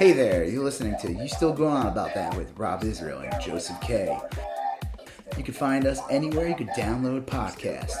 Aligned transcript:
Hey 0.00 0.12
there, 0.12 0.44
you're 0.44 0.64
listening 0.64 0.96
to 1.02 1.12
You 1.12 1.28
Still 1.28 1.52
Going 1.52 1.76
On 1.76 1.86
About 1.86 2.14
That 2.14 2.34
with 2.34 2.58
Rob 2.58 2.84
Israel 2.84 3.18
and 3.20 3.38
Joseph 3.38 3.78
K. 3.82 4.18
You 5.36 5.44
can 5.44 5.52
find 5.52 5.84
us 5.84 6.00
anywhere 6.08 6.48
you 6.48 6.54
could 6.54 6.70
download 6.70 7.26
podcasts. 7.26 7.92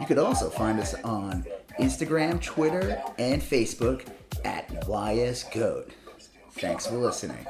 You 0.00 0.06
could 0.06 0.18
also 0.18 0.48
find 0.48 0.78
us 0.78 0.94
on 1.02 1.44
Instagram, 1.80 2.40
Twitter, 2.40 3.02
and 3.18 3.42
Facebook 3.42 4.06
at 4.44 4.68
YSGoat. 4.84 5.90
Thanks 6.52 6.86
for 6.86 6.94
listening. 6.94 7.44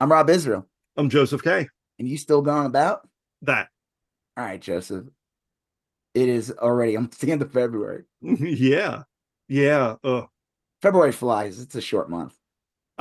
I'm 0.00 0.10
Rob 0.10 0.28
Israel, 0.28 0.66
I'm 0.96 1.08
Joseph 1.08 1.44
K. 1.44 1.68
and 2.00 2.08
you 2.08 2.18
still 2.18 2.42
going 2.42 2.66
about? 2.66 3.08
That. 3.42 3.68
All 4.36 4.44
right, 4.44 4.60
Joseph. 4.60 5.04
It 6.14 6.28
is 6.28 6.50
already 6.50 6.96
almost 6.96 7.20
the 7.20 7.30
end 7.30 7.42
of 7.42 7.52
February. 7.52 8.06
yeah. 8.22 9.04
Yeah. 9.46 9.94
Uh, 10.02 10.22
February 10.82 11.12
flies. 11.12 11.60
It's 11.60 11.76
a 11.76 11.80
short 11.80 12.10
month. 12.10 12.36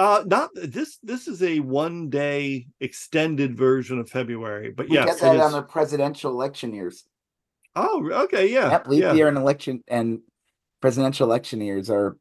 Uh 0.01 0.23
not 0.25 0.49
this 0.55 0.97
this 1.03 1.27
is 1.27 1.43
a 1.43 1.59
one 1.59 2.09
day 2.09 2.67
extended 2.79 3.55
version 3.55 3.99
of 3.99 4.09
February, 4.09 4.71
but 4.71 4.89
We 4.89 4.95
yes. 4.95 5.19
get 5.21 5.35
it 5.35 5.39
on 5.41 5.51
the 5.51 5.61
presidential 5.61 6.31
election 6.31 6.73
years. 6.73 7.03
Oh, 7.75 8.09
okay, 8.25 8.47
yeah. 8.51 8.71
Yep, 8.71 8.87
leap 8.87 9.01
yeah. 9.03 9.13
year 9.13 9.27
and 9.27 9.37
election 9.37 9.83
and 9.87 10.19
presidential 10.81 11.27
election 11.27 11.61
years 11.61 11.89
are 11.89 12.17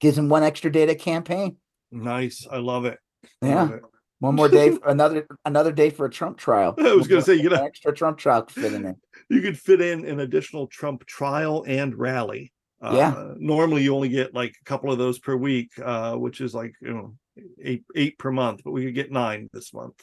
gives 0.00 0.16
them 0.16 0.28
one 0.28 0.42
extra 0.42 0.70
day 0.70 0.84
to 0.86 0.94
campaign. 0.96 1.56
Nice. 1.92 2.46
I 2.50 2.58
love 2.58 2.84
it. 2.84 2.98
I 3.40 3.46
Yeah, 3.48 3.62
love 3.62 3.70
it. 3.72 3.82
one 4.18 4.34
more 4.34 4.48
day, 4.48 4.70
for 4.76 4.88
another 4.88 5.26
another 5.44 5.72
day 5.72 5.90
for 5.90 6.06
a 6.06 6.10
Trump 6.10 6.38
trial. 6.38 6.74
I 6.78 6.92
was 6.94 7.06
gonna 7.06 7.22
say, 7.22 7.34
you 7.36 7.48
know- 7.50 7.56
an 7.56 7.64
extra 7.66 7.94
Trump 7.94 8.18
trial 8.18 8.46
fit 8.50 8.72
in 8.74 8.82
there. 8.82 8.96
You 9.30 9.40
could 9.42 9.58
fit 9.58 9.80
in 9.80 10.04
an 10.04 10.20
additional 10.20 10.66
Trump 10.66 11.04
trial 11.06 11.64
and 11.66 11.96
rally. 11.96 12.52
Uh, 12.80 12.92
Yeah. 12.94 13.34
Normally 13.38 13.82
you 13.82 13.94
only 13.94 14.08
get 14.08 14.34
like 14.34 14.54
a 14.60 14.64
couple 14.64 14.92
of 14.92 14.98
those 14.98 15.18
per 15.18 15.36
week, 15.36 15.70
uh, 15.82 16.14
which 16.16 16.40
is 16.40 16.54
like, 16.54 16.74
you 16.80 16.92
know, 16.92 17.14
eight 17.62 17.84
eight 17.94 18.18
per 18.18 18.30
month, 18.30 18.62
but 18.64 18.72
we 18.72 18.84
could 18.84 18.94
get 18.94 19.12
nine 19.12 19.48
this 19.52 19.72
month. 19.72 19.94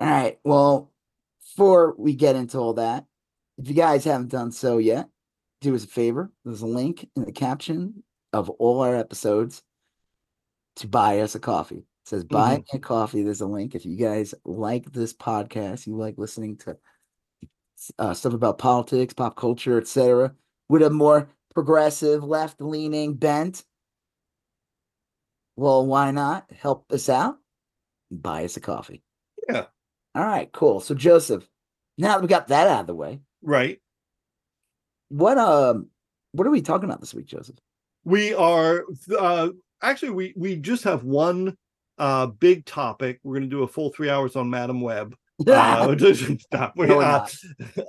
All 0.00 0.08
right. 0.08 0.38
Well, 0.44 0.92
before 1.40 1.94
we 1.98 2.14
get 2.14 2.36
into 2.36 2.58
all 2.58 2.74
that, 2.74 3.04
if 3.58 3.68
you 3.68 3.74
guys 3.74 4.04
haven't 4.04 4.30
done 4.30 4.52
so 4.52 4.78
yet, 4.78 5.08
do 5.60 5.74
us 5.74 5.84
a 5.84 5.88
favor. 5.88 6.32
There's 6.44 6.62
a 6.62 6.66
link 6.66 7.08
in 7.14 7.24
the 7.24 7.32
caption 7.32 8.02
of 8.32 8.48
all 8.50 8.80
our 8.80 8.96
episodes 8.96 9.62
to 10.76 10.88
buy 10.88 11.20
us 11.20 11.34
a 11.34 11.40
coffee. 11.40 11.76
It 11.76 12.08
says 12.08 12.24
buy 12.24 12.56
me 12.56 12.64
a 12.72 12.78
coffee. 12.78 13.22
There's 13.22 13.42
a 13.42 13.46
link. 13.46 13.74
If 13.74 13.84
you 13.84 13.96
guys 13.96 14.34
like 14.44 14.90
this 14.92 15.12
podcast, 15.12 15.86
you 15.86 15.96
like 15.96 16.14
listening 16.18 16.56
to 16.58 16.76
uh, 17.98 18.14
stuff 18.14 18.32
about 18.32 18.58
politics, 18.58 19.14
pop 19.14 19.36
culture, 19.36 19.78
etc., 19.78 20.32
with 20.68 20.82
a 20.82 20.90
more 20.90 21.28
progressive, 21.54 22.24
left-leaning 22.24 23.14
bent, 23.14 23.64
well, 25.56 25.86
why 25.86 26.10
not 26.10 26.50
help 26.52 26.90
us 26.92 27.08
out? 27.08 27.36
Buy 28.10 28.44
us 28.44 28.56
a 28.56 28.60
coffee. 28.60 29.02
Yeah. 29.48 29.66
All 30.14 30.24
right, 30.24 30.50
cool. 30.52 30.80
So 30.80 30.94
Joseph, 30.94 31.48
now 31.98 32.08
that 32.14 32.22
we 32.22 32.28
got 32.28 32.48
that 32.48 32.68
out 32.68 32.80
of 32.82 32.86
the 32.86 32.94
way, 32.94 33.20
Right. 33.42 33.80
what 35.08 35.36
um 35.38 35.88
what 36.32 36.46
are 36.46 36.50
we 36.50 36.62
talking 36.62 36.88
about 36.88 37.00
this 37.00 37.14
week, 37.14 37.26
Joseph? 37.26 37.56
we 38.04 38.34
are 38.34 38.84
uh 39.18 39.48
actually 39.82 40.10
we 40.10 40.32
we 40.36 40.56
just 40.56 40.82
have 40.84 41.04
one 41.04 41.56
uh 41.98 42.26
big 42.26 42.64
topic 42.64 43.20
we're 43.22 43.34
going 43.34 43.48
to 43.48 43.56
do 43.56 43.62
a 43.62 43.68
full 43.68 43.90
three 43.90 44.10
hours 44.10 44.34
on 44.34 44.50
madame 44.50 44.80
web 44.80 45.14
uh, 45.48 45.96
stop. 46.38 46.72
We, 46.76 46.86
No, 46.86 47.00
uh, 47.00 47.28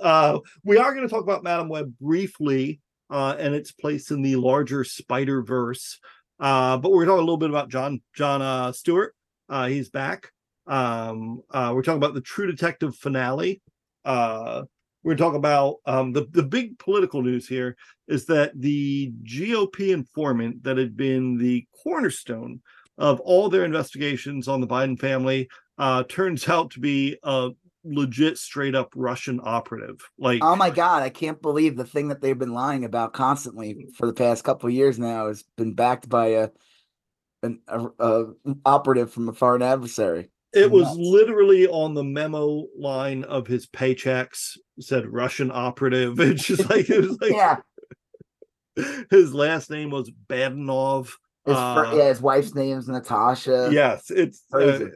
uh, 0.00 0.38
we 0.64 0.76
are 0.78 0.94
going 0.94 1.06
to 1.06 1.12
talk 1.12 1.22
about 1.22 1.42
madame 1.42 1.68
web 1.68 1.92
briefly 2.00 2.80
uh 3.10 3.36
and 3.38 3.54
its 3.54 3.72
place 3.72 4.10
in 4.10 4.22
the 4.22 4.36
larger 4.36 4.84
spider 4.84 5.42
verse 5.42 5.98
uh 6.40 6.76
but 6.76 6.90
we're 6.90 7.04
talking 7.04 7.18
a 7.18 7.20
little 7.20 7.36
bit 7.36 7.50
about 7.50 7.68
john 7.68 8.00
john 8.14 8.42
uh 8.42 8.72
stewart. 8.72 9.14
Uh 9.48 9.66
he's 9.66 9.90
back. 9.90 10.30
Um 10.66 11.42
uh 11.50 11.72
we're 11.74 11.82
talking 11.82 12.02
about 12.02 12.14
the 12.14 12.20
true 12.20 12.46
detective 12.46 12.96
finale. 12.96 13.60
Uh 14.04 14.62
we're 15.04 15.16
talking 15.16 15.36
about 15.36 15.76
um, 15.84 16.12
the, 16.12 16.26
the 16.30 16.42
big 16.42 16.78
political 16.78 17.22
news 17.22 17.46
here 17.46 17.76
is 18.08 18.24
that 18.26 18.58
the 18.58 19.12
GOP 19.22 19.90
informant 19.90 20.64
that 20.64 20.78
had 20.78 20.96
been 20.96 21.36
the 21.36 21.66
cornerstone 21.82 22.60
of 22.96 23.20
all 23.20 23.48
their 23.48 23.64
investigations 23.64 24.48
on 24.48 24.60
the 24.60 24.66
Biden 24.66 24.98
family 24.98 25.48
uh, 25.78 26.04
turns 26.04 26.48
out 26.48 26.70
to 26.72 26.80
be 26.80 27.18
legit, 27.84 28.38
straight 28.38 28.74
up 28.74 28.92
Russian 28.96 29.40
operative. 29.42 30.00
Like, 30.18 30.40
oh 30.42 30.56
my 30.56 30.70
god, 30.70 31.02
I 31.02 31.10
can't 31.10 31.40
believe 31.42 31.76
the 31.76 31.84
thing 31.84 32.08
that 32.08 32.20
they've 32.20 32.38
been 32.38 32.54
lying 32.54 32.84
about 32.84 33.12
constantly 33.12 33.88
for 33.96 34.06
the 34.06 34.12
past 34.12 34.44
couple 34.44 34.70
years 34.70 34.98
now 34.98 35.28
has 35.28 35.44
been 35.56 35.74
backed 35.74 36.08
by 36.08 36.26
a 36.28 36.48
an 37.42 37.60
a, 37.68 37.86
a 37.98 38.24
operative 38.64 39.12
from 39.12 39.28
a 39.28 39.32
foreign 39.32 39.62
adversary. 39.62 40.30
it 40.54 40.70
was 40.70 40.86
nuts. 40.86 40.98
literally 40.98 41.66
on 41.66 41.94
the 41.94 42.04
memo 42.04 42.66
line 42.78 43.24
of 43.24 43.46
his 43.46 43.66
paychecks 43.66 44.56
said 44.80 45.06
Russian 45.06 45.50
operative. 45.52 46.18
It's 46.20 46.44
just 46.44 46.70
like 46.70 46.88
it 46.88 47.00
was 47.00 47.18
like 47.20 47.32
yeah, 47.32 47.56
his 49.10 49.34
last 49.34 49.70
name 49.70 49.90
was 49.90 50.10
Badenov. 50.28 51.10
his, 51.46 51.54
Uh, 51.56 51.92
yeah, 51.94 52.08
his 52.08 52.20
wife's 52.22 52.54
name's 52.54 52.88
Natasha. 52.88 53.68
yes 53.70 54.10
it's 54.10 54.42
uh, 54.52 54.56
Crazy. 54.56 54.90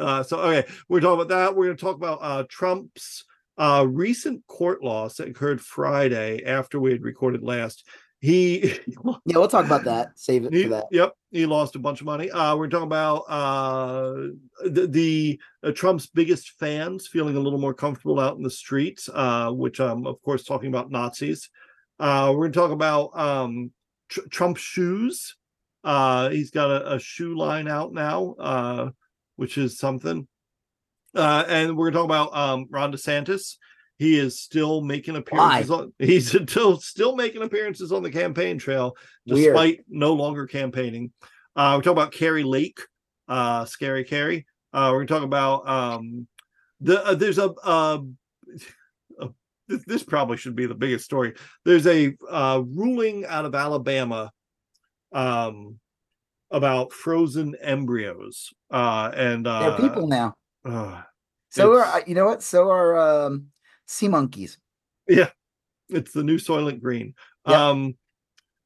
Uh, 0.00 0.22
so 0.22 0.38
okay 0.40 0.68
we're 0.88 1.00
talking 1.00 1.20
about 1.20 1.28
that. 1.28 1.54
We're 1.54 1.66
going 1.66 1.76
to 1.76 1.84
talk 1.84 1.96
about 1.96 2.18
uh 2.22 2.44
trump's 2.48 3.24
uh 3.58 3.86
recent 3.88 4.46
court 4.46 4.82
loss 4.82 5.16
that 5.16 5.28
occurred 5.28 5.60
friday 5.60 6.42
after 6.44 6.80
we 6.80 6.92
had 6.92 7.02
recorded 7.02 7.42
last. 7.42 7.86
He, 8.22 8.78
yeah, 8.86 9.38
we'll 9.38 9.48
talk 9.48 9.64
about 9.64 9.84
that. 9.84 10.18
Save 10.18 10.44
it 10.44 10.52
he 10.52 10.64
for 10.64 10.68
that. 10.70 10.84
yep 10.90 11.14
he 11.30 11.46
lost 11.46 11.74
a 11.74 11.78
bunch 11.78 12.00
of 12.00 12.06
money. 12.06 12.30
Uh 12.30 12.54
we're 12.56 12.68
talking 12.68 12.86
about 12.86 13.20
uh 13.28 14.12
the, 14.64 14.86
the 14.86 15.40
uh, 15.62 15.72
trump's 15.72 16.06
biggest 16.06 16.50
fans 16.58 17.06
feeling 17.06 17.36
a 17.36 17.40
little 17.40 17.58
more 17.58 17.72
comfortable 17.74 18.20
out 18.20 18.36
in 18.36 18.42
the 18.42 18.50
streets 18.50 19.08
uh 19.14 19.50
which 19.50 19.80
i'm 19.80 20.06
of 20.06 20.20
course 20.22 20.44
talking 20.44 20.68
about 20.68 20.90
nazis. 20.90 21.48
Uh 21.98 22.30
we're 22.34 22.48
going 22.48 22.52
to 22.52 22.58
talk 22.58 22.70
about 22.72 23.18
um 23.18 23.70
tr- 24.08 24.28
trump 24.30 24.56
shoes. 24.58 25.36
Uh 25.82 26.28
he's 26.28 26.50
got 26.50 26.70
a, 26.70 26.94
a 26.94 26.98
shoe 26.98 27.34
line 27.36 27.68
out 27.68 27.92
now. 27.94 28.34
Uh 28.38 28.90
which 29.40 29.56
is 29.56 29.78
something. 29.78 30.28
Uh 31.14 31.44
and 31.48 31.74
we're 31.74 31.90
going 31.90 31.92
to 31.94 31.98
talk 32.00 32.28
about 32.28 32.36
um 32.36 32.66
ron 32.68 32.92
desantis. 32.92 33.56
He 33.98 34.18
is 34.18 34.38
still 34.38 34.82
making 34.82 35.16
appearances 35.16 35.70
on 35.70 35.94
he's 35.98 36.28
still 36.28 36.78
still 36.78 37.16
making 37.16 37.40
appearances 37.42 37.90
on 37.90 38.02
the 38.02 38.10
campaign 38.10 38.58
trail 38.58 38.94
Weird. 39.26 39.54
despite 39.54 39.80
no 39.88 40.12
longer 40.12 40.46
campaigning. 40.46 41.10
Uh 41.56 41.72
we're 41.74 41.82
talking 41.82 41.92
about 41.92 42.12
kari 42.12 42.42
lake 42.44 42.80
uh 43.28 43.64
scary 43.64 44.04
carrie. 44.04 44.46
Uh 44.74 44.90
we're 44.92 45.04
going 45.04 45.06
to 45.06 45.14
talk 45.14 45.22
about 45.22 45.66
um 45.66 46.28
the 46.82 47.02
uh, 47.02 47.14
there's 47.14 47.38
a 47.38 47.50
uh 47.64 47.98
a- 49.20 49.28
this, 49.68 49.84
this 49.86 50.02
probably 50.02 50.36
should 50.36 50.54
be 50.54 50.66
the 50.66 50.74
biggest 50.74 51.06
story. 51.06 51.32
There's 51.64 51.86
a 51.86 52.14
uh 52.28 52.60
ruling 52.62 53.24
out 53.24 53.46
of 53.46 53.54
alabama 53.54 54.32
um 55.12 55.80
about 56.50 56.92
frozen 56.92 57.54
embryos 57.60 58.50
uh 58.70 59.10
and 59.14 59.46
uh 59.46 59.70
They're 59.70 59.88
people 59.88 60.06
now. 60.08 60.34
uh, 60.64 61.02
So 61.50 61.72
are 61.74 61.84
uh, 61.84 62.00
you 62.06 62.14
know 62.14 62.24
what? 62.26 62.42
So 62.42 62.70
are 62.70 62.98
um 62.98 63.46
sea 63.86 64.08
monkeys. 64.08 64.58
Yeah, 65.08 65.30
it's 65.88 66.12
the 66.12 66.22
new 66.22 66.38
Soylent 66.38 66.80
Green. 66.80 67.14
Yep. 67.48 67.58
Um, 67.58 67.94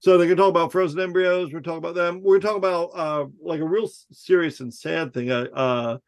so 0.00 0.18
they 0.18 0.26
can 0.26 0.36
talk 0.36 0.50
about 0.50 0.72
frozen 0.72 1.00
embryos. 1.00 1.52
We're 1.52 1.60
talking 1.60 1.78
about 1.78 1.94
them. 1.94 2.20
We're 2.22 2.40
talking 2.40 2.58
about 2.58 2.90
uh, 2.94 3.26
like 3.40 3.60
a 3.60 3.64
real 3.66 3.88
serious 4.12 4.60
and 4.60 4.72
sad 4.72 5.14
thing. 5.14 5.30
A, 5.30 5.44
uh, 5.44 5.98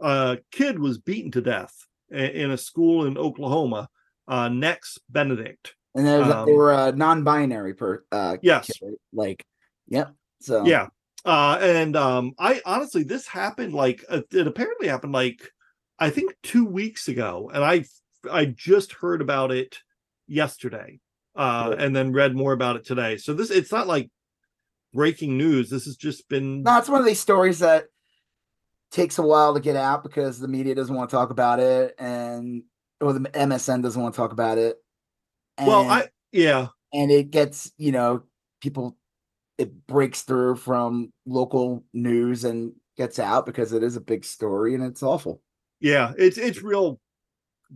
a 0.00 0.38
kid 0.50 0.78
was 0.78 0.96
beaten 0.98 1.30
to 1.32 1.42
death 1.42 1.74
in 2.10 2.50
a 2.50 2.56
school 2.56 3.04
in 3.06 3.18
Oklahoma. 3.18 3.90
Uh, 4.26 4.48
Nex 4.48 4.98
Benedict. 5.10 5.74
And 5.94 6.06
Um, 6.08 6.46
they 6.46 6.54
were 6.54 6.72
a 6.72 6.92
non-binary 6.92 7.74
per 7.74 8.04
uh 8.10 8.38
Yes. 8.40 8.66
kid, 8.66 8.94
like 9.12 9.44
yep. 9.88 10.14
So 10.40 10.64
Yeah. 10.64 10.88
Uh, 11.26 11.58
and 11.60 11.96
um, 11.96 12.32
I 12.38 12.62
honestly, 12.64 13.02
this 13.02 13.26
happened 13.26 13.74
like 13.74 14.04
uh, 14.08 14.20
it 14.30 14.46
apparently 14.46 14.86
happened 14.86 15.12
like 15.12 15.50
I 15.98 16.10
think 16.10 16.34
two 16.44 16.64
weeks 16.64 17.08
ago, 17.08 17.50
and 17.52 17.64
I 17.64 17.84
I 18.30 18.44
just 18.46 18.92
heard 18.92 19.20
about 19.20 19.50
it 19.50 19.78
yesterday, 20.28 21.00
uh, 21.34 21.70
Cool. 21.70 21.72
and 21.78 21.96
then 21.96 22.12
read 22.12 22.36
more 22.36 22.52
about 22.52 22.76
it 22.76 22.86
today. 22.86 23.16
So 23.16 23.34
this 23.34 23.50
it's 23.50 23.72
not 23.72 23.88
like 23.88 24.08
breaking 24.94 25.36
news. 25.36 25.68
This 25.68 25.86
has 25.86 25.96
just 25.96 26.28
been 26.28 26.62
No, 26.62 26.78
it's 26.78 26.88
one 26.88 27.00
of 27.00 27.06
these 27.06 27.20
stories 27.20 27.58
that 27.58 27.86
takes 28.92 29.18
a 29.18 29.22
while 29.22 29.52
to 29.54 29.60
get 29.60 29.74
out 29.74 30.04
because 30.04 30.38
the 30.38 30.48
media 30.48 30.76
doesn't 30.76 30.94
want 30.94 31.10
to 31.10 31.16
talk 31.16 31.30
about 31.30 31.58
it 31.58 31.94
and 31.98 32.62
or 33.00 33.12
the 33.12 33.20
MSN 33.20 33.82
doesn't 33.82 34.00
want 34.00 34.14
to 34.14 34.16
talk 34.16 34.32
about 34.32 34.58
it. 34.58 34.76
And, 35.58 35.66
well, 35.66 35.88
I 35.88 36.08
yeah 36.30 36.68
and 36.92 37.10
it 37.10 37.32
gets, 37.32 37.72
you 37.76 37.90
know, 37.90 38.22
people 38.60 38.96
it 39.58 39.86
breaks 39.86 40.22
through 40.22 40.56
from 40.56 41.12
local 41.26 41.84
news 41.92 42.44
and 42.44 42.72
gets 42.96 43.18
out 43.18 43.46
because 43.46 43.72
it 43.72 43.82
is 43.82 43.96
a 43.96 44.00
big 44.00 44.24
story 44.24 44.74
and 44.74 44.84
it's 44.84 45.02
awful. 45.02 45.40
yeah 45.80 46.12
it's 46.16 46.38
it's 46.38 46.62
real 46.62 46.98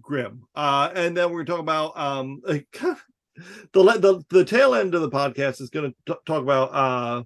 grim. 0.00 0.44
Uh, 0.54 0.90
and 0.94 1.16
then 1.16 1.32
we're 1.32 1.44
talking 1.44 1.60
about 1.60 1.98
um 1.98 2.40
like, 2.44 2.66
the 3.72 3.82
the 3.82 4.22
the 4.30 4.44
tail 4.44 4.74
end 4.74 4.94
of 4.94 5.02
the 5.02 5.10
podcast 5.10 5.60
is 5.60 5.70
going 5.70 5.92
to 6.06 6.18
talk 6.26 6.42
about 6.42 6.70
uh 6.72 7.22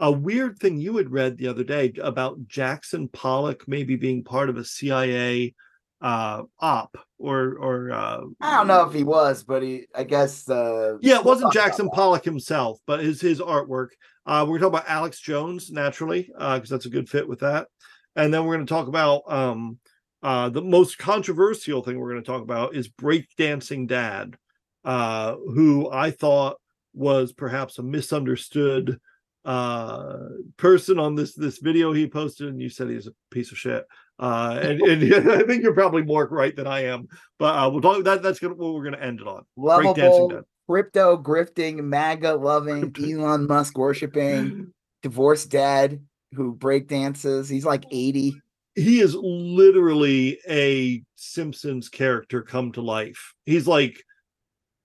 a 0.00 0.10
weird 0.10 0.58
thing 0.58 0.76
you 0.76 0.96
had 0.96 1.10
read 1.10 1.36
the 1.36 1.46
other 1.46 1.64
day 1.64 1.92
about 2.02 2.46
Jackson 2.46 3.08
Pollock 3.08 3.66
maybe 3.68 3.96
being 3.96 4.24
part 4.24 4.50
of 4.50 4.56
a 4.56 4.64
CIA 4.64 5.54
uh 6.00 6.42
op 6.60 6.96
or 7.18 7.56
or 7.56 7.90
uh 7.90 8.20
I 8.40 8.56
don't 8.56 8.66
know 8.66 8.86
if 8.86 8.92
he 8.92 9.04
was, 9.04 9.44
but 9.44 9.62
he 9.62 9.86
I 9.94 10.04
guess 10.04 10.48
uh 10.48 10.98
yeah, 11.00 11.18
it 11.18 11.24
wasn't 11.24 11.52
Jackson 11.52 11.88
Pollock 11.90 12.24
himself, 12.24 12.78
but 12.86 13.00
his 13.00 13.20
his 13.20 13.40
artwork. 13.40 13.88
Uh 14.26 14.44
we're 14.48 14.58
talking 14.58 14.74
about 14.74 14.88
Alex 14.88 15.20
Jones 15.20 15.70
naturally, 15.70 16.30
uh 16.38 16.56
because 16.56 16.70
that's 16.70 16.86
a 16.86 16.90
good 16.90 17.08
fit 17.08 17.28
with 17.28 17.40
that. 17.40 17.68
And 18.16 18.32
then 18.32 18.44
we're 18.44 18.54
going 18.54 18.66
to 18.66 18.72
talk 18.72 18.88
about 18.88 19.22
um 19.26 19.78
uh 20.22 20.48
the 20.50 20.62
most 20.62 20.98
controversial 20.98 21.82
thing 21.82 21.98
we're 21.98 22.10
going 22.10 22.22
to 22.22 22.30
talk 22.30 22.42
about 22.42 22.74
is 22.74 22.88
breakdancing 22.88 23.86
dad, 23.88 24.36
uh 24.84 25.36
who 25.36 25.90
I 25.90 26.10
thought 26.10 26.56
was 26.92 27.32
perhaps 27.32 27.78
a 27.78 27.82
misunderstood 27.82 28.98
uh 29.44 30.16
person 30.56 30.98
on 30.98 31.14
this 31.14 31.34
this 31.34 31.58
video 31.58 31.92
he 31.92 32.06
posted 32.06 32.48
and 32.48 32.60
you 32.60 32.70
said 32.70 32.88
he's 32.88 33.06
a 33.06 33.12
piece 33.30 33.52
of 33.52 33.58
shit 33.58 33.84
uh 34.18 34.58
and, 34.62 34.80
and 34.82 35.14
i 35.30 35.42
think 35.42 35.62
you're 35.62 35.74
probably 35.74 36.02
more 36.02 36.26
right 36.26 36.56
than 36.56 36.66
i 36.66 36.84
am 36.84 37.08
but 37.38 37.56
uh 37.56 37.68
we'll 37.68 37.80
talk 37.80 38.02
that 38.04 38.22
that's 38.22 38.38
gonna 38.38 38.54
what 38.54 38.74
we're 38.74 38.84
gonna 38.84 38.96
end 38.98 39.20
it 39.20 39.26
on 39.26 39.44
lovable 39.56 40.42
crypto 40.68 41.16
grifting 41.16 41.82
maga 41.82 42.34
loving 42.34 42.94
elon 43.00 43.46
musk 43.46 43.76
worshiping 43.76 44.72
divorced 45.02 45.50
dad 45.50 46.00
who 46.32 46.54
break 46.54 46.88
dances 46.88 47.48
he's 47.48 47.64
like 47.64 47.84
80 47.90 48.34
he 48.74 49.00
is 49.00 49.14
literally 49.14 50.38
a 50.48 51.02
simpsons 51.16 51.88
character 51.88 52.42
come 52.42 52.72
to 52.72 52.80
life 52.80 53.34
he's 53.46 53.66
like 53.66 54.02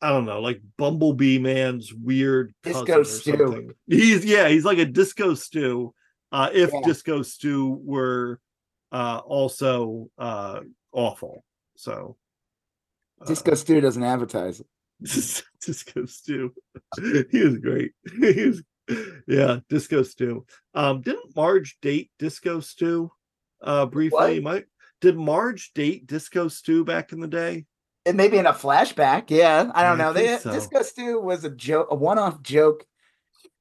I 0.01 0.09
don't 0.09 0.25
know, 0.25 0.39
like 0.39 0.61
Bumblebee 0.77 1.39
Man's 1.39 1.93
weird 1.93 2.53
disco 2.63 3.03
stew. 3.03 3.73
He's 3.87 4.23
yeah, 4.23 4.47
he's 4.47 4.63
like 4.63 4.77
a 4.77 4.85
disco 4.85 5.33
stew. 5.33 5.93
Uh, 6.31 6.49
if 6.53 6.71
yeah. 6.71 6.79
disco 6.85 7.21
stew 7.21 7.81
were 7.83 8.39
uh, 8.91 9.21
also 9.25 10.09
uh, 10.17 10.61
awful, 10.91 11.43
so 11.75 12.17
uh, 13.21 13.25
disco 13.25 13.53
stew 13.55 13.81
doesn't 13.81 14.03
advertise 14.03 14.59
it. 14.59 14.67
disco 15.65 16.05
stew, 16.05 16.53
he 17.31 17.43
was 17.43 17.57
great. 17.57 17.91
he 18.19 18.47
was 18.47 18.63
yeah, 19.27 19.57
disco 19.69 20.03
stew. 20.03 20.45
Um, 20.73 21.01
didn't 21.01 21.35
Marge 21.35 21.77
date 21.81 22.11
disco 22.17 22.59
stew? 22.59 23.11
Uh, 23.61 23.85
briefly, 23.85 24.39
might 24.39 24.65
did 25.01 25.15
Marge 25.15 25.71
date 25.75 26.07
disco 26.07 26.47
stew 26.47 26.83
back 26.83 27.11
in 27.11 27.19
the 27.19 27.27
day? 27.27 27.65
it 28.05 28.15
may 28.15 28.27
be 28.27 28.37
in 28.37 28.45
a 28.45 28.53
flashback. 28.53 29.29
Yeah, 29.29 29.71
I 29.73 29.83
don't 29.83 29.99
yeah, 29.99 30.03
know. 30.03 30.13
They 30.13 30.37
so. 30.37 30.51
Disco 30.51 30.81
Stew 30.81 31.19
was 31.19 31.43
a 31.43 31.49
joke, 31.49 31.87
a 31.91 31.95
one-off 31.95 32.41
joke. 32.41 32.85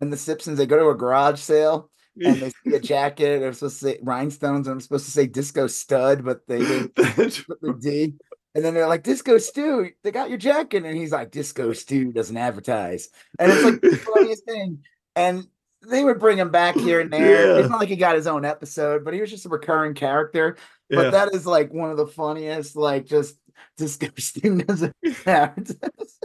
In 0.01 0.11
The 0.11 0.17
Simpsons, 0.17 0.59
they 0.59 0.67
go 0.67 0.79
to 0.79 0.89
a 0.91 0.95
garage 0.95 1.41
sale 1.41 1.91
and 2.25 2.37
they 2.41 2.51
see 2.51 2.77
a 2.77 2.81
jacket. 2.81 3.35
And 3.35 3.43
They're 3.43 3.53
supposed 3.53 3.81
to 3.81 3.87
say 3.87 3.99
rhinestones, 4.03 4.67
and 4.67 4.75
I'm 4.75 4.81
supposed 4.81 5.07
to 5.07 5.11
say 5.11 5.27
disco 5.27 5.67
stud, 5.67 6.25
but 6.25 6.47
they 6.47 6.59
didn't 6.59 6.95
put 6.97 7.61
the 7.61 7.79
D. 7.81 8.15
And 8.55 8.65
then 8.65 8.75
they're 8.75 8.89
like, 8.89 9.05
Disco 9.05 9.39
Stew, 9.39 9.91
they 10.03 10.11
got 10.11 10.31
your 10.31 10.39
jacket. 10.39 10.85
And 10.85 10.97
he's 10.97 11.13
like, 11.13 11.31
Disco 11.31 11.73
Stew 11.73 12.13
doesn't 12.13 12.37
advertise. 12.37 13.09
And 13.39 13.53
it's 13.53 13.63
like 13.63 13.81
the 13.81 13.97
funniest 14.15 14.45
thing. 14.47 14.83
And 15.15 15.47
they 15.89 16.03
would 16.03 16.19
bring 16.19 16.39
him 16.39 16.51
back 16.51 16.75
here 16.75 17.01
and 17.01 17.13
there. 17.13 17.53
Yeah. 17.53 17.61
It's 17.61 17.69
not 17.69 17.79
like 17.79 17.89
he 17.89 17.97
got 17.97 18.17
his 18.17 18.27
own 18.27 18.45
episode, 18.45 19.05
but 19.05 19.15
he 19.15 19.21
was 19.21 19.31
just 19.31 19.47
a 19.47 19.49
recurring 19.49 19.95
character. 19.95 20.57
But 20.91 21.05
yeah. 21.05 21.11
that 21.11 21.35
is 21.35 21.47
like 21.47 21.73
one 21.73 21.91
of 21.91 21.99
the 21.99 22.07
funniest, 22.07 22.75
like 22.75 23.07
just 23.07 23.37
Disco 23.77 24.09
Stew 24.19 24.63
doesn't 24.63 24.97
advertise. 25.27 26.19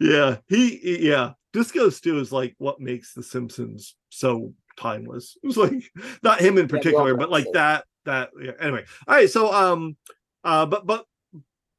yeah, 0.00 0.38
he 0.48 1.06
yeah. 1.06 1.32
Disco 1.52 1.88
Stew 1.90 2.18
is 2.18 2.32
like 2.32 2.54
what 2.58 2.80
makes 2.80 3.14
The 3.14 3.22
Simpsons 3.22 3.94
so 4.08 4.54
timeless. 4.76 5.36
It 5.42 5.46
was 5.46 5.56
like 5.56 5.90
not 6.22 6.40
him 6.40 6.58
in 6.58 6.68
particular, 6.68 7.10
yeah, 7.10 7.16
but 7.16 7.30
like 7.30 7.46
that 7.52 7.84
that 8.04 8.30
yeah. 8.40 8.52
Anyway, 8.60 8.84
all 9.06 9.16
right. 9.16 9.30
So 9.30 9.52
um, 9.52 9.96
uh, 10.44 10.66
but 10.66 10.86
but 10.86 11.04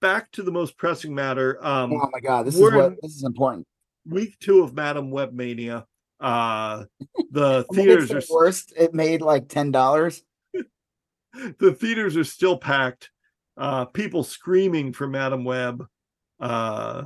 back 0.01 0.31
to 0.33 0.43
the 0.43 0.51
most 0.51 0.77
pressing 0.77 1.13
matter. 1.13 1.63
Um, 1.65 1.93
oh 1.93 2.09
my 2.11 2.19
god, 2.19 2.45
this 2.45 2.55
is 2.55 2.61
what 2.61 2.95
this 3.01 3.15
is 3.15 3.23
important. 3.23 3.65
Week 4.05 4.37
two 4.39 4.63
of 4.63 4.73
Madame 4.73 5.11
Web 5.11 5.33
Mania. 5.33 5.85
Uh, 6.19 6.85
the 7.31 7.65
theaters 7.73 8.11
are 8.11 8.21
worst. 8.29 8.73
It 8.77 8.93
made 8.93 9.21
like 9.21 9.49
ten 9.49 9.71
dollars. 9.71 10.23
the 11.59 11.73
theaters 11.73 12.17
are 12.17 12.23
still 12.23 12.57
packed 12.57 13.09
uh, 13.57 13.85
people 13.85 14.23
screaming 14.23 14.93
for 14.93 15.07
Madame 15.07 15.43
Web. 15.43 15.85
Uh, 16.39 17.03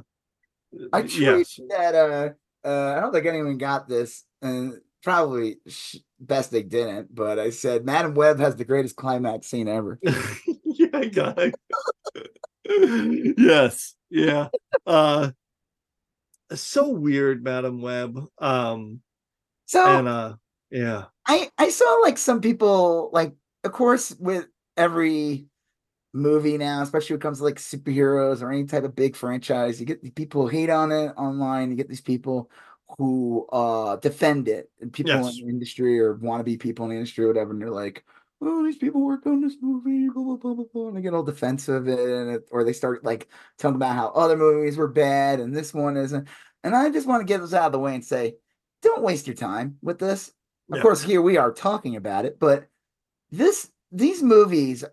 I 0.91 1.01
tweeted 1.03 1.19
yes. 1.19 1.59
that. 1.69 1.95
Uh, 1.95 2.29
uh, 2.67 2.95
I 2.97 2.99
don't 2.99 3.11
think 3.11 3.25
anyone 3.25 3.57
got 3.57 3.87
this, 3.87 4.25
and 4.41 4.73
probably 5.01 5.57
best 6.19 6.51
they 6.51 6.63
didn't. 6.63 7.13
But 7.13 7.39
I 7.39 7.49
said 7.49 7.85
Madame 7.85 8.13
Web 8.13 8.39
has 8.39 8.55
the 8.55 8.65
greatest 8.65 8.95
climax 8.95 9.47
scene 9.47 9.67
ever. 9.67 9.99
yeah, 10.03 10.89
it. 11.37 11.55
yes, 13.37 13.95
yeah. 14.09 14.47
Uh, 14.85 15.31
so 16.53 16.89
weird, 16.89 17.43
Madame 17.43 17.81
Web. 17.81 18.19
Um, 18.39 19.01
so 19.65 19.85
and 19.85 20.07
uh, 20.07 20.35
yeah. 20.69 21.05
I 21.27 21.49
I 21.57 21.69
saw 21.69 21.99
like 22.01 22.17
some 22.17 22.41
people 22.41 23.09
like, 23.13 23.33
of 23.63 23.71
course, 23.71 24.15
with 24.19 24.47
every 24.77 25.47
movie 26.13 26.57
now, 26.57 26.81
especially 26.81 27.15
when 27.15 27.21
it 27.21 27.23
comes 27.23 27.37
to 27.37 27.43
like 27.45 27.55
superheroes 27.55 28.41
or 28.41 28.51
any 28.51 28.65
type 28.65 28.83
of 28.83 28.95
big 28.95 29.15
franchise. 29.15 29.79
You 29.79 29.85
get 29.85 30.15
people 30.15 30.47
hate 30.47 30.69
on 30.69 30.91
it 30.91 31.13
online. 31.17 31.71
You 31.71 31.77
get 31.77 31.89
these 31.89 32.01
people 32.01 32.49
who 32.97 33.47
uh 33.51 33.95
defend 33.97 34.47
it 34.47 34.69
and 34.79 34.91
people 34.91 35.11
yes. 35.11 35.37
in 35.37 35.45
the 35.45 35.51
industry 35.51 35.99
or 35.99 36.13
want 36.13 36.39
to 36.39 36.43
be 36.43 36.57
people 36.57 36.85
in 36.85 36.91
the 36.91 36.97
industry 36.97 37.25
or 37.25 37.27
whatever, 37.27 37.51
and 37.51 37.61
they're 37.61 37.69
like, 37.69 38.03
oh, 38.41 38.63
these 38.63 38.77
people 38.77 39.01
worked 39.01 39.27
on 39.27 39.41
this 39.41 39.55
movie, 39.61 40.09
blah 40.09 40.23
blah 40.23 40.35
blah 40.35 40.53
blah 40.53 40.65
blah, 40.73 40.87
and 40.87 40.97
they 40.97 41.01
get 41.01 41.13
all 41.13 41.23
defensive 41.23 41.87
and 41.87 42.31
it, 42.31 42.47
or 42.51 42.63
they 42.63 42.73
start 42.73 43.03
like 43.03 43.27
talking 43.57 43.75
about 43.75 43.95
how 43.95 44.09
other 44.09 44.37
movies 44.37 44.77
were 44.77 44.87
bad 44.87 45.39
and 45.39 45.55
this 45.55 45.73
one 45.73 45.97
isn't. 45.97 46.27
And 46.63 46.75
I 46.75 46.89
just 46.89 47.07
want 47.07 47.21
to 47.21 47.31
get 47.31 47.41
this 47.41 47.53
out 47.53 47.67
of 47.67 47.71
the 47.71 47.79
way 47.79 47.95
and 47.95 48.05
say, 48.05 48.35
don't 48.81 49.01
waste 49.01 49.27
your 49.27 49.35
time 49.35 49.77
with 49.81 49.99
this. 49.99 50.29
Of 50.71 50.77
yeah. 50.77 50.81
course, 50.81 51.01
here 51.01 51.21
we 51.21 51.37
are 51.37 51.51
talking 51.51 51.95
about 51.95 52.25
it, 52.25 52.39
but 52.39 52.67
this 53.31 53.69
these 53.91 54.23
movies 54.23 54.83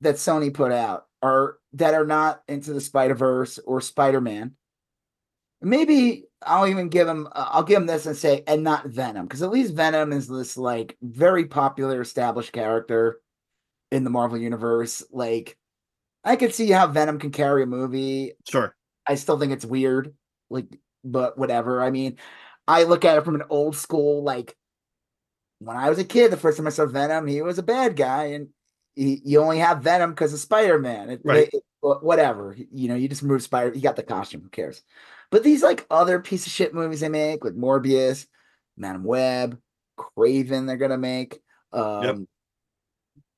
that 0.00 0.16
Sony 0.16 0.52
put 0.52 0.72
out 0.72 1.06
are 1.22 1.58
that 1.74 1.94
are 1.94 2.06
not 2.06 2.42
into 2.48 2.72
the 2.72 2.80
Spider 2.80 3.14
Verse 3.14 3.58
or 3.58 3.80
Spider 3.80 4.20
Man. 4.20 4.54
Maybe 5.60 6.24
I'll 6.42 6.66
even 6.68 6.88
give 6.88 7.08
him. 7.08 7.26
Uh, 7.26 7.48
I'll 7.50 7.62
give 7.62 7.78
him 7.80 7.86
this 7.86 8.06
and 8.06 8.16
say, 8.16 8.44
and 8.46 8.62
not 8.62 8.86
Venom, 8.86 9.26
because 9.26 9.42
at 9.42 9.50
least 9.50 9.74
Venom 9.74 10.12
is 10.12 10.28
this 10.28 10.56
like 10.56 10.96
very 11.02 11.46
popular 11.46 12.00
established 12.00 12.52
character 12.52 13.20
in 13.90 14.04
the 14.04 14.10
Marvel 14.10 14.38
universe. 14.38 15.02
Like, 15.10 15.56
I 16.24 16.36
could 16.36 16.54
see 16.54 16.70
how 16.70 16.86
Venom 16.86 17.18
can 17.18 17.30
carry 17.30 17.62
a 17.62 17.66
movie. 17.66 18.32
Sure. 18.48 18.74
I 19.06 19.14
still 19.14 19.38
think 19.38 19.52
it's 19.52 19.64
weird, 19.64 20.14
like, 20.50 20.66
but 21.02 21.38
whatever. 21.38 21.82
I 21.82 21.90
mean, 21.90 22.18
I 22.66 22.84
look 22.84 23.04
at 23.04 23.18
it 23.18 23.24
from 23.24 23.34
an 23.34 23.44
old 23.48 23.74
school 23.74 24.22
like 24.22 24.54
when 25.60 25.76
I 25.76 25.88
was 25.88 25.98
a 25.98 26.04
kid, 26.04 26.30
the 26.30 26.36
first 26.36 26.56
time 26.56 26.66
I 26.66 26.70
saw 26.70 26.86
Venom, 26.86 27.26
he 27.26 27.42
was 27.42 27.58
a 27.58 27.62
bad 27.62 27.96
guy, 27.96 28.26
and 28.26 28.48
you 28.94 29.40
only 29.40 29.58
have 29.58 29.82
Venom 29.82 30.10
because 30.10 30.32
of 30.32 30.40
Spider 30.40 30.78
Man. 30.78 31.18
Right. 31.24 31.50
whatever. 31.80 32.56
You 32.72 32.88
know, 32.88 32.94
you 32.94 33.08
just 33.08 33.22
remove 33.22 33.42
Spider. 33.42 33.74
You 33.74 33.80
got 33.80 33.96
the 33.96 34.02
costume. 34.02 34.42
Who 34.42 34.48
cares? 34.48 34.82
But 35.30 35.42
these 35.42 35.62
like 35.62 35.86
other 35.90 36.20
piece 36.20 36.46
of 36.46 36.52
shit 36.52 36.74
movies 36.74 37.00
they 37.00 37.08
make 37.08 37.44
with 37.44 37.58
Morbius, 37.58 38.26
Madame 38.76 39.04
Web, 39.04 39.58
Kraven, 39.98 40.66
they're 40.66 40.76
gonna 40.76 40.98
make. 40.98 41.38
Um, 41.72 42.02
yep. 42.02 42.16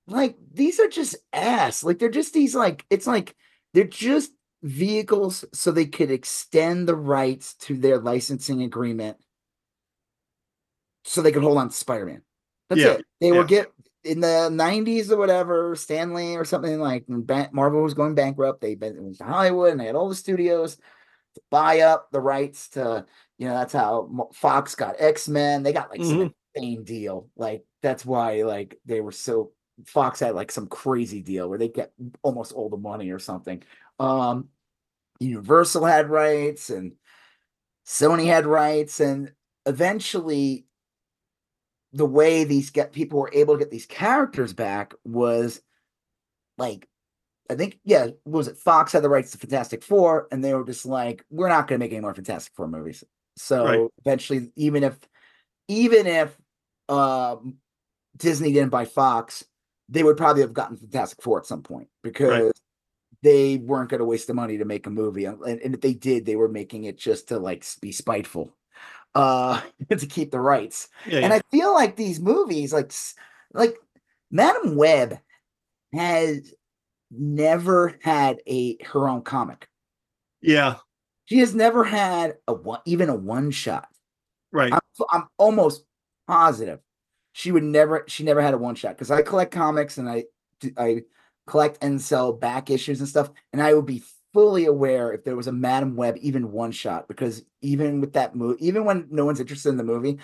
Like 0.06 0.36
these 0.52 0.78
are 0.80 0.88
just 0.88 1.16
ass. 1.32 1.82
Like 1.82 1.98
they're 1.98 2.08
just 2.08 2.32
these 2.32 2.54
like 2.54 2.84
it's 2.90 3.06
like 3.06 3.34
they're 3.74 3.84
just 3.84 4.32
vehicles 4.62 5.44
so 5.52 5.70
they 5.70 5.86
could 5.86 6.10
extend 6.10 6.86
the 6.86 6.94
rights 6.94 7.54
to 7.54 7.76
their 7.76 7.98
licensing 7.98 8.62
agreement 8.62 9.16
so 11.04 11.22
they 11.22 11.32
could 11.32 11.42
hold 11.42 11.58
on 11.58 11.68
to 11.70 11.74
Spider-Man. 11.74 12.22
That's 12.68 12.80
yeah. 12.80 12.92
it. 12.92 13.06
They 13.20 13.28
yeah. 13.28 13.32
will 13.32 13.44
get 13.44 13.72
in 14.04 14.20
the 14.20 14.48
90s 14.52 15.10
or 15.10 15.16
whatever, 15.16 15.74
Stan 15.76 16.14
Lee 16.14 16.36
or 16.36 16.44
something 16.44 16.78
like 16.78 17.04
when 17.06 17.26
Marvel 17.52 17.82
was 17.82 17.94
going 17.94 18.14
bankrupt. 18.14 18.60
They 18.60 18.74
went 18.74 19.16
to 19.16 19.24
Hollywood 19.24 19.72
and 19.72 19.80
they 19.80 19.86
had 19.86 19.94
all 19.94 20.08
the 20.08 20.14
studios 20.14 20.76
to 21.34 21.40
buy 21.50 21.80
up 21.80 22.10
the 22.10 22.20
rights 22.20 22.68
to, 22.70 23.06
you 23.38 23.46
know, 23.46 23.54
that's 23.54 23.72
how 23.72 24.28
Fox 24.34 24.74
got 24.74 24.96
X 24.98 25.28
Men. 25.28 25.62
They 25.62 25.72
got 25.72 25.90
like 25.90 26.00
mm-hmm. 26.00 26.10
some 26.10 26.34
insane 26.54 26.84
deal. 26.84 27.28
Like, 27.36 27.64
that's 27.82 28.04
why, 28.04 28.42
like, 28.42 28.78
they 28.84 29.00
were 29.00 29.12
so 29.12 29.52
Fox 29.86 30.20
had 30.20 30.34
like 30.34 30.50
some 30.50 30.66
crazy 30.66 31.22
deal 31.22 31.48
where 31.48 31.58
they 31.58 31.68
get 31.68 31.92
almost 32.22 32.52
all 32.52 32.68
the 32.68 32.76
money 32.76 33.10
or 33.10 33.18
something. 33.18 33.62
Um, 33.98 34.48
Universal 35.18 35.84
had 35.84 36.10
rights 36.10 36.70
and 36.70 36.92
Sony 37.86 38.26
had 38.26 38.46
rights, 38.46 39.00
and 39.00 39.32
eventually 39.66 40.66
the 41.92 42.06
way 42.06 42.44
these 42.44 42.70
get 42.70 42.92
people 42.92 43.18
were 43.18 43.32
able 43.32 43.54
to 43.54 43.58
get 43.58 43.70
these 43.70 43.86
characters 43.86 44.52
back 44.52 44.94
was 45.04 45.60
like 46.56 46.86
I 47.50 47.56
think 47.56 47.80
yeah, 47.84 48.08
was 48.24 48.46
it 48.46 48.56
Fox 48.56 48.92
had 48.92 49.02
the 49.02 49.08
rights 49.08 49.32
to 49.32 49.38
Fantastic 49.38 49.82
Four, 49.82 50.28
and 50.30 50.42
they 50.42 50.54
were 50.54 50.64
just 50.64 50.86
like, 50.86 51.24
we're 51.30 51.48
not 51.48 51.66
going 51.66 51.80
to 51.80 51.84
make 51.84 51.92
any 51.92 52.00
more 52.00 52.14
Fantastic 52.14 52.54
Four 52.54 52.68
movies. 52.68 53.02
So 53.36 53.64
right. 53.64 53.90
eventually, 54.04 54.52
even 54.54 54.84
if 54.84 54.96
even 55.66 56.06
if 56.06 56.36
um, 56.88 57.56
Disney 58.16 58.52
didn't 58.52 58.70
buy 58.70 58.84
Fox, 58.84 59.44
they 59.88 60.04
would 60.04 60.16
probably 60.16 60.42
have 60.42 60.54
gotten 60.54 60.76
Fantastic 60.76 61.20
Four 61.22 61.40
at 61.40 61.46
some 61.46 61.62
point 61.62 61.88
because 62.04 62.52
they 63.22 63.56
weren't 63.56 63.90
going 63.90 63.98
to 63.98 64.04
waste 64.04 64.28
the 64.28 64.34
money 64.34 64.58
to 64.58 64.64
make 64.64 64.86
a 64.86 64.90
movie, 64.90 65.24
and, 65.24 65.42
and 65.42 65.74
if 65.74 65.80
they 65.80 65.94
did, 65.94 66.24
they 66.24 66.36
were 66.36 66.48
making 66.48 66.84
it 66.84 66.98
just 66.98 67.28
to 67.28 67.38
like 67.40 67.66
be 67.80 67.90
spiteful, 67.90 68.54
uh, 69.16 69.60
to 69.90 70.06
keep 70.06 70.30
the 70.30 70.40
rights. 70.40 70.88
Yeah, 71.04 71.18
And 71.18 71.30
yeah. 71.30 71.34
I 71.34 71.40
feel 71.50 71.74
like 71.74 71.96
these 71.96 72.20
movies, 72.20 72.72
like 72.72 72.92
like 73.52 73.74
Madame 74.30 74.76
Web, 74.76 75.18
has 75.92 76.54
never 77.10 77.98
had 78.02 78.40
a 78.46 78.82
her 78.84 79.08
own 79.08 79.22
comic. 79.22 79.68
yeah, 80.40 80.76
She 81.26 81.38
has 81.38 81.54
never 81.54 81.84
had 81.84 82.36
a 82.48 82.52
one, 82.52 82.80
even 82.86 83.08
a 83.08 83.14
one 83.14 83.50
shot. 83.50 83.88
right. 84.52 84.72
I'm, 84.72 84.80
I'm 85.10 85.28
almost 85.38 85.84
positive 86.26 86.80
she 87.32 87.52
would 87.52 87.62
never. 87.62 88.04
She 88.08 88.24
never 88.24 88.42
had 88.42 88.54
a 88.54 88.58
one 88.58 88.74
shot 88.74 88.96
because 88.96 89.10
I 89.10 89.22
collect 89.22 89.52
comics 89.52 89.98
and 89.98 90.08
I 90.08 90.24
I 90.76 91.02
collect 91.46 91.78
and 91.82 92.00
sell 92.00 92.32
back 92.32 92.70
issues 92.70 93.00
and 93.00 93.08
stuff, 93.08 93.30
and 93.52 93.62
I 93.62 93.74
would 93.74 93.86
be 93.86 94.02
fully 94.32 94.66
aware 94.66 95.12
if 95.12 95.24
there 95.24 95.36
was 95.36 95.46
a 95.46 95.52
Madame 95.52 95.96
Web 95.96 96.16
even 96.20 96.52
one 96.52 96.72
shot 96.72 97.08
because 97.08 97.44
even 97.62 98.00
with 98.00 98.12
that 98.14 98.34
movie, 98.34 98.66
even 98.66 98.84
when 98.84 99.06
no 99.10 99.24
one's 99.24 99.40
interested 99.40 99.68
in 99.70 99.76
the 99.76 99.84
movie, 99.84 100.18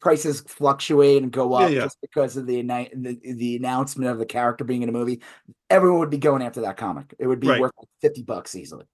prices 0.00 0.40
fluctuate 0.42 1.22
and 1.22 1.32
go 1.32 1.54
up 1.54 1.70
yeah. 1.70 1.80
just 1.82 1.98
because 2.00 2.36
of 2.36 2.46
the, 2.46 2.62
the 2.62 3.18
the 3.34 3.56
announcement 3.56 4.10
of 4.10 4.18
the 4.18 4.26
character 4.26 4.64
being 4.64 4.82
in 4.82 4.88
a 4.88 4.92
movie. 4.92 5.20
Everyone 5.68 6.00
would 6.00 6.10
be 6.10 6.18
going 6.18 6.42
after 6.42 6.62
that 6.62 6.76
comic. 6.76 7.14
It 7.18 7.26
would 7.26 7.40
be 7.40 7.48
Right. 7.48 7.60
worth 7.60 7.72
like 7.78 7.88
fifty 8.00 8.22
bucks 8.22 8.54
easily. 8.54 8.84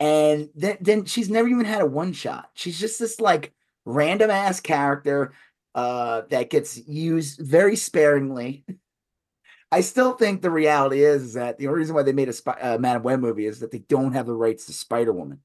And 0.00 0.48
then 0.54 0.78
then 0.80 1.04
she's 1.04 1.30
never 1.30 1.48
even 1.48 1.64
had 1.64 1.82
a 1.82 1.86
one 1.86 2.12
shot. 2.12 2.50
She's 2.54 2.78
just 2.78 2.98
this 2.98 3.20
like 3.20 3.52
random 3.84 4.30
ass 4.30 4.60
character 4.60 5.32
uh 5.74 6.22
that 6.30 6.50
gets 6.50 6.76
used 6.86 7.40
very 7.40 7.76
sparingly. 7.76 8.64
I 9.72 9.80
still 9.80 10.12
think 10.12 10.40
the 10.40 10.50
reality 10.50 11.02
is, 11.02 11.22
is 11.22 11.34
that 11.34 11.58
the 11.58 11.66
only 11.66 11.80
reason 11.80 11.96
why 11.96 12.04
they 12.04 12.12
made 12.12 12.28
a 12.28 12.32
Sp- 12.32 12.60
uh, 12.60 12.78
Web 13.02 13.18
movie 13.18 13.46
is 13.46 13.58
that 13.58 13.72
they 13.72 13.80
don't 13.80 14.12
have 14.12 14.26
the 14.26 14.32
rights 14.32 14.66
to 14.66 14.72
Spider 14.72 15.12
Woman. 15.12 15.40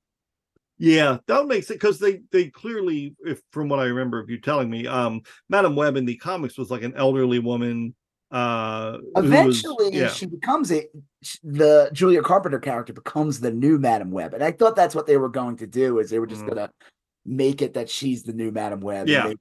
Yeah, 0.79 1.17
that 1.27 1.45
makes 1.45 1.69
it 1.69 1.73
because 1.73 1.99
they 1.99 2.21
they 2.31 2.47
clearly, 2.47 3.13
if 3.25 3.41
from 3.51 3.67
what 3.67 3.79
I 3.79 3.83
remember 3.85 4.19
of 4.19 4.29
you 4.29 4.39
telling 4.39 4.69
me, 4.69 4.87
um, 4.87 5.21
Madame 5.49 5.75
Web 5.75 5.97
in 5.97 6.05
the 6.05 6.15
comics 6.15 6.57
was 6.57 6.71
like 6.71 6.83
an 6.83 6.93
elderly 6.95 7.39
woman. 7.39 7.93
Uh, 8.31 8.93
who 8.93 9.11
was- 9.15 9.25
Eventually, 9.25 9.89
yeah, 9.91 10.07
she 10.07 10.25
becomes 10.25 10.71
a 10.71 10.85
the 11.43 11.89
Julia 11.93 12.21
Carpenter 12.21 12.59
character 12.59 12.93
becomes 12.93 13.39
the 13.41 13.51
new 13.51 13.77
Madame 13.77 14.11
Web, 14.11 14.33
and 14.33 14.43
I 14.43 14.51
thought 14.51 14.75
that's 14.75 14.95
what 14.95 15.05
they 15.07 15.17
were 15.17 15.29
going 15.29 15.57
to 15.57 15.67
do 15.67 15.99
is 15.99 16.09
they 16.09 16.19
were 16.19 16.27
just 16.27 16.43
Mhm. 16.43 16.49
gonna 16.49 16.71
make 17.25 17.61
it 17.61 17.73
that 17.73 17.89
she's 17.89 18.23
the 18.23 18.33
new 18.33 18.51
Madame 18.51 18.79
Web. 18.81 19.07
Yeah. 19.09 19.27
they- 19.27 19.35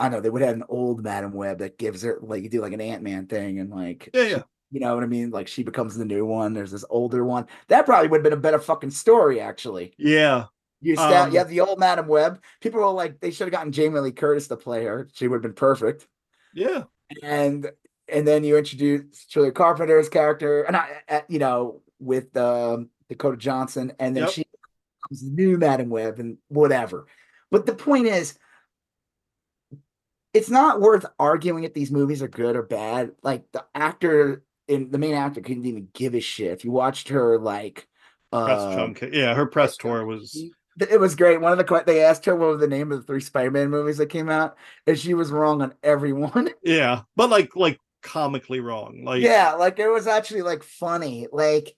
I 0.00 0.08
know 0.08 0.20
they 0.20 0.30
would 0.30 0.42
have 0.42 0.56
an 0.56 0.64
old 0.68 1.04
Madame 1.04 1.32
Web 1.32 1.58
that 1.58 1.78
gives 1.78 2.02
her 2.02 2.18
like 2.22 2.42
you 2.42 2.48
do 2.48 2.60
like 2.60 2.72
an 2.72 2.80
Ant 2.80 3.04
Man 3.04 3.26
thing, 3.26 3.60
and 3.60 3.70
like 3.70 4.08
yeah, 4.12 4.24
she- 4.24 4.30
yeah, 4.30 4.42
you 4.72 4.80
know 4.80 4.94
what 4.94 5.04
I 5.04 5.06
mean? 5.06 5.30
Like 5.30 5.46
she 5.46 5.62
becomes 5.62 5.96
the 5.96 6.04
new 6.06 6.24
one. 6.26 6.54
There's 6.54 6.72
this 6.72 6.84
older 6.90 7.24
one 7.24 7.46
that 7.68 7.86
probably 7.86 8.08
would 8.08 8.16
have 8.18 8.24
been 8.24 8.32
a 8.32 8.42
better 8.42 8.58
fucking 8.58 8.90
story 8.90 9.38
actually. 9.40 9.94
yeah. 9.98 10.46
You 10.82 10.96
sta- 10.96 11.24
Um, 11.24 11.32
you 11.32 11.38
have 11.38 11.48
the 11.48 11.60
old 11.60 11.78
Madame 11.78 12.08
Web. 12.08 12.42
People 12.60 12.80
were 12.80 12.90
like, 12.90 13.20
they 13.20 13.30
should 13.30 13.46
have 13.46 13.52
gotten 13.52 13.72
Jamie 13.72 14.00
Lee 14.00 14.12
Curtis 14.12 14.48
to 14.48 14.56
play 14.56 14.84
her. 14.84 15.08
She 15.14 15.28
would 15.28 15.36
have 15.36 15.42
been 15.42 15.54
perfect. 15.54 16.06
Yeah, 16.52 16.84
And 17.22 17.70
and 18.08 18.26
then 18.26 18.44
you 18.44 18.58
introduce 18.58 19.24
Julia 19.26 19.52
Carpenter's 19.52 20.08
character, 20.08 20.62
and 20.64 20.76
I, 20.76 20.88
uh, 21.08 21.20
you 21.28 21.38
know, 21.38 21.80
with 21.98 22.36
um, 22.36 22.90
Dakota 23.08 23.36
Johnson, 23.38 23.92
and 23.98 24.14
then 24.14 24.24
Yep. 24.24 24.32
she 24.32 24.44
becomes 24.44 25.22
the 25.24 25.30
new 25.30 25.56
Madame 25.56 25.88
Web, 25.88 26.18
and 26.18 26.36
whatever. 26.48 27.06
But 27.50 27.64
the 27.64 27.74
point 27.74 28.06
is, 28.06 28.36
it's 30.34 30.50
not 30.50 30.80
worth 30.80 31.06
arguing 31.18 31.64
if 31.64 31.74
these 31.74 31.90
movies 31.90 32.22
are 32.22 32.28
good 32.28 32.56
or 32.56 32.62
bad. 32.62 33.12
Like 33.22 33.50
the 33.52 33.64
actor 33.74 34.42
in 34.68 34.90
the 34.90 34.98
main 34.98 35.14
actor 35.14 35.40
couldn't 35.40 35.66
even 35.66 35.88
give 35.92 36.14
a 36.14 36.20
shit. 36.20 36.52
If 36.52 36.64
you 36.64 36.70
watched 36.72 37.08
her, 37.08 37.38
like, 37.38 37.86
press 38.32 38.60
uh, 38.60 38.74
chunk. 38.74 39.04
Yeah, 39.12 39.34
her 39.34 39.46
press 39.46 39.76
tour 39.76 40.04
was. 40.04 40.38
It 40.80 41.00
was 41.00 41.14
great. 41.14 41.40
One 41.40 41.52
of 41.52 41.58
the 41.58 41.82
they 41.86 42.02
asked 42.02 42.24
her 42.26 42.34
what 42.34 42.50
was 42.50 42.60
the 42.60 42.66
name 42.66 42.92
of 42.92 42.98
the 42.98 43.04
three 43.04 43.20
Spider-Man 43.20 43.70
movies 43.70 43.98
that 43.98 44.06
came 44.06 44.28
out, 44.28 44.56
and 44.86 44.98
she 44.98 45.14
was 45.14 45.30
wrong 45.30 45.62
on 45.62 45.74
every 45.82 46.12
one. 46.12 46.50
Yeah, 46.62 47.02
but 47.16 47.30
like 47.30 47.56
like 47.56 47.78
comically 48.02 48.60
wrong. 48.60 49.04
Like 49.04 49.22
yeah, 49.22 49.52
like 49.52 49.78
it 49.78 49.88
was 49.88 50.06
actually 50.06 50.42
like 50.42 50.62
funny. 50.62 51.26
Like, 51.32 51.74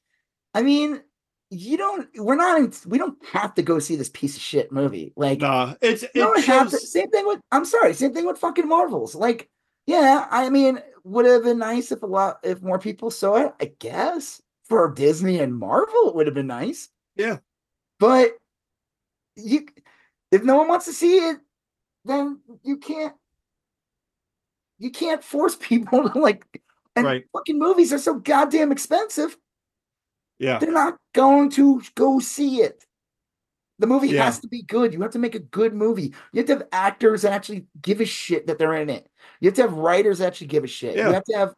I 0.53 0.63
mean, 0.63 1.03
you 1.51 1.77
don't. 1.77 2.09
We're 2.17 2.37
not. 2.37 2.59
In, 2.59 2.73
we 2.87 2.99
don't 2.99 3.17
have 3.27 3.55
to 3.55 3.63
go 3.63 3.79
see 3.79 3.97
this 3.97 4.11
piece 4.11 4.37
of 4.37 4.43
shit 4.43 4.73
movie. 4.73 5.13
Like, 5.17 5.41
nah, 5.41 5.75
it's 5.81 6.03
it 6.03 6.13
don't 6.15 6.45
have 6.45 6.71
to. 6.71 6.79
Same 6.79 7.11
thing 7.11 7.27
with. 7.27 7.41
I'm 7.51 7.65
sorry. 7.65 7.95
Same 7.95 8.13
thing 8.13 8.27
with 8.27 8.39
fucking 8.39 8.69
Marvels. 8.69 9.15
Like, 9.15 9.49
yeah. 9.87 10.27
I 10.31 10.51
mean, 10.51 10.81
would 11.05 11.27
have 11.27 11.45
been 11.45 11.59
nice 11.59 11.93
if 11.93 12.03
a 12.03 12.07
lot 12.07 12.39
if 12.43 12.63
more 12.63 12.79
people 12.79 13.11
saw 13.11 13.37
it. 13.37 13.55
I 13.61 13.73
guess 13.79 14.41
for 14.65 14.91
Disney 14.93 15.41
and 15.41 15.57
Marvel, 15.57 16.09
it 16.09 16.15
would 16.15 16.27
have 16.27 16.35
been 16.35 16.47
nice. 16.47 16.89
Yeah. 17.17 17.39
but 18.01 18.33
you, 19.37 19.67
if 20.31 20.43
no 20.45 20.57
one 20.57 20.69
wants 20.69 20.87
to 20.87 20.93
see 20.93 21.17
it, 21.19 21.39
then 22.05 22.41
you 22.63 22.77
can't. 22.77 23.15
You 24.79 24.91
can't 24.91 25.23
force 25.23 25.57
people 25.61 26.09
to 26.11 26.19
like. 26.19 26.45
And 26.97 27.07
Right. 27.07 27.25
fucking 27.33 27.59
movies 27.59 27.93
are 27.93 27.99
so 27.99 28.15
goddamn 28.15 28.71
expensive 28.71 29.37
Yeah, 30.39 30.59
they're 30.59 30.71
not 30.73 30.97
going 31.13 31.51
to 31.51 31.83
go 31.97 32.21
see 32.21 32.61
it. 32.63 32.85
The 33.81 33.89
movie 33.89 34.09
Yeah. 34.11 34.25
has 34.27 34.39
to 34.41 34.49
be 34.49 34.63
good. 34.63 34.93
You 34.95 35.01
have 35.03 35.11
to 35.13 35.19
make 35.19 35.35
a 35.35 35.41
good 35.41 35.75
movie. 35.75 36.15
You 36.33 36.39
have 36.39 36.47
to 36.47 36.53
have 36.55 36.69
actors 36.71 37.23
that 37.23 37.33
actually 37.33 37.67
give 37.83 38.01
a 38.01 38.05
shit 38.05 38.47
that 38.47 38.59
they're 38.59 38.75
in 38.75 38.91
it. 38.91 39.09
You 39.41 39.49
have 39.49 39.57
to 39.57 39.63
have 39.63 39.73
writers 39.75 40.19
that 40.19 40.29
actually 40.29 40.47
give 40.49 40.63
a 40.63 40.69
shit. 40.69 40.97
Yeah. 40.97 41.09
You 41.09 41.15
have 41.15 41.25
to 41.25 41.37
have 41.37 41.55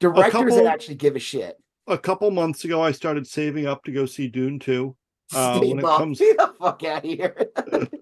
directors 0.00 0.32
couple- 0.32 0.56
that 0.56 0.66
actually 0.66 0.96
give 0.96 1.16
a 1.16 1.20
shit. 1.20 1.56
a 1.86 1.96
couple 1.96 2.30
months 2.30 2.64
ago, 2.64 2.82
I 2.82 2.92
started 2.92 3.26
saving 3.26 3.66
up 3.66 3.84
to 3.84 3.92
go 3.92 4.04
see 4.04 4.28
Dune 4.28 4.58
two. 4.58 4.94
Uh, 5.34 5.58
when 5.60 5.78
it 5.78 5.82
comes- 5.82 6.18
Get 6.18 6.36
the 6.36 6.52
fuck 6.58 6.82
out 6.84 7.04
of 7.04 7.10
here. 7.10 7.34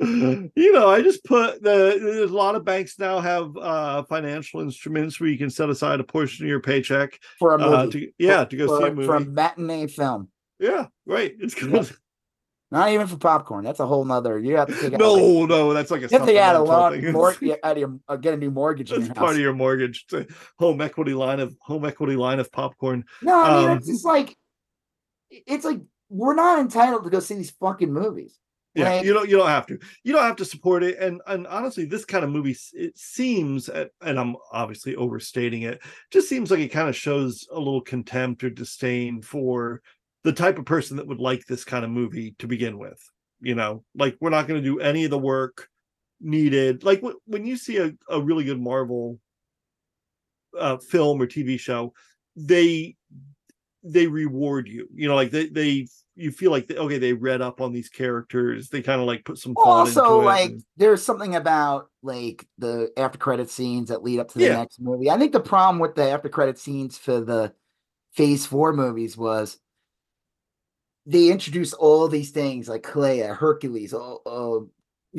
you 0.55 0.73
know, 0.73 0.89
I 0.89 1.01
just 1.03 1.25
put 1.25 1.63
the 1.63 1.99
there's 2.01 2.31
a 2.31 2.35
lot 2.35 2.55
of 2.55 2.65
banks 2.65 2.99
now 2.99 3.21
have 3.21 3.57
uh 3.57 4.03
financial 4.05 4.61
instruments 4.61 5.19
where 5.21 5.31
you 5.31 5.39
can 5.39 5.51
set 5.51 5.71
aside 5.71 6.01
a 6.01 6.05
portion 6.05 6.45
of 6.45 6.49
your 6.51 6.61
paycheck 6.61 7.19
for 7.39 7.55
a 7.55 7.59
movie. 7.59 7.75
uh 7.75 7.91
to 7.91 8.13
yeah 8.19 8.45
to 8.45 8.57
go 8.57 8.67
for, 8.67 8.79
see 8.81 8.89
a 8.89 8.95
movie. 8.95 9.07
for 9.07 9.17
a 9.17 9.21
matinee 9.21 9.87
film. 9.87 10.29
Yeah, 10.61 10.87
right. 11.07 11.35
It's 11.41 11.55
good. 11.55 11.91
Not 12.71 12.89
even 12.91 13.07
for 13.07 13.17
popcorn. 13.19 13.65
That's 13.65 13.79
a 13.81 13.87
whole 13.87 14.05
nother. 14.05 14.39
You 14.39 14.57
have 14.57 14.67
to 14.69 14.75
take 14.75 14.85
out. 14.95 15.01
like- 15.01 15.01
No, 15.01 15.47
no, 15.47 15.73
that's 15.73 15.91
like 15.93 16.03
a 16.03 16.09
you 16.09 16.19
have 16.19 16.27
to 16.27 16.39
out 16.41 16.57
a 16.57 16.67
supplemental 16.67 17.03
loan, 17.03 17.13
mor- 17.13 17.59
out 17.65 17.73
of 17.73 17.79
your, 17.79 17.99
uh, 18.09 18.17
get 18.17 18.35
a 18.35 18.37
new 18.37 18.51
mortgage 18.51 18.91
in 18.91 18.97
That's 18.99 19.07
your 19.09 19.15
part 19.15 19.27
house. 19.29 19.35
of 19.37 19.41
your 19.41 19.53
mortgage. 19.55 20.05
It's 20.11 20.31
a 20.31 20.35
home 20.59 20.81
equity 20.81 21.15
line 21.15 21.39
of 21.41 21.57
home 21.61 21.85
equity 21.85 22.17
line 22.17 22.41
of 22.41 22.51
popcorn. 22.51 23.05
No, 23.23 23.35
I 23.41 23.61
mean 23.61 23.71
Um, 23.71 23.79
it's 23.79 23.87
just 23.87 24.05
like 24.05 24.37
it's 25.31 25.65
like 25.65 25.81
we're 26.09 26.35
not 26.35 26.59
entitled 26.59 27.05
to 27.05 27.11
go 27.11 27.21
see 27.21 27.35
these 27.35 27.51
fucking 27.53 27.93
movies. 27.93 28.39
Yeah, 28.75 28.95
Like- 28.95 29.05
you 29.05 29.13
don't 29.15 29.29
you 29.29 29.37
don't 29.37 29.49
have 29.49 29.67
to. 29.69 29.79
You 30.03 30.13
don't 30.13 30.23
have 30.25 30.37
to 30.37 30.45
support 30.45 30.83
it. 30.83 30.99
And 30.99 31.21
and 31.27 31.47
honestly, 31.47 31.85
this 31.85 32.05
kind 32.05 32.25
of 32.25 32.31
movie 32.31 32.57
it 32.73 32.99
seems 32.99 33.69
and 33.69 33.91
I'm 34.19 34.37
obviously 34.53 34.97
overstating 34.97 35.63
it, 35.63 35.81
just 36.11 36.29
seems 36.29 36.51
like 36.51 36.61
it 36.61 36.69
kind 36.73 36.89
of 36.89 36.97
shows 36.97 37.47
a 37.53 37.59
little 37.59 37.81
contempt 37.81 38.43
or 38.43 38.51
disdain 38.51 39.23
for 39.23 39.81
the 40.25 40.33
type 40.33 40.59
of 40.59 40.65
person 40.65 40.97
that 40.97 41.07
would 41.07 41.21
like 41.21 41.45
this 41.47 41.65
kind 41.65 41.85
of 41.85 41.91
movie 41.91 42.35
to 42.41 42.49
begin 42.49 42.79
with. 42.79 43.01
You 43.41 43.55
know, 43.55 43.85
like 43.95 44.17
we're 44.21 44.31
not 44.31 44.49
going 44.49 44.61
to 44.61 44.69
do 44.69 44.81
any 44.81 45.05
of 45.05 45.11
the 45.11 45.19
work 45.19 45.69
needed. 46.21 46.83
Like 46.83 47.01
wh- 47.03 47.29
when 47.29 47.45
you 47.47 47.57
see 47.57 47.77
a, 47.77 47.93
a 48.09 48.21
really 48.21 48.43
good 48.45 48.61
Marvel 48.61 49.21
uh, 50.59 50.79
film 50.79 51.21
or 51.21 51.27
TV 51.27 51.61
show, 51.61 51.93
they 52.37 52.97
they 53.85 54.07
reward 54.07 54.67
you. 54.67 54.89
You 54.95 55.07
know, 55.09 55.15
like 55.15 55.31
they 55.31 55.47
they 55.47 55.87
you 56.17 56.31
feel 56.31 56.51
like 56.51 56.67
they, 56.69 56.77
okay, 56.77 56.99
they 56.99 57.13
read 57.13 57.43
up 57.43 57.61
on 57.61 57.73
these 57.73 57.89
characters. 57.89 58.69
They 58.69 58.83
kind 58.83 59.01
of 59.01 59.07
like 59.07 59.25
put 59.25 59.37
some 59.39 59.55
thought 59.55 59.67
also 59.67 60.05
into 60.05 60.21
it. 60.21 60.25
like 60.25 60.51
and- 60.53 60.65
there's 60.77 61.03
something 61.03 61.35
about 61.37 61.89
like 62.03 62.47
the 62.59 62.93
after 62.97 63.19
credit 63.19 63.51
scenes 63.51 63.89
that 63.89 64.03
lead 64.03 64.21
up 64.21 64.29
to 64.29 64.39
the 64.39 64.45
Yeah. 64.45 64.57
next 64.57 64.79
movie 64.81 65.11
i 65.11 65.17
think 65.19 65.33
the 65.33 65.41
problem 65.41 65.79
with 65.81 65.95
the 65.95 66.09
after 66.11 66.29
credit 66.29 66.59
scenes 66.59 66.99
for 66.99 67.21
the 67.23 67.53
phase 68.13 68.45
four 68.47 68.73
movies 68.75 69.17
was 69.17 69.59
they 71.07 71.31
introduced 71.31 71.75
all 71.75 72.09
these 72.09 72.31
things 72.31 72.69
like 72.69 72.83
Clea, 72.83 73.21
hercules 73.21 73.93
all, 73.93 74.23
uh, 74.27 74.65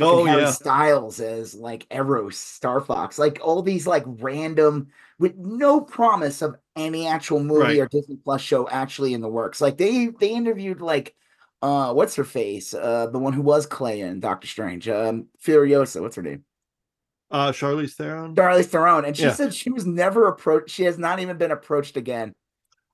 oh 0.01 0.25
Harry 0.25 0.43
yeah, 0.43 0.51
styles 0.51 1.19
as 1.19 1.55
like 1.55 1.85
eros 1.91 2.37
star 2.37 2.81
fox 2.81 3.17
like 3.17 3.39
all 3.41 3.61
these 3.61 3.87
like 3.87 4.03
random 4.07 4.87
with 5.19 5.35
no 5.37 5.79
promise 5.81 6.41
of 6.41 6.55
any 6.75 7.07
actual 7.07 7.39
movie 7.41 7.61
Right. 7.61 7.79
or 7.79 7.87
disney 7.87 8.17
plus 8.17 8.41
show 8.41 8.67
actually 8.69 9.13
in 9.13 9.21
the 9.21 9.29
works 9.29 9.61
like 9.61 9.77
they 9.77 10.07
they 10.07 10.29
interviewed 10.29 10.81
like 10.81 11.15
uh 11.61 11.93
what's 11.93 12.15
her 12.15 12.23
face 12.25 12.73
uh 12.73 13.07
the 13.07 13.19
one 13.19 13.31
who 13.33 13.41
was 13.41 13.65
Clea 13.65 14.01
in 14.01 14.19
doctor 14.19 14.47
strange 14.47 14.89
um 14.89 15.27
furiosa 15.41 16.01
what's 16.01 16.15
her 16.17 16.21
name 16.21 16.43
uh, 17.31 17.51
Charlize 17.51 17.93
Theron. 17.93 18.35
charlize 18.35 18.65
theron 18.67 19.03
and 19.05 19.17
she 19.17 19.23
Yeah. 19.23 19.33
said 19.33 19.53
she 19.53 19.71
was 19.71 19.85
never 19.85 20.27
approached 20.27 20.69
she 20.69 20.83
has 20.83 20.97
not 20.97 21.19
even 21.19 21.37
been 21.37 21.51
approached 21.51 21.97
again 21.97 22.33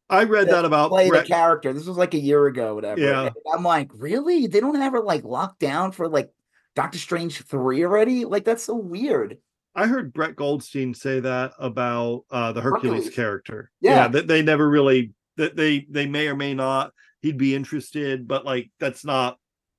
I 0.10 0.24
read 0.24 0.48
that 0.50 0.66
about 0.66 0.90
play 0.90 1.10
Brett- 1.10 1.24
the 1.24 1.34
character 1.34 1.74
this 1.74 1.86
was 1.86 1.98
like 1.98 2.14
a 2.14 2.20
year 2.20 2.46
ago 2.48 2.76
whatever 2.76 3.02
Yeah. 3.02 3.24
And 3.28 3.36
i'm 3.54 3.64
like 3.64 3.90
really 3.94 4.48
they 4.48 4.60
don't 4.60 4.76
have 4.76 4.94
her 4.94 5.02
like 5.02 5.24
locked 5.24 5.60
down 5.60 5.92
for 5.92 6.08
like 6.08 6.32
doctor 6.76 6.98
strange 6.98 7.42
3 7.44 7.84
already 7.86 8.26
like 8.26 8.46
that's 8.46 8.64
so 8.64 8.76
weird 8.76 9.38
I 9.74 9.88
heard 9.88 10.12
Brett 10.12 10.36
Goldstein 10.36 10.94
say 10.94 11.22
that 11.22 11.54
about 11.58 12.26
uh 12.30 12.52
the 12.52 12.60
Hercules, 12.62 12.94
Hercules. 13.06 13.16
character. 13.16 13.72
Yeah. 13.80 14.10
that 14.10 14.28
they 14.28 14.42
never 14.42 14.70
really 14.70 15.14
that 15.38 15.56
they 15.56 15.86
they 15.90 16.08
may 16.08 16.28
or 16.28 16.36
may 16.36 16.54
not 16.54 16.92
he'd 17.22 17.38
be 17.38 17.56
interested, 17.56 18.28
but 18.28 18.44
like 18.46 18.70
that's 18.82 19.06
not 19.06 19.38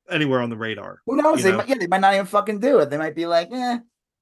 anywhere 0.08 0.40
on 0.40 0.48
the 0.48 0.56
radar. 0.56 1.00
Who 1.06 1.16
knows? 1.16 1.42
They 1.42 1.50
know? 1.50 1.58
might, 1.58 1.68
yeah, 1.68 1.74
they 1.78 1.86
might 1.88 2.00
not 2.00 2.14
even 2.14 2.24
fucking 2.24 2.60
do 2.60 2.78
it. 2.78 2.88
They 2.88 2.96
might 2.96 3.14
be 3.14 3.26
like, 3.26 3.48
eh. 3.52 3.78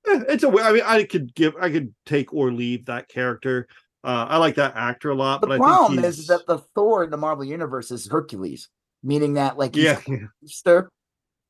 Eh, 0.08 0.20
It's 0.28 0.42
a 0.42 0.48
I 0.48 0.72
mean 0.72 0.82
I 0.84 1.04
could 1.04 1.32
give 1.36 1.54
I 1.60 1.70
could 1.70 1.94
take 2.04 2.34
or 2.34 2.50
leave 2.52 2.86
that 2.86 3.06
character. 3.08 3.68
Uh 4.02 4.26
I 4.28 4.38
like 4.38 4.56
that 4.56 4.74
actor 4.74 5.10
a 5.10 5.14
lot, 5.14 5.40
The 5.40 5.46
but 5.46 5.54
I 5.54 5.58
problem 5.58 5.94
think 5.96 6.06
is, 6.08 6.26
that 6.26 6.48
the 6.48 6.58
Thor 6.74 7.04
in 7.04 7.10
the 7.10 7.16
Marvel 7.16 7.44
universe 7.44 7.92
is 7.92 8.08
Hercules, 8.08 8.68
meaning 9.04 9.34
that 9.34 9.56
like 9.56 9.76
he's 9.76 9.84
yeah, 9.84 10.00
gangster. 10.04 10.90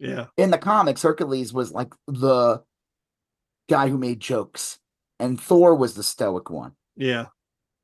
Yeah, 0.00 0.26
in 0.36 0.50
the 0.50 0.58
comics, 0.58 1.02
Hercules 1.02 1.52
was 1.52 1.70
like 1.70 1.92
the 2.08 2.62
guy 3.68 3.88
who 3.88 3.98
made 3.98 4.18
jokes, 4.20 4.78
and 5.20 5.40
Thor 5.40 5.74
was 5.76 5.94
the 5.94 6.02
stoic 6.02 6.50
one. 6.50 6.72
yeah, 6.96 7.26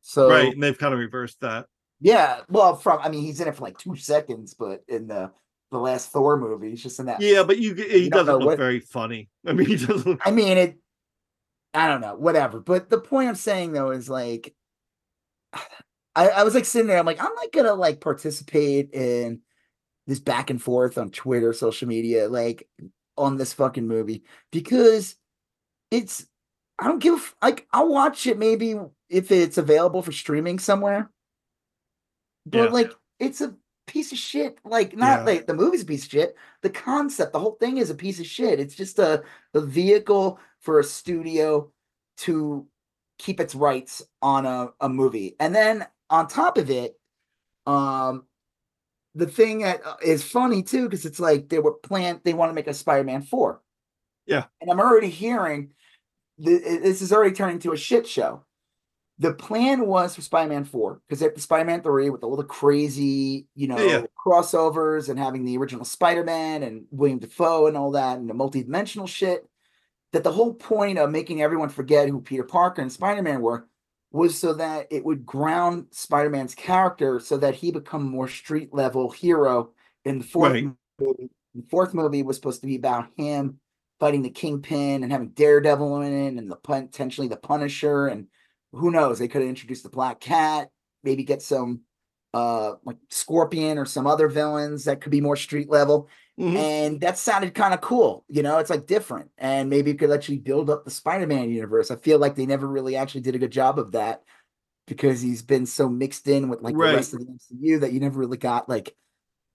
So 0.00 0.28
right. 0.28 0.52
And 0.52 0.62
they've 0.62 0.76
kind 0.78 0.92
of 0.94 0.99
reversed 1.00 1.40
that. 1.42 1.66
yeah, 2.00 2.40
well, 2.49 2.75
from 2.76 2.99
I 3.02 3.08
mean, 3.08 3.23
he's 3.23 3.40
in 3.40 3.49
it 3.49 3.54
for 3.54 3.62
like 3.62 3.78
two 3.78 3.94
seconds, 3.96 4.54
but 4.54 4.82
in 4.88 5.06
the 5.06 5.30
the 5.70 5.78
last 5.78 6.11
Thor 6.11 6.37
movie, 6.38 6.70
he's 6.70 6.82
just 6.82 6.99
in 7.00 7.06
that. 7.06 7.20
Yeah, 7.20 7.42
but 7.42 7.58
you 7.58 7.75
he 7.75 8.04
You 8.04 8.11
doesn't 8.11 8.35
look 8.38 8.46
what- 8.46 8.58
very 8.58 8.80
funny. 8.80 9.28
I 9.46 9.52
mean, 9.52 9.66
he 9.66 9.76
doesn't. 9.76 10.06
Look... 10.06 10.20
I 10.25 10.30
mean 10.30 10.56
it. 10.58 10.78
I 11.75 11.88
don't 11.88 12.00
know, 12.00 12.14
whatever. 12.14 12.58
But 12.61 12.88
the 12.88 12.99
point 12.99 13.28
I'm 13.28 13.35
saying 13.35 13.73
though 13.73 13.90
is 13.90 14.08
like, 14.08 14.54
I, 15.52 16.28
I 16.28 16.42
was 16.44 16.54
like 16.54 16.64
sitting 16.64 16.87
there. 16.88 16.99
I'm 16.99 17.04
like, 17.06 17.23
I'm 17.23 17.35
not 17.35 17.52
gonna 17.52 17.75
like 17.75 18.00
participate 18.00 18.90
in 18.94 19.40
this 20.06 20.20
back 20.20 20.50
and 20.50 20.60
forth 20.62 20.98
on 20.98 21.10
Twitter, 21.10 21.52
social 21.52 21.88
media, 21.88 22.28
like 22.28 22.68
on 23.16 23.36
this 23.36 23.52
fucking 23.52 23.86
movie 23.86 24.25
because 24.52 25.16
it's. 25.90 26.26
I 26.78 26.88
don't 26.88 26.98
give 26.98 27.34
like. 27.42 27.66
I'll 27.72 27.88
watch 27.88 28.26
it 28.26 28.38
maybe 28.38 28.78
if 29.08 29.32
it's 29.32 29.56
available 29.56 30.02
for 30.02 30.12
streaming 30.12 30.58
somewhere. 30.58 31.10
But 32.44 32.64
Yeah. 32.64 32.70
like, 32.70 32.92
it's 33.18 33.40
a 33.40 33.56
piece 33.86 34.12
of 34.12 34.18
shit. 34.18 34.58
Like, 34.64 34.94
not 34.96 35.20
Yeah. 35.20 35.25
like 35.25 35.46
the 35.46 35.54
movie's 35.54 35.82
a 35.82 35.86
piece 35.86 36.04
of 36.04 36.10
shit. 36.10 36.36
The 36.62 36.70
concept, 36.70 37.32
the 37.32 37.38
whole 37.38 37.56
thing 37.58 37.78
is 37.78 37.88
a 37.88 37.94
piece 37.94 38.20
of 38.20 38.26
shit. 38.26 38.60
It's 38.60 38.75
just 38.75 38.98
a 38.98 39.25
a 39.54 39.60
vehicle 39.62 40.38
for 40.60 40.78
a 40.78 40.84
studio 40.84 41.72
to 42.18 42.66
keep 43.18 43.40
its 43.40 43.54
rights 43.54 44.02
on 44.20 44.44
a, 44.44 44.68
a 44.80 44.88
movie. 44.90 45.34
And 45.40 45.54
then 45.54 45.86
on 46.10 46.28
top 46.28 46.58
of 46.58 46.68
it, 46.70 47.00
um 47.66 48.25
the 49.16 49.26
thing 49.26 49.61
that 49.61 49.80
uh, 49.85 50.18
funny 50.18 50.62
too, 50.62 50.85
because 50.85 51.06
it's 51.06 51.18
like 51.18 51.49
they 51.49 51.58
were 51.58 51.73
planned, 51.73 52.20
they 52.23 52.35
want 52.35 52.50
to 52.50 52.54
make 52.54 52.66
a 52.66 52.75
Spider-Man 52.75 53.23
4. 53.23 53.61
Yeah. 54.26 54.44
And 54.61 54.70
I'm 54.70 54.78
already 54.78 55.08
hearing 55.08 55.70
th- 56.44 56.62
this 56.62 57.00
is 57.00 57.12
already 57.12 57.35
turning 57.35 57.58
to 57.61 57.73
a 57.73 57.76
shit 57.76 58.06
show. 58.06 58.44
The 59.18 59.32
plan 59.32 59.87
was 59.87 60.14
for 60.14 60.20
Spider-Man 60.20 60.66
4, 60.66 61.00
because 61.08 61.23
at 61.23 61.35
the 61.35 61.40
Spider-Man 61.40 61.80
3 61.82 62.11
with 62.11 62.23
all 62.23 62.37
the 62.37 62.44
crazy, 62.44 63.46
you 63.54 63.66
know, 63.66 63.78
Yeah, 63.78 64.04
crossovers 64.23 65.08
and 65.08 65.18
having 65.18 65.46
the 65.46 65.56
original 65.56 65.87
Spider-Man 65.87 66.62
and 66.62 66.85
William 66.90 67.18
Dafoe 67.18 67.66
and 67.66 67.76
all 67.78 67.92
that 67.92 68.18
and 68.18 68.28
the 68.28 68.35
multi-dimensional 68.35 69.06
shit, 69.06 69.49
that 70.12 70.25
the 70.25 70.32
whole 70.32 70.52
point 70.52 70.99
of 70.99 71.11
making 71.11 71.40
everyone 71.40 71.70
forget 71.70 72.11
who 72.11 72.20
Peter 72.20 72.44
Parker 72.44 72.82
and 72.82 72.92
Spider-Man 72.92 73.40
were 73.40 73.66
was 74.12 74.38
so 74.38 74.54
that 74.54 74.86
it 74.90 75.04
would 75.04 75.26
ground 75.26 75.86
Spider-Man's 75.90 76.54
character 76.54 77.20
so 77.20 77.36
that 77.38 77.54
he 77.54 77.70
become 77.70 78.04
more 78.08 78.28
street 78.28 78.72
level 78.72 79.10
hero 79.10 79.70
in 80.04 80.18
the 80.18 80.25
fourth 80.25 80.52
Right. 80.52 80.70
movie. 80.98 81.30
The 81.54 81.62
fourth 81.70 81.94
movie 81.94 82.22
was 82.22 82.36
supposed 82.36 82.60
to 82.60 82.66
be 82.66 82.76
about 82.76 83.08
him 83.16 83.58
fighting 83.98 84.22
the 84.22 84.30
Kingpin 84.30 85.02
and 85.02 85.10
having 85.10 85.30
Daredevil 85.30 86.02
in 86.02 86.12
it 86.12 86.38
and 86.38 86.50
the 86.50 86.56
potentially 86.56 87.28
the 87.28 87.36
Punisher 87.36 88.06
and 88.08 88.26
who 88.72 88.90
knows 88.90 89.18
they 89.18 89.28
could 89.28 89.40
have 89.40 89.48
introduced 89.48 89.82
the 89.82 89.88
Black 89.88 90.20
Cat, 90.20 90.70
maybe 91.02 91.24
get 91.24 91.42
some 91.42 91.81
uh 92.35 92.74
like 92.85 92.98
Scorpion 93.09 93.78
or 93.78 93.87
some 93.87 94.07
other 94.07 94.28
villains 94.28 94.85
that 94.85 95.00
could 95.00 95.12
be 95.12 95.20
more 95.22 95.37
street 95.37 95.70
level 95.70 96.09
Mhm. 96.38 96.57
and 96.57 97.01
that 97.01 97.16
sounded 97.16 97.55
kind 97.55 97.72
of 97.72 97.81
cool 97.81 98.25
you 98.29 98.42
know 98.42 98.59
it's 98.59 98.68
like 98.68 98.87
different 98.87 99.31
and 99.38 99.70
maybe 99.70 99.90
it 99.90 99.99
could 99.99 100.11
actually 100.11 100.37
build 100.38 100.68
up 100.68 100.85
the 100.85 100.90
spider-man 100.90 101.49
universe 101.51 101.90
i 101.90 101.96
feel 101.96 102.18
like 102.18 102.35
they 102.35 102.44
never 102.44 102.66
really 102.66 102.94
actually 102.94 103.22
did 103.22 103.35
a 103.35 103.38
good 103.38 103.51
job 103.51 103.79
of 103.79 103.92
that 103.92 104.22
because 104.87 105.22
he's 105.22 105.40
been 105.42 105.64
so 105.64 105.88
mixed 105.88 106.29
in 106.29 106.49
with 106.51 106.61
like 106.61 106.75
Right. 106.77 106.90
the 106.90 106.96
rest 106.96 107.14
of 107.14 107.20
the 107.20 107.27
mcu 107.27 107.81
that 107.81 107.92
you 107.92 108.01
never 108.01 108.18
really 108.20 108.37
got 108.37 108.68
like 108.68 108.94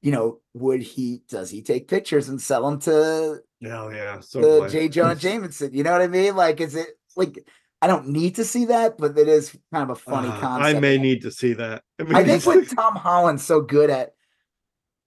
you 0.02 0.12
know 0.12 0.40
would 0.56 0.82
he 0.82 1.22
does 1.30 1.52
he 1.52 1.62
take 1.62 1.88
pictures 1.88 2.30
and 2.30 2.42
sell 2.42 2.68
them 2.70 2.80
to 2.80 3.42
Oh 3.64 3.90
yeah, 3.90 4.20
so 4.22 4.68
j 4.68 4.90
jonah 4.90 5.16
jameson 5.28 5.74
you 5.76 5.84
know 5.84 5.92
what 5.92 6.02
i 6.02 6.08
mean 6.08 6.36
like 6.36 6.60
is 6.62 6.74
it 6.74 6.98
like 7.16 7.46
i 7.84 7.86
don't 7.86 8.08
need 8.08 8.36
to 8.38 8.44
see 8.44 8.66
that 8.66 8.98
but 8.98 9.16
it 9.20 9.28
is 9.28 9.56
kind 9.72 9.84
of 9.84 9.92
a 9.92 9.96
funny 9.96 10.30
Uh, 10.30 10.40
concept 10.40 10.78
I 10.78 10.80
may 10.80 10.98
need 10.98 11.22
to 11.22 11.32
see 11.32 11.54
that. 11.54 11.84
I, 12.00 12.04
mean, 12.06 12.16
I 12.16 12.24
think 12.24 12.44
what 12.44 12.68
Tom 12.76 12.96
Holland's 12.96 13.44
so 13.44 13.62
good 13.62 13.92
at, 13.92 14.16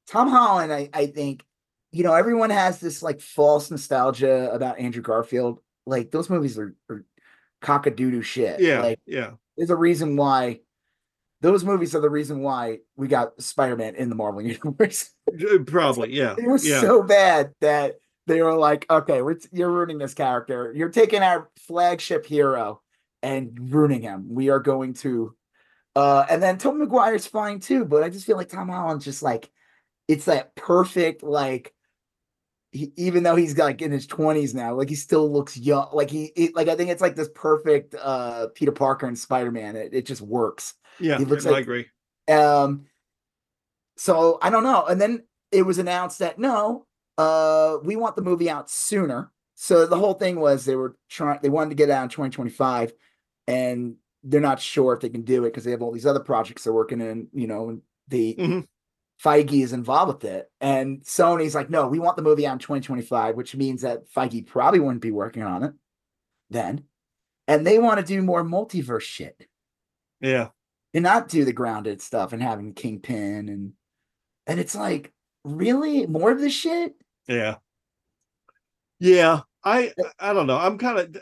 Tom 0.07 0.29
Holland, 0.29 0.73
I, 0.73 0.89
I 0.93 1.07
think, 1.07 1.45
you 1.95 2.03
know, 2.03 2.13
everyone 2.13 2.51
has 2.51 2.81
this 2.81 3.05
like 3.05 3.21
false 3.21 3.71
nostalgia 3.71 4.51
about 4.53 4.81
Andrew 4.81 5.01
Garfield. 5.01 5.61
Like 5.87 6.11
those 6.11 6.29
movies 6.29 6.59
are, 6.59 6.75
are 6.91 7.05
cock-a-doodle 7.61 8.23
shit. 8.23 8.59
yeah, 8.59 8.81
Like 8.81 9.01
yeah, 9.07 9.31
there's 9.57 9.71
a 9.71 9.77
reason 9.77 10.17
why 10.17 10.61
those 11.41 11.65
movies 11.65 11.95
are 11.95 12.01
the 12.01 12.11
reason 12.11 12.41
why 12.41 12.79
we 12.97 13.07
got 13.07 13.41
Spider-Man 13.41 13.95
in 13.95 14.09
the 14.09 14.17
Marvel 14.17 14.43
universe. 14.43 15.11
Uh, 15.29 15.59
probably, 15.65 16.13
yeah, 16.13 16.35
They 16.37 16.47
were 16.47 16.59
yeah, 16.59 16.81
so 16.81 17.05
bad 17.05 17.53
that 17.61 17.95
they 18.27 18.43
were 18.43 18.57
like, 18.57 18.87
okay, 18.91 19.23
we're 19.23 19.39
you're 19.53 19.71
ruining 19.71 19.99
this 19.99 20.15
character. 20.15 20.73
You're 20.75 20.89
taking 20.89 21.23
our 21.23 21.49
flagship 21.59 22.27
hero 22.27 22.81
and 23.23 23.73
ruining 23.73 24.03
him. 24.03 24.35
We 24.35 24.51
are 24.51 24.61
going 24.61 24.95
to 24.95 25.37
uh 25.95 26.27
and 26.29 26.43
then 26.43 26.59
Tom 26.59 26.81
Maguire's 26.81 27.29
fine 27.29 27.61
too, 27.61 27.85
but 27.85 28.03
I 28.03 28.09
just 28.09 28.27
feel 28.27 28.37
like 28.37 28.49
Tom 28.49 28.69
Holland's 28.69 29.05
just 29.05 29.23
like 29.23 29.49
it's 30.09 30.25
that 30.25 30.57
perfect 30.57 31.23
like 31.23 31.74
he, 32.75 32.93
even 32.97 33.23
though 33.23 33.37
he's 33.37 33.57
like 33.57 33.81
in 33.81 33.91
his 33.93 34.07
20s 34.07 34.53
now, 34.53 34.75
like 34.75 34.89
he 34.91 34.95
still 34.97 35.31
looks 35.33 35.57
young. 35.57 35.89
Like 35.93 36.11
he, 36.11 36.27
it, 36.37 36.55
like 36.55 36.69
I 36.69 36.75
think 36.75 36.91
it's 36.91 37.01
like 37.01 37.17
this 37.17 37.31
perfect 37.35 37.95
uh 38.03 38.49
Peter 38.55 38.73
Parker 38.73 39.07
and 39.07 39.19
Spider-Man. 39.19 39.77
It, 39.77 39.95
it 39.95 40.07
just 40.07 40.21
works. 40.21 40.75
yeah. 41.01 41.17
he 41.17 41.25
looks 41.25 41.47
I 41.47 41.51
like- 41.51 41.63
agree. 41.63 41.87
Um, 42.29 42.87
so 43.97 44.39
I 44.43 44.51
don't 44.51 44.65
know. 44.65 44.85
And 44.85 45.01
then 45.01 45.25
it 45.53 45.63
was 45.63 45.79
announced 45.79 46.19
that 46.19 46.39
no, 46.39 46.87
uh, 47.17 47.77
we 47.85 47.97
want 47.97 48.17
the 48.17 48.23
movie 48.23 48.51
out 48.51 48.69
sooner. 48.69 49.31
So 49.55 49.87
the 49.87 49.97
whole 49.99 50.15
thing 50.15 50.41
was 50.41 50.65
they 50.65 50.75
were 50.75 50.97
trying, 51.09 51.39
they 51.43 51.49
wanted 51.49 51.71
to 51.71 51.77
get 51.77 51.91
out 51.91 52.03
in 52.03 52.09
2025, 52.09 52.93
and 53.47 53.95
they're 54.25 54.41
not 54.41 54.59
sure 54.61 54.95
if 54.95 55.01
they 55.01 55.09
can 55.11 55.23
do 55.23 55.45
it 55.45 55.51
because 55.51 55.63
they 55.65 55.71
have 55.71 55.81
all 55.83 55.93
these 55.93 56.07
other 56.07 56.19
projects 56.21 56.65
they're 56.65 56.73
working 56.73 57.01
in, 57.01 57.29
you 57.33 57.47
know, 57.47 57.69
and 57.69 57.83
the 58.09 58.35
Mhm. 58.35 58.67
Feige 59.22 59.62
is 59.62 59.72
involved 59.72 60.22
with 60.22 60.24
it. 60.31 60.50
And 60.61 61.03
Sony's 61.03 61.55
like, 61.55 61.70
no, 61.70 61.87
we 61.88 61.98
want 61.98 62.16
the 62.16 62.22
movie 62.22 62.46
out 62.46 62.55
in 62.55 62.59
2025, 62.59 63.37
which 63.37 63.55
means 63.55 63.83
that 63.83 64.09
Feige 64.11 64.46
probably 64.46 64.81
wouldn't 64.81 65.03
be 65.03 65.11
working 65.11 65.42
on 65.42 65.62
it 65.64 65.72
then. 66.50 66.85
And 67.46 67.66
they 67.66 67.79
want 67.79 68.00
to 68.00 68.07
do 68.07 68.22
more 68.22 68.42
multiverse 68.42 69.03
shit 69.03 69.46
Yeah, 70.20 70.48
and 70.94 71.03
not 71.03 71.29
do 71.29 71.44
the 71.44 71.53
grounded 71.53 72.00
stuff 72.00 72.33
and 72.33 72.42
having 72.42 72.74
Kingpin 72.74 73.48
and 73.48 73.72
and 74.46 74.61
it's 74.61 74.74
like 74.74 75.12
really 75.44 76.07
more 76.07 76.31
of 76.31 76.40
this 76.40 76.55
shit. 76.55 76.94
yeah, 77.29 77.57
yeah. 79.00 79.40
I 79.64 79.92
I 80.18 80.33
don't 80.35 80.46
know. 80.46 80.59
I'm 80.59 80.79
kind 80.79 80.98
of. 80.98 81.16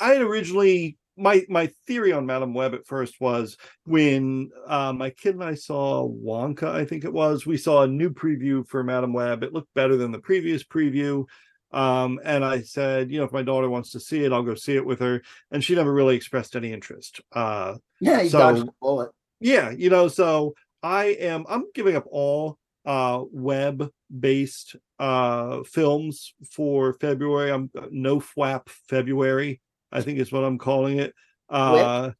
I 0.00 0.12
had 0.14 0.22
originally 0.22 0.98
my 1.20 1.44
my 1.48 1.66
theory 1.86 2.12
on 2.12 2.26
Madame 2.26 2.54
Web 2.54 2.74
at 2.74 2.86
first 2.86 3.20
was 3.20 3.56
when 3.84 4.50
uh, 4.66 4.92
my 4.92 5.10
kid 5.10 5.34
and 5.34 5.44
I 5.44 5.54
saw 5.54 6.08
Wonka, 6.08 6.64
I 6.68 6.84
think 6.84 7.04
it 7.04 7.12
was. 7.12 7.46
We 7.46 7.56
saw 7.56 7.82
a 7.82 7.86
new 7.88 8.10
preview 8.10 8.66
for 8.66 8.82
Madame 8.82 9.12
Web. 9.12 9.42
It 9.42 9.52
looked 9.52 9.72
better 9.74 9.96
than 9.96 10.12
the 10.12 10.18
previous 10.18 10.64
preview. 10.64 11.24
Um, 11.72 12.18
and 12.24 12.44
I 12.44 12.62
said, 12.62 13.12
you 13.12 13.18
know, 13.18 13.24
if 13.24 13.32
my 13.32 13.42
daughter 13.42 13.70
wants 13.70 13.90
to 13.92 14.00
see 14.00 14.24
it, 14.24 14.32
I'll 14.32 14.42
go 14.42 14.56
see 14.56 14.74
it 14.74 14.84
with 14.84 14.98
her. 15.00 15.22
And 15.52 15.62
she 15.62 15.76
never 15.76 15.92
really 15.92 16.16
expressed 16.16 16.56
any 16.56 16.72
interest. 16.72 17.20
Uh, 17.32 17.74
Yeah, 18.00 18.22
he 18.22 18.28
So- 18.28 18.38
dodged 18.38 18.66
the 18.66 18.72
bullet. 18.80 19.10
yeah 19.40 19.70
you 19.70 19.88
know 19.90 20.08
so 20.08 20.54
i 20.82 21.04
am 21.30 21.44
i'm 21.48 21.64
giving 21.74 21.96
up 21.96 22.04
all 22.10 22.58
uh 22.86 23.22
web 23.30 23.90
based 24.18 24.76
uh 24.98 25.62
films 25.64 26.34
for 26.50 26.92
february 26.94 27.50
i'm 27.52 27.70
uh, 27.78 27.86
no 27.90 28.20
flap 28.20 28.68
february 28.88 29.60
i 29.92 30.00
think 30.00 30.18
is 30.18 30.32
what 30.32 30.44
i'm 30.44 30.58
calling 30.58 30.98
it. 30.98 31.14
Uh 31.48 32.10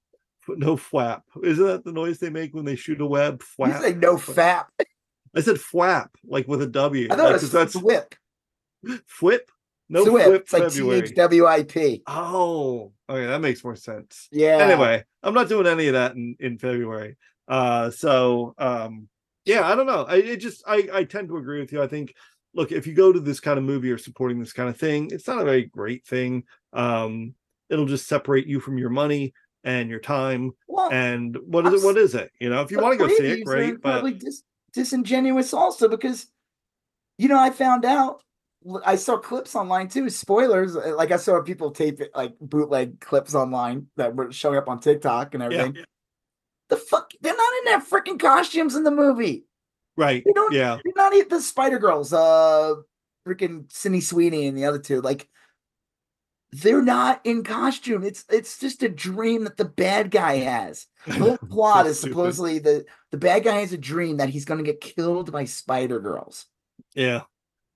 f- 0.49 0.57
no 0.59 0.77
flap. 0.77 1.23
Isn't 1.43 1.65
that 1.67 1.85
the 1.85 1.93
noise 1.93 2.19
they 2.19 2.31
make 2.31 2.53
when 2.55 2.65
they 2.65 2.75
shoot 2.77 3.01
a 3.01 3.07
web? 3.07 3.43
Flap. 3.43 3.81
You 3.83 3.89
say 3.89 3.95
no 3.95 4.17
fap. 4.17 4.67
i 5.37 5.41
said 5.41 5.61
flap 5.61 6.11
like 6.25 6.49
with 6.49 6.63
a 6.63 6.67
w. 6.67 7.07
I 7.11 7.17
thought 7.17 7.19
like, 7.19 7.31
it 7.31 7.33
'cause 7.35 7.43
was 7.43 7.53
that's 7.53 7.77
whip. 7.77 8.15
flip? 9.07 9.51
No 9.89 10.05
Swip. 10.05 10.25
flip 10.25 10.43
It's 10.43 10.53
like 10.53 10.63
february. 10.65 11.03
T 11.03 11.09
H 11.09 11.15
W 11.17 11.47
I 11.47 11.63
P. 11.65 12.03
oh 12.07 12.93
okay 13.09 13.27
that 13.27 13.41
makes 13.41 13.63
more 13.65 13.77
sense. 13.77 14.29
Yeah. 14.33 14.59
anyway 14.59 15.05
i'm 15.23 15.35
not 15.35 15.49
doing 15.49 15.67
any 15.67 15.87
of 15.89 15.95
that 15.95 16.15
in 16.17 16.37
in 16.41 16.59
february. 16.59 17.17
Uh 17.49 17.91
so 17.91 18.55
um 18.59 19.09
yeah 19.45 19.67
i 19.71 19.75
don't 19.75 19.87
know. 19.87 20.05
I 20.09 20.17
it 20.17 20.37
just 20.39 20.63
i 20.67 20.89
i 20.93 21.05
tend 21.05 21.29
to 21.29 21.37
agree 21.37 21.61
with 21.61 21.73
you. 21.73 21.83
I 21.83 21.87
think 21.87 22.15
look 22.55 22.73
if 22.73 22.87
you 22.87 22.95
go 22.95 23.13
to 23.13 23.21
this 23.21 23.39
kind 23.41 23.59
of 23.59 23.65
movie 23.65 23.91
or 23.93 23.99
supporting 23.99 24.41
this 24.41 24.53
kind 24.53 24.69
of 24.69 24.77
thing 24.77 25.11
it's 25.13 25.29
not 25.29 25.41
a 25.41 25.45
very 25.45 25.65
great 25.65 26.05
thing. 26.07 26.45
Um, 26.73 27.35
it'll 27.71 27.87
just 27.87 28.09
separate 28.09 28.47
you 28.47 28.61
from 28.61 28.79
your 28.79 28.91
money 28.91 29.33
and 29.65 29.89
your 29.89 30.01
time. 30.01 30.53
Well, 30.69 30.91
And 30.93 31.37
what 31.47 31.67
is 31.67 31.83
it? 31.83 31.87
What 31.87 31.97
is 31.97 32.15
it? 32.15 32.31
You 32.41 32.51
know, 32.51 32.63
if 32.63 32.71
you 32.71 32.79
want 32.81 32.99
to 32.99 33.07
go 33.07 33.15
see 33.15 33.27
it, 33.27 33.45
great. 33.45 33.81
But 33.81 33.99
incredibly 33.99 34.13
dis- 34.15 34.43
disingenuous 34.73 35.53
also 35.53 35.89
because 35.89 36.27
you 37.19 37.29
know 37.29 37.39
I 37.39 37.51
found 37.51 37.85
out 37.85 38.23
I 38.85 38.97
saw 38.97 39.17
clips 39.19 39.55
online 39.55 39.89
too. 39.89 40.11
Spoilers, 40.11 40.77
uh, 40.77 40.95
like 40.97 41.13
I 41.13 41.17
saw 41.17 41.41
people 41.43 41.71
tape 41.71 42.01
it 42.01 42.11
like 42.15 42.35
bootleg 42.41 43.01
clips 43.01 43.35
online 43.35 43.87
that 43.97 44.15
were 44.15 44.33
showing 44.33 44.59
up 44.59 44.69
on 44.69 44.81
TikTok 44.81 45.35
and 45.35 45.43
yeah, 45.43 45.59
everything. 45.61 45.85
The 46.69 46.77
fuck, 46.77 47.11
they're 47.21 47.37
not 47.37 47.53
in 47.59 47.65
their 47.65 47.81
freaking 47.81 48.19
costumes 48.19 48.77
in 48.77 48.85
the 48.85 48.91
movie. 48.91 49.45
right. 49.97 50.23
you 50.25 50.33
don't. 50.35 50.53
Yeah, 50.53 50.79
They're 50.85 50.93
not 50.95 51.15
even 51.15 51.29
the 51.29 51.41
Spider 51.41 51.79
Girls. 51.79 52.13
Uh, 52.13 52.77
freaking 53.27 53.71
Sydney 53.73 54.01
Sweeney 54.01 54.47
and 54.47 54.57
the 54.57 54.65
other 54.67 54.79
two. 54.79 55.01
Like, 55.01 55.29
they're 56.53 56.83
not 56.83 57.21
in 57.25 57.45
costume. 57.45 58.03
It's 58.05 58.25
it's 58.29 58.59
just 58.59 58.83
a 58.83 58.89
dream 58.89 59.45
that 59.45 59.57
the 59.57 59.65
bad 59.65 60.11
guy 60.11 60.37
has. 60.39 60.87
The 61.07 61.13
whole 61.19 61.39
plot 61.39 61.87
is 61.87 62.01
supposedly 62.01 62.59
the 62.59 62.85
the 63.11 63.19
bad 63.19 63.45
guy 63.45 63.61
has 63.61 63.73
a 63.73 63.79
dream 63.79 64.17
that 64.19 64.29
he's 64.31 64.45
going 64.45 64.59
to 64.59 64.65
get 64.65 64.81
killed 64.81 65.31
by 65.33 65.45
Spider 65.45 66.01
Girls. 66.01 66.47
yeah, 66.95 67.23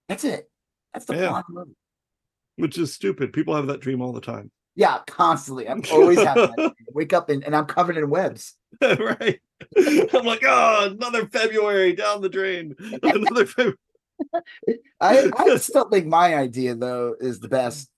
That's 0.09 0.25
it. 0.25 0.51
That's 0.93 1.07
the 1.07 1.17
Yeah. 1.17 1.29
plot 1.29 1.45
the 1.49 1.55
movie. 1.55 1.77
which 2.57 2.79
is 2.79 2.93
stupid. 2.93 3.33
People 3.33 3.55
have 3.55 3.67
that 3.69 3.81
dream 3.81 4.01
all 4.03 4.13
the 4.13 4.21
time. 4.21 4.51
Yeah, 4.77 4.99
constantly. 5.07 5.69
I'm 5.69 5.83
always 5.93 6.21
having 6.21 6.51
that. 6.51 6.57
dream. 6.57 6.73
Wake 6.93 7.13
up 7.13 7.29
and, 7.31 7.45
and 7.45 7.55
I'm 7.55 7.67
covered 7.67 7.97
in 7.97 8.11
webs. 8.11 8.55
right. 8.83 9.41
I'm 9.77 10.25
like, 10.25 10.43
oh, 10.45 10.89
another 10.91 11.27
February 11.29 11.93
down 11.95 12.21
the 12.23 12.29
drain. 12.29 12.75
Another 13.03 13.47
February. 13.47 13.77
I, 15.01 15.31
I 15.37 15.57
still 15.59 15.89
think 15.89 16.07
my 16.07 16.35
idea 16.37 16.75
though 16.75 17.15
is 17.21 17.39
the 17.41 17.49
best. 17.49 17.89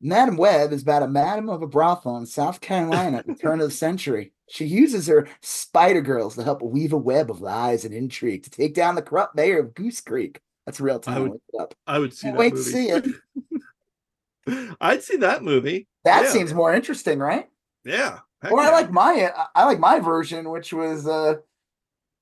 Madam 0.00 0.36
Web 0.36 0.72
is 0.72 0.82
about 0.82 1.02
a 1.02 1.08
madam 1.08 1.48
of 1.48 1.62
a 1.62 1.66
brothel 1.66 2.16
in 2.18 2.26
South 2.26 2.60
Carolina 2.60 3.18
at 3.18 3.26
the 3.26 3.34
turn 3.34 3.60
of 3.60 3.68
the 3.68 3.74
century. 3.74 4.32
She 4.48 4.64
uses 4.66 5.06
her 5.06 5.26
spider 5.40 6.00
girls 6.02 6.36
to 6.36 6.44
help 6.44 6.62
weave 6.62 6.92
a 6.92 6.96
web 6.98 7.30
of 7.30 7.40
lies 7.40 7.84
and 7.84 7.94
intrigue 7.94 8.44
to 8.44 8.50
take 8.50 8.74
down 8.74 8.94
the 8.94 9.02
corrupt 9.02 9.34
mayor 9.34 9.58
of 9.58 9.74
Goose 9.74 10.00
Creek. 10.00 10.40
That's 10.66 10.80
real 10.80 11.00
time. 11.00 11.30
would 11.30 11.40
up. 11.60 11.74
I 11.86 11.98
would 11.98 12.12
see 12.12 12.26
Can't 12.26 12.36
that 12.36 12.40
wait 12.40 12.54
movie. 12.54 12.64
to 12.64 12.70
see 12.70 12.88
it. 12.90 14.76
I'd 14.80 15.02
see 15.02 15.16
that 15.16 15.42
movie. 15.42 15.88
That 16.04 16.24
Yeah. 16.24 16.30
seems 16.30 16.54
more 16.54 16.72
interesting, 16.74 17.18
right? 17.18 17.48
Yeah. 17.84 18.20
Or 18.50 18.60
I 18.60 18.70
like 18.70 18.92
my 18.92 19.30
I- 19.34 19.46
I 19.62 19.64
like 19.64 19.80
my 19.80 19.98
version, 19.98 20.50
which 20.50 20.72
was 20.72 21.06
uh 21.08 21.36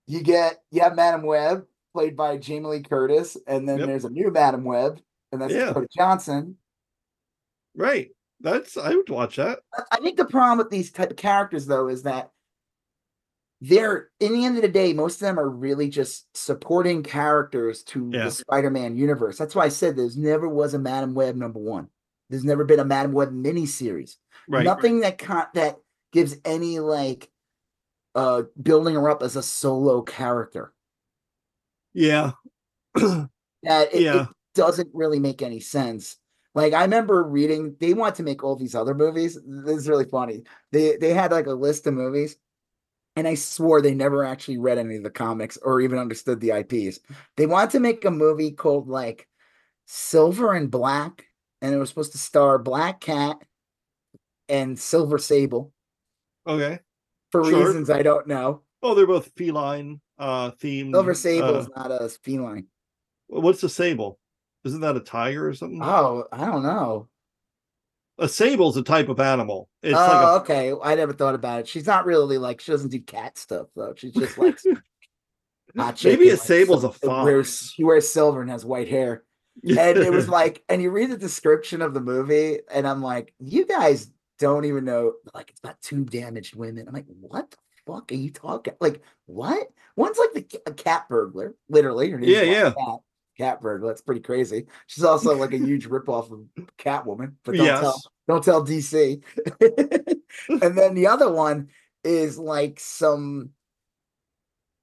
you 0.07 0.23
get 0.23 0.63
you 0.71 0.81
have 0.81 0.95
Madame 0.95 1.23
Web 1.25 1.67
played 1.93 2.17
by 2.17 2.39
Jamie 2.39 2.67
Lee 2.69 2.83
Curtis, 2.83 3.37
and 3.47 3.69
then 3.69 3.79
Yep. 3.79 3.87
there's 3.89 4.05
a 4.05 4.11
new 4.11 4.31
Madame 4.31 4.65
Web, 4.65 5.01
and 5.33 5.41
that's 5.43 5.53
Yeah. 5.53 5.67
Dakota 5.67 5.89
Johnson. 5.95 6.57
Right. 7.77 8.11
That's 8.41 8.77
I 8.77 8.95
would 8.95 9.09
watch 9.09 9.37
that. 9.37 9.61
I- 9.93 9.99
think 9.99 10.17
the 10.17 10.25
problem 10.25 10.59
with 10.59 10.71
these 10.71 10.93
type 10.93 11.11
of 11.11 11.17
characters 11.17 11.67
though 11.67 11.89
is 11.89 12.03
that 12.03 12.31
they're 13.61 14.11
in 14.21 14.33
the 14.35 14.45
end 14.45 14.57
of 14.57 14.63
the 14.63 14.69
day, 14.69 14.93
most 14.93 15.15
of 15.17 15.21
them 15.21 15.39
are 15.39 15.49
really 15.49 15.89
just 15.89 16.27
supporting 16.37 17.03
characters 17.03 17.83
to 17.85 18.11
Yeah. 18.13 18.25
the 18.25 18.31
Spider-Man 18.31 18.97
universe. 18.97 19.39
That's 19.39 19.55
why 19.55 19.65
I 19.65 19.69
said 19.71 19.97
there's 19.97 20.17
never 20.19 20.49
was 20.49 20.75
a 20.75 20.79
Madame 20.79 21.15
Web 21.15 21.37
number 21.37 21.59
one. 21.61 21.89
There's 22.29 22.45
never 22.45 22.65
been 22.65 22.81
a 22.81 22.85
Madame 22.85 23.13
Web 23.13 23.31
miniseries. 23.33 24.17
Right. 24.49 24.65
Nothing 24.65 25.01
that 25.01 25.17
con- 25.19 25.47
that 25.55 25.79
gives 26.13 26.37
any 26.45 26.81
like 26.81 27.31
uh 28.15 28.43
building 28.63 28.95
her 28.95 29.09
up 29.09 29.23
as 29.23 29.37
a 29.37 29.43
solo 29.43 30.03
character. 30.03 30.73
Yeah. 31.95 32.33
That 33.67 33.95
it, 33.95 34.03
it 34.15 34.29
doesn't 34.55 34.91
really 34.93 35.19
make 35.19 35.41
any 35.41 35.61
sense. 35.61 36.19
Like 36.55 36.73
I 36.73 36.83
remember 36.83 37.23
reading, 37.25 37.77
they 37.81 37.95
want 37.95 38.15
to 38.17 38.23
make 38.23 38.45
all 38.45 38.57
these 38.57 38.75
other 38.75 38.95
movies. 38.95 39.39
This 39.45 39.77
is 39.79 39.89
really 39.89 40.05
funny. 40.05 40.45
They 40.73 40.97
they 40.97 41.13
had 41.13 41.33
like 41.33 41.47
a 41.47 41.53
list 41.53 41.87
of 41.87 41.95
movies, 41.95 42.37
and 43.17 43.27
I 43.27 43.35
swore 43.35 43.81
they 43.83 43.95
never 43.95 44.25
actually 44.25 44.59
read 44.59 44.79
any 44.79 44.97
of 44.97 45.03
the 45.03 45.11
comics 45.11 45.57
or 45.57 45.81
even 45.81 45.99
understood 45.99 46.41
the 46.41 46.53
IPs. 46.53 47.01
They 47.37 47.47
wanted 47.47 47.71
to 47.73 47.81
make 47.81 48.05
a 48.05 48.11
movie 48.11 48.53
called 48.53 48.89
like 48.89 49.29
Silver 49.87 50.53
and 50.55 50.71
Black, 50.71 51.27
and 51.61 51.75
it 51.75 51.79
was 51.79 51.89
supposed 51.89 52.13
to 52.13 52.19
star 52.19 52.59
Black 52.59 53.01
Cat 53.01 53.37
and 54.49 54.79
Silver 54.79 55.19
Sable 55.19 55.73
Okay. 56.47 56.79
for 57.33 57.43
Sure. 57.43 57.67
reasons 57.67 57.91
I 57.91 58.03
don't 58.03 58.27
know. 58.27 58.63
Oh, 58.83 58.95
they're 58.95 59.07
both 59.07 59.33
feline 59.37 60.01
uh 60.19 60.53
themed. 60.53 60.95
Silver 60.95 61.15
Sable 61.15 61.57
uh, 61.57 61.59
is 61.59 61.69
not 61.75 61.91
a 61.91 62.09
feline. 62.09 62.67
what's 63.27 63.63
a 63.65 63.69
sable? 63.69 64.19
Isn't 64.65 64.81
that 64.81 64.97
a 64.97 65.01
tiger 65.01 65.49
or 65.49 65.55
something? 65.55 65.81
Oh, 65.83 66.25
I 66.33 66.47
don't 66.47 66.63
know. 66.63 67.09
a 68.19 68.29
sable's 68.29 68.77
a 68.77 68.83
type 68.83 69.09
of 69.09 69.21
animal. 69.21 69.69
It's 69.83 69.99
oh, 69.99 70.01
like 70.01 70.43
okay. 70.43 70.73
I 70.83 70.95
never 70.95 71.13
thought 71.13 71.35
about 71.35 71.61
it. 71.61 71.69
She's 71.69 71.87
not 71.87 72.07
really 72.07 72.39
like 72.39 72.61
she 72.61 72.73
doesn't 72.73 72.91
do 72.91 73.01
cat 73.01 73.37
stuff 73.39 73.67
though. 73.77 73.95
She's 73.97 74.13
just 74.15 74.39
like 74.39 74.59
hot 75.77 76.05
Maybe 76.05 76.31
a 76.31 76.37
sable's 76.37 76.85
a 76.85 76.93
sil- 76.95 77.25
Wears, 77.25 77.59
fox. 77.59 77.73
she 77.73 77.85
wears 77.85 78.09
silver 78.11 78.41
and 78.41 78.51
has 78.51 78.65
white 78.65 78.89
hair. 78.89 79.25
And 79.63 79.99
it 79.99 80.13
was 80.13 80.29
like, 80.41 80.63
and 80.69 80.83
you 80.83 80.91
read 80.91 81.11
the 81.11 81.17
description 81.17 81.83
of 81.83 81.95
the 81.95 82.01
movie, 82.01 82.61
and 82.73 82.87
I'm 82.89 83.03
like, 83.03 83.35
you 83.39 83.67
guys 83.67 84.11
don't 84.39 84.65
even 84.65 84.85
know. 84.85 85.15
Like, 85.33 85.51
it's 85.51 85.61
about 85.61 85.81
two 85.81 86.05
damaged 86.05 86.57
women. 86.57 86.89
I'm 86.89 86.95
like, 86.95 87.07
what 87.09 87.51
the 87.51 87.57
fuck 87.87 88.11
are 88.11 88.17
you 88.17 88.31
talking? 88.31 88.75
Like, 88.81 89.03
what? 89.27 89.69
One's 89.97 90.19
like 90.19 90.33
the 90.33 90.61
a 90.67 90.73
cat 90.73 91.09
burglar, 91.09 91.55
literally. 91.69 92.13
Yeah, 92.21 92.43
yeah. 92.43 92.73
Cat, 92.73 92.99
cat 93.37 93.61
burglar. 93.61 93.89
That's 93.89 94.03
pretty 94.03 94.21
crazy. 94.21 94.67
She's 94.87 95.05
also 95.05 95.37
like 95.37 95.53
a 95.53 95.59
huge 95.59 95.89
ripoff 95.89 96.31
of 96.31 96.41
Catwoman. 96.79 97.35
But 97.45 97.57
don't 97.57 97.81
tell 97.81 98.03
don't 98.29 98.45
tell 98.45 98.65
DC. 98.65 99.23
and 100.49 100.79
then 100.79 100.95
the 100.95 101.07
other 101.07 101.31
one 101.31 101.69
is 102.03 102.39
like 102.39 102.79
some 102.81 103.51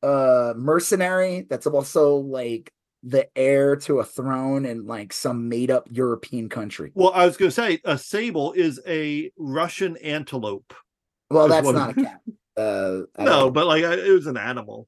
uh 0.03 0.53
mercenary 0.57 1.45
that's 1.49 1.67
also 1.67 2.15
like 2.15 2.73
the 3.03 3.27
heir 3.35 3.75
to 3.75 3.99
a 3.99 4.03
throne 4.03 4.65
in 4.65 4.85
like 4.85 5.11
some 5.11 5.49
made 5.49 5.71
up 5.71 5.87
European 5.91 6.49
country. 6.49 6.91
Well, 6.93 7.11
I 7.13 7.25
was 7.25 7.37
going 7.37 7.49
to 7.49 7.55
say 7.55 7.79
a 7.83 7.97
sable 7.97 8.53
is 8.53 8.79
a 8.87 9.31
Russian 9.37 9.97
antelope. 9.97 10.73
Well, 11.29 11.47
that's 11.47 11.69
not 11.69 11.91
a 11.91 11.93
cat. 11.93 12.21
Uh 12.57 13.01
No, 13.17 13.49
but 13.49 13.65
like 13.65 13.83
it 13.83 14.11
was 14.11 14.27
an 14.27 14.37
animal. 14.37 14.87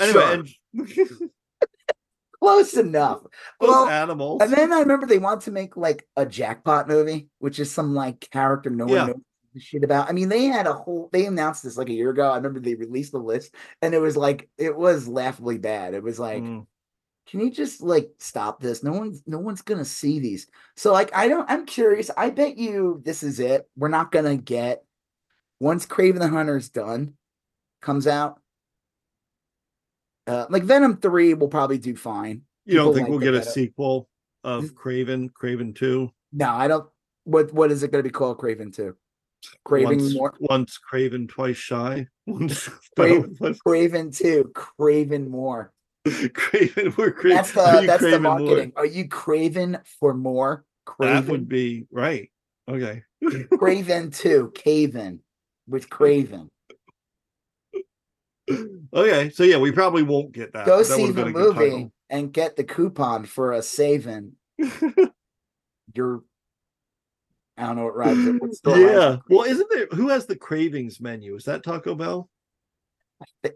Anyway, 0.00 0.20
Sure, 0.20 0.32
and 0.32 0.48
close 2.42 2.76
enough. 2.76 3.22
those 3.60 3.70
Well, 3.70 3.88
animals. 3.88 4.42
and 4.42 4.52
then 4.52 4.72
I 4.72 4.80
remember 4.80 5.06
they 5.06 5.18
want 5.18 5.42
to 5.42 5.50
make 5.50 5.76
like 5.76 6.06
a 6.16 6.26
jackpot 6.26 6.88
movie, 6.88 7.28
which 7.38 7.58
is 7.58 7.70
some 7.70 7.94
like 7.94 8.28
character 8.30 8.70
no 8.70 8.86
Yeah. 8.88 9.02
one 9.08 9.22
knows 9.54 9.62
shit 9.62 9.84
about. 9.84 10.08
I 10.08 10.12
mean, 10.12 10.28
they 10.28 10.44
had 10.46 10.66
a 10.66 10.72
whole 10.72 11.08
they 11.12 11.26
announced 11.26 11.62
this 11.62 11.76
like 11.76 11.88
a 11.88 11.92
year 11.92 12.10
ago. 12.10 12.30
I 12.30 12.36
remember 12.36 12.58
they 12.60 12.74
released 12.74 13.12
the 13.12 13.18
list 13.18 13.54
and 13.82 13.94
it 13.94 13.98
was 14.00 14.16
like 14.16 14.48
it 14.58 14.74
was 14.76 15.06
laughably 15.08 15.58
bad. 15.58 15.94
It 15.94 16.02
was 16.02 16.18
like, 16.18 16.42
Mm. 16.42 16.66
can 17.26 17.40
you 17.40 17.50
just 17.50 17.80
like 17.82 18.10
stop 18.18 18.60
this? 18.60 18.82
No 18.82 18.92
one's 18.92 19.22
no 19.26 19.38
one's 19.38 19.62
gonna 19.62 19.84
see 19.84 20.18
these. 20.20 20.46
So 20.76 20.92
like 20.92 21.14
I 21.14 21.28
don't 21.28 21.48
I'm 21.50 21.66
curious. 21.66 22.10
I 22.16 22.30
bet 22.30 22.56
you 22.58 23.00
this 23.04 23.22
is 23.22 23.38
it. 23.40 23.68
We're 23.76 23.88
not 23.88 24.10
gonna 24.10 24.36
get 24.36 24.84
once 25.60 25.86
Kraven 25.86 26.18
the 26.18 26.28
Hunter's 26.28 26.68
done, 26.70 27.14
comes 27.80 28.06
out. 28.08 28.40
Uh, 30.26 30.46
like 30.50 30.62
Venom 30.62 30.96
3 30.98 31.34
will 31.34 31.48
probably 31.48 31.78
do 31.78 31.96
fine. 31.96 32.42
you 32.64 32.76
don't 32.76 32.94
think 32.94 33.08
like 33.08 33.10
we'll 33.10 33.18
get 33.18 33.34
a 33.34 33.42
sequel 33.42 34.08
of 34.44 34.64
Mm. 34.64 34.74
Kraven, 34.74 35.30
Kraven 35.32 35.74
2? 35.74 36.10
No, 36.32 36.48
I 36.50 36.68
don't. 36.68 36.88
What 37.24 37.52
what 37.52 37.70
is 37.70 37.82
it 37.82 37.92
going 37.92 38.02
to 38.02 38.08
be 38.08 38.12
called? 38.12 38.38
Craven 38.38 38.72
two. 38.72 38.96
Craven 39.64 39.98
once, 39.98 40.14
more. 40.14 40.34
once 40.40 40.78
Craven, 40.78 41.28
twice 41.28 41.56
shy. 41.56 42.06
Once, 42.26 42.68
Craven- 42.96 43.36
Craven 43.66 44.10
two. 44.10 44.50
Craven 44.54 45.28
more. 45.30 45.72
Craven, 46.34 46.94
we're 46.96 47.12
Craven. 47.12 47.36
That's 47.36 47.52
the 47.52 47.84
that's 47.86 48.02
the 48.02 48.08
Craven 48.10 48.22
more? 48.22 48.38
marketing. 48.40 48.72
Are 48.76 48.86
you 48.86 49.06
craven 49.08 49.78
for 50.00 50.14
more? 50.14 50.64
That 50.86 50.92
Craven. 50.96 51.30
would 51.30 51.48
be 51.48 51.86
right. 51.92 52.30
Okay. 52.68 53.02
Craven 53.58 54.10
two. 54.10 54.50
Caven 54.54 55.20
with 55.68 55.88
Craven. 55.90 56.48
Okay. 58.94 59.30
So 59.30 59.42
yeah, 59.44 59.58
we 59.58 59.72
probably 59.72 60.02
won't 60.02 60.32
get 60.32 60.52
that. 60.52 60.66
Go 60.66 60.78
That 60.78 60.84
see 60.84 61.06
the 61.06 61.12
been 61.12 61.28
a 61.28 61.32
good 61.32 61.56
movie 61.56 61.90
and 62.10 62.32
get 62.32 62.56
the 62.56 62.64
coupon 62.64 63.24
for 63.24 63.52
a 63.52 63.62
saving. 63.62 64.32
Your 65.94 66.22
I 67.56 67.66
don't 67.66 67.76
know 67.76 67.84
what 67.84 67.96
rhymes. 67.96 68.26
it- 68.26 68.40
what 68.40 68.54
store 68.54 68.78
yeah. 68.78 69.16
Well, 69.28 69.44
isn't 69.44 69.68
there 69.70 69.86
who 69.92 70.08
has 70.08 70.26
the 70.26 70.36
cravings 70.36 71.00
menu? 71.00 71.34
Is 71.36 71.44
that 71.44 71.62
Taco 71.62 71.94
Bell? 71.94 72.28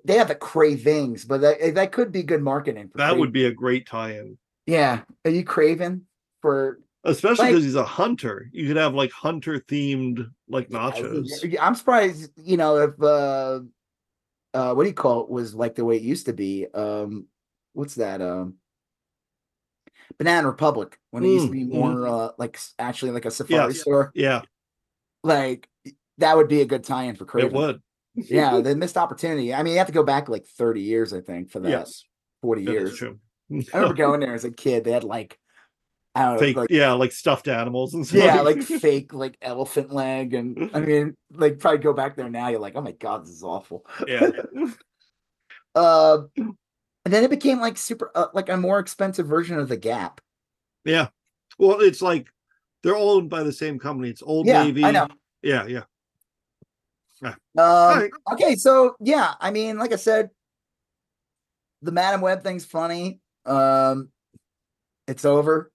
They- 0.04 0.16
have 0.16 0.28
the 0.28 0.34
cravings, 0.34 1.24
but 1.24 1.40
that, 1.40 1.74
that 1.74 1.92
could 1.92 2.12
be 2.12 2.22
good 2.22 2.42
marketing. 2.42 2.88
For 2.88 2.98
That 2.98 3.16
would 3.18 3.32
be 3.32 3.46
a 3.46 3.52
great 3.52 3.86
tie-in. 3.86 4.38
Yeah. 4.66 5.02
Are 5.24 5.30
you 5.30 5.44
craving 5.44 6.02
for 6.42 6.80
Especially 7.04 7.44
Like- 7.44 7.52
because 7.52 7.64
he's 7.64 7.74
a 7.76 7.84
hunter. 7.84 8.48
You 8.52 8.66
could 8.66 8.76
have 8.76 8.94
like 8.94 9.12
hunter 9.12 9.60
themed 9.60 10.28
like 10.48 10.68
nachos. 10.70 11.28
I'm 11.60 11.74
surprised, 11.74 12.32
you 12.36 12.56
know, 12.56 12.76
if 12.78 13.00
uh 13.02 13.60
uh 14.56 14.74
what 14.74 14.84
do 14.84 14.88
you 14.88 14.94
call 14.94 15.22
it 15.24 15.30
was 15.30 15.54
like 15.54 15.74
the 15.74 15.84
way 15.84 15.96
it 15.96 16.02
used 16.02 16.26
to 16.26 16.32
be. 16.32 16.66
Um 16.74 17.26
what's 17.74 17.96
that? 17.96 18.20
Um 18.22 18.54
Banana 20.18 20.46
Republic 20.48 20.98
when 21.10 21.24
it 21.24 21.28
used 21.28 21.46
to 21.46 21.52
be 21.52 21.64
Mm, 21.64 21.70
more 21.72 22.06
uh, 22.06 22.28
like 22.38 22.58
actually 22.78 23.10
like 23.12 23.24
a 23.24 23.30
safari 23.30 23.74
store. 23.74 24.12
Yeah, 24.14 24.42
Like 25.22 25.68
that 26.18 26.36
would 26.36 26.48
be 26.48 26.60
a 26.60 26.64
good 26.64 26.84
tie-in 26.84 27.16
for 27.16 27.26
Kraven. 27.26 27.46
it 27.46 27.52
would. 27.52 27.82
yeah, 28.14 28.60
the 28.60 28.74
missed 28.76 28.96
opportunity. 28.96 29.52
I 29.52 29.62
mean, 29.62 29.72
you 29.74 29.78
have 29.78 29.88
to 29.88 29.92
go 29.92 30.04
back 30.04 30.28
like 30.28 30.46
30 30.46 30.80
years, 30.80 31.12
I 31.12 31.20
think, 31.20 31.50
for 31.50 31.60
that. 31.60 31.70
Yes, 31.70 32.04
40 32.42 32.64
that 32.64 32.72
years. 32.72 32.96
true. 32.96 33.18
I 33.50 33.78
remember 33.78 33.94
going 33.94 34.20
there 34.20 34.34
as 34.34 34.44
a 34.44 34.50
kid. 34.50 34.84
They 34.84 34.92
had 34.92 35.04
like, 35.04 35.38
know, 36.16 36.38
Fake, 36.38 36.56
like, 36.56 36.70
yeah, 36.70 36.92
like 36.92 37.12
stuffed 37.12 37.48
animals 37.48 37.94
and 37.94 38.06
stuff. 38.06 38.22
yeah, 38.22 38.40
like 38.40 38.62
fake 38.62 39.12
like 39.12 39.36
elephant 39.42 39.92
leg, 39.92 40.34
and 40.34 40.70
I 40.72 40.80
mean, 40.80 41.14
like 41.32 41.58
probably 41.58 41.78
go 41.78 41.92
back 41.92 42.16
there 42.16 42.28
now. 42.30 42.48
You're 42.48 42.60
like, 42.60 42.76
oh 42.76 42.80
my 42.80 42.92
god, 42.92 43.24
this 43.24 43.30
is 43.30 43.42
awful. 43.42 43.84
yeah. 44.06 44.30
Uh, 45.74 46.22
and 46.36 46.54
then 47.04 47.22
it 47.22 47.30
became 47.30 47.60
like 47.60 47.76
super, 47.76 48.10
uh, 48.14 48.28
like 48.32 48.48
a 48.48 48.56
more 48.56 48.78
expensive 48.78 49.26
version 49.26 49.58
of 49.58 49.68
the 49.68 49.76
Gap. 49.76 50.20
Yeah. 50.84 51.08
Well, 51.58 51.80
it's 51.80 52.02
like 52.02 52.28
they're 52.82 52.96
owned 52.96 53.30
by 53.30 53.42
the 53.42 53.52
same 53.52 53.78
company. 53.78 54.10
It's 54.10 54.22
Old 54.22 54.46
Yeah, 54.46 54.64
Navy. 54.64 54.84
I 54.84 54.90
know. 54.90 55.08
Yeah, 55.42 55.66
yeah. 55.66 55.82
Um, 57.22 57.34
right. 57.56 58.10
okay, 58.32 58.56
so 58.56 58.94
yeah, 59.00 59.34
I 59.40 59.50
mean, 59.50 59.78
like 59.78 59.92
I 59.92 59.96
said, 59.96 60.30
the 61.82 61.92
Madame 61.92 62.20
Web 62.20 62.42
thing's 62.42 62.64
funny. 62.64 63.20
Um, 63.46 64.10
it's 65.08 65.24
over. 65.24 65.70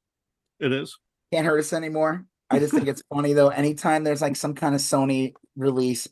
It 0.61 0.71
is. 0.71 0.97
Can't 1.33 1.45
hurt 1.45 1.59
us 1.59 1.73
anymore. 1.73 2.25
I 2.49 2.59
just 2.59 2.73
think 2.73 2.87
it's 2.87 3.03
funny 3.13 3.33
though. 3.33 3.49
Anytime 3.49 4.03
there's 4.03 4.21
like 4.21 4.35
some 4.35 4.53
kind 4.53 4.75
of 4.75 4.81
Sony 4.81 5.33
release, 5.55 6.07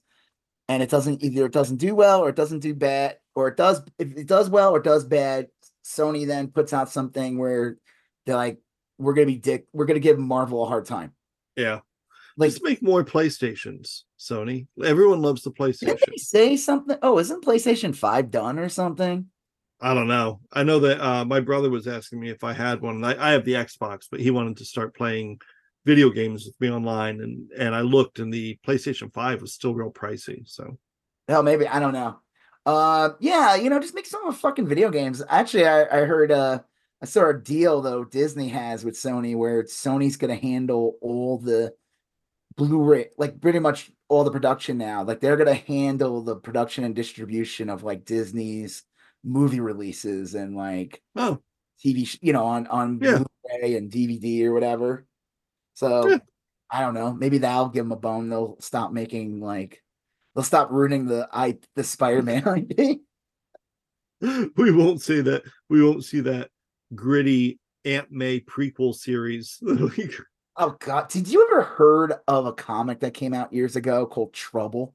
and 0.68 0.82
it 0.82 0.90
doesn't 0.90 1.24
either 1.24 1.46
it 1.46 1.52
doesn't 1.52 1.78
do 1.78 1.96
well 1.96 2.22
or 2.22 2.30
it 2.30 2.36
doesn't 2.36 2.60
do 2.60 2.74
bad, 2.74 3.18
or 3.36 3.48
it 3.50 3.58
does 3.58 3.82
if 3.98 4.18
it 4.18 4.28
does 4.28 4.50
well 4.50 4.72
or 4.72 4.80
does 4.80 5.06
bad, 5.06 5.48
Sony 5.86 6.26
then 6.26 6.48
puts 6.48 6.74
out 6.74 6.90
something 6.90 7.38
where 7.38 7.78
they're 8.26 8.36
like, 8.36 8.60
we're 8.98 9.14
gonna 9.14 9.28
be 9.28 9.38
dick, 9.38 9.68
we're 9.74 9.86
gonna 9.86 10.00
give 10.00 10.18
Marvel 10.18 10.64
a 10.64 10.68
hard 10.68 10.86
time. 10.86 11.14
Yeah. 11.56 11.82
Like, 12.38 12.52
Let's 12.52 12.64
make 12.64 12.82
more 12.82 13.04
PlayStations, 13.04 14.04
Sony. 14.18 14.68
Everyone 14.82 15.22
loves 15.22 15.42
the 15.42 15.52
PlayStation. 15.52 15.90
PlayStation. 15.90 16.06
they 16.08 16.18
say 16.18 16.58
something? 16.58 16.98
Oh, 17.02 17.20
isn't 17.20 17.44
PlayStation 17.44 17.94
Five 17.94 18.32
done 18.32 18.58
or 18.58 18.70
something? 18.70 19.26
I 19.82 19.94
don't 19.94 20.08
know. 20.08 20.42
I 20.52 20.64
know 20.64 20.80
that 20.80 21.02
uh, 21.02 21.26
my 21.26 21.40
brother 21.40 21.70
was 21.70 21.88
asking 21.88 22.20
me 22.20 22.30
if 22.30 22.44
I 22.44 22.54
had 22.54 22.82
one. 22.82 23.04
I, 23.04 23.30
I 23.30 23.32
have 23.32 23.46
the 23.46 23.54
Xbox, 23.54 24.08
but 24.12 24.20
he 24.20 24.30
wanted 24.30 24.58
to 24.58 24.66
start 24.66 24.96
playing 24.96 25.40
video 25.86 26.10
games 26.10 26.46
with 26.46 26.60
me 26.60 26.70
online, 26.70 27.22
and 27.22 27.50
and 27.58 27.74
I 27.74 27.82
looked, 27.82 28.20
and 28.20 28.34
the 28.34 28.58
PlayStation 28.68 29.14
Five 29.14 29.42
was 29.42 29.54
still 29.54 29.74
real 29.74 29.92
pricey. 29.92 30.48
So 30.48 30.78
Hell, 31.30 31.44
maybe 31.44 31.68
I 31.68 31.80
don't 31.80 31.94
know. 31.94 32.20
Uh, 32.66 33.12
yeah, 33.20 33.56
you 33.56 33.70
know, 33.70 33.80
just 33.80 33.94
make 33.94 34.08
some 34.08 34.26
of 34.26 34.36
fucking 34.36 34.68
video 34.68 34.90
games. 34.90 35.24
Actually, 35.30 35.68
I, 35.68 35.84
I 35.84 36.06
heard 36.06 36.32
uh, 36.32 36.60
I 37.02 37.06
saw 37.06 37.30
a 37.30 37.34
deal 37.34 37.82
though 37.82 38.04
Disney 38.04 38.50
has 38.50 38.84
with 38.84 38.96
Sony 38.96 39.36
where 39.36 39.64
Sony's 39.64 40.18
gonna 40.18 40.36
handle 40.36 40.98
all 41.02 41.38
the 41.38 41.74
Blu-ray, 42.58 43.12
like 43.18 43.40
pretty 43.40 43.60
much 43.60 43.92
all 44.10 44.24
the 44.24 44.32
production 44.32 44.78
now. 44.78 45.04
Like 45.04 45.22
they're 45.22 45.38
gonna 45.38 45.54
handle 45.54 46.22
the 46.22 46.36
production 46.36 46.84
and 46.84 46.96
distribution 46.96 47.70
of 47.70 47.84
like 47.84 48.06
Disney's 48.06 48.84
movie 49.24 49.60
releases 49.60 50.36
and 50.36 50.56
like 50.56 51.02
oh 51.16 51.40
TV, 51.84 52.18
you 52.22 52.34
know, 52.34 52.46
on 52.46 52.68
on 52.68 53.00
Yeah. 53.02 53.24
Blu-ray 53.50 53.76
and 53.76 53.92
DVD 53.92 54.44
or 54.46 54.54
whatever. 54.54 55.06
So 55.74 56.10
Yeah. 56.10 56.18
I 56.72 56.82
don't 56.82 56.94
know. 56.94 57.14
Maybe 57.14 57.40
that'll 57.40 57.70
give 57.70 57.86
them 57.86 57.92
a 57.92 57.96
bone. 57.98 58.30
They'll 58.30 58.58
stop 58.60 58.92
making 58.92 59.40
like 59.42 59.82
they'll 60.36 60.44
stop 60.44 60.72
ruining 60.72 61.06
the 61.06 61.28
I 61.32 61.58
the 61.76 61.84
Spider-Man 61.84 62.68
IP. 62.80 63.00
we 64.58 64.72
won't 64.72 65.02
see 65.02 65.22
that. 65.22 65.44
We 65.70 65.84
won't 65.84 66.04
see 66.04 66.20
that 66.22 66.50
gritty 66.94 67.60
Aunt 67.86 68.12
May 68.12 68.40
prequel 68.42 68.94
series. 68.94 69.62
Oh 70.62 70.76
god, 70.82 71.08
did 71.08 71.30
you 71.30 71.48
ever 71.50 71.64
heard 71.64 72.16
of 72.28 72.46
a 72.46 72.52
comic 72.52 73.00
that 73.00 73.14
came 73.14 73.34
out 73.34 73.54
years 73.54 73.78
ago 73.78 74.06
called 74.06 74.34
Trouble? 74.34 74.94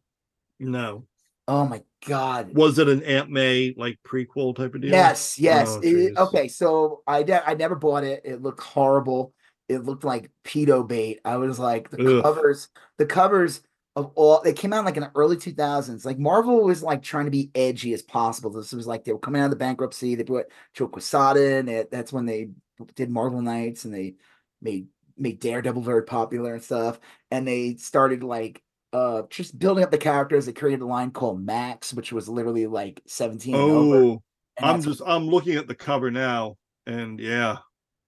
no, 0.61 1.07
Oh 1.47 1.67
my 1.67 1.83
god. 2.07 2.55
was 2.55 2.79
it 2.79 2.89
an 2.89 3.03
Aunt 3.03 3.31
May 3.31 3.75
like 3.77 3.99
prequel 4.07 4.55
type 4.57 4.75
of 4.75 4.81
deal? 4.81 4.91
Yes, 4.91 5.39
yes. 5.39 5.69
Oh, 5.71 5.81
It- 5.83 6.17
okay, 6.17 6.49
so 6.49 7.03
I 7.07 7.23
de- 7.23 7.49
I 7.49 7.55
never 7.55 7.75
bought 7.75 8.05
it. 8.05 8.23
It 8.25 8.43
looked 8.43 8.63
horrible. 8.63 9.35
It 9.69 9.79
looked 9.85 10.05
like 10.05 10.31
pedo 10.45 10.87
bait. 10.87 11.21
I 11.25 11.37
was 11.37 11.59
like 11.59 11.91
the 11.91 12.19
Ugh. 12.19 12.23
covers, 12.23 12.69
the 12.99 13.07
covers 13.07 13.63
of 13.97 14.11
all 14.17 14.41
they 14.43 14.53
came 14.53 14.73
out 14.73 14.85
like 14.85 14.97
in 14.97 15.03
the 15.03 15.11
early 15.15 15.37
2000s. 15.37 16.05
Like 16.05 16.19
Marvel 16.19 16.63
was 16.65 16.83
like 16.83 17.03
trying 17.03 17.27
to 17.27 17.31
be 17.31 17.51
edgy 17.55 17.93
as 17.95 18.03
possible. 18.03 18.51
This 18.51 18.73
was 18.73 18.87
like 18.87 19.05
they 19.05 19.13
were 19.13 19.19
coming 19.19 19.41
out 19.41 19.47
of 19.47 19.51
the 19.51 19.57
bankruptcy. 19.57 20.15
They 20.15 20.25
put 20.25 20.47
Joe 20.75 20.89
Quesada 20.89 21.57
in 21.59 21.69
it. 21.69 21.91
That's 21.91 22.13
when 22.13 22.27
they 22.27 22.49
did 22.97 23.09
Marvel 23.11 23.41
Knights 23.41 23.85
and 23.85 23.95
they 23.95 24.15
made 24.61 24.89
made 25.17 25.39
Daredevil 25.39 25.83
very 25.83 26.03
popular 26.05 26.55
and 26.55 26.63
stuff. 26.63 26.99
And 27.31 27.47
they 27.47 27.77
started 27.77 28.25
like 28.25 28.63
uh 28.95 29.23
just 29.29 29.59
building 29.59 29.85
up 29.85 29.91
the 29.91 29.99
characters. 29.99 30.47
They 30.47 30.53
created 30.53 30.81
a 30.81 30.87
line 30.87 31.11
called 31.11 31.45
Max, 31.45 31.93
which 31.93 32.13
was 32.13 32.29
literally 32.29 32.67
like 32.67 33.03
17 33.07 33.55
and 33.55 33.71
over. 33.71 33.97
Oh, 33.97 34.23
I'm 34.63 34.83
just 34.83 35.03
I'm 35.05 35.27
looking 35.27 35.57
at 35.57 35.69
the 35.69 35.75
cover 35.75 36.11
now, 36.11 36.57
and 36.87 37.21
yeah, 37.21 37.59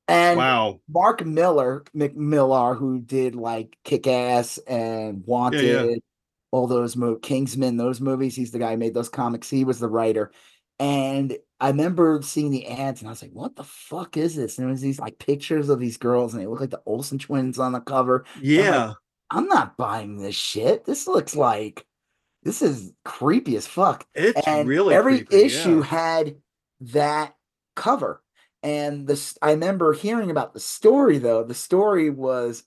and 0.09 0.39
wow, 0.39 0.81
Mark 0.89 1.25
Millar, 1.27 1.85
McMillar, 1.95 2.79
who 2.79 3.01
did 3.01 3.35
like 3.35 3.77
Kick 3.85 4.07
Ass 4.07 4.59
and 4.59 5.25
Wanted, 5.27 6.01
all 6.53 6.67
those 6.69 6.97
mo- 6.97 7.17
Kingsman, 7.17 7.77
those 7.77 8.01
movies. 8.01 8.37
He's 8.37 8.53
the 8.53 8.59
guy 8.61 8.73
who 8.73 8.77
made 8.79 8.95
those 8.95 9.09
comics. 9.09 9.51
He 9.51 9.65
was 9.65 9.81
the 9.81 9.89
writer. 9.89 10.31
And 10.79 11.37
I 11.59 11.69
remember 11.69 12.21
seeing 12.23 12.51
the 12.51 12.67
ads 12.69 13.01
and 13.01 13.09
I 13.09 13.13
was 13.13 13.23
like, 13.23 13.33
what 13.33 13.57
the 13.57 13.65
fuck 13.65 14.17
is 14.17 14.37
this? 14.37 14.59
And 14.59 14.69
it 14.69 14.71
was 14.71 14.81
these 14.83 15.01
like 15.01 15.19
pictures 15.19 15.69
of 15.71 15.81
these 15.81 15.97
girls 15.97 16.35
and 16.35 16.43
they 16.43 16.47
look 16.47 16.61
like 16.61 16.71
the 16.71 16.83
Olsen 16.87 17.19
twins 17.19 17.59
on 17.59 17.73
the 17.73 17.81
cover. 17.81 18.25
yeah, 18.35 18.93
I'm 19.31 19.47
not 19.47 19.77
buying 19.77 20.19
this 20.19 20.35
shit. 20.35 20.85
This 20.85 21.07
looks 21.07 21.35
like 21.35 21.87
this 22.47 22.63
is 22.63 22.93
creepy 23.05 23.57
as 23.57 23.67
fuck 23.67 24.07
it's 24.15 24.47
and 24.47 24.69
really 24.69 24.95
every 24.95 25.19
creepy, 25.25 25.45
issue 25.47 25.81
yeah. 25.81 25.87
had 25.87 26.37
that 26.81 27.35
cover 27.75 28.23
and 28.63 29.07
this 29.07 29.37
i 29.43 29.51
remember 29.51 29.93
hearing 29.93 30.31
about 30.31 30.55
the 30.55 30.61
story 30.61 31.19
though 31.19 31.43
the 31.43 31.55
story 31.55 32.09
was 32.09 32.65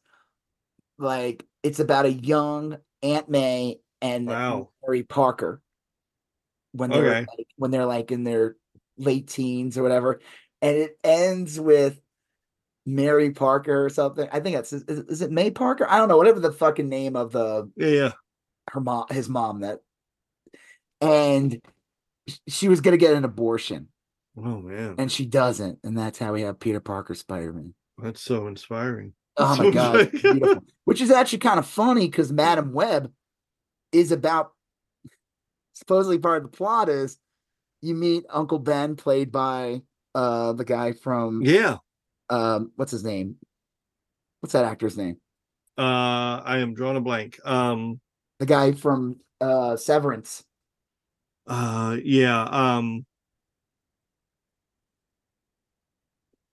like 0.97 1.45
it's 1.63 1.79
about 1.79 2.05
a 2.05 2.11
young 2.11 2.77
aunt 3.01 3.29
may 3.29 3.79
and 4.01 4.27
Wow. 4.27 4.69
mary 4.85 5.03
parker 5.03 5.61
when 6.73 6.89
they're 6.89 7.11
Okay. 7.11 7.25
like, 7.37 7.47
when 7.55 7.71
they're 7.71 7.85
like 7.85 8.11
in 8.11 8.23
their 8.25 8.57
late 8.97 9.27
teens 9.27 9.77
or 9.77 9.83
whatever 9.83 10.19
and 10.61 10.75
it 10.75 10.99
ends 11.05 11.57
with 11.57 11.99
mary 12.95 13.31
parker 13.31 13.85
or 13.85 13.89
something. 13.89 14.27
I 14.31 14.39
think 14.39 14.55
that's 14.55 14.73
is, 14.73 14.83
is 14.83 15.21
it 15.21 15.31
may 15.31 15.51
parker? 15.51 15.85
I 15.89 15.97
don't 15.97 16.09
know 16.09 16.17
whatever 16.17 16.39
the 16.39 16.51
fucking 16.51 16.89
name 16.89 17.15
of 17.15 17.31
the 17.31 17.69
Yeah, 17.75 17.87
yeah. 17.87 18.11
her 18.71 18.79
mom 18.81 19.05
his 19.09 19.29
mom 19.29 19.61
that 19.61 19.79
and 21.01 21.61
she 22.47 22.67
was 22.67 22.81
gonna 22.81 22.97
get 22.97 23.13
an 23.13 23.25
abortion. 23.25 23.87
Oh 24.37 24.59
man, 24.61 24.95
and 24.97 25.11
she 25.11 25.25
doesn't 25.25 25.79
and 25.83 25.97
that's 25.97 26.17
how 26.19 26.33
we 26.33 26.41
have 26.41 26.59
peter 26.59 26.79
parker 26.79 27.15
spider-man. 27.15 27.73
That's 27.97 28.21
so 28.21 28.47
inspiring. 28.47 29.13
oh 29.37 29.55
my 29.57 29.69
god 29.71 30.11
which 30.85 31.01
is 31.01 31.11
actually 31.11 31.39
kind 31.39 31.59
of 31.59 31.65
funny 31.65 32.07
because 32.07 32.31
madame 32.31 32.73
web 32.73 33.11
is 33.91 34.11
about 34.11 34.51
supposedly 35.73 36.17
part 36.19 36.43
of 36.43 36.51
the 36.51 36.57
plot 36.57 36.89
is 36.89 37.17
you 37.81 37.95
meet 37.95 38.23
uncle 38.29 38.59
ben 38.59 38.95
played 38.95 39.31
by 39.31 39.81
uh 40.15 40.51
the 40.53 40.65
guy 40.65 40.91
from 40.91 41.41
Yeah, 41.41 41.77
um 42.29 42.71
what's 42.75 42.91
his 42.91 43.03
name 43.03 43.35
what's 44.41 44.53
that 44.53 44.65
actor's 44.65 44.97
name 44.97 45.17
uh, 45.77 46.41
I 46.43 46.57
am 46.57 46.73
drawing 46.73 46.97
a 46.97 47.01
blank. 47.01 47.39
Um, 47.45 48.01
the 48.39 48.45
guy 48.45 48.73
from 48.73 49.15
uh 49.39 49.77
severance 49.77 50.43
uh, 51.47 51.97
yeah, 52.03 52.43
um, 52.43 53.05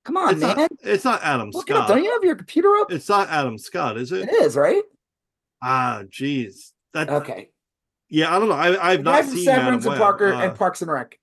come 0.05 0.17
on 0.17 0.33
it's 0.35 0.41
man 0.41 0.57
not, 0.57 0.71
it's 0.83 1.05
not 1.05 1.23
Adam 1.23 1.51
Look 1.53 1.69
it 1.69 1.77
up. 1.77 1.87
Scott. 1.87 1.89
don't 1.97 2.05
you 2.05 2.13
have 2.13 2.23
your 2.25 2.37
computer 2.37 2.69
up 2.77 2.91
It's 2.93 3.09
not 3.09 3.29
Adam 3.29 3.59
Scott, 3.59 3.99
is 3.99 4.13
it? 4.13 4.29
it 4.29 4.33
is 4.33 4.57
right 4.57 4.83
Ah, 5.63 6.05
jeez. 6.09 6.73
that. 6.93 7.11
okay 7.11 7.51
Yeah, 8.09 8.35
I 8.35 8.39
don't 8.39 8.49
know. 8.49 8.55
I, 8.55 8.91
I've 8.93 8.99
The 9.05 9.11
not 9.11 9.25
seen 9.25 9.45
Severance 9.45 9.85
and 9.87 9.97
Parker 9.97 10.33
Uh, 10.33 10.43
and 10.47 10.55
Parks 10.57 10.83
and 10.83 10.91
Rec. 10.91 11.19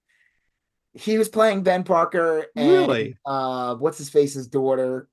He 0.94 1.18
was 1.18 1.28
playing 1.30 1.64
Ben 1.64 1.84
Parker 1.84 2.46
and 2.56 2.70
Really? 2.70 3.18
uh 3.26 3.76
what's 3.76 3.98
his 3.98 4.10
face's 4.10 4.48
daughter. 4.48 5.08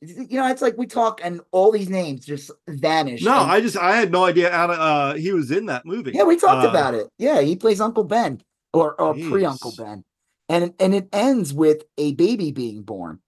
You 0.00 0.38
know, 0.40 0.48
it's 0.48 0.60
like 0.62 0.76
we 0.76 0.86
talk 0.86 1.20
and 1.22 1.40
all 1.50 1.70
these 1.72 1.88
names 1.88 2.24
just 2.26 2.50
vanish. 2.68 3.22
no, 3.22 3.40
and- 3.42 3.50
I 3.50 3.60
just 3.60 3.76
I 3.76 3.96
had 3.96 4.10
no 4.10 4.24
idea. 4.24 4.50
Adam, 4.50 4.76
uh, 4.78 5.14
he 5.14 5.32
was 5.32 5.50
in 5.50 5.66
that 5.66 5.84
movie. 5.86 6.12
yeah, 6.14 6.24
we 6.24 6.36
talked 6.36 6.66
Uh, 6.66 6.70
about 6.70 6.94
it. 6.94 7.08
Yeah, 7.18 7.40
he 7.40 7.56
plays 7.56 7.80
Uncle 7.80 8.04
Ben 8.04 8.42
or 8.72 9.00
or 9.00 9.14
pre 9.14 9.44
Uncle 9.44 9.72
Ben, 9.76 10.04
and 10.48 10.74
and 10.78 10.94
it 10.94 11.08
ends 11.12 11.54
with 11.54 11.84
a 11.98 12.12
baby 12.14 12.52
being 12.52 12.82
born, 12.82 13.20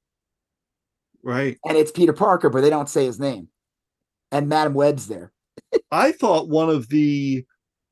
Right. 1.23 1.59
and 1.67 1.77
it's 1.77 1.91
Peter 1.93 2.13
Parker, 2.13 2.51
but 2.51 2.61
they 2.63 2.71
don't 2.71 2.89
say 2.89 3.05
his 3.07 3.19
name, 3.21 3.49
and 4.33 4.49
Madame 4.49 4.75
Web's 4.75 5.07
there. 5.07 5.33
I 5.91 6.13
thought 6.13 6.49
one 6.49 6.69
of 6.71 6.89
the 6.89 7.45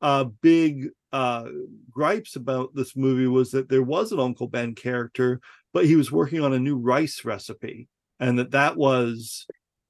uh 0.03 0.25
big 0.43 0.89
uh 1.17 1.45
gripes 1.91 2.37
about 2.37 2.75
this 2.75 2.95
movie 2.95 3.27
was 3.27 3.51
that 3.53 3.71
there 3.71 3.83
was 3.83 4.13
an 4.13 4.21
Uncle 4.21 4.49
Ben 4.49 4.75
character, 4.75 5.41
but 5.73 5.87
he 5.87 5.97
was 5.97 6.13
working 6.13 6.43
on 6.43 6.53
a 6.53 6.59
new 6.59 6.77
rice 6.77 7.25
recipe, 7.25 7.89
and 8.21 8.39
that 8.39 8.51
that 8.51 8.77
was 8.77 9.47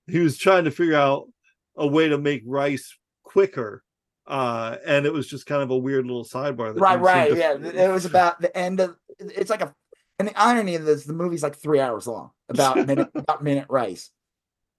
he 0.07 0.21
was 0.21 0.39
trying 0.39 0.65
to 0.65 0.71
figure 0.71 0.95
out 0.95 1.29
a 1.77 1.87
way 1.87 2.09
to 2.09 2.17
make 2.17 2.43
rice 2.47 2.97
quicker. 3.25 3.83
Uh, 4.25 4.77
and 4.87 5.05
it 5.05 5.13
was 5.13 5.27
just 5.27 5.47
kind 5.47 5.63
of 5.63 5.71
a 5.71 5.77
weird 5.77 6.07
little 6.07 6.25
sidebar. 6.25 6.73
That 6.75 6.81
right, 6.81 7.01
right, 7.01 7.31
to- 7.31 7.39
yeah. 7.39 7.87
It 7.87 7.93
was 7.93 8.05
about 8.05 8.41
the 8.41 8.57
end 8.57 8.79
of. 8.79 8.97
It's 9.19 9.51
like 9.51 9.63
a, 9.63 9.75
and 10.21 10.29
the 10.29 10.41
irony 10.41 10.77
of 10.77 10.85
this, 10.85 11.05
the 11.05 11.13
movie's 11.13 11.43
like 11.43 11.57
three 11.57 11.81
hours 11.81 12.07
long, 12.07 12.31
about 12.49 12.87
minute, 12.87 13.09
about 13.15 13.43
minute 13.43 13.67
rice. 13.69 14.11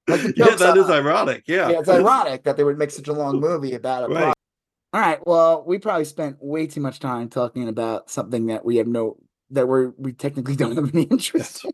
Like 0.07 0.21
yeah, 0.37 0.55
that 0.55 0.77
is 0.77 0.89
ironic. 0.89 1.43
Yeah, 1.45 1.69
yeah, 1.69 1.79
it's 1.79 1.89
ironic 1.89 2.43
that 2.43 2.55
they 2.55 2.63
would 2.63 2.77
make 2.77 2.91
such 2.91 3.09
a 3.09 3.13
long 3.13 3.41
movie 3.41 3.73
about 3.73 4.09
it. 4.09 4.13
Right. 4.15 4.36
All 4.97 5.03
right. 5.03 5.19
Well, 5.27 5.63
we 5.63 5.77
probably 5.77 6.05
spent 6.05 6.37
way 6.41 6.65
too 6.65 6.81
much 6.81 6.99
time 6.99 7.29
talking 7.29 7.67
about 7.67 8.09
something 8.09 8.47
that 8.47 8.65
we 8.65 8.77
have 8.77 8.87
no 8.87 9.17
that 9.51 9.67
we're 9.67 9.89
we 9.95 10.11
technically 10.11 10.55
don't 10.55 10.75
have 10.75 10.91
any 10.91 11.03
interest. 11.03 11.65
in. 11.65 11.71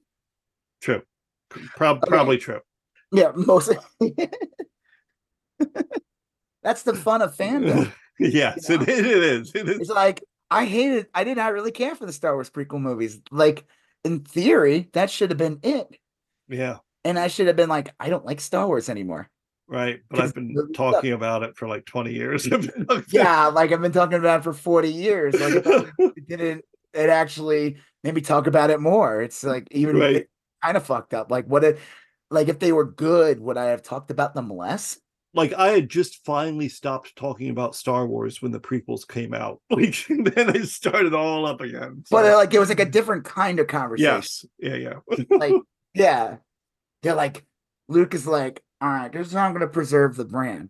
True. 0.82 1.04
Prob- 1.50 2.02
Probably 2.06 2.38
true. 2.38 2.60
Yeah, 3.14 3.32
mostly. 3.34 3.78
That's 6.64 6.84
the 6.84 6.96
fun 6.96 7.22
of 7.22 7.34
fandom. 7.34 7.94
yes, 8.20 8.68
You 8.68 8.76
know? 8.78 8.84
it, 8.84 8.90
it 8.90 9.06
is. 9.06 9.56
It 9.56 9.70
is. 9.70 9.80
It's 9.80 9.90
like 9.90 10.22
I 10.52 10.66
hated. 10.66 11.08
I 11.14 11.24
did 11.24 11.38
not 11.38 11.54
really 11.54 11.72
care 11.72 11.96
for 11.96 12.06
the 12.06 12.12
Star 12.12 12.34
Wars 12.34 12.50
prequel 12.50 12.82
movies. 12.82 13.22
Like 13.32 13.64
in 14.04 14.20
theory, 14.26 14.90
that 14.92 15.10
should 15.10 15.30
have 15.32 15.38
been 15.38 15.60
it, 15.64 15.96
Yeah, 16.50 16.80
and 17.06 17.18
I 17.18 17.30
should 17.30 17.48
have 17.48 17.56
been 17.56 17.70
like, 17.70 17.94
I 18.02 18.10
don't 18.10 18.26
like 18.26 18.42
Star 18.42 18.68
Wars 18.68 18.90
anymore. 18.90 19.30
Right. 19.74 20.00
But 20.10 20.20
I've 20.22 20.34
been 20.34 20.56
talking 20.74 21.12
about 21.12 21.44
it 21.44 21.58
for 21.58 21.68
like 21.68 21.86
20 21.86 22.14
years. 22.14 22.48
Yeah, 23.12 23.48
like 23.54 23.72
I've 23.72 23.82
been 23.82 23.92
talking 23.92 24.20
about 24.20 24.40
it 24.42 24.44
for 24.44 24.54
forty 24.54 24.90
years. 24.92 25.34
Like 25.40 25.64
it 25.98 26.28
didn't 26.28 26.64
it 26.94 27.10
actually 27.10 27.78
maybe 28.04 28.22
talk 28.22 28.48
about 28.48 28.70
it 28.70 28.80
more. 28.80 29.22
It's 29.22 29.44
like 29.44 29.68
even 29.72 29.98
Right. 29.98 30.28
kind 30.64 30.78
of 30.78 30.86
fucked 30.86 31.14
up. 31.14 31.32
Like 31.32 31.46
what 31.48 31.64
if 31.64 31.80
like 32.30 32.48
if 32.48 32.60
they 32.60 32.72
were 32.72 32.86
good, 32.86 33.40
would 33.40 33.58
I 33.58 33.66
have 33.66 33.82
talked 33.82 34.12
about 34.12 34.34
them 34.36 34.50
less? 34.50 35.00
like 35.36 35.52
I 35.54 35.70
had 35.70 35.90
just 35.90 36.24
finally 36.26 36.70
stopped 36.70 37.16
talking 37.16 37.50
about 37.50 37.74
Star 37.76 38.06
Wars 38.06 38.40
when 38.40 38.52
the 38.52 38.60
prequels 38.60 39.08
came 39.08 39.34
out. 39.34 39.60
Like 39.72 40.06
then 40.08 40.56
I 40.56 40.62
started 40.62 41.16
all 41.16 41.48
up 41.48 41.60
again. 41.60 42.04
But 42.12 42.26
So, 42.26 42.34
uh, 42.34 42.38
like 42.38 42.54
it 42.54 42.60
was 42.60 42.70
like 42.70 42.80
a 42.80 42.86
different 42.86 43.24
kind 43.26 43.60
of 43.60 43.66
conversation. 43.66 44.14
yes, 44.14 44.46
yeah, 44.60 44.76
yeah. 44.76 45.26
Like 45.32 45.56
yeah. 45.96 46.38
They're 47.02 47.16
like 47.16 47.44
Luke 47.90 48.14
is 48.14 48.28
like, 48.28 48.62
all 48.84 48.90
right, 48.90 49.12
this 49.12 49.28
is 49.28 49.34
how 49.34 49.46
I'm 49.46 49.54
gonna 49.54 49.68
preserve 49.68 50.18
the 50.18 50.26
brand. 50.26 50.68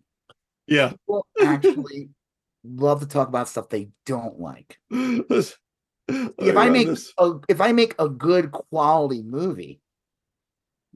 Yeah. 0.68 0.90
People 0.90 1.26
actually 1.42 2.10
love 2.62 3.00
to 3.00 3.06
talk 3.06 3.26
about 3.26 3.48
stuff 3.48 3.68
they 3.68 3.88
don't 4.06 4.38
like. 4.38 4.78
if 4.90 6.56
I 6.56 6.68
make 6.68 6.88
a, 7.18 7.32
if 7.48 7.60
I 7.60 7.72
make 7.72 7.96
a 7.98 8.08
good 8.08 8.52
quality 8.52 9.22
movie 9.22 9.80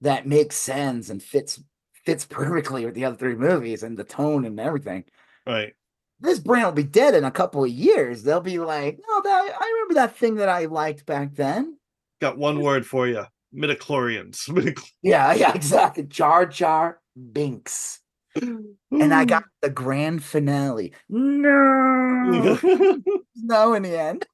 that 0.01 0.29
makes 0.29 0.55
sense 0.55 1.11
and 1.11 1.21
fits 1.21 1.61
fits 2.07 2.25
perfectly 2.25 2.85
with 2.87 2.95
the 2.95 3.05
other 3.05 3.17
three 3.17 3.35
movies 3.35 3.83
and 3.83 3.97
the 3.97 4.05
tone 4.05 4.45
and 4.45 4.61
everything, 4.61 5.03
right, 5.45 5.75
this 6.21 6.39
brand 6.39 6.67
will 6.67 6.73
be 6.73 6.85
dead 6.85 7.15
in 7.15 7.25
a 7.25 7.33
couple 7.33 7.65
of 7.65 7.71
years. 7.71 8.23
They'll 8.23 8.41
be 8.41 8.61
like, 8.61 9.01
no, 9.09 9.23
that 9.23 9.57
I 9.61 9.73
remember 9.75 9.95
that 9.95 10.17
thing 10.17 10.37
that 10.37 10.49
I 10.49 10.67
liked 10.67 11.05
back 11.05 11.35
then. 11.35 11.79
got 12.21 12.39
one 12.39 12.61
word 12.61 12.87
for 12.87 13.09
you: 13.09 13.25
midichlorians. 13.55 14.49
Midichlorians. 14.49 14.93
Yeah, 15.03 15.33
yeah, 15.35 15.53
exactly. 15.55 16.05
Jar 16.05 16.47
Jar 16.47 17.01
Binks. 17.33 18.01
And 18.41 19.15
I 19.15 19.25
got 19.25 19.45
the 19.63 19.71
grand 19.71 20.23
finale. 20.23 20.93
No, 21.09 22.59
no, 23.37 23.75
in 23.75 23.83
the 23.83 23.99
end. 23.99 24.27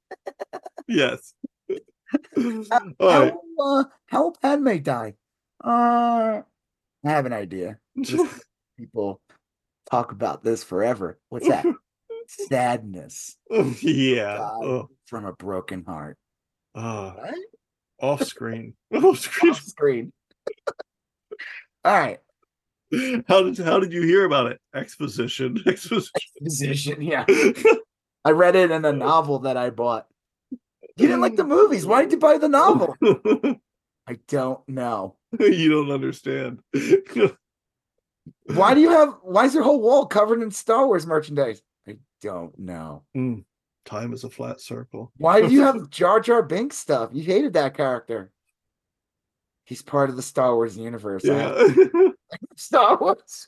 yes. 0.88 1.32
How, 2.70 2.80
right. 3.00 3.34
uh, 3.58 3.84
how 4.06 4.22
will 4.22 4.36
Padme 4.40 4.76
die? 4.78 5.14
Uh, 5.62 6.42
I 7.04 7.10
have 7.10 7.26
an 7.26 7.32
idea. 7.32 7.78
people 8.78 9.20
talk 9.90 10.12
about 10.12 10.44
this 10.44 10.64
forever. 10.64 11.18
What's 11.28 11.48
that? 11.48 11.64
Sadness 12.48 13.36
yeah. 13.82 14.38
Oh, 14.40 14.88
from 15.06 15.26
a 15.26 15.32
broken 15.32 15.84
heart. 15.84 16.16
What? 16.72 17.34
off 18.00 18.24
screen. 18.24 18.74
Off 18.94 19.18
screen. 19.18 19.52
Off 19.52 19.62
screen. 19.62 20.12
All 21.84 21.92
right. 21.92 22.18
How 23.28 23.42
did 23.42 23.58
how 23.58 23.78
did 23.78 23.92
you 23.92 24.02
hear 24.02 24.24
about 24.24 24.46
it? 24.46 24.60
Exposition. 24.74 25.62
Exposition. 25.66 26.10
Position. 26.42 27.02
Yeah. 27.02 27.24
I 28.24 28.30
read 28.30 28.56
it 28.56 28.70
in 28.70 28.84
a 28.84 28.92
novel 28.92 29.40
that 29.40 29.56
I 29.56 29.70
bought. 29.70 30.06
You 30.50 31.08
didn't 31.08 31.20
like 31.20 31.36
the 31.36 31.44
movies. 31.44 31.84
Why 31.86 32.02
did 32.02 32.12
you 32.12 32.18
buy 32.18 32.38
the 32.38 32.48
novel? 32.48 32.94
I 34.06 34.18
don't 34.28 34.66
know. 34.68 35.16
you 35.38 35.70
don't 35.70 35.90
understand. 35.90 36.60
Why 38.46 38.74
do 38.74 38.80
you 38.80 38.90
have 38.90 39.16
why 39.22 39.44
is 39.46 39.54
your 39.54 39.62
whole 39.64 39.80
wall 39.80 40.06
covered 40.06 40.42
in 40.42 40.50
Star 40.50 40.86
Wars 40.86 41.06
merchandise? 41.06 41.62
I 41.86 41.96
don't 42.22 42.56
know. 42.58 43.02
Mm, 43.16 43.44
Time 43.84 44.12
is 44.14 44.24
a 44.24 44.30
flat 44.30 44.60
circle. 44.60 45.12
Why 45.18 45.42
do 45.42 45.48
you 45.52 45.62
have 45.62 45.90
Jar 45.90 46.20
Jar 46.20 46.42
Binks 46.42 46.76
stuff? 46.76 47.10
You 47.12 47.22
hated 47.22 47.52
that 47.54 47.76
character. 47.76 48.30
He's 49.64 49.82
part 49.82 50.10
of 50.10 50.16
the 50.16 50.22
Star 50.22 50.54
Wars 50.54 50.76
universe. 50.76 51.22
Yeah. 51.24 51.52
Star 52.56 52.98
Wars. 52.98 53.46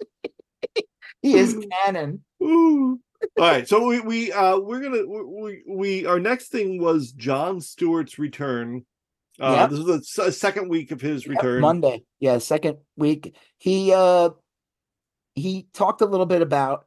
he 1.23 1.35
is 1.37 1.57
canon. 1.85 2.23
All 2.41 2.99
right, 3.39 3.67
so 3.67 3.87
we 3.87 4.01
we 4.01 4.33
uh 4.33 4.59
we're 4.59 4.81
gonna 4.81 5.07
we 5.07 5.23
we, 5.25 5.63
we 5.67 6.07
our 6.07 6.21
next 6.21 6.49
thing 6.49 6.81
was 6.81 7.13
John 7.13 7.61
Stewart's 7.61 8.19
return. 8.19 8.85
Uh 9.41 9.69
Yep. 9.69 9.71
this 9.71 9.79
is 9.79 10.15
the 10.15 10.33
second 10.33 10.69
week 10.69 10.91
of 10.93 11.01
his 11.01 11.27
Yep, 11.27 11.37
return. 11.37 11.61
Monday. 11.63 12.05
Yeah, 12.21 12.39
second 12.39 12.79
week. 12.97 13.35
He 13.59 13.93
uh 13.93 14.31
he 15.35 15.67
talked 15.75 16.01
a 16.03 16.07
little 16.07 16.27
bit 16.27 16.43
about 16.43 16.87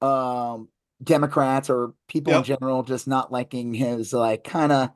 um 0.00 0.68
Democrats 1.02 1.70
or 1.70 1.94
people 2.08 2.32
in 2.34 2.44
general 2.44 2.82
just 2.82 3.08
not 3.08 3.32
liking 3.32 3.72
his 3.74 4.12
like 4.12 4.44
kind 4.44 4.70
of 4.72 4.90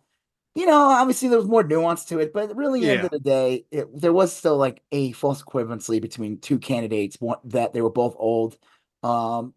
you 0.55 0.67
know, 0.67 0.75
obviously 0.90 1.29
there 1.29 1.38
was 1.38 1.49
more 1.49 1.64
nuance 1.64 2.05
to 2.07 2.21
it, 2.21 2.33
but 2.33 2.55
really 2.57 2.83
at 2.83 2.87
the 2.87 2.95
end 2.95 3.05
of 3.05 3.11
the 3.11 3.19
day, 3.21 3.67
it, 3.71 3.88
there 4.01 4.12
was 4.12 4.33
still 4.35 4.57
like 4.57 4.83
a 4.93 5.12
false 5.12 5.43
equivalency 5.43 6.01
between 6.01 6.38
two 6.40 6.59
candidates, 6.59 7.17
one 7.21 7.38
that 7.45 7.73
they 7.75 7.83
were 7.83 7.90
both 7.90 8.14
old, 8.19 8.57
um, 9.03 9.55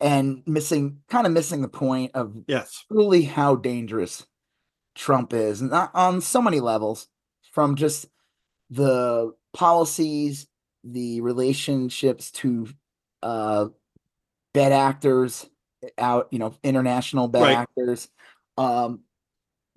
and 0.00 0.42
missing 0.46 1.00
kind 1.08 1.26
of 1.26 1.32
missing 1.32 1.62
the 1.62 1.68
point 1.68 2.12
of 2.14 2.36
Yes. 2.46 2.84
truly 2.90 3.22
how 3.24 3.56
dangerous 3.56 4.26
Trump 4.94 5.32
is, 5.34 5.62
not 5.62 5.90
on 5.94 6.20
so 6.20 6.42
many 6.42 6.60
levels, 6.60 7.08
from 7.52 7.76
just 7.76 8.06
the 8.70 9.32
policies, 9.54 10.48
the 10.84 11.20
relationships 11.22 12.30
to 12.32 12.68
uh 13.22 13.68
bad 14.54 14.72
actors 14.72 15.48
out, 15.98 16.28
you 16.32 16.38
know, 16.38 16.54
international 16.62 17.28
bad 17.28 17.48
Right. 17.48 17.50
actors, 17.50 18.08
um, 18.56 19.00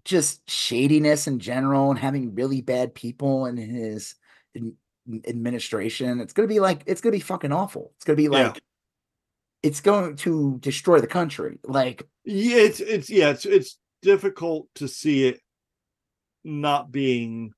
just 0.07 0.49
shadiness 0.49 1.27
in 1.27 1.37
general 1.37 1.89
and 1.89 1.99
having 1.99 2.33
really 2.33 2.61
bad 2.61 2.95
people 2.95 3.45
in 3.45 3.57
his 3.57 4.15
ad- 4.55 4.71
administration. 5.27 6.21
It's 6.21 6.31
gonna 6.31 6.47
be 6.47 6.61
like 6.61 6.81
it's 6.85 7.01
gonna 7.01 7.11
be 7.11 7.19
fucking 7.19 7.51
awful. 7.51 7.91
It's 7.97 8.05
gonna 8.05 8.15
be 8.15 8.23
Yeah. 8.23 8.29
like 8.29 8.63
it's 9.63 9.81
going 9.81 10.15
to 10.17 10.57
destroy 10.61 11.01
the 11.01 11.07
country. 11.07 11.59
Like 11.65 12.07
Yeah, 12.23 12.55
it's 12.57 12.79
it's 12.79 13.09
yeah, 13.09 13.31
it's 13.31 13.45
it's 13.45 13.77
difficult 14.01 14.69
to 14.75 14.87
see 14.87 15.27
it 15.27 15.41
not 16.45 16.89
being 16.89 17.51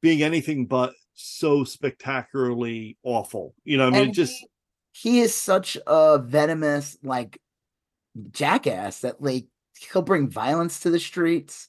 being 0.00 0.22
anything 0.22 0.64
but 0.64 0.94
so 1.12 1.62
spectacularly 1.64 2.96
awful. 3.02 3.54
You 3.64 3.76
know, 3.76 3.88
I 3.88 3.90
mean, 3.90 4.08
it 4.08 4.12
just 4.12 4.32
he, 4.92 5.10
he 5.10 5.20
is 5.20 5.34
such 5.34 5.76
a 5.86 6.18
venomous 6.18 6.96
like 7.02 7.38
jackass 8.30 9.00
that 9.00 9.20
like 9.20 9.44
he'll 9.92 10.02
bring 10.02 10.28
violence 10.28 10.80
to 10.80 10.90
the 10.90 10.98
streets 11.00 11.68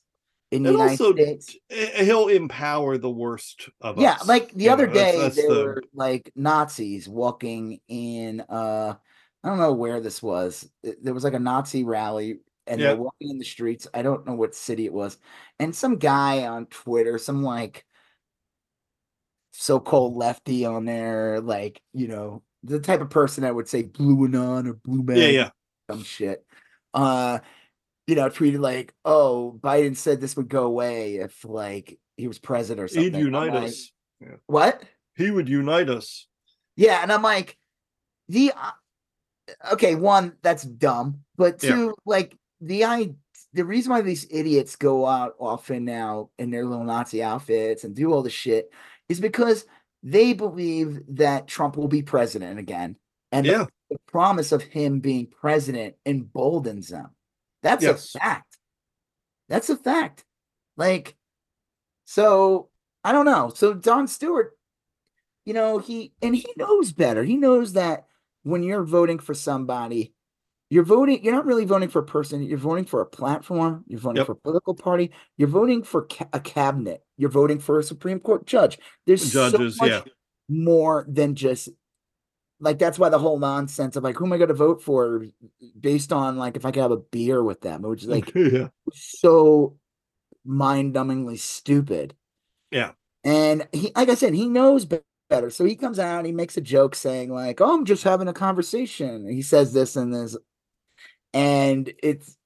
in 0.52 0.64
the 0.64 0.70
and 0.70 0.78
United 0.78 0.92
also 1.04 1.14
States. 1.14 1.56
eh, 1.70 2.04
he'll 2.06 2.28
empower 2.30 2.98
the 2.98 3.10
worst 3.10 3.70
of 3.82 4.00
Yeah, 4.00 4.14
us. 4.14 4.22
Yeah, 4.22 4.28
like 4.28 4.52
the 4.54 4.64
You 4.66 4.72
other 4.72 4.88
know, 4.88 4.94
day 4.94 5.18
that's 5.24 5.36
there 5.36 5.50
the- 5.50 5.64
were 5.64 5.84
like 5.94 6.32
Nazis 6.36 7.08
walking 7.08 7.80
in 7.88 8.42
uh 8.42 8.96
I 9.44 9.50
don't 9.50 9.60
know 9.60 9.74
where 9.74 10.02
this 10.02 10.22
was. 10.22 10.70
There 10.84 11.14
was 11.14 11.24
like 11.24 11.34
a 11.34 11.40
Nazi 11.40 11.84
rally 11.84 12.40
and 12.66 12.82
Yeah. 12.82 12.88
they're 12.88 12.98
walking 12.98 13.30
in 13.30 13.38
the 13.38 13.46
streets. 13.46 13.88
I 13.94 14.02
don't 14.02 14.26
know 14.26 14.34
what 14.34 14.56
city 14.56 14.86
it 14.86 14.94
was. 14.94 15.18
And 15.60 15.74
some 15.76 15.98
guy 15.98 16.48
on 16.48 16.66
Twitter, 16.66 17.18
some 17.18 17.44
like 17.44 17.86
so-called 19.52 20.16
lefty 20.16 20.66
on 20.66 20.86
there, 20.86 21.40
like, 21.42 21.82
you 21.94 22.08
know, 22.08 22.44
the 22.64 22.80
type 22.80 23.02
of 23.02 23.10
person 23.10 23.44
that 23.44 23.56
would 23.56 23.68
say 23.70 23.84
blue 23.84 24.26
anon 24.26 24.68
or 24.68 24.74
blue 24.74 25.04
man 25.04 25.18
yeah, 25.18 25.28
yeah. 25.28 25.50
some 25.90 26.04
shit. 26.04 26.46
Uh, 26.94 27.40
you 28.08 28.16
know, 28.16 28.30
tweeted 28.30 28.60
like, 28.60 28.94
"Oh, 29.06 29.60
Biden 29.62 29.96
said 29.96 30.20
this 30.20 30.36
would 30.38 30.48
go 30.48 30.64
away 30.64 31.18
if 31.18 31.46
like 31.46 32.00
he 32.16 32.28
was 32.28 32.40
president 32.40 32.84
or 32.84 32.88
something." 32.88 33.14
He'd 33.14 33.20
unite 33.20 33.54
like, 33.54 33.64
us. 33.66 33.92
What? 34.48 34.84
He 35.16 35.30
would 35.30 35.50
unite 35.50 35.90
us. 35.90 36.28
Yeah, 36.76 37.02
and 37.04 37.12
I'm 37.12 37.22
like, 37.22 37.58
the 38.30 38.52
uh, 38.56 38.72
okay, 39.74 39.96
one 39.96 40.34
that's 40.42 40.64
dumb, 40.64 41.22
but 41.36 41.62
Yeah. 41.62 41.76
two, 41.76 41.96
like 42.06 42.36
the 42.62 42.86
I 42.86 43.16
the 43.54 43.66
reason 43.66 43.92
why 43.92 44.02
these 44.02 44.28
idiots 44.30 44.76
go 44.76 45.06
out 45.06 45.36
often 45.40 45.86
now 45.86 46.30
in 46.38 46.52
their 46.52 46.66
little 46.66 46.84
Nazi 46.84 47.24
outfits 47.24 47.84
and 47.84 47.96
do 47.96 48.14
all 48.14 48.22
the 48.22 48.30
shit 48.30 48.72
is 49.10 49.20
because 49.20 49.66
they 50.04 50.34
believe 50.34 51.02
that 51.10 51.48
Trump 51.48 51.76
will 51.76 51.88
be 51.88 52.04
president 52.04 52.60
again. 52.60 52.98
And 53.32 53.46
the- 53.46 53.68
the, 53.90 53.98
promise 54.08 54.52
of 54.52 54.62
him 54.62 55.00
being 55.00 55.28
president 55.28 55.96
emboldens 56.06 56.90
them. 56.90 57.10
That's 57.68 57.84
Yes. 57.84 58.16
a 58.16 58.20
fact. 58.20 58.58
That's 59.50 59.70
a 59.70 59.76
fact. 59.76 60.24
Like, 60.78 61.16
so 62.06 62.70
I 63.04 63.12
don't 63.12 63.26
know. 63.26 63.52
So 63.54 63.74
Don 63.74 64.08
Stewart, 64.08 64.58
you 65.46 65.54
know, 65.54 65.78
he 65.80 66.14
and 66.22 66.36
he 66.36 66.48
knows 66.56 66.92
better. 66.94 67.24
He 67.24 67.36
knows 67.36 67.74
that 67.74 68.08
when 68.44 68.64
you're 68.64 68.84
voting 68.84 69.20
for 69.20 69.34
somebody, 69.34 70.14
you're 70.70 70.84
voting, 70.84 71.24
you're 71.24 71.34
not 71.34 71.46
really 71.46 71.66
voting 71.66 71.90
for 71.90 72.00
a 72.00 72.06
person, 72.06 72.42
you're 72.44 72.58
voting 72.58 72.86
for 72.86 73.02
a 73.02 73.06
platform, 73.06 73.84
you're 73.88 74.00
voting 74.00 74.18
Yep. 74.18 74.26
for 74.28 74.32
a 74.34 74.36
political 74.36 74.74
party, 74.76 75.12
you're 75.38 75.48
voting 75.50 75.84
for 75.84 76.04
ca- 76.06 76.28
a 76.34 76.40
cabinet, 76.40 77.04
you're 77.18 77.30
voting 77.30 77.60
for 77.60 77.80
a 77.80 77.84
Supreme 77.84 78.20
Court 78.20 78.46
judge. 78.46 78.78
There's 79.06 79.32
Judges, 79.32 79.78
so 79.78 79.86
much 79.86 79.92
yeah. 79.92 80.12
more 80.50 81.06
than 81.10 81.36
just 81.36 81.70
like 82.60 82.80
that's 82.80 82.98
why 82.98 83.10
the 83.10 83.20
whole 83.20 83.40
nonsense 83.40 83.96
of 83.96 84.04
like 84.04 84.16
who 84.16 84.26
am 84.26 84.34
I 84.34 84.38
going 84.38 84.48
to 84.48 84.54
vote 84.54 84.82
for 84.82 85.26
based 85.80 86.12
on 86.12 86.38
like 86.38 86.56
if 86.56 86.66
I 86.66 86.72
could 86.72 86.82
have 86.82 86.92
a 86.92 86.98
beer 86.98 87.44
with 87.44 87.62
them, 87.62 87.84
which 87.84 88.04
is 88.04 88.10
like 88.10 88.34
yeah. 88.36 88.70
so 88.94 89.78
mind-numbingly 90.46 91.38
stupid. 91.38 92.16
Yeah. 92.72 92.92
And 93.24 93.68
he, 93.74 93.92
like 93.96 94.10
I 94.10 94.16
said, 94.16 94.34
he 94.34 94.48
knows 94.48 94.86
better. 94.86 95.50
So 95.50 95.66
he 95.66 95.76
comes 95.76 96.00
out, 96.00 96.26
he 96.26 96.32
makes 96.32 96.56
a 96.58 96.62
joke 96.62 96.96
saying 96.96 97.34
like, 97.34 97.60
"Oh, 97.60 97.74
I'm 97.74 97.86
just 97.86 98.04
having 98.04 98.28
a 98.28 98.34
conversation." 98.34 99.28
He 99.28 99.42
says 99.42 99.74
this 99.74 99.96
and 99.96 100.14
this, 100.14 100.38
and 101.34 101.92
it's, 102.02 102.37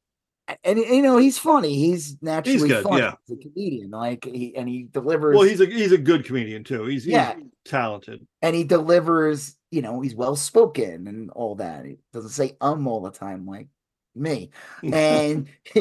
and 0.64 0.78
you 0.80 1.02
know, 1.02 1.18
he's 1.18 1.38
funny. 1.38 1.74
He's 1.76 2.18
naturally 2.22 2.68
good, 2.68 2.84
funny. 2.84 3.02
yeah. 3.02 3.14
He's 3.28 3.38
a 3.38 3.41
comedian, 3.41 3.91
like 3.91 4.26
he 4.26 4.56
and 4.56 4.68
he 4.68 4.84
delivers. 4.91 5.36
Well, 5.36 5.47
he's 5.47 5.62
a 5.62 5.66
he's 5.66 5.91
a 5.91 5.97
good 5.97 6.26
comedian 6.26 6.64
too. 6.64 6.86
He's, 6.86 7.04
he's 7.04 7.14
Yeah. 7.14 7.36
talented. 7.66 8.26
and 8.41 8.56
he 8.56 8.64
delivers. 8.64 9.56
You 9.72 9.82
know, 9.82 10.02
he's 10.02 10.16
well 10.16 10.36
spoken 10.36 11.08
and 11.08 11.30
all 11.32 11.56
that. 11.56 11.86
He 11.86 11.97
doesn't 12.14 12.32
say 12.32 12.58
um 12.62 12.88
all 12.88 13.02
the 13.02 13.12
time 13.12 13.45
like 13.45 13.68
me. 14.16 14.49
And 14.84 15.47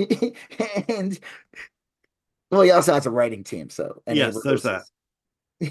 and 0.88 1.18
well, 2.50 2.62
he 2.62 2.70
also 2.70 2.94
has 2.94 3.06
a 3.06 3.10
writing 3.10 3.44
team. 3.44 3.70
So 3.70 4.02
Yes, 4.06 4.36
there's 4.44 4.62
that. 4.62 4.82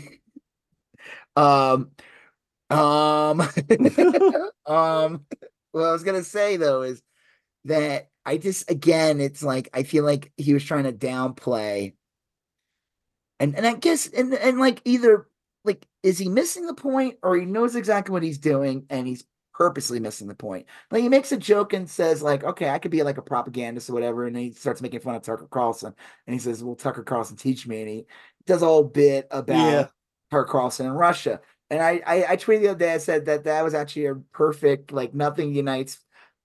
um, 1.35 1.91
um, 2.69 3.41
um. 4.65 5.25
What 5.71 5.83
I 5.83 5.91
was 5.91 6.03
gonna 6.03 6.23
say 6.23 6.57
though 6.57 6.81
is 6.81 7.01
that 7.65 8.08
I 8.25 8.37
just 8.37 8.69
again, 8.69 9.19
it's 9.21 9.43
like 9.43 9.69
I 9.73 9.83
feel 9.83 10.03
like 10.03 10.31
he 10.37 10.53
was 10.53 10.63
trying 10.63 10.83
to 10.83 10.93
downplay, 10.93 11.93
and 13.39 13.55
and 13.55 13.65
I 13.65 13.73
guess 13.75 14.07
and 14.07 14.33
and 14.33 14.59
like 14.59 14.81
either 14.85 15.27
like 15.63 15.85
is 16.03 16.17
he 16.17 16.29
missing 16.29 16.65
the 16.65 16.73
point 16.73 17.17
or 17.23 17.35
he 17.37 17.45
knows 17.45 17.75
exactly 17.75 18.11
what 18.13 18.23
he's 18.23 18.37
doing 18.37 18.85
and 18.89 19.07
he's 19.07 19.25
purposely 19.53 19.99
missing 19.99 20.27
the 20.27 20.35
point. 20.35 20.65
Like 20.91 21.01
he 21.03 21.09
makes 21.09 21.31
a 21.31 21.37
joke 21.37 21.73
and 21.73 21.89
says 21.89 22.21
like, 22.21 22.43
okay, 22.43 22.69
I 22.69 22.79
could 22.79 22.91
be 22.91 23.03
like 23.03 23.17
a 23.17 23.21
propagandist 23.21 23.89
or 23.89 23.93
whatever, 23.93 24.25
and 24.25 24.37
he 24.37 24.51
starts 24.51 24.81
making 24.81 25.01
fun 25.01 25.15
of 25.15 25.21
Tucker 25.23 25.47
Carlson, 25.49 25.93
and 26.27 26.33
he 26.33 26.39
says, 26.39 26.63
"Well, 26.63 26.75
Tucker 26.75 27.03
Carlson 27.03 27.37
teach 27.37 27.67
me," 27.67 27.81
and 27.81 27.89
he 27.89 28.05
does 28.45 28.61
a 28.61 28.65
whole 28.65 28.83
bit 28.83 29.27
about 29.31 29.55
Yeah. 29.55 29.87
Tucker 30.31 30.45
Carlson 30.45 30.85
in 30.85 30.93
Russia. 30.93 31.41
And 31.69 31.81
I, 31.81 32.01
I 32.05 32.25
I 32.33 32.37
tweeted 32.37 32.61
the 32.61 32.67
other 32.69 32.79
day, 32.79 32.93
I 32.93 32.97
said 32.97 33.25
that 33.25 33.43
that 33.45 33.63
was 33.63 33.73
actually 33.73 34.07
a 34.07 34.15
perfect 34.15 34.91
like 34.91 35.13
nothing 35.13 35.53
unites 35.53 35.99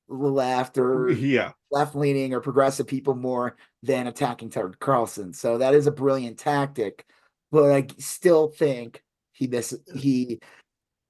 left 0.08 0.78
or 0.78 1.10
yeah. 1.10 1.52
left 1.70 1.94
leaning 1.94 2.34
or 2.34 2.40
progressive 2.40 2.86
people 2.86 3.14
more 3.14 3.56
than 3.82 4.06
attacking 4.06 4.50
Tucker 4.50 4.74
Carlson. 4.78 5.32
So 5.32 5.58
that 5.58 5.74
is 5.74 5.86
a 5.86 5.92
brilliant 5.92 6.38
tactic, 6.38 7.06
but 7.50 7.70
I 7.70 7.86
still 7.98 8.48
think 8.48 9.02
he 9.32 9.46
miss 9.46 9.76
he 9.94 10.40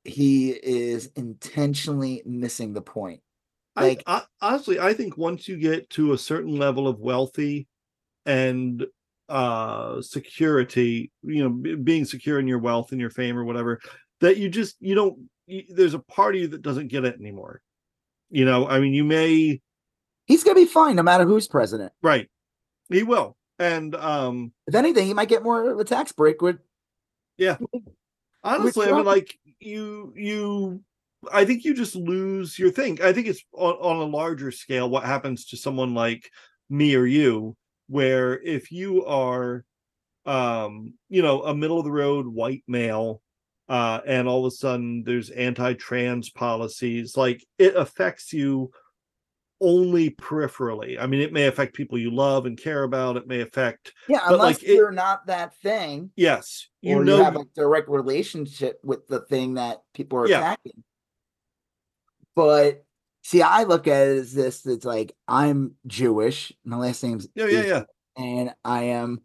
he 0.04 0.50
is 0.50 1.10
intentionally 1.16 2.22
missing 2.26 2.72
the 2.72 2.82
point. 2.82 3.20
Like- 3.76 4.02
I, 4.06 4.18
I 4.18 4.22
honestly, 4.40 4.78
I 4.78 4.94
think 4.94 5.16
once 5.16 5.48
you 5.48 5.56
get 5.56 5.90
to 5.90 6.12
a 6.12 6.18
certain 6.18 6.56
level 6.56 6.86
of 6.86 7.00
wealthy 7.00 7.66
and 8.26 8.84
uh 9.28 10.02
security, 10.02 11.10
you 11.22 11.42
know, 11.42 11.48
b- 11.48 11.76
being 11.76 12.04
secure 12.04 12.38
in 12.38 12.46
your 12.46 12.58
wealth 12.58 12.92
and 12.92 13.00
your 13.00 13.10
fame 13.10 13.38
or 13.38 13.44
whatever, 13.44 13.80
that 14.20 14.36
you 14.36 14.48
just 14.48 14.76
you 14.80 14.94
don't. 14.94 15.18
You, 15.46 15.62
there's 15.68 15.94
a 15.94 15.98
part 15.98 16.34
of 16.34 16.40
you 16.40 16.48
that 16.48 16.62
doesn't 16.62 16.88
get 16.88 17.04
it 17.04 17.18
anymore. 17.18 17.60
You 18.30 18.44
know, 18.44 18.66
I 18.68 18.80
mean, 18.80 18.94
you 18.94 19.04
may 19.04 19.60
He's 20.26 20.42
gonna 20.42 20.54
be 20.54 20.66
fine 20.66 20.96
no 20.96 21.02
matter 21.02 21.24
who's 21.24 21.46
president. 21.46 21.92
right, 22.02 22.28
he 22.88 23.02
will, 23.02 23.36
and 23.58 23.94
um 23.94 24.52
If 24.66 24.74
anything, 24.74 25.06
he 25.06 25.14
might 25.14 25.28
get 25.28 25.42
more 25.42 25.70
of 25.70 25.78
a 25.78 25.84
tax 25.84 26.12
break 26.12 26.42
with 26.42 26.58
Yeah. 27.36 27.58
honestly, 28.42 28.88
I 28.88 28.92
mean, 28.92 29.04
like 29.04 29.38
you, 29.60 30.12
you, 30.16 30.82
I 31.32 31.44
think 31.44 31.64
you 31.64 31.74
just 31.74 31.96
lose 31.96 32.58
your 32.58 32.70
thing. 32.70 33.00
I 33.02 33.12
think 33.12 33.26
it's 33.26 33.42
on, 33.52 33.74
on 33.74 33.96
a 33.96 34.04
larger 34.16 34.50
scale 34.50 34.88
what 34.90 35.04
happens 35.04 35.46
to 35.46 35.56
someone 35.56 35.94
like 35.94 36.30
me 36.68 36.94
or 36.94 37.06
you, 37.06 37.56
where 37.88 38.40
if 38.40 38.70
you 38.70 39.04
are, 39.04 39.64
um, 40.26 40.94
you 41.08 41.22
know, 41.22 41.42
a 41.42 41.54
middle 41.54 41.78
of 41.78 41.84
the 41.84 41.92
road 41.92 42.26
white 42.26 42.64
male, 42.66 43.20
uh, 43.68 44.00
and 44.06 44.28
all 44.28 44.44
of 44.46 44.52
a 44.52 44.54
sudden 44.56 45.02
there's 45.04 45.30
anti-trans 45.30 46.30
policies, 46.30 47.16
like 47.16 47.44
it 47.58 47.74
affects 47.76 48.32
you 48.32 48.70
only 49.60 50.10
peripherally. 50.10 51.00
I 51.00 51.06
mean, 51.06 51.20
it 51.20 51.32
may 51.32 51.46
affect 51.46 51.74
people 51.74 51.96
you 51.96 52.10
love 52.10 52.44
and 52.44 52.58
care 52.58 52.82
about. 52.82 53.16
It 53.16 53.26
may 53.26 53.40
affect, 53.40 53.92
yeah, 54.08 54.20
unless 54.26 54.60
like, 54.60 54.62
you're 54.62 54.90
not 54.90 55.26
that 55.26 55.56
thing. 55.58 56.10
yes, 56.16 56.68
you 56.82 56.98
or 56.98 57.04
know, 57.04 57.16
you 57.16 57.24
have 57.24 57.36
a 57.36 57.44
direct 57.54 57.88
relationship 57.88 58.78
with 58.84 59.06
the 59.08 59.20
thing 59.20 59.54
that 59.54 59.82
people 59.94 60.18
are 60.18 60.28
Yeah. 60.28 60.38
attacking. 60.40 60.84
But 62.36 62.84
see, 63.22 63.42
I 63.42 63.62
look 63.62 63.86
at 63.86 64.08
it 64.08 64.18
as 64.18 64.32
this: 64.34 64.66
it's 64.66 64.84
like 64.84 65.14
I'm 65.26 65.76
Jewish. 65.86 66.52
My 66.64 66.76
last 66.76 67.02
name's 67.02 67.28
yeah, 67.34 67.46
yeah, 67.46 67.64
yeah. 67.64 67.82
and 68.16 68.54
I 68.64 68.82
am. 68.84 69.22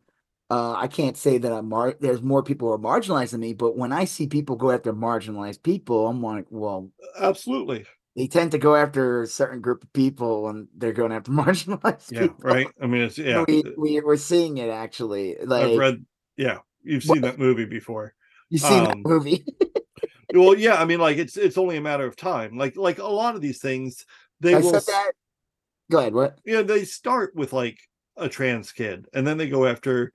Uh, 0.51 0.73
I 0.73 0.87
can't 0.87 1.15
say 1.15 1.37
that 1.37 1.51
I'm 1.51 1.69
mar- 1.69 1.95
there's 1.99 2.23
more 2.23 2.41
people 2.41 2.67
who 2.67 2.73
are 2.73 2.79
marginalized 2.79 3.31
than 3.31 3.41
me, 3.41 3.53
but 3.53 3.77
when 3.77 3.91
I 3.91 4.05
see 4.05 4.25
people 4.27 4.55
go 4.55 4.71
after 4.71 4.91
marginalized 4.93 5.61
people, 5.61 6.07
I'm 6.07 6.23
like, 6.23 6.45
well, 6.49 6.89
Absolutely. 7.19 7.85
they 8.15 8.25
tend 8.27 8.51
to 8.51 8.57
go 8.57 8.75
after 8.75 9.21
a 9.21 9.27
certain 9.27 9.61
group 9.61 9.83
of 9.83 9.93
people, 9.93 10.49
and 10.49 10.67
they're 10.75 10.91
going 10.93 11.11
after 11.11 11.31
marginalized 11.43 12.11
Yeah, 12.11 12.21
people. 12.21 12.37
right. 12.39 12.67
I 12.81 12.87
mean, 12.87 13.03
it's 13.03 13.17
yeah. 13.19 13.45
We, 13.47 13.63
we 13.77 14.01
we're 14.01 14.17
seeing 14.17 14.57
it 14.57 14.69
actually. 14.69 15.37
Like 15.43 15.65
I've 15.67 15.77
read. 15.77 16.05
Yeah, 16.35 16.59
you've 16.83 17.03
seen 17.03 17.21
that 17.21 17.37
movie 17.37 17.65
before. 17.65 18.15
you've 18.49 18.61
seen 18.61 18.79
um, 18.79 18.85
that 18.85 18.97
movie. 19.05 19.45
Well, 20.33 20.55
yeah. 20.55 20.75
I 20.75 20.85
mean, 20.85 20.99
like 20.99 21.17
it's 21.17 21.37
it's 21.37 21.57
only 21.57 21.77
a 21.77 21.81
matter 21.81 22.05
of 22.05 22.15
time. 22.15 22.57
Like 22.57 22.75
like 22.77 22.99
a 22.99 23.03
lot 23.03 23.35
of 23.35 23.41
these 23.41 23.59
things, 23.59 24.05
they 24.39 24.53
I 24.55 24.59
will. 24.59 24.79
said 24.79 24.83
that. 24.87 25.11
Go 25.91 25.99
ahead. 25.99 26.13
What? 26.13 26.39
You 26.45 26.53
know, 26.55 26.63
they 26.63 26.85
start 26.85 27.35
with 27.35 27.51
like 27.51 27.79
a 28.15 28.29
trans 28.29 28.71
kid, 28.71 29.07
and 29.13 29.25
then 29.27 29.37
they 29.37 29.49
go 29.49 29.65
after. 29.65 30.11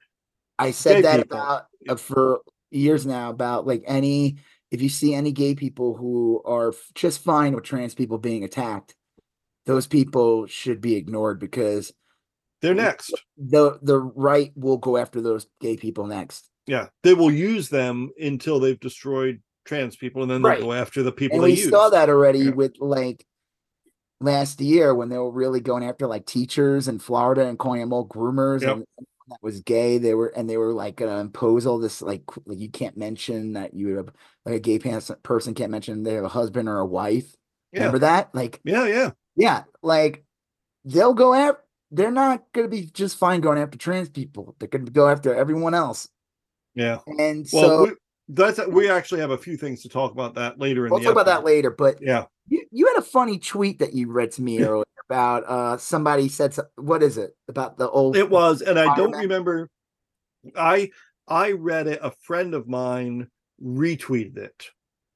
I 0.59 0.71
said 0.71 0.97
gay 0.97 1.03
that 1.03 1.17
people. 1.23 1.39
about 1.39 1.67
uh, 1.89 1.97
for 1.97 2.41
years 2.71 3.07
now 3.07 3.31
about 3.31 3.67
like 3.67 3.83
any 3.87 4.37
if 4.71 4.83
you 4.83 4.89
see 4.89 5.15
any 5.15 5.31
gay 5.33 5.55
people 5.55 5.95
who 5.97 6.43
are 6.45 6.69
f- 6.71 6.91
just 6.95 7.23
fine 7.23 7.55
with 7.55 7.65
trans 7.65 7.95
people 7.95 8.19
being 8.19 8.43
attacked, 8.45 8.97
those 9.67 9.87
people 9.87 10.47
should 10.47 10.81
be 10.81 10.97
ignored 10.97 11.39
because 11.39 11.93
They're 12.61 12.75
next. 12.75 13.13
the 13.37 13.79
the 13.83 13.99
right 14.01 14.53
will 14.57 14.79
go 14.79 14.97
after 14.97 15.21
those 15.21 15.47
gay 15.61 15.77
people 15.77 16.07
next. 16.07 16.51
Yeah, 16.67 16.87
they 17.03 17.15
will 17.15 17.31
use 17.31 17.69
them 17.69 18.11
until 18.19 18.59
they've 18.59 18.81
destroyed 18.81 19.43
trans 19.67 19.97
people, 19.97 20.23
and 20.23 20.31
then 20.31 20.43
they'll 20.43 20.51
Right. 20.53 20.61
go 20.61 20.73
after 20.73 21.03
the 21.03 21.13
people 21.13 21.37
And 21.37 21.45
we 21.45 21.51
use. 21.53 21.69
saw 21.71 21.89
that 21.91 22.09
already 22.09 22.39
Yeah. 22.41 22.51
with 22.51 22.75
like 22.81 23.25
last 24.21 24.61
year 24.61 24.95
when 24.95 25.09
they 25.11 25.19
were 25.19 25.31
really 25.31 25.61
going 25.61 25.85
after 25.85 26.07
like 26.07 26.25
teachers 26.27 26.89
in 26.89 26.99
Florida 26.99 27.47
and 27.47 27.59
calling 27.59 27.81
them 27.81 27.93
all 27.93 28.07
groomers 28.09 28.63
Yep. 28.63 28.77
and 28.77 28.85
that 29.29 29.39
was 29.43 29.61
gay. 29.61 29.99
They 29.99 30.15
were 30.15 30.29
and 30.29 30.49
they 30.49 30.57
were 30.57 30.73
like 30.73 30.97
gonna 30.97 31.19
impose 31.19 31.67
all 31.67 31.79
this 31.79 32.03
like 32.03 32.23
like 32.47 32.59
you 32.59 32.71
can't 32.71 32.97
mention 32.97 33.55
that 33.55 33.75
you 33.75 33.97
have 33.97 34.11
like 34.45 34.57
a 34.57 34.61
gay 34.61 34.79
person 34.79 35.55
can't 35.55 35.71
mention 35.71 36.03
they 36.03 36.15
have 36.15 36.25
a 36.25 36.29
husband 36.29 36.69
or 36.69 36.79
a 36.79 36.87
wife. 36.87 37.35
Yeah, 37.73 37.81
Remember 37.81 38.01
that? 38.01 38.35
Like 38.35 38.61
yeah, 38.65 38.87
yeah. 38.87 39.11
yeah, 39.37 39.65
like 39.83 40.25
they'll 40.85 41.15
go 41.15 41.35
after. 41.35 41.61
They're 41.91 42.11
not 42.11 42.45
gonna 42.53 42.69
be 42.69 42.87
just 42.87 43.19
fine 43.19 43.41
going 43.41 43.59
after 43.59 43.79
trans 43.79 44.09
people. 44.09 44.57
They're 44.59 44.69
gonna 44.69 44.85
go 44.85 45.09
after 45.09 45.35
everyone 45.35 45.75
else. 45.75 46.09
Yeah. 46.75 46.99
And 47.07 47.47
Well, 47.53 47.63
so 47.63 47.85
we, 47.85 47.91
that's 48.29 48.67
we 48.67 48.91
actually 48.91 49.21
have 49.21 49.31
a 49.31 49.39
few 49.39 49.57
things 49.57 49.83
to 49.83 49.89
talk 49.89 50.13
about 50.13 50.35
that 50.35 50.59
later 50.59 50.87
in 50.87 50.91
we'll 50.91 51.01
the 51.01 51.07
talk 51.07 51.13
about 51.13 51.27
that 51.27 51.45
later. 51.45 51.71
But 51.71 52.03
Yeah. 52.03 52.25
You, 52.49 52.67
you 52.71 52.87
had 52.87 52.97
a 52.99 53.03
funny 53.03 53.39
tweet 53.39 53.79
that 53.79 53.95
you 53.95 54.11
read 54.11 54.33
to 54.33 54.43
me 54.43 54.61
earlier 54.63 54.85
about 55.09 55.45
uh 55.47 55.77
somebody 55.77 56.29
said 56.29 56.55
what 56.77 57.03
is 57.03 57.19
it 57.19 57.37
about 57.49 57.77
the 57.79 57.89
old 57.89 58.17
It 58.17 58.29
was, 58.29 58.63
and 58.63 58.79
I 58.79 58.95
don't 58.97 59.13
remember. 59.13 59.69
I 60.57 60.91
I 61.29 61.53
read 61.53 61.87
it. 61.87 62.01
A 62.03 62.13
friend 62.23 62.55
of 62.55 62.69
mine 62.69 63.29
retweeted 63.63 64.37
it, 64.37 64.67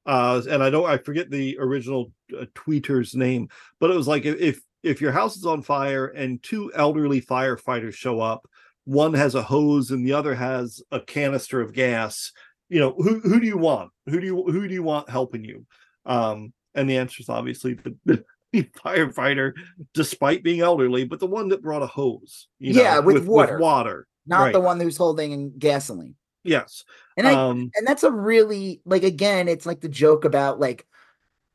uh, 0.05 0.41
and 0.49 0.63
I 0.63 0.69
don't. 0.69 0.89
I 0.89 0.97
forget 0.97 1.29
the 1.29 1.57
original 1.59 2.11
uh, 2.37 2.45
tweeter's 2.55 3.15
name, 3.15 3.49
but 3.79 3.91
it 3.91 3.95
was 3.95 4.07
like 4.07 4.25
if 4.25 4.59
if 4.83 5.01
your 5.01 5.11
house 5.11 5.35
is 5.35 5.45
on 5.45 5.61
fire 5.61 6.07
and 6.07 6.41
two 6.41 6.71
elderly 6.73 7.21
firefighters 7.21 7.93
show 7.93 8.21
up, 8.21 8.47
one 8.85 9.13
has 9.13 9.35
a 9.35 9.41
hose 9.41 9.91
and 9.91 10.05
the 10.05 10.13
other 10.13 10.33
has 10.33 10.81
a 10.91 10.99
canister 10.99 11.61
of 11.61 11.73
gas, 11.73 12.31
you 12.69 12.79
know, 12.79 12.93
who 12.97 13.19
who 13.19 13.39
do 13.39 13.45
you 13.45 13.57
want? 13.57 13.91
Who 14.07 14.19
do 14.19 14.25
you 14.25 14.43
who 14.43 14.67
do 14.67 14.73
you 14.73 14.83
want 14.83 15.09
helping 15.09 15.43
you? 15.43 15.65
Um, 16.05 16.53
and 16.75 16.89
the 16.89 16.97
answer 16.97 17.21
is 17.21 17.29
obviously 17.29 17.73
the, 17.73 17.95
the 18.05 18.23
firefighter, 18.55 19.53
despite 19.93 20.43
being 20.43 20.61
elderly, 20.61 21.05
but 21.05 21.19
the 21.19 21.27
one 21.27 21.49
that 21.49 21.61
brought 21.61 21.81
a 21.83 21.87
hose. 21.87 22.47
You 22.59 22.73
know, 22.73 22.81
Yeah, 22.81 22.99
with 22.99 23.25
water. 23.27 23.57
water. 23.57 24.07
not 24.25 24.41
right. 24.45 24.53
the 24.53 24.59
one 24.59 24.79
who's 24.79 24.97
holding 24.97 25.57
gasoline. 25.57 26.15
Yes. 26.43 26.83
And 27.17 27.27
I 27.27 27.33
um, 27.33 27.69
and 27.75 27.85
that's 27.85 28.03
a 28.03 28.11
really 28.11 28.81
like 28.85 29.03
again, 29.03 29.47
it's 29.47 29.65
like 29.65 29.81
the 29.81 29.89
joke 29.89 30.23
about 30.25 30.59
like 30.59 30.85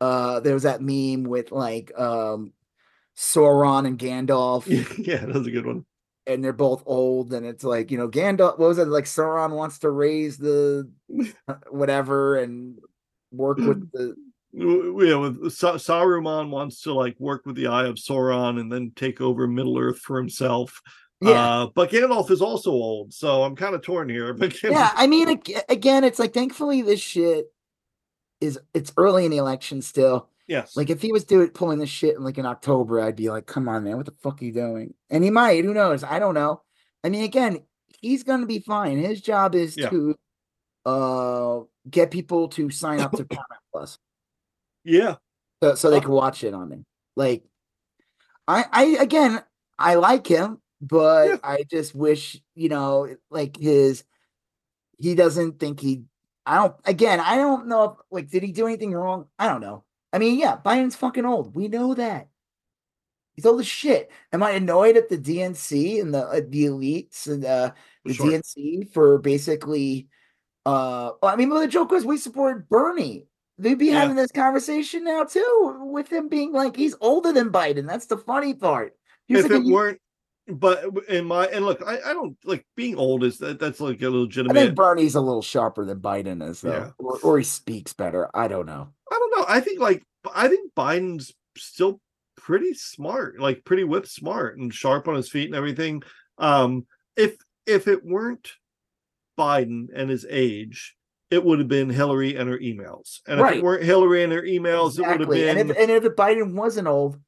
uh 0.00 0.40
there 0.40 0.54
was 0.54 0.64
that 0.64 0.80
meme 0.82 1.24
with 1.24 1.52
like 1.52 1.92
um 1.98 2.52
Sauron 3.16 3.86
and 3.86 3.98
Gandalf 3.98 4.66
yeah, 5.06 5.24
that 5.24 5.34
was 5.34 5.46
a 5.46 5.50
good 5.50 5.66
one. 5.66 5.86
and 6.26 6.44
they're 6.44 6.52
both 6.52 6.82
old 6.86 7.32
and 7.32 7.46
it's 7.46 7.64
like, 7.64 7.90
you 7.90 7.96
know, 7.98 8.08
Gandalf 8.08 8.58
what 8.58 8.68
was 8.68 8.78
it 8.78 8.88
like 8.88 9.04
Sauron 9.04 9.52
wants 9.56 9.78
to 9.80 9.90
raise 9.90 10.36
the 10.36 10.90
uh, 11.48 11.54
whatever 11.70 12.36
and 12.36 12.78
work 13.32 13.58
with 13.58 13.90
the 13.92 14.14
Yeah, 14.56 15.16
with 15.16 15.52
Sa- 15.52 15.74
Saruman 15.78 16.50
wants 16.50 16.82
to 16.82 16.92
like 16.92 17.18
work 17.18 17.44
with 17.44 17.56
the 17.56 17.66
Eye 17.66 17.86
of 17.86 17.96
Sauron 17.96 18.60
and 18.60 18.70
then 18.70 18.92
take 18.94 19.20
over 19.20 19.48
Middle 19.48 19.76
Earth 19.78 19.98
for 19.98 20.16
himself. 20.16 20.80
yeah. 21.20 21.30
Uh, 21.62 21.66
but 21.74 21.90
Gandalf 21.90 22.30
is 22.30 22.40
also 22.40 22.70
old, 22.70 23.12
so 23.12 23.42
I'm 23.42 23.56
kind 23.56 23.74
of 23.74 23.82
torn 23.82 24.08
here. 24.08 24.32
But 24.38 24.62
yeah, 24.62 24.92
I 24.94 25.06
mean 25.08 25.40
again, 25.68 26.04
it's 26.04 26.18
like 26.20 26.32
thankfully 26.32 26.82
this 26.82 27.00
shit 27.00 27.46
is 28.40 28.58
it's 28.74 28.92
early 28.96 29.24
in 29.24 29.30
the 29.32 29.38
election 29.38 29.82
still. 29.82 30.28
yes, 30.46 30.76
Like 30.76 30.90
if 30.90 31.02
he 31.02 31.10
was 31.10 31.24
doing 31.24 31.48
pulling 31.48 31.78
this 31.78 31.88
shit 31.90 32.14
in 32.16 32.22
like 32.22 32.38
in 32.38 32.46
October, 32.46 33.00
I'd 33.00 33.16
be 33.16 33.30
like, 33.30 33.46
"Come 33.46 33.68
on, 33.68 33.82
man, 33.84 33.96
what 33.96 34.06
the 34.06 34.12
fuck 34.22 34.40
are 34.40 34.44
you 34.44 34.52
doing?" 34.52 34.94
And 35.10 35.24
he 35.24 35.30
might. 35.30 35.64
Who 35.64 35.74
knows? 35.74 36.04
I 36.04 36.18
don't 36.20 36.34
know. 36.34 36.62
I 37.02 37.08
mean, 37.08 37.24
again, 37.24 37.58
he's 38.00 38.22
gonna 38.22 38.46
be 38.46 38.60
fine. 38.60 38.98
His 38.98 39.20
job 39.20 39.54
is 39.56 39.76
Yeah. 39.76 39.88
to 39.90 40.14
uh 40.86 41.60
get 41.90 42.10
people 42.10 42.48
to 42.48 42.70
sign 42.70 43.00
up 43.00 43.12
to 43.12 43.24
Paramount 43.30 43.62
Plus, 43.72 43.98
yeah, 44.84 45.16
so, 45.62 45.74
so 45.74 45.90
they 45.90 46.00
can 46.00 46.10
watch 46.10 46.44
it 46.44 46.54
on 46.54 46.68
there. 46.68 46.84
Like, 47.16 47.44
I, 48.46 48.64
I 48.72 48.84
again, 49.00 49.42
I 49.78 49.94
like 49.96 50.26
him, 50.26 50.60
but 50.80 51.28
Yeah. 51.28 51.36
I 51.42 51.64
just 51.70 51.94
wish 51.94 52.40
you 52.54 52.68
know, 52.68 53.16
like 53.30 53.56
his, 53.56 54.04
he 54.98 55.14
doesn't 55.14 55.58
think 55.58 55.80
he. 55.80 56.04
I 56.46 56.56
don't. 56.56 56.76
Again, 56.84 57.20
I 57.20 57.36
don't 57.36 57.68
know. 57.68 57.84
If, 57.84 57.92
like, 58.10 58.28
did 58.30 58.42
he 58.42 58.52
do 58.52 58.66
anything 58.66 58.92
wrong? 58.92 59.26
I 59.38 59.48
don't 59.48 59.60
know. 59.62 59.84
I 60.12 60.18
mean, 60.18 60.38
yeah, 60.38 60.56
Biden's 60.64 60.94
fucking 60.96 61.24
old. 61.24 61.54
We 61.56 61.68
know 61.68 61.94
that. 61.94 62.28
He's 63.34 63.46
old 63.46 63.60
as 63.60 63.66
shit. 63.66 64.10
Am 64.32 64.42
I 64.44 64.50
annoyed 64.52 64.96
at 64.96 65.08
the 65.08 65.18
DNC 65.18 66.00
and 66.00 66.14
the 66.14 66.20
uh, 66.26 66.40
the 66.48 66.66
elites 66.66 67.26
and 67.26 67.44
uh, 67.44 67.72
the 68.04 68.14
Sure. 68.14 68.26
DNC 68.26 68.92
for 68.92 69.18
basically? 69.18 70.08
Uh, 70.66 71.12
well, 71.20 71.32
I 71.32 71.36
mean, 71.36 71.50
well, 71.50 71.60
the 71.60 71.66
joke 71.68 71.90
was 71.90 72.04
we 72.04 72.16
supported 72.16 72.68
Bernie. 72.68 73.26
They'd 73.58 73.78
be 73.78 73.86
Yeah. 73.86 74.00
having 74.00 74.16
this 74.16 74.32
conversation 74.32 75.04
now 75.04 75.24
too, 75.24 75.78
with 75.84 76.12
him 76.12 76.28
being 76.28 76.52
like 76.52 76.74
he's 76.76 76.94
older 77.00 77.32
than 77.32 77.50
Biden. 77.50 77.86
That's 77.86 78.06
the 78.06 78.16
funny 78.18 78.54
part. 78.54 78.94
If 79.28 79.44
like, 79.44 79.52
it 79.52 79.64
weren't, 79.64 80.00
but 80.48 80.84
in 81.08 81.24
my 81.24 81.46
and 81.46 81.64
look, 81.64 81.80
I, 81.86 81.98
I 82.04 82.12
don't 82.12 82.36
like 82.44 82.66
being 82.76 82.96
old 82.96 83.22
is 83.24 83.38
that 83.38 83.58
that's 83.60 83.80
like 83.80 84.02
a 84.02 84.10
legitimate. 84.10 84.56
I 84.58 84.64
think 84.66 84.74
Bernie's 84.74 85.14
a 85.14 85.20
little 85.20 85.40
sharper 85.42 85.84
than 85.84 86.00
Biden 86.00 86.46
is, 86.46 86.60
though, 86.60 86.70
Yeah. 86.72 86.90
or, 86.98 87.18
or 87.22 87.38
he 87.38 87.44
speaks 87.44 87.92
better. 87.92 88.28
I 88.34 88.48
don't 88.48 88.66
know. 88.66 88.88
I 89.10 89.18
don't 89.18 89.38
know. 89.38 89.44
I 89.48 89.60
think 89.60 89.78
like 89.80 90.02
I 90.34 90.48
think 90.48 90.72
Biden's 90.74 91.32
still 91.56 92.00
pretty 92.36 92.74
smart, 92.74 93.38
like 93.38 93.64
pretty 93.64 93.84
whip 93.84 94.06
smart 94.06 94.58
and 94.58 94.74
sharp 94.74 95.06
on 95.08 95.14
his 95.14 95.30
feet 95.30 95.46
and 95.46 95.54
everything. 95.54 96.02
Um, 96.38 96.86
if 97.16 97.36
if 97.66 97.86
it 97.88 98.04
weren't 98.04 98.52
Biden 99.38 99.86
and 99.94 100.10
his 100.10 100.26
age, 100.28 100.96
it 101.30 101.42
would 101.44 101.58
have 101.58 101.68
been 101.68 101.90
Hillary 101.90 102.36
and 102.36 102.48
her 102.48 102.58
emails. 102.58 103.20
And 103.26 103.40
if 103.40 103.44
Right. 103.44 103.56
it 103.58 103.62
weren't 103.64 103.82
Hillary 103.84 104.22
and 104.22 104.32
her 104.32 104.42
emails, 104.42 104.98
it 104.98 105.02
would 105.02 105.20
have 105.20 105.30
Exactly. 105.30 105.40
been 105.40 105.58
And 105.58 105.70
if 105.70 105.76
and 105.78 105.90
if 105.90 106.02
Biden 106.16 106.54
wasn't 106.54 106.86
old, 106.88 107.18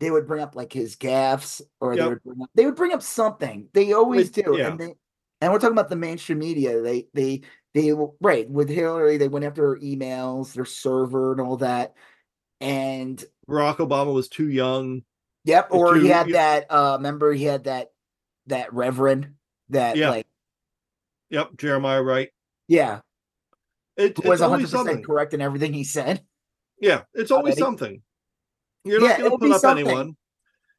they 0.00 0.10
would 0.10 0.26
bring 0.26 0.42
up 0.42 0.54
like 0.56 0.72
his 0.72 0.96
gaffes, 0.96 1.60
or 1.80 1.96
they 1.96 2.06
would 2.06 2.22
bring 2.22 2.42
up 2.42 2.50
they 2.54 2.64
would 2.66 2.76
bring 2.76 2.92
up 2.92 3.02
something. 3.02 3.68
They 3.72 3.92
always 3.92 4.30
They- 4.30 4.42
do. 4.42 4.56
yeah. 4.56 4.68
And 4.68 4.78
they 4.80 4.94
and 5.40 5.52
we're 5.52 5.58
talking 5.58 5.74
about 5.76 5.88
the 5.90 5.96
mainstream 5.96 6.38
media. 6.38 6.80
They 6.80 7.08
they 7.12 7.42
they 7.74 7.92
right 8.20 8.48
with 8.48 8.68
Hillary, 8.68 9.16
they 9.16 9.28
went 9.28 9.44
after 9.44 9.74
her 9.74 9.80
emails, 9.80 10.54
their 10.54 10.64
server, 10.64 11.32
and 11.32 11.40
all 11.40 11.56
that. 11.58 11.94
And 12.60 13.22
Barack 13.48 13.76
Obama 13.76 14.14
was 14.14 14.28
too 14.28 14.48
young. 14.48 15.02
yep, 15.44 15.68
or 15.70 15.96
he 15.96 16.08
had 16.08 16.28
that. 16.30 16.66
Uh, 16.70 16.94
remember 16.98 17.32
he 17.32 17.44
had 17.44 17.64
that 17.64 17.90
that 18.46 18.72
reverend 18.72 19.34
that 19.70 19.96
Yeah. 19.96 20.10
like 20.10 20.26
Yep, 21.30 21.56
Jeremiah 21.56 22.02
Wright. 22.02 22.30
yeah 22.68 23.00
It, 23.96 24.18
was 24.24 24.40
always 24.40 24.62
hundred 24.62 24.70
something. 24.70 24.96
percent 24.96 25.06
correct 25.06 25.34
in 25.34 25.40
everything 25.40 25.72
he 25.72 25.84
said. 25.84 26.22
Yeah, 26.80 27.02
it's 27.14 27.30
always 27.30 27.58
something. 27.58 28.02
You're 28.84 29.00
Yeah, 29.00 29.08
not 29.08 29.18
going 29.18 29.30
to 29.30 29.38
put 29.38 29.52
up 29.52 29.60
something. 29.60 29.86
anyone. 29.86 30.16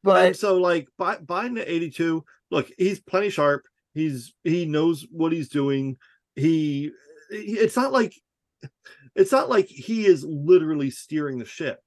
But 0.03 0.25
and 0.25 0.35
so 0.35 0.57
like 0.57 0.87
Bi- 0.97 1.17
Biden 1.17 1.59
at 1.59 1.67
82, 1.67 2.23
look, 2.51 2.69
he's 2.77 2.99
plenty 2.99 3.29
sharp. 3.29 3.63
He's 3.93 4.33
he 4.43 4.65
knows 4.65 5.05
what 5.09 5.31
he's 5.31 5.49
doing. 5.49 5.97
He- 6.35 6.91
it's 7.29 7.75
not 7.75 7.91
like 7.91 8.13
it's 9.15 9.31
not 9.31 9.49
like 9.49 9.67
he 9.67 10.05
is 10.05 10.23
literally 10.23 10.91
steering 10.91 11.39
the 11.39 11.45
ship. 11.45 11.79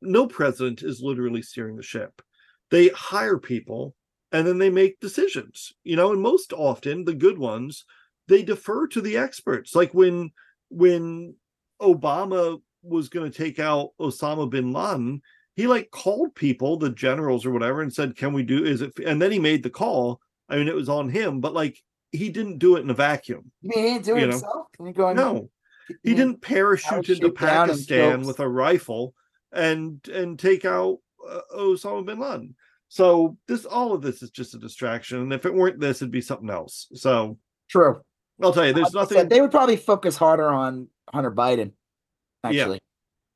No 0.00 0.26
president 0.26 0.82
is 0.82 1.00
literally 1.02 1.42
steering 1.42 1.76
the 1.76 1.82
ship. 1.82 2.22
They 2.70 2.88
hire 2.88 3.38
people 3.38 3.96
and 4.30 4.46
then 4.46 4.58
they 4.58 4.70
make 4.70 5.00
decisions. 5.00 5.72
You 5.82 5.96
know, 5.96 6.12
and 6.12 6.20
most 6.22 6.52
often 6.52 7.04
the 7.04 7.14
good 7.14 7.38
ones, 7.38 7.84
they 8.28 8.42
defer 8.42 8.86
to 8.88 9.00
the 9.00 9.16
experts. 9.16 9.74
Like 9.74 9.92
when 9.92 10.30
when 10.74 11.34
Obama 11.80 12.60
was 12.82 13.08
going 13.08 13.30
to 13.30 13.36
take 13.36 13.58
out 13.58 13.90
Osama 14.00 14.48
bin 14.50 14.72
Laden, 14.72 15.22
he 15.56 15.66
like 15.66 15.90
called 15.90 16.34
people, 16.34 16.76
the 16.76 16.90
generals 16.90 17.46
or 17.46 17.52
whatever, 17.52 17.80
and 17.80 17.92
said, 17.92 18.16
"Can 18.16 18.32
we 18.32 18.42
do? 18.42 18.64
Is 18.64 18.82
it?" 18.82 18.92
And 19.04 19.22
then 19.22 19.30
he 19.30 19.38
made 19.38 19.62
the 19.62 19.70
call. 19.70 20.20
I 20.48 20.56
mean, 20.56 20.68
it 20.68 20.74
was 20.74 20.88
on 20.88 21.08
him, 21.08 21.40
but 21.40 21.54
like 21.54 21.78
he 22.10 22.28
didn't 22.28 22.58
do 22.58 22.76
it 22.76 22.80
in 22.80 22.90
a 22.90 22.94
vacuum. 22.94 23.50
you 23.62 23.70
mean 23.70 23.84
he 23.84 23.92
didn't 23.94 24.04
do 24.04 24.16
it 24.16 24.20
know. 24.20 24.30
himself? 24.30 24.66
Can 24.76 24.86
you 24.86 24.92
go 24.92 25.12
No, 25.12 25.50
he 26.02 26.14
didn't 26.14 26.42
parachute 26.42 27.08
into 27.08 27.30
Parachute 27.30 27.38
down 27.38 27.68
and 27.68 27.78
Pakistan 27.78 28.22
with 28.22 28.40
a 28.40 28.48
rifle 28.48 29.14
and 29.52 30.06
and 30.08 30.38
take 30.38 30.64
out 30.64 30.98
uh, 31.28 31.40
Osama 31.56 32.04
bin 32.04 32.18
Laden. 32.18 32.54
So 32.88 33.36
this, 33.48 33.64
all 33.64 33.92
of 33.92 34.02
this 34.02 34.22
is 34.22 34.30
just 34.30 34.54
a 34.54 34.58
distraction. 34.58 35.18
And 35.20 35.32
if 35.32 35.46
it 35.46 35.54
weren't 35.54 35.80
this, 35.80 35.98
it'd 36.00 36.12
be 36.12 36.20
something 36.20 36.50
else. 36.50 36.88
So 36.94 37.38
True. 37.68 38.02
I'll 38.42 38.52
tell 38.52 38.66
you, 38.66 38.72
there's 38.72 38.92
Like 38.94 39.06
I 39.06 39.08
said, 39.08 39.14
nothing. 39.14 39.28
they 39.28 39.40
would 39.40 39.50
probably 39.50 39.76
focus 39.76 40.16
harder 40.16 40.48
on 40.48 40.88
Hunter 41.12 41.30
Biden. 41.30 41.72
Actually, 42.42 42.80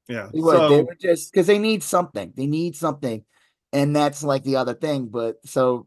Yeah. 0.08 0.28
they 0.32 0.40
would. 0.40 0.70
they 0.70 0.82
would 0.82 1.00
just 1.00 1.32
because 1.32 1.46
they 1.46 1.58
need 1.58 1.82
something. 1.82 2.32
They 2.36 2.46
need 2.46 2.76
something, 2.76 3.24
and 3.72 3.94
that's 3.96 4.22
like 4.22 4.42
the 4.44 4.56
other 4.56 4.74
thing. 4.74 5.06
But 5.06 5.38
so, 5.46 5.86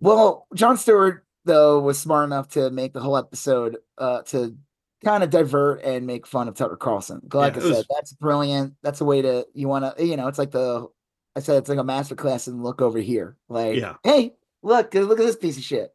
well, 0.00 0.46
John 0.54 0.76
Stewart 0.76 1.24
though 1.44 1.78
was 1.80 1.98
smart 1.98 2.24
enough 2.24 2.48
to 2.50 2.70
make 2.70 2.94
the 2.94 3.00
whole 3.00 3.16
episode 3.18 3.76
uh 3.98 4.22
to 4.22 4.56
kind 5.04 5.22
of 5.22 5.28
divert 5.28 5.82
and 5.82 6.06
make 6.06 6.26
fun 6.26 6.48
of 6.48 6.54
Tucker 6.54 6.76
Carlson. 6.76 7.20
Like 7.32 7.56
Yeah, 7.56 7.60
I 7.62 7.64
was- 7.66 7.76
said, 7.76 7.86
that's 7.90 8.12
brilliant. 8.14 8.74
That's 8.82 9.00
a 9.02 9.04
way 9.04 9.20
to 9.22 9.46
you 9.52 9.68
want 9.68 9.96
to 9.96 10.04
you 10.04 10.16
know 10.16 10.26
it's 10.28 10.38
like 10.38 10.50
the 10.52 10.88
I 11.36 11.40
said 11.40 11.58
it's 11.58 11.68
like 11.68 11.78
a 11.78 11.84
master 11.84 12.14
class 12.14 12.46
and 12.46 12.62
look 12.62 12.80
over 12.80 12.98
here. 12.98 13.36
Like, 13.48 13.76
Yeah. 13.76 13.94
hey, 14.04 14.34
look, 14.62 14.94
look 14.94 15.18
at 15.18 15.26
this 15.26 15.36
piece 15.36 15.56
of 15.58 15.64
shit. 15.64 15.92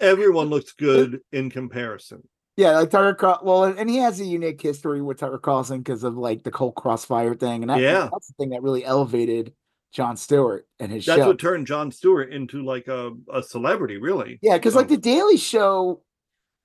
Everyone 0.00 0.48
looks 0.48 0.72
good 0.72 1.20
in 1.32 1.50
comparison. 1.50 2.26
Yeah, 2.56 2.78
like 2.78 2.90
Tucker 2.90 3.14
Carl. 3.14 3.40
Well, 3.42 3.64
and 3.64 3.88
he 3.90 3.96
has 3.98 4.18
a 4.20 4.24
unique 4.24 4.62
history 4.62 5.02
with 5.02 5.18
Tucker 5.18 5.38
Carlson 5.38 5.78
because 5.78 6.04
of 6.04 6.16
like 6.16 6.42
the 6.42 6.50
whole 6.50 6.72
crossfire 6.72 7.34
thing, 7.34 7.62
and 7.62 7.70
that, 7.70 7.80
Yeah. 7.80 8.08
that's 8.10 8.28
the 8.28 8.34
thing 8.38 8.50
that 8.50 8.62
really 8.62 8.82
elevated 8.84 9.52
John 9.92 10.16
Stewart 10.16 10.66
and 10.80 10.90
his 10.90 11.04
That's 11.04 11.20
show. 11.20 11.26
what 11.28 11.38
turned 11.38 11.66
John 11.66 11.90
Stewart 11.92 12.32
into 12.32 12.62
like 12.64 12.88
a, 12.88 13.12
a 13.32 13.42
celebrity, 13.42 13.98
really. 13.98 14.38
yeah, 14.42 14.56
because 14.56 14.74
like 14.74 14.88
the 14.88 14.96
Daily 14.96 15.36
Show 15.36 16.00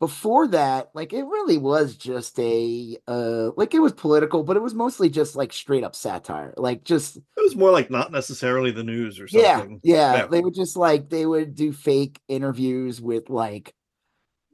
before 0.02 0.48
that, 0.50 0.90
like 0.94 1.14
it 1.14 1.24
really 1.24 1.58
was 1.58 1.96
just 1.96 2.38
a 2.40 2.98
uh 3.08 3.52
like 3.56 3.74
it 3.74 3.80
was 3.80 3.94
political, 3.94 4.44
but 4.44 4.58
it 4.58 4.62
was 4.62 4.74
mostly 4.74 5.10
just 5.10 5.38
like 5.38 5.54
straight 5.54 5.86
up 5.86 5.96
satire, 5.96 6.54
like 6.58 6.84
just 6.84 7.16
It 7.18 7.24
was 7.38 7.56
more 7.56 7.72
like 7.72 7.90
not 7.90 8.12
necessarily 8.12 8.72
the 8.72 8.84
news 8.84 9.20
or 9.22 9.28
something. 9.30 9.80
yeah, 9.84 10.16
Yeah. 10.16 10.26
They 10.28 10.42
would 10.42 10.56
just 10.56 10.76
like 10.76 11.10
they 11.10 11.26
would 11.26 11.56
do 11.56 11.72
fake 11.72 12.20
interviews 12.28 13.00
with 13.00 13.30
like 13.30 13.74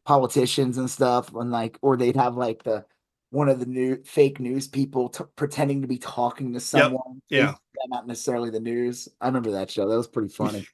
politicians 0.06 0.78
and 0.78 0.90
stuff, 0.90 1.34
and 1.34 1.50
like 1.52 1.80
or 1.82 1.98
they'd 1.98 2.16
have 2.18 2.36
like 2.36 2.64
the 2.64 2.86
one 3.30 3.50
of 3.50 3.60
the 3.60 3.66
new 3.66 4.04
fake 4.04 4.40
news 4.40 4.68
people 4.68 5.10
t- 5.10 5.24
pretending 5.36 5.82
to 5.82 5.88
be 5.88 5.98
talking 5.98 6.54
to 6.54 6.60
someone. 6.60 7.22
yeah. 7.30 7.56
Not 7.90 8.08
necessarily 8.08 8.50
the 8.50 8.60
news. 8.60 9.08
I 9.22 9.28
remember 9.28 9.52
that 9.52 9.72
show. 9.72 9.88
That 9.88 9.98
was 9.98 10.08
pretty 10.08 10.30
funny. 10.34 10.68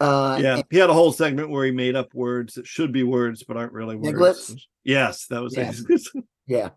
Uh, 0.00 0.38
yeah, 0.40 0.54
and- 0.56 0.64
he 0.70 0.78
had 0.78 0.90
a 0.90 0.94
whole 0.94 1.12
segment 1.12 1.50
where 1.50 1.64
he 1.64 1.70
made 1.72 1.94
up 1.96 2.14
words 2.14 2.54
that 2.54 2.66
should 2.66 2.92
be 2.92 3.02
words 3.02 3.42
but 3.42 3.56
aren't 3.56 3.72
really 3.72 3.96
words. 3.96 4.08
Sniglets? 4.08 4.68
Yes, 4.84 5.26
that 5.26 5.42
was 5.42 5.56
Yeah. 5.56 5.72
it. 5.88 6.02
yeah. 6.46 6.70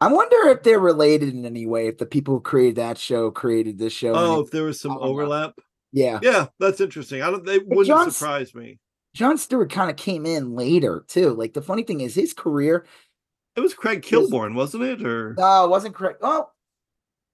I 0.00 0.12
wonder 0.12 0.48
if 0.50 0.62
they're 0.62 0.78
related 0.80 1.34
in 1.34 1.44
any 1.46 1.66
way. 1.66 1.86
If 1.86 1.98
the 1.98 2.06
people 2.06 2.34
who 2.34 2.40
created 2.40 2.76
that 2.76 2.98
show 2.98 3.30
created 3.30 3.78
this 3.78 3.92
show. 3.94 4.12
Oh, 4.14 4.40
if 4.40 4.50
there 4.50 4.64
was 4.64 4.80
some 4.80 4.92
I 4.92 4.94
don't 4.94 5.02
know. 5.04 5.08
overlap. 5.10 5.58
yeah. 5.92 6.18
Yeah, 6.22 6.46
that's 6.58 6.80
interesting. 6.80 7.22
I 7.22 7.30
don't. 7.30 7.44
They 7.44 7.58
wouldn't 7.58 7.86
John's- 7.86 8.16
surprise 8.16 8.54
me. 8.54 8.78
John 9.14 9.38
Stewart 9.38 9.70
kind 9.72 9.88
of 9.90 9.96
came 9.96 10.26
in 10.26 10.54
later 10.54 11.02
too. 11.08 11.30
Like 11.30 11.54
the 11.54 11.62
funny 11.62 11.82
thing 11.82 12.02
is, 12.02 12.14
his 12.14 12.34
career. 12.34 12.84
It 13.56 13.60
was 13.60 13.72
Craig 13.72 14.02
Kilborn, 14.02 14.54
wasn't 14.54 14.82
it? 14.82 15.02
Or 15.06 15.34
No, 15.38 15.64
it 15.64 15.70
wasn't 15.70 15.94
Craig. 15.94 16.16
Oh, 16.20 16.50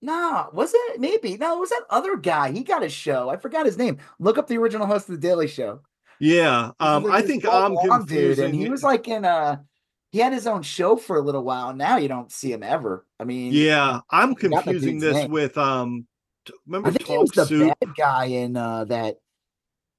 no, 0.02 0.48
was 0.52 0.72
it? 0.74 1.00
Maybe 1.00 1.36
no. 1.36 1.56
It 1.56 1.60
was 1.60 1.70
that 1.70 1.84
other 1.88 2.16
guy? 2.16 2.50
He 2.52 2.62
got 2.64 2.82
a 2.82 2.88
show. 2.88 3.28
I 3.30 3.36
forgot 3.36 3.64
his 3.66 3.78
name. 3.78 3.98
Look 4.18 4.36
up 4.36 4.48
the 4.48 4.58
original 4.58 4.86
host 4.86 5.08
of 5.08 5.14
the 5.14 5.26
Daily 5.26 5.46
Show. 5.48 5.80
yeah, 6.20 6.72
um, 6.80 7.04
like 7.04 7.24
I 7.24 7.26
think 7.26 7.44
I'm 7.46 7.76
confusing. 7.76 8.46
and 8.46 8.54
he 8.54 8.68
was 8.68 8.82
like 8.82 9.08
in 9.08 9.24
a 9.24 9.64
he 10.10 10.18
had 10.18 10.32
his 10.32 10.46
own 10.46 10.62
show 10.62 10.96
for 10.96 11.16
a 11.16 11.20
little 11.22 11.42
while. 11.44 11.72
Now 11.72 11.96
you 11.96 12.08
don't 12.08 12.30
see 12.30 12.52
him 12.52 12.62
ever. 12.62 13.06
I 13.18 13.24
mean, 13.24 13.52
yeah, 13.54 14.00
I'm 14.10 14.34
confusing 14.34 14.98
this 14.98 15.14
name. 15.14 15.30
with 15.30 15.56
um. 15.56 16.06
t- 16.44 16.52
Remember 16.66 16.88
I 16.88 16.90
think 16.92 17.06
he 17.06 17.14
Talk 17.14 17.22
was 17.22 17.30
the 17.30 17.46
Soup? 17.46 17.78
bad 17.80 17.94
guy 17.96 18.24
in 18.26 18.56
uh 18.56 18.84
that 18.86 19.16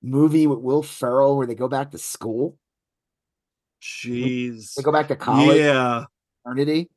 movie 0.02 0.48
with 0.48 0.60
Will 0.60 0.84
Ferrell 0.84 1.38
where 1.38 1.48
they 1.48 1.56
go 1.56 1.68
back 1.70 1.92
to 1.92 1.98
school. 1.98 2.58
Jeez. 3.82 4.76
They 4.76 4.84
go 4.84 4.92
back 4.92 5.08
to 5.10 5.16
college. 5.16 5.58
Yeah. 5.58 6.06
Eternity. 6.46 6.90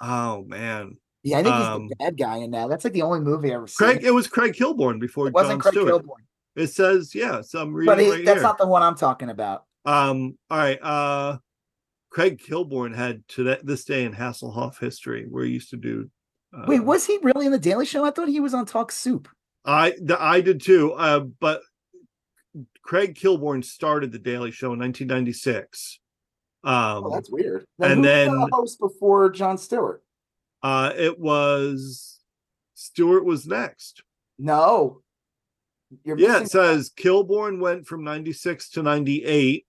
Oh 0.00 0.44
man, 0.44 0.96
Yeah, 1.22 1.38
I 1.38 1.42
think 1.42 1.54
he's 1.54 1.64
Um, 1.66 1.88
the 1.88 1.96
bad 1.96 2.16
guy 2.18 2.36
in 2.38 2.50
that. 2.52 2.68
That's 2.70 2.84
like 2.84 2.92
the 2.94 3.02
only 3.02 3.20
movie 3.20 3.50
I 3.52 3.56
ever 3.56 3.66
seen. 3.66 3.76
Craig. 3.88 4.04
It 4.04 4.10
was 4.12 4.26
Craig 4.26 4.54
Kilborn 4.54 4.98
before 5.00 5.28
it 5.28 5.34
wasn't 5.34 5.62
John 5.62 5.72
Craig 5.72 5.74
Stewart. 5.74 6.02
Kilborn. 6.04 6.24
It 6.56 6.66
says 6.68 7.14
yeah. 7.14 7.42
So 7.42 7.60
I'm 7.60 7.72
reading 7.74 7.94
But 7.94 8.00
he, 8.02 8.10
right 8.10 8.24
that's 8.24 8.36
here. 8.38 8.42
not 8.42 8.58
the 8.58 8.66
one 8.66 8.82
I'm 8.82 8.96
talking 8.96 9.28
about. 9.30 9.64
Um. 9.84 10.38
All 10.50 10.58
right. 10.58 10.78
Uh, 10.82 11.38
Craig 12.10 12.40
Kilborn 12.42 12.94
had 12.94 13.22
to 13.28 13.56
this 13.62 13.84
day 13.84 14.04
in 14.04 14.12
Hasselhoff 14.12 14.78
history 14.80 15.26
where 15.28 15.44
he 15.44 15.52
used 15.52 15.70
to 15.70 15.76
do. 15.76 16.10
Uh, 16.56 16.64
Wait, 16.66 16.80
was 16.80 17.06
he 17.06 17.18
really 17.22 17.46
in 17.46 17.52
the 17.52 17.58
Daily 17.58 17.86
Show? 17.86 18.04
I 18.04 18.10
thought 18.10 18.28
he 18.28 18.40
was 18.40 18.52
on 18.54 18.66
Talk 18.66 18.90
Soup. 18.90 19.28
I 19.64 19.94
the, 20.02 20.20
I 20.20 20.40
did 20.40 20.60
too. 20.62 20.92
Uh, 20.94 21.20
but 21.20 21.60
Craig 22.82 23.14
Kilborn 23.14 23.64
started 23.64 24.10
the 24.10 24.18
Daily 24.18 24.50
Show 24.50 24.72
in 24.72 24.78
1996. 24.80 26.00
Um, 26.64 27.04
Oh, 27.04 27.10
that's 27.14 27.30
weird. 27.30 27.64
and 27.78 27.92
who 27.92 28.00
was 28.00 28.06
then- 28.06 28.30
the 28.34 28.48
host 28.52 28.80
before 28.80 29.30
John 29.30 29.56
Stewart. 29.58 30.02
Uh, 30.62 30.92
it 30.96 31.18
was 31.18 32.20
Stewart 32.74 33.24
was 33.24 33.46
next. 33.46 34.02
No. 34.38 35.02
You're 36.04 36.18
Yeah, 36.18 36.40
it 36.40 36.50
says 36.50 36.90
Kilborn 36.90 37.60
went 37.60 37.86
from 37.86 38.04
96 38.04 38.70
to 38.70 38.82
98, 38.82 39.66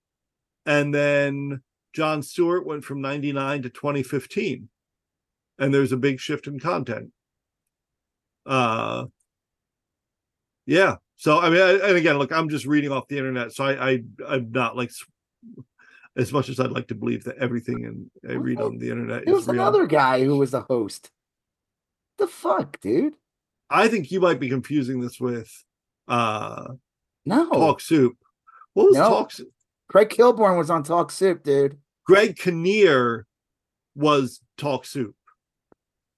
and 0.66 0.94
then 0.94 1.62
John 1.92 2.22
Stewart 2.22 2.66
went 2.66 2.84
from 2.84 3.00
99 3.00 3.62
to 3.62 3.70
2015. 3.70 4.68
And 5.58 5.74
there's 5.74 5.92
a 5.92 5.96
big 5.96 6.20
shift 6.20 6.46
in 6.46 6.58
content. 6.58 7.10
Uh 8.44 9.06
yeah. 10.66 10.96
So 11.16 11.38
I 11.38 11.50
mean, 11.50 11.60
I, 11.60 11.72
and 11.88 11.96
again, 11.96 12.18
look, 12.18 12.32
I'm 12.32 12.48
just 12.48 12.66
reading 12.66 12.90
off 12.90 13.08
the 13.08 13.18
internet, 13.18 13.52
so 13.52 13.64
I, 13.64 13.90
I 13.90 14.02
I'm 14.26 14.50
not 14.50 14.76
like 14.76 14.90
as 16.16 16.32
much 16.32 16.48
as 16.48 16.60
I'd 16.60 16.70
like 16.72 16.88
to 16.88 16.94
believe 16.94 17.24
that 17.24 17.38
everything 17.38 17.84
in 17.84 18.10
I 18.28 18.34
read 18.34 18.60
on 18.60 18.78
the 18.78 18.90
internet 18.90 19.24
There 19.24 19.34
is 19.34 19.40
was 19.46 19.48
real. 19.48 19.60
another 19.62 19.86
guy 19.86 20.22
who 20.24 20.36
was 20.38 20.50
the 20.50 20.60
host. 20.62 21.10
The 22.18 22.26
fuck, 22.26 22.80
dude? 22.80 23.14
I 23.70 23.88
think 23.88 24.10
you 24.10 24.20
might 24.20 24.38
be 24.40 24.48
confusing 24.50 25.00
this 25.00 25.18
with 25.18 25.50
uh 26.08 26.68
No. 27.24 27.48
Talk 27.50 27.80
Soup. 27.80 28.16
What 28.74 28.88
was 28.88 28.96
No. 28.96 29.08
Talk 29.08 29.32
Soup? 29.32 29.48
Craig 29.88 30.08
Kilborn 30.10 30.56
was 30.58 30.70
on 30.70 30.82
Talk 30.82 31.10
Soup, 31.10 31.42
dude. 31.42 31.78
Greg 32.06 32.36
Kinnear 32.36 33.26
was 33.94 34.40
Talk 34.58 34.84
Soup. 34.84 35.14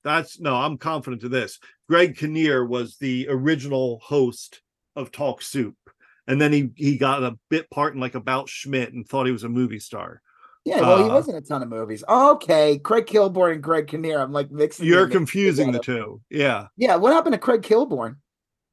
That's 0.03 0.39
no, 0.41 0.55
I'm 0.57 0.77
confident 0.79 1.23
of 1.25 1.31
this. 1.31 1.59
Greg 1.89 2.17
Kinnear 2.17 2.65
was 2.65 2.97
the 2.97 3.27
original 3.29 4.01
host 4.03 4.61
of 4.97 5.11
Talk 5.13 5.41
Soup. 5.43 5.75
And 6.27 6.41
then 6.41 6.53
he 6.53 6.70
he 6.77 6.97
got 6.97 7.22
a 7.22 7.37
bit 7.51 7.70
part 7.70 7.95
in 7.95 8.01
like 8.01 8.14
about 8.14 8.49
Schmidt 8.49 8.93
and 8.93 9.07
thought 9.07 9.27
he 9.27 9.33
was 9.33 9.45
a 9.45 9.49
movie 9.49 9.79
star. 9.79 10.22
Yeah, 10.64 10.81
well, 10.81 10.97
he 11.05 11.11
Uh, 11.11 11.14
was 11.14 11.29
in 11.29 11.35
a 11.35 11.43
ton 11.43 11.62
of 11.62 11.68
movies. 11.68 12.03
okay, 12.09 12.79
Craig 12.79 13.05
Kilborn 13.07 13.53
and 13.53 13.62
Greg 13.62 13.87
Kinnear. 13.89 14.20
I'm 14.20 14.33
like 14.33 14.51
mixing. 14.51 14.87
You're 14.87 15.09
confusing 15.09 15.72
the 15.72 15.79
two. 15.79 16.22
Yeah. 16.31 16.68
Yeah, 16.79 16.97
what 16.97 17.12
happened 17.12 17.35
to 17.35 17.39
Craig 17.39 17.61
Kilborn? 17.62 18.16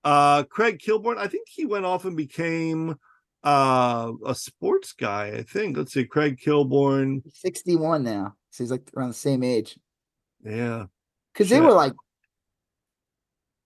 Uh 0.03 0.43
Craig 0.43 0.79
Kilborn, 0.79 1.17
I 1.17 1.27
think 1.27 1.47
he 1.49 1.65
went 1.65 1.85
off 1.85 2.05
and 2.05 2.15
became 2.15 2.95
uh 3.43 4.13
a 4.25 4.33
sports 4.33 4.93
guy, 4.93 5.33
I 5.35 5.43
think. 5.43 5.75
Let's 5.75 5.91
see, 5.93 6.05
Craig 6.05 6.39
Kilborn. 6.43 7.21
He's 7.25 7.39
61 7.41 8.03
now. 8.03 8.35
So 8.51 8.63
he's 8.63 8.71
like 8.71 8.89
around 8.95 9.09
the 9.09 9.13
same 9.15 9.43
age. 9.43 9.77
Yeah. 10.43 10.85
Because 11.33 11.49
they 11.49 11.59
were 11.59 11.71
like, 11.73 11.93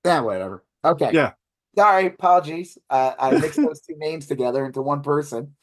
yeah, 0.03 0.21
whatever. 0.21 0.63
Okay. 0.83 1.11
Yeah. 1.13 1.33
Sorry, 1.77 2.07
apologies. 2.07 2.77
Uh, 2.89 3.13
I 3.19 3.31
mixed 3.37 3.57
those 3.57 3.81
two 3.81 3.95
names 3.97 4.27
together 4.27 4.65
into 4.65 4.81
one 4.81 5.01
person. 5.01 5.55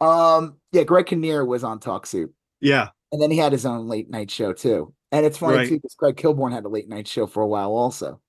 Um, 0.00 0.56
yeah, 0.72 0.84
Greg 0.84 1.06
Kinnear 1.06 1.44
was 1.44 1.62
on 1.64 1.78
Talk 1.80 2.06
Soup, 2.06 2.32
Yeah. 2.60 2.88
and 3.12 3.20
then 3.20 3.30
he 3.30 3.36
had 3.36 3.52
his 3.52 3.66
own 3.66 3.86
late 3.86 4.08
night 4.08 4.30
show 4.30 4.52
too. 4.54 4.94
And 5.12 5.26
it's 5.26 5.36
funny 5.38 5.56
Right. 5.58 5.68
too 5.68 5.76
because 5.76 5.94
Greg 5.96 6.16
Kilborn 6.16 6.52
had 6.52 6.64
a 6.64 6.68
late 6.68 6.88
night 6.88 7.06
show 7.06 7.26
for 7.26 7.42
a 7.42 7.46
while 7.46 7.72
also. 7.72 8.20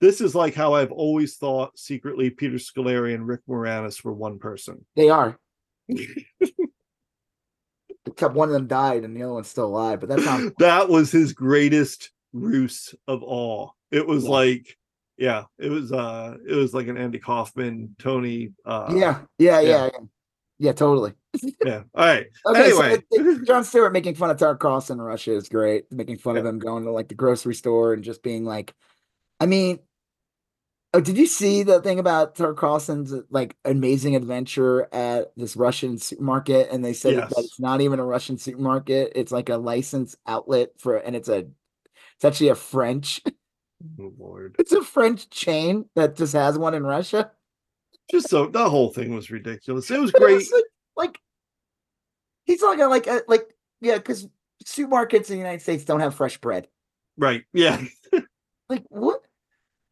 This 0.00 0.20
is 0.20 0.34
like 0.34 0.54
how 0.54 0.72
I've 0.74 0.90
always 0.90 1.36
thought 1.36 1.78
secretly 1.78 2.30
Peter 2.30 2.56
Scolari 2.56 3.14
and 3.14 3.24
Rick 3.28 3.42
Moranis 3.48 4.02
were 4.02 4.12
one 4.12 4.38
person. 4.40 4.84
They 4.96 5.10
are. 5.10 5.38
Except 8.06 8.34
one 8.34 8.48
of 8.48 8.52
them 8.52 8.66
died 8.66 9.04
and 9.04 9.16
the 9.16 9.22
other 9.22 9.34
one's 9.34 9.46
still 9.48 9.66
alive, 9.66 10.00
but 10.00 10.08
that's 10.08 10.24
not. 10.24 10.52
that 10.58 10.88
was 10.88 11.12
his 11.12 11.32
greatest 11.32 12.10
ruse 12.32 12.94
of 13.06 13.22
all. 13.22 13.76
It 13.92 14.04
was 14.06 14.24
Yeah. 14.24 14.30
like, 14.30 14.76
yeah, 15.16 15.44
it 15.58 15.70
was 15.70 15.92
uh 15.92 16.36
it 16.48 16.54
was 16.54 16.74
like 16.74 16.88
an 16.88 16.96
Andy 16.96 17.18
Kaufman, 17.18 17.94
Tony 17.98 18.52
uh 18.64 18.92
yeah, 18.96 19.20
yeah, 19.38 19.60
yeah, 19.60 19.60
yeah. 19.60 19.84
yeah, 19.92 20.00
yeah, 20.58 20.72
totally. 20.72 21.12
yeah. 21.64 21.82
All 21.94 22.06
right. 22.06 22.26
Okay, 22.46 22.64
Anyway. 22.66 22.96
so 22.96 23.00
it- 23.10 23.46
John 23.46 23.64
Stewart 23.64 23.92
making 23.92 24.14
fun 24.14 24.30
of 24.30 24.38
Tucker 24.38 24.56
Carlson 24.56 24.98
in 24.98 25.04
Russia 25.04 25.34
is 25.34 25.48
great. 25.48 25.90
Making 25.90 26.18
fun 26.18 26.36
of 26.36 26.46
him 26.46 26.58
going 26.58 26.84
to 26.84 26.92
like 26.92 27.08
the 27.08 27.14
grocery 27.14 27.54
store 27.54 27.94
and 27.94 28.04
just 28.04 28.22
being 28.22 28.44
like, 28.44 28.72
I 29.40 29.46
mean, 29.46 29.80
oh, 30.94 31.00
did 31.00 31.16
you 31.16 31.26
see 31.26 31.62
the 31.62 31.80
thing 31.80 31.98
about 31.98 32.36
Tucker 32.36 32.54
Carlson's 32.54 33.12
like 33.30 33.56
amazing 33.64 34.14
adventure 34.14 34.88
at 34.94 35.32
this 35.36 35.56
Russian 35.56 35.98
supermarket? 35.98 36.68
And 36.70 36.84
they 36.84 36.92
said 36.92 37.16
that 37.16 37.38
it's 37.38 37.58
not 37.58 37.80
even 37.80 37.98
a 37.98 38.04
Russian 38.04 38.38
supermarket; 38.38 39.12
it's 39.16 39.32
like 39.32 39.48
a 39.48 39.56
licensed 39.56 40.16
outlet 40.26 40.72
for, 40.78 40.96
and 40.96 41.16
it's 41.16 41.28
a, 41.28 41.46
it's 42.16 42.24
actually 42.24 42.50
a 42.50 42.54
French, 42.54 43.20
Oh, 44.00 44.12
Lord. 44.18 44.56
it's 44.58 44.72
a 44.72 44.82
French 44.82 45.28
chain 45.30 45.86
that 45.96 46.16
just 46.16 46.32
has 46.34 46.58
one 46.58 46.74
in 46.74 46.84
Russia. 46.84 47.30
Just 48.10 48.28
so 48.28 48.46
the 48.46 48.68
whole 48.68 48.92
thing 48.92 49.14
was 49.14 49.30
ridiculous. 49.30 49.90
It 49.90 50.00
was 50.00 50.12
But 50.12 50.22
it 50.22 50.24
great. 50.24 50.34
was 50.34 50.52
like, 50.52 50.64
like 50.96 51.18
he's 52.44 52.62
like 52.62 52.78
a, 52.80 52.86
like 52.86 53.06
a, 53.06 53.22
like 53.28 53.54
yeah, 53.80 53.96
because 53.96 54.28
supermarkets 54.64 55.28
in 55.30 55.34
the 55.34 55.38
United 55.38 55.62
States 55.62 55.84
don't 55.84 56.00
have 56.00 56.14
fresh 56.14 56.38
bread. 56.38 56.68
Right. 57.16 57.44
Yeah. 57.52 57.82
Like 58.68 58.84
what? 58.88 59.20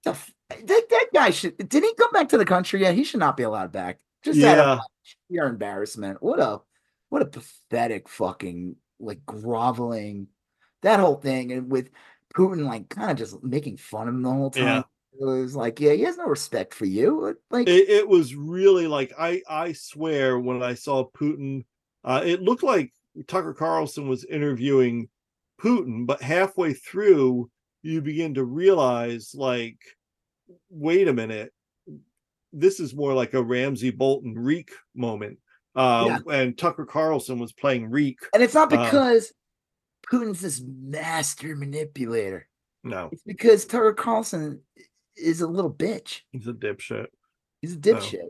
The 0.05 0.11
f- 0.11 0.33
that 0.49 0.67
that 0.89 1.07
guy 1.13 1.31
should 1.31 1.59
did 1.69 1.83
he 1.83 1.93
come 1.95 2.11
back 2.13 2.31
to 2.31 2.39
the 2.39 2.47
country? 2.47 2.81
Yeah, 2.81 2.93
he 2.93 3.05
should 3.05 3.21
not 3.21 3.37
be 3.37 3.43
allowed 3.43 3.73
back. 3.73 3.99
Just 4.25 4.39
out 4.43 4.57
Yeah. 4.57 4.73
of 4.75 4.79
sheer 5.29 5.47
embarrassment. 5.47 6.23
What 6.23 6.41
a 6.41 6.61
what 7.11 7.21
a 7.21 7.27
pathetic 7.27 8.09
fucking 8.09 8.77
like 8.99 9.27
groveling 9.27 10.29
that 10.81 10.99
whole 11.01 11.17
thing 11.17 11.53
and 11.53 11.71
with 11.71 11.91
Putin 12.35 12.65
like 12.67 12.89
kind 12.89 13.11
of 13.11 13.17
just 13.17 13.43
making 13.43 13.77
fun 13.77 14.09
of 14.09 14.15
him 14.15 14.23
the 14.23 14.31
whole 14.31 14.51
time. 14.51 14.65
Yeah. 14.65 14.83
It 15.21 15.25
was 15.25 15.57
like, 15.57 15.81
yeah, 15.81 15.93
he 15.93 16.03
has 16.03 16.17
no 16.17 16.27
respect 16.27 16.73
for 16.73 16.87
you. 16.87 17.37
Like 17.51 17.69
it, 17.69 17.89
it 17.89 18.09
was 18.09 18.35
really 18.35 18.87
like 18.87 19.13
I 19.19 19.43
I 19.49 19.73
swear 19.73 20.39
when 20.39 20.63
I 20.63 20.75
saw 20.75 21.09
Putin, 21.11 21.65
uh, 22.05 22.23
it 22.25 22.43
looked 22.43 22.63
like 22.63 22.93
Tucker 23.27 23.53
Carlson 23.53 24.09
was 24.09 24.25
interviewing 24.25 25.09
Putin, 25.61 26.07
but 26.07 26.23
halfway 26.23 26.73
through 26.73 27.51
you 27.83 28.01
begin 28.01 28.35
to 28.35 28.45
realize 28.45 29.35
like, 29.35 29.79
wait 30.71 31.09
a 31.09 31.13
minute, 31.13 31.53
this 32.53 32.81
is 32.81 32.95
more 32.95 33.13
like 33.13 33.35
a 33.35 33.43
Ramsay 33.43 33.91
Bolton 33.91 34.35
Reek 34.35 34.71
moment. 34.95 35.39
Uh, 35.75 36.19
and 36.31 36.59
Tucker 36.59 36.85
Carlson 36.85 37.39
was 37.39 37.53
playing 37.53 37.91
Reek. 37.91 38.19
and 38.35 38.43
it's 38.43 38.55
not 38.55 38.73
uh, 38.73 38.85
because 38.85 39.33
Putin's 40.11 40.41
this 40.41 40.61
master 40.65 41.55
manipulator. 41.57 42.49
No, 42.83 43.11
It's 43.13 43.23
because 43.25 43.65
Tucker 43.67 43.93
Carlson 43.93 44.63
is 45.17 45.41
a 45.41 45.47
little 45.47 45.73
bitch. 45.73 46.21
he's 46.33 46.47
a 46.47 46.53
dipshit. 46.53 47.07
He's 47.61 47.75
a 47.75 47.79
dipshit. 47.79 48.27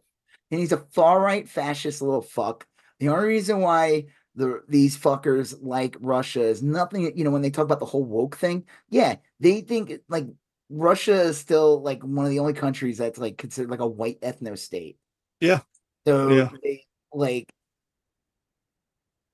And 0.51 0.59
he's 0.61 0.73
a 0.73 0.85
far 0.93 1.21
right 1.21 1.49
fascist 1.49 2.03
little 2.03 2.21
fuck. 2.23 2.67
The 2.99 3.09
only 3.09 3.29
reason 3.29 3.61
why 3.61 4.07
the 4.35 4.63
these 4.69 4.99
fuckers 4.99 5.57
like 5.61 5.97
Russia 6.01 6.43
is 6.43 6.63
nothing, 6.63 7.17
you 7.17 7.23
know, 7.25 7.31
when 7.31 7.43
they 7.43 7.51
talk 7.51 7.65
about 7.65 7.79
the 7.79 7.87
whole 7.87 8.05
woke 8.05 8.37
thing, 8.37 8.65
yeah, 8.89 9.17
they 9.39 9.61
think 9.61 9.93
like 10.09 10.27
Russia 10.69 11.23
is 11.23 11.39
still 11.39 11.81
like 11.83 12.03
one 12.03 12.25
of 12.27 12.31
the 12.31 12.41
only 12.41 12.53
countries 12.53 12.99
that's 12.99 13.19
like 13.19 13.39
considered 13.39 13.71
like 13.71 13.81
a 13.81 13.87
white 13.87 14.21
ethno 14.21 14.59
state. 14.59 14.99
Yeah. 15.41 15.61
So 16.07 16.29
Yeah. 16.31 16.51
they 16.63 16.85
like 17.13 17.49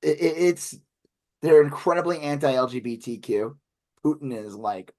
it- 0.03 0.19
it's 0.21 0.75
they're 1.47 1.63
incredibly 1.63 2.21
anti-LGBTQ. 2.21 3.55
Putin 4.05 4.37
is 4.37 4.55
like 4.55 4.93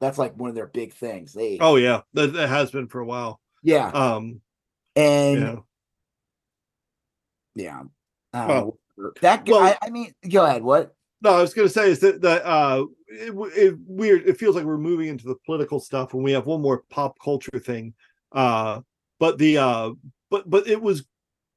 that's 0.00 0.18
like 0.18 0.36
one 0.36 0.48
of 0.50 0.56
their 0.56 0.66
big 0.66 0.92
things. 0.92 1.32
They 1.32 1.58
Oh 1.60 1.76
yeah, 1.76 2.00
that, 2.14 2.32
that 2.34 2.48
has 2.48 2.70
been 2.70 2.88
for 2.88 3.00
a 3.00 3.06
while. 3.06 3.40
yeah, 3.62 3.88
Um, 3.88 4.40
and 4.96 5.40
yeah. 5.40 5.56
yeah, 7.54 7.82
I 8.32 8.46
Well- 8.46 8.78
that 9.20 9.44
guy. 9.44 9.52
well- 9.52 9.76
I 9.82 9.90
mean, 9.90 10.12
go 10.28 10.44
ahead. 10.44 10.62
What? 10.62 10.94
No, 11.22 11.30
I 11.34 11.40
was 11.40 11.54
going 11.54 11.68
to 11.68 11.72
say 11.72 11.88
is 11.90 12.00
that 12.00 12.20
that 12.22 12.44
uh, 12.44 12.84
it, 13.08 13.32
it 13.56 13.76
weird. 13.86 14.26
It 14.28 14.38
feels 14.38 14.56
like 14.56 14.64
we're 14.64 14.76
moving 14.76 15.06
into 15.08 15.24
the 15.26 15.36
political 15.46 15.78
stuff, 15.78 16.14
and 16.14 16.24
we 16.24 16.32
have 16.32 16.46
one 16.46 16.60
more 16.60 16.82
pop 16.90 17.16
culture 17.22 17.60
thing. 17.60 17.94
Uh, 18.32 18.80
but 19.20 19.38
the 19.38 19.58
uh, 19.58 19.90
but 20.30 20.50
but 20.50 20.66
it 20.66 20.82
was 20.82 21.06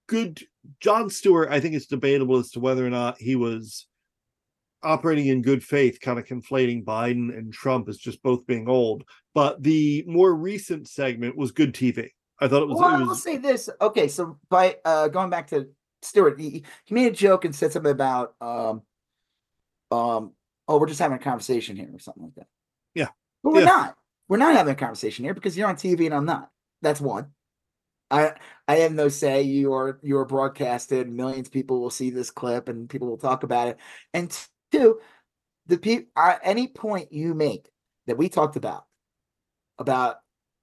good. 0.07 0.39
John 0.81 1.09
Stewart, 1.09 1.49
I 1.49 1.59
think 1.59 1.73
it's 1.73 1.87
debatable 1.87 2.37
as 2.37 2.51
to 2.51 2.59
whether 2.59 2.85
or 2.85 2.91
not 2.91 3.17
he 3.19 3.35
was 3.35 3.87
operating 4.85 5.27
in 5.27 5.41
good 5.41 5.63
faith, 5.63 5.99
kind 5.99 6.19
of 6.19 6.25
conflating 6.25 6.83
Biden 6.83 7.35
and 7.37 7.51
Trump 7.51 7.89
as 7.89 7.97
just 7.97 8.21
both 8.23 8.45
being 8.45 8.69
old. 8.69 9.03
But 9.33 9.61
the 9.61 10.03
more 10.07 10.33
recent 10.33 10.87
segment 10.87 11.35
was 11.35 11.51
good 11.51 11.73
TV. 11.73 12.09
I 12.39 12.47
thought 12.47 12.63
it 12.63 12.67
was. 12.67 12.79
Well, 12.79 13.09
I'll 13.09 13.15
say 13.15 13.37
this. 13.37 13.69
Okay, 13.81 14.07
so 14.07 14.37
by 14.49 14.77
uh 14.85 15.07
going 15.07 15.29
back 15.29 15.47
to 15.47 15.69
Stewart, 16.01 16.39
he, 16.39 16.63
he 16.85 16.93
made 16.93 17.11
a 17.11 17.15
joke 17.15 17.45
and 17.45 17.55
said 17.55 17.71
something 17.71 17.91
about 17.91 18.35
um 18.41 18.81
um 19.91 20.31
oh 20.67 20.77
we're 20.79 20.87
just 20.87 20.99
having 20.99 21.17
a 21.17 21.21
conversation 21.21 21.75
here 21.75 21.89
or 21.93 21.99
something 21.99 22.23
like 22.23 22.35
that. 22.35 22.47
Yeah. 22.93 23.09
But 23.43 23.53
we're 23.53 23.59
Yeah. 23.61 23.65
not. 23.65 23.97
We're 24.27 24.37
not 24.37 24.55
having 24.55 24.73
a 24.73 24.77
conversation 24.77 25.23
here 25.25 25.33
because 25.33 25.57
you're 25.57 25.67
on 25.67 25.75
TV 25.75 26.05
and 26.05 26.13
I'm 26.15 26.25
not. 26.25 26.49
That's 26.81 26.99
one. 27.01 27.31
I 28.11 28.33
I 28.67 28.77
have 28.77 28.93
no 28.93 29.07
say. 29.09 29.43
You 29.43 29.73
are 29.73 29.99
you 30.03 30.17
are 30.17 30.25
broadcasted. 30.25 31.09
Millions 31.09 31.47
of 31.47 31.53
people 31.53 31.79
will 31.79 31.89
see 31.89 32.09
this 32.09 32.31
clip 32.31 32.69
and 32.69 32.89
people 32.89 33.07
will 33.07 33.17
talk 33.17 33.43
about 33.43 33.67
it. 33.67 33.77
And 34.13 34.35
two, 34.77 34.99
the 35.67 35.77
people 35.77 36.11
any 36.43 36.67
point 36.67 37.11
you 37.11 37.33
make 37.33 37.69
that 38.07 38.17
we 38.17 38.29
talked 38.29 38.55
about 38.55 38.85
about 39.77 40.17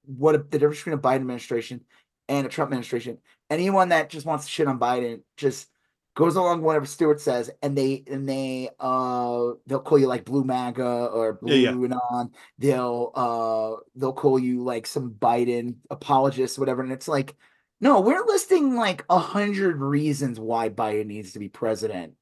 what 0.05 0.35
a, 0.35 0.39
the 0.39 0.59
difference 0.59 0.79
between 0.79 0.95
a 0.95 0.99
Biden 0.99 1.17
administration 1.17 1.83
and 2.29 2.47
a 2.47 2.51
Trump 2.51 2.69
administration. 2.69 3.19
Anyone 3.51 3.91
that 3.91 4.11
just 4.11 4.27
wants 4.27 4.45
to 4.47 4.51
shit 4.51 4.67
on 4.67 4.79
Biden 4.79 5.23
just 5.37 5.69
goes 6.15 6.37
along 6.37 6.59
with 6.59 6.67
whatever 6.67 6.87
Stewart 6.87 7.21
says, 7.21 7.51
and 7.63 7.77
they 7.77 8.05
and 8.07 8.29
they 8.29 8.71
uh 8.81 9.51
they'll 9.67 9.81
call 9.81 9.99
you 9.99 10.07
like 10.07 10.25
blue 10.25 10.45
MAGA 10.45 10.83
or 11.13 11.35
blue 11.35 11.55
Yeah, 11.55 11.71
yeah. 11.71 11.85
and 11.85 11.95
on. 12.11 12.31
They'll 12.59 13.13
uh 13.15 13.83
they'll 13.95 14.13
call 14.13 14.39
you 14.39 14.63
like 14.63 14.87
some 14.87 15.11
Biden 15.13 15.77
apologist, 15.91 16.59
whatever. 16.59 16.83
And 16.83 16.93
it's 16.93 17.09
like, 17.09 17.35
no, 17.81 18.01
we're 18.01 18.25
listing 18.25 18.77
like 18.77 19.05
a 19.09 19.19
hundred 19.19 19.81
reasons 19.81 20.39
why 20.39 20.69
Biden 20.69 21.07
needs 21.07 21.33
to 21.33 21.39
be 21.39 21.49
president, 21.49 22.15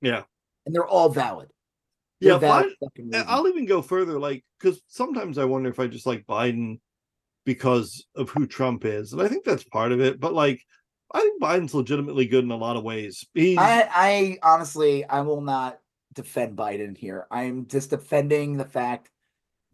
yeah. 0.00 0.22
And 0.66 0.74
they're 0.74 0.86
all 0.86 1.08
valid. 1.08 1.48
They're 2.20 2.32
Yeah, 2.32 2.38
valid 2.38 2.74
And 2.80 3.06
reasons. 3.12 3.24
I'll 3.28 3.48
even 3.48 3.66
go 3.66 3.82
further, 3.82 4.18
like, 4.18 4.44
because 4.58 4.80
sometimes 4.86 5.38
I 5.38 5.44
wonder 5.44 5.70
if 5.70 5.80
I 5.80 5.86
just 5.86 6.06
like 6.06 6.24
Biden 6.26 6.78
because 7.44 8.06
of 8.14 8.30
who 8.30 8.46
Trump 8.46 8.84
is, 8.84 9.12
and 9.12 9.20
I 9.20 9.28
think 9.28 9.44
that's 9.44 9.64
part 9.64 9.92
of 9.92 10.00
it. 10.00 10.20
But 10.20 10.32
like, 10.32 10.62
I 11.12 11.20
think 11.20 11.42
Biden's 11.42 11.74
legitimately 11.74 12.26
good 12.26 12.44
in 12.44 12.50
a 12.50 12.56
lot 12.56 12.76
of 12.76 12.84
ways. 12.84 13.26
He's 13.34 13.58
I, 13.58 13.88
I 13.90 14.38
honestly, 14.42 15.04
I 15.04 15.20
will 15.22 15.40
not 15.40 15.78
defend 16.14 16.56
Biden 16.56 16.96
here. 16.96 17.26
I'm 17.30 17.66
just 17.66 17.90
defending 17.90 18.56
the 18.56 18.64
fact 18.64 19.10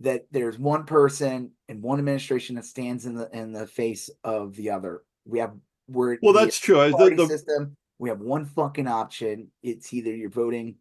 that 0.01 0.26
there's 0.30 0.59
one 0.59 0.84
person 0.84 1.51
in 1.68 1.82
one 1.82 1.99
administration 1.99 2.57
that 2.57 2.64
stands 2.64 3.05
in 3.05 3.14
the 3.14 3.28
in 3.36 3.53
the 3.53 3.66
face 3.66 4.09
of 4.24 4.57
the 4.57 4.70
other. 4.70 5.03
We 5.26 5.41
have 5.41 5.55
we're 5.89 6.18
well, 6.22 6.32
we 6.32 6.41
that's 6.41 6.59
true. 6.59 6.80
I- 6.80 6.91
The, 6.91 7.14
the, 7.16 7.26
system. 7.26 7.76
We 7.99 8.09
have 8.11 8.20
one 8.20 8.44
fucking 8.44 8.86
option. 8.86 9.51
It's 9.62 9.92
either 9.92 10.14
you're 10.14 10.30
voting, 10.30 10.76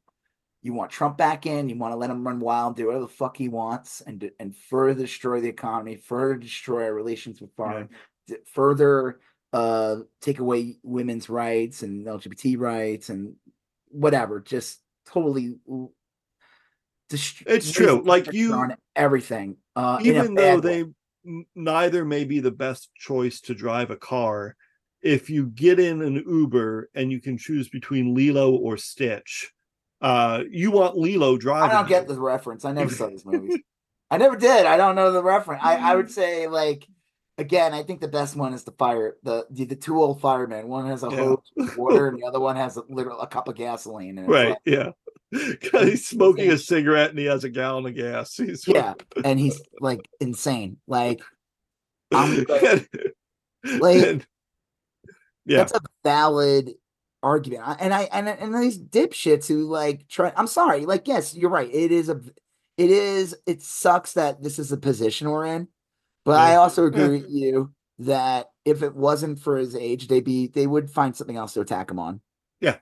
you 0.62 0.74
want 0.74 0.92
Trump 0.92 1.18
back 1.18 1.46
in, 1.46 1.70
you 1.70 1.78
want 1.78 1.92
to 1.94 1.98
let 1.98 2.10
him 2.10 2.26
run 2.26 2.40
wild, 2.40 2.76
do 2.76 2.88
whatever 2.88 3.06
the 3.06 3.10
fuck 3.12 3.38
he 3.38 3.50
wants, 3.50 4.02
and 4.02 4.30
and 4.40 4.56
further 4.56 5.02
destroy 5.02 5.42
the 5.42 5.50
economy, 5.50 5.96
further 5.96 6.36
destroy 6.36 6.84
our 6.86 6.94
relations 6.94 7.42
with 7.42 7.54
foreign, 7.56 7.90
d- 8.28 8.38
further 8.54 9.20
uh 9.54 9.98
take 10.22 10.40
away 10.40 10.76
women's 10.84 11.30
rights 11.30 11.82
and 11.84 12.06
LGBT 12.06 12.58
rights 12.60 13.10
and 13.10 13.36
whatever. 13.90 14.40
Just 14.42 14.80
totally. 15.06 15.56
dest- 17.10 17.44
It's 17.46 17.72
true, 17.72 18.02
like 18.06 18.32
you- 18.34 18.54
on 18.54 18.76
everything. 18.96 19.58
Uh, 19.76 20.00
even 20.04 20.34
though 20.34 20.60
way. 20.60 20.84
they 20.84 21.40
neither 21.56 22.06
may 22.06 22.24
be 22.26 22.40
the 22.40 22.52
best 22.52 22.94
choice 22.96 23.42
to 23.42 23.54
drive 23.56 23.92
a 23.92 23.96
car, 23.98 24.56
if 25.02 25.30
you 25.30 25.48
get 25.48 25.80
in 25.80 26.02
an 26.02 26.24
Uber 26.28 26.90
and 26.96 27.12
you 27.12 27.20
can 27.22 27.38
choose 27.38 27.70
between 27.70 28.14
Lilo 28.16 28.56
or 28.56 28.78
Stitch, 28.78 29.52
uh, 30.02 30.44
you 30.50 30.72
want 30.72 30.98
Lilo 30.98 31.38
driving. 31.38 31.70
I 31.72 31.74
don't 31.74 31.88
get 31.90 32.08
the 32.08 32.20
reference. 32.20 32.66
I 32.66 32.72
never 32.72 32.94
saw 32.94 33.08
these 33.08 33.26
movies. 33.26 33.60
I 34.10 34.18
never 34.18 34.36
did. 34.38 34.66
I 34.66 34.78
don't 34.78 34.96
know 34.96 35.12
the 35.12 35.24
reference. 35.24 35.62
I, 35.64 35.76
I 35.78 35.96
would 35.96 36.10
say 36.12 36.48
like 36.48 36.88
again, 37.40 37.74
I 37.74 37.84
think 37.84 38.02
the 38.02 38.08
best 38.08 38.36
one 38.36 38.54
is 38.54 38.64
the 38.64 38.72
fire 38.72 39.18
the 39.24 39.46
the, 39.50 39.66
the 39.66 39.76
two 39.76 40.02
old 40.02 40.22
firemen. 40.22 40.68
One 40.68 40.88
has 40.88 41.04
a 41.04 41.10
Yeah. 41.10 41.18
hose 41.18 41.52
with 41.56 41.78
water, 41.78 42.08
and 42.08 42.18
the 42.22 42.26
other 42.26 42.40
one 42.40 42.56
has 42.56 42.78
a 42.78 42.84
literal 42.90 43.20
a 43.22 43.28
cup 43.28 43.48
of 43.48 43.56
gasoline. 43.56 44.20
Right? 44.26 44.50
like- 44.50 44.58
Yeah. 44.66 44.92
he's 45.72 46.08
smoking 46.08 46.50
a 46.52 46.58
cigarette 46.58 47.10
and 47.10 47.20
he 47.20 47.26
has 47.26 47.44
a 47.44 47.50
gallon 47.50 47.86
of 47.86 47.94
gas. 47.96 48.36
He's 48.38 48.66
yeah, 48.68 48.94
and 49.26 49.38
he's 49.38 49.62
like 49.82 50.00
insane. 50.22 50.78
Like 50.88 51.20
I'm 52.14 52.46
like- 52.48 52.64
And- 52.64 53.82
like- 53.82 54.04
and- 54.04 54.28
yeah. 55.48 55.58
that's 55.58 55.74
a 55.74 55.82
valid 56.04 56.74
argument. 57.24 57.78
And 57.80 57.94
I 57.94 58.04
and 58.12 58.28
and 58.28 58.56
these 58.56 58.80
dipshits 58.80 59.48
who 59.48 59.64
like 59.64 60.08
try. 60.08 60.32
I'm 60.36 60.48
sorry. 60.48 60.86
Like 60.86 61.08
yes, 61.08 61.36
you're 61.36 61.50
right. 61.50 61.70
It 61.74 61.92
is 61.92 62.10
a. 62.10 62.22
It 62.78 62.92
is. 62.92 63.36
It 63.48 63.64
sucks 63.64 64.14
that 64.14 64.44
this 64.44 64.60
is 64.60 64.70
the 64.70 64.78
position 64.78 65.30
we're 65.30 65.48
in, 65.48 65.68
but 66.26 66.40
I 66.40 66.56
also 66.56 66.86
agree 66.86 67.08
with 67.08 67.26
you 67.30 67.74
that 68.00 68.52
if 68.66 68.84
it 68.84 68.96
wasn't 68.96 69.40
for 69.40 69.58
his 69.58 69.76
age, 69.76 70.08
they'd 70.08 70.24
be 70.24 70.48
they 70.48 70.68
would 70.68 70.90
find 70.92 71.16
something 71.16 71.38
else 71.38 71.54
to 71.54 71.62
attack 71.62 71.90
him 71.90 72.00
on. 72.00 72.22
Yeah. 72.62 72.78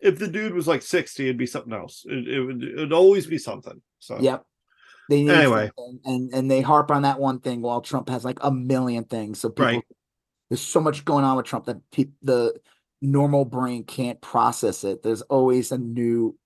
If 0.00 0.18
the 0.18 0.28
dude 0.28 0.54
was 0.54 0.66
like 0.66 0.82
60, 0.82 1.24
it'd 1.24 1.36
be 1.36 1.46
something 1.46 1.72
else. 1.72 2.06
It, 2.08 2.28
it 2.28 2.40
would 2.40 2.62
it'd 2.62 2.92
always 2.92 3.26
be 3.26 3.38
something. 3.38 3.80
So 3.98 4.18
Yep. 4.20 4.44
They 5.10 5.22
need 5.22 5.30
Anyway. 5.32 5.70
and 6.04 6.32
and 6.32 6.50
they 6.50 6.62
harp 6.62 6.90
on 6.90 7.02
that 7.02 7.18
one 7.20 7.40
thing 7.40 7.60
while 7.60 7.80
Trump 7.82 8.08
has 8.08 8.24
like 8.24 8.38
a 8.42 8.50
million 8.50 9.04
things. 9.04 9.40
So 9.40 9.50
people, 9.50 9.66
Right. 9.66 9.84
There's 10.48 10.60
so 10.60 10.80
much 10.80 11.04
going 11.04 11.24
on 11.24 11.36
with 11.36 11.46
Trump 11.46 11.66
that 11.66 11.78
peop 11.90 12.12
the 12.22 12.54
normal 13.00 13.44
brain 13.44 13.84
can't 13.84 14.20
process 14.20 14.84
it. 14.84 15.02
There's 15.02 15.22
always 15.22 15.72
a 15.72 15.78
new, 15.78 16.36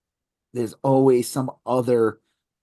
there's 0.53 0.75
always 0.83 1.29
some 1.29 1.51
other 1.67 2.21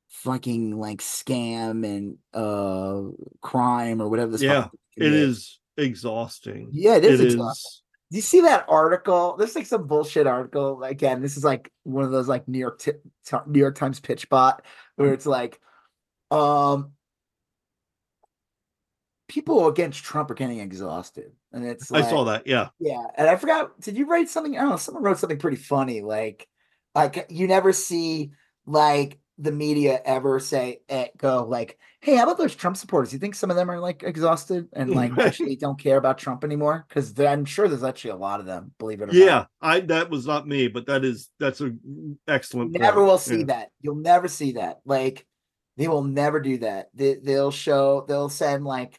fucking 0.10 0.80
like 0.80 1.00
scam 1.00 1.86
and 1.86 2.18
uh 2.34 3.12
crime 3.42 4.02
or 4.02 4.08
whatever 4.08 4.32
this. 4.32 4.42
Yeah, 4.42 4.68
it 4.96 5.14
is 5.14 5.60
exhausting. 5.78 6.70
Yeah, 6.72 6.96
it 6.96 7.06
is 7.06 7.20
It 7.20 7.26
exhausting. 7.26 7.82
Do 8.12 8.18
you 8.18 8.22
see 8.22 8.42
that 8.42 8.66
article? 8.70 9.36
There's 9.36 9.56
like 9.56 9.66
some 9.66 9.88
bullshit 9.88 10.28
article. 10.28 10.84
Again, 10.84 11.22
this 11.22 11.38
is 11.38 11.44
like 11.44 11.72
one 11.84 12.06
of 12.06 12.12
those 12.12 12.28
like 12.28 12.48
New 12.48 12.60
York 12.60 12.80
Ti- 12.80 13.38
New 13.48 13.60
York 13.60 13.76
Times 13.76 14.00
pitch 14.00 14.30
bot 14.30 14.64
where 14.96 15.12
it's 15.12 15.26
like, 15.26 15.60
um, 16.32 16.92
people 19.28 19.68
against 19.68 20.04
Trump 20.04 20.30
are 20.32 20.36
getting 20.36 20.60
exhausted, 20.60 21.32
and 21.52 21.66
it's 21.66 21.92
I 21.92 22.02
saw 22.02 22.26
that. 22.26 22.48
Yeah. 22.48 22.70
yeah, 22.80 23.04
and 23.18 23.28
I 23.28 23.36
forgot. 23.36 23.80
Did 23.82 23.98
you 23.98 24.06
write 24.08 24.30
something? 24.30 24.58
I 24.58 24.62
don't 24.62 24.72
know. 24.72 24.78
Someone 24.78 25.04
wrote 25.04 25.18
something 25.20 25.40
pretty 25.40 25.58
funny. 25.58 26.02
Like, 26.02 26.48
like 26.94 27.28
you 27.30 27.48
never 27.48 27.74
see 27.74 28.32
like 28.66 29.20
the 29.38 29.52
media 29.52 30.02
ever 30.06 30.40
say 30.40 30.80
eh, 30.88 31.08
go 31.18 31.44
like, 31.44 31.78
"Hey, 32.02 32.16
how 32.16 32.24
about 32.24 32.38
those 32.38 32.56
Trump 32.56 32.78
supporters? 32.78 33.12
You 33.12 33.20
think 33.20 33.36
some 33.36 33.50
of 33.50 33.58
them 33.58 33.70
are 33.70 33.80
like 33.80 34.04
exhausted 34.04 34.68
and 34.74 34.92
like 34.92 35.12
actually 35.18 35.56
don't 35.58 35.80
care 35.80 35.98
about 35.98 36.18
Trump 36.18 36.44
anymore?" 36.44 36.86
Because 36.88 37.20
I'm 37.20 37.46
sure 37.46 37.68
there's 37.68 37.84
actually 37.84 38.12
a 38.12 38.16
lot 38.18 38.40
of 38.40 38.46
them. 38.46 38.74
Believe 38.80 39.02
it 39.02 39.10
or 39.10 39.14
Yeah. 39.14 39.26
not. 39.26 39.50
Yeah, 39.62 39.70
I 39.70 39.80
that 39.82 40.10
was 40.10 40.26
not 40.26 40.48
me, 40.48 40.68
but 40.68 40.86
that 40.88 41.04
is 41.04 41.30
that's 41.40 41.62
a 41.62 41.72
excellent. 42.28 42.74
You 42.74 42.80
never 42.80 42.98
point. 43.02 43.08
will 43.08 43.18
see 43.18 43.40
Yeah. 43.40 43.46
that. 43.46 43.70
You'll 43.82 43.96
never 43.96 44.28
see 44.28 44.54
that. 44.54 44.80
Like 44.86 45.26
they 45.78 45.90
will 45.90 46.04
never 46.04 46.40
do 46.40 46.60
that. 46.60 46.90
They, 46.94 47.16
they'll 47.16 47.52
show. 47.52 48.06
They'll 48.08 48.30
send 48.30 48.64
like 48.64 48.98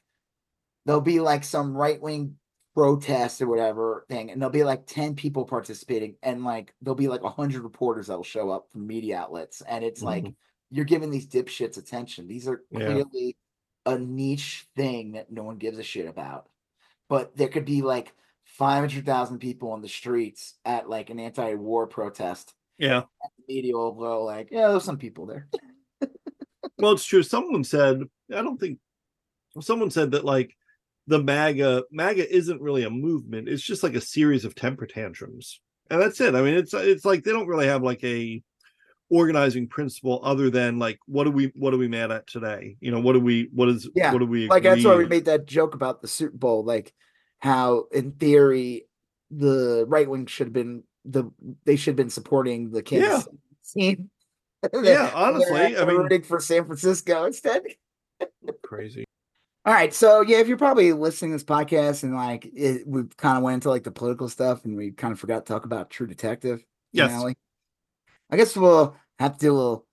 there'll 0.87 1.03
be 1.03 1.21
like 1.21 1.45
some 1.45 1.77
right 1.77 2.01
wing 2.01 2.37
protest 2.75 3.43
or 3.43 3.49
whatever 3.49 4.07
thing, 4.09 4.31
and 4.31 4.41
there'll 4.41 4.53
be 4.53 4.65
like 4.65 4.87
ten 4.87 5.15
people 5.15 5.45
participating, 5.45 6.15
and 6.23 6.45
like 6.45 6.73
there'll 6.81 6.95
be 6.95 7.09
like 7.09 7.23
hundred 7.23 7.63
reporters 7.63 8.07
that'll 8.07 8.23
show 8.23 8.51
up 8.51 8.71
from 8.71 8.87
media 8.87 9.19
outlets, 9.19 9.63
and 9.69 9.85
it's 9.85 10.01
mm-hmm. 10.01 10.27
like 10.27 10.35
you're 10.71 10.85
giving 10.85 11.11
these 11.11 11.29
dipshits 11.29 11.77
attention. 11.77 12.27
These 12.27 12.49
are 12.49 12.63
Yeah. 12.71 12.87
clearly 12.87 13.37
a 13.85 13.99
niche 13.99 14.67
thing 14.75 15.13
that 15.13 15.31
no 15.31 15.45
one 15.45 15.59
gives 15.59 15.79
a 15.79 15.83
shit 15.83 16.07
about. 16.07 16.49
But 17.09 17.37
there 17.37 17.49
could 17.49 17.65
be 17.65 17.83
like 17.83 18.13
five 18.45 18.81
hundred 18.81 19.05
thousand 19.07 19.39
people 19.39 19.73
on 19.73 19.83
the 19.83 19.89
streets 19.89 20.55
at 20.65 20.89
like 20.89 21.11
an 21.11 21.21
anti-war 21.21 21.87
protest 21.87 22.55
Yeah. 22.79 23.03
the 23.21 23.55
media 23.55 23.75
will 23.77 23.93
go 23.93 24.25
like, 24.25 24.49
yeah, 24.51 24.69
there's 24.69 24.85
some 24.85 24.99
people 24.99 25.27
there. 25.27 25.49
Well, 26.79 26.93
it's 26.93 27.07
true. 27.07 27.23
Someone 27.23 27.65
said, 27.65 28.03
I 28.31 28.43
don't 28.43 28.59
think 28.61 28.79
someone 29.61 29.91
said 29.91 30.11
that 30.11 30.27
like 30.27 30.55
the 31.07 31.23
MAGA 31.23 31.85
MAGA 31.91 32.35
isn't 32.35 32.61
really 32.61 32.85
a 32.85 32.91
movement. 32.91 33.49
It's 33.49 33.63
just 33.63 33.83
like 33.83 33.95
a 33.95 34.01
series 34.01 34.45
of 34.45 34.55
temper 34.55 34.87
tantrums. 34.87 35.61
And 35.91 36.01
that's 36.01 36.21
it. 36.21 36.35
I 36.35 36.43
mean, 36.43 36.55
it's 36.55 36.75
it's 36.75 37.05
like 37.05 37.25
they 37.25 37.33
don't 37.33 37.47
really 37.47 37.67
have 37.69 37.83
like 37.83 38.03
a 38.03 38.43
organizing 39.09 39.69
principle 39.69 40.21
other 40.25 40.51
than 40.51 40.81
like 40.81 40.99
what 41.07 41.25
do 41.25 41.31
we 41.31 41.53
what 41.55 41.73
are 41.73 41.79
we 41.79 41.89
mad 41.89 42.11
at 42.11 42.27
today? 42.27 42.77
You 42.81 42.91
know, 42.91 43.01
what 43.01 43.13
do 43.13 43.21
we 43.21 43.49
what 43.53 43.69
is 43.69 43.89
Yeah, 43.95 44.13
what 44.13 44.19
do 44.19 44.27
we 44.27 44.49
like 44.49 44.65
that's 44.65 44.85
why 44.85 44.97
we 44.97 45.07
made 45.07 45.27
that 45.27 45.47
joke 45.47 45.75
about 45.75 46.03
the 46.03 46.09
Super 46.09 46.37
Bowl, 46.37 46.65
like 46.65 46.93
how 47.39 47.85
in 47.93 48.13
theory 48.13 48.87
the 49.31 49.85
right 49.87 50.09
wing 50.09 50.27
should 50.27 50.49
have 50.49 50.55
been 50.55 50.83
the 51.05 51.31
they 51.65 51.77
should 51.77 51.93
have 51.93 51.97
been 51.97 52.11
supporting 52.11 52.71
the 52.71 52.83
Kansas 52.83 53.29
City 53.63 53.87
team. 53.97 54.11
Yeah, 54.73 55.13
honestly, 55.15 55.77
I 55.77 55.85
mean- 55.85 55.97
rooting 55.97 56.23
for 56.23 56.41
San 56.41 56.65
Francisco 56.65 57.27
instead. 57.27 57.63
crazy. 58.63 59.05
All 59.67 59.73
right, 59.73 59.93
so 59.93 60.21
yeah, 60.21 60.39
if 60.39 60.47
you're 60.47 60.57
probably 60.57 60.93
listening 60.93 61.33
to 61.33 61.35
this 61.39 61.45
podcast 61.45 62.05
and 62.05 62.15
like 62.15 62.49
it, 62.55 62.87
we 62.87 63.03
kind 63.17 63.37
of 63.37 63.43
went 63.43 63.55
into 63.55 63.69
like 63.69 63.83
the 63.83 63.91
political 63.91 64.29
stuff 64.29 64.65
and 64.65 64.77
we 64.77 64.93
kind 64.93 65.11
of 65.13 65.19
forgot 65.19 65.45
to 65.45 65.53
talk 65.53 65.65
about 65.65 65.91
True 65.91 66.07
Detective. 66.07 66.65
Yes. 66.93 67.11
finale, 67.11 67.37
I 68.31 68.37
guess 68.37 68.57
we'll 68.57 68.97
have 69.19 69.33
to 69.33 69.39
do 69.39 69.53
a 69.53 69.57
little. 69.57 69.87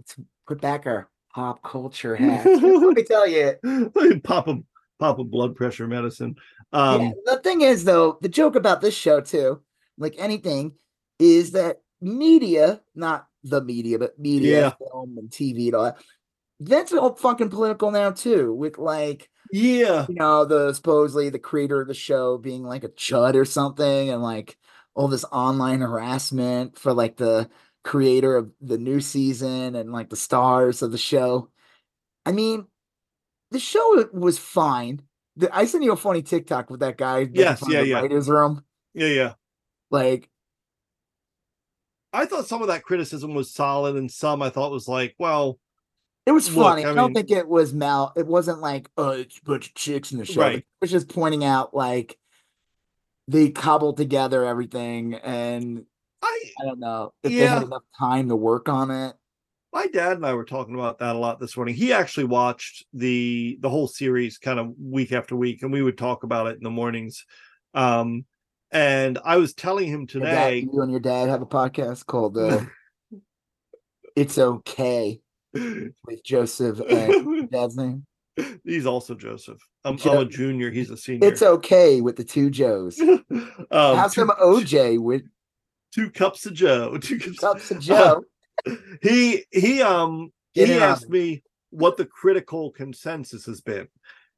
Let's 0.00 0.16
put 0.48 0.60
back 0.60 0.86
our 0.86 1.08
pop 1.32 1.62
culture 1.62 2.16
hat. 2.16 2.44
Let 2.46 2.96
me 2.96 3.04
tell 3.04 3.28
you, 3.28 3.52
pop 4.24 4.48
a 4.48 4.56
pop 4.98 5.20
a 5.20 5.24
blood 5.24 5.54
pressure 5.54 5.86
medicine. 5.86 6.34
Um 6.72 7.02
yeah, 7.02 7.10
the 7.24 7.40
thing 7.44 7.60
is, 7.60 7.84
though, 7.84 8.18
the 8.22 8.28
joke 8.28 8.56
about 8.56 8.80
this 8.80 8.94
show 8.94 9.20
too, 9.20 9.62
like 9.98 10.16
anything, 10.18 10.72
is 11.20 11.52
that 11.52 11.80
media, 12.00 12.80
not 12.96 13.28
the 13.44 13.62
media, 13.62 14.00
but 14.00 14.18
media, 14.18 14.60
Yeah. 14.60 14.72
film 14.90 15.16
and 15.16 15.30
TV 15.30 15.66
and 15.68 15.76
all 15.76 15.84
that. 15.84 15.98
That's 16.64 16.92
all 16.92 17.14
fucking 17.14 17.50
political 17.50 17.90
now 17.90 18.10
too, 18.12 18.54
with 18.54 18.78
like 18.78 19.30
yeah. 19.50 20.06
you 20.08 20.14
know 20.14 20.44
the 20.44 20.72
supposedly 20.72 21.28
the 21.30 21.38
creator 21.38 21.80
of 21.80 21.88
the 21.88 21.94
show 21.94 22.38
being 22.38 22.62
like 22.62 22.84
a 22.84 22.88
chud 22.88 23.34
or 23.34 23.44
something, 23.44 24.10
and 24.10 24.22
like 24.22 24.56
all 24.94 25.08
this 25.08 25.24
online 25.32 25.80
harassment 25.80 26.78
for 26.78 26.92
like 26.92 27.16
the 27.16 27.48
creator 27.82 28.36
of 28.36 28.52
the 28.60 28.78
new 28.78 29.00
season 29.00 29.74
and 29.74 29.92
like 29.92 30.10
the 30.10 30.16
stars 30.16 30.82
of 30.82 30.92
the 30.92 30.98
show. 30.98 31.50
I 32.24 32.32
mean, 32.32 32.66
the 33.50 33.58
show 33.58 34.08
was 34.12 34.38
fine. 34.38 35.02
I 35.52 35.64
sent 35.64 35.82
you 35.82 35.92
a 35.92 35.96
funny 35.96 36.22
TikTok 36.22 36.70
with 36.70 36.80
that 36.80 36.98
guy. 36.98 37.28
Yes, 37.32 37.62
yeah, 37.68 37.80
the 37.80 37.86
yeah. 37.88 38.00
Writers' 38.00 38.28
room, 38.28 38.64
Yeah, 38.94 39.08
yeah. 39.08 39.32
like 39.90 40.28
I 42.12 42.26
thought 42.26 42.46
some 42.46 42.60
of 42.60 42.68
that 42.68 42.82
criticism 42.82 43.34
was 43.34 43.52
solid 43.52 43.96
and 43.96 44.10
some 44.10 44.42
I 44.42 44.50
thought 44.50 44.70
was 44.70 44.86
like, 44.86 45.14
well, 45.18 45.58
it 46.26 46.32
was 46.32 46.54
Look, 46.54 46.64
funny. 46.64 46.84
I 46.84 46.90
I, 46.90 46.94
don't 46.94 47.14
think 47.14 47.30
it 47.30 47.48
was 47.48 47.72
Mel. 47.72 48.12
It 48.16 48.26
wasn't 48.26 48.60
like 48.60 48.88
oh, 48.96 49.10
it's 49.10 49.38
a 49.38 49.44
bunch 49.44 49.68
of 49.68 49.74
chicks 49.74 50.12
in 50.12 50.18
the 50.18 50.24
show. 50.24 50.40
Right. 50.40 50.58
It 50.58 50.66
was 50.80 50.90
just 50.90 51.08
pointing 51.08 51.44
out 51.44 51.74
like 51.74 52.18
they 53.28 53.50
cobbled 53.50 53.96
together 53.96 54.44
everything, 54.44 55.14
and 55.14 55.84
I 56.22 56.40
I 56.60 56.64
don't 56.64 56.80
know 56.80 57.12
if 57.22 57.32
they 57.32 57.38
had 57.38 57.62
enough 57.62 57.84
time 57.98 58.28
to 58.28 58.36
work 58.36 58.68
on 58.68 58.90
it. 58.90 59.14
my 59.72 59.86
dad 59.86 60.16
and 60.18 60.26
I 60.26 60.34
were 60.34 60.44
talking 60.44 60.74
about 60.74 60.98
that 60.98 61.16
a 61.16 61.18
lot 61.18 61.40
this 61.40 61.56
morning. 61.56 61.74
He 61.74 61.92
actually 61.92 62.24
watched 62.24 62.84
the 62.92 63.58
the 63.60 63.70
whole 63.70 63.88
series 63.88 64.38
kind 64.38 64.58
of 64.60 64.72
week 64.78 65.12
after 65.12 65.34
week, 65.36 65.62
and 65.62 65.72
we 65.72 65.82
would 65.82 65.98
talk 65.98 66.24
about 66.24 66.46
it 66.48 66.56
in 66.56 66.62
the 66.62 66.70
mornings. 66.70 67.24
Um, 67.74 68.26
and 68.70 69.18
I 69.24 69.36
was 69.38 69.54
telling 69.54 69.88
him 69.88 70.06
Your 70.10 70.22
dad- 70.24 70.30
today, 70.30 70.68
you 70.72 70.82
and 70.82 70.90
your 70.90 71.00
dad 71.00 71.28
have 71.28 71.42
a 71.42 71.46
podcast 71.46 72.06
called 72.06 72.36
uh, 72.38 72.60
"It's 74.16 74.38
Okay" 74.38 75.20
with 75.52 76.24
Joseph 76.24 76.80
and 76.80 77.12
your 77.12 77.46
dad's 77.46 77.76
name. 77.76 78.06
he's 78.64 78.86
also 78.86 79.14
Joseph. 79.14 79.60
I'm, 79.84 79.98
I'm 80.04 80.18
a 80.18 80.24
junior. 80.24 80.70
He's 80.70 80.90
a 80.90 80.96
senior. 80.96 81.28
It's 81.28 81.42
okay 81.42 82.00
with 82.00 82.16
the 82.16 82.24
two 82.24 82.50
Joes. 82.50 82.98
um, 83.00 83.16
Have 83.70 84.12
two, 84.12 84.22
some 84.22 84.30
OJ 84.30 84.98
with 84.98 85.22
two 85.92 86.10
cups 86.10 86.46
of 86.46 86.54
Joe. 86.54 86.96
Two 87.02 87.18
cups. 87.18 87.38
cups 87.38 87.70
of 87.70 87.80
Joe. 87.80 88.24
he 89.02 89.44
he 89.50 89.82
um 89.82 90.32
Get 90.54 90.68
he 90.68 90.74
asked 90.74 91.08
me 91.08 91.42
what 91.70 91.96
the 91.96 92.06
critical 92.06 92.70
consensus 92.70 93.46
has 93.46 93.60
been 93.60 93.88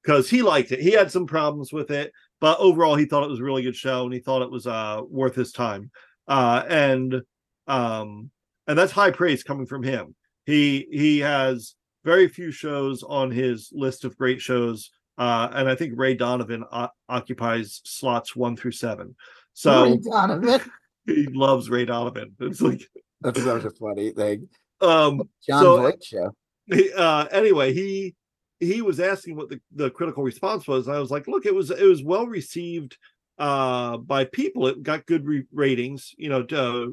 because 0.03 0.31
he 0.31 0.43
liked 0.43 0.73
it. 0.73 0.81
He 0.81 0.93
had 0.93 1.11
some 1.11 1.27
problems 1.27 1.73
with 1.73 1.91
it, 1.91 2.13
but 2.41 2.59
overall 2.59 2.95
he 2.95 3.05
thought 3.05 3.25
it 3.25 3.31
was 3.31 3.41
a 3.41 3.45
really 3.45 3.63
good 3.63 3.77
show 3.77 4.05
and 4.05 4.15
he 4.15 4.21
thought 4.21 4.43
it 4.43 4.51
was 4.51 4.67
uh 4.67 5.03
worth 5.09 5.35
his 5.35 5.53
time. 5.53 5.91
Uh 6.27 6.65
and 6.69 7.23
um 7.67 8.31
and 8.67 8.79
that's 8.79 8.93
high 8.93 9.11
praise 9.11 9.43
coming 9.43 9.67
from 9.67 9.83
him. 9.83 10.15
He 10.47 10.87
he 10.91 11.19
has 11.21 11.75
very 12.05 12.29
few 12.29 12.51
shows 12.51 13.03
on 13.03 13.31
his 13.31 13.71
list 13.73 14.05
of 14.05 14.17
great 14.19 14.41
shows. 14.41 14.91
Uh, 15.17 15.49
and 15.53 15.69
I 15.69 15.75
think 15.75 15.95
Ray 15.97 16.15
Donovan 16.15 16.65
o- 16.73 16.89
occupies 17.09 17.81
slots 17.85 18.35
one 18.35 18.57
through 18.57 18.73
seven. 18.73 19.15
So 19.53 19.85
Ray 19.85 19.97
Donovan. 19.99 20.61
he 21.07 21.27
loves 21.29 21.71
Ray 21.71 21.85
Donovan. 21.85 22.35
It's 22.41 22.61
like, 22.61 22.83
That's 23.21 23.43
such 23.43 23.65
a 23.65 23.71
funny 23.71 24.11
thing. 24.11 24.49
um, 24.81 25.23
John 25.47 25.63
So- 25.63 25.77
Voight 25.83 26.03
show. 26.05 26.31
he- 26.67 26.93
uh 26.93 27.27
anyway 27.31 27.73
he 27.73 28.15
he 28.61 28.81
was 28.83 28.99
asking 28.99 29.37
what 29.37 29.49
the, 29.51 29.61
the 29.75 29.91
critical 29.91 30.23
response 30.25 30.67
was 30.67 30.87
and 30.87 30.97
i 30.97 30.99
was 31.01 31.11
like 31.11 31.29
look 31.29 31.45
it 31.45 31.55
was 31.55 31.71
it 31.71 31.83
was 31.85 32.03
well 32.03 32.27
received 32.27 32.97
uh 33.39 33.99
by 33.99 34.25
people 34.25 34.67
it 34.69 34.83
got 34.83 35.05
good 35.05 35.27
re- 35.27 35.45
ratings 35.53 36.15
you 36.17 36.31
know 36.31 36.41
uh, 36.53 36.87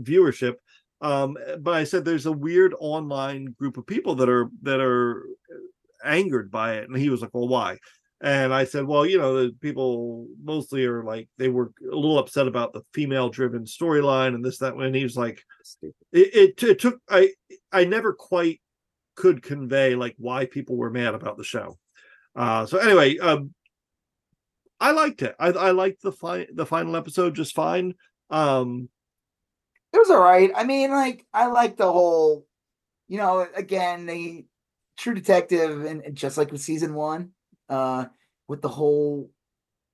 viewership 0.00 0.54
um 1.00 1.36
but 1.60 1.74
i 1.74 1.84
said 1.84 2.04
there's 2.04 2.26
a 2.26 2.32
weird 2.32 2.74
online 2.80 3.54
group 3.58 3.76
of 3.76 3.86
people 3.86 4.14
that 4.16 4.28
are 4.28 4.48
that 4.62 4.80
are 4.80 5.24
angered 6.04 6.50
by 6.50 6.74
it. 6.74 6.88
And 6.88 6.96
he 6.96 7.10
was 7.10 7.22
like 7.22 7.30
well 7.32 7.48
why? 7.48 7.78
And 8.20 8.52
i 8.52 8.64
said 8.64 8.84
well 8.84 9.06
you 9.06 9.18
know 9.18 9.44
the 9.44 9.52
people 9.60 10.26
mostly 10.42 10.84
are 10.86 11.04
like 11.04 11.28
they 11.38 11.48
were 11.48 11.70
a 11.80 11.94
little 11.94 12.18
upset 12.18 12.48
about 12.48 12.72
the 12.72 12.82
female 12.92 13.28
driven 13.28 13.64
storyline 13.64 14.34
and 14.34 14.44
this 14.44 14.58
that 14.58 14.74
and 14.74 14.94
he 14.94 15.04
was 15.04 15.16
like 15.16 15.40
it, 15.82 15.94
it, 16.12 16.62
it 16.64 16.78
took 16.80 17.00
i 17.08 17.30
i 17.70 17.84
never 17.84 18.12
quite 18.12 18.60
could 19.14 19.42
convey 19.42 19.94
like 19.94 20.14
why 20.18 20.46
people 20.46 20.76
were 20.76 20.90
mad 20.90 21.14
about 21.14 21.36
the 21.36 21.44
show. 21.44 21.78
Uh 22.34 22.66
so 22.66 22.78
anyway 22.78 23.16
um 23.18 23.54
i 24.80 24.90
liked 24.90 25.22
it. 25.22 25.36
I 25.38 25.48
i 25.48 25.70
liked 25.70 26.02
the 26.02 26.12
fi- 26.12 26.48
the 26.52 26.66
final 26.66 26.96
episode 26.96 27.36
just 27.36 27.54
fine. 27.54 27.94
Um 28.30 28.88
It 29.92 29.98
was 29.98 30.10
all 30.10 30.20
right. 30.22 30.50
I 30.54 30.64
mean, 30.64 30.90
like, 30.90 31.26
I 31.32 31.46
like 31.46 31.76
the 31.76 31.90
whole, 31.90 32.46
you 33.08 33.18
know, 33.18 33.46
again, 33.54 34.06
the 34.06 34.44
True 34.98 35.14
Detective, 35.14 35.84
and, 35.84 36.02
and 36.02 36.16
just 36.16 36.36
like 36.36 36.52
with 36.52 36.60
season 36.60 36.94
one, 36.94 37.30
uh, 37.68 38.06
with 38.48 38.60
the 38.62 38.68
whole, 38.68 39.30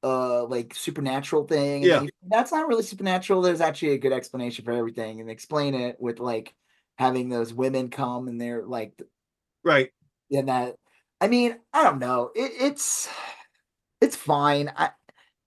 uh, 0.02 0.44
like 0.46 0.74
supernatural 0.74 1.44
thing. 1.46 1.76
and 1.76 1.84
Yeah. 1.84 2.02
you- 2.02 2.10
that's 2.28 2.52
not 2.52 2.68
really 2.68 2.82
supernatural. 2.82 3.42
There's 3.42 3.60
actually 3.60 3.92
a 3.92 3.98
good 3.98 4.12
explanation 4.12 4.64
for 4.64 4.72
everything, 4.72 5.20
and 5.20 5.30
explain 5.30 5.74
it 5.74 6.00
with 6.00 6.18
like 6.20 6.54
having 6.98 7.28
those 7.28 7.52
women 7.54 7.90
come 7.90 8.28
and 8.28 8.40
they're 8.40 8.64
like, 8.64 9.00
right 9.64 9.90
in 10.30 10.46
that. 10.46 10.76
I 11.20 11.28
mean, 11.28 11.58
I 11.72 11.82
don't 11.84 11.98
know. 12.00 12.30
It, 12.34 12.52
it's, 12.60 13.08
it's 14.00 14.16
fine. 14.16 14.72
I 14.76 14.90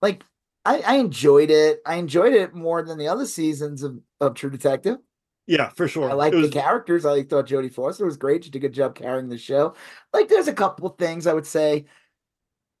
like. 0.02 0.24
I, 0.64 0.80
I 0.80 0.94
enjoyed 0.96 1.50
it. 1.50 1.80
I 1.86 1.94
enjoyed 1.96 2.34
it 2.34 2.54
more 2.54 2.82
than 2.82 2.98
the 2.98 3.08
other 3.08 3.26
seasons 3.26 3.82
of, 3.82 3.98
of 4.20 4.34
True 4.34 4.50
Detective. 4.50 4.98
yeah 5.46 5.68
for 5.70 5.88
sure 5.88 6.10
I 6.10 6.14
like 6.14 6.34
It 6.34 6.42
the 6.42 6.48
characters. 6.48 7.06
I 7.06 7.22
thought 7.22 7.46
Jodie 7.46 7.72
Foster 7.72 8.04
was 8.04 8.16
great. 8.16 8.44
She 8.44 8.50
did 8.50 8.58
a 8.58 8.60
good 8.62 8.74
job 8.74 8.94
carrying 8.94 9.28
the 9.28 9.38
show. 9.38 9.74
Like, 10.12 10.28
there's 10.28 10.48
a 10.48 10.52
couple 10.52 10.88
things 10.90 11.26
I 11.26 11.32
would 11.34 11.46
say 11.46 11.86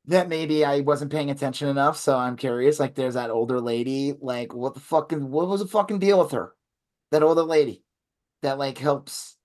that 0.06 0.28
maybe 0.28 0.64
I 0.64 0.80
wasn't 0.80 1.12
paying 1.12 1.30
attention 1.30 1.68
enough. 1.68 1.96
So 1.98 2.16
I'm 2.16 2.36
curious. 2.36 2.80
Like, 2.80 2.94
there's 2.94 3.14
that 3.14 3.30
older 3.30 3.60
lady. 3.60 4.14
Like, 4.20 4.54
what 4.54 4.74
the 4.74 4.80
fucking 4.80 5.30
what 5.30 5.48
was 5.48 5.60
the 5.60 5.66
fucking 5.68 5.98
deal 5.98 6.18
with 6.18 6.32
her? 6.32 6.54
That 7.10 7.22
older 7.22 7.42
lady 7.42 7.82
that 8.42 8.58
like 8.58 8.78
helps 8.78 9.36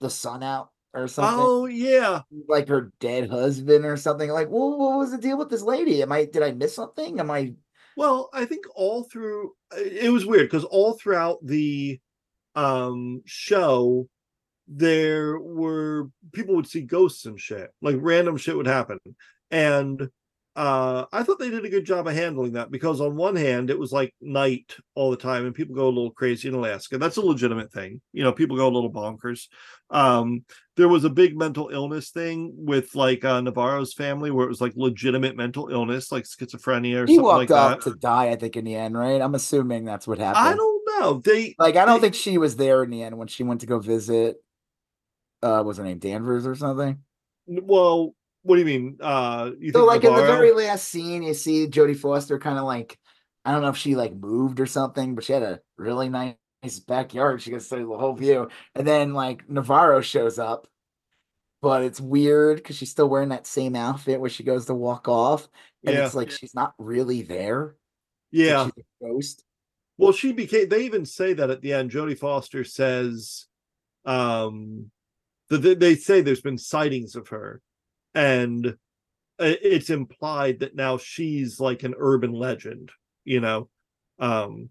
the 0.00 0.10
son 0.10 0.42
out 0.42 0.70
or 0.94 1.08
something. 1.08 1.38
oh 1.38 1.66
yeah 1.66 2.22
Like 2.48 2.68
her 2.68 2.92
dead 3.00 3.30
husband 3.30 3.84
or 3.84 3.96
something. 3.96 4.30
Like, 4.30 4.48
well, 4.50 4.78
what 4.78 4.98
was 4.98 5.10
the 5.10 5.18
deal 5.18 5.38
with 5.38 5.48
this 5.50 5.62
lady? 5.62 6.02
Am 6.02 6.12
I 6.12 6.24
did 6.26 6.42
I 6.42 6.52
miss 6.52 6.74
something? 6.74 7.20
Am 7.20 7.30
I 7.30 7.54
Well, 7.96 8.30
I 8.32 8.44
think 8.44 8.64
all 8.74 9.04
through 9.04 9.52
it 9.76 10.12
was 10.12 10.26
weird 10.26 10.48
because 10.48 10.64
all 10.64 10.94
throughout 10.94 11.38
the 11.42 12.00
um 12.54 13.22
show 13.24 14.08
there 14.68 15.38
were 15.38 16.08
people 16.32 16.54
would 16.56 16.66
see 16.68 16.82
ghosts 16.82 17.26
and 17.26 17.38
shit. 17.40 17.70
Like 17.80 17.96
random 17.98 18.36
shit 18.36 18.56
would 18.56 18.66
happen. 18.66 18.98
And 19.50 20.08
uh 20.54 21.06
I 21.12 21.22
thought 21.22 21.38
they 21.38 21.48
did 21.48 21.64
a 21.64 21.70
good 21.70 21.86
job 21.86 22.06
of 22.06 22.14
handling 22.14 22.52
that 22.52 22.70
because 22.70 23.00
on 23.00 23.16
one 23.16 23.36
hand 23.36 23.70
it 23.70 23.78
was 23.78 23.90
like 23.90 24.14
night 24.20 24.76
all 24.94 25.10
the 25.10 25.16
time 25.16 25.46
and 25.46 25.54
people 25.54 25.74
go 25.74 25.86
a 25.86 25.88
little 25.88 26.10
crazy 26.10 26.48
in 26.48 26.54
Alaska. 26.54 26.98
That's 26.98 27.16
a 27.16 27.22
legitimate 27.22 27.72
thing. 27.72 28.02
You 28.12 28.22
know, 28.22 28.32
people 28.32 28.56
go 28.58 28.68
a 28.68 28.70
little 28.76 28.92
bonkers. 28.92 29.48
Um 29.88 30.44
there 30.76 30.88
was 30.88 31.04
a 31.04 31.10
big 31.10 31.38
mental 31.38 31.70
illness 31.70 32.10
thing 32.10 32.52
with 32.54 32.94
like 32.94 33.24
uh 33.24 33.40
Navarro's 33.40 33.94
family 33.94 34.30
where 34.30 34.44
it 34.44 34.50
was 34.50 34.60
like 34.60 34.74
legitimate 34.76 35.36
mental 35.36 35.68
illness 35.68 36.12
like 36.12 36.24
schizophrenia 36.24 37.02
or 37.02 37.06
he 37.06 37.14
something 37.14 37.22
walked 37.24 37.50
like 37.50 37.58
up 37.58 37.80
that. 37.84 37.90
to 37.90 37.96
die, 37.96 38.28
I 38.28 38.36
think, 38.36 38.56
in 38.58 38.64
the 38.66 38.74
end, 38.74 38.96
right? 38.96 39.22
I'm 39.22 39.34
assuming 39.34 39.84
that's 39.86 40.06
what 40.06 40.18
happened. 40.18 40.46
I 40.48 40.54
don't 40.54 40.82
know. 41.00 41.22
They 41.24 41.54
Like 41.58 41.76
I 41.76 41.86
don't 41.86 42.00
they- 42.00 42.06
think 42.08 42.14
she 42.14 42.36
was 42.36 42.56
there 42.56 42.82
in 42.82 42.90
the 42.90 43.02
end 43.02 43.16
when 43.16 43.28
she 43.28 43.42
went 43.42 43.60
to 43.62 43.66
go 43.66 43.78
visit. 43.78 44.36
Uh, 45.42 45.62
was 45.64 45.78
her 45.78 45.84
name 45.84 45.98
Danvers 45.98 46.46
or 46.46 46.54
something? 46.54 46.98
well, 47.46 48.14
what 48.42 48.56
do 48.56 48.60
you 48.60 48.66
mean? 48.66 48.98
Uh 49.00 49.50
you 49.58 49.72
So 49.72 49.80
think 49.80 49.86
like 49.86 50.04
in 50.04 50.14
the 50.14 50.22
very 50.22 50.52
last 50.52 50.88
scene, 50.88 51.22
you 51.22 51.34
see 51.34 51.66
Jodie 51.68 51.96
Foster 51.96 52.38
kind 52.38 52.58
of 52.58 52.64
like 52.64 52.98
I 53.44 53.52
don't 53.52 53.62
know 53.62 53.68
if 53.68 53.76
she 53.76 53.96
like 53.96 54.14
moved 54.14 54.60
or 54.60 54.66
something, 54.66 55.14
but 55.14 55.24
she 55.24 55.32
had 55.32 55.42
a 55.42 55.60
really 55.76 56.08
nice 56.08 56.36
backyard. 56.86 57.42
She 57.42 57.50
gets 57.50 57.68
to 57.68 57.76
see 57.76 57.82
the 57.82 57.98
whole 57.98 58.14
view, 58.14 58.48
and 58.74 58.86
then 58.86 59.14
like 59.14 59.48
Navarro 59.48 60.00
shows 60.00 60.38
up, 60.38 60.68
but 61.60 61.82
it's 61.82 62.00
weird 62.00 62.58
because 62.58 62.76
she's 62.76 62.90
still 62.90 63.08
wearing 63.08 63.30
that 63.30 63.46
same 63.46 63.74
outfit 63.74 64.20
where 64.20 64.30
she 64.30 64.44
goes 64.44 64.66
to 64.66 64.74
walk 64.74 65.08
off, 65.08 65.48
and 65.84 65.96
Yeah. 65.96 66.06
it's 66.06 66.14
like 66.14 66.30
she's 66.30 66.54
not 66.54 66.74
really 66.78 67.22
there. 67.22 67.76
Like 68.32 68.40
Yeah. 68.40 68.64
she's 68.64 68.84
a 69.02 69.04
ghost. 69.06 69.44
Well, 69.98 70.12
she 70.12 70.32
became. 70.32 70.68
They 70.68 70.84
even 70.84 71.04
say 71.04 71.32
that 71.34 71.50
at 71.50 71.60
the 71.60 71.72
end. 71.74 71.90
Jodie 71.90 72.18
Foster 72.18 72.64
says, 72.64 73.46
um, 74.04 74.90
that 75.48 75.78
they 75.80 75.94
say 75.96 76.20
there's 76.20 76.40
been 76.40 76.58
sightings 76.58 77.14
of 77.14 77.28
her, 77.28 77.60
and 78.14 78.76
it's 79.38 79.90
implied 79.90 80.60
that 80.60 80.74
now 80.76 80.98
she's 80.98 81.58
like 81.60 81.82
an 81.82 81.94
urban 81.98 82.32
legend. 82.32 82.90
You 83.24 83.40
know, 83.40 83.68
um, 84.18 84.70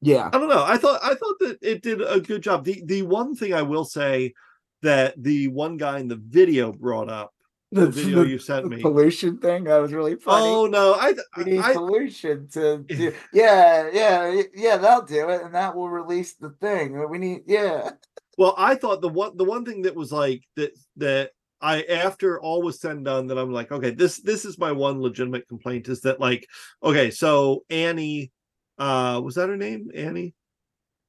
Yeah, 0.00 0.28
I 0.32 0.38
don't 0.38 0.48
know. 0.48 0.64
I 0.64 0.76
thought 0.76 1.00
I 1.02 1.14
thought 1.14 1.38
that 1.40 1.58
it 1.62 1.82
did 1.82 2.02
a 2.02 2.20
good 2.20 2.42
job. 2.42 2.64
The 2.64 2.82
the 2.84 3.02
one 3.02 3.34
thing 3.34 3.54
I 3.54 3.62
will 3.62 3.84
say 3.84 4.34
that 4.82 5.14
the 5.22 5.48
one 5.48 5.76
guy 5.78 5.98
in 6.00 6.08
the 6.08 6.16
video 6.16 6.72
brought 6.72 7.08
up, 7.08 7.32
the 7.72 7.88
video 7.90 8.22
you 8.22 8.38
sent 8.38 8.68
the 8.68 8.68
me. 8.68 8.82
pollution 8.82 9.38
thing 9.38 9.64
that 9.64 9.78
was 9.78 9.92
really 9.92 10.16
funny. 10.16 10.56
Oh 10.56 10.66
no, 10.66 10.94
I 10.94 11.14
we 11.36 11.44
need 11.44 11.60
I, 11.60 11.72
pollution 11.72 12.48
to 12.50 12.78
do. 12.88 13.12
Yeah, 13.32 13.88
yeah, 13.92 14.42
yeah. 14.54 14.76
That'll 14.76 15.06
do 15.06 15.28
it, 15.30 15.42
and 15.42 15.54
that 15.54 15.74
will 15.74 15.88
release 15.90 16.34
the 16.34 16.50
thing. 16.60 17.08
We 17.10 17.18
need. 17.18 17.42
Yeah. 17.46 17.90
Well, 18.38 18.54
I 18.58 18.74
thought 18.74 19.00
the 19.00 19.08
one 19.08 19.36
the 19.36 19.44
one 19.44 19.64
thing 19.64 19.82
that 19.82 19.94
was 19.96 20.12
like 20.12 20.42
that 20.56 20.72
that 20.96 21.32
I 21.60 21.82
after 21.82 22.40
all 22.40 22.62
was 22.62 22.80
said 22.80 22.96
and 22.96 23.04
done 23.04 23.26
that 23.28 23.38
I'm 23.38 23.52
like, 23.52 23.72
okay, 23.72 23.90
this 23.90 24.20
this 24.20 24.44
is 24.44 24.58
my 24.58 24.72
one 24.72 25.00
legitimate 25.00 25.48
complaint 25.48 25.88
is 25.88 26.02
that 26.02 26.20
like, 26.20 26.46
okay, 26.82 27.10
so 27.10 27.64
Annie, 27.70 28.30
uh, 28.78 29.20
was 29.24 29.36
that 29.36 29.48
her 29.48 29.56
name? 29.56 29.90
Annie, 29.94 30.34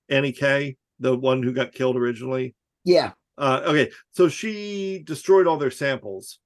Annie 0.09 0.31
K, 0.31 0.77
the 0.99 1.17
one 1.17 1.43
who 1.43 1.51
got 1.53 1.73
killed 1.73 1.97
originally. 1.97 2.55
Yeah. 2.85 3.11
Uh, 3.37 3.61
okay, 3.65 3.91
so 4.11 4.29
she 4.29 5.03
destroyed 5.05 5.45
all 5.47 5.57
their 5.57 5.69
samples, 5.69 6.39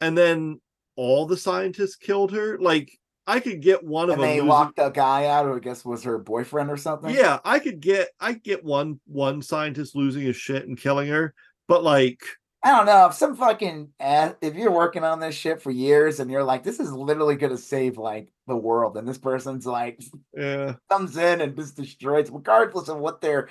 and 0.00 0.16
then 0.16 0.60
all 0.94 1.26
the 1.26 1.36
scientists 1.36 1.96
killed 1.96 2.30
her. 2.32 2.58
Like, 2.60 2.92
I 3.26 3.40
could 3.40 3.60
get 3.62 3.82
one 3.82 4.10
of 4.10 4.14
And 4.14 4.22
them. 4.22 4.28
they 4.30 4.40
locked 4.40 4.78
a 4.78 4.90
guy 4.94 5.26
out 5.26 5.46
who 5.46 5.56
I 5.56 5.58
guess 5.60 5.84
was 5.84 6.04
her 6.04 6.18
boyfriend 6.18 6.70
or 6.70 6.76
something. 6.76 7.12
yeah, 7.14 7.38
I 7.44 7.58
could 7.58 7.80
get 7.80 8.10
I 8.20 8.34
could 8.34 8.44
get 8.44 8.64
one 8.64 9.00
one 9.06 9.40
scientist 9.42 9.96
losing 9.96 10.22
his 10.22 10.36
shit 10.36 10.68
and 10.68 10.78
killing 10.78 11.08
her, 11.08 11.34
but 11.66 11.82
like 11.82 12.20
I 12.62 12.70
don't 12.76 12.86
know 12.86 13.06
if 13.06 13.14
some 13.14 13.36
fucking 13.36 13.88
ass, 14.00 14.34
if 14.42 14.54
you're 14.54 14.70
working 14.70 15.02
on 15.02 15.18
this 15.20 15.34
shit 15.34 15.62
for 15.62 15.70
years 15.70 16.20
and 16.20 16.30
you're 16.30 16.44
like, 16.44 16.62
this 16.62 16.78
is 16.78 16.92
literally 16.92 17.36
gonna 17.36 17.56
save 17.56 17.96
like 17.96 18.30
the 18.46 18.56
world, 18.56 18.96
and 18.98 19.08
this 19.08 19.18
person's 19.18 19.64
like 19.66 20.02
yeah, 20.36 20.74
comes 20.90 21.16
in 21.16 21.40
and 21.40 21.56
just 21.56 21.76
destroys, 21.76 22.30
regardless 22.30 22.88
of 22.88 22.98
what 22.98 23.20
their 23.22 23.48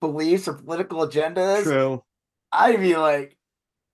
beliefs 0.00 0.46
or 0.46 0.54
political 0.54 1.02
agenda 1.02 1.56
is. 1.56 1.64
true. 1.64 2.02
I'd 2.52 2.80
be 2.80 2.96
like, 2.96 3.36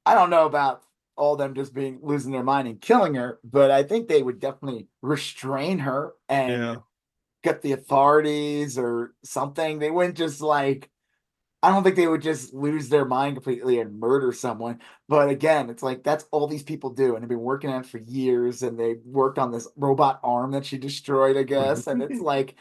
I 0.05 0.15
don't 0.15 0.31
know 0.31 0.45
about 0.47 0.83
all 1.17 1.37
them 1.37 1.55
just 1.55 1.75
being 1.75 2.01
losing 2.03 2.33
their 2.33 2.43
mind 2.43 2.69
and 2.69 2.81
killing 2.81 3.15
her, 3.15 3.39
but 3.45 3.71
I 3.71 3.83
think 3.83 4.07
they 4.09 4.23
would 4.23 4.39
definitely 4.41 4.87
restrain 5.03 5.79
her 5.81 6.13
and 6.29 6.53
Yeah. 6.53 6.77
get 7.43 7.63
the 7.63 7.73
authorities 7.73 8.79
or 8.79 9.15
something. 9.25 9.79
They 9.79 9.91
wouldn't 9.91 10.17
just 10.17 10.41
like 10.41 10.91
I 11.63 11.71
don't 11.71 11.83
think 11.83 11.97
they 11.97 12.07
would 12.07 12.23
just 12.23 12.55
lose 12.55 12.89
their 12.89 13.05
mind 13.05 13.35
completely 13.35 13.81
and 13.81 13.99
murder 13.99 14.33
someone. 14.33 14.79
But 15.09 15.29
again, 15.29 15.71
it's 15.71 15.83
like 15.83 16.05
that's 16.05 16.25
all 16.31 16.47
these 16.47 16.63
people 16.63 16.91
do, 16.91 17.15
and 17.15 17.23
they've 17.23 17.29
been 17.29 17.41
working 17.41 17.71
on 17.71 17.81
it 17.81 17.87
for 17.87 17.99
years, 17.99 18.63
and 18.63 18.79
they 18.79 18.97
worked 19.05 19.39
on 19.39 19.51
this 19.51 19.67
robot 19.77 20.21
arm 20.23 20.53
that 20.53 20.67
she 20.67 20.79
destroyed, 20.79 21.37
I 21.37 21.43
guess. 21.43 21.87
and 21.89 22.03
it's 22.03 22.21
like 22.21 22.55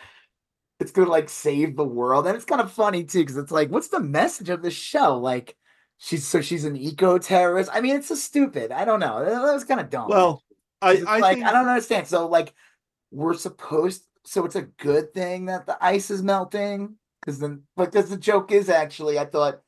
it's 0.80 0.92
gonna 0.92 1.10
like 1.10 1.30
save 1.30 1.76
the 1.76 1.84
world. 1.84 2.26
And 2.26 2.36
it's 2.36 2.46
kind 2.46 2.62
of 2.62 2.72
funny 2.72 3.04
too, 3.04 3.20
because 3.20 3.38
it's 3.38 3.52
like, 3.52 3.70
what's 3.70 3.90
the 3.90 4.00
message 4.00 4.50
of 4.50 4.64
this 4.64 4.74
show? 4.74 5.18
Like 5.18 5.56
she's 5.98 6.26
so 6.26 6.42
she's 6.42 6.66
an 6.66 6.76
eco 6.76 7.20
terrorist. 7.20 7.70
I 7.72 7.82
mean, 7.82 7.96
it's 7.96 8.08
so 8.08 8.16
stupid. 8.16 8.72
I 8.72 8.84
don't 8.84 9.00
know. 9.00 9.24
That 9.24 9.54
was 9.54 9.64
kind 9.64 9.80
of 9.80 9.92
dumb. 9.92 10.10
Well, 10.10 10.44
I 10.82 11.04
I 11.08 11.20
like 11.20 11.36
think 11.36 11.46
I 11.46 11.52
don't 11.52 11.68
understand. 11.68 12.08
So 12.08 12.28
like 12.28 12.54
we're 13.12 13.36
supposed 13.36 14.04
so 14.26 14.44
it's 14.44 14.56
a 14.56 14.64
good 14.64 15.14
thing 15.14 15.46
that 15.46 15.66
the 15.66 15.78
ice 15.84 16.12
is 16.12 16.22
melting 16.22 16.96
because 17.28 17.40
then 17.40 17.64
because 17.76 18.10
the 18.10 18.18
joke 18.18 18.54
is 18.54 18.70
actually 18.70 19.20
I 19.20 19.26
thought 19.26 19.60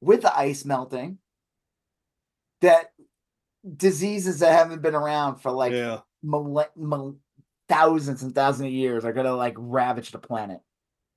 with 0.00 0.22
the 0.22 0.34
ice 0.34 0.64
melting 0.64 1.18
that 2.62 2.92
diseases 3.76 4.38
that 4.38 4.52
haven't 4.52 4.80
been 4.80 4.94
around 4.94 5.36
for 5.36 5.50
like 5.50 5.72
yeah, 5.72 6.00
mille- 6.22 7.18
thousands 7.68 8.22
and 8.22 8.34
thousands 8.34 8.68
of 8.68 8.72
years 8.72 9.04
are 9.04 9.12
gonna 9.12 9.36
like 9.36 9.54
ravage 9.58 10.10
the 10.10 10.18
planet. 10.18 10.60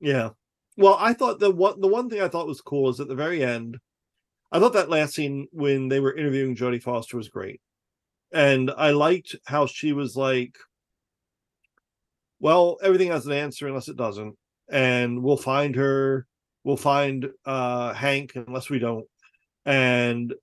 yeah. 0.02 0.32
Well, 0.78 0.98
I 1.00 1.14
thought 1.14 1.40
the 1.40 1.52
one 1.52 1.80
the 1.80 1.88
one 1.88 2.10
thing 2.10 2.22
I 2.22 2.28
thought 2.28 2.48
was 2.48 2.60
cool 2.60 2.90
is 2.90 3.00
at 3.00 3.08
the 3.08 3.16
very 3.16 3.44
end. 3.44 3.78
I 4.52 4.60
thought 4.60 4.74
that 4.74 4.90
last 4.90 5.14
scene 5.14 5.48
when 5.52 5.88
they 5.88 6.02
were 6.02 6.14
interviewing 6.14 6.58
Jodie 6.58 6.84
Foster 6.84 7.16
was 7.16 7.30
great, 7.30 7.62
and 8.34 8.70
I 8.78 8.92
liked 8.92 9.36
how 9.46 9.66
she 9.66 9.94
was 9.94 10.18
like, 10.18 10.58
"Well, 12.40 12.78
everything 12.84 13.10
has 13.12 13.26
an 13.26 13.34
answer 13.34 13.68
unless 13.68 13.88
it 13.90 13.98
doesn't, 13.98 14.36
and 14.72 15.22
we'll 15.24 15.38
find 15.38 15.76
her. 15.76 16.28
We'll 16.64 16.78
find 16.78 17.30
uh 17.46 17.94
Hank 17.94 18.34
unless 18.36 18.70
we 18.70 18.80
don't." 18.80 19.06
And 19.66 20.34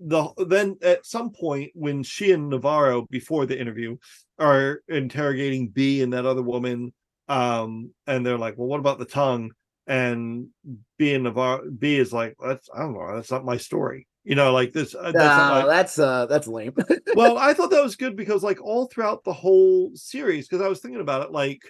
the 0.00 0.28
then 0.48 0.76
at 0.82 1.06
some 1.06 1.30
point 1.32 1.70
when 1.74 2.02
she 2.02 2.32
and 2.32 2.48
Navarro 2.50 3.06
before 3.10 3.46
the 3.46 3.58
interview 3.60 3.96
are 4.38 4.82
interrogating 4.88 5.68
B 5.68 6.02
and 6.02 6.12
that 6.12 6.26
other 6.26 6.42
woman, 6.42 6.92
um, 7.28 7.92
and 8.06 8.24
they're 8.26 8.38
like, 8.38 8.58
"Well, 8.58 8.68
what 8.68 8.80
about 8.80 8.98
the 8.98 9.04
tongue?" 9.04 9.52
And 9.86 10.48
B 10.98 11.14
and 11.14 11.24
Navarro 11.24 11.70
B 11.70 11.96
is 11.98 12.12
like, 12.12 12.34
"That's 12.44 12.68
I 12.74 12.80
don't 12.80 12.94
know, 12.94 13.14
that's 13.14 13.30
not 13.30 13.44
my 13.44 13.56
story." 13.56 14.06
You 14.24 14.36
know, 14.36 14.52
like 14.52 14.72
this. 14.72 14.94
uh, 14.94 15.10
That's 15.12 15.36
No, 15.36 15.48
my, 15.48 15.66
that's 15.66 15.98
uh 15.98 16.26
that's 16.26 16.46
lame. 16.46 16.74
well, 17.16 17.38
I 17.38 17.54
thought 17.54 17.70
that 17.70 17.82
was 17.82 17.96
good 17.96 18.16
because, 18.16 18.42
like, 18.44 18.62
all 18.62 18.86
throughout 18.86 19.24
the 19.24 19.32
whole 19.32 19.90
series, 19.94 20.46
because 20.48 20.64
I 20.64 20.68
was 20.68 20.78
thinking 20.80 21.00
about 21.00 21.22
it, 21.22 21.32
like, 21.32 21.60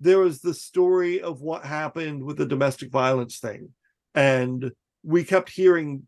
there 0.00 0.18
was 0.18 0.40
the 0.40 0.54
story 0.54 1.20
of 1.20 1.40
what 1.40 1.64
happened 1.64 2.22
with 2.22 2.36
the 2.36 2.46
domestic 2.46 2.90
violence 2.90 3.38
thing, 3.38 3.70
and 4.14 4.70
we 5.02 5.24
kept 5.24 5.50
hearing 5.50 6.06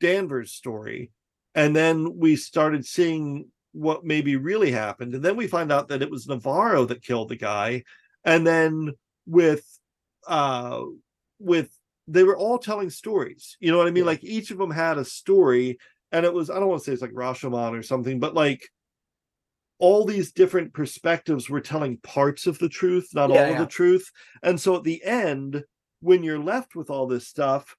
Danvers' 0.00 0.52
story, 0.52 1.10
and 1.54 1.74
then 1.74 2.16
we 2.16 2.36
started 2.36 2.86
seeing 2.86 3.46
what 3.72 4.04
maybe 4.04 4.36
really 4.36 4.70
happened, 4.70 5.14
and 5.14 5.24
then 5.24 5.36
we 5.36 5.46
find 5.46 5.72
out 5.72 5.88
that 5.88 6.02
it 6.02 6.10
was 6.10 6.26
Navarro 6.26 6.84
that 6.86 7.02
killed 7.02 7.28
the 7.28 7.36
guy, 7.36 7.84
and 8.24 8.46
then 8.46 8.92
with, 9.26 9.64
uh, 10.26 10.82
with 11.38 11.70
they 12.06 12.24
were 12.24 12.36
all 12.36 12.58
telling 12.58 12.90
stories. 12.90 13.56
You 13.60 13.70
know 13.70 13.78
what 13.78 13.86
I 13.86 13.90
mean? 13.90 14.04
Yeah. 14.04 14.10
Like 14.10 14.24
each 14.24 14.50
of 14.50 14.58
them 14.58 14.70
had 14.70 14.98
a 14.98 15.04
story, 15.04 15.78
and 16.10 16.24
it 16.24 16.32
was 16.32 16.48
I 16.50 16.54
don't 16.54 16.68
want 16.68 16.80
to 16.82 16.86
say 16.86 16.92
it's 16.92 17.02
like 17.02 17.12
Rashomon 17.12 17.78
or 17.78 17.82
something, 17.82 18.18
but 18.18 18.34
like 18.34 18.68
all 19.78 20.04
these 20.04 20.32
different 20.32 20.72
perspectives 20.74 21.48
were 21.48 21.60
telling 21.60 21.98
parts 21.98 22.46
of 22.46 22.58
the 22.58 22.68
truth, 22.68 23.08
not 23.14 23.30
Yeah, 23.30 23.44
all 23.46 23.52
of 23.52 23.58
the 23.58 23.66
truth. 23.66 24.10
And 24.42 24.60
so 24.60 24.76
at 24.76 24.84
the 24.84 25.02
end, 25.04 25.64
when 26.00 26.22
you're 26.22 26.38
left 26.38 26.74
with 26.74 26.90
all 26.90 27.06
this 27.06 27.28
stuff, 27.28 27.76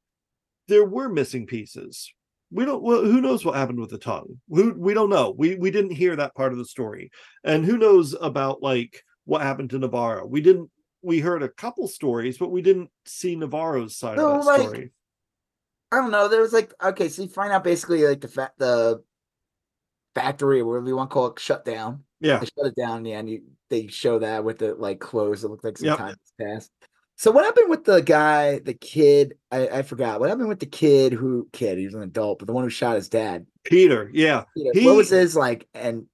there 0.67 0.85
were 0.85 1.09
missing 1.09 1.45
pieces. 1.45 2.13
We 2.51 2.65
don't. 2.65 2.81
Well, 2.81 3.03
who 3.03 3.21
knows 3.21 3.45
what 3.45 3.55
happened 3.55 3.79
with 3.79 3.91
the 3.91 3.97
tongue? 3.97 4.39
Who 4.49 4.73
we 4.73 4.93
don't 4.93 5.09
know. 5.09 5.33
We 5.37 5.55
we 5.55 5.71
didn't 5.71 5.91
hear 5.91 6.15
that 6.15 6.35
part 6.35 6.51
of 6.51 6.57
the 6.57 6.65
story, 6.65 7.11
and 7.43 7.63
who 7.63 7.77
knows 7.77 8.15
about 8.19 8.63
like 8.63 9.03
what 9.25 9.41
happened 9.41 9.69
to 9.71 9.79
Navarro? 9.79 10.25
We 10.25 10.41
didn't. 10.41 10.69
We 11.01 11.19
heard 11.19 11.43
a 11.43 11.49
couple 11.49 11.87
stories, 11.87 12.37
but 12.37 12.51
we 12.51 12.61
didn't 12.61 12.89
see 13.05 13.35
Navarro's 13.35 13.97
side 13.97 14.17
So, 14.17 14.31
of 14.31 14.39
that 14.39 14.47
like, 14.47 14.61
story. 14.61 14.91
I 15.91 15.97
don't 15.97 16.11
know. 16.11 16.27
There 16.27 16.41
was 16.41 16.53
like 16.53 16.73
okay, 16.83 17.09
so 17.09 17.21
you 17.21 17.29
find 17.29 17.51
out 17.51 17.63
basically 17.63 18.03
like 18.05 18.21
the 18.21 18.27
fa- 18.27 18.53
the 18.57 19.03
factory 20.16 20.60
or 20.62 20.66
whatever 20.66 20.88
you 20.88 20.95
want 20.95 21.10
to 21.10 21.14
call 21.14 21.28
it 21.28 21.39
shut 21.39 21.66
down. 21.66 22.03
Yeah, 22.20 22.39
They 22.39 22.45
shut 22.47 22.68
it 22.68 22.76
down 22.76 23.05
Yeah. 23.05 23.20
And. 23.20 23.30
You, 23.30 23.41
they 23.70 23.88
show 23.88 24.20
that 24.20 24.43
with 24.43 24.57
the 24.60 24.74
like 24.76 24.99
closed. 24.99 25.43
It 25.45 25.49
looked 25.49 25.64
like 25.64 25.78
some 25.78 25.88
Yep. 25.89 25.97
time 25.97 26.07
has 26.10 26.34
passed. 26.41 26.72
So 27.18 27.32
what 27.32 27.45
happened 27.45 27.70
with 27.70 27.84
the 27.84 28.01
guy, 28.01 28.60
the 28.60 28.74
kid? 28.74 29.36
I, 29.51 29.68
I 29.68 29.82
forgot. 29.84 30.20
What 30.20 30.30
happened 30.30 30.47
with 30.49 30.60
the 30.60 30.66
kid 30.66 31.14
who 31.14 31.47
kid? 31.53 31.78
He 31.78 31.86
was 31.86 31.93
an 31.93 32.01
adult, 32.01 32.39
but 32.39 32.47
the 32.47 32.53
one 32.53 32.64
who 32.64 32.70
shot 32.70 32.95
his 32.95 33.10
dad. 33.10 33.45
Peter. 33.64 34.10
Yeah, 34.14 34.45
know, 34.55 34.72
He- 34.74 34.86
what 34.86 34.95
was 34.95 35.10
his 35.10 35.36
like? 35.36 35.68
And 35.74 36.05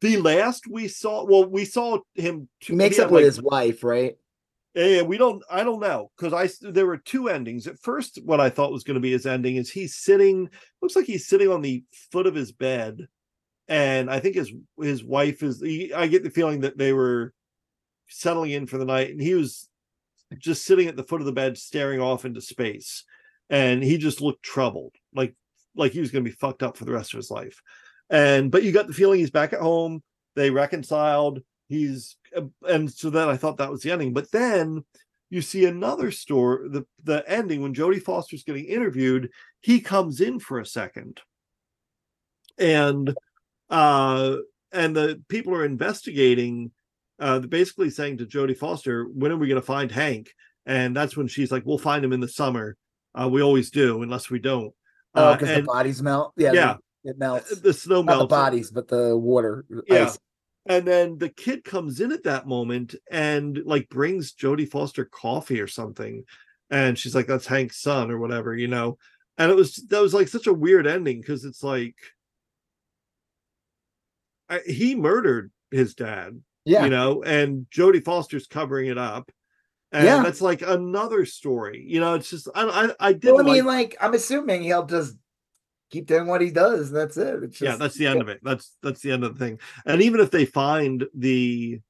the 0.00 0.16
last 0.16 0.64
we 0.68 0.88
saw. 0.88 1.24
Well, 1.24 1.48
we 1.48 1.64
saw 1.64 1.98
him. 2.14 2.48
he 2.60 2.74
makes 2.74 2.96
had, 2.96 3.06
up 3.06 3.10
with 3.12 3.22
like, 3.22 3.26
his 3.26 3.42
wife, 3.42 3.84
right? 3.84 4.16
Yeah, 4.74 5.02
we 5.02 5.18
don't. 5.18 5.42
I 5.50 5.64
don't 5.64 5.80
know 5.80 6.10
because 6.16 6.32
I 6.32 6.48
there 6.68 6.86
were 6.86 6.98
two 6.98 7.28
endings. 7.28 7.66
At 7.66 7.78
first, 7.80 8.18
what 8.24 8.40
I 8.40 8.48
thought 8.50 8.72
was 8.72 8.84
going 8.84 8.94
to 8.94 9.00
be 9.00 9.12
his 9.12 9.26
ending 9.26 9.56
is 9.56 9.70
he's 9.70 9.94
sitting. 9.96 10.48
Looks 10.82 10.96
like 10.96 11.06
he's 11.06 11.26
sitting 11.26 11.48
on 11.50 11.62
the 11.62 11.84
foot 12.10 12.26
of 12.26 12.34
his 12.34 12.52
bed, 12.52 13.06
and 13.68 14.10
I 14.10 14.20
think 14.20 14.36
his 14.36 14.52
his 14.80 15.04
wife 15.04 15.42
is. 15.42 15.60
He, 15.60 15.92
I 15.92 16.06
get 16.06 16.24
the 16.24 16.30
feeling 16.30 16.60
that 16.60 16.78
they 16.78 16.92
were 16.92 17.32
settling 18.08 18.50
in 18.52 18.66
for 18.66 18.78
the 18.78 18.84
night, 18.84 19.10
and 19.10 19.20
he 19.20 19.34
was 19.34 19.68
just 20.38 20.64
sitting 20.64 20.88
at 20.88 20.96
the 20.96 21.04
foot 21.04 21.20
of 21.20 21.26
the 21.26 21.32
bed, 21.32 21.56
staring 21.58 22.00
off 22.00 22.24
into 22.24 22.40
space, 22.40 23.04
and 23.50 23.82
he 23.82 23.98
just 23.98 24.20
looked 24.20 24.42
troubled, 24.42 24.94
like 25.14 25.34
like 25.74 25.92
he 25.92 26.00
was 26.00 26.10
going 26.10 26.24
to 26.24 26.30
be 26.30 26.36
fucked 26.36 26.62
up 26.62 26.76
for 26.76 26.84
the 26.84 26.92
rest 26.92 27.12
of 27.12 27.18
his 27.18 27.30
life. 27.30 27.60
And 28.10 28.50
but 28.50 28.62
you 28.62 28.72
got 28.72 28.86
the 28.86 28.94
feeling 28.94 29.20
he's 29.20 29.30
back 29.30 29.52
at 29.52 29.60
home. 29.60 30.02
They 30.34 30.50
reconciled. 30.50 31.40
He's 31.68 32.16
and 32.66 32.90
so 32.90 33.10
then 33.10 33.28
I 33.28 33.36
thought 33.36 33.58
that 33.58 33.70
was 33.70 33.82
the 33.82 33.90
ending. 33.90 34.14
But 34.14 34.30
then 34.30 34.84
you 35.30 35.42
see 35.42 35.66
another 35.66 36.10
story, 36.10 36.68
the 36.70 36.84
the 37.04 37.22
ending 37.28 37.60
when 37.60 37.74
Jodie 37.74 38.02
Foster's 38.02 38.44
getting 38.44 38.64
interviewed, 38.64 39.30
he 39.60 39.80
comes 39.80 40.20
in 40.20 40.40
for 40.40 40.58
a 40.58 40.66
second. 40.66 41.20
And 42.58 43.14
uh 43.70 44.36
and 44.72 44.94
the 44.96 45.22
people 45.28 45.54
are 45.54 45.64
investigating 45.64 46.70
uh 47.18 47.40
basically 47.40 47.90
saying 47.90 48.18
to 48.18 48.26
Jodie 48.26 48.56
Foster, 48.56 49.04
when 49.04 49.32
are 49.32 49.36
we 49.36 49.48
going 49.48 49.60
to 49.60 49.66
find 49.66 49.90
Hank? 49.90 50.30
And 50.66 50.94
that's 50.94 51.16
when 51.16 51.28
she's 51.28 51.50
like, 51.50 51.64
we'll 51.64 51.78
find 51.78 52.04
him 52.04 52.12
in 52.12 52.20
the 52.20 52.28
summer. 52.28 52.76
Uh, 53.14 53.28
we 53.28 53.40
always 53.42 53.70
do, 53.70 54.02
unless 54.02 54.28
we 54.28 54.38
don't. 54.38 54.72
Oh, 55.14 55.24
Uh, 55.30 55.32
because 55.36 55.56
the 55.56 55.62
bodies 55.62 56.02
melt. 56.02 56.34
Yeah, 56.36 56.52
Yeah. 56.52 56.76
it 57.04 57.18
melts. 57.18 57.58
the 57.60 57.72
snow 57.72 58.02
Not 58.02 58.12
the 58.12 58.16
melts. 58.18 58.30
bodies, 58.30 58.70
but 58.70 58.86
the 58.86 59.16
water. 59.16 59.64
Yeah. 59.88 60.04
ice. 60.04 60.18
And 60.66 60.86
then 60.86 61.16
the 61.16 61.30
kid 61.30 61.64
comes 61.64 62.00
in 62.00 62.12
at 62.12 62.24
that 62.24 62.46
moment 62.46 62.94
and 63.10 63.58
like 63.64 63.88
brings 63.88 64.34
Jodie 64.34 64.68
Foster 64.70 65.06
coffee 65.06 65.60
or 65.60 65.66
something. 65.66 66.24
And 66.70 66.98
she's 66.98 67.14
like, 67.14 67.26
that's 67.26 67.46
Hank's 67.46 67.80
son 67.80 68.10
or 68.10 68.18
whatever, 68.18 68.54
you 68.54 68.68
know. 68.68 68.98
And 69.38 69.50
it 69.50 69.54
was 69.56 69.76
that 69.88 70.02
was 70.02 70.12
like 70.12 70.28
such 70.28 70.46
a 70.46 70.52
weird 70.52 70.86
ending 70.86 71.22
because 71.22 71.46
it's 71.46 71.62
like 71.62 71.96
I, 74.48 74.60
he 74.66 74.94
murdered 74.94 75.50
his 75.70 75.94
dad, 75.94 76.40
Yeah. 76.64 76.84
you 76.84 76.90
know, 76.90 77.22
and 77.22 77.66
Jodie 77.70 78.04
Foster's 78.04 78.46
covering 78.46 78.88
it 78.88 78.98
up. 78.98 79.30
And 79.92 80.04
Yeah. 80.04 80.22
that's 80.22 80.40
like 80.40 80.62
another 80.62 81.24
story, 81.24 81.84
you 81.86 82.00
know. 82.00 82.14
It's 82.14 82.30
just 82.30 82.48
I 82.54 82.64
I, 83.00 83.08
I 83.08 83.12
did 83.12 83.32
Well, 83.32 83.40
I 83.40 83.44
mean, 83.44 83.64
like, 83.64 83.92
like, 83.92 83.96
I'm 84.00 84.14
assuming 84.14 84.62
he'll 84.62 84.84
just 84.86 85.16
keep 85.90 86.06
doing 86.06 86.26
what 86.26 86.42
he 86.42 86.50
does. 86.50 86.90
That's 86.90 87.16
it. 87.16 87.42
It's 87.44 87.60
yeah 87.60 87.76
that's 87.76 87.96
the 87.96 88.06
end 88.06 88.20
of 88.20 88.28
it 88.28 88.40
that's 88.42 88.76
that's 88.82 89.00
the 89.00 89.10
end 89.10 89.24
of 89.24 89.36
the 89.36 89.44
thing 89.44 89.58
and 89.86 90.02
even 90.02 90.20
if 90.20 90.30
they 90.30 90.44
find 90.44 91.06
the 91.14 91.80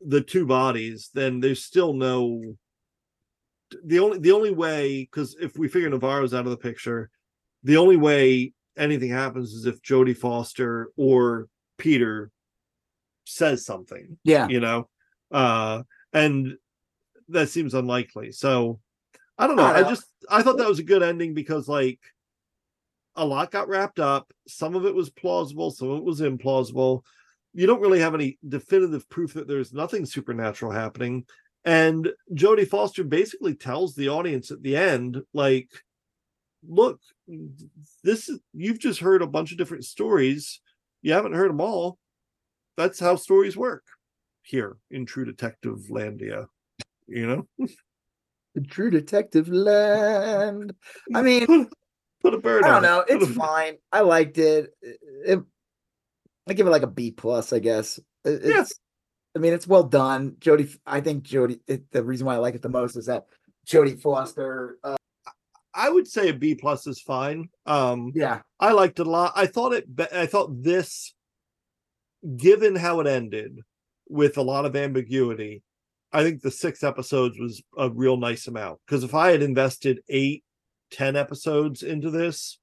the 0.00 0.20
two 0.20 0.44
bodies 0.46 1.10
then 1.14 1.40
there's 1.40 1.64
still 1.64 1.92
no 1.94 2.56
the 3.84 3.98
only 3.98 4.18
the 4.18 4.32
only 4.32 4.50
way 4.50 5.02
because 5.04 5.36
if 5.40 5.56
we 5.56 5.68
figure 5.68 5.88
navarro's 5.88 6.34
out 6.34 6.44
of 6.44 6.50
the 6.50 6.56
picture 6.56 7.10
the 7.62 7.76
only 7.76 7.96
way 7.96 8.52
anything 8.76 9.10
happens 9.10 9.52
is 9.52 9.64
if 9.66 9.80
jodie 9.82 10.16
foster 10.16 10.90
or 10.96 11.46
peter 11.78 12.30
says 13.24 13.64
something 13.64 14.18
Yeah. 14.24 14.48
you 14.48 14.60
know? 14.60 14.88
Uh 15.30 15.82
and 16.12 16.56
that 17.28 17.48
seems 17.48 17.74
unlikely. 17.74 18.32
So 18.32 18.80
i 19.38 19.46
don't 19.46 19.56
know. 19.56 19.64
I 19.64 19.78
i, 19.78 19.80
know. 19.82 19.88
just 19.88 20.04
i 20.30 20.42
thought 20.42 20.58
that 20.58 20.68
was 20.68 20.78
a 20.78 20.84
good 20.84 21.02
ending 21.02 21.34
because 21.34 21.66
like 21.68 22.00
a 23.16 23.24
lot 23.24 23.50
got 23.52 23.68
wrapped 23.68 24.00
up. 24.00 24.32
Some 24.48 24.74
of 24.74 24.84
it 24.86 24.94
was 24.94 25.08
plausible 25.10 25.70
some 25.70 25.90
of 25.90 25.98
it 25.98 26.04
was 26.04 26.20
implausible. 26.20 27.02
You 27.54 27.66
don't 27.66 27.80
really 27.80 28.00
have 28.00 28.14
any 28.14 28.38
definitive 28.46 29.08
proof 29.08 29.34
that 29.34 29.46
there's 29.48 29.72
nothing 29.72 30.04
supernatural 30.04 30.72
happening. 30.72 31.24
And 31.64 32.12
jodie 32.32 32.68
foster 32.68 33.04
basically 33.04 33.54
tells 33.54 33.94
the 33.94 34.08
audience 34.10 34.50
at 34.50 34.62
the 34.62 34.76
end 34.76 35.22
like 35.32 35.70
look 36.66 37.00
this 38.02 38.28
is 38.28 38.38
you've 38.52 38.78
just 38.78 39.00
heard 39.00 39.22
a 39.22 39.26
bunch 39.26 39.52
of 39.52 39.58
different 39.58 39.84
stories 39.84 40.60
you 41.04 41.12
haven't 41.12 41.34
heard 41.34 41.50
them 41.50 41.60
all 41.60 41.98
that's 42.76 42.98
how 42.98 43.14
stories 43.14 43.56
work 43.56 43.84
here 44.42 44.76
in 44.90 45.06
true 45.06 45.24
detective 45.24 45.78
landia 45.90 46.46
you 47.06 47.26
know 47.26 47.46
The 48.56 48.60
True 48.60 48.88
Detective 48.88 49.48
Land. 49.48 50.76
I 51.12 51.22
mean, 51.22 51.44
put, 51.46 51.72
put 52.22 52.34
a 52.34 52.38
bird 52.38 52.62
I 52.62 52.68
on 52.76 52.82
don't 52.82 52.82
know. 52.82 53.00
it. 53.00 53.20
It's 53.20 53.34
fine. 53.34 53.78
I 53.90 54.02
liked 54.02 54.38
it. 54.38 54.70
It- 54.80 55.40
I 56.48 56.52
give 56.52 56.68
it 56.68 56.70
like 56.70 56.84
a 56.84 56.86
B 56.86 57.10
plus, 57.10 57.52
I 57.52 57.58
guess. 57.58 57.98
It- 58.24 58.42
Yeah. 58.44 58.60
It's, 58.60 58.78
I 59.34 59.40
mean, 59.40 59.54
it's 59.54 59.66
well 59.66 59.82
done. 59.82 60.36
Jodie, 60.38 60.78
I 60.86 61.00
think 61.00 61.24
Jodie. 61.24 61.58
It, 61.66 61.90
the 61.90 62.04
reason 62.04 62.28
why 62.28 62.34
I 62.34 62.38
like 62.38 62.54
it 62.54 62.62
the 62.62 62.68
most 62.68 62.94
is 62.94 63.06
that 63.06 63.26
Jodie 63.66 64.00
Foster. 64.00 64.78
Uh, 64.84 64.94
i 65.74 65.88
would 65.88 66.06
say 66.06 66.28
a 66.28 66.34
b 66.34 66.54
plus 66.54 66.86
is 66.86 67.00
fine 67.00 67.48
um 67.66 68.12
yeah, 68.14 68.40
I 68.60 68.72
liked 68.72 68.98
it 68.98 69.06
a 69.06 69.10
lot. 69.10 69.32
I 69.36 69.46
thought 69.46 69.74
it. 69.74 69.84
I 70.10 70.24
thought 70.24 70.62
this, 70.62 71.12
given 72.36 72.74
how 72.76 73.00
it 73.00 73.06
ended, 73.06 73.58
with 74.08 74.38
a 74.38 74.42
lot 74.42 74.64
of 74.64 74.74
ambiguity, 74.74 75.62
I 76.12 76.22
think 76.22 76.40
the 76.40 76.50
six 76.50 76.82
episodes 76.82 77.38
was 77.38 77.62
a 77.76 77.90
real 77.90 78.16
nice 78.16 78.46
amount. 78.46 78.80
Because 78.86 79.04
if 79.04 79.14
I 79.14 79.32
had 79.32 79.42
invested 79.42 80.00
eight, 80.08 80.44
ten 80.90 81.14
episodes 81.14 81.82
into 81.82 82.10
this, 82.10 82.58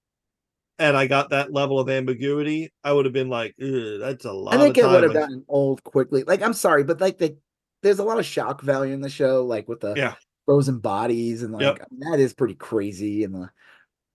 and 0.79 0.97
I 0.97 1.05
got 1.05 1.29
that 1.29 1.53
level 1.53 1.79
of 1.79 1.87
ambiguity, 1.87 2.71
I 2.83 2.93
would 2.93 3.05
have 3.05 3.13
been 3.13 3.29
like, 3.29 3.53
"That's 3.59 4.25
a 4.25 4.31
lot." 4.31 4.55
I 4.55 4.57
think 4.57 4.79
it 4.79 4.85
would 4.85 5.03
have 5.03 5.13
gotten 5.13 5.45
old 5.47 5.83
quickly. 5.83 6.23
Like, 6.23 6.41
I'm 6.41 6.53
sorry, 6.53 6.83
but 6.83 6.99
like 6.99 7.19
the 7.19 7.37
there's 7.83 7.99
a 7.99 8.03
lot 8.03 8.17
of 8.17 8.25
shock 8.25 8.61
value 8.61 8.93
in 8.93 9.01
the 9.01 9.09
show, 9.09 9.45
like 9.45 9.67
with 9.67 9.81
the 9.81 9.93
Yeah. 9.95 10.15
Frozen 10.45 10.79
bodies 10.79 11.43
and 11.43 11.53
like 11.53 11.61
Yep. 11.61 11.77
I 11.81 11.85
mean, 11.91 12.11
that 12.11 12.19
is 12.19 12.33
pretty 12.33 12.55
crazy 12.55 13.23
and 13.23 13.35
the 13.35 13.49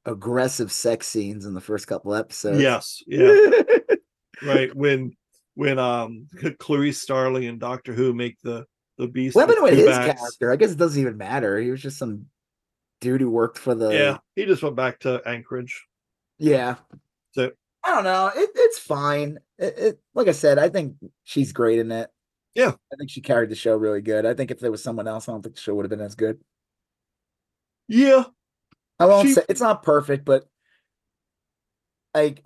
aggressive 0.05 0.71
sex 0.71 1.07
scenes 1.07 1.47
in 1.47 1.55
the 1.55 1.61
first 1.61 1.87
couple 1.87 2.15
episodes. 2.15 2.61
Yes, 2.61 3.03
yeah, 3.07 3.51
right. 4.43 4.75
When 4.75 5.17
when 5.55 5.79
um 5.79 6.29
Clarice 6.59 7.01
Starling 7.01 7.47
and 7.47 7.59
Doctor 7.61 7.93
Who 7.93 8.15
make 8.15 8.41
the 8.43 8.67
the 8.99 9.09
beast. 9.09 9.37
What 9.37 9.49
happened 9.49 9.65
with 9.65 9.75
his 9.75 9.87
backs. 9.87 10.21
character? 10.21 10.53
I 10.53 10.57
guess 10.57 10.71
it 10.73 10.79
doesn't 10.79 11.01
even 11.01 11.17
matter. 11.17 11.59
He 11.59 11.71
was 11.71 11.83
just 11.83 11.99
some 11.99 12.27
dude 13.01 13.21
who 13.21 13.31
worked 13.31 13.59
for 13.59 13.75
the 13.75 13.91
Yeah, 13.91 14.19
he 14.35 14.47
just 14.47 14.63
went 14.63 14.77
back 14.77 15.01
to 15.01 15.21
Anchorage. 15.27 15.85
Yeah. 16.39 16.77
So- 17.33 17.53
I 17.85 17.91
don't 17.95 18.05
know. 18.05 18.33
It, 18.35 18.51
it's 18.55 18.81
fine. 18.81 19.39
It, 19.59 19.75
it 19.79 20.01
like 20.15 20.27
I 20.27 20.33
said, 20.33 20.59
I 20.59 20.71
think 20.71 20.97
she's 21.23 21.53
great 21.53 21.79
in 21.79 21.93
it. 21.93 22.11
Yeah. 22.57 22.73
I 22.93 22.97
think 22.97 23.11
she 23.11 23.21
carried 23.21 23.51
the 23.51 23.55
show 23.55 23.77
really 23.77 24.01
good. 24.01 24.25
I 24.25 24.33
think 24.33 24.51
if 24.51 24.59
there 24.61 24.71
was 24.71 24.83
someone 24.83 25.07
else, 25.07 25.29
I 25.29 25.33
don't 25.33 25.43
think 25.43 25.57
the 25.57 25.61
show 25.61 25.75
would 25.75 25.85
have 25.85 25.91
been 25.91 26.01
as 26.01 26.15
good. 26.15 26.41
Yeah, 27.87 28.25
I 28.99 29.07
won't 29.07 29.29
She- 29.29 29.35
say 29.35 29.43
it's 29.49 29.61
not 29.61 29.83
perfect, 29.83 30.25
but 30.25 30.49
like 32.15 32.43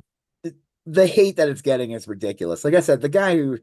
the 0.85 1.07
hate 1.07 1.37
that 1.37 1.49
it's 1.49 1.63
getting 1.63 1.93
is 1.93 2.09
ridiculous. 2.09 2.65
Like 2.65 2.75
I 2.75 2.81
said, 2.81 3.01
the 3.01 3.09
guy 3.09 3.37
who 3.37 3.59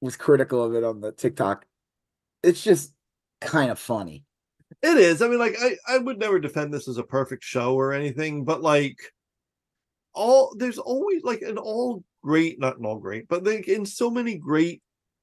was 0.00 0.16
critical 0.16 0.64
of 0.64 0.74
it 0.74 0.82
on 0.82 1.00
the 1.02 1.12
TikTok, 1.12 1.66
it's 2.42 2.64
just 2.64 2.94
kind 3.42 3.70
of 3.70 3.78
funny. 3.78 4.24
It 4.82 4.96
is. 4.96 5.20
I 5.20 5.28
mean, 5.28 5.38
like, 5.38 5.56
I, 5.60 5.76
I 5.86 5.98
would 5.98 6.18
never 6.18 6.40
defend 6.40 6.72
this 6.72 6.88
as 6.88 6.96
a 6.96 7.02
perfect 7.02 7.44
show 7.44 7.74
or 7.74 7.92
anything, 7.92 8.44
but 8.44 8.62
like, 8.62 8.98
all 10.14 10.54
there's 10.56 10.78
always 10.78 11.22
like 11.22 11.42
an 11.42 11.58
all 11.58 12.02
great, 12.22 12.58
not 12.58 12.78
an 12.78 12.86
all 12.86 12.98
great, 12.98 13.28
but 13.28 13.44
like 13.44 13.68
in 13.68 13.84
so 13.84 14.10
many 14.10 14.36
great 14.38 14.82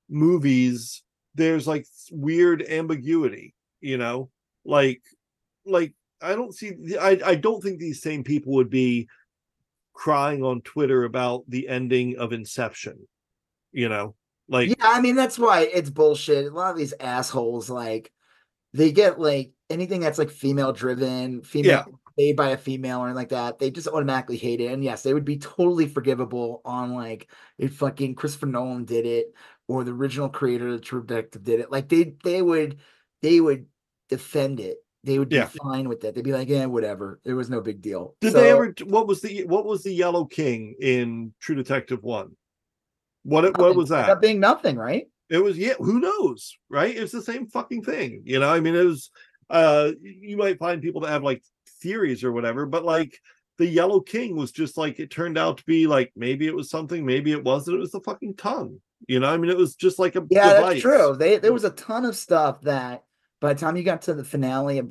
movies, 0.09 1.03
there's 1.35 1.67
like 1.67 1.85
weird 2.11 2.63
ambiguity, 2.63 3.53
you 3.81 3.97
know, 3.97 4.29
like, 4.65 5.01
like 5.65 5.93
I 6.21 6.35
don't 6.35 6.53
see, 6.53 6.73
I, 6.99 7.19
I 7.25 7.35
don't 7.35 7.61
think 7.61 7.79
these 7.79 8.01
same 8.01 8.23
people 8.23 8.53
would 8.53 8.69
be 8.69 9.07
crying 9.93 10.43
on 10.43 10.61
Twitter 10.61 11.03
about 11.03 11.43
the 11.47 11.67
ending 11.67 12.17
of 12.17 12.33
Inception, 12.33 13.07
you 13.71 13.89
know, 13.89 14.15
like, 14.49 14.69
yeah, 14.69 14.75
I 14.79 15.01
mean 15.01 15.15
that's 15.15 15.37
why 15.37 15.69
it's 15.73 15.89
bullshit. 15.89 16.45
A 16.45 16.55
lot 16.55 16.71
of 16.71 16.77
these 16.77 16.93
assholes 16.99 17.69
like 17.69 18.11
they 18.73 18.91
get 18.91 19.19
like 19.19 19.51
anything 19.69 19.99
that's 19.99 20.17
like 20.17 20.29
female 20.29 20.71
driven, 20.71 21.41
female 21.41 21.99
made 22.17 22.35
by 22.35 22.49
a 22.49 22.57
female 22.57 22.99
or 22.99 23.13
like 23.13 23.29
that, 23.29 23.59
they 23.59 23.69
just 23.69 23.87
automatically 23.87 24.37
hate 24.37 24.59
it. 24.59 24.71
And 24.71 24.83
yes, 24.83 25.03
they 25.03 25.13
would 25.13 25.25
be 25.25 25.37
totally 25.37 25.87
forgivable 25.87 26.61
on 26.65 26.93
like 26.95 27.29
if 27.57 27.75
fucking 27.75 28.15
Christopher 28.15 28.47
Nolan 28.47 28.85
did 28.85 29.05
it 29.05 29.33
or 29.67 29.83
the 29.83 29.91
original 29.91 30.29
creator 30.29 30.67
of 30.67 30.73
the 30.73 30.79
True 30.79 31.03
Detective 31.03 31.43
did 31.43 31.59
it. 31.59 31.71
Like 31.71 31.89
they 31.89 32.15
they 32.23 32.41
would 32.41 32.77
they 33.21 33.39
would 33.41 33.65
defend 34.09 34.59
it. 34.59 34.77
They 35.03 35.19
would 35.19 35.29
be 35.29 35.35
Yeah. 35.37 35.49
fine 35.63 35.87
with 35.87 36.01
that. 36.01 36.15
They'd 36.15 36.23
be 36.23 36.33
like, 36.33 36.49
yeah, 36.49 36.65
whatever. 36.65 37.19
It 37.23 37.33
was 37.33 37.49
no 37.49 37.61
big 37.61 37.81
deal. 37.81 38.15
Did 38.21 38.33
So- 38.33 38.39
they 38.41 38.51
ever? 38.51 38.73
What 38.85 39.07
was 39.07 39.21
the 39.21 39.45
what 39.45 39.65
was 39.65 39.83
the 39.83 39.93
Yellow 39.93 40.25
King 40.25 40.75
in 40.81 41.33
True 41.39 41.55
Detective 41.55 42.03
One? 42.03 42.35
What 43.23 43.45
it- 43.45 43.57
what 43.57 43.75
was 43.75 43.91
Ended 43.91 44.07
that? 44.09 44.21
being 44.21 44.39
nothing, 44.39 44.75
right? 44.77 45.07
It 45.29 45.39
was 45.39 45.57
yeah. 45.57 45.73
Who 45.79 45.99
knows? 45.99 46.57
Right? 46.69 46.95
It's 46.95 47.11
the 47.11 47.21
same 47.21 47.47
fucking 47.47 47.83
thing. 47.83 48.21
You 48.25 48.39
know. 48.39 48.49
I 48.49 48.59
mean, 48.59 48.75
it 48.75 48.85
was. 48.85 49.11
Uh, 49.49 49.91
you 50.01 50.35
might 50.35 50.59
find 50.59 50.81
people 50.81 51.01
that 51.01 51.09
have 51.11 51.23
like 51.23 51.41
theories 51.81 52.23
or 52.23 52.31
whatever, 52.33 52.65
but 52.65 52.83
like 52.83 53.17
the 53.57 53.65
Yellow 53.65 53.99
King 54.01 54.35
was 54.35 54.51
just 54.51 54.77
like 54.77 54.99
it 54.99 55.09
turned 55.09 55.37
out 55.37 55.57
to 55.57 55.65
be 55.65 55.87
like 55.87 56.11
maybe 56.15 56.47
it 56.47 56.55
was 56.55 56.69
something, 56.69 57.05
maybe 57.05 57.31
it 57.31 57.43
wasn't. 57.43 57.77
It 57.77 57.79
was 57.79 57.91
the 57.91 58.01
fucking 58.01 58.35
tongue. 58.35 58.81
You 59.07 59.19
know. 59.19 59.27
I 59.29 59.37
mean, 59.37 59.51
it 59.51 59.57
was 59.57 59.75
just 59.75 59.99
like 59.99 60.15
a 60.15 60.25
Yeah, 60.29 60.53
device. 60.53 60.69
that's 60.69 60.81
true. 60.81 61.15
They 61.17 61.37
there 61.37 61.53
was 61.53 61.63
a 61.63 61.69
ton 61.71 62.05
of 62.05 62.15
stuff 62.15 62.61
that 62.61 63.03
by 63.41 63.53
the 63.53 63.59
time 63.59 63.77
you 63.77 63.83
got 63.83 64.01
to 64.03 64.13
the 64.13 64.23
finale 64.23 64.79
of 64.79 64.89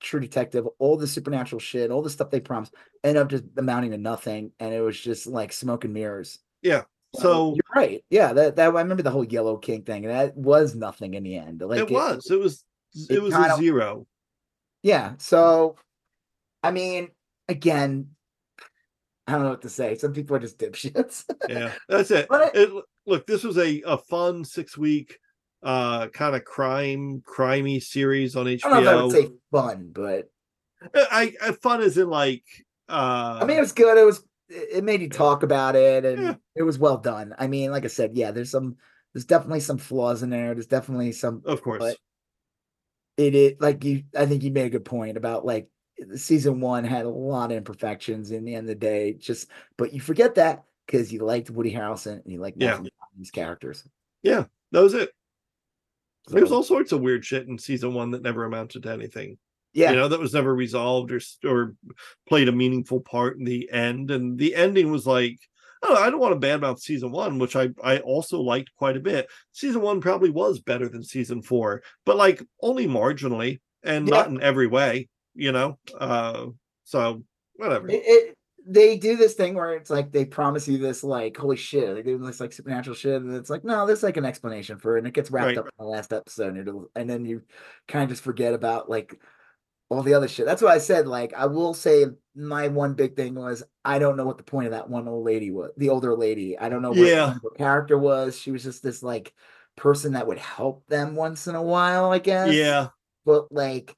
True 0.00 0.20
Detective, 0.20 0.66
all 0.78 0.96
the 0.96 1.06
supernatural 1.06 1.60
shit, 1.60 1.90
all 1.90 2.02
the 2.02 2.10
stuff 2.10 2.30
they 2.30 2.40
promised, 2.40 2.74
ended 3.04 3.22
up 3.22 3.28
just 3.28 3.44
amounting 3.56 3.90
to 3.92 3.98
nothing, 3.98 4.50
and 4.58 4.72
it 4.74 4.80
was 4.80 4.98
just 4.98 5.26
like 5.26 5.52
smoke 5.52 5.84
and 5.84 5.94
mirrors. 5.94 6.38
Yeah. 6.62 6.82
So 7.16 7.54
you're 7.54 7.74
right. 7.82 8.04
Yeah, 8.10 8.32
that 8.32 8.56
that 8.56 8.64
I 8.74 8.80
remember 8.80 9.02
the 9.04 9.10
whole 9.10 9.24
Yellow 9.24 9.56
King 9.58 9.82
thing, 9.82 10.04
and 10.04 10.12
that 10.14 10.36
was 10.36 10.74
nothing 10.74 11.14
in 11.14 11.22
the 11.22 11.36
end. 11.36 11.60
Like 11.60 11.78
it 11.80 11.90
was. 11.90 12.28
It 12.30 12.40
was. 12.40 12.64
It, 12.94 13.16
it 13.16 13.22
was 13.22 13.34
kinda- 13.34 13.54
a 13.54 13.56
zero. 13.56 14.06
Yeah. 14.82 15.12
So, 15.18 15.76
I 16.62 16.70
mean, 16.72 17.08
again, 17.48 18.08
I 19.26 19.32
don't 19.32 19.42
know 19.42 19.50
what 19.50 19.62
to 19.62 19.68
say. 19.70 19.94
Some 19.96 20.12
people 20.12 20.36
are 20.36 20.40
just 20.40 20.58
dipshits. 20.58 21.24
yeah 21.48 21.72
that's 21.88 22.10
it. 22.10 22.26
But 22.30 22.54
it 22.54 22.70
look 23.06 23.26
this 23.26 23.42
was 23.44 23.58
a, 23.58 23.82
a 23.86 23.98
fun 23.98 24.44
six 24.44 24.76
week 24.78 25.18
uh 25.62 26.08
kind 26.08 26.36
of 26.36 26.44
crime 26.44 27.22
crimey 27.26 27.82
series 27.82 28.36
on 28.36 28.46
I 28.46 28.56
don't 28.56 28.72
know 28.72 28.80
if 28.82 28.88
I 28.88 29.02
would 29.02 29.12
HBO. 29.14 29.28
say 29.28 29.30
fun, 29.50 29.90
but 29.92 30.30
I, 30.94 31.34
I 31.42 31.52
fun 31.52 31.80
as 31.80 31.96
in 31.96 32.10
like 32.10 32.44
uh 32.88 33.38
I 33.40 33.44
mean, 33.46 33.56
it 33.56 33.60
was 33.62 33.72
good. 33.72 33.96
It 33.96 34.04
was 34.04 34.22
it 34.50 34.84
made 34.84 35.00
you 35.00 35.08
talk 35.08 35.42
about 35.42 35.74
it, 35.74 36.04
and 36.04 36.22
Yeah. 36.22 36.34
it 36.54 36.62
was 36.64 36.78
well 36.78 36.98
done. 36.98 37.34
I 37.38 37.46
mean, 37.46 37.70
like 37.70 37.84
I 37.84 37.88
said, 37.88 38.10
yeah, 38.14 38.30
there's 38.30 38.50
some, 38.50 38.76
there's 39.14 39.24
definitely 39.24 39.60
some 39.60 39.78
flaws 39.78 40.22
in 40.22 40.28
there. 40.28 40.52
There's 40.52 40.66
definitely 40.66 41.12
some. 41.12 41.42
of 41.46 41.62
course. 41.62 41.80
but- 41.80 41.96
It 43.16 43.34
it 43.34 43.60
like 43.62 43.82
you. 43.84 44.02
I 44.14 44.26
think 44.26 44.42
you 44.42 44.50
made 44.50 44.66
a 44.66 44.70
good 44.70 44.84
point 44.84 45.16
about 45.16 45.46
like 45.46 45.68
season 46.16 46.60
one 46.60 46.84
had 46.84 47.04
a 47.06 47.08
lot 47.10 47.50
of 47.50 47.56
imperfections. 47.56 48.30
In 48.30 48.44
the 48.44 48.54
end 48.54 48.64
of 48.64 48.68
the 48.68 48.74
day, 48.74 49.12
just 49.14 49.48
but 49.76 49.92
you 49.92 50.00
forget 50.00 50.34
that 50.36 50.64
because 50.86 51.12
you 51.12 51.20
liked 51.24 51.50
Woody 51.50 51.72
Harrelson 51.72 52.22
and 52.22 52.32
you 52.32 52.40
liked 52.40 52.60
Yeah. 52.60 52.80
these 53.16 53.30
characters. 53.30 53.86
Yeah, 54.22 54.44
that 54.72 54.82
was 54.82 54.94
it. 54.94 55.10
There 56.28 56.42
was 56.42 56.52
all 56.52 56.62
sorts 56.62 56.92
of 56.92 57.00
weird 57.00 57.24
shit 57.24 57.46
in 57.46 57.58
season 57.58 57.92
one 57.94 58.10
that 58.12 58.22
never 58.22 58.44
amounted 58.44 58.82
to 58.84 58.92
anything. 58.92 59.38
yeah, 59.74 59.90
you 59.90 59.96
know 59.96 60.08
that 60.08 60.20
was 60.20 60.32
never 60.34 60.54
resolved 60.54 61.12
or 61.12 61.20
or 61.44 61.74
played 62.28 62.48
a 62.48 62.52
meaningful 62.52 63.00
part 63.00 63.36
in 63.38 63.44
the 63.44 63.68
end 63.70 64.10
and 64.10 64.38
the 64.38 64.54
ending 64.54 64.90
was 64.90 65.06
like 65.06 65.38
oh, 65.86 65.96
I 66.02 66.08
don't 66.08 66.18
want 66.20 66.40
to 66.40 66.46
badmouth 66.46 66.78
season 66.78 67.12
one, 67.12 67.38
which 67.38 67.56
I 67.56 67.68
I 67.82 67.98
also 67.98 68.40
liked 68.40 68.70
quite 68.76 68.96
a 68.96 69.00
bit. 69.00 69.28
Season 69.52 69.82
one 69.82 70.00
probably 70.00 70.30
was 70.30 70.58
better 70.60 70.88
than 70.88 71.02
season 71.04 71.42
four, 71.42 71.82
but 72.06 72.16
like 72.16 72.42
only 72.62 72.86
marginally 72.86 73.60
and 73.82 74.06
not 74.06 74.28
in 74.28 74.40
every 74.40 74.66
way, 74.66 75.08
you 75.34 75.52
know. 75.52 75.78
Uh, 75.98 76.46
so 76.84 77.22
whatever. 77.56 77.88
it, 77.88 78.02
it 78.04 78.34
they 78.66 78.96
do 78.96 79.16
this 79.16 79.34
thing 79.34 79.54
where 79.54 79.74
it's 79.74 79.90
like 79.90 80.10
they 80.10 80.24
promise 80.24 80.66
you 80.66 80.78
this 80.78 81.04
like 81.04 81.36
holy 81.36 81.56
shit 81.56 81.94
they 81.94 82.02
do 82.02 82.16
this 82.18 82.40
like 82.40 82.50
supernatural 82.52 82.96
shit 82.96 83.20
and 83.20 83.34
it's 83.34 83.50
like 83.50 83.62
no 83.62 83.86
there's 83.86 84.02
like 84.02 84.16
an 84.16 84.24
explanation 84.24 84.78
for 84.78 84.96
it 84.96 85.00
and 85.00 85.06
it 85.06 85.12
gets 85.12 85.30
wrapped 85.30 85.48
Right. 85.48 85.58
up 85.58 85.66
in 85.66 85.70
the 85.78 85.84
last 85.84 86.14
episode 86.14 86.48
and, 86.56 86.66
it'll, 86.66 86.90
and 86.96 87.08
then 87.10 87.26
you 87.26 87.42
kind 87.88 88.04
of 88.04 88.08
just 88.08 88.22
forget 88.22 88.54
about 88.54 88.88
like 88.88 89.20
all 89.90 90.02
the 90.02 90.14
other 90.14 90.28
shit 90.28 90.46
that's 90.46 90.62
why 90.62 90.74
i 90.74 90.78
said 90.78 91.06
like 91.06 91.34
i 91.34 91.44
will 91.44 91.74
say 91.74 92.06
my 92.34 92.68
one 92.68 92.94
big 92.94 93.16
thing 93.16 93.34
was 93.34 93.62
i 93.84 93.98
don't 93.98 94.16
know 94.16 94.24
what 94.24 94.38
the 94.38 94.42
point 94.44 94.64
of 94.66 94.72
that 94.72 94.88
one 94.88 95.06
old 95.08 95.26
lady 95.26 95.50
was 95.50 95.70
the 95.76 95.90
older 95.90 96.16
lady 96.16 96.58
i 96.58 96.70
don't 96.70 96.80
know 96.80 96.88
what 96.88 96.98
Yeah. 96.98 97.34
her 97.34 97.50
character 97.58 97.98
was 97.98 98.34
she 98.38 98.50
was 98.50 98.62
just 98.62 98.82
this 98.82 99.02
like 99.02 99.34
person 99.76 100.14
that 100.14 100.26
would 100.26 100.38
help 100.38 100.86
them 100.86 101.14
once 101.16 101.46
in 101.48 101.54
a 101.54 101.62
while 101.62 102.10
i 102.12 102.18
guess 102.18 102.54
yeah, 102.54 102.88
but 103.26 103.52
like 103.52 103.94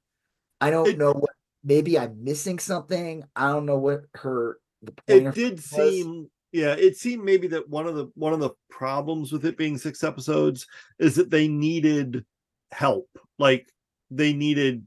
I 0.60 0.70
don't 0.70 0.88
It- 0.88 0.98
know 0.98 1.12
what 1.12 1.30
maybe 1.64 1.98
I'm 1.98 2.22
missing 2.22 2.58
something. 2.58 3.24
I 3.34 3.50
don't 3.52 3.66
know 3.66 3.78
what 3.78 4.02
her 4.14 4.58
the 4.82 4.92
point 4.92 5.26
it 5.28 5.34
did 5.34 5.60
seem 5.60 6.30
yeah 6.52 6.74
it 6.74 6.96
seemed 6.96 7.24
maybe 7.24 7.48
that 7.48 7.68
one 7.68 7.86
of 7.86 7.96
the 7.96 8.06
one 8.14 8.32
of 8.32 8.40
the 8.40 8.50
problems 8.70 9.32
with 9.32 9.44
it 9.44 9.56
being 9.56 9.76
six 9.78 10.04
episodes 10.04 10.66
is 10.98 11.16
that 11.16 11.30
they 11.30 11.48
needed 11.48 12.24
help. 12.70 13.08
Like 13.38 13.68
they 14.10 14.32
needed 14.32 14.86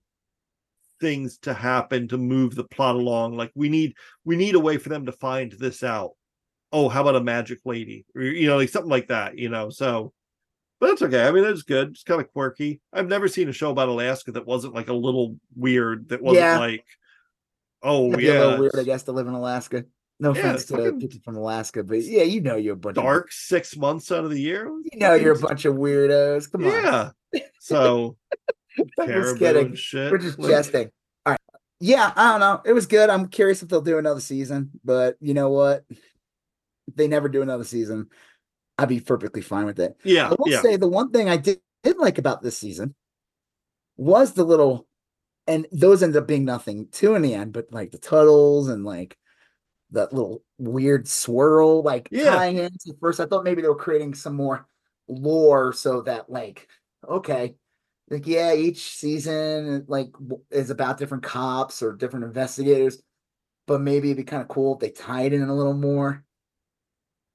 things 1.01 1.37
to 1.39 1.53
happen 1.53 2.07
to 2.09 2.17
move 2.17 2.55
the 2.55 2.63
plot 2.65 2.95
along. 2.95 3.35
Like 3.35 3.51
we 3.55 3.69
need 3.69 3.93
we 4.25 4.35
need 4.35 4.55
a 4.55 4.59
way 4.59 4.77
for 4.77 4.89
them 4.89 5.05
to 5.05 5.11
find 5.11 5.51
this 5.53 5.83
out. 5.83 6.11
Oh 6.71 6.87
how 6.87 7.01
about 7.01 7.15
a 7.15 7.23
magic 7.23 7.59
lady? 7.65 8.05
Or 8.15 8.21
you 8.21 8.47
know 8.47 8.57
like 8.57 8.69
something 8.69 8.89
like 8.91 9.07
that 9.07 9.37
you 9.37 9.49
know 9.49 9.69
so 9.69 10.13
but 10.79 10.87
that's 10.87 11.01
okay 11.01 11.27
i 11.27 11.31
mean 11.31 11.43
it's 11.43 11.63
good 11.63 11.89
it's 11.89 12.03
kind 12.03 12.21
of 12.21 12.31
quirky 12.31 12.79
i've 12.93 13.07
never 13.07 13.27
seen 13.27 13.49
a 13.49 13.53
show 13.53 13.71
about 13.71 13.89
alaska 13.89 14.31
that 14.31 14.45
wasn't 14.45 14.73
like 14.73 14.87
a 14.89 14.93
little 14.93 15.35
weird 15.55 16.09
that 16.09 16.21
wasn't 16.21 16.41
Yeah. 16.43 16.59
like 16.59 16.85
oh 17.83 18.09
It'd 18.13 18.21
yeah 18.21 18.57
weird, 18.59 18.75
I 18.77 18.83
guess, 18.83 19.03
to 19.03 19.11
live 19.13 19.27
in 19.27 19.33
Alaska. 19.33 19.85
No 20.21 20.33
Yeah, 20.35 20.41
offense 20.41 20.65
to 20.65 20.91
people 20.99 21.19
from 21.23 21.37
Alaska, 21.37 21.81
but 21.81 22.01
yeah, 22.03 22.23
you 22.23 22.41
know 22.41 22.57
you're 22.57 22.73
a 22.73 22.77
bunch 22.77 22.95
dark 22.97 23.31
six 23.31 23.77
months 23.77 24.11
out 24.11 24.25
of 24.25 24.31
the 24.31 24.41
year. 24.41 24.67
you 24.91 24.99
know 24.99 25.13
you're 25.13 25.33
a 25.35 25.39
bunch 25.39 25.63
of 25.63 25.75
weirdos. 25.75 26.51
Come 26.51 26.65
on. 26.65 26.71
Yeah. 26.73 27.41
So 27.61 28.17
I'm 28.99 29.07
just 29.07 29.07
caribou 29.07 29.39
kidding. 29.39 29.75
shit. 29.75 30.11
We're 30.11 30.17
just 30.17 30.37
like- 30.37 30.51
jesting. 30.51 30.89
All 31.25 31.31
right. 31.31 31.39
Yeah, 31.79 32.11
I 32.17 32.31
don't 32.31 32.41
know. 32.41 32.61
It 32.65 32.73
was 32.73 32.85
good. 32.85 33.09
I'm 33.09 33.29
curious 33.29 33.63
if 33.63 33.69
they'll 33.69 33.79
do 33.79 33.97
another 33.97 34.19
season, 34.19 34.71
but 34.83 35.15
you 35.21 35.33
know 35.33 35.49
what? 35.51 35.85
They 36.95 37.07
never 37.07 37.29
do 37.29 37.41
another 37.41 37.63
season, 37.63 38.07
I'd 38.79 38.89
be 38.89 38.99
perfectly 39.01 39.41
fine 39.41 39.65
with 39.65 39.79
it. 39.79 39.97
Yeah, 40.03 40.29
I 40.29 40.35
will 40.37 40.49
yeah. 40.49 40.61
say 40.61 40.77
the 40.77 40.87
one 40.87 41.11
thing 41.11 41.29
I 41.29 41.37
did, 41.37 41.59
did 41.83 41.97
like 41.97 42.17
about 42.17 42.41
this 42.41 42.57
season 42.57 42.95
was 43.97 44.33
the 44.33 44.43
little, 44.43 44.87
and 45.47 45.67
those 45.71 46.01
ended 46.01 46.21
up 46.21 46.27
being 46.27 46.45
nothing 46.45 46.87
too 46.91 47.15
in 47.15 47.21
the 47.21 47.33
end, 47.33 47.53
but 47.53 47.67
like 47.71 47.91
the 47.91 47.97
Tuttles 47.97 48.69
and 48.69 48.85
like 48.85 49.17
that 49.91 50.13
little 50.13 50.43
weird 50.57 51.07
swirl, 51.07 51.81
like 51.81 52.07
Yeah. 52.11 52.35
tying 52.35 52.57
into 52.57 52.95
first. 53.01 53.19
I 53.19 53.25
thought 53.25 53.43
maybe 53.43 53.61
they 53.61 53.67
were 53.67 53.75
creating 53.75 54.13
some 54.13 54.35
more 54.35 54.67
lore 55.07 55.73
so 55.73 56.01
that 56.03 56.29
like, 56.29 56.67
okay, 57.07 57.55
like 58.09 58.27
yeah, 58.27 58.53
each 58.53 58.91
season 58.95 59.85
like 59.87 60.11
is 60.51 60.69
about 60.69 60.97
different 60.97 61.23
cops 61.23 61.81
or 61.81 61.93
different 61.93 62.25
investigators, 62.25 63.01
but 63.67 63.81
maybe 63.81 64.09
it'd 64.09 64.17
be 64.17 64.23
kind 64.23 64.41
of 64.41 64.47
cool 64.47 64.75
if 64.75 64.79
they 64.79 64.91
tied 64.91 65.33
in 65.33 65.41
a 65.41 65.55
little 65.55 65.73
more. 65.73 66.23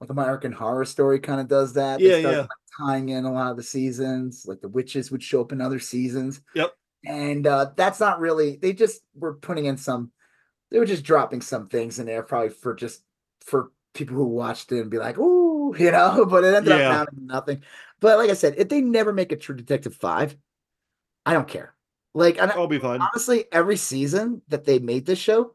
Like 0.05 0.10
American 0.10 0.52
Horror 0.52 0.85
Story 0.85 1.18
kind 1.20 1.40
of 1.40 1.48
does 1.48 1.74
that. 1.74 1.98
They 1.98 2.22
Yeah, 2.22 2.31
yeah. 2.31 2.39
like, 2.40 2.48
tying 2.78 3.09
in 3.10 3.24
a 3.24 3.32
lot 3.32 3.51
of 3.51 3.56
the 3.56 3.62
seasons. 3.62 4.44
Like 4.47 4.60
the 4.60 4.68
witches 4.68 5.10
would 5.10 5.22
show 5.22 5.40
up 5.40 5.52
in 5.52 5.60
other 5.60 5.78
seasons. 5.78 6.40
Yep. 6.55 6.72
And 7.06 7.47
uh 7.47 7.70
that's 7.76 8.01
not 8.01 8.20
really. 8.20 8.56
They 8.56 8.72
just 8.72 9.02
were 9.14 9.35
putting 9.35 9.66
in 9.66 9.76
some. 9.76 10.10
They 10.70 10.78
were 10.78 10.86
just 10.86 11.05
dropping 11.05 11.40
some 11.43 11.66
things 11.66 11.98
in 11.98 12.06
there, 12.06 12.22
probably 12.22 12.48
for 12.51 12.74
just 12.74 13.02
for 13.44 13.70
people 13.94 14.16
who 14.16 14.24
watched 14.26 14.72
it 14.72 14.81
and 14.81 14.90
be 14.90 14.98
like, 14.98 15.18
"Ooh," 15.18 15.74
you 15.78 15.90
know. 15.90 16.26
But 16.28 16.44
it 16.44 16.55
ended 16.55 16.78
Yeah. 16.78 17.02
up 17.02 17.09
nothing. 17.16 17.62
But 18.01 18.18
like 18.18 18.31
I 18.31 18.35
said, 18.35 18.55
if 18.59 18.68
they 18.68 18.81
never 18.81 19.12
make 19.12 19.32
a 19.32 19.36
True 19.36 19.55
Detective 19.56 19.94
five, 19.94 20.36
I 21.24 21.32
don't 21.32 21.48
care. 21.48 21.74
Like, 22.14 22.39
I'll 22.39 22.66
be 22.66 22.78
fine. 22.78 23.01
honestly, 23.01 23.44
every 23.51 23.76
season 23.76 24.43
that 24.48 24.64
they 24.64 24.78
made 24.78 25.05
this 25.05 25.18
show, 25.18 25.55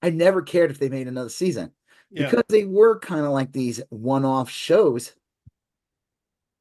I 0.00 0.10
never 0.10 0.42
cared 0.42 0.70
if 0.70 0.78
they 0.78 0.88
made 0.88 1.08
another 1.08 1.28
season 1.28 1.72
Yeah. 2.12 2.30
because 2.30 2.44
they 2.48 2.64
were 2.64 2.98
kind 2.98 3.24
of 3.24 3.32
like 3.32 3.52
these 3.52 3.80
one-off 3.90 4.50
shows. 4.50 5.12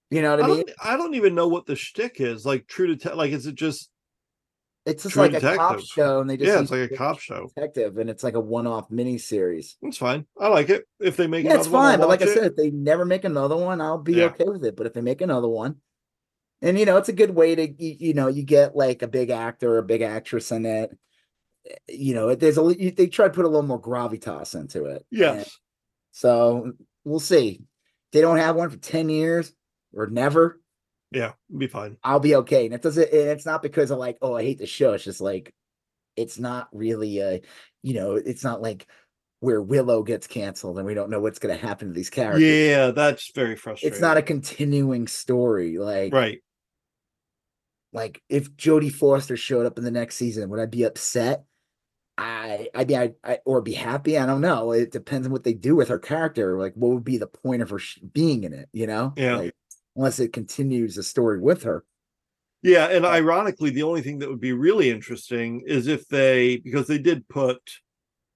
You 0.09 0.21
know 0.21 0.31
what 0.31 0.41
I 0.41 0.43
I 0.43 0.47
mean? 0.47 0.63
don't, 0.65 0.71
I 0.83 0.97
don't 0.97 1.15
even 1.15 1.35
know 1.35 1.47
what 1.47 1.65
the 1.65 1.75
shtick 1.75 2.19
is. 2.19 2.45
Like 2.45 2.67
true 2.67 2.87
detective, 2.87 3.17
like 3.17 3.31
is 3.31 3.45
it 3.47 3.55
just 3.55 3.89
It's 4.85 5.03
just 5.03 5.13
True 5.13 5.23
like 5.23 5.33
a 5.33 5.55
cop 5.55 5.79
show, 5.79 6.19
and 6.21 6.29
they 6.29 6.37
just 6.37 6.47
yeah, 6.47 6.59
it's 6.59 6.71
like 6.71 6.91
a 6.91 6.95
cop 6.95 7.19
show. 7.19 7.49
detective, 7.55 7.97
and 7.97 8.09
it's 8.09 8.23
like 8.23 8.33
a 8.35 8.39
one-off 8.39 8.89
miniseries. 8.89 9.75
It's 9.81 9.97
fine. 9.97 10.25
I 10.39 10.47
like 10.49 10.69
it. 10.69 10.85
If 10.99 11.17
they 11.17 11.27
make 11.27 11.45
Yeah, 11.45 11.55
it's 11.55 11.67
another 11.67 11.77
one, 11.77 11.91
fine, 11.91 11.99
but 11.99 12.09
like 12.09 12.21
I 12.21 12.25
said, 12.25 12.43
if 12.45 12.55
they 12.55 12.71
never 12.71 13.05
make 13.05 13.23
another 13.23 13.55
one, 13.57 13.79
I'll 13.79 13.97
be 13.99 14.13
Yeah. 14.15 14.25
okay 14.25 14.45
with 14.45 14.65
it. 14.65 14.75
But 14.75 14.87
if 14.87 14.93
they 14.93 15.01
make 15.01 15.21
another 15.21 15.47
one, 15.47 15.77
and 16.61 16.77
you 16.77 16.85
know, 16.85 16.97
it's 16.97 17.09
a 17.09 17.13
good 17.13 17.31
way 17.35 17.55
to 17.55 17.67
you, 17.67 17.95
you 17.99 18.13
know, 18.13 18.27
you 18.27 18.43
get 18.43 18.75
like 18.75 19.01
a 19.01 19.07
big 19.07 19.29
actor, 19.29 19.75
or 19.75 19.77
a 19.77 19.83
big 19.83 20.01
actress 20.01 20.51
in 20.51 20.65
it. 20.65 20.97
You 21.87 22.15
know, 22.15 22.33
there's 22.35 22.57
a 22.57 22.91
they 22.91 23.07
try 23.07 23.27
to 23.27 23.33
put 23.33 23.45
a 23.45 23.47
little 23.47 23.61
more 23.61 23.81
gravitas 23.81 24.59
into 24.59 24.85
it. 24.85 25.05
and 25.11 25.19
yes. 25.19 25.57
So 26.11 26.73
we'll 27.03 27.19
see. 27.19 27.61
They 28.11 28.21
don't 28.21 28.37
have 28.37 28.55
one 28.55 28.69
for 28.69 28.77
10 28.77 29.09
years 29.09 29.53
or 29.93 30.07
never. 30.07 30.59
Yeah, 31.11 31.33
be 31.55 31.67
fine. 31.67 31.97
I'll 32.03 32.19
be 32.19 32.35
okay. 32.35 32.65
And 32.65 32.73
it 32.73 32.81
doesn't, 32.81 33.11
and 33.11 33.29
it's 33.29 33.45
not 33.45 33.61
because 33.61 33.91
of 33.91 33.99
like, 33.99 34.17
oh, 34.21 34.35
I 34.35 34.43
hate 34.43 34.59
the 34.59 34.65
show. 34.65 34.93
It's 34.93 35.03
just 35.03 35.21
like, 35.21 35.53
it's 36.15 36.39
not 36.39 36.67
really 36.71 37.19
a, 37.19 37.41
you 37.83 37.93
know, 37.93 38.15
it's 38.15 38.43
not 38.43 38.61
like 38.61 38.87
where 39.39 39.61
Willow 39.61 40.03
gets 40.03 40.27
canceled 40.27 40.77
and 40.77 40.85
we 40.85 40.93
don't 40.93 41.09
know 41.09 41.19
what's 41.19 41.39
going 41.39 41.57
to 41.57 41.65
happen 41.65 41.87
to 41.87 41.93
these 41.93 42.09
characters. 42.09 42.43
Yeah, 42.43 42.91
that's 42.91 43.31
very 43.33 43.55
frustrating. 43.55 43.93
It's 43.93 44.01
not 44.01 44.17
a 44.17 44.21
continuing 44.21 45.07
story. 45.07 45.77
Like, 45.77 46.13
right. 46.13 46.41
like 47.91 48.21
if 48.29 48.51
Jodie 48.55 48.91
Foster 48.91 49.35
showed 49.35 49.65
up 49.65 49.77
in 49.77 49.83
the 49.83 49.91
next 49.91 50.15
season, 50.15 50.49
would 50.49 50.59
I 50.59 50.65
be 50.65 50.83
upset? 50.83 51.43
I, 52.21 52.67
I 52.75 52.85
mean, 52.85 52.97
I, 52.97 53.11
I, 53.23 53.39
or 53.45 53.61
be 53.61 53.73
happy. 53.73 54.17
I 54.17 54.25
don't 54.25 54.41
know. 54.41 54.71
It 54.71 54.91
depends 54.91 55.25
on 55.25 55.33
what 55.33 55.43
they 55.43 55.53
do 55.53 55.75
with 55.75 55.89
her 55.89 55.99
character. 55.99 56.59
Like, 56.59 56.73
what 56.75 56.91
would 56.91 57.03
be 57.03 57.17
the 57.17 57.27
point 57.27 57.61
of 57.61 57.69
her 57.71 57.79
sh- 57.79 57.99
being 58.13 58.43
in 58.43 58.53
it? 58.53 58.69
You 58.73 58.87
know, 58.87 59.13
Yeah. 59.15 59.37
Like, 59.37 59.55
unless 59.95 60.19
it 60.19 60.33
continues 60.33 60.95
the 60.95 61.03
story 61.03 61.39
with 61.39 61.63
her. 61.63 61.83
Yeah, 62.63 62.89
and 62.89 63.05
ironically, 63.05 63.71
the 63.71 63.83
only 63.83 64.01
thing 64.01 64.19
that 64.19 64.29
would 64.29 64.39
be 64.39 64.53
really 64.53 64.91
interesting 64.91 65.63
is 65.65 65.87
if 65.87 66.07
they 66.07 66.57
because 66.57 66.87
they 66.87 66.99
did 66.99 67.27
put 67.27 67.59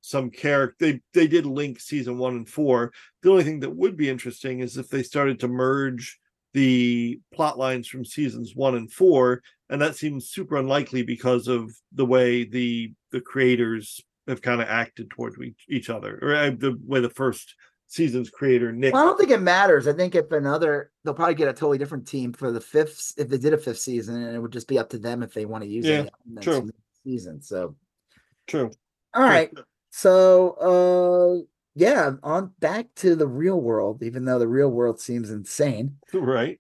some 0.01 0.29
character 0.29 0.75
they 0.79 1.01
they 1.13 1.27
did 1.27 1.45
link 1.45 1.79
season 1.79 2.17
one 2.17 2.35
and 2.35 2.49
four. 2.49 2.91
The 3.21 3.29
only 3.29 3.43
thing 3.43 3.59
that 3.59 3.75
would 3.75 3.95
be 3.95 4.09
interesting 4.09 4.59
is 4.61 4.77
if 4.77 4.89
they 4.89 5.03
started 5.03 5.39
to 5.41 5.47
merge 5.47 6.19
the 6.53 7.19
plot 7.33 7.59
lines 7.59 7.87
from 7.87 8.03
seasons 8.03 8.55
one 8.55 8.75
and 8.75 8.91
four, 8.91 9.43
and 9.69 9.79
that 9.81 9.95
seems 9.95 10.29
super 10.29 10.55
unlikely 10.55 11.03
because 11.03 11.47
of 11.47 11.71
the 11.91 12.05
way 12.05 12.45
the 12.45 12.93
the 13.15 13.21
creators 13.21 14.01
have 14.27 14.41
kind 14.41 14.61
of 14.61 14.67
acted 14.67 15.09
towards 15.09 15.39
each, 15.39 15.63
each 15.69 15.89
other, 15.89 16.19
or 16.21 16.35
uh, 16.35 16.49
the 16.49 16.77
way 16.85 16.99
the 16.99 17.09
first 17.09 17.55
season's 17.87 18.29
creator 18.29 18.73
Nick. 18.73 18.93
Well, 18.93 19.03
I 19.03 19.05
don't 19.05 19.17
think 19.17 19.31
it 19.31 19.41
matters. 19.41 19.87
I 19.87 19.93
think 19.93 20.15
if 20.15 20.29
another, 20.33 20.91
they'll 21.03 21.13
probably 21.13 21.35
get 21.35 21.47
a 21.47 21.53
totally 21.53 21.77
different 21.77 22.05
team 22.05 22.33
for 22.33 22.51
the 22.51 22.59
fifth. 22.59 23.13
If 23.17 23.29
they 23.29 23.37
did 23.37 23.53
a 23.53 23.57
fifth 23.57 23.79
season, 23.79 24.21
and 24.21 24.35
it 24.35 24.39
would 24.39 24.51
just 24.51 24.67
be 24.67 24.77
up 24.77 24.89
to 24.89 24.99
them 24.99 25.23
if 25.23 25.33
they 25.33 25.45
want 25.45 25.63
to 25.63 25.69
use 25.69 25.85
Yeah, 25.85 26.01
it 26.01 26.13
in 26.27 26.35
the 26.35 26.41
true. 26.41 26.69
season. 27.05 27.41
So, 27.41 27.77
True. 28.47 28.69
all 29.13 29.23
right. 29.23 29.49
So, 29.91 30.51
uh, 31.39 31.45
yeah, 31.73 32.11
on 32.21 32.51
back 32.59 32.87
to 32.97 33.15
the 33.15 33.27
real 33.27 33.61
world. 33.61 34.03
Even 34.03 34.25
though 34.25 34.39
the 34.39 34.47
real 34.47 34.69
world 34.69 34.99
seems 34.99 35.29
insane. 35.31 35.97
Right. 36.13 36.59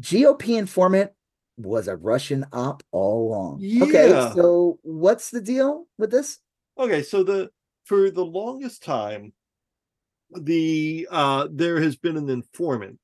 GOP 0.00 0.56
informant 0.56 1.10
was 1.58 1.88
a 1.88 1.96
Russian 1.96 2.46
op 2.52 2.82
all 2.92 3.28
along. 3.28 3.56
Okay, 3.82 4.10
Yeah. 4.10 4.32
so 4.32 4.78
what's 4.82 5.30
the 5.30 5.40
deal 5.40 5.86
with 5.98 6.10
this? 6.10 6.38
Okay, 6.78 7.02
so 7.02 7.22
the 7.22 7.50
for 7.84 8.10
the 8.10 8.24
longest 8.24 8.82
time, 8.82 9.32
the 10.30 11.08
uh 11.10 11.48
there 11.50 11.80
has 11.80 11.96
been 11.96 12.16
an 12.16 12.28
informant. 12.28 13.00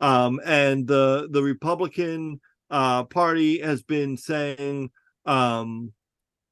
Um 0.00 0.40
and 0.44 0.86
the 0.86 1.28
the 1.30 1.42
Republican 1.42 2.40
uh 2.70 3.04
party 3.04 3.60
has 3.60 3.82
been 3.82 4.16
saying 4.16 4.90
um 5.24 5.92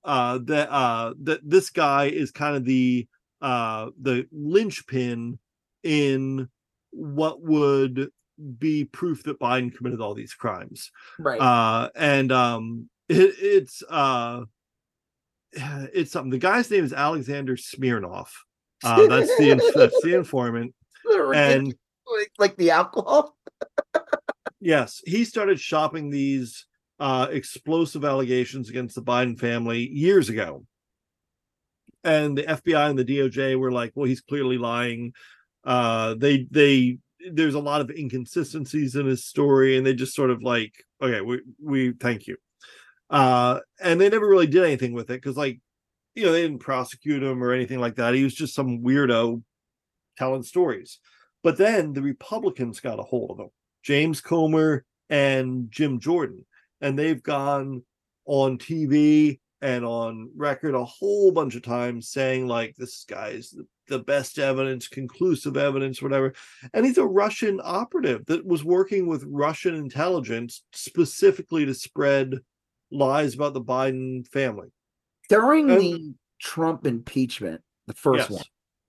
uh 0.05 0.39
that 0.45 0.71
uh 0.71 1.15
that 1.23 1.41
this 1.49 1.71
guy 1.71 2.07
is 2.07 2.31
kind 2.31 2.57
of 2.57 2.65
the 2.65 3.07
uh 3.41 3.91
the 4.01 4.27
linchpin 4.33 5.39
in 5.83 6.49
what 6.91 7.43
would 7.43 8.11
be 8.59 8.85
proof 8.85 9.23
that 9.25 9.41
Biden 9.41 9.75
committed 9.75 10.01
all 10.01 10.15
these 10.15 10.35
crimes. 10.35 10.91
Right. 11.19 11.41
uh 11.41 11.91
and 11.95 12.33
um 12.33 12.89
it, 13.09 13.35
it's 13.39 13.83
uh 13.89 14.43
it's 15.53 16.13
something. 16.13 16.31
The 16.31 16.39
guy's 16.39 16.71
name 16.71 16.85
is 16.85 16.93
alexander 16.93 17.57
smirnov 17.57 18.33
uh 18.85 19.07
that's 19.07 19.37
the 19.37 19.73
that's 19.75 20.01
the 20.03 20.15
informant. 20.15 20.75
And 21.35 21.67
like, 21.67 22.33
like 22.39 22.57
the 22.57 22.71
alcohol. 22.71 23.37
yes. 24.61 25.03
He 25.05 25.25
started 25.25 25.61
shopping 25.61 26.11
these 26.11 26.67
uh 27.01 27.27
explosive 27.31 28.05
allegations 28.05 28.71
against 28.71 28.95
the 28.95 29.03
biden 29.03 29.39
family 29.39 29.89
years 29.89 30.29
ago. 30.29 30.65
And 32.05 32.39
the 32.39 32.45
fbi 32.45 32.91
and 32.91 32.99
the 32.99 33.05
doj 33.05 33.59
were 33.59 33.73
like 33.73 33.93
well 33.95 34.07
he's 34.07 34.21
clearly 34.21 34.59
lying. 34.59 35.13
Uh 35.65 36.15
they 36.15 36.47
they 36.51 36.99
there's 37.31 37.55
a 37.55 37.61
lot 37.61 37.81
of 37.81 37.91
inconsistencies 37.91 38.97
in 38.97 39.07
his 39.07 39.25
story 39.25 39.77
and 39.77 39.87
they 39.87 39.95
just 39.95 40.15
sort 40.15 40.31
of 40.31 40.43
like 40.43 40.73
okay 41.03 41.21
we 41.21 41.41
we 41.63 41.93
thank 41.93 42.27
you. 42.27 42.37
Uh 43.11 43.61
and 43.81 44.01
they 44.01 44.09
never 44.09 44.29
really 44.29 44.47
did 44.47 44.65
anything 44.65 44.93
with 44.93 45.11
it 45.11 45.21
because 45.21 45.37
like 45.37 45.61
you 46.15 46.25
know 46.25 46.33
they 46.33 46.43
didn't 46.43 46.59
prosecute 46.59 47.23
him 47.23 47.43
or 47.43 47.53
anything 47.53 47.79
like 47.79 47.97
that. 47.97 48.15
He 48.15 48.25
was 48.25 48.35
just 48.35 48.55
some 48.55 48.81
weirdo 48.83 49.43
telling 50.17 50.43
stories. 50.43 50.99
But 51.43 51.59
then 51.59 51.93
the 51.93 52.03
republicans 52.03 52.81
got 52.81 53.01
a 53.01 53.03
hold 53.03 53.33
of 53.33 53.39
him 53.39 53.51
james 53.83 54.21
comer 54.21 54.85
and 55.11 55.71
jim 55.71 55.99
jordan 55.99 56.47
and 56.81 56.99
they've 56.99 57.23
gone 57.23 57.83
on 58.27 58.59
tv 58.59 59.41
and 59.63 59.85
on 59.85 60.29
record 60.37 60.75
a 60.75 60.85
whole 60.85 61.31
bunch 61.31 61.55
of 61.55 61.63
times 61.63 62.09
saying 62.09 62.47
like 62.47 62.75
this 62.77 63.05
guy's 63.09 63.51
the, 63.51 63.65
the 63.89 63.99
best 64.01 64.39
evidence 64.39 64.89
conclusive 64.89 65.57
evidence 65.57 66.03
whatever. 66.03 66.35
And 66.75 66.85
he's 66.85 66.99
a 66.99 67.07
russian 67.07 67.61
operative 67.63 68.27
that 68.27 68.45
was 68.45 68.65
working 68.65 69.07
with 69.07 69.25
russian 69.27 69.75
intelligence 69.75 70.65
specifically 70.73 71.65
to 71.65 71.75
spread 71.75 72.35
lies 72.91 73.35
about 73.35 73.55
the 73.55 73.63
biden 73.63 74.27
family. 74.27 74.69
During 75.29 75.71
Um, 75.71 75.79
the 75.79 76.15
Trump 76.41 76.87
impeachment, 76.87 77.63
the 77.87 77.95
first 77.95 78.29
yes. 78.29 78.31
one, 78.31 78.45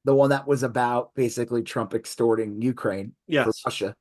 the 0.05 0.15
one 0.15 0.31
that 0.31 0.47
was 0.47 0.63
about 0.63 1.13
basically 1.15 1.61
Trump 1.61 1.93
extorting 1.93 2.61
Ukraine 2.61 3.13
for 3.45 3.53
Russia. 3.65 3.95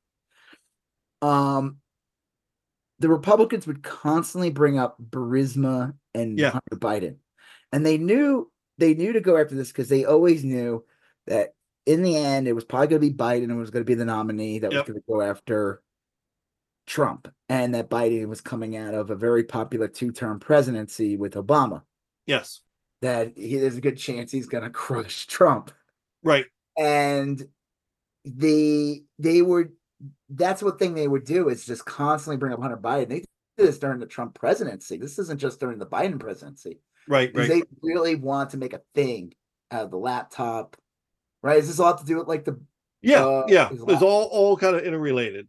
Um, 1.21 1.77
the 3.03 3.09
Republicans 3.09 3.67
would 3.67 3.83
constantly 3.83 4.49
bring 4.49 4.79
up 4.79 4.97
Burisma 4.99 5.93
and 6.15 6.39
Yeah. 6.39 6.51
Hunter 6.51 6.77
Biden, 6.77 7.17
and 7.71 7.85
they 7.85 7.97
knew 7.99 8.49
they 8.79 8.95
knew 8.95 9.13
to 9.13 9.21
go 9.21 9.37
after 9.37 9.53
this 9.55 9.67
because 9.71 9.89
they 9.89 10.05
always 10.05 10.43
knew 10.43 10.83
that 11.27 11.53
in 11.85 12.01
the 12.01 12.15
end 12.15 12.47
it 12.47 12.53
was 12.53 12.63
probably 12.65 12.87
going 12.87 13.01
to 13.01 13.09
be 13.09 13.13
Biden 13.15 13.49
who 13.49 13.57
was 13.57 13.69
going 13.69 13.81
to 13.85 13.89
be 13.89 13.93
the 13.93 14.05
nominee 14.05 14.59
that 14.59 14.71
Yep. 14.71 14.87
was 14.87 14.87
going 14.93 15.01
to 15.01 15.11
go 15.11 15.21
after 15.21 15.83
Trump, 16.87 17.27
and 17.49 17.75
that 17.75 17.89
Biden 17.89 18.27
was 18.27 18.41
coming 18.41 18.75
out 18.77 18.93
of 18.93 19.09
a 19.11 19.15
very 19.15 19.43
popular 19.43 19.87
two-term 19.87 20.39
presidency 20.39 21.17
with 21.17 21.33
Obama. 21.35 21.83
yes 22.25 22.61
That 23.01 23.37
he, 23.37 23.57
there's 23.57 23.77
a 23.77 23.81
good 23.81 23.97
chance 23.97 24.31
he's 24.31 24.47
going 24.47 24.63
to 24.63 24.69
crush 24.69 25.27
Trump 25.27 25.71
right 26.23 26.45
and 26.77 27.45
the 28.25 29.03
they 29.19 29.41
would 29.41 29.73
that's 30.29 30.61
what 30.61 30.79
thing 30.79 30.93
they 30.93 31.07
would 31.07 31.25
do 31.25 31.49
is 31.49 31.65
just 31.65 31.85
constantly 31.85 32.37
bring 32.37 32.53
up 32.53 32.61
Hunter 32.61 32.77
Biden. 32.77 33.09
They 33.09 33.19
did 33.19 33.27
this 33.57 33.79
during 33.79 33.99
the 33.99 34.05
Trump 34.05 34.33
presidency. 34.33 34.97
This 34.97 35.19
isn't 35.19 35.39
just 35.39 35.59
during 35.59 35.79
the 35.79 35.85
Biden 35.85 36.19
presidency. 36.19 36.79
right 37.07 37.31
right 37.35 37.47
they 37.47 37.63
really 37.81 38.15
want 38.15 38.51
to 38.51 38.57
make 38.57 38.73
a 38.73 38.81
thing 38.95 39.33
out 39.71 39.85
of 39.85 39.91
the 39.91 39.97
laptop. 39.97 40.77
Right? 41.41 41.57
Is 41.57 41.67
this 41.67 41.79
all 41.79 41.95
to 41.95 42.05
do 42.05 42.17
with 42.17 42.27
like 42.27 42.45
the 42.45 42.59
yeah 43.01 43.25
uh, 43.25 43.45
yeah 43.47 43.69
it's 43.71 44.01
all 44.01 44.23
all 44.31 44.55
kind 44.57 44.75
of 44.75 44.83
interrelated 44.83 45.47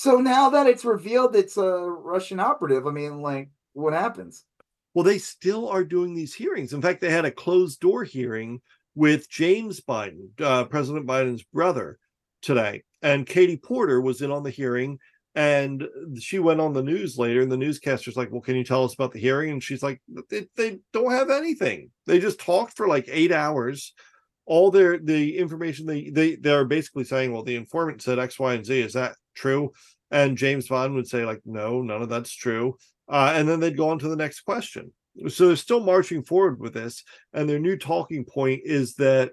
so 0.00 0.16
now 0.16 0.48
that 0.48 0.66
it's 0.66 0.86
revealed 0.86 1.36
it's 1.36 1.58
a 1.58 1.62
Russian 1.62 2.40
operative, 2.40 2.86
I 2.86 2.90
mean, 2.90 3.20
like, 3.20 3.50
what 3.74 3.92
happens? 3.92 4.46
Well, 4.94 5.04
they 5.04 5.18
still 5.18 5.68
are 5.68 5.84
doing 5.84 6.14
these 6.14 6.34
hearings. 6.34 6.72
In 6.72 6.80
fact, 6.80 7.02
they 7.02 7.10
had 7.10 7.26
a 7.26 7.30
closed 7.30 7.80
door 7.80 8.02
hearing 8.02 8.62
with 8.94 9.28
James 9.28 9.78
Biden, 9.82 10.28
uh, 10.40 10.64
President 10.64 11.06
Biden's 11.06 11.42
brother, 11.42 11.98
today. 12.40 12.82
And 13.02 13.26
Katie 13.26 13.56
Porter 13.56 14.00
was 14.00 14.22
in 14.22 14.30
on 14.30 14.42
the 14.42 14.50
hearing. 14.50 14.98
And 15.36 15.86
she 16.18 16.40
went 16.40 16.60
on 16.60 16.72
the 16.72 16.82
news 16.82 17.16
later, 17.16 17.40
and 17.40 17.52
the 17.52 17.56
newscaster's 17.56 18.16
like, 18.16 18.32
Well, 18.32 18.40
can 18.40 18.56
you 18.56 18.64
tell 18.64 18.84
us 18.84 18.94
about 18.94 19.12
the 19.12 19.20
hearing? 19.20 19.50
And 19.50 19.62
she's 19.62 19.82
like, 19.82 20.02
They, 20.28 20.48
they 20.56 20.80
don't 20.92 21.12
have 21.12 21.30
anything. 21.30 21.90
They 22.06 22.18
just 22.18 22.40
talked 22.40 22.76
for 22.76 22.88
like 22.88 23.08
eight 23.08 23.30
hours. 23.30 23.92
All 24.46 24.72
their 24.72 24.98
the 24.98 25.38
information 25.38 25.86
they 25.86 26.10
they 26.10 26.34
they're 26.34 26.64
basically 26.64 27.04
saying, 27.04 27.32
Well, 27.32 27.44
the 27.44 27.54
informant 27.54 28.02
said 28.02 28.18
X, 28.18 28.40
Y, 28.40 28.54
and 28.54 28.66
Z. 28.66 28.80
Is 28.80 28.94
that 28.94 29.14
true? 29.34 29.70
And 30.10 30.36
James 30.36 30.66
Bond 30.66 30.94
would 30.94 31.06
say, 31.06 31.24
like, 31.24 31.40
no, 31.44 31.82
none 31.82 32.02
of 32.02 32.08
that's 32.08 32.34
true 32.34 32.76
uh, 33.10 33.32
and 33.34 33.48
then 33.48 33.60
they'd 33.60 33.76
go 33.76 33.88
on 33.88 33.98
to 33.98 34.08
the 34.08 34.16
next 34.16 34.40
question. 34.42 34.92
So 35.28 35.48
they're 35.48 35.56
still 35.56 35.80
marching 35.80 36.22
forward 36.22 36.60
with 36.60 36.72
this, 36.72 37.02
and 37.32 37.48
their 37.48 37.58
new 37.58 37.76
talking 37.76 38.24
point 38.24 38.62
is 38.64 38.94
that, 38.94 39.32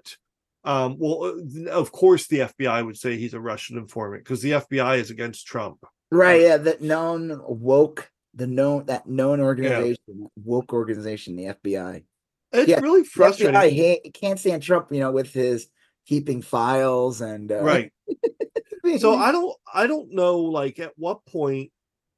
um, 0.64 0.96
well, 0.98 1.24
uh, 1.24 1.70
of 1.70 1.92
course, 1.92 2.26
the 2.26 2.40
FBI 2.40 2.84
would 2.84 2.96
say 2.96 3.16
he's 3.16 3.34
a 3.34 3.40
Russian 3.40 3.78
informant 3.78 4.24
because 4.24 4.42
the 4.42 4.52
FBI 4.52 4.98
is 4.98 5.10
against 5.10 5.46
Trump. 5.46 5.84
Right, 6.10 6.42
yeah, 6.42 6.56
that 6.56 6.80
known 6.80 7.40
woke, 7.46 8.10
the 8.34 8.46
known 8.46 8.86
that 8.86 9.06
known 9.06 9.40
organization, 9.40 9.98
that 10.06 10.30
woke 10.42 10.72
organization, 10.72 11.36
the 11.36 11.44
FBI. 11.44 12.04
It's 12.52 12.68
Yeah, 12.68 12.80
really 12.80 13.04
frustrating, 13.04 13.54
FBI 13.54 14.02
ha- 14.04 14.10
can't 14.14 14.38
stand 14.38 14.62
Trump, 14.62 14.88
you 14.90 15.00
know, 15.00 15.12
with 15.12 15.32
his 15.32 15.68
keeping 16.06 16.40
files 16.40 17.20
and 17.20 17.52
uh, 17.52 17.62
right? 17.62 17.92
So 18.98 19.14
I 19.14 19.32
don't, 19.32 19.54
I 19.72 19.86
don't 19.86 20.12
know, 20.12 20.38
like 20.38 20.78
at 20.78 20.92
what 20.96 21.26
point 21.26 21.70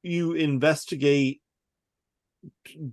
you 0.03 0.33
investigate 0.33 1.41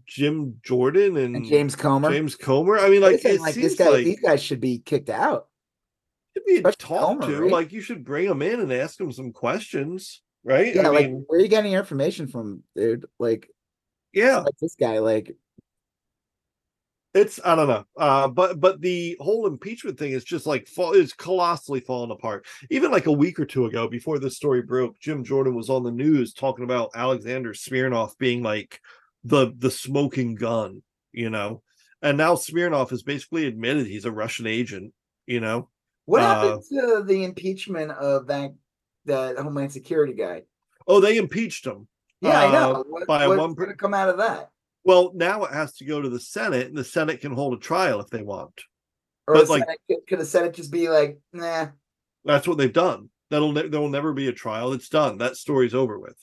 Jim 0.06 0.56
Jordan 0.62 1.16
and, 1.16 1.36
and 1.36 1.46
James 1.46 1.74
Comer. 1.76 2.10
James 2.10 2.34
Comer. 2.34 2.78
I 2.78 2.88
mean, 2.88 3.00
like 3.00 3.14
Listen, 3.14 3.30
it 3.32 3.40
like 3.40 3.54
seems 3.54 3.76
this 3.76 3.78
guy, 3.78 3.88
like 3.90 4.04
these 4.04 4.20
guys 4.20 4.42
should 4.42 4.60
be 4.60 4.78
kicked 4.78 5.10
out. 5.10 5.48
to 6.34 6.42
be 6.46 6.56
Especially 6.56 6.76
talked 6.78 7.20
Comer, 7.22 7.34
to. 7.36 7.42
right? 7.42 7.52
Like 7.52 7.72
you 7.72 7.80
should 7.80 8.04
bring 8.04 8.26
him 8.28 8.42
in 8.42 8.60
and 8.60 8.72
ask 8.72 9.00
him 9.00 9.12
some 9.12 9.32
questions, 9.32 10.22
right? 10.44 10.74
Yeah, 10.74 10.88
I 10.88 10.90
like 10.90 11.06
mean, 11.10 11.24
where 11.26 11.38
are 11.38 11.42
you 11.42 11.48
getting 11.48 11.72
your 11.72 11.80
information 11.80 12.26
from, 12.28 12.62
dude? 12.76 13.06
Like, 13.18 13.48
yeah, 14.12 14.38
like 14.38 14.58
this 14.60 14.74
guy, 14.78 14.98
like 14.98 15.36
it's 17.14 17.40
I 17.44 17.56
don't 17.56 17.68
know. 17.68 17.84
Uh, 17.96 18.28
but 18.28 18.60
but 18.60 18.80
the 18.80 19.16
whole 19.20 19.46
impeachment 19.46 19.98
thing 19.98 20.12
is 20.12 20.24
just 20.24 20.46
like 20.46 20.68
fall 20.68 20.92
is 20.92 21.12
colossally 21.14 21.80
falling 21.80 22.10
apart. 22.10 22.46
Even 22.70 22.90
like 22.90 23.06
a 23.06 23.12
week 23.12 23.40
or 23.40 23.46
two 23.46 23.64
ago, 23.66 23.88
before 23.88 24.18
this 24.18 24.36
story 24.36 24.62
broke, 24.62 24.98
Jim 25.00 25.24
Jordan 25.24 25.54
was 25.54 25.70
on 25.70 25.82
the 25.82 25.90
news 25.90 26.34
talking 26.34 26.64
about 26.64 26.90
Alexander 26.94 27.54
Smirnov 27.54 28.16
being 28.18 28.42
like 28.42 28.80
the 29.24 29.52
the 29.56 29.70
smoking 29.70 30.34
gun, 30.34 30.82
you 31.12 31.30
know. 31.30 31.62
And 32.02 32.16
now 32.16 32.36
Smirnov 32.36 32.90
has 32.90 33.02
basically 33.02 33.46
admitted 33.46 33.86
he's 33.86 34.04
a 34.04 34.12
Russian 34.12 34.46
agent, 34.46 34.92
you 35.26 35.40
know. 35.40 35.68
what 36.04 36.22
Uh, 36.22 36.34
happened 36.34 36.62
to 36.70 37.02
the 37.06 37.24
impeachment 37.24 37.90
of 37.92 38.26
that 38.28 38.54
that 39.04 39.36
Homeland 39.38 39.72
Security 39.72 40.12
guy? 40.14 40.42
Oh, 40.86 41.00
they 41.00 41.16
impeached 41.16 41.66
him. 41.66 41.88
Yeah, 42.20 42.40
I 42.40 42.46
Uh, 42.48 42.52
know. 42.52 42.84
What, 42.88 43.06
by 43.06 43.26
what's 43.28 43.38
one 43.38 43.54
going 43.54 43.68
to 43.70 43.74
come 43.76 43.94
out 43.94 44.08
of 44.08 44.18
that? 44.18 44.50
Well, 44.84 45.12
now 45.14 45.44
it 45.44 45.52
has 45.52 45.74
to 45.76 45.84
go 45.84 46.00
to 46.00 46.08
the 46.08 46.20
Senate, 46.20 46.66
and 46.68 46.76
the 46.76 46.84
Senate 46.84 47.20
can 47.20 47.32
hold 47.32 47.52
a 47.54 47.58
trial 47.58 48.00
if 48.00 48.08
they 48.08 48.22
want. 48.22 48.54
Or 49.26 49.34
But, 49.34 49.48
like- 49.48 49.64
Senate, 49.64 49.80
could, 49.88 50.06
could 50.08 50.18
the 50.20 50.24
Senate 50.24 50.54
just 50.54 50.70
be 50.72 50.88
like, 50.88 51.18
nah? 51.32 51.68
That's 52.24 52.48
what 52.48 52.58
they've 52.58 52.72
done. 52.72 53.10
That'll 53.30 53.52
there 53.52 53.68
will 53.80 53.90
never 53.90 54.12
be 54.14 54.28
a 54.28 54.32
trial. 54.32 54.72
It's 54.72 54.88
done. 54.88 55.18
That 55.18 55.36
story's 55.36 55.74
over 55.74 55.98
with. 55.98 56.16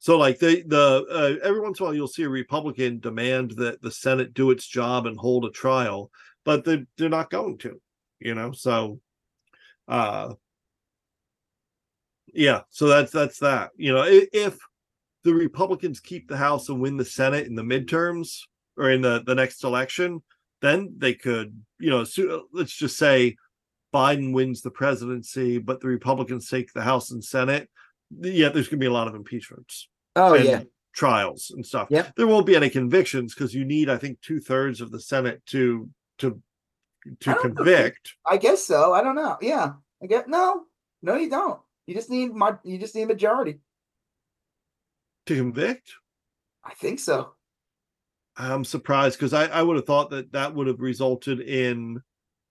So, 0.00 0.16
like 0.18 0.38
they 0.38 0.62
the 0.62 1.04
uh, 1.10 1.44
every 1.46 1.60
once 1.60 1.80
in 1.80 1.84
a 1.84 1.86
while, 1.86 1.94
you'll 1.94 2.06
see 2.08 2.22
a 2.22 2.28
Republican 2.28 3.00
demand 3.00 3.52
that 3.52 3.82
the 3.82 3.90
Senate 3.90 4.32
do 4.34 4.50
its 4.50 4.66
job 4.66 5.06
and 5.06 5.18
hold 5.18 5.44
a 5.44 5.50
trial, 5.50 6.10
but 6.44 6.64
they 6.64 6.84
they're 6.96 7.08
not 7.08 7.30
going 7.30 7.58
to. 7.58 7.80
You 8.20 8.34
know, 8.34 8.52
so 8.52 9.00
uh 9.88 10.34
yeah 12.34 12.60
so 12.68 12.86
that's 12.86 13.10
that's 13.12 13.38
that 13.38 13.70
you 13.76 13.92
know 13.92 14.02
i- 14.02 14.28
if 14.32 14.58
the 15.24 15.32
republicans 15.34 16.00
keep 16.00 16.28
the 16.28 16.36
house 16.36 16.68
and 16.68 16.80
win 16.80 16.96
the 16.96 17.04
senate 17.04 17.46
in 17.46 17.54
the 17.54 17.62
midterms 17.62 18.40
or 18.76 18.90
in 18.90 19.00
the 19.00 19.22
the 19.26 19.34
next 19.34 19.64
election 19.64 20.22
then 20.60 20.94
they 20.98 21.14
could 21.14 21.58
you 21.78 21.90
know 21.90 22.04
so, 22.04 22.46
let's 22.52 22.72
just 22.76 22.96
say 22.98 23.34
biden 23.94 24.32
wins 24.32 24.60
the 24.60 24.70
presidency 24.70 25.58
but 25.58 25.80
the 25.80 25.88
republicans 25.88 26.48
take 26.48 26.72
the 26.72 26.82
house 26.82 27.10
and 27.10 27.24
senate 27.24 27.68
yeah, 28.20 28.48
there's 28.48 28.68
going 28.68 28.78
to 28.78 28.84
be 28.84 28.86
a 28.86 28.92
lot 28.92 29.08
of 29.08 29.14
impeachments. 29.14 29.88
Oh 30.16 30.34
yeah, 30.34 30.62
trials 30.92 31.52
and 31.54 31.64
stuff. 31.64 31.88
Yeah, 31.90 32.10
There 32.16 32.26
won't 32.26 32.46
be 32.46 32.56
any 32.56 32.70
convictions 32.70 33.34
because 33.34 33.54
you 33.54 33.64
need, 33.64 33.88
I 33.88 33.96
think, 33.96 34.20
two 34.20 34.40
thirds 34.40 34.80
of 34.80 34.90
the 34.90 35.00
Senate 35.00 35.44
to 35.46 35.88
to 36.18 36.40
to 37.20 37.30
know. 37.30 37.40
convict. 37.40 38.14
I 38.26 38.36
guess 38.36 38.64
so. 38.64 38.92
I 38.92 39.02
don't 39.02 39.14
know. 39.16 39.36
Yeah, 39.40 39.72
I 40.02 40.06
guess 40.06 40.24
no, 40.26 40.64
no, 41.02 41.16
you 41.16 41.30
don't. 41.30 41.60
You 41.86 41.94
just 41.94 42.10
need 42.10 42.34
my. 42.34 42.54
You 42.64 42.78
just 42.78 42.94
need 42.94 43.02
a 43.02 43.06
majority. 43.06 43.58
To 45.26 45.36
convict, 45.36 45.92
I 46.64 46.74
think 46.74 47.00
so. 47.00 47.34
I'm 48.36 48.64
surprised 48.64 49.18
because 49.18 49.34
I, 49.34 49.46
I 49.46 49.62
would 49.62 49.76
have 49.76 49.84
thought 49.86 50.10
that 50.10 50.32
that 50.32 50.54
would 50.54 50.68
have 50.68 50.80
resulted 50.80 51.40
in 51.40 52.00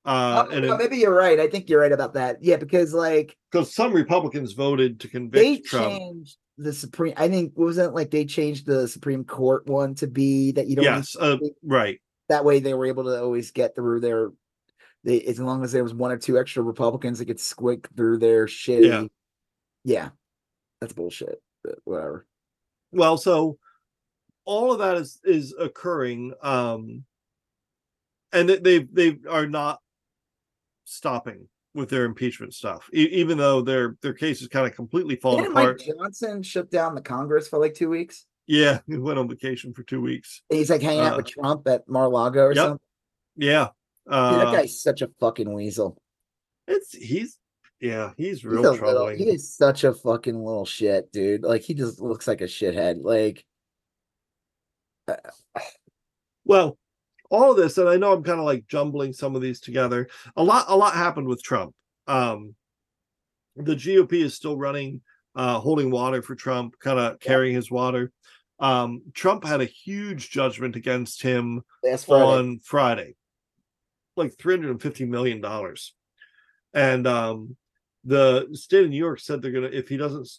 uh 0.07 0.45
Oh, 0.47 0.51
and 0.51 0.65
no, 0.65 0.77
maybe 0.77 0.97
you're 0.97 1.13
right. 1.13 1.39
I 1.39 1.47
think 1.47 1.69
you're 1.69 1.81
right 1.81 1.91
about 1.91 2.13
that. 2.13 2.37
Yeah, 2.41 2.55
because 2.55 2.93
like 2.93 3.35
because 3.51 3.75
some 3.75 3.93
Republicans 3.93 4.53
voted 4.53 5.01
to 5.01 5.07
they 5.07 5.11
convict 5.11 5.67
Trump. 5.67 5.97
changed 5.97 6.37
the 6.57 6.73
supreme. 6.73 7.13
I 7.17 7.27
think 7.27 7.51
what 7.55 7.65
was 7.65 7.77
it 7.77 7.93
like? 7.93 8.09
They 8.09 8.25
changed 8.25 8.65
the 8.65 8.87
Supreme 8.87 9.23
Court 9.23 9.67
one 9.67 9.95
to 9.95 10.07
be 10.07 10.53
that 10.53 10.67
you 10.67 10.77
don't. 10.77 10.85
Yes, 10.85 11.15
uh, 11.19 11.37
right. 11.61 11.99
That 12.29 12.45
way, 12.45 12.59
they 12.59 12.73
were 12.73 12.85
able 12.85 13.03
to 13.03 13.21
always 13.21 13.51
get 13.51 13.75
through 13.75 13.99
their. 13.99 14.31
They 15.03 15.21
as 15.21 15.39
long 15.39 15.63
as 15.63 15.71
there 15.71 15.83
was 15.83 15.93
one 15.93 16.11
or 16.11 16.17
two 16.17 16.39
extra 16.39 16.63
Republicans 16.63 17.19
that 17.19 17.25
could 17.25 17.39
squeak 17.39 17.87
through 17.95 18.19
their 18.19 18.47
shit. 18.47 18.83
Yeah. 18.83 19.03
yeah, 19.83 20.09
that's 20.81 20.93
bullshit. 20.93 21.41
But 21.63 21.79
whatever. 21.83 22.25
Well, 22.91 23.17
so 23.17 23.57
all 24.45 24.71
of 24.71 24.79
that 24.79 24.97
is 24.97 25.19
is 25.23 25.53
occurring, 25.57 26.33
um, 26.41 27.03
and 28.31 28.49
they 28.49 28.57
they 28.57 28.79
they 28.79 29.17
are 29.29 29.45
not 29.45 29.79
stopping 30.87 31.47
with 31.73 31.89
their 31.89 32.05
impeachment 32.05 32.53
stuff, 32.53 32.89
e- 32.93 33.09
even 33.11 33.37
though 33.37 33.61
their 33.61 33.97
their 34.01 34.13
case 34.13 34.41
is 34.41 34.47
kind 34.47 34.65
of 34.65 34.73
completely 34.75 35.15
falling 35.15 35.43
Didn't 35.43 35.53
Mike 35.55 35.63
apart. 35.65 35.81
Johnson 35.99 36.41
shut 36.41 36.71
down 36.71 36.95
the 36.95 37.01
Congress 37.01 37.47
for 37.47 37.59
like 37.59 37.73
two 37.75 37.89
weeks? 37.89 38.25
Yeah, 38.47 38.79
he 38.87 38.97
went 38.97 39.19
on 39.19 39.27
vacation 39.27 39.73
for 39.73 39.83
two 39.83 40.01
weeks. 40.01 40.41
He's 40.49 40.69
like 40.69 40.81
hanging 40.81 41.01
out 41.01 41.13
Uh, 41.13 41.17
with 41.17 41.27
Trump 41.27 41.67
at 41.67 41.87
Mar-a-Lago 41.87 42.41
or 42.45 42.53
yep. 42.53 42.57
something. 42.63 42.79
Yeah, 43.35 43.67
Dude, 44.05 44.13
uh, 44.13 44.45
that 44.45 44.55
guy's 44.55 44.81
such 44.81 45.01
a 45.01 45.09
fucking 45.19 45.51
weasel. 45.53 45.97
it's 46.67 46.93
he's 46.95 47.37
yeah 47.79 48.13
he's 48.17 48.37
He's 48.41 48.43
real 48.45 48.65
a 48.67 48.71
little, 48.71 49.07
he 49.09 49.25
is 49.29 49.53
such 49.53 49.83
a 49.83 49.93
fucking 49.93 50.35
little 50.35 50.65
shit, 50.65 51.11
dude. 51.11 51.43
Like 51.43 51.61
he 51.61 51.75
just 51.75 52.01
looks 52.01 52.27
like 52.27 52.41
a 52.41 52.45
shithead. 52.45 53.03
Like 53.03 53.45
Well, 56.45 56.77
all 57.29 57.51
of 57.51 57.57
this, 57.57 57.77
and 57.77 57.89
I 57.89 57.97
know 57.97 58.13
I'm 58.13 58.23
kind 58.23 58.39
of 58.39 58.45
like 58.45 58.67
jumbling 58.67 59.13
some 59.13 59.35
of 59.35 59.41
these 59.41 59.59
together. 59.59 60.07
A 60.35 60.43
lot, 60.43 60.65
a 60.67 60.75
lot 60.75 60.93
happened 60.93 61.27
with 61.27 61.43
Trump. 61.43 61.73
Um, 62.07 62.55
the 63.55 63.75
GOP 63.75 64.13
is 64.13 64.35
still 64.35 64.57
running, 64.57 65.01
uh, 65.35 65.59
holding 65.59 65.91
water 65.91 66.21
for 66.21 66.35
Trump, 66.35 66.75
kind 66.79 66.99
of 66.99 67.19
carrying 67.19 67.55
his 67.55 67.71
water. 67.71 68.11
Um, 68.59 69.03
Trump 69.13 69.43
had 69.43 69.61
a 69.61 69.65
huge 69.65 70.29
judgment 70.29 70.75
against 70.75 71.21
him 71.21 71.61
Friday. 72.05 72.25
on 72.25 72.59
Friday, 72.63 73.15
like 74.15 74.37
350 74.39 75.05
million 75.05 75.41
dollars, 75.41 75.93
and 76.73 77.05
um, 77.05 77.55
the 78.03 78.47
state 78.53 78.83
of 78.83 78.89
New 78.89 78.97
York 78.97 79.19
said 79.19 79.41
they're 79.41 79.51
gonna 79.51 79.67
if 79.67 79.89
he 79.89 79.97
doesn't 79.97 80.29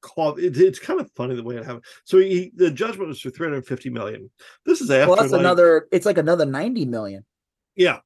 call 0.00 0.36
it, 0.36 0.56
it's 0.56 0.78
kind 0.78 1.00
of 1.00 1.10
funny 1.12 1.34
the 1.34 1.42
way 1.42 1.56
it 1.56 1.64
happened. 1.64 1.84
So 2.04 2.18
he 2.18 2.52
the 2.54 2.70
judgment 2.70 3.08
was 3.08 3.20
for 3.20 3.30
350 3.30 3.90
million. 3.90 4.30
This 4.64 4.80
is 4.80 4.90
after 4.90 5.06
Plus 5.14 5.30
like, 5.32 5.40
another 5.40 5.88
it's 5.92 6.06
like 6.06 6.18
another 6.18 6.46
90 6.46 6.84
million. 6.86 7.24
yeah 7.74 7.98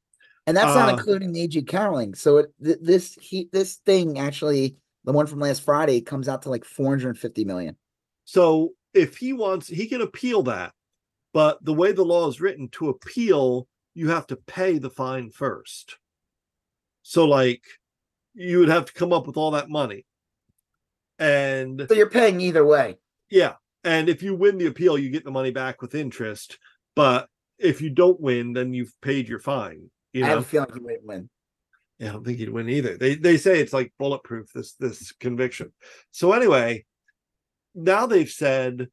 And 0.47 0.57
that's 0.57 0.75
not 0.75 0.89
Uh, 0.89 0.93
including 0.97 1.33
the 1.33 1.43
AG 1.43 1.63
Caroling. 1.63 2.15
So 2.15 2.39
it 2.39 2.55
th- 2.63 2.79
this 2.81 3.15
he 3.21 3.49
this 3.53 3.77
thing 3.87 4.19
actually 4.19 4.77
the 5.05 5.13
one 5.13 5.27
from 5.27 5.41
last 5.41 5.63
Friday 5.63 6.01
comes 6.01 6.29
out 6.29 6.43
to 6.43 6.51
like 6.51 6.65
450 6.65 7.45
million. 7.45 7.77
So 8.25 8.73
if 8.95 9.17
he 9.17 9.33
wants, 9.33 9.69
he 9.69 9.87
can 9.89 10.01
appeal 10.01 10.43
that. 10.45 10.73
But 11.33 11.65
the 11.65 11.73
way 11.73 11.93
the 11.93 12.05
law 12.05 12.29
is 12.29 12.41
written, 12.41 12.69
to 12.71 12.89
appeal, 12.89 13.69
you 13.95 14.09
have 14.11 14.27
to 14.29 14.37
pay 14.37 14.79
the 14.79 14.91
fine 14.91 15.31
first. 15.31 15.97
So, 17.03 17.25
like, 17.25 17.63
you 18.35 18.59
would 18.59 18.69
have 18.69 18.87
to 18.87 18.93
come 18.93 19.13
up 19.13 19.27
with 19.27 19.37
all 19.37 19.53
that 19.53 19.69
money. 19.71 20.05
And 21.21 21.87
So 21.89 21.95
you're 21.95 22.11
paying 22.11 22.41
either 22.41 22.65
way. 22.67 22.97
yeah, 23.31 23.55
and 23.85 24.09
if 24.09 24.23
you 24.23 24.35
win 24.35 24.59
the 24.59 24.67
appeal, 24.67 24.99
you 24.99 25.11
get 25.11 25.25
the 25.25 25.31
money 25.31 25.53
back 25.53 25.81
with 25.83 25.95
interest. 25.95 26.59
But 26.97 27.29
if 27.59 27.81
you 27.81 27.91
don't 27.91 28.21
win, 28.21 28.53
then 28.55 28.75
you've 28.75 28.99
paid 29.03 29.29
your 29.29 29.39
fine. 29.39 29.91
You 30.13 30.25
I 30.25 30.29
have 30.29 30.37
know, 30.39 30.41
a 30.41 30.45
feeling 30.45 30.71
he 30.75 30.81
wouldn't 30.81 31.05
win. 31.07 31.31
yeah, 31.99 32.09
I 32.09 32.13
don't 32.13 32.25
think 32.25 32.39
he'd 32.39 32.49
win 32.49 32.69
either. 32.69 32.97
They 32.97 33.15
they 33.15 33.37
say 33.37 33.61
it's 33.61 33.73
like 33.73 33.93
bulletproof 33.99 34.53
this 34.53 34.73
this 34.75 35.13
conviction. 35.13 35.73
So 36.11 36.33
anyway, 36.33 36.85
now 37.75 38.07
they've 38.07 38.29
said 38.31 38.89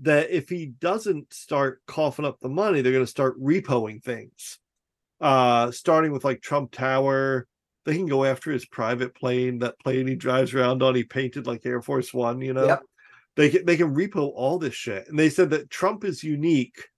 that 0.00 0.30
if 0.30 0.48
he 0.48 0.66
doesn't 0.66 1.32
start 1.32 1.82
coughing 1.86 2.24
up 2.24 2.40
the 2.40 2.48
money, 2.48 2.80
they're 2.82 2.92
going 2.92 3.04
to 3.04 3.10
start 3.10 3.40
repoing 3.40 4.02
things. 4.02 4.58
Uh 5.20 5.70
starting 5.70 6.12
with 6.12 6.24
like 6.24 6.40
Trump 6.42 6.72
Tower, 6.72 7.46
they 7.84 7.96
can 7.96 8.06
go 8.06 8.24
after 8.24 8.50
his 8.50 8.66
private 8.66 9.14
plane, 9.14 9.58
that 9.60 9.78
plane 9.80 10.06
he 10.06 10.14
drives 10.14 10.52
around 10.54 10.82
on, 10.82 10.94
he 10.94 11.04
painted 11.04 11.46
like 11.46 11.64
Air 11.64 11.80
Force 11.82 12.12
One, 12.12 12.40
you 12.40 12.52
know. 12.52 12.66
Yep. 12.66 12.82
They 13.36 13.50
can 13.50 13.64
they 13.64 13.76
can 13.76 13.94
repo 13.94 14.32
all 14.34 14.58
this 14.58 14.74
shit. 14.74 15.08
And 15.08 15.18
they 15.18 15.30
said 15.30 15.50
that 15.50 15.70
Trump 15.70 16.04
is 16.04 16.22
unique 16.22 16.88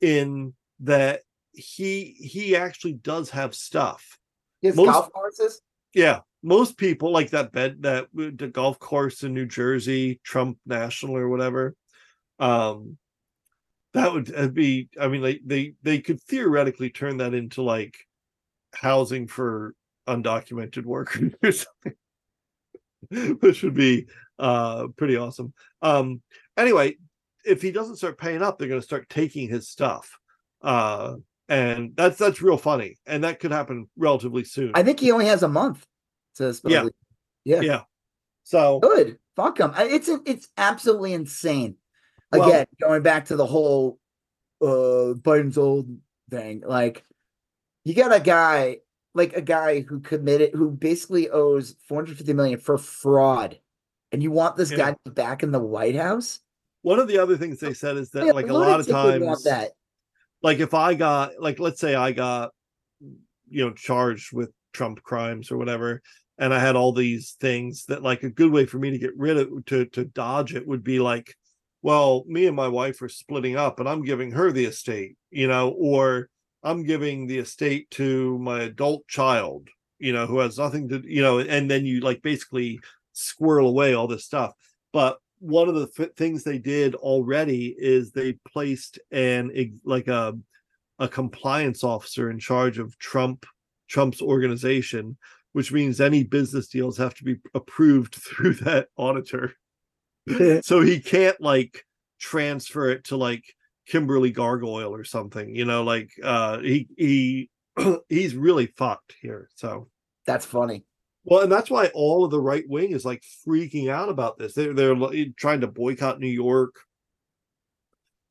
in 0.00 0.54
that 0.80 1.20
he 1.52 2.16
he 2.18 2.56
actually 2.56 2.94
does 2.94 3.30
have 3.30 3.54
stuff 3.54 4.18
His 4.62 4.74
Most- 4.76 4.86
golf 4.86 5.12
courses. 5.12 5.60
yeah, 5.94 6.20
most 6.42 6.78
people 6.78 7.12
like 7.12 7.30
that 7.30 7.52
bed 7.52 7.82
that 7.82 8.08
the 8.14 8.48
golf 8.48 8.78
course 8.78 9.22
in 9.22 9.34
New 9.34 9.46
Jersey, 9.46 10.20
Trump 10.24 10.58
National 10.66 11.16
or 11.16 11.28
whatever. 11.28 11.74
Um, 12.38 12.96
that 13.92 14.12
would 14.12 14.34
uh, 14.34 14.48
be. 14.48 14.88
I 14.98 15.08
mean, 15.08 15.22
like 15.22 15.42
they 15.44 15.74
they 15.82 16.00
could 16.00 16.22
theoretically 16.22 16.88
turn 16.90 17.18
that 17.18 17.34
into 17.34 17.62
like 17.62 17.94
housing 18.74 19.26
for 19.26 19.74
undocumented 20.06 20.84
workers, 20.84 21.32
or 21.42 21.52
something, 21.52 23.38
which 23.40 23.62
would 23.62 23.74
be 23.74 24.06
uh 24.38 24.88
pretty 24.96 25.16
awesome. 25.16 25.52
Um, 25.82 26.22
anyway, 26.56 26.96
if 27.44 27.62
he 27.62 27.70
doesn't 27.72 27.96
start 27.96 28.18
paying 28.18 28.42
up, 28.42 28.58
they're 28.58 28.68
going 28.68 28.80
to 28.80 28.86
start 28.86 29.08
taking 29.08 29.48
his 29.48 29.68
stuff. 29.68 30.18
Uh, 30.62 31.16
and 31.48 31.92
that's 31.96 32.16
that's 32.18 32.40
real 32.40 32.56
funny, 32.56 32.96
and 33.06 33.24
that 33.24 33.40
could 33.40 33.50
happen 33.52 33.88
relatively 33.96 34.44
soon. 34.44 34.72
I 34.74 34.82
think 34.82 35.00
he 35.00 35.10
only 35.12 35.26
has 35.26 35.42
a 35.42 35.48
month 35.48 35.86
to 36.36 36.54
supposedly- 36.54 36.92
yeah. 37.44 37.60
yeah. 37.60 37.82
So 38.44 38.78
Good. 38.80 39.18
Fuck 39.36 39.58
him. 39.58 39.72
It's 39.76 40.08
it's 40.24 40.48
absolutely 40.56 41.12
insane. 41.14 41.76
Well- 42.30 42.48
Again, 42.48 42.66
going 42.80 43.02
back 43.02 43.26
to 43.26 43.36
the 43.36 43.46
whole 43.46 43.98
uh 44.60 45.14
Biden's 45.18 45.58
old 45.58 45.88
thing, 46.30 46.62
like 46.66 47.04
you 47.84 47.94
got 47.94 48.14
a 48.14 48.20
guy 48.20 48.78
like 49.14 49.34
a 49.34 49.42
guy 49.42 49.80
who 49.80 50.00
committed 50.00 50.54
who 50.54 50.70
basically 50.70 51.28
owes 51.30 51.76
450 51.88 52.32
million 52.32 52.58
for 52.58 52.78
fraud. 52.78 53.58
And 54.10 54.22
you 54.22 54.30
want 54.30 54.56
this 54.56 54.70
Yeah. 54.70 54.92
guy 54.92 54.96
back 55.10 55.42
in 55.42 55.52
the 55.52 55.60
White 55.60 55.96
House? 55.96 56.40
one 56.84 56.98
of 56.98 57.06
the 57.06 57.16
other 57.18 57.36
things 57.36 57.60
they 57.60 57.72
said 57.74 57.96
is 57.96 58.10
that 58.10 58.26
Yeah, 58.26 58.32
like 58.32 58.48
a 58.48 58.52
lot 58.52 58.80
of 58.80 58.86
lunatic 58.86 59.04
would 59.04 59.22
want 59.22 59.36
times 59.36 59.42
that. 59.44 59.70
like 60.42 60.58
if 60.58 60.74
i 60.74 60.94
got 60.94 61.30
like 61.38 61.60
let's 61.60 61.80
say 61.80 61.94
i 61.94 62.10
got 62.10 62.50
you 63.00 63.64
know 63.64 63.72
charged 63.72 64.32
with 64.32 64.50
trump 64.72 65.00
crimes 65.02 65.52
or 65.52 65.58
whatever 65.58 66.02
and 66.38 66.52
i 66.52 66.58
had 66.58 66.74
all 66.74 66.92
these 66.92 67.36
things 67.40 67.84
that 67.86 68.02
like 68.02 68.24
a 68.24 68.30
good 68.30 68.50
way 68.50 68.66
for 68.66 68.80
me 68.80 68.90
to 68.90 68.98
get 68.98 69.16
rid 69.16 69.36
of 69.36 69.64
to 69.66 69.84
to 69.86 70.04
dodge 70.06 70.56
it 70.56 70.66
would 70.66 70.82
be 70.82 70.98
like 70.98 71.32
well 71.82 72.24
me 72.26 72.46
and 72.46 72.56
my 72.56 72.66
wife 72.66 73.00
are 73.00 73.08
splitting 73.08 73.54
up 73.56 73.78
and 73.78 73.88
i'm 73.88 74.02
giving 74.02 74.32
her 74.32 74.50
the 74.50 74.64
estate 74.64 75.16
you 75.30 75.46
know 75.46 75.68
or 75.78 76.28
i'm 76.62 76.84
giving 76.84 77.26
the 77.26 77.38
estate 77.38 77.90
to 77.90 78.38
my 78.38 78.62
adult 78.62 79.06
child 79.08 79.68
you 79.98 80.12
know 80.12 80.26
who 80.26 80.38
has 80.38 80.58
nothing 80.58 80.88
to 80.88 81.02
you 81.04 81.22
know 81.22 81.38
and 81.38 81.70
then 81.70 81.84
you 81.84 82.00
like 82.00 82.22
basically 82.22 82.80
squirrel 83.12 83.68
away 83.68 83.94
all 83.94 84.06
this 84.06 84.24
stuff 84.24 84.52
but 84.92 85.18
one 85.42 85.68
of 85.68 85.74
the 85.74 85.88
f- 85.98 86.14
things 86.16 86.44
they 86.44 86.58
did 86.58 86.94
already 86.94 87.74
is 87.76 88.12
they 88.12 88.34
placed 88.48 88.98
an 89.10 89.50
like 89.84 90.06
a 90.06 90.34
a 90.98 91.08
compliance 91.08 91.82
officer 91.82 92.30
in 92.30 92.38
charge 92.38 92.78
of 92.78 92.96
Trump 92.98 93.44
Trump's 93.88 94.22
organization, 94.22 95.18
which 95.52 95.72
means 95.72 96.00
any 96.00 96.22
business 96.22 96.68
deals 96.68 96.96
have 96.96 97.14
to 97.14 97.24
be 97.24 97.36
approved 97.54 98.14
through 98.24 98.54
that 98.54 98.88
auditor. 98.96 99.52
so 100.62 100.80
he 100.80 101.00
can't 101.00 101.40
like 101.40 101.84
transfer 102.20 102.88
it 102.90 103.04
to 103.04 103.16
like 103.16 103.44
Kimberly 103.86 104.30
Gargoyle 104.30 104.94
or 104.94 105.04
something, 105.04 105.54
you 105.54 105.64
know, 105.64 105.82
like 105.84 106.10
uh 106.22 106.58
he 106.60 106.88
he 106.96 107.50
he's 108.08 108.34
really 108.34 108.66
fucked 108.66 109.14
here. 109.20 109.48
So 109.54 109.88
That's 110.26 110.46
funny. 110.46 110.84
well, 111.24 111.42
and 111.42 111.50
that's 111.52 111.70
why 111.70 111.90
all 111.94 112.24
of 112.24 112.30
the 112.30 112.40
right 112.40 112.64
wing 112.68 112.92
is 112.92 113.04
like 113.04 113.22
freaking 113.46 113.88
out 113.90 114.08
about 114.08 114.38
this. 114.38 114.54
They're 114.54 114.74
they're 114.74 114.96
trying 115.36 115.60
to 115.62 115.66
boycott 115.66 116.20
New 116.20 116.26
York. 116.28 116.74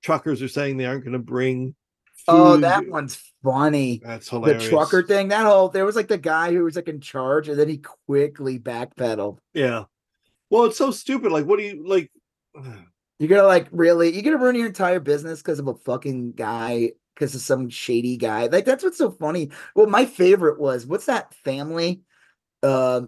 Truckers 0.03 0.41
are 0.41 0.47
saying 0.47 0.77
they 0.77 0.85
aren't 0.85 1.03
going 1.03 1.13
to 1.13 1.19
bring. 1.19 1.75
Oh, 2.27 2.57
that 2.57 2.87
one's 2.87 3.19
funny. 3.43 4.01
That's 4.03 4.29
hilarious. 4.29 4.63
The 4.63 4.69
trucker 4.69 5.03
thing, 5.03 5.29
that 5.29 5.45
whole 5.45 5.69
there 5.69 5.85
was 5.85 5.95
like 5.95 6.07
the 6.07 6.17
guy 6.17 6.51
who 6.51 6.63
was 6.63 6.75
like 6.75 6.87
in 6.87 7.01
charge 7.01 7.49
and 7.49 7.59
then 7.59 7.67
he 7.67 7.77
quickly 8.07 8.59
backpedaled. 8.59 9.39
Yeah, 9.53 9.85
Well, 10.49 10.65
it's 10.65 10.77
so 10.77 10.91
stupid. 10.91 11.31
Like, 11.31 11.45
what 11.45 11.59
do 11.59 11.65
you 11.65 11.87
like? 11.87 12.11
You're 13.21 13.29
gonna 13.29 13.47
like 13.47 13.67
really 13.71 14.11
you're 14.11 14.23
gonna 14.23 14.39
ruin 14.43 14.55
your 14.55 14.65
entire 14.65 14.99
business 14.99 15.43
because 15.43 15.59
of 15.59 15.67
a 15.67 15.75
fucking 15.75 16.31
guy, 16.31 16.93
because 17.13 17.35
of 17.35 17.41
some 17.41 17.69
shady 17.69 18.17
guy. 18.17 18.47
Like 18.47 18.65
that's 18.65 18.83
what's 18.83 18.97
so 18.97 19.11
funny. 19.11 19.51
Well, 19.75 19.85
my 19.85 20.05
favorite 20.05 20.59
was 20.59 20.87
what's 20.87 21.05
that 21.05 21.31
family? 21.35 22.01
Uh 22.63 23.01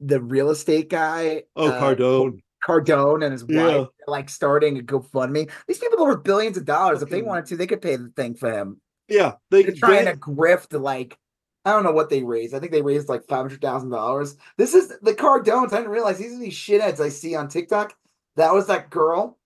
the 0.00 0.20
real 0.20 0.50
estate 0.50 0.90
guy. 0.90 1.44
Oh, 1.54 1.68
uh, 1.70 1.80
Cardone. 1.80 2.40
Cardone 2.66 3.22
and 3.22 3.32
his 3.32 3.44
Yeah. 3.48 3.78
wife 3.78 3.88
like 4.08 4.28
starting 4.28 4.76
a 4.76 4.82
GoFundMe. 4.82 5.48
These 5.68 5.78
people 5.78 6.02
are 6.04 6.14
worth 6.16 6.24
billions 6.24 6.56
of 6.56 6.64
dollars. 6.64 7.00
If 7.00 7.10
they 7.10 7.22
wanted 7.22 7.46
to, 7.46 7.56
they 7.56 7.68
could 7.68 7.80
pay 7.80 7.94
the 7.94 8.10
thing 8.16 8.34
for 8.34 8.50
him. 8.50 8.80
Yeah, 9.06 9.34
they 9.52 9.62
They're 9.62 9.74
trying 9.76 10.04
they- 10.06 10.12
to 10.12 10.16
grift 10.18 10.78
like 10.80 11.16
I 11.64 11.70
don't 11.70 11.84
know 11.84 11.92
what 11.92 12.10
they 12.10 12.24
raised. 12.24 12.54
I 12.54 12.58
think 12.58 12.72
they 12.72 12.82
raised 12.82 13.08
like 13.08 13.24
five 13.28 13.42
hundred 13.42 13.60
thousand 13.60 13.90
dollars. 13.90 14.36
This 14.56 14.74
is 14.74 14.88
the 15.00 15.12
Cardones. 15.14 15.72
I 15.72 15.76
didn't 15.76 15.92
realize 15.92 16.18
these 16.18 16.32
are 16.34 16.40
these 16.40 16.54
shitheads 16.54 16.98
I 16.98 17.10
see 17.10 17.36
on 17.36 17.48
TikTok. 17.48 17.94
That 18.34 18.52
was 18.52 18.66
that 18.66 18.90
girl. 18.90 19.36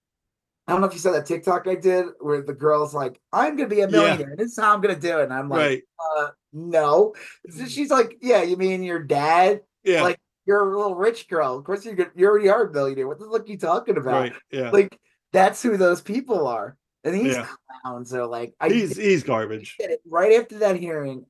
I 0.67 0.73
don't 0.73 0.81
know 0.81 0.87
if 0.87 0.95
you 0.95 0.99
saw 0.99 1.13
that 1.13 1.27
TikTok 1.27 1.67
I 1.69 1.75
did 1.75 2.07
where 2.21 2.41
the 2.43 2.55
girl's 2.55 2.95
like, 2.95 3.21
"I'm 3.33 3.57
gonna 3.57 3.69
be 3.69 3.83
a 3.83 3.89
millionaire. 3.89 4.35
This 4.37 4.53
is 4.53 4.59
how 4.59 4.75
I'm 4.75 4.81
gonna 4.81 4.99
do 4.99 5.19
it." 5.19 5.25
And 5.25 5.33
I'm 5.33 5.49
like, 5.49 5.59
right. 5.61 5.83
uh, 6.17 6.29
"No." 6.53 7.15
So 7.51 7.67
she's 7.67 7.91
like, 7.91 8.17
"Yeah, 8.23 8.43
you 8.43 8.57
mean 8.57 8.83
your 8.83 9.03
dad? 9.03 9.61
Yeah, 9.83 10.03
like, 10.03 10.19
You're 10.47 10.71
a 10.73 10.77
little 10.77 10.95
rich 10.95 11.29
girl. 11.29 11.57
Of 11.57 11.65
course, 11.65 11.85
you're. 11.85 11.97
You 12.15 12.27
already 12.27 12.49
are 12.51 12.67
a 12.69 12.73
millionaire. 12.73 13.07
What 13.09 13.19
the 13.19 13.27
fuck 13.31 13.43
are 13.43 13.51
you 13.51 13.59
talking 13.59 13.97
about? 13.97 14.13
right. 14.13 14.33
Yeah, 14.51 14.71
Like, 14.71 14.99
that's 15.33 15.63
who 15.63 15.77
those 15.77 16.01
people 16.01 16.47
are." 16.47 16.77
And 17.03 17.15
these 17.15 17.35
Yeah. 17.37 17.47
clowns 17.83 18.15
are 18.15 18.27
like, 18.27 18.55
"I 18.61 18.71
he's 18.71 18.97
he's 18.97 19.23
garbage. 19.23 19.77
right 20.07 20.41
after 20.41 20.59
that 20.61 20.77
hearing, 20.77 21.27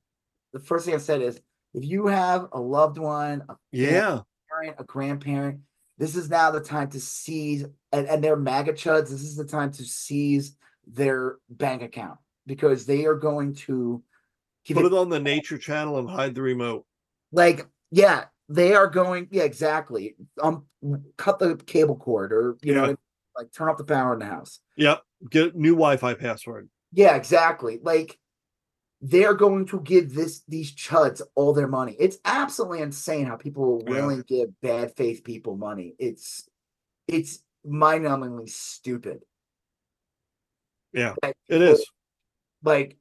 the 0.53 0.61
first 0.61 0.87
thing 0.87 0.95
I 0.95 0.99
said 0.99 1.23
is 1.23 1.41
if 1.75 1.85
you 1.85 2.07
have 2.07 2.49
a 2.53 2.61
loved 2.61 2.99
one, 2.99 3.45
a 3.49 3.57
Yeah, 3.73 4.21
parent, 4.49 4.77
a 4.79 4.85
grandparent, 4.85 5.61
this 6.05 6.17
is 6.17 6.29
now 6.29 6.51
the 6.51 6.61
time 6.61 6.91
to 6.91 7.01
seize 7.01 7.65
and, 7.93 8.07
and 8.07 8.23
they're 8.23 8.37
MAGA 8.37 8.75
chuds, 8.75 9.09
this 9.09 9.23
is 9.23 9.37
the 9.37 9.45
time 9.47 9.71
to 9.73 9.85
seize 9.85 10.57
their 10.87 11.39
bank 11.49 11.81
account 11.83 12.19
because 12.47 12.85
they 12.85 13.07
are 13.07 13.15
going 13.15 13.55
to 13.55 14.03
put 14.69 14.85
it, 14.85 14.93
it 14.93 14.93
on 14.93 15.09
the 15.09 15.19
Nature 15.19 15.57
Channel 15.57 15.99
and 15.99 16.11
hide 16.11 16.35
the 16.35 16.43
remote. 16.43 16.85
like 17.33 17.67
yeah, 17.91 18.25
they 18.51 18.75
are 18.75 18.87
going, 18.89 19.29
yeah, 19.31 19.45
exactly. 19.45 20.15
Um 20.43 20.67
cut 21.17 21.39
the 21.39 21.57
cable 21.57 21.97
cord 21.97 22.33
or 22.35 22.59
you 22.63 22.75
Yeah. 22.75 22.87
know, 22.89 22.97
like 23.37 23.51
turn 23.53 23.71
off 23.71 23.79
the 23.79 23.85
power 23.85 24.13
in 24.13 24.19
the 24.19 24.27
house. 24.27 24.61
Yep, 24.77 25.03
get 25.31 25.57
new 25.57 25.73
Wi-Fi 25.73 26.15
password. 26.15 26.69
Yeah, 26.93 27.17
exactly. 27.17 27.81
Like 27.83 28.19
they're 29.07 29.35
going 29.35 29.67
to 29.67 29.81
give 29.81 30.15
this 30.15 30.43
these 30.49 30.75
chuds 30.75 31.21
all 31.35 31.53
their 31.53 31.69
money. 31.69 31.95
It's 32.01 32.17
absolutely 32.25 32.81
insane 32.81 33.27
how 33.27 33.37
people 33.37 33.65
will 33.67 33.83
Yeah. 33.85 33.91
willingly 34.01 34.25
give 34.27 34.49
bad 34.63 34.97
faith 34.97 35.23
people 35.25 35.57
money. 35.59 35.95
It's 35.99 36.49
it's 37.07 37.41
mind-numbingly 37.67 38.49
stupid. 38.49 39.21
Yeah, 40.95 41.15
Like, 41.23 41.37
it 41.49 41.61
is. 41.61 41.85
Like 42.63 42.97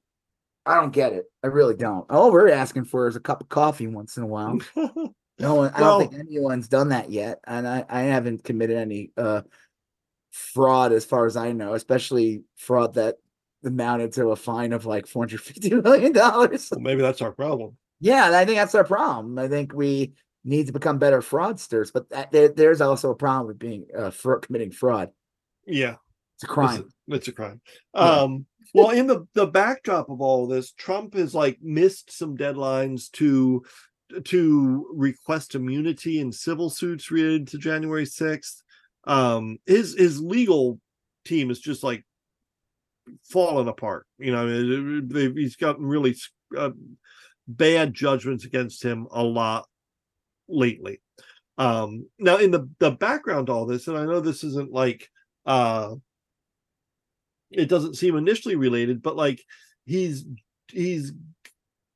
I 0.66 0.76
don't 0.76 0.92
get 0.92 1.14
it. 1.14 1.26
I 1.42 1.48
really 1.48 1.76
don't. 1.76 2.10
All 2.12 2.32
we're 2.32 2.50
asking 2.50 2.86
for 2.86 3.08
is 3.08 3.16
a 3.16 3.20
cup 3.22 3.42
of 3.42 3.48
coffee 3.50 3.88
once 3.88 4.18
in 4.18 4.24
a 4.24 4.28
while. 4.28 4.60
No 5.40 5.56
one, 5.56 5.72
I 5.74 5.82
Well- 5.82 6.00
don't 6.00 6.12
think 6.14 6.28
anyone's 6.30 6.68
done 6.68 6.90
that 6.90 7.10
yet, 7.10 7.40
and 7.48 7.68
I, 7.68 7.84
I 7.90 8.02
haven't 8.02 8.44
committed 8.44 8.78
any 8.78 9.12
uh 9.18 9.42
fraud 10.32 10.92
as 10.92 11.06
far 11.06 11.26
as 11.26 11.36
I 11.36 11.54
know, 11.54 11.74
especially 11.74 12.44
fraud 12.56 12.94
that 12.96 13.16
amounted 13.64 14.14
to 14.14 14.30
a 14.30 14.36
fine 14.36 14.74
of 14.74 14.86
like 14.86 15.08
four 15.08 15.24
hundred 15.24 15.42
fifty 15.42 15.70
million 15.74 16.12
dollars. 16.12 16.70
well, 16.72 16.82
maybe 16.82 17.02
that's 17.02 17.22
our 17.22 17.32
problem. 17.32 17.78
Yeah, 18.00 18.32
I 18.34 18.46
think 18.46 18.58
that's 18.58 18.76
our 18.76 18.84
problem. 18.84 19.40
I 19.40 19.48
think 19.48 19.74
we 19.74 20.14
need 20.44 20.68
to 20.68 20.74
become 20.74 21.00
better 21.00 21.22
fraudsters, 21.22 21.92
but 21.94 22.10
that, 22.10 22.32
there, 22.32 22.50
there's 22.50 22.82
also 22.82 23.12
a 23.12 23.16
problem 23.16 23.48
with 23.48 23.60
being 23.60 23.86
uh, 23.98 24.12
for 24.12 24.40
committing 24.40 24.72
fraud. 24.72 25.10
Yeah, 25.66 25.96
It's 26.36 26.44
a 26.44 26.48
crime. 26.48 26.90
It's, 27.08 27.18
it's 27.18 27.28
a 27.30 27.32
crime. 27.32 27.62
Yeah. 27.96 28.02
Um, 28.02 28.46
well, 28.74 28.90
in 28.90 29.08
the 29.08 29.26
the 29.34 29.48
backdrop 29.48 30.10
of 30.10 30.20
all 30.22 30.48
this, 30.48 30.72
Trump 30.72 31.14
has 31.14 31.34
like 31.34 31.60
missed 31.62 32.12
some 32.12 32.36
deadlines 32.36 33.12
to 33.14 33.64
to 34.26 34.88
request 34.94 35.56
immunity 35.56 36.20
in 36.20 36.32
civil 36.32 36.70
suits 36.70 37.12
related 37.12 37.48
to 37.50 37.58
January 37.58 38.06
sixth. 38.06 38.62
Um, 39.06 39.60
his 39.66 39.96
his 39.98 40.22
legal 40.22 40.80
team 41.26 41.52
is 41.52 41.60
just 41.60 41.84
like 41.84 42.04
falling 43.24 43.68
apart. 43.68 44.06
You 44.18 44.32
know, 44.32 45.32
he's 45.36 45.56
gotten 45.56 45.86
really 45.86 46.16
uh, 46.58 46.72
bad 47.48 47.94
judgments 47.94 48.46
against 48.46 48.84
him 48.84 49.08
a 49.12 49.24
lot 49.24 49.68
lately. 50.48 51.02
Um, 51.58 52.08
now, 52.20 52.38
in 52.38 52.52
the 52.52 52.70
the 52.80 52.92
background 52.92 53.50
all 53.50 53.66
this, 53.66 53.88
and 53.88 53.98
I 53.98 54.06
know 54.06 54.20
this 54.20 54.44
isn't 54.44 54.72
like 54.72 55.10
uh 55.46 55.96
it 57.52 57.70
doesn't 57.70 57.96
seem 57.96 58.16
initially 58.16 58.56
related, 58.56 59.02
but 59.02 59.16
like 59.16 59.44
he's 59.86 60.26
he's 60.72 61.14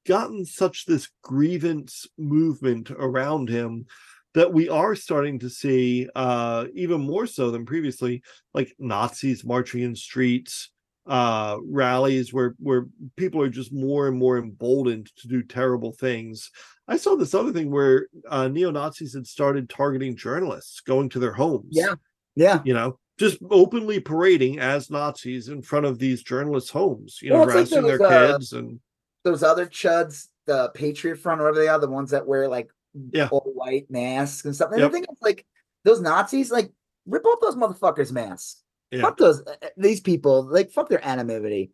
gotten 0.05 0.45
such 0.45 0.85
this 0.85 1.09
grievance 1.23 2.05
movement 2.17 2.91
around 2.91 3.49
him 3.49 3.85
that 4.33 4.53
we 4.53 4.69
are 4.69 4.95
starting 4.95 5.39
to 5.39 5.49
see 5.49 6.07
uh 6.15 6.65
even 6.73 7.01
more 7.01 7.27
so 7.27 7.51
than 7.51 7.65
previously 7.65 8.21
like 8.53 8.73
nazis 8.79 9.43
marching 9.43 9.81
in 9.81 9.93
streets 9.93 10.69
uh 11.07 11.57
rallies 11.65 12.33
where 12.33 12.55
where 12.59 12.85
people 13.15 13.41
are 13.41 13.49
just 13.49 13.71
more 13.71 14.07
and 14.07 14.17
more 14.17 14.37
emboldened 14.37 15.09
to 15.17 15.27
do 15.27 15.41
terrible 15.41 15.91
things 15.93 16.51
i 16.87 16.97
saw 16.97 17.15
this 17.15 17.33
other 17.33 17.53
thing 17.53 17.71
where 17.71 18.07
uh 18.29 18.47
neo-nazis 18.47 19.13
had 19.13 19.25
started 19.25 19.69
targeting 19.69 20.15
journalists 20.15 20.81
going 20.81 21.07
to 21.09 21.19
their 21.19 21.31
homes 21.33 21.67
Yeah. 21.71 21.95
Yeah. 22.35 22.61
you 22.65 22.73
know, 22.73 22.99
just 23.17 23.39
openly 23.49 23.99
parading 23.99 24.59
as 24.59 24.91
Nazis 24.91 25.49
in 25.49 25.63
front 25.63 25.87
of 25.87 25.97
these 25.97 26.21
journalists' 26.21 26.69
homes, 26.69 27.17
you 27.19 27.31
know, 27.31 27.39
Well, 27.39 27.43
it's 27.45 27.71
like 27.71 27.81
harassing 27.81 27.87
their 27.87 27.97
those, 27.97 28.07
uh, 28.11 28.31
kids 28.33 28.53
and 28.53 28.79
Those 29.23 29.41
other 29.41 29.65
chuds, 29.65 30.27
the 30.45 30.69
Patriot 30.75 31.15
Front, 31.17 31.41
or 31.41 31.45
whatever 31.45 31.59
they 31.61 31.67
are, 31.67 31.79
the 31.79 31.89
ones 31.89 32.11
that 32.11 32.27
wear 32.27 32.47
like 32.47 32.69
Yeah. 33.11 33.29
all 33.31 33.51
white 33.55 33.89
masks 33.89 34.45
and 34.45 34.53
stuff. 34.55 34.69
And 34.71 34.81
Yep. 34.81 34.91
the 34.91 34.93
thing 34.97 35.03
is, 35.11 35.17
like 35.19 35.47
those 35.83 35.99
Nazis, 35.99 36.51
like 36.51 36.71
rip 37.07 37.25
off 37.25 37.39
those 37.41 37.55
motherfuckers' 37.55 38.11
masks. 38.11 38.61
Yeah. 38.91 39.01
Fuck 39.01 39.17
those 39.17 39.41
uh, 39.41 39.55
uh, 39.61 39.67
these 39.75 39.99
people. 40.01 40.43
Like 40.43 40.71
fuck 40.71 40.89
their 40.89 41.05
anonymity. 41.05 41.71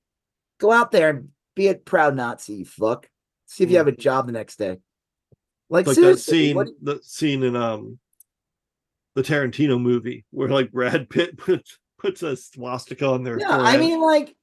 Go 0.59 0.71
out 0.71 0.91
there 0.91 1.09
and 1.09 1.29
be 1.55 1.67
a 1.67 1.75
proud 1.75 2.15
Nazi. 2.15 2.53
You 2.55 2.65
fuck. 2.65 3.07
See 3.45 3.63
if 3.63 3.69
you 3.69 3.77
have 3.77 3.87
a 3.87 3.91
job 3.91 4.25
the 4.25 4.31
next 4.31 4.57
day. 4.57 4.79
Like, 5.69 5.87
like 5.87 5.97
that 5.97 6.19
scene, 6.19 6.55
what- 6.55 6.69
the 6.81 6.99
scene 7.03 7.43
in 7.43 7.55
um 7.55 7.99
the 9.15 9.21
Tarantino 9.21 9.79
movie 9.79 10.25
where 10.31 10.49
like 10.49 10.71
Brad 10.71 11.09
Pitt 11.09 11.37
puts 11.37 11.77
puts 11.99 12.23
a 12.23 12.35
swastika 12.35 13.07
on 13.07 13.23
their 13.23 13.39
Yeah, 13.39 13.49
I 13.49 13.77
mean, 13.77 14.01
like, 14.01 14.35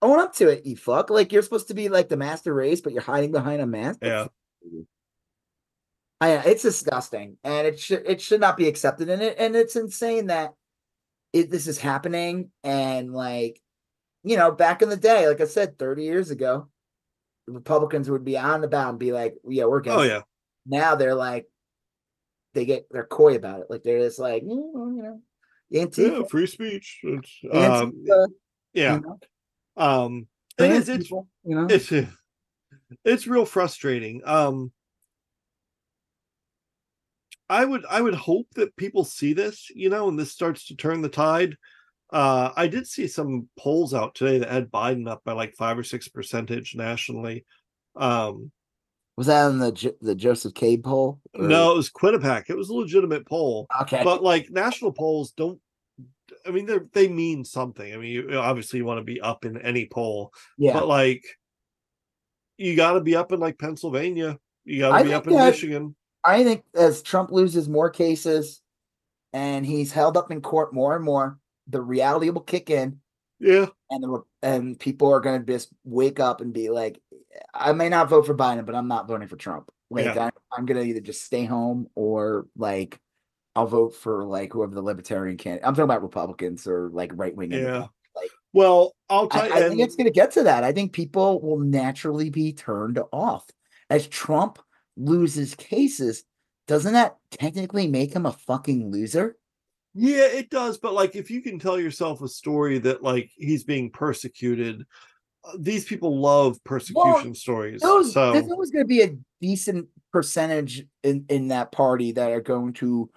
own 0.00 0.18
up 0.18 0.34
to 0.36 0.48
it, 0.48 0.64
you 0.64 0.76
fuck. 0.76 1.10
Like, 1.10 1.32
you're 1.32 1.42
supposed 1.42 1.68
to 1.68 1.74
be 1.74 1.88
like 1.88 2.08
the 2.08 2.16
master 2.16 2.54
race, 2.54 2.80
but 2.80 2.92
you're 2.92 3.02
hiding 3.02 3.32
behind 3.32 3.60
a 3.60 3.66
mask. 3.66 3.98
yeah, 4.02 4.28
I, 6.20 6.30
it's 6.36 6.62
disgusting, 6.62 7.36
and 7.42 7.66
it 7.66 7.80
should 7.80 8.04
it 8.06 8.20
should 8.20 8.40
not 8.40 8.56
be 8.56 8.68
accepted. 8.68 9.08
And 9.10 9.20
it 9.22 9.36
and 9.38 9.56
it's 9.56 9.76
insane 9.76 10.28
that 10.28 10.54
it 11.32 11.50
this 11.50 11.66
is 11.66 11.78
happening. 11.78 12.50
And 12.62 13.12
like, 13.12 13.60
you 14.22 14.36
know, 14.36 14.50
back 14.52 14.82
in 14.82 14.88
the 14.88 14.96
day, 14.96 15.28
like 15.28 15.40
I 15.40 15.46
said, 15.46 15.78
thirty 15.78 16.04
years 16.04 16.30
ago, 16.30 16.68
the 17.46 17.52
Republicans 17.52 18.10
would 18.10 18.24
be 18.24 18.38
on 18.38 18.60
the 18.60 18.68
bound 18.68 18.90
and 18.90 18.98
be 18.98 19.12
like, 19.12 19.34
"Yeah, 19.44 19.64
we're 19.64 19.78
against." 19.78 19.98
oh 19.98 20.02
it." 20.02 20.08
yeah, 20.08 20.20
Now 20.66 20.94
they're 20.94 21.14
like, 21.14 21.46
they 22.54 22.64
get 22.64 22.86
they're 22.90 23.06
coy 23.06 23.36
about 23.36 23.60
it. 23.60 23.66
Like 23.70 23.82
they're 23.82 24.00
just 24.00 24.18
like, 24.18 24.42
"Mm, 24.42 24.72
well, 24.72 24.92
you 24.92 25.02
know, 25.02 25.20
yeah, 25.70 26.22
free 26.28 26.46
speech. 26.46 27.00
It's, 27.02 27.30
um, 27.50 27.92
Antifa, 27.92 28.26
yeah, 28.74 28.94
you 28.94 29.00
know, 29.00 29.18
um, 29.76 30.26
it 30.58 30.70
is. 30.70 30.88
It's 30.88 31.04
people, 31.04 31.28
you 31.44 31.56
know. 31.56 31.66
it's 31.68 31.92
it's 33.04 33.26
real 33.26 33.46
frustrating 33.46 34.20
um 34.24 34.70
i 37.52 37.64
would 37.64 37.84
i 37.90 38.00
would 38.00 38.14
hope 38.14 38.46
that 38.54 38.74
people 38.76 39.04
see 39.04 39.32
this 39.32 39.68
you 39.74 39.88
know 39.90 40.08
and 40.08 40.18
this 40.18 40.32
starts 40.32 40.66
to 40.66 40.76
turn 40.76 41.02
the 41.02 41.08
tide 41.08 41.56
uh 42.12 42.50
i 42.56 42.66
did 42.66 42.86
see 42.86 43.06
some 43.06 43.48
polls 43.58 43.92
out 43.94 44.14
today 44.14 44.38
that 44.38 44.50
had 44.50 44.70
biden 44.70 45.08
up 45.08 45.22
by 45.24 45.32
like 45.32 45.54
five 45.56 45.78
or 45.78 45.84
six 45.84 46.08
percentage 46.08 46.74
nationally 46.74 47.44
um 47.96 48.50
Was 49.16 49.26
that 49.28 49.50
in 49.50 49.58
the 49.58 49.94
the 50.00 50.14
Joseph 50.14 50.54
Cade 50.54 50.82
poll? 50.82 51.20
or- 51.34 51.46
no 51.48 51.72
it 51.72 51.76
was 51.76 51.90
quinnipiac 51.90 52.44
it 52.48 52.56
was 52.56 52.70
a 52.70 52.74
legitimate 52.74 53.26
poll 53.26 53.66
Okay. 53.82 54.02
but 54.04 54.22
like 54.22 54.50
national 54.50 54.92
polls 54.92 55.32
don't 55.32 55.60
i 56.46 56.50
mean 56.50 56.66
they're 56.66 56.86
they 56.92 57.08
mean 57.08 57.44
something 57.44 57.92
i 57.92 57.96
mean 57.96 58.10
you 58.12 58.38
obviously 58.38 58.78
you 58.78 58.84
want 58.86 58.98
to 58.98 59.04
be 59.04 59.20
up 59.20 59.44
in 59.44 59.60
any 59.60 59.86
poll 59.86 60.32
yeah. 60.58 60.72
but 60.72 60.88
like 60.88 61.22
you 62.58 62.76
got 62.76 62.92
to 62.92 63.00
be 63.00 63.16
up 63.16 63.32
in 63.32 63.40
like 63.40 63.58
Pennsylvania. 63.58 64.38
You 64.64 64.78
got 64.80 64.98
to 64.98 65.04
be 65.04 65.14
up 65.14 65.26
in 65.26 65.32
that- 65.34 65.50
Michigan. 65.50 65.96
I 66.24 66.44
think 66.44 66.64
as 66.74 67.02
Trump 67.02 67.30
loses 67.30 67.68
more 67.68 67.90
cases 67.90 68.60
and 69.32 69.66
he's 69.66 69.92
held 69.92 70.16
up 70.16 70.30
in 70.30 70.40
court 70.40 70.72
more 70.72 70.94
and 70.94 71.04
more, 71.04 71.38
the 71.68 71.80
reality 71.80 72.30
will 72.30 72.42
kick 72.42 72.70
in 72.70 73.00
Yeah, 73.40 73.66
and 73.90 74.02
the, 74.02 74.22
and 74.42 74.78
people 74.78 75.12
are 75.12 75.20
going 75.20 75.40
to 75.40 75.52
just 75.52 75.68
wake 75.84 76.20
up 76.20 76.40
and 76.40 76.52
be 76.52 76.70
like, 76.70 77.00
I 77.54 77.72
may 77.72 77.88
not 77.88 78.08
vote 78.08 78.26
for 78.26 78.34
Biden, 78.34 78.66
but 78.66 78.74
I'm 78.74 78.88
not 78.88 79.08
voting 79.08 79.28
for 79.28 79.36
Trump. 79.36 79.70
Like 79.90 80.06
Yeah. 80.06 80.26
I, 80.26 80.30
I'm 80.56 80.66
going 80.66 80.80
to 80.80 80.86
either 80.86 81.00
just 81.00 81.24
stay 81.24 81.44
home 81.44 81.88
or 81.94 82.46
like 82.56 82.98
I'll 83.54 83.66
vote 83.66 83.94
for 83.94 84.24
like 84.24 84.52
whoever 84.52 84.74
the 84.74 84.82
libertarian 84.82 85.36
candidate. 85.36 85.66
I'm 85.66 85.74
talking 85.74 85.84
about 85.84 86.02
Republicans 86.02 86.66
or 86.66 86.88
like 86.90 87.10
right 87.14 87.34
wing. 87.34 87.52
Yeah. 87.52 87.86
Well, 88.52 88.94
I'll 89.08 89.28
tell 89.28 89.42
I, 89.42 89.46
you. 89.46 89.54
I 89.54 89.68
think 89.68 89.80
it's 89.80 89.96
going 89.96 90.06
to 90.06 90.12
get 90.12 90.32
to 90.32 90.42
that. 90.44 90.64
I 90.64 90.72
think 90.72 90.92
people 90.92 91.40
will 91.40 91.58
naturally 91.58 92.30
be 92.30 92.52
turned 92.52 92.98
off 93.12 93.46
as 93.90 94.06
Trump 94.06 94.58
loses 94.96 95.54
cases. 95.54 96.24
Doesn't 96.68 96.92
that 96.92 97.16
technically 97.30 97.88
make 97.88 98.14
him 98.14 98.26
a 98.26 98.32
fucking 98.32 98.90
loser? 98.90 99.36
Yeah, 99.94 100.26
it 100.26 100.48
does. 100.48 100.78
But 100.78 100.94
like, 100.94 101.16
if 101.16 101.30
you 101.30 101.42
can 101.42 101.58
tell 101.58 101.78
yourself 101.78 102.22
a 102.22 102.28
story 102.28 102.78
that 102.78 103.02
like 103.02 103.30
he's 103.36 103.64
being 103.64 103.90
persecuted, 103.90 104.86
uh, 105.44 105.52
these 105.58 105.84
people 105.84 106.18
love 106.18 106.62
persecution 106.64 107.34
stories. 107.34 107.82
Those, 107.82 108.12
so 108.12 108.32
there's 108.32 108.50
always 108.50 108.70
going 108.70 108.84
to 108.84 108.88
be 108.88 109.02
a 109.02 109.16
decent 109.40 109.88
percentage 110.12 110.86
in 111.02 111.26
in 111.28 111.48
that 111.48 111.72
party 111.72 112.12
that 112.12 112.30
are 112.30 112.40
going 112.40 112.72
to 112.74 113.10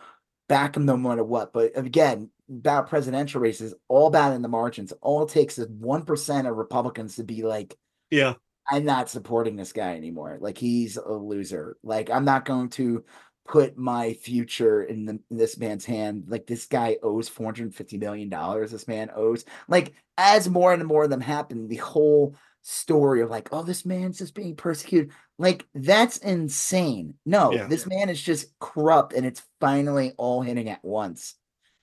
back 0.50 0.76
him 0.76 0.86
no 0.86 0.98
matter 0.98 1.24
what. 1.24 1.54
But 1.54 1.78
again, 1.78 2.30
about 2.50 2.90
presidential 2.90 3.42
races, 3.42 3.74
all 3.88 4.08
about 4.08 4.34
in 4.34 4.42
the 4.42 4.48
margins. 4.48 4.92
All 5.02 5.24
it 5.24 5.30
takes 5.30 5.58
is 5.58 5.68
one 5.68 6.04
percent 6.04 6.48
of 6.48 6.58
Republicans 6.58 7.16
to 7.16 7.24
be 7.24 7.44
like, 7.44 7.78
yeah, 8.10 8.34
I'm 8.70 8.86
not 8.86 9.10
supporting 9.10 9.56
this 9.56 9.74
guy 9.74 9.96
anymore. 9.96 10.38
Like 10.40 10.58
he's 10.58 10.98
a 10.98 11.12
loser. 11.12 11.78
Like 11.84 12.10
I'm 12.10 12.26
not 12.26 12.46
going 12.46 12.70
to 12.72 13.04
put 13.48 13.78
my 13.78 14.14
future 14.14 14.82
in, 14.84 15.06
the, 15.06 15.20
in 15.30 15.38
this 15.38 15.58
man's 15.58 15.86
hand. 15.86 16.26
Like 16.28 16.48
this 16.48 16.66
guy 16.66 16.98
owes 17.04 17.30
450 17.30 17.98
million 17.98 18.30
dollars. 18.30 18.72
This 18.72 18.88
man 18.88 19.12
owes. 19.16 19.46
Like 19.68 19.94
as 20.18 20.50
more 20.50 20.74
and 20.74 20.86
more 20.86 21.04
of 21.04 21.10
them 21.12 21.22
happen, 21.22 21.68
the 21.68 21.76
whole 21.78 22.36
story 22.64 23.22
of 23.22 23.30
like, 23.30 23.50
oh, 23.52 23.62
this 23.62 23.86
man's 23.86 24.18
just 24.18 24.34
being 24.34 24.56
persecuted. 24.56 25.12
Like 25.38 25.68
that's 25.76 26.18
insane. 26.18 27.16
No, 27.26 27.52
Yeah. 27.54 27.68
this 27.68 27.86
man 27.86 28.10
is 28.10 28.22
just 28.22 28.48
corrupt, 28.60 29.14
and 29.14 29.26
it's 29.26 29.44
finally 29.60 30.14
all 30.18 30.42
hitting 30.42 30.70
at 30.70 30.84
once. 30.84 31.36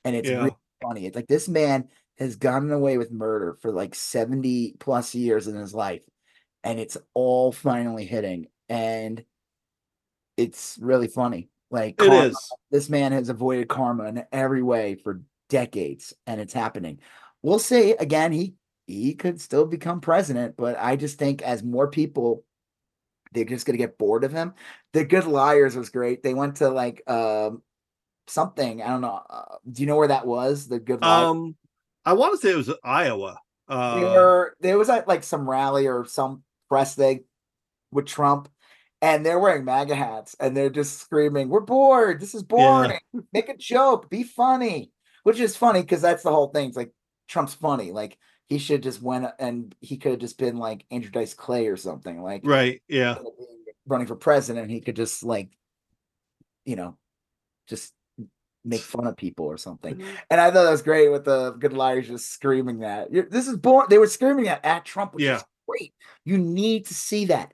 And 0.05 0.17
it's 0.17 0.29
Yeah. 0.29 0.37
really 0.39 0.57
funny. 0.83 1.07
It's 1.07 1.15
like 1.15 1.29
this 1.29 1.49
man 1.49 1.89
has 2.19 2.37
gotten 2.37 2.73
away 2.73 2.99
with 2.99 3.13
murder 3.13 3.57
for 3.63 3.71
like 3.71 3.95
70 3.95 4.75
plus 4.81 5.15
years 5.15 5.47
in 5.47 5.55
his 5.57 5.73
life 5.75 6.03
and 6.65 6.79
it's 6.79 6.97
all 7.15 7.53
finally 7.53 8.05
hitting 8.05 8.47
and 8.69 9.25
it's 10.37 10.79
really 10.81 11.09
funny. 11.09 11.49
Like 11.71 12.01
it 12.01 12.09
karma- 12.09 12.27
is. 12.27 12.53
this 12.71 12.89
man 12.89 13.13
has 13.13 13.29
avoided 13.29 13.69
karma 13.69 14.05
in 14.05 14.25
every 14.33 14.63
way 14.63 14.95
for 14.97 15.23
decades 15.49 16.15
and 16.27 16.41
it's 16.41 16.53
happening. 16.53 16.99
We'll 17.43 17.59
see. 17.59 17.93
Again 17.93 18.33
he 18.33 18.55
he 18.87 19.15
could 19.15 19.41
still 19.41 19.65
become 19.65 20.01
president 20.01 20.57
but 20.57 20.77
i 20.79 20.97
just 20.97 21.17
think 21.17 21.41
as 21.41 21.63
more 21.63 21.89
people 21.89 22.45
they're 23.33 23.45
just 23.45 23.65
going 23.65 23.75
to 23.75 23.83
get 23.83 23.97
bored 23.97 24.25
of 24.25 24.33
him. 24.33 24.55
The 24.93 25.05
good 25.05 25.25
liars 25.25 25.75
was 25.77 25.89
great. 25.89 26.23
They 26.23 26.35
went 26.35 26.57
to 26.57 26.69
like 26.69 27.03
um 27.09 27.63
something 28.29 28.81
i 28.81 28.87
don't 28.87 29.01
know 29.01 29.21
uh, 29.29 29.57
do 29.71 29.83
you 29.83 29.87
know 29.87 29.97
where 29.97 30.09
that 30.09 30.27
was 30.27 30.69
the 30.69 30.79
good 30.79 31.01
liars? 31.01 31.27
Um, 31.27 31.57
I 32.05 32.13
want 32.13 32.41
to 32.41 32.47
say 32.47 32.53
it 32.53 32.57
was 32.57 32.73
Iowa. 32.85 33.39
Uh, 33.69 33.95
they 34.61 34.69
there 34.69 34.79
was 34.79 34.89
at 34.89 35.09
like 35.09 35.25
some 35.25 35.49
rally 35.49 35.87
or 35.87 36.05
some 36.05 36.43
press 36.73 36.95
thing 36.95 37.23
with 37.91 38.07
Trump, 38.07 38.49
and 39.03 39.27
they're 39.27 39.39
wearing 39.39 39.67
MAGA 39.67 39.95
hats 39.95 40.35
and 40.41 40.57
they're 40.57 40.71
just 40.71 40.99
screaming, 40.99 41.51
"We're 41.51 41.61
bored. 41.61 42.19
This 42.19 42.35
is 42.35 42.43
boring. 42.43 42.99
Make 43.31 43.51
a 43.51 43.57
joke. 43.57 44.09
Be 44.09 44.23
funny." 44.23 44.91
Which 45.25 45.39
is 45.39 45.55
funny 45.55 45.83
because 45.83 46.01
that's 46.01 46.23
the 46.23 46.33
whole 46.33 46.49
thing. 46.49 46.69
It's 46.69 46.77
like 46.77 46.93
Trump's 47.29 47.53
funny. 47.53 47.93
Like 47.93 48.17
he 48.49 48.59
should 48.59 48.83
just 48.83 49.03
went 49.03 49.27
and 49.39 49.75
he 49.81 49.99
could 49.99 50.13
have 50.13 50.21
just 50.21 50.39
been 50.39 50.57
like 50.57 50.87
Andrew 50.91 51.11
Dice 51.11 51.35
Clay 51.35 51.67
or 51.69 51.77
something. 51.77 52.23
Like 52.23 52.41
right. 52.45 52.83
Yeah. 52.89 53.11
instead 53.11 53.27
of 53.27 53.37
being 53.37 53.75
running 53.87 54.07
for 54.07 54.17
president, 54.17 54.71
he 54.71 54.81
could 54.81 54.97
just 54.97 55.23
like, 55.23 55.51
you 56.65 56.77
know, 56.77 56.97
just 57.69 57.93
make 58.65 58.81
fun 58.81 59.07
of 59.07 59.17
people 59.17 59.47
or 59.47 59.59
something. 59.59 59.97
Mm-hmm. 59.97 60.15
And 60.31 60.41
I 60.41 60.51
thought 60.51 60.65
that 60.65 60.71
was 60.71 60.83
great 60.83 61.11
with 61.11 61.25
the 61.25 61.53
good 61.53 61.73
liars 61.73 62.09
just 62.09 62.31
screaming 62.31 62.81
that. 62.81 63.13
This 63.13 63.47
is 63.47 63.57
born. 63.57 63.87
They 63.91 63.99
were 63.99 64.07
screaming 64.07 64.47
that 64.47 64.65
at 64.65 64.85
Trump, 64.85 65.15
which 65.15 65.25
Yeah. 65.25 65.37
is 65.37 65.45
great. 65.79 65.95
You 66.25 66.39
need 66.39 66.87
to 66.87 66.95
see 66.95 67.27
that. 67.27 67.53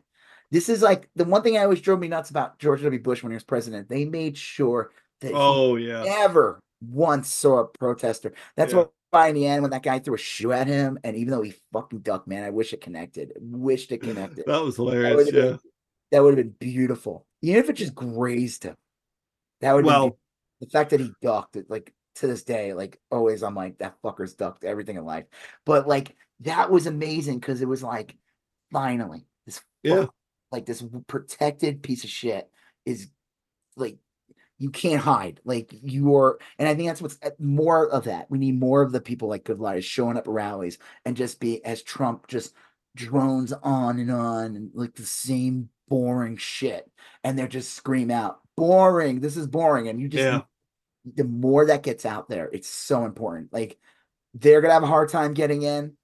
This 0.51 0.69
is 0.69 0.83
like 0.83 1.09
the 1.15 1.25
one 1.25 1.43
thing 1.43 1.57
I 1.59 1.63
always 1.65 1.81
drove 1.81 2.01
me 2.01 2.09
nuts 2.09 2.31
about 2.31 2.59
George 2.59 2.83
W. 2.83 3.01
Bush 3.03 3.23
when 3.23 3.31
he 3.33 3.37
was 3.37 3.45
president. 3.45 3.89
They 3.89 4.05
made 4.05 4.37
sure 4.37 4.91
that 5.21 5.33
Oh 5.35 5.77
he 5.77 5.89
yeah. 5.89 6.03
never 6.05 6.61
once 6.81 7.29
saw 7.29 7.59
a 7.59 7.67
protester. 7.67 8.33
That's 8.57 8.73
Yeah. 8.73 8.85
why 9.11 9.29
in 9.29 9.35
the 9.35 9.47
end, 9.47 9.63
when 9.63 9.71
that 9.73 9.83
guy 9.83 9.99
threw 9.99 10.15
a 10.15 10.19
shoe 10.19 10.53
at 10.53 10.67
him, 10.67 10.99
and 11.05 11.17
even 11.17 11.33
though 11.33 11.43
he 11.43 11.55
fucking 11.73 12.01
ducked, 12.01 12.29
man, 12.29 12.45
I 12.45 12.51
wish 12.51 12.73
it 12.73 12.81
connected. 12.81 13.33
Wished 13.41 13.93
it 13.93 13.99
connected. 13.99 14.45
That 14.47 14.63
was 14.63 14.77
hilarious. 14.77 15.27
have 15.27 15.35
Yeah. 15.35 15.43
been, 15.51 15.59
that 16.13 16.23
would 16.23 16.39
have 16.39 16.45
been 16.47 16.55
beautiful. 16.59 17.27
Even 17.43 17.63
if 17.63 17.69
it 17.71 17.75
just 17.75 17.95
grazed 17.95 18.65
him. 18.65 18.77
That 19.61 19.75
would 19.75 19.85
Well- 19.85 20.11
be 20.11 20.17
the 20.61 20.71
fact 20.71 20.91
that 20.91 21.01
he 21.01 21.13
ducked 21.21 21.57
it, 21.57 21.69
like 21.69 21.93
to 22.17 22.27
this 22.27 22.43
day, 22.43 22.73
like 22.75 22.99
always 23.11 23.43
I'm 23.43 23.55
like, 23.55 23.79
that 23.79 23.97
fucker's 24.03 24.35
ducked 24.35 24.65
everything 24.65 24.97
in 24.97 25.05
life. 25.05 25.27
But 25.67 25.87
like 25.87 26.17
that 26.41 26.71
was 26.71 26.87
amazing 26.87 27.39
because 27.41 27.63
it 27.63 27.69
was 27.69 27.83
like 27.83 28.17
finally 28.73 29.27
this 29.47 29.61
Yeah. 29.83 30.03
fuck- 30.03 30.15
like 30.53 30.67
this 30.67 30.83
protected 31.07 31.83
piece 31.83 32.05
of 32.05 32.11
shit 32.11 32.51
is 32.87 33.09
like 33.77 33.99
you 34.61 34.71
can't 34.71 35.01
hide. 35.01 35.41
Like 35.45 35.73
you're, 35.83 36.39
and 36.59 36.67
I 36.69 36.75
think 36.75 36.89
that's 36.89 37.01
what's 37.03 37.19
uh, 37.23 37.31
more 37.39 37.89
of 37.89 38.05
that. 38.05 38.29
We 38.31 38.39
need 38.39 38.59
more 38.59 38.83
of 38.83 38.91
the 38.91 39.01
people 39.01 39.29
like 39.29 39.45
Good 39.45 39.61
Liars 39.61 39.85
showing 39.85 40.17
up 40.17 40.27
at 40.27 40.33
rallies 40.33 40.79
and 41.05 41.17
just 41.17 41.39
be 41.39 41.65
as 41.65 41.83
Trump 41.83 42.27
just 42.27 42.55
drones 42.97 43.53
on 43.53 44.01
and 44.01 44.11
on 44.11 44.57
and 44.57 44.71
like 44.75 44.95
the 44.95 45.05
same 45.07 45.69
boring 45.89 46.37
shit. 46.39 46.91
And 47.23 47.39
they're 47.39 47.47
just 47.47 47.75
scream 47.75 48.11
out, 48.11 48.41
boring. 48.57 49.21
This 49.21 49.37
is 49.37 49.47
boring. 49.47 49.87
And 49.89 50.01
you 50.01 50.09
just, 50.09 50.25
Yeah. 50.25 50.41
the 51.15 51.25
more 51.25 51.67
that 51.67 51.85
gets 51.85 52.05
out 52.05 52.29
there, 52.29 52.49
it's 52.53 52.69
so 52.69 53.05
important. 53.05 53.53
Like 53.53 53.79
they're 54.35 54.61
gonna 54.61 54.75
have 54.75 54.83
a 54.83 54.87
hard 54.87 55.09
time 55.11 55.35
getting 55.35 55.63
in, 55.63 55.97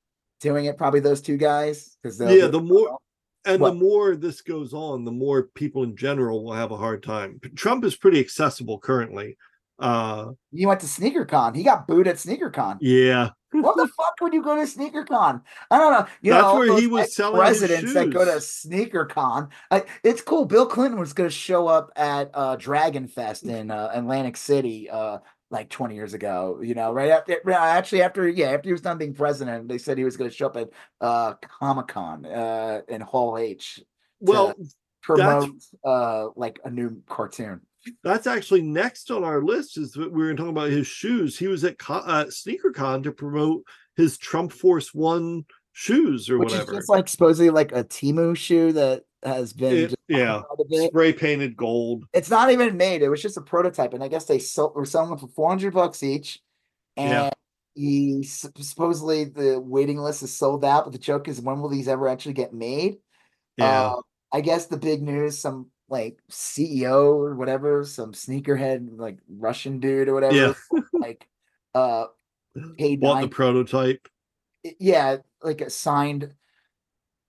doing 0.44 0.66
it. 0.66 0.78
Probably 0.78 1.00
those 1.00 1.20
two 1.20 1.36
guys 1.36 1.96
because 2.02 2.20
Yeah. 2.20 2.46
The 2.46 2.60
more 2.60 2.98
and 3.46 3.60
What? 3.60 3.70
the 3.70 3.74
more 3.76 4.16
this 4.16 4.40
goes 4.40 4.72
on, 4.72 5.04
the 5.04 5.10
more 5.12 5.44
people 5.54 5.82
in 5.82 5.96
general 5.96 6.44
will 6.44 6.52
have 6.54 6.70
a 6.70 6.76
hard 6.76 7.02
time. 7.02 7.40
Trump 7.56 7.84
is 7.84 7.96
pretty 7.96 8.20
accessible 8.20 8.78
currently. 8.78 9.36
Uh 9.80 10.32
you 10.52 10.68
went 10.68 10.80
to 10.80 10.86
SneakerCon. 10.86 11.56
He 11.56 11.64
got 11.64 11.88
booed 11.88 12.06
at 12.06 12.16
SneakerCon. 12.16 12.76
yeah. 12.80 13.30
what 13.52 13.76
the 13.76 13.88
fuck 13.96 14.14
would 14.20 14.32
you 14.32 14.42
go 14.42 14.54
to 14.56 14.62
SneakerCon? 14.62 15.42
I 15.70 15.78
don't 15.78 15.92
know. 15.92 16.06
You 16.22 16.32
That's 16.32 16.42
know, 16.44 16.58
where 16.58 16.78
he 16.78 16.86
was 16.86 17.14
selling 17.14 17.40
presidents 17.40 17.92
that 17.94 18.10
go 18.10 18.24
to. 18.24 18.38
SneakerCon. 18.40 19.48
I, 19.70 19.84
it's 20.04 20.22
cool. 20.22 20.44
Bill 20.44 20.66
Clinton 20.66 20.98
was 21.00 21.12
going 21.12 21.28
to 21.28 21.34
show 21.34 21.66
up 21.68 21.90
at 21.96 22.30
uh, 22.34 22.56
Dragon 22.56 23.06
Fest 23.08 23.44
in 23.44 23.70
uh, 23.70 23.90
Atlantic 23.92 24.36
City 24.36 24.88
uh, 24.90 25.18
like 25.50 25.68
20 25.68 25.94
years 25.94 26.14
ago. 26.14 26.60
You 26.62 26.74
know, 26.74 26.92
right 26.92 27.10
after 27.10 27.50
actually 27.52 28.02
after 28.02 28.28
yeah 28.28 28.50
after 28.50 28.68
he 28.68 28.72
was 28.72 28.80
done 28.82 28.98
being 28.98 29.14
president, 29.14 29.68
they 29.68 29.78
said 29.78 29.98
he 29.98 30.04
was 30.04 30.16
going 30.16 30.30
to 30.30 30.36
show 30.36 30.46
up 30.46 30.56
at 30.56 30.70
uh, 31.00 31.34
Comic 31.34 31.88
Con 31.88 32.26
uh, 32.26 32.80
in 32.88 33.00
Hall 33.00 33.38
H 33.38 33.80
Well, 34.20 34.54
promote 35.02 35.50
uh, 35.84 36.28
like 36.36 36.58
a 36.64 36.70
new 36.70 37.02
cartoon. 37.06 37.60
that's 38.02 38.26
actually 38.26 38.62
next 38.62 39.10
on 39.10 39.22
our 39.24 39.42
list 39.42 39.76
is 39.76 39.92
that 39.92 40.10
we 40.10 40.22
were 40.22 40.34
talking 40.34 40.50
about 40.50 40.70
his 40.70 40.86
shoes. 40.86 41.38
He 41.38 41.46
was 41.46 41.64
at 41.64 41.78
Con- 41.78 42.02
uh, 42.06 42.24
SneakerCon 42.24 43.02
to 43.04 43.12
promote 43.12 43.64
his 43.96 44.18
Trump 44.18 44.52
Force 44.52 44.92
One 44.94 45.44
shoes 45.74 46.30
or 46.30 46.38
Which 46.38 46.52
whatever. 46.52 46.72
is 46.72 46.78
just 46.78 46.88
like 46.88 47.08
supposedly 47.08 47.50
like 47.50 47.72
a 47.72 47.84
Temu 47.84 48.34
shoe 48.36 48.72
that 48.72 49.02
has 49.24 49.52
been 49.52 49.74
It- 49.76 49.82
just 49.88 49.96
yeah. 50.08 50.40
quite 50.46 50.64
a 50.64 50.68
bit. 50.70 50.90
Spray 50.90 51.12
painted 51.12 51.56
gold. 51.56 52.04
It's 52.14 52.30
not 52.30 52.50
even 52.50 52.76
made. 52.76 53.02
It 53.02 53.08
was 53.08 53.20
just 53.20 53.36
a 53.36 53.40
prototype, 53.42 53.92
and 53.92 54.02
I 54.02 54.08
guess 54.08 54.24
they 54.26 54.38
sold, 54.38 54.74
were 54.76 54.84
selling 54.86 55.10
them 55.10 55.18
for 55.18 55.28
four 55.28 55.48
hundred 55.48 55.74
bucks 55.74 56.02
each. 56.02 56.40
And 56.96 57.10
Yeah. 57.10 57.30
he 57.74 58.22
supposedly 58.22 59.24
the 59.24 59.58
waiting 59.60 59.98
list 59.98 60.22
is 60.22 60.34
sold 60.36 60.64
out. 60.64 60.84
But 60.84 60.92
the 60.92 60.98
joke 60.98 61.26
is, 61.28 61.40
when 61.40 61.60
will 61.60 61.68
these 61.68 61.88
ever 61.88 62.08
actually 62.08 62.34
get 62.34 62.54
made? 62.54 62.98
Yeah. 63.56 63.90
Uh, 63.90 63.96
I 64.32 64.40
guess 64.40 64.66
the 64.66 64.76
big 64.76 65.02
news, 65.02 65.38
some 65.38 65.70
like 65.88 66.18
CEO 66.30 67.14
or 67.14 67.34
whatever, 67.34 67.84
some 67.84 68.12
sneakerhead 68.12 68.98
like 68.98 69.18
Russian 69.28 69.80
dude 69.80 70.08
or 70.08 70.14
whatever, 70.14 70.34
Yeah. 70.36 70.80
like 70.92 71.26
uh 71.74 72.06
paid 72.78 73.00
Bought 73.00 73.22
the 73.22 73.28
prototype. 73.28 74.06
Yeah, 74.78 75.18
like 75.42 75.60
a 75.60 75.70
signed 75.70 76.34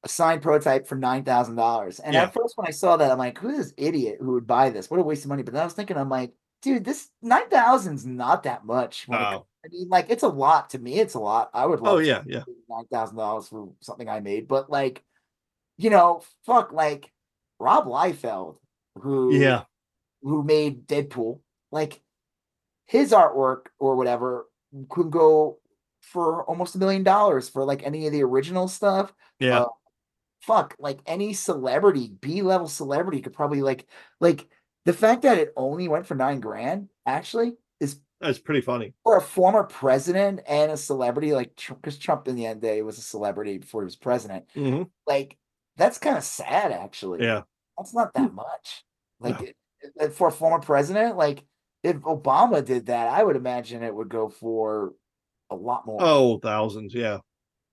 a 0.04 0.10
signed 0.10 0.42
prototype 0.42 0.88
for 0.88 0.96
nine 0.96 1.24
thousand 1.24 1.56
dollars. 1.56 2.00
And 2.00 2.14
Yeah. 2.14 2.24
at 2.24 2.34
first 2.34 2.54
when 2.58 2.68
I 2.68 2.72
saw 2.72 2.98
that, 2.98 3.12
I'm 3.12 3.18
like, 3.18 3.38
who's 3.40 3.58
this 3.58 3.74
idiot 3.78 4.18
who 4.22 4.34
would 4.34 4.48
buy 4.48 4.70
this? 4.70 4.90
What 4.90 5.00
a 5.00 5.04
waste 5.04 5.26
of 5.26 5.30
money. 5.30 5.44
But 5.44 5.54
then 5.54 5.62
I 5.62 5.66
was 5.66 5.74
thinking, 5.74 5.98
I'm 5.98 6.10
like, 6.10 6.34
dude, 6.62 6.86
this 6.86 7.10
nine 7.22 7.50
thousand's 7.50 8.06
not 8.06 8.44
that 8.44 8.66
much. 8.66 9.08
it 9.10 9.14
Oh. 9.16 9.46
I 9.66 9.68
mean, 9.72 9.90
like 9.90 10.10
it's 10.10 10.24
a 10.24 10.28
lot 10.28 10.70
to 10.72 10.80
me. 10.80 11.00
It's 11.00 11.16
a 11.16 11.20
lot. 11.20 11.50
I 11.54 11.66
would 11.66 11.80
oh, 11.80 11.84
love 11.84 11.94
Oh 11.96 11.98
yeah, 12.00 12.22
yeah. 12.28 12.44
nine 12.70 12.86
thousand 12.92 13.18
dollars 13.18 13.48
for 13.48 13.74
something 13.82 14.08
I 14.08 14.20
made, 14.20 14.48
but 14.48 14.70
like, 14.70 15.04
you 15.78 15.90
know, 15.90 16.22
fuck, 16.46 16.72
like 16.72 17.12
Rob 17.60 17.86
Liefeld, 17.88 18.58
who 19.02 19.34
Yeah. 19.36 19.64
who 20.22 20.44
made 20.44 20.88
Deadpool, 20.88 21.40
like 21.72 22.02
his 22.86 23.12
artwork 23.12 23.68
or 23.80 23.96
whatever 23.96 24.46
could 24.90 25.10
go 25.10 25.58
for 26.12 26.44
almost 26.46 26.76
a 26.76 26.78
million 26.78 27.04
dollars 27.04 27.50
for 27.50 27.64
like 27.64 27.84
any 27.84 28.06
of 28.08 28.14
the 28.14 28.24
original 28.24 28.68
stuff. 28.68 29.14
Yeah. 29.40 29.62
Uh, 29.62 29.68
fuck, 30.42 30.76
like 30.80 31.00
any 31.06 31.34
celebrity, 31.34 32.12
B 32.22 32.42
level 32.42 32.68
celebrity 32.68 33.22
could 33.22 33.34
probably 33.34 33.62
like 33.62 33.86
like 34.20 34.48
the 34.86 34.94
fact 34.94 35.24
that 35.24 35.38
it 35.38 35.54
only 35.58 35.88
went 35.88 36.06
for 36.06 36.16
nine 36.16 36.40
grand 36.40 36.90
actually 37.06 37.54
is 37.80 38.00
That's 38.22 38.40
pretty 38.40 38.62
funny. 38.62 38.94
for 39.04 39.18
a 39.18 39.22
former 39.22 39.64
president 39.64 40.42
and 40.48 40.72
a 40.72 40.78
celebrity 40.78 41.34
like 41.34 41.60
because 41.68 41.98
Trump 41.98 42.28
in 42.28 42.36
the 42.36 42.46
end 42.46 42.62
day 42.62 42.82
was 42.84 42.98
a 42.98 43.02
celebrity 43.02 43.58
before 43.58 43.82
he 43.82 43.86
was 43.86 43.96
president. 43.96 44.46
Mhm. 44.56 44.90
Like 45.08 45.38
that's 45.78 45.98
kind 45.98 46.18
of 46.18 46.24
sad, 46.24 46.72
actually. 46.72 47.24
Yeah. 47.24 47.42
that's 47.78 47.94
not 47.94 48.14
that 48.14 48.34
much. 48.34 48.86
Like 49.20 49.40
No. 49.42 49.48
it- 49.48 49.58
it- 50.00 50.14
for 50.14 50.28
a 50.30 50.32
former 50.32 50.60
president, 50.60 51.18
like 51.18 51.44
if 51.84 51.98
Obama 51.98 52.64
did 52.64 52.86
that, 52.88 53.08
I 53.14 53.24
would 53.24 53.36
imagine 53.36 53.84
it 53.84 53.94
would 53.94 54.10
go 54.10 54.30
for 54.30 54.94
a 55.50 55.56
lot 55.56 55.86
more. 55.86 56.00
Oh, 56.02 56.40
thousands. 56.40 56.94
Yeah. 56.94 57.20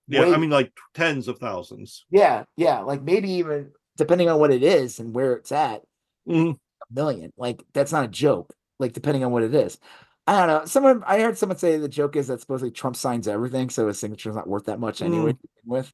Yeah. 0.09 0.25
I 0.27 0.37
mean, 0.37 0.51
like 0.51 0.73
tens 0.95 1.29
of 1.29 1.39
thousands. 1.39 2.05
Yeah, 2.11 2.45
yeah, 2.57 2.81
like 2.81 3.03
maybe 3.03 3.31
even 3.33 3.71
depending 3.97 4.29
on 4.29 4.39
what 4.41 4.51
it 4.51 4.63
is 4.63 4.99
and 4.99 5.15
where 5.15 5.35
it's 5.35 5.53
at, 5.53 5.83
Mhm. 6.29 6.53
a 6.55 6.95
million. 6.95 7.33
Like 7.37 7.63
that's 7.73 7.93
not 7.93 8.05
a 8.05 8.09
joke. 8.09 8.53
Like 8.79 8.93
depending 8.93 9.25
on 9.25 9.31
what 9.33 9.43
it 9.45 9.55
is. 9.55 9.79
I 10.27 10.39
don't 10.39 10.49
know. 10.49 10.67
Someone 10.67 11.03
I 11.07 11.21
heard 11.21 11.39
someone 11.39 11.59
say 11.59 11.77
the 11.79 11.89
joke 11.89 12.17
is 12.17 12.29
that 12.29 12.41
supposedly 12.41 12.71
Trump 12.73 12.97
signs 12.97 13.27
everything, 13.29 13.71
so 13.71 13.87
his 13.89 13.99
signature's 14.01 14.35
not 14.35 14.49
worth 14.49 14.65
that 14.67 14.81
much 14.81 15.03
anyway. 15.03 15.33
begin 15.33 15.41
With 15.65 15.93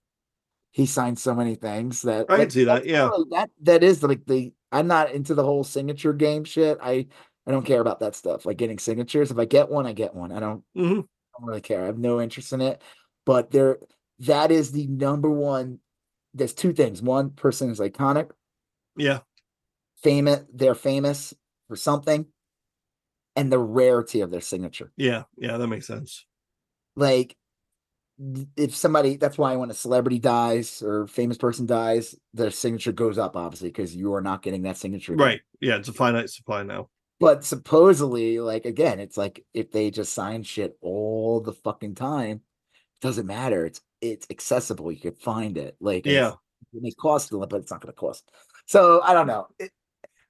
he 0.73 0.85
signed 0.87 1.19
so 1.19 1.35
many 1.35 1.55
things 1.55 2.03
that 2.03 2.27
I 2.29 2.33
can 2.35 2.39
like, 2.41 2.51
see 2.51 2.65
that, 2.65 2.87
yeah. 2.87 3.09
really- 3.09 3.25
that 3.31 3.51
that 3.63 3.83
is 3.83 4.03
like 4.03 4.25
the 4.27 4.53
I'm 4.73 4.87
not 4.87 5.13
into 5.13 5.35
the 5.35 5.45
whole 5.45 5.65
signature 5.65 6.13
game 6.13 6.45
shit. 6.45 6.79
I 6.83 7.07
I 7.47 7.51
don't 7.51 7.65
care 7.65 7.81
about 7.81 8.01
that 8.01 8.15
stuff. 8.15 8.45
Like 8.47 8.57
getting 8.59 8.79
signatures. 8.79 9.31
If 9.31 9.39
I 9.39 9.45
get 9.45 9.71
one, 9.71 9.87
I 9.87 9.93
get 9.93 10.15
one. 10.15 10.33
I 10.33 10.41
don't 10.41 10.65
Mhm. 10.77 11.07
Don't 11.39 11.49
really 11.49 11.61
care. 11.61 11.83
I 11.83 11.87
have 11.87 11.99
no 11.99 12.21
interest 12.21 12.53
in 12.53 12.61
it. 12.61 12.83
But 13.27 13.51
there, 13.51 13.79
that 14.21 14.51
is 14.51 14.73
the 14.73 14.87
number 14.87 15.31
one. 15.31 15.81
There's 16.35 16.55
two 16.55 16.73
things. 16.73 17.03
One 17.03 17.31
person 17.31 17.71
is 17.71 17.81
iconic, 17.81 18.31
Yeah. 18.97 19.21
famous. 20.03 20.45
They're 20.53 20.75
famous 20.75 21.35
for 21.69 21.77
something, 21.77 22.27
and 23.37 23.51
the 23.53 23.59
rarity 23.59 24.21
of 24.21 24.31
their 24.31 24.41
signature. 24.41 24.93
Yeah. 24.97 25.25
Yeah. 25.37 25.57
That 25.59 25.69
makes 25.69 25.87
sense. 25.87 26.25
Like, 26.97 27.37
if 28.57 28.75
somebody, 28.75 29.17
that's 29.17 29.39
why 29.39 29.55
when 29.57 29.71
a 29.71 29.75
celebrity 29.75 30.19
dies 30.19 30.83
or 30.83 31.07
famous 31.07 31.39
person 31.39 31.67
dies, 31.67 32.17
their 32.35 32.51
signature 32.51 32.93
goes 32.93 33.17
up, 33.17 33.37
obviously, 33.37 33.69
because 33.69 33.95
you 33.95 34.13
are 34.15 34.21
not 34.21 34.43
getting 34.43 34.63
that 34.63 34.77
signature. 34.77 35.13
again. 35.15 35.25
Right. 35.27 35.41
Yeah. 35.61 35.77
It's 35.77 35.89
a 35.89 35.93
finite 35.93 36.31
supply 36.31 36.63
now. 36.65 36.89
But 37.21 37.45
supposedly, 37.45 38.39
like 38.41 38.65
again, 38.65 39.01
it's 39.01 39.17
like 39.17 39.45
if 39.53 39.73
they 39.73 39.91
just 39.91 40.13
sign 40.13 40.43
shit 40.45 40.77
all 40.81 41.41
the 41.41 41.53
fucking 41.53 41.97
time, 41.97 42.41
it 42.73 43.01
doesn't 43.07 43.27
matter. 43.27 43.67
It's 43.67 43.81
it's 44.01 44.27
accessible. 44.31 44.93
You 44.93 45.01
could 45.01 45.19
find 45.19 45.59
it. 45.59 45.77
Like 45.81 46.07
Yeah. 46.07 46.33
it 46.73 46.83
may 46.83 46.93
cost 46.93 47.31
a 47.31 47.35
little, 47.35 47.49
but 47.49 47.61
it's 47.61 47.71
not 47.73 47.81
going 47.81 47.93
to 47.93 47.99
cost. 47.99 48.31
So 48.67 49.01
I 49.03 49.15
don't 49.15 49.27
know. 49.27 49.49
It, 49.59 49.73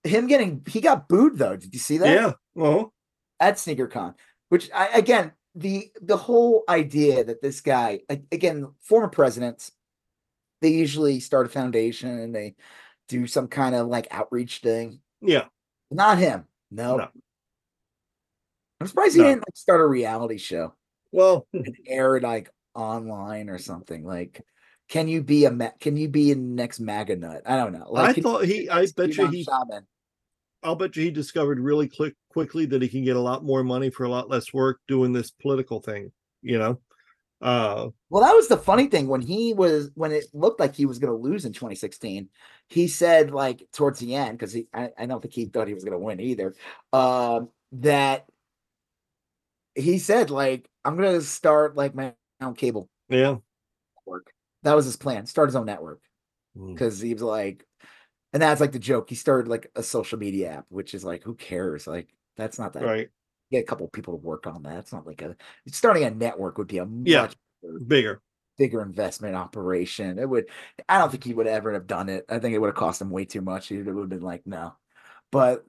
him 0.04 0.26
getting 0.28 0.62
he 0.66 0.80
got 0.80 1.08
booed 1.08 1.36
though. 1.36 1.56
Did 1.56 1.74
you 1.74 1.80
see 1.80 1.98
that? 1.98 2.08
Yeah. 2.08 2.32
Well, 2.54 2.94
At 3.40 3.56
SneakerCon, 3.56 4.14
which 4.48 4.70
I 4.74 4.86
again 4.88 5.32
the 5.54 5.90
the 6.00 6.16
whole 6.16 6.62
idea 6.68 7.24
that 7.24 7.42
this 7.42 7.60
guy 7.60 8.00
again 8.08 8.66
former 8.80 9.08
presidents 9.08 9.72
they 10.62 10.68
usually 10.70 11.20
start 11.20 11.46
a 11.46 11.48
foundation 11.50 12.08
and 12.18 12.34
they 12.34 12.54
do 13.08 13.26
some 13.26 13.48
kind 13.48 13.74
of 13.74 13.86
like 13.88 14.06
outreach 14.10 14.58
thing. 14.58 15.00
yeah. 15.20 15.44
Not 15.90 16.18
him. 16.18 16.46
No. 16.70 16.96
No. 16.96 17.08
I'm 18.80 18.86
surprised 18.86 19.14
he 19.14 19.22
No. 19.22 19.28
didn't 19.28 19.40
like, 19.40 19.56
start 19.56 19.80
a 19.80 19.86
reality 19.86 20.38
show 20.38 20.74
Well, 21.12 21.46
and 21.52 21.76
air 21.86 22.16
it 22.16 22.22
like 22.22 22.50
online 22.74 23.48
or 23.48 23.58
something. 23.58 24.04
Like, 24.04 24.44
can 24.88 25.08
you 25.08 25.22
be 25.22 25.44
a 25.44 25.50
ma- 25.50 25.70
can 25.80 25.96
you 25.96 26.08
be 26.08 26.32
a 26.32 26.36
next 26.36 26.80
MAGA 26.80 27.16
nut? 27.16 27.42
I 27.44 27.56
don't 27.56 27.72
know. 27.72 27.86
Like, 27.90 28.10
I 28.10 28.12
can 28.14 28.22
thought 28.22 28.44
he, 28.44 28.68
I 28.70 28.86
bet 28.96 29.16
you 29.16 29.26
he, 29.28 29.44
Shaman? 29.44 29.86
I'll 30.62 30.76
bet 30.76 30.96
you 30.96 31.04
he 31.04 31.10
discovered 31.10 31.60
really 31.60 31.88
quick, 31.88 32.14
quickly 32.30 32.66
that 32.66 32.82
he 32.82 32.88
can 32.88 33.04
get 33.04 33.16
a 33.16 33.20
lot 33.20 33.44
more 33.44 33.62
money 33.62 33.90
for 33.90 34.04
a 34.04 34.08
lot 34.08 34.28
less 34.28 34.52
work 34.52 34.80
doing 34.88 35.12
this 35.12 35.30
political 35.30 35.80
thing, 35.80 36.10
you 36.42 36.58
know? 36.58 36.80
Uh, 37.40 37.88
Well, 38.10 38.24
that 38.24 38.34
was 38.34 38.48
the 38.48 38.56
funny 38.56 38.88
thing 38.88 39.06
when 39.06 39.20
he 39.20 39.52
was 39.54 39.90
when 39.94 40.12
it 40.12 40.24
looked 40.32 40.60
like 40.60 40.74
he 40.74 40.86
was 40.86 40.98
going 40.98 41.12
to 41.12 41.22
lose 41.22 41.44
in 41.44 41.52
2016. 41.52 42.28
He 42.68 42.88
said 42.88 43.30
like 43.30 43.62
towards 43.72 44.00
the 44.00 44.14
end 44.14 44.38
because 44.38 44.52
he 44.52 44.66
I, 44.74 44.90
I 44.98 45.06
don't 45.06 45.20
think 45.20 45.34
he 45.34 45.46
thought 45.46 45.68
he 45.68 45.74
was 45.74 45.84
going 45.84 45.92
to 45.92 45.98
win 45.98 46.20
either. 46.20 46.54
Um, 46.92 47.50
that 47.72 48.26
he 49.74 49.98
said 49.98 50.30
like 50.30 50.68
I'm 50.84 50.96
going 50.96 51.12
to 51.12 51.22
start 51.22 51.76
like 51.76 51.94
my 51.94 52.14
own 52.40 52.54
cable 52.54 52.88
yeah. 53.08 53.36
network. 54.06 54.32
That 54.64 54.74
was 54.74 54.86
his 54.86 54.96
plan. 54.96 55.26
Start 55.26 55.48
his 55.48 55.56
own 55.56 55.66
network. 55.66 56.00
Mm. 56.58 56.74
because 56.74 57.00
he 57.00 57.12
was 57.12 57.22
like, 57.22 57.64
and 58.32 58.42
that's 58.42 58.60
like 58.60 58.72
the 58.72 58.78
joke. 58.78 59.08
He 59.08 59.14
started 59.14 59.48
like 59.48 59.70
a 59.74 59.82
social 59.82 60.18
media 60.18 60.50
app, 60.50 60.66
which 60.68 60.94
is 60.94 61.04
like, 61.04 61.22
who 61.22 61.34
cares? 61.34 61.86
Like, 61.86 62.08
that's 62.36 62.58
not 62.58 62.72
that. 62.74 62.84
Right. 62.84 63.08
Get 63.50 63.60
a 63.60 63.66
couple 63.66 63.86
of 63.86 63.92
people 63.92 64.12
to 64.18 64.24
work 64.24 64.46
on 64.46 64.62
that. 64.64 64.78
It's 64.78 64.92
not 64.92 65.06
like 65.06 65.22
a 65.22 65.34
starting 65.68 66.04
a 66.04 66.10
network 66.10 66.58
would 66.58 66.66
be 66.68 66.78
a 66.78 66.88
Yeah. 67.04 67.22
much 67.22 67.36
bigger- 67.62 67.78
Bigger. 67.86 68.22
bigger 68.58 68.82
investment 68.82 69.34
operation. 69.36 70.18
It 70.18 70.28
would. 70.28 70.46
I 70.88 70.98
don't 70.98 71.10
think 71.10 71.24
he 71.24 71.34
would 71.34 71.46
ever 71.46 71.72
have 71.72 71.86
done 71.86 72.08
it. 72.08 72.24
I 72.28 72.38
think 72.38 72.54
it 72.54 72.58
would 72.58 72.68
have 72.68 72.74
cost 72.76 73.00
him 73.00 73.10
way 73.10 73.24
too 73.24 73.40
much. 73.40 73.70
It 73.72 73.82
would 73.84 73.96
have 74.00 74.08
been 74.08 74.20
like, 74.20 74.46
no. 74.46 74.74
But 75.32 75.64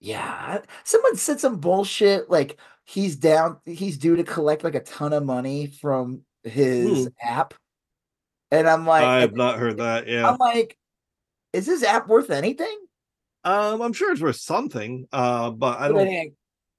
yeah, 0.00 0.62
someone 0.84 1.16
said 1.16 1.40
some 1.40 1.58
bullshit 1.60 2.28
like 2.30 2.58
he's 2.84 3.16
down. 3.16 3.58
He's 3.64 3.96
due 3.98 4.16
to 4.16 4.24
collect 4.24 4.64
like 4.64 4.74
a 4.74 4.80
ton 4.80 5.12
of 5.12 5.24
money 5.24 5.66
from 5.68 6.22
his 6.42 7.04
Hmm. 7.04 7.08
app, 7.28 7.54
and 8.50 8.68
I'm 8.68 8.86
like, 8.86 9.04
I 9.04 9.20
have 9.20 9.34
not 9.34 9.58
heard 9.58 9.78
that. 9.78 10.06
Yeah. 10.08 10.28
I'm 10.28 10.36
like, 10.38 10.76
is 11.52 11.66
this 11.66 11.82
app 11.82 12.08
worth 12.08 12.30
anything? 12.30 12.76
Um, 13.44 13.82
I'm 13.82 13.92
sure 13.92 14.12
it's 14.12 14.22
worth 14.22 14.36
something. 14.36 15.06
Uh, 15.12 15.50
but 15.50 15.78
I 15.78 15.88
don't. 15.88 15.98
didn't- 15.98 16.34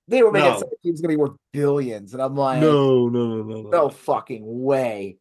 They 0.08 0.22
were 0.24 0.32
making 0.32 0.50
No. 0.50 0.56
it 0.56 0.60
sound 0.60 0.72
like 0.72 0.80
he 0.82 0.92
was 0.92 1.02
going 1.02 1.12
to 1.12 1.18
be 1.18 1.22
worth 1.22 1.38
billions, 1.52 2.14
and 2.14 2.22
I'm 2.22 2.36
like, 2.36 2.62
No, 2.62 3.08
no, 3.10 3.28
no, 3.28 3.44
no, 3.44 3.62
no. 3.64 3.70
no 3.70 3.90
fucking 3.90 4.44
way, 4.46 5.18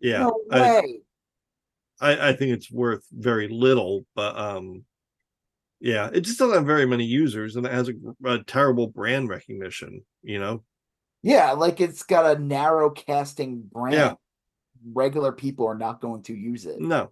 Yeah. 0.00 0.18
no 0.24 0.40
I, 0.50 0.60
way. 0.60 1.00
I, 2.00 2.28
I 2.28 2.32
think 2.34 2.52
it's 2.52 2.70
worth 2.70 3.04
very 3.12 3.48
little, 3.48 4.06
but 4.14 4.38
um, 4.38 4.84
yeah, 5.80 6.10
it 6.12 6.20
just 6.20 6.38
doesn't 6.38 6.54
have 6.54 6.66
very 6.66 6.86
many 6.86 7.04
users, 7.04 7.56
and 7.56 7.66
it 7.66 7.72
has 7.72 7.88
a, 7.88 7.94
a 8.24 8.44
terrible 8.44 8.86
brand 8.86 9.28
recognition. 9.28 10.04
You 10.22 10.38
know. 10.38 10.62
Yeah, 11.22 11.52
like 11.52 11.80
it's 11.80 12.04
got 12.04 12.36
a 12.36 12.40
narrow 12.40 12.90
casting 12.90 13.62
brand. 13.62 13.94
Yeah. 13.94 14.14
Regular 14.92 15.32
people 15.32 15.66
are 15.66 15.74
not 15.74 16.00
going 16.00 16.22
to 16.24 16.34
use 16.34 16.64
it. 16.66 16.80
No, 16.80 17.10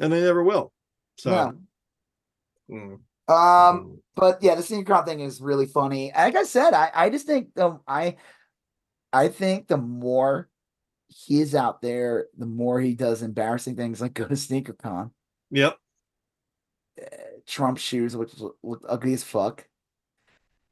and 0.00 0.12
they 0.12 0.20
never 0.20 0.42
will. 0.42 0.72
So. 1.18 1.30
No. 1.30 2.76
mm, 2.76 2.98
Um, 3.28 4.00
but 4.14 4.42
yeah, 4.42 4.54
the 4.54 4.84
crowd 4.84 5.06
thing 5.06 5.20
is 5.20 5.40
really 5.40 5.66
funny. 5.66 6.12
Like 6.14 6.36
I 6.36 6.44
said, 6.44 6.72
I, 6.72 6.90
I 6.94 7.10
just 7.10 7.26
think 7.26 7.54
the 7.54 7.78
I 7.86 8.16
I 9.12 9.28
think 9.28 9.66
the 9.68 9.76
more 9.76 10.48
he 11.08 11.40
is 11.40 11.54
out 11.54 11.82
there, 11.82 12.26
the 12.36 12.46
more 12.46 12.80
he 12.80 12.94
does 12.94 13.22
embarrassing 13.22 13.76
things 13.76 14.00
like 14.00 14.14
go 14.14 14.26
to 14.26 14.34
SneakerCon, 14.34 15.10
Yep. 15.50 15.76
uh, 17.00 17.06
Trump 17.46 17.78
shoes, 17.78 18.16
which 18.16 18.38
look, 18.38 18.56
look 18.62 18.84
ugly 18.88 19.14
as 19.14 19.22
fuck, 19.24 19.66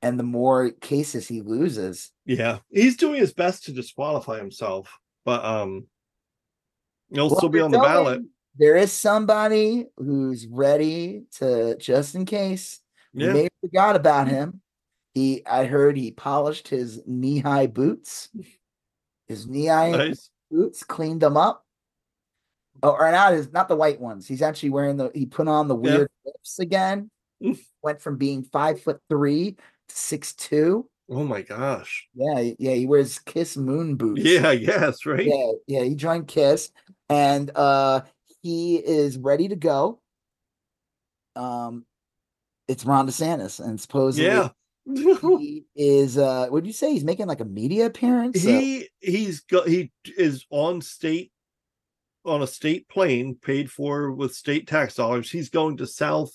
and 0.03 0.19
the 0.19 0.25
more 0.25 0.71
cases 0.71 1.27
he 1.29 1.41
loses. 1.41 2.11
Yeah, 2.27 2.59
he's 2.71 2.97
doing 2.97 3.21
his 3.21 3.33
best 3.33 3.65
to 3.65 3.73
disqualify 3.73 4.39
himself, 4.39 4.99
but 5.25 5.45
um, 5.45 5.87
he'll 7.11 7.29
Well, 7.29 7.37
still 7.39 7.49
be 7.49 7.61
on 7.61 7.71
the 7.71 7.79
ballot. 7.79 8.23
There 8.59 8.77
is 8.77 8.93
somebody 8.93 9.87
who's 9.97 10.47
ready 10.47 11.25
to 11.39 11.77
just 11.77 12.15
in 12.15 12.25
case. 12.25 12.81
We 13.13 13.25
Yeah. 13.25 13.33
may 13.33 13.49
forgot 13.61 13.97
about 13.97 14.29
him. 14.29 14.61
He, 15.15 15.45
I 15.47 15.65
heard 15.67 15.97
he 15.97 16.11
polished 16.11 16.69
his 16.69 17.01
knee 17.07 17.39
high 17.39 17.67
boots, 17.69 18.29
his 19.29 19.47
knee 19.47 19.67
high 19.67 19.91
Nice. 19.93 20.31
boots, 20.51 20.83
cleaned 20.83 21.21
them 21.21 21.37
up. 21.37 21.65
Oh, 22.83 22.91
or 22.91 23.11
not 23.13 23.33
his, 23.33 23.53
not 23.53 23.69
the 23.69 23.77
white 23.77 24.01
ones. 24.01 24.27
He's 24.27 24.43
actually 24.43 24.71
wearing 24.71 24.97
the. 24.97 25.11
He 25.15 25.27
put 25.27 25.47
on 25.47 25.69
the 25.69 25.77
Yeah. 25.77 25.97
weird 25.97 26.11
lips 26.27 26.59
again. 26.59 27.11
Went 27.83 28.01
from 28.01 28.17
being 28.17 28.43
five 28.43 28.81
foot 28.81 29.01
three 29.09 29.53
to 29.53 29.95
six 29.95 30.33
two. 30.35 30.89
Oh 31.11 31.23
my 31.25 31.43
gosh. 31.43 32.09
Yeah, 32.15 32.53
yeah. 32.59 32.73
He 32.73 32.87
wears 32.87 33.19
Kiss 33.21 33.57
Moon 33.57 33.95
boots. 33.97 34.23
Yeah. 34.25 34.51
Yes. 34.53 35.05
Right. 35.07 35.27
Yeah, 35.27 35.53
yeah, 35.67 35.83
he 35.85 35.95
joined 35.95 36.27
Kiss 36.27 36.73
and 37.09 37.51
uh 37.55 38.01
he 38.45 38.77
is 38.77 39.16
ready 39.16 39.49
to 39.49 39.57
go. 39.57 40.01
Um 41.35 41.87
it's 42.69 42.85
Ron 42.85 43.09
DeSantis 43.09 43.59
and 43.59 43.81
supposedly 43.81 44.27
Yeah. 44.27 44.51
he 44.87 45.65
is 45.75 46.19
uh 46.19 46.47
what 46.51 46.62
did 46.62 46.66
you 46.69 46.75
say? 46.75 46.93
He's 46.93 47.05
making 47.05 47.27
like 47.27 47.41
a 47.41 47.45
media 47.47 47.87
appearance? 47.87 48.41
He 48.41 48.89
he's 49.01 49.41
got 49.41 49.66
he 49.66 49.91
is 50.05 50.45
on 50.51 50.83
state 50.83 51.33
on 52.27 52.43
a 52.43 52.47
state 52.47 52.87
plane 52.89 53.35
paid 53.35 53.71
for 53.71 54.12
with 54.12 54.35
state 54.35 54.69
tax 54.69 54.95
dollars. 54.95 55.31
He's 55.31 55.49
going 55.49 55.79
to 55.79 55.87
South 55.87 56.33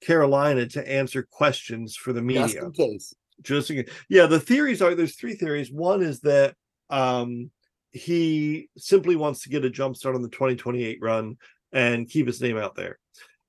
Carolina 0.00 0.66
to 0.68 0.88
answer 0.88 1.26
questions 1.30 1.96
for 1.96 2.12
the 2.12 2.20
just 2.22 2.54
media. 2.54 2.64
in 2.64 2.72
case. 2.72 3.12
just 3.42 3.70
in 3.70 3.84
case. 3.84 3.94
yeah 4.08 4.26
the 4.26 4.40
theories 4.40 4.80
are 4.80 4.94
there's 4.94 5.16
three 5.16 5.34
theories 5.34 5.70
one 5.70 6.00
is 6.00 6.20
that 6.20 6.54
um 6.90 7.50
he 7.92 8.68
simply 8.76 9.16
wants 9.16 9.42
to 9.42 9.48
get 9.48 9.64
a 9.64 9.70
jump 9.70 9.96
start 9.96 10.14
on 10.14 10.22
the 10.22 10.28
2028 10.28 10.98
run 11.00 11.36
and 11.72 12.08
keep 12.08 12.26
his 12.26 12.40
name 12.40 12.56
out 12.56 12.74
there 12.74 12.98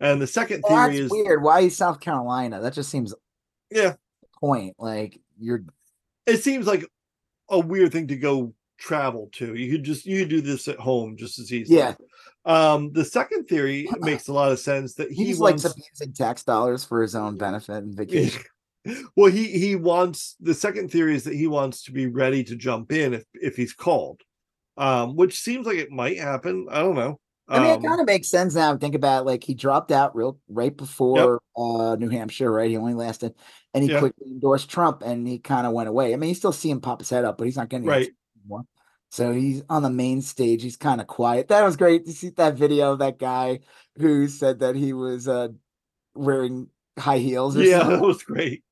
and 0.02 0.20
the 0.20 0.28
second 0.28 0.64
Well, 0.68 0.88
theory 0.88 0.98
is 0.98 1.12
weird. 1.12 1.44
Why 1.44 1.62
is 1.62 1.78
South 1.78 2.00
Carolina? 2.00 2.60
That 2.60 2.74
just 2.74 2.90
seems 2.90 3.14
yeah 3.70 3.94
point? 4.40 4.76
Like 4.78 5.20
you're 5.40 5.64
it 6.26 6.38
seems 6.38 6.68
like 6.68 6.86
a 7.50 7.60
weird 7.60 7.92
thing 7.92 8.08
to 8.08 8.18
go 8.18 8.54
travel 8.80 9.30
to. 9.34 9.54
You 9.54 9.72
could 9.72 9.84
just 9.84 10.06
you 10.06 10.20
could 10.22 10.30
do 10.30 10.42
this 10.42 10.68
at 10.68 10.80
home 10.80 11.16
just 11.18 11.40
as 11.40 11.54
easily. 11.54 11.78
Yeah. 11.78 11.94
Um, 12.44 12.92
the 12.92 13.06
second 13.06 13.46
theory 13.46 13.88
makes 14.00 14.28
a 14.28 14.34
lot 14.34 14.52
of 14.52 14.60
sense 14.60 14.96
that 14.96 15.12
he 15.12 15.26
he's 15.26 15.40
wants. 15.40 15.64
like 15.64 15.74
abusing 15.74 16.14
tax 16.14 16.44
dollars 16.44 16.84
for 16.84 17.04
his 17.04 17.16
own 17.16 17.38
benefit 17.38 17.84
and 17.84 17.96
vacation. 17.96 18.42
well, 19.16 19.32
he 19.32 19.48
he 19.48 19.76
wants 19.76 20.36
the 20.40 20.56
second 20.56 20.90
theory 20.90 21.14
is 21.16 21.26
that 21.26 21.36
he 21.36 21.46
wants 21.46 21.84
to 21.84 21.92
be 21.92 22.08
ready 22.08 22.44
to 22.46 22.56
jump 22.56 22.92
in 22.92 23.14
if 23.14 23.24
if 23.36 23.56
he's 23.56 23.74
called, 23.74 24.22
um, 24.78 25.16
which 25.16 25.40
seems 25.40 25.66
like 25.66 25.78
it 25.78 25.92
might 25.92 26.18
happen. 26.18 26.68
I 26.70 26.80
don't 26.80 26.96
know. 26.96 27.20
I 27.50 27.60
mean, 27.60 27.72
Um, 27.72 27.84
it 27.84 27.88
kind 27.88 28.00
of 28.00 28.08
makes 28.08 28.30
sense 28.30 28.56
now. 28.56 28.78
Think 28.78 28.96
about 28.96 29.24
it, 29.24 29.26
like 29.26 29.44
he 29.44 29.54
dropped 29.54 29.92
out 29.92 30.16
real 30.16 30.40
right 30.48 30.76
before 30.76 31.42
uh 31.58 31.96
New 32.00 32.08
Hampshire, 32.10 32.50
right? 32.52 32.70
He 32.70 32.78
only 32.78 32.94
lasted, 32.94 33.36
and 33.74 33.84
he 33.84 33.90
Yeah. 33.90 34.00
quickly 34.00 34.28
endorsed 34.28 34.70
Trump, 34.70 35.02
and 35.04 35.28
he 35.28 35.38
kind 35.40 35.68
of 35.68 35.74
went 35.74 35.90
away. 35.90 36.14
I 36.14 36.18
mean, 36.18 36.30
you 36.30 36.36
still 36.36 36.54
see 36.54 36.70
him 36.70 36.80
pop 36.80 37.00
his 37.00 37.10
head 37.10 37.26
up, 37.26 37.38
but 37.38 37.46
he's 37.46 37.58
not 37.58 37.68
getting 37.70 37.88
Right. 37.88 38.12
anymore. 38.40 38.64
So 39.10 39.34
he's 39.34 39.64
on 39.70 39.84
the 39.84 39.90
main 39.90 40.22
stage. 40.22 40.64
He's 40.64 40.78
kind 40.78 41.02
of 41.02 41.08
quiet. 41.08 41.50
That 41.50 41.64
was 41.64 41.76
great 41.76 42.06
to 42.06 42.14
see 42.14 42.30
that 42.30 42.56
video 42.56 42.94
of 42.94 43.00
that 43.00 43.20
guy 43.20 43.60
who 43.98 44.30
said 44.30 44.60
that 44.60 44.76
he 44.76 44.94
was 44.94 45.28
uh 45.28 45.50
wearing 46.16 46.70
high 46.98 47.18
heels. 47.18 47.58
Or 47.58 47.66
yeah, 47.66 47.80
something. 47.80 47.98
that 47.98 48.06
was 48.08 48.24
great. 48.24 48.64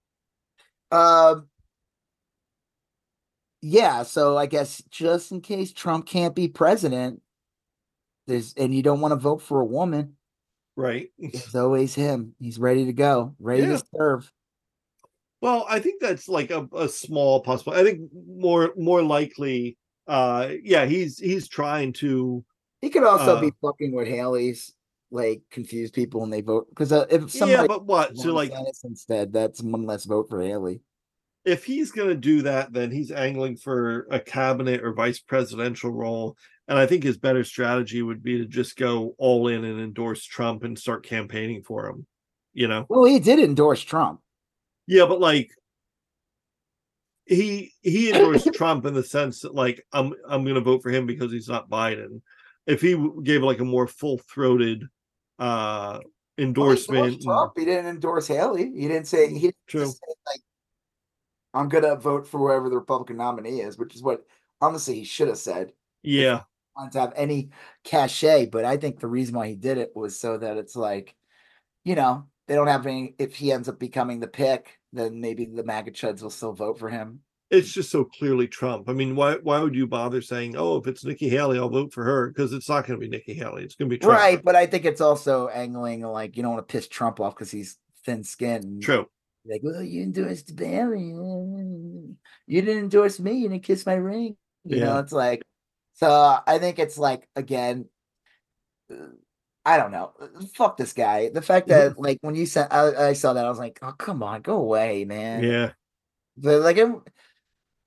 Um, 0.91 1.48
yeah, 3.61 4.03
so 4.03 4.37
I 4.37 4.45
guess 4.45 4.81
just 4.89 5.31
in 5.31 5.41
case 5.41 5.71
Trump 5.73 6.05
can't 6.05 6.35
be 6.35 6.47
president, 6.47 7.21
there's 8.27 8.53
and 8.55 8.73
you 8.73 8.83
don't 8.83 9.01
want 9.01 9.11
to 9.11 9.15
vote 9.17 9.41
for 9.41 9.59
a 9.59 9.65
woman, 9.65 10.15
Right. 10.75 11.09
it's 11.17 11.55
always 11.55 11.95
him. 11.95 12.35
He's 12.39 12.59
ready 12.59 12.85
to 12.85 12.93
go, 12.93 13.35
ready 13.39 13.63
Yeah. 13.63 13.77
to 13.77 13.83
serve. 13.95 14.31
Well, 15.41 15.65
I 15.69 15.79
think 15.79 16.01
that's 16.01 16.27
like 16.27 16.51
a, 16.51 16.67
a 16.75 16.87
small 16.89 17.41
possible. 17.41 17.73
I 17.73 17.83
think 17.83 18.09
more 18.27 18.73
more 18.77 19.01
likely, 19.01 19.77
uh, 20.07 20.49
yeah, 20.63 20.85
he's 20.85 21.17
he's 21.17 21.47
trying 21.47 21.93
to. 21.93 22.43
He 22.81 22.89
could 22.89 23.03
also 23.03 23.37
Uh, 23.37 23.41
be 23.41 23.51
fucking 23.61 23.93
with 23.93 24.07
Haley's, 24.07 24.73
like 25.11 25.41
confuse 25.49 25.91
people 25.91 26.21
when 26.21 26.29
they 26.29 26.41
vote 26.41 26.67
because 26.69 26.91
uh, 26.91 27.05
if 27.09 27.33
yeah, 27.35 27.65
but 27.67 27.85
what? 27.85 28.15
So 28.17 28.33
like, 28.33 28.53
instead, 28.83 29.33
that's 29.33 29.61
one 29.61 29.85
less 29.85 30.05
vote 30.05 30.29
for 30.29 30.41
Haley. 30.41 30.81
If 31.49 31.65
he's 31.65 31.91
going 31.91 32.09
to 32.09 32.15
do 32.15 32.43
that, 32.43 32.71
then 32.71 32.91
he's 32.91 33.11
angling 33.11 33.57
for 33.57 34.07
a 34.11 34.19
cabinet 34.19 34.83
or 34.83 34.93
vice 34.93 35.19
presidential 35.19 35.91
role. 35.91 36.37
And 36.67 36.77
I 36.77 36.85
think 36.85 37.03
his 37.03 37.17
better 37.17 37.43
strategy 37.43 38.03
would 38.03 38.21
be 38.21 38.37
to 38.37 38.45
just 38.45 38.77
go 38.77 39.15
all 39.17 39.47
in 39.47 39.65
and 39.65 39.81
endorse 39.81 40.23
Trump 40.23 40.63
and 40.63 40.77
start 40.77 41.03
campaigning 41.03 41.63
for 41.63 41.87
him. 41.87 42.05
You 42.53 42.67
know? 42.67 42.85
Well, 42.87 43.05
he 43.05 43.19
did 43.19 43.39
endorse 43.39 43.81
Trump. 43.81 44.19
Yeah, 44.85 45.05
but 45.07 45.19
like 45.19 45.49
he 47.25 47.73
he 47.81 48.11
endorsed 48.13 48.53
Trump 48.53 48.85
in 48.85 48.93
the 48.93 49.03
sense 49.03 49.41
that 49.41 49.55
like 49.55 49.83
I'm 49.91 50.13
I'm 50.27 50.43
going 50.43 50.55
to 50.55 50.61
vote 50.61 50.83
for 50.83 50.91
him 50.91 51.07
because 51.07 51.31
he's 51.31 51.49
not 51.49 51.69
Biden. 51.69 52.21
If 52.67 52.81
he 52.81 52.95
gave 53.23 53.41
like 53.41 53.59
a 53.59 53.65
more 53.65 53.87
full 53.87 54.19
throated 54.19 54.83
uh 55.39 55.97
Well, 55.97 56.01
he 56.37 56.43
endorsement, 56.43 57.23
Trump. 57.23 57.53
He 57.57 57.65
didn't 57.65 57.87
endorse 57.87 58.27
Haley. 58.27 58.71
He 58.75 58.87
didn't 58.87 59.07
say 59.07 59.33
he 59.33 59.39
didn't 59.39 59.55
True. 59.67 59.87
say, 59.87 60.13
like 60.27 60.41
I'm 61.53 61.69
gonna 61.69 61.95
vote 61.95 62.27
for 62.27 62.37
whoever 62.37 62.69
the 62.69 62.77
Republican 62.77 63.17
nominee 63.17 63.61
is, 63.61 63.77
which 63.77 63.95
is 63.95 64.03
what 64.03 64.25
honestly 64.61 64.95
he 64.95 65.03
should 65.03 65.27
have 65.29 65.37
said. 65.37 65.71
yeah, 66.03 66.41
wanted 66.75 66.93
to 66.93 66.99
have 67.01 67.13
any 67.15 67.49
cachet, 67.83 68.47
but 68.47 68.65
I 68.65 68.77
think 68.77 68.99
the 68.99 69.07
reason 69.07 69.35
why 69.35 69.47
he 69.47 69.55
did 69.55 69.77
it 69.77 69.91
was 69.95 70.19
so 70.19 70.37
that 70.37 70.57
it's 70.57 70.75
like, 70.75 71.15
you 71.83 71.95
know, 71.95 72.25
they 72.47 72.55
don't 72.55 72.67
have 72.67 72.85
any. 72.87 73.15
If 73.19 73.35
he 73.35 73.51
ends 73.51 73.67
up 73.69 73.79
becoming 73.79 74.19
the 74.19 74.27
pick, 74.27 74.79
then 74.93 75.21
maybe 75.21 75.45
the 75.45 75.63
MAGA 75.63 75.91
chuds 75.91 76.21
will 76.21 76.29
still 76.29 76.53
vote 76.53 76.79
for 76.79 76.89
him. 76.89 77.21
it's 77.51 77.71
just 77.71 77.89
so 77.91 78.03
clearly 78.05 78.47
Trump. 78.47 78.87
I 78.89 78.93
mean, 78.93 79.15
why 79.15 79.35
why 79.35 79.59
would 79.59 79.75
you 79.75 79.87
bother 79.87 80.21
saying, 80.21 80.55
"Oh, 80.55 80.77
if 80.77 80.87
it's 80.87 81.03
Nikki 81.03 81.29
Haley, 81.29 81.57
I'll 81.59 81.69
vote 81.69 81.93
for 81.93 82.03
her"? 82.03 82.27
Because 82.29 82.53
it's 82.53 82.69
not 82.69 82.85
going 82.87 82.99
to 82.99 83.05
be 83.05 83.09
Nikki 83.09 83.33
Haley. 83.33 83.63
It's 83.63 83.75
going 83.75 83.89
to 83.89 83.95
be 83.95 83.99
Trump. 83.99 84.17
Right, 84.17 84.43
but 84.43 84.55
I 84.55 84.65
think 84.67 84.85
it's 84.85 85.01
also 85.01 85.47
angling 85.47 86.01
like 86.01 86.37
you 86.37 86.43
don't 86.43 86.53
want 86.53 86.67
to 86.67 86.71
piss 86.71 86.87
Trump 86.87 87.19
off 87.19 87.35
because 87.35 87.51
he's 87.51 87.77
thin 88.05 88.23
skinned. 88.23 88.83
True. 88.83 89.07
Like, 89.45 89.61
well, 89.63 89.81
you 89.81 90.03
endorsed 90.03 90.57
Haley. 90.59 91.01
You 91.01 92.15
didn't 92.61 92.83
endorse 92.83 93.19
me. 93.19 93.33
You 93.33 93.49
didn't 93.49 93.63
kiss 93.63 93.85
my 93.85 93.93
ring. 93.95 94.35
You 94.65 94.77
know, 94.85 94.99
it's 94.99 95.13
like, 95.13 95.41
so 95.93 96.37
I 96.45 96.59
think 96.59 96.79
it's 96.79 96.97
like 96.97 97.27
again. 97.35 97.85
I 99.65 99.77
don't 99.77 99.91
know. 99.91 100.13
Fuck 100.55 100.77
this 100.77 100.93
guy. 100.93 101.29
The 101.29 101.41
fact 101.41 101.67
that 101.67 101.99
like 101.99 102.17
when 102.21 102.35
you 102.35 102.45
said 102.45 102.67
I, 102.71 103.09
I 103.09 103.13
saw 103.13 103.33
that, 103.33 103.45
I 103.45 103.49
was 103.49 103.59
like, 103.59 103.79
oh 103.81 103.91
come 103.91 104.23
on, 104.23 104.41
go 104.41 104.57
away, 104.57 105.05
man. 105.05 105.43
Yeah. 105.43 105.71
But 106.37 106.61
like, 106.61 106.77
it- 106.77 106.91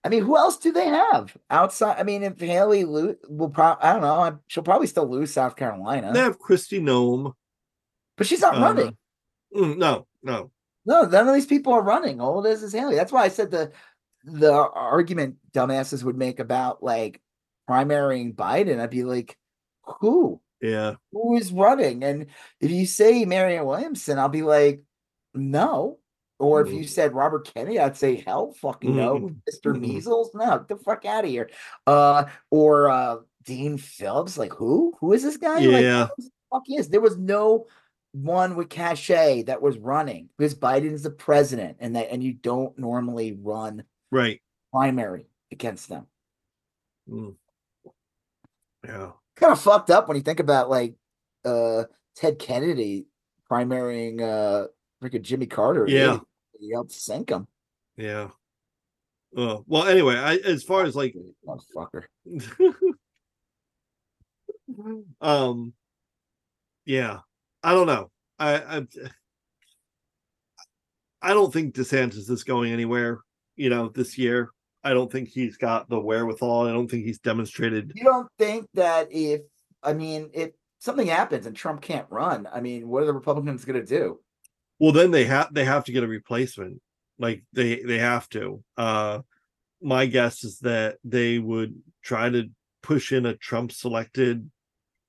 I 0.05 0.09
mean, 0.09 0.25
who 0.25 0.37
else 0.37 0.57
do 0.57 0.73
they 0.73 0.87
have 0.89 1.37
outside? 1.49 1.97
I 1.97 2.03
mean, 2.03 2.25
if 2.25 2.41
Haley 2.41 2.85
lo- 2.85 3.15
will 3.29 3.51
probably, 3.51 3.85
I 3.85 3.93
don't 3.93 4.03
know, 4.03 4.41
she'll 4.49 4.65
probably 4.65 4.89
still 4.89 5.09
lose 5.09 5.33
South 5.33 5.55
Carolina, 5.55 6.13
They 6.13 6.19
have 6.19 6.41
Kristi 6.41 6.81
Noem. 6.81 7.35
but 8.17 8.27
she's 8.27 8.41
not 8.41 8.57
uh, 8.57 8.61
running. 8.63 8.97
mm, 9.55 9.77
no, 9.77 10.09
no. 10.25 10.51
No, 10.85 11.03
none 11.03 11.29
of 11.29 11.35
these 11.35 11.47
people 11.47 11.73
are 11.73 11.83
running. 11.83 12.21
All 12.21 12.45
it 12.45 12.51
is 12.51 12.63
is 12.63 12.73
Haley. 12.73 12.97
That's 12.97 13.13
why 13.13 13.23
I 13.25 13.29
said 13.29 13.51
the 13.51 13.73
the 14.25 14.53
argument 14.53 15.37
dumbasses 15.53 16.03
would 16.05 16.17
make 16.17 16.39
about 16.41 16.83
like 16.83 17.21
primarying 17.69 18.35
Biden. 18.35 18.81
I'd 18.81 18.91
be 18.91 19.05
like, 19.05 19.37
who? 20.01 20.41
Yeah. 20.61 20.95
Who 21.13 21.37
is 21.37 21.53
running? 21.53 22.05
And 22.05 22.27
if 22.61 22.71
you 22.71 22.87
say 22.87 23.25
Marianne 23.25 23.67
Williamson, 23.67 24.19
I'll 24.19 24.29
be 24.29 24.43
like, 24.43 24.83
no. 25.35 25.99
Or 26.39 26.61
if 26.61 26.73
you 26.73 26.81
Mm. 26.81 26.89
said 26.89 27.15
Robert 27.15 27.53
Kennedy, 27.55 27.79
I'd 27.79 27.97
say 27.97 28.17
hell 28.17 28.53
fucking 28.61 28.97
no. 28.97 29.19
Mm. 29.19 29.37
Mr. 29.49 29.75
Mm. 29.75 29.81
Measles, 29.81 30.31
no, 30.35 30.59
get 30.59 30.69
the 30.69 30.77
fuck 30.77 31.05
out 31.05 31.25
of 31.25 31.31
here. 31.31 31.49
Uh 31.87 32.25
or 32.51 32.91
uh 32.91 33.17
Dean 33.45 33.77
Phillips, 33.79 34.39
like 34.39 34.53
who? 34.53 34.95
Who 35.01 35.13
is 35.13 35.23
this 35.23 35.37
guy? 35.37 35.59
Like, 35.61 35.83
Yeah. 35.83 36.09
who 36.17 36.23
the 36.25 36.31
fuck. 36.53 36.91
There 36.91 37.01
was 37.01 37.17
no 37.19 37.67
one 38.13 38.57
with 38.57 38.69
cachet 38.69 39.45
that 39.45 39.63
was 39.63 39.79
running 39.79 40.29
because 40.37 40.55
Biden's 40.55 41.03
the 41.03 41.11
president 41.11 41.79
and 41.81 41.97
that 41.97 42.11
and 42.13 42.23
you 42.23 42.35
don't 42.35 42.79
normally 42.79 43.33
run 43.33 43.85
Right. 44.11 44.43
primary 44.73 45.27
against 45.51 45.89
them. 45.89 46.07
Mm. 47.09 47.37
Yeah. 48.85 49.13
Kind 49.37 49.53
of 49.53 49.61
fucked 49.61 49.91
up 49.91 50.09
when 50.09 50.17
you 50.17 50.23
think 50.23 50.41
about 50.41 50.69
like 50.69 50.95
uh 51.45 51.85
Ted 52.17 52.39
Kennedy 52.39 53.07
primarying 53.51 54.21
uh 54.21 54.67
freaking 55.03 55.23
Jimmy 55.23 55.47
Carter. 55.47 55.87
Yeah. 55.89 56.19
He 56.61 56.71
helped 56.73 56.93
sink 56.93 57.31
him. 57.31 57.47
Yeah. 57.97 58.29
Oh, 59.35 59.65
well, 59.67 59.87
anyway, 59.87 60.17
I 60.17 60.37
as 60.37 60.63
far 60.63 60.85
as 60.85 60.95
like 60.95 61.15
motherfucker. 61.47 62.05
um 65.21 65.73
yeah 66.87 67.19
i 67.63 67.73
don't 67.73 67.87
know. 67.87 68.11
I 68.39 68.55
i 68.79 68.87
i 71.21 71.35
don't 71.35 71.53
think 71.53 71.75
desantis 71.75 72.29
is 72.31 72.45
going 72.45 72.73
anywhere 72.73 73.21
you 73.57 73.71
know 73.71 73.89
this 73.89 74.19
year. 74.19 74.51
I 74.85 74.95
don't 74.95 75.13
think 75.13 75.29
he's 75.29 75.57
got 75.57 75.89
the 75.89 76.01
wherewithal. 76.01 76.67
I 76.67 76.73
don't 76.73 76.91
think 76.91 77.05
he's 77.05 77.21
demonstrated 77.21 77.93
You 77.95 78.05
don't 78.05 78.29
think 78.39 78.67
that 78.75 79.09
if 79.13 79.43
I 79.83 79.93
mean 79.93 80.31
if 80.33 80.51
something 80.81 81.07
happens 81.07 81.47
and 81.47 81.55
Trump 81.55 81.83
can't 81.83 82.07
run, 82.11 82.49
I 82.53 82.61
mean, 82.61 82.89
what 82.89 83.03
are 83.03 83.07
the 83.07 83.13
Republicans 83.13 83.65
gonna 83.65 83.85
do? 83.85 84.19
well 84.81 84.91
then 84.93 85.13
they 85.13 85.25
have 85.25 85.53
they 85.55 85.65
have 85.65 85.85
to 85.85 85.93
get 85.93 86.03
a 86.03 86.09
replacement. 86.09 86.81
Like 87.19 87.45
they 87.53 87.83
they 87.83 87.99
have 87.99 88.29
to. 88.31 88.63
Uh 88.77 89.21
my 89.81 90.07
guess 90.07 90.43
is 90.45 90.59
that 90.61 90.97
they 91.05 91.39
would 91.39 91.75
try 92.03 92.29
to 92.31 92.49
push 92.83 93.13
in 93.13 93.27
a 93.27 93.37
trump 93.37 93.71
selected 93.71 94.51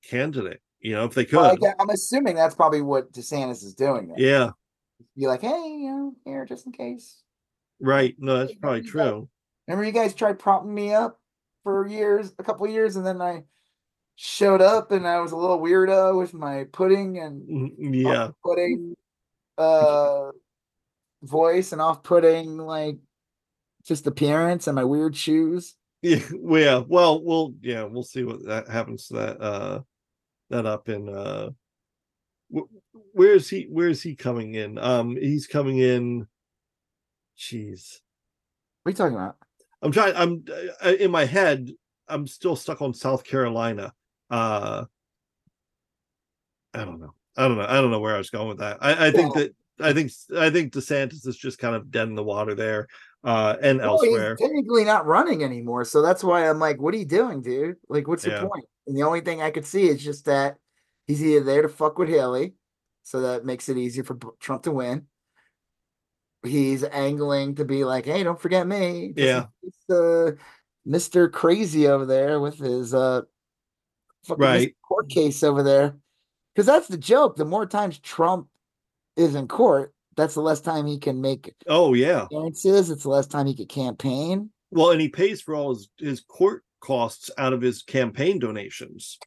candidate 0.08 0.60
you 0.84 0.92
know 0.92 1.04
if 1.06 1.14
they 1.14 1.24
could 1.24 1.38
Well, 1.38 1.74
I'm 1.80 1.90
assuming 1.90 2.36
that's 2.36 2.54
probably 2.54 2.82
what 2.82 3.12
DeSantis 3.12 3.64
is 3.64 3.74
doing. 3.74 4.08
Then. 4.08 4.18
yeah 4.18 4.50
Be 5.16 5.26
like, 5.26 5.40
hey, 5.40 5.48
you 5.48 5.90
know, 5.90 6.14
here 6.24 6.44
just 6.44 6.66
in 6.66 6.72
case. 6.72 7.22
right 7.80 8.14
no 8.18 8.38
that's 8.38 8.52
Hey, 8.52 8.58
probably 8.60 8.82
true 8.82 9.28
Remember, 9.66 9.84
you 9.84 9.92
guys 9.92 10.14
tried 10.14 10.38
propping 10.38 10.74
me 10.74 10.92
up 10.92 11.18
for 11.62 11.86
years, 11.86 12.34
a 12.38 12.44
couple 12.44 12.66
of 12.66 12.72
years, 12.72 12.96
and 12.96 13.06
then 13.06 13.22
I 13.22 13.44
showed 14.16 14.60
up 14.60 14.92
and 14.92 15.08
I 15.08 15.20
was 15.20 15.32
a 15.32 15.36
little 15.36 15.58
weirdo 15.58 16.18
with 16.18 16.34
my 16.34 16.64
pudding 16.70 17.18
and 17.18 17.42
Mm, 17.48 18.04
yeah 18.04 18.26
off-putting 18.26 18.94
uh 19.58 20.30
voice 21.22 21.72
and 21.72 21.80
off-putting 21.80 22.58
like 22.58 22.98
just 23.84 24.06
appearance 24.06 24.66
and 24.66 24.76
my 24.76 24.84
weird 24.84 25.16
shoes. 25.16 25.74
Yeah, 26.02 26.20
well, 26.34 26.60
yeah, 26.60 26.82
well, 26.86 27.24
we'll 27.24 27.54
yeah, 27.62 27.84
we'll 27.84 28.02
see 28.02 28.22
what 28.22 28.44
that 28.46 28.68
happens 28.68 29.08
to 29.08 29.14
that 29.14 29.40
uh 29.40 29.80
that 30.50 30.66
up 30.66 30.88
in 30.88 31.08
uh 31.08 31.50
wh- 32.54 32.70
where 33.12 33.34
is 33.34 33.48
he 33.48 33.64
where 33.64 33.88
is 33.88 34.02
he 34.02 34.14
coming 34.14 34.54
in? 34.54 34.78
Um 34.78 35.16
he's 35.16 35.46
coming 35.46 35.78
in 35.78 36.26
jeez. 37.38 38.00
What 38.82 38.90
are 38.90 38.92
you 38.92 38.96
talking 38.96 39.16
about? 39.16 39.36
I'm 39.82 39.92
trying 39.92 40.14
I'm 40.16 40.44
uh, 40.84 40.94
in 40.94 41.10
my 41.10 41.24
head 41.24 41.70
I'm 42.08 42.26
still 42.26 42.56
stuck 42.56 42.82
on 42.82 42.94
South 42.94 43.24
Carolina. 43.24 43.92
Uh 44.30 44.84
I 46.72 46.84
don't 46.84 47.00
know. 47.00 47.14
I 47.36 47.48
don't 47.48 47.56
know. 47.56 47.66
I 47.68 47.74
don't 47.80 47.90
know 47.90 48.00
where 48.00 48.14
I 48.14 48.18
was 48.18 48.30
going 48.30 48.48
with 48.48 48.58
that. 48.58 48.78
I, 48.80 49.08
I 49.08 49.10
think 49.10 49.34
Well, 49.34 49.44
that 49.44 49.54
I 49.80 49.92
think 49.92 50.12
I 50.36 50.50
think 50.50 50.72
DeSantis 50.72 51.26
is 51.26 51.36
just 51.36 51.58
kind 51.58 51.74
of 51.74 51.90
dead 51.90 52.08
in 52.08 52.14
the 52.14 52.22
water 52.22 52.54
there, 52.54 52.86
uh, 53.24 53.56
and 53.62 53.78
Well, 53.78 53.92
elsewhere. 54.00 54.36
he's 54.38 54.46
technically 54.46 54.84
not 54.84 55.06
running 55.06 55.42
anymore, 55.42 55.84
so 55.84 56.02
that's 56.02 56.22
why 56.22 56.48
I'm 56.48 56.58
like, 56.58 56.80
what 56.80 56.94
are 56.94 56.98
you 56.98 57.04
doing, 57.06 57.42
dude? 57.42 57.76
Like, 57.88 58.06
what's 58.06 58.24
Yeah. 58.24 58.40
the 58.40 58.48
point? 58.48 58.64
And 58.86 58.96
the 58.96 59.02
only 59.02 59.20
thing 59.22 59.40
I 59.42 59.50
could 59.50 59.64
see 59.64 59.88
is 59.88 60.02
just 60.04 60.26
that 60.26 60.56
he's 61.06 61.24
either 61.24 61.44
there 61.44 61.62
to 61.62 61.68
fuck 61.68 61.98
with 61.98 62.08
Haley, 62.08 62.54
so 63.02 63.20
that 63.22 63.44
makes 63.44 63.68
it 63.68 63.76
easier 63.78 64.04
for 64.04 64.18
Trump 64.40 64.62
to 64.64 64.70
win. 64.72 65.06
He's 66.44 66.84
angling 66.84 67.54
to 67.54 67.64
be 67.64 67.84
like, 67.84 68.04
hey, 68.04 68.22
don't 68.22 68.40
forget 68.40 68.66
me. 68.66 69.14
just 69.16 69.26
Yeah. 69.88 69.94
uh, 69.96 70.32
Mr. 70.86 71.32
Crazy 71.32 71.88
over 71.88 72.04
there 72.04 72.38
with 72.40 72.58
his 72.58 72.92
uh 72.92 73.22
fucking 74.26 74.42
Right. 74.42 74.76
court 74.86 75.08
case 75.08 75.42
over 75.42 75.62
there. 75.62 75.96
Because 76.54 76.66
that's 76.66 76.88
the 76.88 76.98
joke. 76.98 77.36
The 77.36 77.46
more 77.46 77.64
times 77.64 77.98
Trump 77.98 78.48
is 79.16 79.34
in 79.34 79.48
court, 79.48 79.93
that's 80.16 80.34
the 80.34 80.40
less 80.40 80.60
time 80.60 80.86
he 80.86 80.98
can 80.98 81.20
make 81.20 81.54
Oh 81.66 81.94
yeah. 81.94 82.24
appearances. 82.24 82.90
It's 82.90 83.02
the 83.04 83.10
less 83.10 83.26
time 83.26 83.46
he 83.46 83.54
could 83.56 83.68
campaign. 83.68 84.50
Well, 84.70 84.90
and 84.90 85.00
he 85.00 85.08
pays 85.08 85.40
for 85.40 85.54
all 85.54 85.74
his, 85.74 85.88
his 85.98 86.20
court 86.20 86.64
costs 86.80 87.30
out 87.38 87.52
of 87.52 87.60
his 87.62 87.82
campaign 87.82 88.38
donations. 88.38 89.18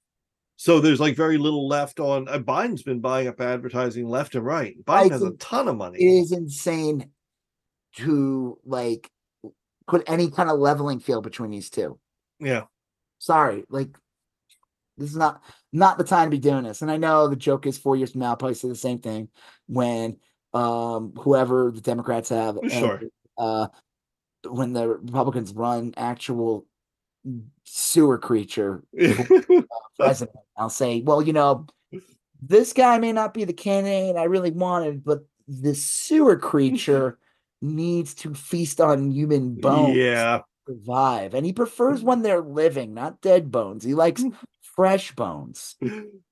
So 0.57 0.79
there's 0.79 0.99
like 0.99 1.15
very 1.15 1.37
little 1.37 1.67
left 1.67 1.99
on. 1.99 2.27
Uh, 2.27 2.39
Biden's 2.39 2.83
been 2.83 2.99
buying 2.99 3.27
up 3.27 3.39
advertising 3.39 4.07
left 4.07 4.35
and 4.35 4.45
right. 4.45 4.75
Biden 4.85 5.11
I 5.11 5.13
has 5.13 5.21
a 5.21 5.31
ton 5.31 5.67
of 5.67 5.77
money. 5.77 5.99
It 5.99 6.21
is 6.21 6.31
insane 6.31 7.11
to 7.97 8.57
like 8.65 9.09
put 9.87 10.03
any 10.07 10.29
kind 10.29 10.49
of 10.49 10.59
leveling 10.59 10.99
field 10.99 11.23
between 11.23 11.51
these 11.51 11.69
two. 11.69 11.99
yeah. 12.39 12.63
Sorry, 13.19 13.63
like 13.69 13.97
this 14.97 15.09
is 15.11 15.15
not 15.15 15.41
not 15.71 15.97
the 15.97 16.03
time 16.03 16.27
to 16.27 16.35
be 16.35 16.39
doing 16.39 16.63
this. 16.63 16.81
And 16.81 16.91
I 16.91 16.97
know 16.97 17.27
the 17.27 17.35
joke 17.35 17.65
is 17.65 17.77
four 17.77 17.95
years 17.95 18.11
from 18.11 18.21
now, 18.21 18.29
I'll 18.31 18.35
probably 18.37 18.55
say 18.55 18.67
the 18.67 18.75
same 18.75 18.99
thing 18.99 19.29
when 19.67 20.17
um 20.53 21.13
whoever 21.19 21.71
the 21.71 21.81
Democrats 21.81 22.29
have 22.29 22.57
and, 22.57 23.09
uh 23.37 23.67
when 24.49 24.73
the 24.73 24.87
Republicans 24.87 25.53
run 25.53 25.93
actual 25.97 26.65
sewer 27.63 28.17
creature 28.17 28.83
president. 29.99 30.37
I'll 30.57 30.69
say, 30.69 31.01
well, 31.01 31.21
you 31.21 31.33
know, 31.33 31.67
this 32.41 32.73
guy 32.73 32.97
may 32.99 33.11
not 33.11 33.33
be 33.33 33.43
the 33.43 33.53
candidate 33.53 34.15
I 34.15 34.23
really 34.23 34.51
wanted, 34.51 35.03
but 35.03 35.25
the 35.47 35.75
sewer 35.75 36.37
creature 36.37 37.17
needs 37.61 38.13
to 38.15 38.33
feast 38.33 38.79
on 38.79 39.11
human 39.11 39.55
bones 39.55 39.97
yeah. 39.97 40.41
survive. 40.67 41.33
And 41.33 41.45
he 41.45 41.53
prefers 41.53 42.03
when 42.03 42.21
they're 42.21 42.41
living, 42.41 42.93
not 42.93 43.21
dead 43.21 43.51
bones. 43.51 43.83
He 43.83 43.93
likes 43.93 44.23
fresh 44.61 45.15
bones. 45.15 45.75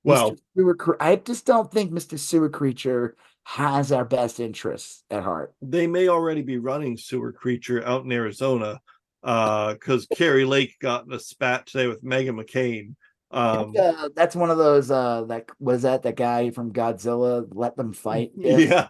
Well, 0.04 0.32
Mr. 0.32 0.38
Sewer 0.56 0.96
I 1.00 1.16
just 1.16 1.46
don't 1.46 1.70
think 1.70 1.90
Mr. 1.90 2.18
Sewer 2.18 2.48
Creature 2.48 3.16
has 3.48 3.92
our 3.92 4.04
best 4.04 4.40
interests 4.40 5.04
at 5.08 5.22
heart. 5.22 5.54
they 5.62 5.86
may 5.86 6.08
already 6.08 6.42
be 6.42 6.58
running 6.58 6.96
sewer 6.96 7.30
creature 7.32 7.80
out 7.86 8.04
in 8.04 8.10
Arizona 8.10 8.80
uh 9.22 9.72
because 9.74 10.06
Kari 10.16 10.44
Lake 10.44 10.74
got 10.80 11.06
in 11.06 11.12
a 11.12 11.18
spat 11.20 11.66
today 11.66 11.86
with 11.86 12.02
Meghan 12.02 12.34
McCain. 12.42 12.96
Um 13.30 13.72
uh, 13.78 14.08
that's 14.16 14.34
one 14.34 14.50
of 14.50 14.58
those 14.58 14.90
uh 14.90 15.22
that 15.28 15.46
was 15.60 15.82
that 15.82 16.02
that 16.02 16.16
guy 16.16 16.50
from 16.50 16.72
Godzilla 16.72 17.46
let 17.52 17.76
them 17.76 17.92
fight. 17.92 18.32
yeah. 18.36 18.88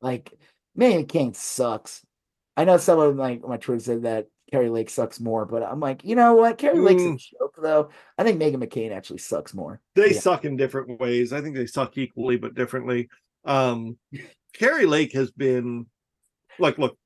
Like, 0.00 0.32
Meghan 0.78 1.06
McCain 1.06 1.36
sucks. 1.36 2.02
I 2.56 2.64
know 2.64 2.78
someone 2.78 3.18
like 3.18 3.46
my 3.46 3.58
Twitter 3.58 3.80
said 3.80 4.02
that 4.04 4.26
Kari 4.50 4.70
Lake 4.70 4.88
sucks 4.88 5.20
more, 5.20 5.44
but 5.44 5.62
I'm 5.62 5.80
like, 5.80 6.02
you 6.02 6.16
know 6.16 6.34
what? 6.34 6.56
Kari 6.56 6.78
Lake's 6.78 7.02
a 7.02 7.06
Mm. 7.08 7.18
joke, 7.38 7.54
though. 7.62 7.90
I 8.16 8.24
think 8.24 8.40
Meghan 8.40 8.56
McCain 8.62 8.90
actually 8.92 9.18
sucks 9.18 9.52
more. 9.54 9.80
They 9.96 10.12
Yeah. 10.14 10.20
suck 10.20 10.44
in 10.46 10.56
different 10.56 10.98
ways. 10.98 11.32
I 11.34 11.42
think 11.42 11.56
they 11.56 11.66
suck 11.66 11.96
equally 11.98 12.36
but 12.38 12.54
differently. 12.54 13.08
Um 13.44 13.98
Kari 14.54 14.86
Lake 14.86 15.12
has 15.14 15.30
been 15.30 15.86
like 16.58 16.78
look, 16.78 16.96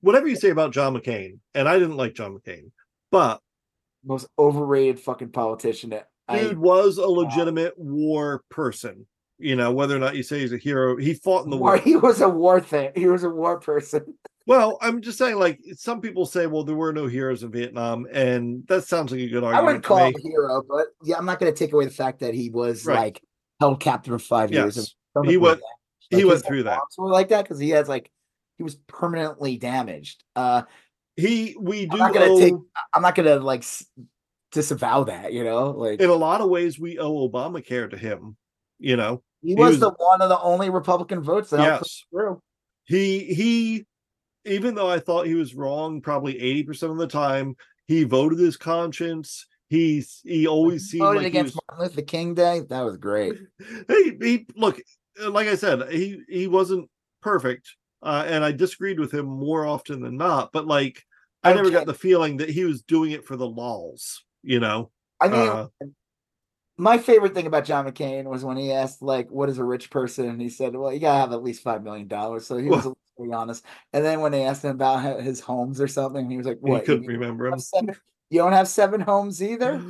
whatever 0.00 0.26
you 0.26 0.36
say 0.36 0.50
about 0.50 0.72
John 0.72 0.94
McCain, 0.94 1.38
and 1.54 1.68
I 1.68 1.78
didn't 1.78 1.96
like 1.96 2.14
John 2.14 2.36
McCain, 2.38 2.70
but 3.10 3.40
Most 4.04 4.26
overrated 4.38 4.98
fucking 5.00 5.30
politician. 5.30 5.90
that 5.90 6.08
I 6.28 6.40
dude 6.40 6.58
was 6.58 6.98
a 6.98 7.06
legitimate 7.06 7.74
war 7.78 8.42
person. 8.50 9.06
You 9.40 9.54
know, 9.54 9.70
whether 9.70 9.94
or 9.94 10.00
not 10.00 10.16
you 10.16 10.24
say 10.24 10.40
he's 10.40 10.52
a 10.52 10.56
hero, 10.58 10.96
he 10.96 11.14
fought 11.14 11.44
in 11.44 11.50
the 11.50 11.56
war, 11.56 11.70
war. 11.72 11.78
he 11.78 11.94
was 11.96 12.20
a 12.20 12.28
war 12.28 12.60
thing. 12.60 12.90
He 12.96 13.06
was 13.06 13.22
a 13.22 13.30
war 13.30 13.60
person. 13.60 14.14
Well, 14.48 14.78
I'm 14.80 15.00
just 15.00 15.16
saying, 15.18 15.36
like 15.38 15.60
some 15.76 16.00
people 16.00 16.26
say, 16.26 16.46
well, 16.48 16.64
there 16.64 16.74
were 16.74 16.92
no 16.92 17.06
heroes 17.06 17.42
in 17.44 17.52
Vietnam, 17.52 18.06
and 18.10 18.66
that 18.66 18.84
sounds 18.84 19.12
like 19.12 19.20
a 19.20 19.28
good 19.28 19.44
argument. 19.44 19.68
I 19.68 19.72
to 19.74 19.80
call 19.80 19.98
him 19.98 20.14
a 20.16 20.20
hero, 20.28 20.62
but 20.68 20.86
yeah, 21.04 21.18
I'm 21.18 21.26
not 21.26 21.38
going 21.38 21.52
to 21.52 21.56
take 21.58 21.72
away 21.72 21.84
the 21.84 21.90
fact 21.92 22.18
that 22.20 22.34
he 22.34 22.50
was 22.50 22.84
Right. 22.84 22.96
like 22.98 23.22
held 23.60 23.78
captive 23.78 24.12
for 24.14 24.18
five 24.18 24.50
years. 24.50 24.76
Yes. 24.76 24.76
and 24.78 24.88
He 25.24 25.36
was 25.36 25.50
went- 25.50 25.60
damaged. 25.60 26.22
he 26.22 26.24
went 26.24 26.44
through 26.44 26.62
that. 26.64 26.80
Were 26.96 27.10
like 27.10 27.28
that 27.28 27.42
because 27.42 27.58
he 27.58 27.70
has 27.70 27.88
like 27.88 28.10
he 28.56 28.62
was 28.62 28.74
permanently 28.86 29.56
damaged. 29.56 30.24
Uh, 30.36 30.62
He, 31.16 31.56
we 31.58 31.86
do 31.86 31.92
I'm 31.92 31.98
not 31.98 32.14
gonna 32.14 32.26
owe, 32.26 32.38
take- 32.40 32.54
I'm 32.94 33.02
not 33.02 33.14
going 33.14 33.26
to 33.28 33.40
like 33.44 33.64
disavow 34.52 35.04
that. 35.04 35.32
You 35.32 35.44
know, 35.44 35.70
like 35.70 36.00
in 36.00 36.10
a 36.10 36.14
lot 36.14 36.40
of 36.40 36.48
ways, 36.48 36.78
we 36.78 36.98
owe 36.98 37.28
Obamacare 37.28 37.90
to 37.90 37.96
him. 37.96 38.36
You 38.78 38.96
know, 38.96 39.22
he 39.42 39.50
he 39.50 39.54
was, 39.54 39.72
was- 39.72 39.80
the 39.80 39.90
one 39.90 40.22
of 40.22 40.28
the 40.28 40.40
only 40.40 40.70
Republican 40.70 41.20
votes 41.22 41.50
that 41.50 41.60
yes, 41.60 42.04
through. 42.10 42.40
he 42.84 43.34
he. 43.34 43.84
Even 44.44 44.74
though 44.74 44.88
I 44.88 44.98
thought 44.98 45.26
he 45.26 45.34
was 45.34 45.54
wrong, 45.54 46.00
probably 46.00 46.40
eighty 46.40 46.62
percent 46.62 46.92
of 46.92 46.98
the 46.98 47.06
time, 47.08 47.54
he 47.86 48.04
voted 48.04 48.38
his 48.38 48.56
conscience. 48.56 49.44
He's 49.68 50.20
he 50.24 50.46
always 50.46 50.88
seemed 50.88 51.02
Voted 51.02 51.16
like 51.16 51.32
he 51.32 51.38
against 51.38 51.54
was 51.56 51.62
Martin 51.68 51.84
Luther 51.96 52.02
King 52.06 52.34
Day. 52.34 52.60
That 52.60 52.80
was 52.82 52.96
great. 52.96 53.34
he, 53.88 54.12
he 54.22 54.46
look 54.56 54.80
like 55.28 55.48
I 55.48 55.54
said, 55.56 55.90
he 55.90 56.22
he 56.28 56.46
wasn't 56.46 56.88
perfect, 57.22 57.74
uh, 58.02 58.24
and 58.26 58.44
I 58.44 58.52
disagreed 58.52 59.00
with 59.00 59.12
him 59.12 59.26
more 59.26 59.66
often 59.66 60.00
than 60.00 60.16
not. 60.16 60.52
But 60.52 60.66
like, 60.66 61.04
I 61.42 61.52
never 61.52 61.70
got 61.70 61.86
the 61.86 61.94
feeling 61.94 62.36
that 62.38 62.50
he 62.50 62.64
was 62.64 62.82
doing 62.82 63.12
it 63.12 63.24
for 63.24 63.36
the 63.36 63.46
lols. 63.48 64.24
You 64.42 64.60
know, 64.60 64.90
I 65.20 65.28
mean, 65.28 65.48
Uh, 65.48 65.66
my 66.76 66.96
favorite 66.98 67.34
thing 67.34 67.46
about 67.48 67.64
John 67.64 67.86
McCain 67.86 68.24
was 68.24 68.44
when 68.44 68.56
he 68.56 68.70
asked, 68.72 69.02
like, 69.02 69.28
what 69.30 69.48
is 69.48 69.58
a 69.58 69.64
rich 69.64 69.90
person? 69.90 70.28
And 70.28 70.40
he 70.40 70.48
said, 70.48 70.76
well, 70.76 70.92
you 70.92 71.00
gotta 71.00 71.18
have 71.18 71.32
at 71.32 71.42
least 71.42 71.62
five 71.62 71.82
million 71.82 72.06
dollars. 72.06 72.46
So 72.46 72.56
he 72.56 72.68
was 72.68 72.84
Well- 72.84 72.96
very 73.18 73.32
honest. 73.32 73.64
And 73.92 74.04
then 74.04 74.20
when 74.20 74.30
they 74.30 74.44
asked 74.44 74.64
him 74.64 74.70
about 74.70 75.20
his 75.20 75.40
homes 75.40 75.80
or 75.80 75.88
something, 75.88 76.30
he 76.30 76.36
was 76.36 76.46
like, 76.46 76.58
what? 76.60 76.80
You, 76.82 76.86
couldn't 76.86 77.06
mean 77.08 77.18
remember 77.18 77.48
him. 77.48 77.58
seven- 77.58 77.96
you 78.30 78.38
don't 78.38 78.52
have 78.52 78.68
seven 78.68 79.00
homes 79.00 79.42
either? 79.42 79.82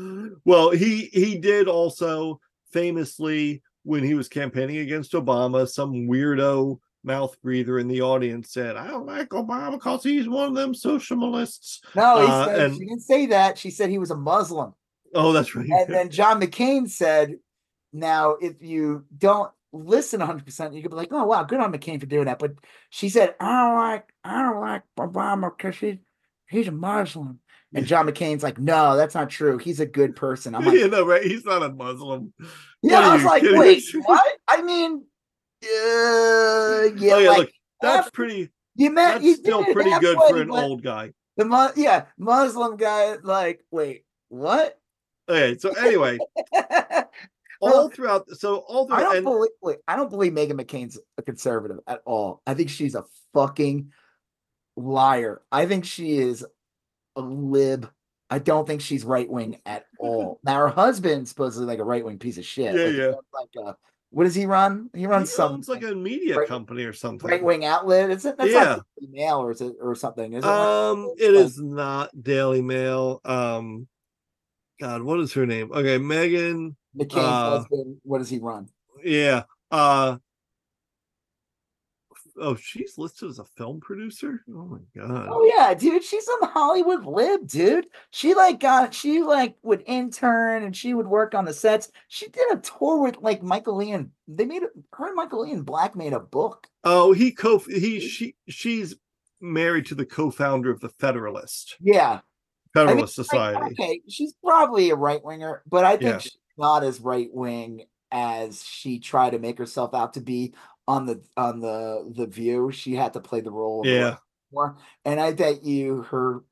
Well, 0.47 0.71
he 0.71 1.11
he 1.13 1.37
did 1.39 1.69
also 1.69 2.41
famously 2.73 3.63
when 3.89 4.05
he 4.05 4.13
was 4.13 4.29
campaigning 4.29 4.79
against 4.79 5.13
Obama, 5.13 5.67
some 5.67 5.93
weirdo 6.07 6.79
mouth 7.05 7.35
breather 7.43 7.79
in 7.79 7.89
the 7.89 8.03
audience 8.03 8.53
said, 8.53 8.77
"I 8.77 8.89
don't 8.89 9.07
like 9.07 9.31
Obama 9.31 9.73
because 9.73 10.03
he's 10.03 10.29
one 10.29 10.49
of 10.51 10.55
them 10.55 10.75
socialists." 10.75 11.81
No, 11.95 12.21
he 12.21 12.27
Uh, 12.31 12.45
said 12.45 12.61
and- 12.61 12.75
she 12.75 12.81
didn't 12.81 13.01
say 13.01 13.27
that. 13.27 13.57
She 13.57 13.71
said 13.71 13.89
he 13.89 13.99
was 13.99 14.11
a 14.11 14.17
Muslim. 14.17 14.75
Oh, 15.15 15.33
that's 15.33 15.55
right. 15.55 15.67
And 15.71 15.95
then 15.95 16.11
John 16.11 16.39
McCain 16.39 16.87
said, 16.91 17.37
now 17.95 18.33
if 18.33 18.63
you 18.63 19.07
don't 19.17 19.51
listen 19.73 20.21
100%, 20.21 20.75
you 20.75 20.83
could 20.83 20.91
be 20.91 20.97
like, 20.99 21.09
oh, 21.13 21.25
wow, 21.25 21.45
good 21.45 21.61
on 21.61 21.73
McCain 21.73 21.99
for 21.99 22.05
doing 22.05 22.27
that. 22.27 22.39
But 22.39 22.53
she 22.91 23.09
said, 23.09 23.35
I 23.41 23.69
don't 23.69 23.79
like, 23.79 24.13
I 24.23 24.43
don't 24.43 24.61
like 24.61 24.83
Obama 24.99 25.51
because 25.57 25.77
he, 25.79 26.01
he's 26.51 26.69
a 26.69 26.73
Muslim. 26.73 27.41
And 27.75 27.87
John 27.87 28.07
McCain's 28.07 28.43
like, 28.43 28.59
no, 28.59 28.97
that's 28.97 29.15
not 29.15 29.29
true. 29.29 29.59
He's 29.59 29.81
a 29.81 29.87
good 29.87 30.17
person. 30.17 30.55
I'm 30.55 30.65
like, 30.65 30.75
you 30.79 30.89
know, 30.89 31.05
right? 31.05 31.23
He's 31.23 31.45
not 31.45 31.63
a 31.63 31.69
Muslim. 31.69 32.33
yeah, 32.83 33.01
I 33.01 33.15
was 33.15 33.25
like, 33.25 33.43
kidding? 33.43 33.59
wait, 33.59 33.83
what? 34.05 34.39
I 34.47 34.63
mean, 34.63 35.05
uh, 35.65 36.95
yeah, 36.97 37.15
oh 37.15 37.19
yeah, 37.19 37.29
like, 37.29 37.39
look, 37.39 37.51
that's 37.83 38.11
pretty. 38.11 38.51
you 38.77 38.91
meant 38.91 39.15
That's 39.15 39.25
you 39.25 39.35
still 39.35 39.65
pretty 39.65 39.91
good 40.01 40.17
for 40.29 40.41
an 40.41 40.51
old 40.51 40.83
guy. 40.83 41.13
The 41.37 41.45
mu- 41.45 41.69
yeah, 41.77 42.07
Muslim 42.17 42.77
guy, 42.77 43.17
like, 43.23 43.65
wait, 43.71 44.05
what? 44.29 44.79
Okay, 45.29 45.59
so 45.59 45.71
anyway, 45.75 46.19
all 47.61 47.91
throughout, 47.91 48.31
so 48.31 48.57
all 48.67 48.91
I 48.91 49.01
don't 49.01 49.17
and 49.17 49.25
believe. 49.25 49.51
Wait, 49.61 49.79
I 49.87 49.97
don't 49.97 50.11
believe 50.11 50.33
Meghan 50.33 50.53
McCain's 50.53 50.99
a 51.19 51.23
conservative 51.23 51.79
at 51.87 52.01
all. 52.07 52.41
I 52.47 52.55
think 52.55 52.71
she's 52.71 52.95
a 52.95 53.05
fucking 53.35 53.93
liar. 54.77 55.43
I 55.53 55.67
think 55.67 55.85
she 55.85 56.17
is 56.17 56.47
lib. 57.23 57.91
I 58.31 58.39
don't 58.39 58.67
think 58.67 58.81
she's 58.83 59.05
right 59.05 59.29
wing 59.29 59.61
at 59.65 59.87
all. 59.99 60.39
now 60.45 60.59
her 60.59 60.69
husband's 60.69 61.31
supposedly 61.31 61.67
like 61.67 61.79
a 61.79 61.85
right 61.85 62.05
wing 62.05 62.19
piece 62.19 62.39
of 62.39 62.45
shit. 62.45 62.75
Yeah, 62.75 62.85
like, 62.85 62.97
yeah. 62.97 63.13
Like 63.65 63.75
a, 63.75 63.77
what 64.11 64.25
does 64.25 64.35
he 64.35 64.47
run? 64.47 64.89
He 64.95 65.01
he 65.01 65.07
runs 65.07 65.31
some 65.33 65.53
owns 65.55 65.69
like 65.69 65.83
a 65.83 65.95
media 65.95 66.37
right- 66.39 66.49
company 66.49 66.85
or 66.85 66.93
something. 66.93 67.29
right 67.29 67.43
wing 67.43 67.65
outlet. 67.65 68.11
Is 68.11 68.25
it? 68.25 68.37
That's 68.39 68.51
Yeah. 68.51 68.65
not 68.65 68.87
Daily 69.01 69.13
Mail 69.13 69.39
or 69.39 69.51
is 69.51 69.61
it 69.61 69.75
or 69.81 69.95
something? 69.95 70.33
Is 70.35 70.45
it? 70.45 70.47
like- 70.47 70.59
Um, 70.59 71.13
it 71.19 71.35
is 71.35 71.59
not 71.61 72.11
Daily 72.23 72.63
Mail. 72.63 73.21
Um, 73.25 73.87
God, 74.81 75.03
what 75.03 75.21
is 75.21 75.33
her 75.35 75.45
name? 75.47 75.73
Okay, 75.73 75.99
Meghan. 75.99 76.75
McCain's 76.97 77.15
uh, 77.17 77.51
husband. 77.59 77.97
What 78.03 78.19
does 78.19 78.29
he 78.31 78.39
run? 78.39 78.69
Yeah. 79.05 79.43
Uh, 79.71 80.17
oh, 82.41 82.55
she's 82.57 82.99
listed 82.99 83.29
as 83.31 83.39
a 83.39 83.45
film 83.45 83.81
producer. 83.81 84.43
Oh 84.49 84.65
my 84.67 84.79
god. 84.97 85.29
Oh 85.31 85.51
yeah, 85.55 85.75
dude, 85.75 86.03
she's 86.05 86.29
on 86.29 86.49
Hollywood 86.51 87.05
Lib, 87.05 87.47
dude. 87.47 87.87
She 88.11 88.35
like 88.35 88.61
got 88.61 88.95
she 88.95 89.23
like 89.23 89.57
would 89.63 89.83
intern 89.87 90.63
and 90.65 90.77
she 90.77 90.95
would 90.95 91.07
work 91.07 91.35
on 91.35 91.45
the 91.45 91.53
sets. 91.53 91.91
She 92.09 92.29
did 92.29 92.51
a 92.53 92.57
tour 92.57 93.03
with 93.03 93.19
like 93.19 93.43
Michael 93.43 93.83
Ian. 93.83 94.13
They 94.27 94.45
made 94.47 94.63
a, 94.63 94.69
her 94.93 95.07
and 95.07 95.17
Michael 95.17 95.47
Ian 95.47 95.63
Black 95.63 95.97
made 95.97 96.13
a 96.13 96.21
book. 96.21 96.67
Oh, 96.85 97.13
he 97.13 97.33
co 97.33 97.59
he 97.59 98.01
she 98.01 98.35
she's 98.49 98.95
married 99.41 99.87
to 99.87 99.95
the 99.95 100.07
co-founder 100.07 100.71
of 100.71 100.81
the 100.81 100.89
Federalist 100.89 101.77
Yeah, 101.81 102.21
Federalist 102.75 103.19
like, 103.19 103.25
Society. 103.27 103.67
okay, 103.73 104.01
she's 104.09 104.35
probably 104.45 104.91
a 104.91 104.97
right 104.97 105.23
winger, 105.23 105.63
but 105.69 105.85
I 105.85 105.93
think 105.93 106.03
Yeah. 106.03 106.19
she's 106.19 106.39
not 106.57 106.83
as 106.83 107.01
right 107.01 107.29
wing 107.33 107.85
as 108.11 108.65
she 108.65 108.99
tried 108.99 109.31
to 109.31 109.39
make 109.39 109.59
herself 109.59 109.95
out 109.95 110.15
to 110.15 110.21
be 110.21 110.55
on 110.89 111.07
the 111.07 111.23
on 111.37 111.61
the 111.61 112.13
the 112.17 112.27
View. 112.27 112.73
She 112.73 112.95
had 112.95 113.13
to 113.13 113.21
play 113.21 113.41
the 113.41 113.53
role. 113.53 113.83
Of 113.83 113.87
Yeah. 113.87 114.17
more. 114.51 114.79
And 115.05 115.21
I 115.21 115.33
bet 115.33 115.63
you 115.63 116.03
her 116.03 116.43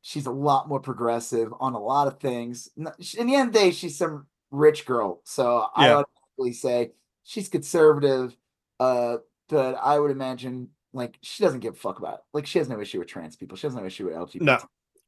she's 0.00 0.26
a 0.26 0.30
lot 0.32 0.68
more 0.68 0.80
progressive 0.80 1.52
on 1.60 1.74
a 1.74 1.78
lot 1.78 2.06
of 2.06 2.18
things. 2.18 2.68
In 2.76 2.84
the 3.26 3.34
end 3.34 3.48
of 3.48 3.52
the 3.52 3.58
day, 3.58 3.70
she's 3.70 3.98
some 3.98 4.26
rich 4.50 4.86
girl. 4.86 5.20
So 5.24 5.66
I 5.74 5.86
Yeah. 5.86 5.96
would 5.96 6.06
automatically 6.38 6.52
say 6.54 6.92
she's 7.24 7.48
conservative. 7.48 8.36
Uh, 8.80 9.18
but 9.48 9.74
I 9.74 9.98
would 9.98 10.10
imagine 10.10 10.70
like 10.92 11.18
she 11.22 11.42
doesn't 11.42 11.60
give 11.60 11.74
a 11.74 11.76
fuck 11.76 11.98
about 11.98 12.14
it. 12.14 12.20
Like 12.32 12.46
she 12.46 12.58
has 12.58 12.68
no 12.68 12.80
issue 12.80 12.98
with 13.00 13.08
trans 13.08 13.36
people. 13.36 13.56
She 13.56 13.66
has 13.66 13.74
no 13.74 13.84
issue 13.84 14.06
with 14.06 14.14
LGBT. 14.14 14.42
No. 14.42 14.58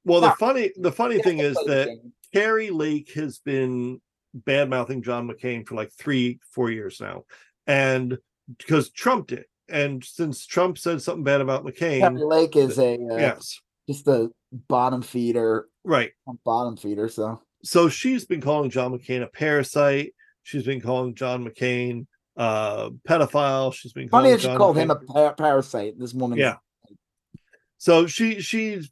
Well, 0.04 0.20
the 0.20 0.32
funny 0.32 0.70
the 0.76 0.92
funny 0.92 1.18
thing 1.20 1.38
is 1.38 1.54
that 1.66 1.86
game. 1.86 2.12
Kari 2.32 2.70
Lake 2.70 3.12
has 3.14 3.38
been 3.38 4.00
bad 4.34 4.68
mouthing 4.68 5.02
John 5.02 5.28
McCain 5.28 5.66
for 5.66 5.76
like 5.76 5.92
three, 5.92 6.40
four 6.50 6.70
years 6.70 7.00
now. 7.00 7.24
And 7.66 8.18
because 8.58 8.90
Trump 8.90 9.28
did. 9.28 9.44
And 9.68 10.04
since 10.04 10.46
Trump 10.46 10.76
said 10.78 11.00
something 11.00 11.24
bad 11.24 11.40
about 11.40 11.64
McCain, 11.64 12.18
Lake 12.28 12.54
is 12.56 12.78
a 12.78 12.94
uh, 12.94 13.16
yes, 13.16 13.60
just 13.88 14.06
a 14.08 14.30
bottom 14.68 15.00
feeder, 15.02 15.66
right. 15.84 16.10
bottom 16.44 16.76
feeder. 16.76 17.08
So 17.08 17.40
So 17.62 17.88
she's 17.88 18.26
been 18.26 18.42
calling 18.42 18.70
John 18.70 18.92
McCain 18.96 19.22
a 19.22 19.26
parasite. 19.26 20.14
She's 20.42 20.64
been 20.64 20.80
calling 20.82 21.14
John 21.14 21.44
McCain 21.48 22.06
uh 22.36 22.90
pedophile. 23.08 23.72
She's 23.72 23.92
been 23.94 24.08
funny 24.08 24.24
calling 24.24 24.30
that 24.32 24.40
she 24.42 24.46
John 24.48 24.58
called 24.58 24.76
him 24.76 24.90
a 24.90 24.96
par- 24.96 25.34
parasite. 25.34 25.98
This 25.98 26.12
woman, 26.12 26.38
Yeah. 26.38 26.56
So 27.78 28.06
she 28.06 28.40
she's 28.40 28.90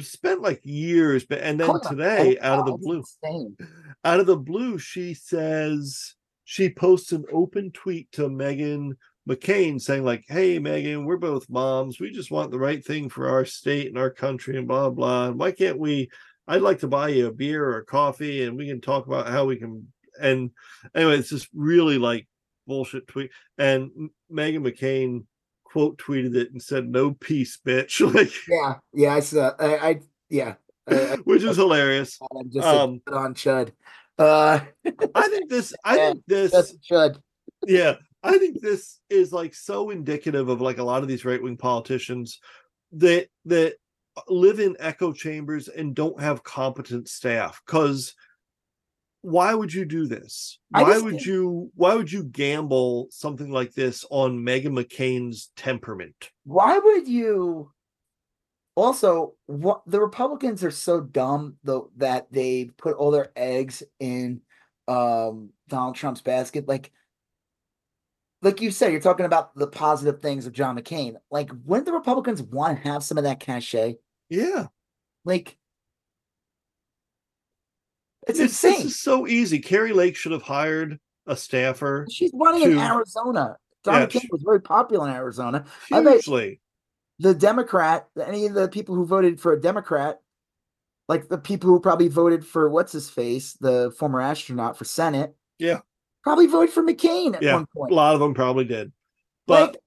spent 0.00 0.42
like 0.42 0.60
years, 0.64 1.24
but 1.24 1.40
and 1.40 1.58
then 1.58 1.66
Calling 1.66 1.82
him 1.82 1.86
a 1.86 1.90
today, 1.94 2.38
out 2.40 2.58
of 2.60 2.66
the 2.66 2.76
blue, 2.76 2.98
insane. 2.98 3.56
out 4.04 4.20
of 4.20 4.26
the 4.26 4.36
blue, 4.36 4.78
she 4.78 5.14
says 5.14 6.14
she 6.50 6.68
posts 6.68 7.12
an 7.12 7.24
open 7.32 7.70
tweet 7.70 8.10
to 8.10 8.22
Meghan 8.22 8.96
McCain 9.28 9.80
saying, 9.80 10.04
like, 10.04 10.24
hey 10.26 10.58
Meghan, 10.58 11.04
we're 11.04 11.16
both 11.16 11.48
moms. 11.48 12.00
We 12.00 12.10
just 12.10 12.32
want 12.32 12.50
the 12.50 12.58
right 12.58 12.84
thing 12.84 13.08
for 13.08 13.28
our 13.28 13.44
state 13.44 13.86
and 13.86 13.96
our 13.96 14.10
country 14.10 14.58
and 14.58 14.66
blah 14.66 14.90
blah. 14.90 15.28
And 15.28 15.38
why 15.38 15.52
can't 15.52 15.78
we? 15.78 16.10
I'd 16.48 16.60
like 16.60 16.80
to 16.80 16.88
buy 16.88 17.10
you 17.10 17.28
a 17.28 17.32
beer 17.32 17.64
or 17.64 17.76
a 17.76 17.84
coffee 17.84 18.42
and 18.42 18.56
we 18.56 18.66
can 18.66 18.80
talk 18.80 19.06
about 19.06 19.28
how 19.28 19.44
we 19.44 19.58
can 19.58 19.86
and 20.20 20.50
anyway, 20.92 21.18
it's 21.18 21.28
just 21.28 21.46
really 21.54 21.98
like 21.98 22.26
bullshit 22.66 23.06
tweet. 23.06 23.30
And 23.56 24.10
Meghan 24.28 24.66
McCain 24.66 25.26
quote 25.62 25.98
tweeted 25.98 26.34
it 26.34 26.50
and 26.50 26.60
said, 26.60 26.88
No 26.88 27.12
peace, 27.12 27.60
bitch. 27.64 28.00
like 28.14 28.32
Yeah, 28.48 28.74
yeah, 28.92 29.14
I 29.14 29.20
saw. 29.20 29.52
I, 29.56 29.88
I 29.88 30.00
yeah, 30.28 30.54
I, 30.88 30.94
which 31.24 31.44
is 31.44 31.58
hilarious. 31.58 32.18
I'm 32.36 32.50
just 32.50 32.66
um, 32.66 33.00
on 33.06 33.34
Chud. 33.34 33.70
Uh, 34.20 34.60
I 35.14 35.28
think 35.28 35.48
this 35.48 35.72
I 35.84 35.96
Yeah, 35.96 36.12
think 36.12 36.24
this 36.26 36.52
yeah 37.66 37.94
i 38.22 38.36
think 38.38 38.60
this 38.60 39.00
is 39.08 39.32
like 39.32 39.54
so 39.54 39.90
indicative 39.90 40.48
of 40.48 40.60
like 40.60 40.78
a 40.78 40.82
lot 40.82 41.02
of 41.02 41.08
these 41.08 41.24
right-wing 41.24 41.56
politicians 41.56 42.38
that 42.92 43.28
that 43.46 43.76
live 44.28 44.60
in 44.60 44.76
echo 44.78 45.12
chambers 45.12 45.68
and 45.68 45.94
don't 45.94 46.20
have 46.20 46.42
competent 46.42 47.08
staff 47.08 47.60
because 47.66 48.14
why 49.22 49.54
would 49.54 49.72
you 49.72 49.84
do 49.84 50.06
this 50.06 50.58
why 50.70 50.98
would 50.98 51.12
think- 51.14 51.26
you 51.26 51.70
why 51.74 51.94
would 51.94 52.10
you 52.10 52.24
gamble 52.24 53.08
something 53.10 53.50
like 53.50 53.72
this 53.72 54.04
on 54.10 54.38
meghan 54.38 54.72
mccain's 54.78 55.50
temperament 55.56 56.30
Why 56.44 56.78
would 56.78 57.06
you? 57.08 57.70
Also, 58.76 59.34
what 59.46 59.82
the 59.86 60.00
Republicans 60.00 60.62
are 60.64 60.70
so 60.70 61.00
dumb 61.00 61.56
though 61.64 61.90
that 61.96 62.30
they 62.32 62.66
put 62.78 62.96
all 62.96 63.10
their 63.10 63.30
eggs 63.36 63.82
in 63.98 64.40
um 64.88 65.50
Donald 65.68 65.96
Trump's 65.96 66.20
basket. 66.22 66.66
Like, 66.68 66.90
like 68.42 68.60
you 68.60 68.70
said, 68.70 68.92
you're 68.92 69.00
talking 69.00 69.26
about 69.26 69.54
the 69.54 69.66
positive 69.66 70.20
things 70.20 70.46
of 70.46 70.52
John 70.52 70.78
McCain. 70.78 71.16
Like, 71.30 71.50
wouldn't 71.64 71.86
the 71.86 71.92
Republicans 71.92 72.42
want 72.42 72.76
to 72.82 72.88
have 72.88 73.02
some 73.04 73.18
of 73.18 73.24
that 73.24 73.40
cachet? 73.40 73.96
yeah 74.30 74.66
Like, 75.24 75.56
it's 78.26 78.38
this 78.38 78.64
insane. 78.64 78.86
is 78.86 78.98
so 78.98 79.26
easy 79.26 79.58
kari 79.58 79.92
lake 79.92 80.16
should 80.16 80.32
have 80.32 80.42
hired 80.42 80.98
a 81.26 81.36
staffer 81.36 82.06
She's 82.10 82.30
running 82.34 82.62
in 82.62 82.78
Arizona. 82.78 83.56
John 83.84 83.94
Yeah, 83.94 84.06
McCain 84.06 84.20
she- 84.22 84.28
was 84.30 84.42
very 84.42 84.60
popular 84.60 85.08
in 85.08 85.14
Arizona. 85.14 85.64
Hugely 85.88 86.60
the 87.20 87.34
Democrat, 87.34 88.08
any 88.20 88.46
of 88.46 88.54
the 88.54 88.66
people 88.68 88.94
who 88.94 89.04
voted 89.06 89.38
for 89.38 89.52
a 89.52 89.60
Democrat, 89.60 90.20
like 91.08 91.28
the 91.28 91.38
people 91.38 91.68
who 91.68 91.78
probably 91.78 92.08
voted 92.08 92.44
for 92.46 92.68
what's 92.70 92.92
his 92.92 93.10
face, 93.10 93.52
the 93.60 93.92
former 93.98 94.20
astronaut 94.20 94.76
for 94.78 94.84
Senate, 94.84 95.34
Yeah. 95.58 95.80
probably 96.24 96.46
voted 96.46 96.70
for 96.74 96.82
McCain 96.82 97.34
at 97.36 97.42
Yeah, 97.42 97.54
one 97.56 97.66
point. 97.76 97.92
a 97.92 97.94
lot 97.94 98.14
of 98.14 98.20
them 98.20 98.34
probably 98.34 98.64
did 98.64 98.92
but 99.46 99.72
like, 99.72 99.80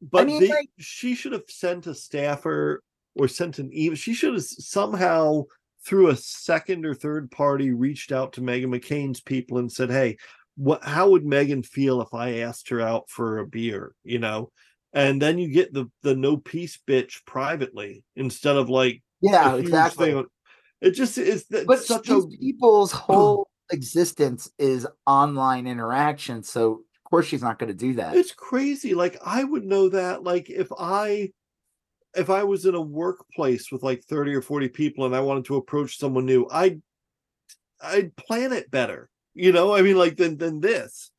But 0.00 0.26
mean, 0.26 0.40
they, 0.40 0.48
like- 0.48 0.70
she 0.78 1.14
should 1.16 1.32
have 1.32 1.44
sent 1.48 1.86
a 1.88 1.94
staffer 1.94 2.82
or 3.16 3.26
sent 3.26 3.58
an 3.58 3.70
email. 3.74 3.96
She 3.96 4.14
should 4.14 4.34
have 4.34 4.44
somehow, 4.44 5.44
through 5.84 6.08
a 6.10 6.16
second 6.16 6.86
or 6.86 6.94
third 6.94 7.30
party, 7.32 7.72
reached 7.72 8.12
out 8.12 8.32
to 8.34 8.40
Meghan 8.40 8.66
McCain's 8.66 9.20
people 9.20 9.58
and 9.58 9.72
said, 9.72 9.90
"Hey, 9.90 10.16
what? 10.56 10.84
How 10.84 11.08
would 11.10 11.24
Meghan 11.24 11.66
feel 11.66 12.00
if 12.02 12.14
I 12.14 12.38
asked 12.40 12.68
her 12.68 12.80
out 12.80 13.08
for 13.10 13.38
a 13.38 13.46
beer?" 13.46 13.94
You 14.04 14.18
know, 14.20 14.52
and 14.92 15.20
then 15.20 15.38
you 15.38 15.48
get 15.48 15.72
the 15.72 15.90
the 16.02 16.14
no 16.14 16.36
peace 16.36 16.78
bitch 16.86 17.24
privately 17.26 18.04
instead 18.16 18.56
of 18.56 18.68
like 18.70 19.02
yeah, 19.20 19.56
exactly. 19.56 20.24
It 20.80 20.92
just 20.92 21.18
is 21.18 21.46
that 21.48 21.66
But 21.66 21.80
such 21.80 22.08
a 22.08 22.22
people's 22.40 22.92
whole 22.92 23.48
existence 23.70 24.50
is 24.58 24.86
online 25.06 25.66
interaction, 25.66 26.42
so 26.42 26.72
of 26.72 27.10
course 27.10 27.26
she's 27.26 27.42
not 27.42 27.58
going 27.58 27.68
to 27.68 27.74
do 27.74 27.94
that. 27.94 28.14
it's 28.16 28.32
crazy 28.32 28.92
like 28.94 29.18
i 29.24 29.42
would 29.42 29.64
know 29.64 29.88
that 29.88 30.22
like 30.22 30.50
if 30.50 30.68
i 30.78 31.30
if 32.14 32.28
i 32.28 32.44
was 32.44 32.66
in 32.66 32.74
a 32.74 32.80
workplace 32.80 33.72
with 33.72 33.82
like 33.82 34.02
30 34.04 34.34
or 34.34 34.42
40 34.42 34.68
people 34.68 35.06
and 35.06 35.16
i 35.16 35.20
wanted 35.20 35.46
to 35.46 35.56
approach 35.56 35.98
someone 35.98 36.26
new 36.26 36.46
i'd 36.52 36.82
i'd 37.80 38.14
plan 38.16 38.52
it 38.52 38.70
better 38.70 39.08
you 39.32 39.52
know 39.52 39.74
i 39.74 39.80
mean 39.80 39.96
like 39.96 40.18
than 40.18 40.36
than 40.36 40.60
this 40.60 41.10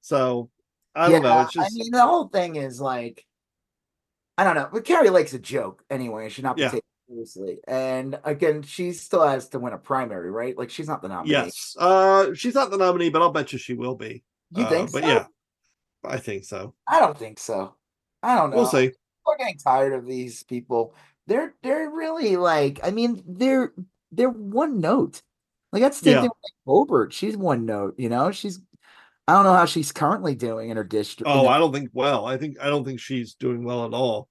so 0.00 0.50
i 0.96 1.08
don't 1.08 1.22
know 1.22 1.40
it's 1.42 1.56
I 1.56 1.68
mean, 1.72 1.90
the 1.92 2.00
whole 2.06 2.28
thing 2.28 2.56
is 2.56 2.80
like, 2.80 3.24
I 4.38 4.44
don't 4.44 4.54
know. 4.54 4.68
But 4.72 4.84
Kari 4.84 5.10
Lake's 5.10 5.34
a 5.34 5.38
joke 5.38 5.84
anyway. 5.90 6.26
It 6.26 6.30
should 6.32 6.44
not 6.44 6.56
be 6.56 6.62
Yeah. 6.62 6.70
taken 6.70 6.82
seriously. 7.08 7.58
And 7.68 8.18
again, 8.24 8.62
she 8.62 8.92
still 8.92 9.26
has 9.26 9.48
to 9.50 9.58
win 9.58 9.72
a 9.72 9.78
primary, 9.78 10.30
right? 10.30 10.56
Like 10.58 10.70
she's 10.70 10.88
not 10.88 11.02
the 11.02 11.08
nominee. 11.08 11.30
yes 11.32 11.76
uh 11.78 12.34
she's 12.34 12.54
not 12.54 12.70
the 12.70 12.76
nominee 12.76 13.10
but 13.10 13.22
i'll 13.22 13.30
bet 13.30 13.52
you 13.52 13.58
she 13.58 13.74
will 13.74 13.94
be 13.94 14.24
You 14.52 14.64
Uh, 14.64 14.68
think 14.68 14.92
but 14.92 15.02
so? 15.02 15.08
yeah 15.08 15.26
i 16.04 16.18
think 16.18 16.44
so 16.44 16.74
I 16.88 17.00
don't 17.00 17.18
think 17.18 17.38
so. 17.38 17.74
I 18.22 18.36
don't 18.36 18.50
know. 18.50 18.56
we'll 18.58 18.66
see 18.66 18.92
We're 19.26 19.36
getting 19.38 19.58
tired 19.58 19.92
of 19.92 20.06
these 20.06 20.42
people. 20.44 20.94
They're 21.26 21.54
they're 21.62 21.90
really 21.90 22.36
like, 22.36 22.78
I 22.84 22.90
mean, 22.92 23.22
they're 23.26 23.72
they're 24.12 24.30
one 24.30 24.80
note. 24.80 25.20
Like 25.72 25.82
that's 25.82 26.00
the 26.00 26.10
Yeah. 26.10 26.20
thing 26.20 26.30
with 26.30 26.52
Boebert. 26.88 27.10
She's 27.12 27.36
one 27.36 27.66
note, 27.66 27.94
you 27.98 28.08
know. 28.08 28.30
She's 28.30 28.60
I 29.28 29.32
don't 29.34 29.44
know 29.44 29.54
how 29.54 29.66
she's 29.66 29.90
currently 29.92 30.34
doing 30.34 30.70
in 30.70 30.76
her 30.76 30.84
district. 30.84 31.28
oh 31.28 31.48
i 31.48 31.58
don't 31.58 31.72
think 31.72 31.90
well 31.92 32.26
i 32.26 32.36
think 32.36 32.56
i 32.60 32.66
don't 32.66 32.84
think 32.84 33.00
she's 33.00 33.34
doing 33.34 33.64
well 33.64 33.84
at 33.84 33.92
all 33.92 34.28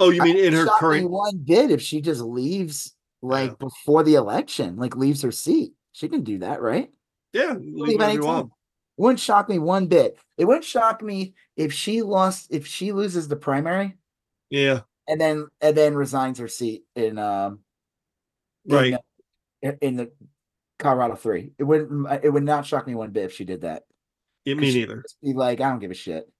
oh 0.00 0.10
you 0.10 0.20
mean 0.22 0.36
in 0.36 0.52
her 0.52 0.66
current 0.78 1.08
one 1.08 1.38
bid 1.38 1.70
if 1.70 1.80
she 1.80 2.00
just 2.00 2.20
leaves 2.20 2.94
like 3.22 3.50
Yeah. 3.50 3.56
before 3.58 4.02
the 4.04 4.14
election, 4.14 4.76
like 4.76 4.94
leaves 4.94 5.22
her 5.22 5.32
seat. 5.32 5.72
She 5.92 6.06
can 6.08 6.22
do 6.22 6.38
that, 6.40 6.60
right? 6.60 6.90
yeah 7.32 7.54
Leave 7.54 7.88
leave 7.98 8.00
anytime. 8.00 8.50
Wouldn't 8.98 9.20
shock 9.20 9.48
me 9.48 9.58
one 9.58 9.86
bit. 9.88 10.18
It 10.38 10.44
wouldn't 10.44 10.64
shock 10.64 11.02
me 11.02 11.34
if 11.56 11.72
she 11.72 12.02
lost 12.02 12.48
if 12.50 12.66
she 12.66 12.92
loses 12.92 13.26
the 13.28 13.36
primary 13.36 13.96
yeah 14.50 14.80
and 15.08 15.18
then 15.20 15.48
and 15.60 15.76
then 15.76 15.94
resigns 15.94 16.38
her 16.38 16.48
seat 16.48 16.84
in 16.94 17.18
um 17.18 17.60
Right. 18.68 18.96
in, 19.62 19.78
in 19.80 19.96
the 19.96 20.12
Colorado 20.78 21.14
three. 21.16 21.52
It 21.58 21.64
wouldn't 21.64 22.06
it 22.22 22.28
would 22.30 22.44
not 22.44 22.66
shock 22.66 22.86
me 22.86 22.94
one 22.94 23.10
bit 23.10 23.24
if 23.24 23.32
she 23.32 23.44
did 23.44 23.62
that. 23.62 23.84
Yeah, 24.46 24.54
me 24.54 24.72
neither 24.72 25.04
Be 25.22 25.32
like, 25.34 25.60
I 25.60 25.68
don't 25.68 25.80
give 25.80 25.90
a 25.90 25.94
shit. 25.94 26.30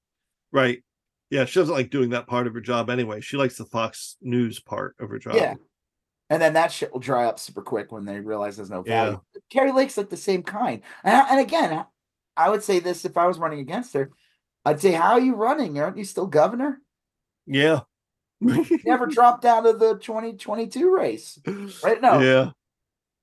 Right. 0.53 0.83
Yeah, 1.29 1.45
she 1.45 1.59
doesn't 1.59 1.75
like 1.75 1.91
doing 1.91 2.11
that 2.11 2.27
part 2.29 2.47
of 2.47 2.55
her 2.55 2.61
job 2.61 2.89
anyway. 2.89 3.21
She 3.21 3.37
likes 3.37 3.59
the 3.59 3.65
Fox 3.65 4.17
News 4.23 4.61
part 4.61 4.95
of 5.01 5.11
her 5.11 5.19
job. 5.19 5.35
Yeah. 5.35 5.55
And 6.31 6.41
then 6.41 6.55
that 6.55 6.73
shit 6.73 6.93
will 6.93 7.01
dry 7.01 7.27
up 7.27 7.39
super 7.39 7.63
quick 7.63 7.91
when 7.93 8.05
they 8.05 8.21
realize 8.21 8.57
there's 8.57 8.71
no 8.71 8.85
Yeah. 8.87 9.05
value. 9.05 9.21
Kari 9.51 9.73
Lake's 9.73 9.97
like 9.97 10.09
the 10.09 10.17
same 10.17 10.43
kind. 10.45 10.83
And, 11.05 11.17
I- 11.17 11.31
and 11.31 11.41
again, 11.41 11.85
I 12.37 12.49
would 12.51 12.63
say 12.63 12.79
this 12.79 13.05
if 13.05 13.17
I 13.17 13.27
was 13.27 13.39
running 13.39 13.59
against 13.61 13.93
her, 13.95 14.11
I'd 14.65 14.81
say, 14.81 14.93
How 14.93 15.13
are 15.13 15.21
you 15.21 15.35
running? 15.35 15.79
Aren't 15.79 15.99
you 15.99 16.05
still 16.05 16.27
governor? 16.27 16.81
Yeah. 17.47 17.81
Never 18.41 19.07
dropped 19.07 19.45
out 19.45 19.67
of 19.67 19.79
the 19.81 19.99
2022 19.99 20.95
race. 20.95 21.39
Right? 21.83 22.01
No. 22.01 22.21
Yeah. 22.21 22.51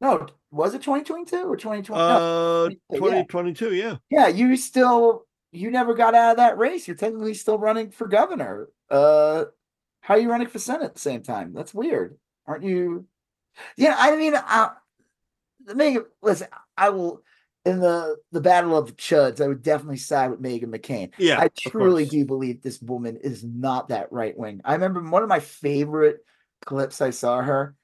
No, 0.02 0.28
was 0.54 0.74
it 0.74 0.82
2022 0.84 1.48
or 1.48 1.58
2020? 1.58 2.00
no, 2.00 2.66
Uh, 2.66 2.70
2022, 2.96 3.74
yeah. 3.74 3.84
Yeah. 3.84 3.96
Yeah, 4.10 4.28
you 4.28 4.56
still 4.56 5.26
you 5.52 5.70
never 5.70 5.94
got 5.94 6.16
out 6.16 6.32
of 6.32 6.38
that 6.38 6.58
race. 6.58 6.88
You're 6.88 6.98
technically 6.98 7.34
still 7.34 7.58
running 7.58 7.92
for 7.92 8.08
governor. 8.08 8.70
Uh 8.90 9.46
how 10.02 10.16
are 10.16 10.20
you 10.20 10.30
running 10.30 10.48
for 10.48 10.60
senate 10.60 10.84
at 10.86 10.94
the 10.94 11.00
same 11.00 11.24
time? 11.24 11.54
That's 11.54 11.74
weird. 11.74 12.18
Aren't 12.46 12.64
you? 12.64 13.06
Yeah, 13.78 13.96
I 13.98 14.16
mean, 14.18 14.34
I, 14.36 14.72
Meghan, 15.68 16.06
listen, 16.22 16.48
I 16.78 16.90
will 16.90 17.24
in 17.66 17.80
the 17.80 18.18
the 18.32 18.42
battle 18.42 18.78
of 18.78 18.98
chuds, 18.98 19.40
I 19.40 19.48
would 19.48 19.64
definitely 19.64 19.98
side 19.98 20.30
with 20.30 20.42
Meghan 20.42 20.66
McCain. 20.66 21.12
Yeah. 21.18 21.40
I 21.40 21.50
truly 21.58 22.06
do 22.06 22.26
believe 22.26 22.62
this 22.62 22.82
woman 22.82 23.18
is 23.18 23.44
not 23.44 23.90
that 23.90 24.12
right 24.12 24.38
wing. 24.38 24.62
I 24.66 24.74
remember 24.74 25.02
one 25.02 25.24
of 25.24 25.30
my 25.30 25.40
favorite 25.40 26.26
clips 26.66 27.02
I 27.02 27.12
saw 27.12 27.42
her, 27.42 27.76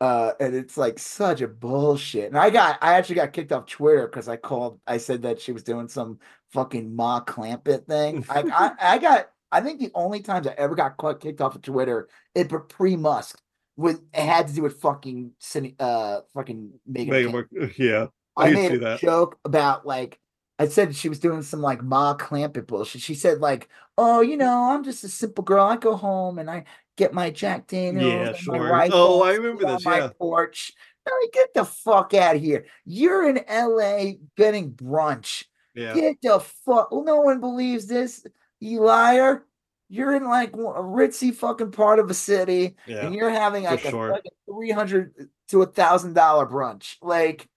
uh, 0.00 0.32
and 0.40 0.54
it's 0.54 0.76
like 0.76 0.98
such 0.98 1.40
a 1.40 1.48
bullshit. 1.48 2.26
And 2.26 2.38
I 2.38 2.50
got, 2.50 2.78
I 2.80 2.94
actually 2.94 3.16
got 3.16 3.32
kicked 3.32 3.52
off 3.52 3.66
Twitter 3.66 4.06
because 4.06 4.28
I 4.28 4.36
called, 4.36 4.80
I 4.86 4.98
said 4.98 5.22
that 5.22 5.40
she 5.40 5.52
was 5.52 5.62
doing 5.62 5.88
some 5.88 6.18
fucking 6.52 6.94
Ma 6.94 7.20
Clampett 7.24 7.86
thing. 7.86 8.24
I, 8.28 8.42
I, 8.52 8.94
I 8.94 8.98
got, 8.98 9.30
I 9.50 9.60
think 9.60 9.80
the 9.80 9.90
only 9.94 10.20
times 10.20 10.46
I 10.46 10.54
ever 10.58 10.74
got 10.74 10.96
caught 10.96 11.20
kicked 11.20 11.40
off 11.40 11.56
of 11.56 11.62
Twitter, 11.62 12.08
it 12.34 12.52
pre 12.68 12.96
Musk 12.96 13.40
with 13.76 14.02
it 14.12 14.20
had 14.20 14.48
to 14.48 14.54
do 14.54 14.62
with 14.62 14.80
fucking, 14.80 15.32
uh, 15.80 16.20
fucking 16.34 16.72
Meghan. 16.90 17.08
Meghan 17.08 17.44
McCain. 17.52 17.78
Yeah. 17.78 18.06
I 18.36 18.48
I 18.48 18.52
made 18.52 18.72
a 18.72 18.78
that. 18.78 19.00
joke 19.00 19.38
about 19.44 19.84
like 19.84 20.20
I 20.60 20.68
said 20.68 20.94
she 20.94 21.08
was 21.08 21.18
doing 21.18 21.42
some 21.42 21.60
like 21.60 21.82
Ma 21.82 22.16
Clampett 22.16 22.66
bullshit. 22.66 23.02
She 23.02 23.14
said 23.14 23.40
like, 23.40 23.68
"Oh, 23.96 24.20
you 24.20 24.36
know, 24.36 24.70
I'm 24.70 24.84
just 24.84 25.04
a 25.04 25.08
simple 25.08 25.44
girl. 25.44 25.64
I 25.64 25.76
go 25.76 25.96
home 25.96 26.38
and 26.38 26.50
I 26.50 26.64
get 26.98 27.14
my 27.14 27.30
Jack 27.30 27.66
Daniels 27.68 28.04
Yeah, 28.12 28.32
sure. 28.34 28.68
my 28.68 28.90
Oh, 28.92 29.22
I 29.22 29.32
remember 29.34 29.64
this, 29.64 29.86
my 29.86 29.98
yeah. 29.98 30.10
porch." 30.18 30.72
I 31.06 31.26
get 31.32 31.54
the 31.54 31.64
fuck 31.64 32.12
out 32.12 32.36
of 32.36 32.42
here. 32.42 32.66
You're 32.84 33.26
in 33.30 33.40
LA 33.48 34.16
getting 34.36 34.72
brunch. 34.72 35.44
Yeah. 35.74 35.94
Get 35.94 36.18
the 36.22 36.38
fuck. 36.40 36.92
Well, 36.92 37.02
no 37.04 37.22
one 37.22 37.40
believes 37.40 37.86
this, 37.86 38.26
you 38.60 38.80
liar. 38.82 39.46
You're 39.88 40.14
in 40.16 40.24
like 40.28 40.52
a 40.52 40.58
ritzy 40.58 41.34
fucking 41.34 41.70
part 41.70 41.98
of 41.98 42.10
a 42.10 42.14
city, 42.14 42.76
Yeah. 42.86 43.06
and 43.06 43.14
you're 43.14 43.30
having 43.30 43.64
for 43.64 43.70
like 43.70 43.84
a, 43.86 43.90
sure. 43.90 44.10
like 44.10 44.24
a 44.26 44.52
three 44.52 44.70
hundred 44.70 45.30
to 45.48 45.62
a 45.62 45.66
thousand 45.66 46.12
dollar 46.12 46.44
brunch. 46.46 46.96
Like, 47.00 47.48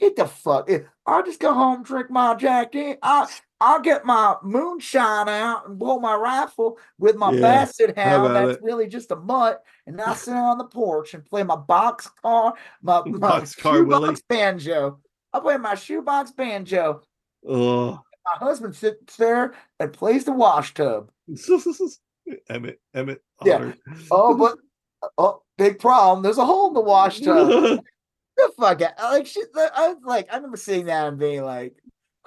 get 0.00 0.16
the 0.16 0.26
fuck. 0.26 0.68
eh, 0.68 0.80
I'll 1.06 1.22
just 1.24 1.38
go 1.38 1.54
home, 1.54 1.84
drink 1.84 2.10
my 2.10 2.34
Jack. 2.34 2.72
Dan- 2.72 2.98
I'll 3.02 3.30
I'll 3.60 3.80
get 3.80 4.04
my 4.04 4.36
moonshine 4.42 5.28
out 5.28 5.68
and 5.68 5.78
blow 5.78 5.98
my 5.98 6.14
rifle 6.14 6.78
with 6.98 7.16
my 7.16 7.32
Yeah, 7.32 7.40
basset 7.40 7.98
hound. 7.98 8.36
That's 8.36 8.58
it? 8.58 8.62
really 8.62 8.86
just 8.86 9.10
a 9.10 9.16
mutt, 9.16 9.62
and 9.86 10.00
I'll 10.00 10.14
sit 10.16 10.34
on 10.34 10.58
the 10.58 10.64
porch 10.64 11.14
and 11.14 11.24
play 11.24 11.42
my 11.42 11.56
box 11.56 12.08
car, 12.22 12.54
my, 12.82 13.02
my 13.04 13.40
Boxcar 13.40 13.86
Willie. 13.86 14.06
shoebox 14.06 14.22
banjo. 14.28 15.00
I'll 15.32 15.40
play 15.40 15.56
my 15.56 15.74
shoebox 15.74 16.30
banjo. 16.32 17.02
Oh. 17.48 18.00
My 18.24 18.46
husband 18.46 18.76
sits 18.76 19.16
there 19.16 19.54
and 19.80 19.92
plays 19.92 20.24
the 20.24 20.32
wash 20.32 20.74
tub. 20.74 21.10
Emmett. 22.50 22.80
Emmett. 22.94 23.22
Yeah. 23.44 23.72
Oh, 24.10 24.36
but 24.36 24.58
uh, 25.02 25.08
oh, 25.18 25.42
big 25.56 25.78
problem. 25.78 26.22
There's 26.22 26.38
a 26.38 26.44
hole 26.44 26.68
in 26.68 26.74
the 26.74 26.80
wash 26.80 27.20
tub. 27.22 27.48
the 27.48 28.52
fuck 28.58 28.82
out. 28.82 28.92
Like 28.98 29.26
shit. 29.26 29.48
I 29.56 29.88
was 29.88 29.96
like, 30.04 30.28
I 30.32 30.36
remember 30.36 30.56
seeing 30.58 30.86
that 30.86 31.08
and 31.08 31.18
being 31.18 31.42
like, 31.42 31.74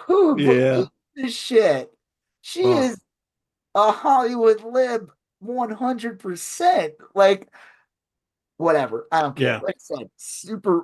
"Who 0.08 0.40
Yeah. 0.40 0.86
This 1.22 1.36
shit?" 1.36 1.92
She 2.42 2.64
Oh. 2.66 2.80
is 2.82 3.00
a 3.76 3.92
Hollywood 3.92 4.64
lib, 4.64 5.12
one 5.40 5.72
hundred 5.72 6.20
percent. 6.20 6.94
Like, 7.16 7.48
whatever. 8.58 9.08
I 9.12 9.22
don't 9.22 9.36
care. 9.36 9.48
Yeah. 9.48 9.60
Like 9.60 9.76
I 9.76 9.80
said, 9.98 10.10
super. 10.18 10.84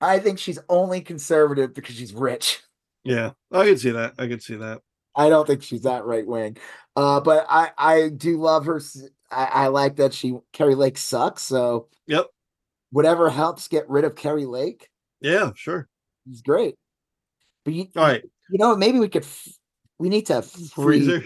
I 0.00 0.18
think 0.18 0.38
she's 0.38 0.58
only 0.68 1.00
conservative 1.02 1.74
because 1.74 1.94
she's 1.94 2.14
rich. 2.14 2.62
yeah. 3.04 3.32
I 3.52 3.64
can 3.66 3.76
see 3.78 3.90
that. 3.90 4.14
I 4.18 4.28
can 4.28 4.40
see 4.40 4.56
that. 4.56 4.80
I 5.14 5.28
don't 5.28 5.46
think 5.46 5.62
she's 5.62 5.82
that 5.82 6.04
right 6.04 6.26
wing. 6.26 6.56
Uh, 6.96 7.20
but 7.20 7.46
I 7.48 7.72
I 7.76 8.08
do 8.10 8.38
love 8.38 8.66
her. 8.66 8.80
I 9.30 9.68
like 9.68 9.96
that 9.96 10.14
she 10.14 10.36
Kari 10.52 10.74
Lake 10.74 10.98
sucks. 10.98 11.42
So 11.42 11.88
Yep. 12.06 12.26
whatever 12.90 13.28
helps 13.30 13.68
get 13.68 13.88
rid 13.88 14.04
of 14.04 14.14
Kari 14.16 14.46
Lake 14.46 14.88
Yeah, 15.20 15.50
sure. 15.54 15.88
is 16.30 16.42
great. 16.42 16.76
But 17.64 17.74
you, 17.74 17.88
All 17.96 18.04
right. 18.04 18.24
You 18.50 18.58
know, 18.58 18.76
maybe 18.76 18.98
we 18.98 19.08
could. 19.08 19.22
f- 19.24 19.48
We 19.98 20.08
need 20.08 20.26
to 20.26 20.42
freeze. 20.42 20.72
Freezer. 20.72 21.24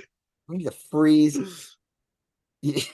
We 0.49 0.59
need 0.59 0.65
to 0.65 0.71
freeze. 0.91 1.77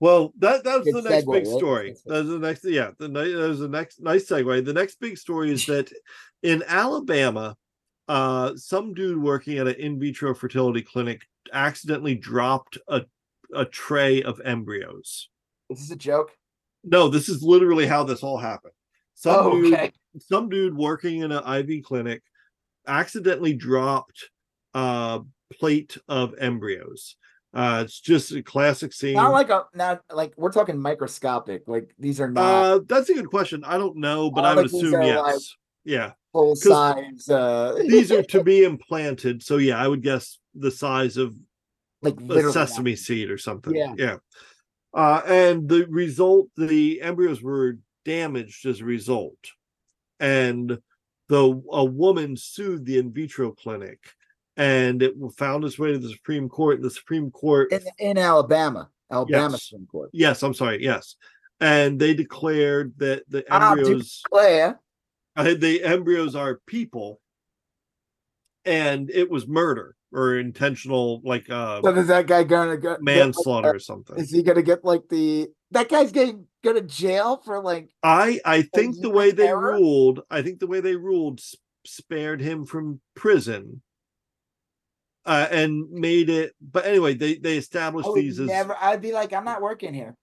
Well, 0.00 0.32
that 0.38 0.64
that 0.64 0.78
was 0.78 0.84
Good 0.90 1.04
the 1.04 1.10
next 1.10 1.26
segue, 1.26 1.32
big 1.34 1.46
right? 1.46 1.56
story. 1.58 1.94
That's 2.06 2.26
the 2.28 2.38
next, 2.38 2.64
yeah. 2.64 2.92
The 2.98 3.08
was 3.10 3.58
the 3.60 3.68
next 3.68 4.00
nice 4.00 4.26
segue. 4.26 4.64
The 4.64 4.72
next 4.72 4.98
big 4.98 5.18
story 5.18 5.52
is 5.52 5.66
that 5.66 5.92
in 6.42 6.64
Alabama, 6.66 7.54
uh, 8.08 8.56
some 8.56 8.94
dude 8.94 9.22
working 9.22 9.58
at 9.58 9.66
an 9.66 9.74
in 9.74 10.00
vitro 10.00 10.34
fertility 10.34 10.80
clinic 10.80 11.20
accidentally 11.52 12.14
dropped 12.14 12.78
a 12.88 13.02
a 13.54 13.66
tray 13.66 14.22
of 14.22 14.40
embryos. 14.42 15.28
Is 15.68 15.80
this 15.80 15.90
a 15.90 15.96
joke? 15.96 16.30
No, 16.82 17.08
this 17.08 17.28
is 17.28 17.42
literally 17.42 17.86
how 17.86 18.02
this 18.02 18.22
all 18.22 18.38
happened. 18.38 18.72
Some 19.16 19.36
Oh, 19.46 19.60
dude, 19.60 19.92
some 20.18 20.48
dude 20.48 20.74
working 20.74 21.20
in 21.20 21.30
an 21.30 21.44
IV 21.46 21.84
clinic 21.84 22.22
accidentally 22.86 23.54
dropped 23.54 24.30
a 24.74 25.20
plate 25.58 25.96
of 26.08 26.34
embryos. 26.38 27.16
Uh, 27.52 27.82
it's 27.84 28.00
just 28.00 28.30
a 28.32 28.42
classic 28.42 28.92
scene. 28.92 29.14
Not 29.14 29.32
like 29.32 29.50
a 29.50 29.64
not 29.74 30.02
like 30.12 30.32
we're 30.36 30.52
talking 30.52 30.78
microscopic. 30.80 31.64
Like 31.66 31.92
these 31.98 32.20
are 32.20 32.30
not 32.30 32.42
Uh, 32.42 32.80
that's 32.86 33.10
a 33.10 33.14
good 33.14 33.28
question. 33.28 33.64
I 33.64 33.76
don't 33.76 33.96
know, 33.96 34.30
but 34.30 34.44
Oh, 34.44 34.48
I 34.48 34.54
would 34.54 34.66
assume 34.66 35.02
yes. 35.02 35.20
like- 35.20 35.40
yeah, 35.82 36.12
full 36.32 36.54
size. 36.54 37.28
Uh, 37.28 37.82
these 37.88 38.12
are 38.12 38.22
to 38.22 38.44
be 38.44 38.64
implanted. 38.64 39.42
So 39.42 39.56
yeah, 39.56 39.82
I 39.82 39.88
would 39.88 40.02
guess 40.02 40.38
the 40.54 40.70
size 40.70 41.16
of 41.16 41.34
like 42.02 42.20
a 42.20 42.52
sesame 42.52 42.96
seed 42.96 43.30
or 43.30 43.38
something. 43.38 43.74
Yeah. 43.74 43.94
yeah. 43.96 44.16
Uh, 44.92 45.22
and 45.26 45.68
the 45.68 45.86
result, 45.88 46.48
the 46.56 47.00
embryos 47.00 47.42
were 47.42 47.78
damaged 48.04 48.66
as 48.66 48.80
a 48.80 48.84
result, 48.84 49.38
and 50.18 50.78
the 51.30 51.62
a 51.70 51.84
woman 51.84 52.36
sued 52.36 52.84
the 52.84 52.98
in 52.98 53.12
vitro 53.12 53.52
clinic, 53.52 54.00
and 54.56 55.00
it 55.00 55.14
found 55.38 55.64
its 55.64 55.78
way 55.78 55.92
to 55.92 55.98
the 55.98 56.10
Supreme 56.10 56.48
Court. 56.48 56.82
The 56.82 56.90
Supreme 56.90 57.30
Court 57.30 57.72
in 57.72 57.82
in 58.00 58.18
Alabama, 58.18 58.90
Alabama 59.10 59.52
Yes. 59.52 59.68
Supreme 59.68 59.86
Court. 59.86 60.10
Yes, 60.12 60.42
I'm 60.42 60.54
sorry. 60.54 60.82
Yes, 60.82 61.14
and 61.60 62.00
they 62.00 62.14
declared 62.14 62.94
that 62.98 63.22
the 63.28 63.44
Ah, 63.48 63.70
embryos, 63.70 64.22
Claire, 64.28 64.80
uh, 65.36 65.54
the 65.56 65.84
embryos 65.84 66.34
are 66.34 66.60
people, 66.66 67.20
and 68.64 69.08
it 69.08 69.30
was 69.30 69.46
murder 69.46 69.94
or 70.12 70.36
intentional, 70.36 71.22
like 71.24 71.48
uh, 71.48 71.80
so 71.80 71.94
is 71.94 72.08
that 72.08 72.26
guy 72.26 72.42
gonna 72.42 72.76
go? 72.76 72.90
like, 72.90 73.02
manslaughter 73.02 73.76
or 73.76 73.78
something. 73.78 74.18
Is 74.18 74.32
he 74.32 74.42
gonna 74.42 74.62
get 74.62 74.84
like 74.84 75.08
the 75.08 75.48
that 75.72 75.88
guy's 75.88 76.12
getting 76.12 76.46
go 76.62 76.72
to 76.72 76.82
jail 76.82 77.40
for 77.44 77.62
like 77.62 77.90
I 78.02 78.40
I 78.44 78.62
think 78.62 79.00
the 79.00 79.10
way 79.10 79.30
they 79.30 79.48
error? 79.48 79.74
ruled, 79.74 80.22
I 80.30 80.42
think 80.42 80.60
the 80.60 80.66
way 80.66 80.80
they 80.80 80.96
ruled 80.96 81.40
spared 81.86 82.40
him 82.40 82.64
from 82.66 83.00
prison. 83.14 83.82
Uh, 85.26 85.46
and 85.50 85.88
made 85.90 86.30
it, 86.30 86.54
but 86.62 86.86
anyway, 86.86 87.12
they 87.12 87.34
they 87.34 87.58
established 87.58 88.08
these 88.14 88.40
as 88.40 88.50
I'd 88.80 89.02
be 89.02 89.12
like, 89.12 89.34
I'm 89.34 89.44
not 89.44 89.60
working 89.60 89.92
here. 89.92 90.16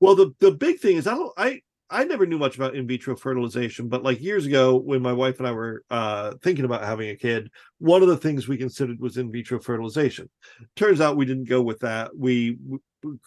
Well, 0.00 0.14
the 0.14 0.34
the 0.38 0.52
big 0.52 0.80
thing 0.80 0.98
is 0.98 1.06
I 1.06 1.14
don't 1.14 1.32
I 1.38 1.62
I 1.88 2.04
never 2.04 2.26
knew 2.26 2.38
much 2.38 2.56
about 2.56 2.74
in 2.74 2.86
vitro 2.86 3.16
fertilization, 3.16 3.88
but 3.88 4.02
like 4.02 4.20
years 4.20 4.44
ago 4.44 4.76
when 4.76 5.00
my 5.00 5.14
wife 5.14 5.38
and 5.38 5.48
I 5.48 5.52
were 5.52 5.82
uh 5.90 6.34
thinking 6.42 6.66
about 6.66 6.84
having 6.84 7.08
a 7.08 7.16
kid, 7.16 7.50
one 7.78 8.02
of 8.02 8.08
the 8.08 8.18
things 8.18 8.46
we 8.46 8.58
considered 8.58 9.00
was 9.00 9.16
in 9.16 9.32
vitro 9.32 9.58
fertilization. 9.58 10.28
Turns 10.76 11.00
out 11.00 11.16
we 11.16 11.24
didn't 11.24 11.48
go 11.48 11.62
with 11.62 11.80
that. 11.80 12.10
We 12.16 12.56
w- 12.56 13.18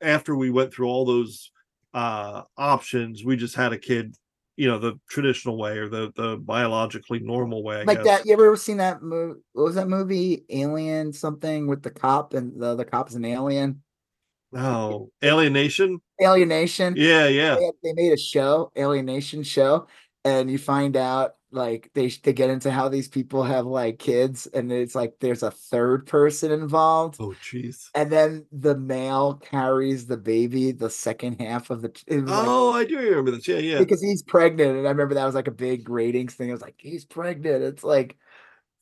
after 0.00 0.36
we 0.36 0.50
went 0.50 0.72
through 0.72 0.88
all 0.88 1.04
those 1.04 1.50
uh 1.92 2.42
options, 2.56 3.24
we 3.24 3.36
just 3.36 3.54
had 3.54 3.72
a 3.72 3.78
kid, 3.78 4.16
you 4.56 4.68
know, 4.68 4.78
the 4.78 4.98
traditional 5.08 5.58
way 5.58 5.78
or 5.78 5.88
the 5.88 6.12
the 6.16 6.36
biologically 6.36 7.20
normal 7.20 7.62
way, 7.62 7.80
I 7.80 7.84
like 7.84 8.02
guess. 8.02 8.18
that. 8.18 8.26
You 8.26 8.32
ever 8.34 8.56
seen 8.56 8.78
that 8.78 9.02
movie? 9.02 9.40
What 9.52 9.64
was 9.64 9.74
that 9.76 9.88
movie? 9.88 10.44
Alien 10.50 11.12
something 11.12 11.66
with 11.66 11.82
the 11.82 11.90
cop 11.90 12.34
and 12.34 12.60
the 12.60 12.66
other 12.66 12.84
cop's 12.84 13.14
an 13.14 13.24
alien. 13.24 13.82
Oh, 14.56 15.10
Alien 15.20 15.52
Nation? 15.52 16.00
Alienation. 16.22 16.94
Yeah, 16.96 17.26
yeah. 17.26 17.56
They, 17.56 17.70
they 17.82 17.92
made 17.92 18.12
a 18.12 18.16
show, 18.16 18.70
Alien 18.76 19.06
Nation 19.06 19.42
show, 19.42 19.88
and 20.24 20.50
you 20.50 20.58
find 20.58 20.96
out 20.96 21.34
like 21.50 21.90
they 21.94 22.08
they 22.08 22.32
get 22.32 22.50
into 22.50 22.70
how 22.70 22.88
these 22.88 23.08
people 23.08 23.42
have 23.44 23.66
like 23.66 23.98
kids, 23.98 24.46
and 24.48 24.72
it's 24.72 24.94
like 24.94 25.14
there's 25.20 25.42
a 25.42 25.50
third 25.50 26.06
person 26.06 26.50
involved, 26.52 27.20
Oh, 27.20 27.34
jeez. 27.40 27.90
and 27.94 28.10
then 28.10 28.46
the 28.52 28.76
male 28.76 29.34
carries 29.34 30.06
the 30.06 30.16
baby 30.16 30.72
the 30.72 30.90
second 30.90 31.40
half 31.40 31.70
of 31.70 31.82
the. 31.82 31.88
Like, 32.08 32.24
Oh, 32.28 32.72
I 32.72 32.84
do 32.84 32.98
remember 32.98 33.30
this. 33.32 33.46
Yeah, 33.48 33.58
yeah. 33.58 33.78
because 33.78 34.02
he's 34.02 34.22
pregnant, 34.22 34.76
and 34.78 34.86
I 34.86 34.90
remember 34.90 35.14
that 35.14 35.24
was 35.26 35.34
like 35.34 35.48
a 35.48 35.52
big 35.52 35.88
ratings 35.88 36.34
thing. 36.34 36.48
It 36.48 36.52
was 36.52 36.62
like 36.62 36.76
he's 36.78 37.04
pregnant. 37.04 37.62
It's 37.62 37.84
like 37.84 38.16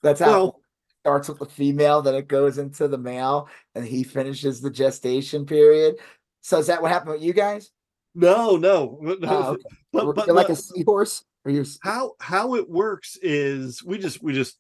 that's 0.03 0.21
how 0.21 0.31
Well, 0.31 0.61
starts 1.01 1.29
with 1.29 1.39
the 1.41 1.47
female, 1.47 2.03
then 2.03 2.15
it 2.15 2.29
goes 2.29 2.59
into 2.59 2.89
the 2.89 2.99
male, 2.99 3.49
and 3.75 3.85
he 3.85 4.03
finishes 4.05 4.61
the 4.61 4.71
gestation 4.71 5.47
period. 5.47 5.97
So 6.43 6.59
is 6.59 6.67
that 6.69 6.83
what 6.83 6.91
happened 6.91 7.13
with 7.13 7.23
you 7.23 7.33
guys? 7.33 7.71
No, 8.15 8.57
no, 8.57 8.99
no. 9.01 9.17
Oh, 9.29 9.51
okay. 9.53 9.63
but 9.93 10.05
You're 10.05 10.15
but 10.15 10.29
like 10.29 10.49
no, 10.49 10.55
a 10.55 10.57
seahorse, 10.57 11.25
or 11.45 11.51
you're 11.53 11.65
how 11.83 12.13
how 12.21 12.55
it 12.55 12.69
works 12.69 13.17
is 13.23 13.83
we 13.83 13.99
just 13.99 14.23
we 14.23 14.33
just 14.33 14.57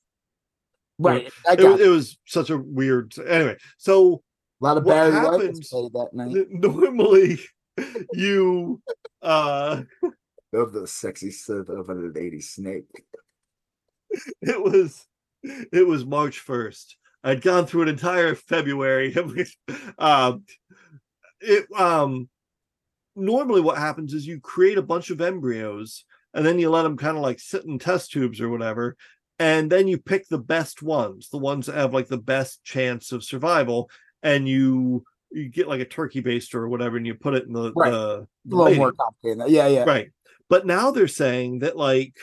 right? 0.98 1.30
I 1.48 1.52
it, 1.54 1.58
got 1.58 1.70
was- 1.72 1.80
you. 1.80 1.86
it 1.86 1.88
was 1.88 2.18
such 2.26 2.50
a 2.50 2.58
weird 2.58 3.14
anyway. 3.26 3.56
So 3.78 4.22
a 4.60 4.64
lot 4.64 4.76
of 4.76 4.84
what 4.84 4.92
Barry 4.94 5.12
White 5.12 5.22
was 5.22 5.40
happens- 5.42 5.70
that 5.70 6.08
night. 6.12 6.46
normally 6.50 7.38
you 8.12 8.80
uh 9.22 9.82
Of 10.54 10.74
the 10.74 10.86
sexy 10.86 11.30
set 11.30 11.70
of 11.70 11.88
an 11.88 12.12
80s 12.12 12.42
snake. 12.44 12.84
it 14.42 14.62
was 14.62 15.06
it 15.32 15.86
was 15.86 16.04
March 16.04 16.44
1st. 16.46 16.94
I'd 17.24 17.40
gone 17.40 17.64
through 17.64 17.82
an 17.82 17.88
entire 17.88 18.34
February. 18.34 19.14
um 19.98 20.44
it 21.40 21.64
um 21.78 22.28
normally 23.16 23.60
what 23.62 23.78
happens 23.78 24.12
is 24.12 24.26
you 24.26 24.40
create 24.40 24.76
a 24.78 24.82
bunch 24.82 25.08
of 25.10 25.20
embryos 25.22 26.04
and 26.34 26.44
then 26.46 26.58
you 26.58 26.70
let 26.70 26.82
them 26.82 26.96
kind 26.96 27.16
of 27.16 27.22
like 27.22 27.38
sit 27.40 27.64
in 27.64 27.78
test 27.78 28.10
tubes 28.12 28.40
or 28.40 28.48
whatever 28.48 28.96
and 29.38 29.70
then 29.70 29.88
you 29.88 29.98
pick 29.98 30.28
the 30.28 30.38
best 30.38 30.82
ones 30.82 31.28
the 31.30 31.38
ones 31.38 31.66
that 31.66 31.74
have 31.76 31.92
like 31.94 32.08
the 32.08 32.18
best 32.18 32.62
chance 32.64 33.12
of 33.12 33.24
survival 33.24 33.90
and 34.22 34.48
you 34.48 35.04
you 35.30 35.48
get 35.48 35.66
like 35.68 35.80
a 35.80 35.84
turkey 35.86 36.22
baster 36.22 36.56
or 36.56 36.68
whatever 36.68 36.96
and 36.96 37.06
you 37.06 37.14
put 37.14 37.34
it 37.34 37.46
in 37.46 37.52
the, 37.54 37.72
Right. 37.74 37.90
the, 37.90 37.96
A 37.96 38.26
little 38.46 38.64
lady. 38.66 38.78
more 38.78 38.92
complicated. 38.92 39.50
Yeah, 39.50 39.66
yeah. 39.68 39.84
right 39.84 40.10
but 40.48 40.66
now 40.66 40.90
they're 40.90 41.08
saying 41.08 41.60
that 41.60 41.76
like 41.76 42.14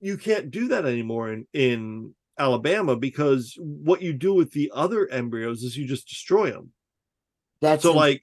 you 0.00 0.18
can't 0.18 0.50
do 0.50 0.68
that 0.68 0.84
anymore 0.84 1.32
in 1.32 1.46
in 1.52 2.14
alabama 2.38 2.96
because 2.96 3.54
what 3.58 4.02
you 4.02 4.12
do 4.12 4.34
with 4.34 4.52
the 4.52 4.70
other 4.74 5.08
embryos 5.08 5.62
is 5.62 5.76
you 5.76 5.86
just 5.86 6.08
destroy 6.08 6.50
them 6.50 6.70
That's 7.62 7.82
so 7.82 7.92
like 7.94 8.22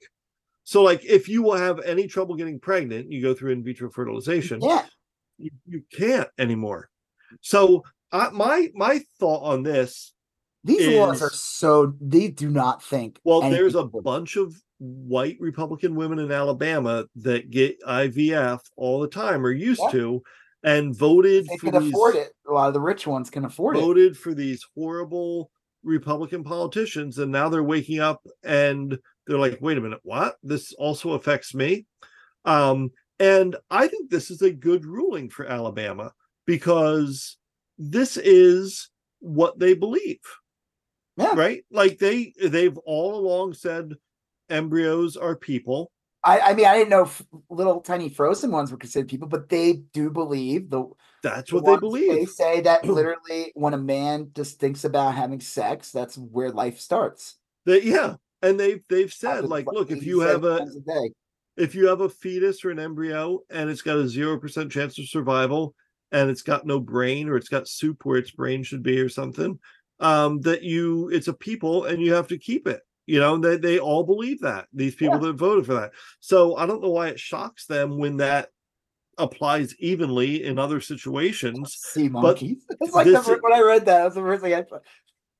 so 0.64 0.82
like 0.82 1.04
if 1.04 1.28
you 1.28 1.42
will 1.42 1.56
have 1.56 1.80
any 1.80 2.06
trouble 2.06 2.34
getting 2.34 2.58
pregnant 2.58 3.10
you 3.10 3.22
go 3.22 3.34
through 3.34 3.52
in 3.52 3.62
vitro 3.62 3.90
fertilization 3.90 4.60
yeah. 4.62 4.84
you, 5.38 5.50
you 5.66 5.82
can't 5.92 6.28
anymore 6.38 6.88
so 7.40 7.82
I, 8.12 8.30
my 8.30 8.68
my 8.74 9.00
thought 9.20 9.42
on 9.42 9.62
this 9.62 10.12
These 10.64 10.96
laws 10.96 11.22
are 11.22 11.30
so 11.30 11.94
they 12.00 12.28
do 12.28 12.48
not 12.50 12.82
think. 12.82 13.20
well 13.24 13.40
there's 13.42 13.74
a 13.74 13.84
bunch 13.84 14.36
of 14.36 14.54
white 14.78 15.36
republican 15.40 15.94
women 15.94 16.18
in 16.18 16.32
alabama 16.32 17.04
that 17.16 17.50
get 17.50 17.76
ivf 17.86 18.60
all 18.76 19.00
the 19.00 19.08
time 19.08 19.44
or 19.46 19.50
used 19.50 19.80
Yeah. 19.84 19.90
to 19.92 20.22
and 20.64 20.96
voted 20.96 21.46
They 21.46 21.56
for 21.58 21.70
can 21.72 21.82
these 21.82 21.92
afford 21.92 22.16
it. 22.16 22.32
A 22.48 22.52
lot 22.52 22.68
of 22.68 22.74
the 22.74 22.80
rich 22.80 23.06
ones 23.06 23.28
can 23.28 23.44
afford 23.44 23.76
it. 23.76 23.80
voted 23.80 24.16
for 24.16 24.32
these 24.32 24.64
horrible 24.74 25.50
Republican 25.82 26.42
politicians, 26.42 27.18
and 27.18 27.30
now 27.30 27.50
they're 27.50 27.62
waking 27.62 28.00
up 28.00 28.22
and 28.42 28.98
they're 29.26 29.38
like, 29.38 29.58
wait 29.60 29.78
a 29.78 29.80
minute, 29.80 30.00
what? 30.02 30.36
This 30.42 30.72
also 30.74 31.12
affects 31.12 31.54
me. 31.54 31.86
Um, 32.44 32.90
and 33.18 33.56
I 33.70 33.88
think 33.88 34.10
this 34.10 34.30
is 34.30 34.42
a 34.42 34.50
good 34.50 34.84
ruling 34.84 35.30
for 35.30 35.46
Alabama 35.46 36.12
because 36.46 37.36
this 37.78 38.16
is 38.16 38.90
what 39.20 39.58
they 39.58 39.74
believe, 39.74 40.20
Yeah. 41.16 41.34
right? 41.34 41.64
Like 41.70 41.98
they 41.98 42.34
they've 42.42 42.76
all 42.78 43.14
along 43.16 43.54
said 43.54 43.94
embryos 44.50 45.16
are 45.16 45.36
people. 45.36 45.90
I, 46.24 46.40
I 46.40 46.54
mean, 46.54 46.64
I 46.66 46.74
didn't 46.74 46.90
know 46.90 47.02
if 47.02 47.22
little 47.50 47.80
tiny 47.80 48.08
frozen 48.08 48.50
ones 48.50 48.72
were 48.72 48.78
considered 48.78 49.08
people, 49.08 49.28
but 49.28 49.48
they 49.48 49.74
do 49.92 50.10
believe 50.10 50.70
the 50.70 50.88
That's 51.22 51.50
the 51.50 51.56
what 51.56 51.66
they 51.66 51.76
believe. 51.76 52.10
They 52.10 52.24
say 52.26 52.60
that 52.62 52.84
literally 52.88 53.52
when 53.54 53.74
a 53.74 53.78
man 53.78 54.30
just 54.34 54.58
thinks 54.58 54.84
about 54.84 55.14
having 55.14 55.40
sex, 55.40 55.92
that's 55.92 56.16
where 56.16 56.50
life 56.50 56.80
starts. 56.80 57.36
That 57.66 57.84
yeah, 57.84 58.14
and 58.44 58.60
they've 58.60 58.82
they've 58.88 59.12
said 59.12 59.44
like, 59.44 59.66
look, 59.66 59.90
if 59.90 60.04
you 60.04 60.20
have 60.20 60.44
a 60.44 60.66
a 60.88 61.08
if 61.56 61.74
you 61.74 61.86
have 61.88 62.00
a 62.00 62.08
fetus 62.08 62.64
or 62.64 62.70
an 62.70 62.78
embryo 62.78 63.40
and 63.50 63.70
it's 63.70 63.82
got 63.82 63.96
a 63.96 64.08
zero 64.08 64.38
percent 64.38 64.70
chance 64.72 64.98
of 64.98 65.08
survival 65.08 65.74
and 66.12 66.28
it's 66.30 66.42
got 66.42 66.66
no 66.66 66.80
brain 66.80 67.28
or 67.28 67.36
it's 67.36 67.48
got 67.48 67.68
soup 67.68 68.04
where 68.04 68.18
its 68.18 68.30
brain 68.30 68.62
should 68.62 68.82
be 68.82 68.98
or 69.00 69.08
something, 69.08 69.58
um, 70.00 70.40
that 70.42 70.62
you 70.62 71.08
it's 71.10 71.28
a 71.28 71.32
people 71.32 71.84
and 71.84 72.00
you 72.02 72.12
have 72.14 72.28
to 72.28 72.38
keep 72.38 72.66
it. 72.68 72.80
You 73.06 73.20
know, 73.20 73.36
they 73.38 73.56
they 73.56 73.78
all 73.78 74.04
believe 74.04 74.40
that 74.40 74.66
these 74.72 74.94
people 74.94 75.18
that 75.20 75.34
voted 75.34 75.66
for 75.66 75.74
that. 75.74 75.92
So 76.20 76.56
I 76.56 76.66
don't 76.66 76.82
know 76.82 76.90
why 76.90 77.08
it 77.08 77.20
shocks 77.20 77.66
them 77.66 77.98
when 77.98 78.16
that 78.18 78.48
applies 79.18 79.74
evenly 79.78 80.44
in 80.44 80.58
other 80.58 80.80
situations. 80.80 81.76
sea 81.78 82.08
monkeys. 82.08 82.64
It's 82.80 82.94
like 82.94 83.06
this- 83.06 83.26
fir- 83.26 83.38
when 83.40 83.52
I 83.52 83.60
read 83.60 83.86
that, 83.86 84.02
that's 84.02 84.14
the 84.14 84.20
first 84.22 84.42
thing 84.42 84.54
I 84.54 84.62
thought. 84.62 84.82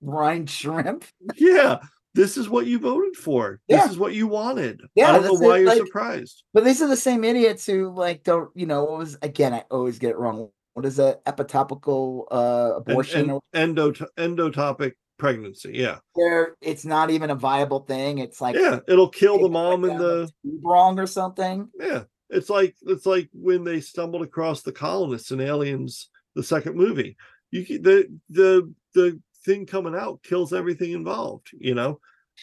Brine 0.03 0.47
shrimp. 0.47 1.05
Yeah, 1.37 1.79
this 2.15 2.37
is 2.37 2.49
what 2.49 2.67
you 2.67 2.79
voted 2.79 3.17
for. 3.17 3.61
Yeah. 3.69 3.83
This 3.83 3.93
is 3.93 3.99
what 3.99 4.15
you 4.15 4.27
wanted. 4.27 4.81
Yeah, 4.95 5.11
I 5.11 5.13
don't 5.13 5.25
know 5.25 5.49
why 5.49 5.57
it, 5.57 5.61
you're 5.61 5.69
like- 5.69 5.79
surprised. 5.79 6.45
But 6.53 6.65
these 6.65 6.81
are 6.81 6.89
the 6.89 6.97
same 6.97 7.25
idiots 7.25 7.67
who 7.67 7.91
like 7.95 8.23
don't, 8.25 8.51
you 8.55 8.67
know, 8.67 8.85
what 8.85 8.99
was 8.99 9.19
again, 9.23 9.53
I 9.53 9.65
always 9.71 9.99
get 9.99 10.11
it 10.11 10.19
wrong. 10.19 10.51
What 10.75 10.87
is 10.87 10.97
that 10.97 11.25
epitopical 11.25 12.25
uh 12.31 12.77
abortion 12.77 13.31
and 13.31 13.31
or 13.31 13.41
endo 13.55 13.93
endotopic 14.19 14.93
pregnancy. 15.19 15.73
Yeah. 15.75 15.99
where 16.15 16.57
it's 16.61 16.85
not 16.85 17.11
even 17.11 17.31
a 17.31 17.35
viable 17.35 17.81
thing? 17.81 18.19
It's 18.19 18.41
like 18.41 18.57
yeah, 18.57 18.81
it'll 18.89 19.09
kill 19.09 19.39
the 19.39 19.49
mom 19.49 19.85
and 19.85 19.99
the 19.99 20.31
wrong 20.63 20.99
or 20.99 21.07
something. 21.07 21.69
yeah. 21.79 22.05
It's 22.31 22.51
like 22.51 22.75
it's 22.83 23.07
like 23.07 23.29
when 23.33 23.65
they 23.65 23.81
stumbled 23.81 24.23
across 24.23 24.63
the 24.63 24.73
colonists 24.73 25.31
and 25.31 25.41
aliens, 25.41 26.09
the 26.35 26.43
second 26.43 26.75
movie. 26.77 27.17
You 27.51 27.65
the 27.79 28.19
the 28.31 28.73
the 28.95 29.21
thing 29.45 29.67
coming 29.67 29.95
out 29.95 30.23
kills 30.23 30.53
everything 30.53 30.93
involved. 30.93 31.51
You 31.59 31.75
know. 31.75 32.01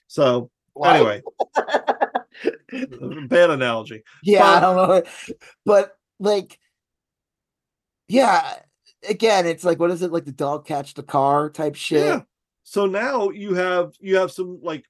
So 0.07 0.49
anyway, 0.83 1.21
bad 3.27 3.49
analogy. 3.49 4.03
yeah, 4.23 4.43
I 4.45 4.59
But- 4.59 4.61
don't 4.61 4.75
know. 4.75 5.03
But 5.65 5.95
like, 6.19 6.57
yeah, 8.07 8.53
again, 9.07 9.45
it's 9.45 9.63
like 9.63 9.79
what 9.79 9.91
is 9.91 10.01
it 10.01 10.11
like 10.11 10.25
the 10.25 10.31
dog 10.31 10.65
catch 10.65 10.93
the 10.93 11.03
car 11.03 11.49
type 11.49 11.75
shit? 11.75 12.05
Yeah. 12.05 12.21
So 12.63 12.85
now 12.85 13.29
you 13.29 13.53
have 13.55 13.93
you 13.99 14.17
have 14.17 14.31
some 14.31 14.59
like 14.61 14.85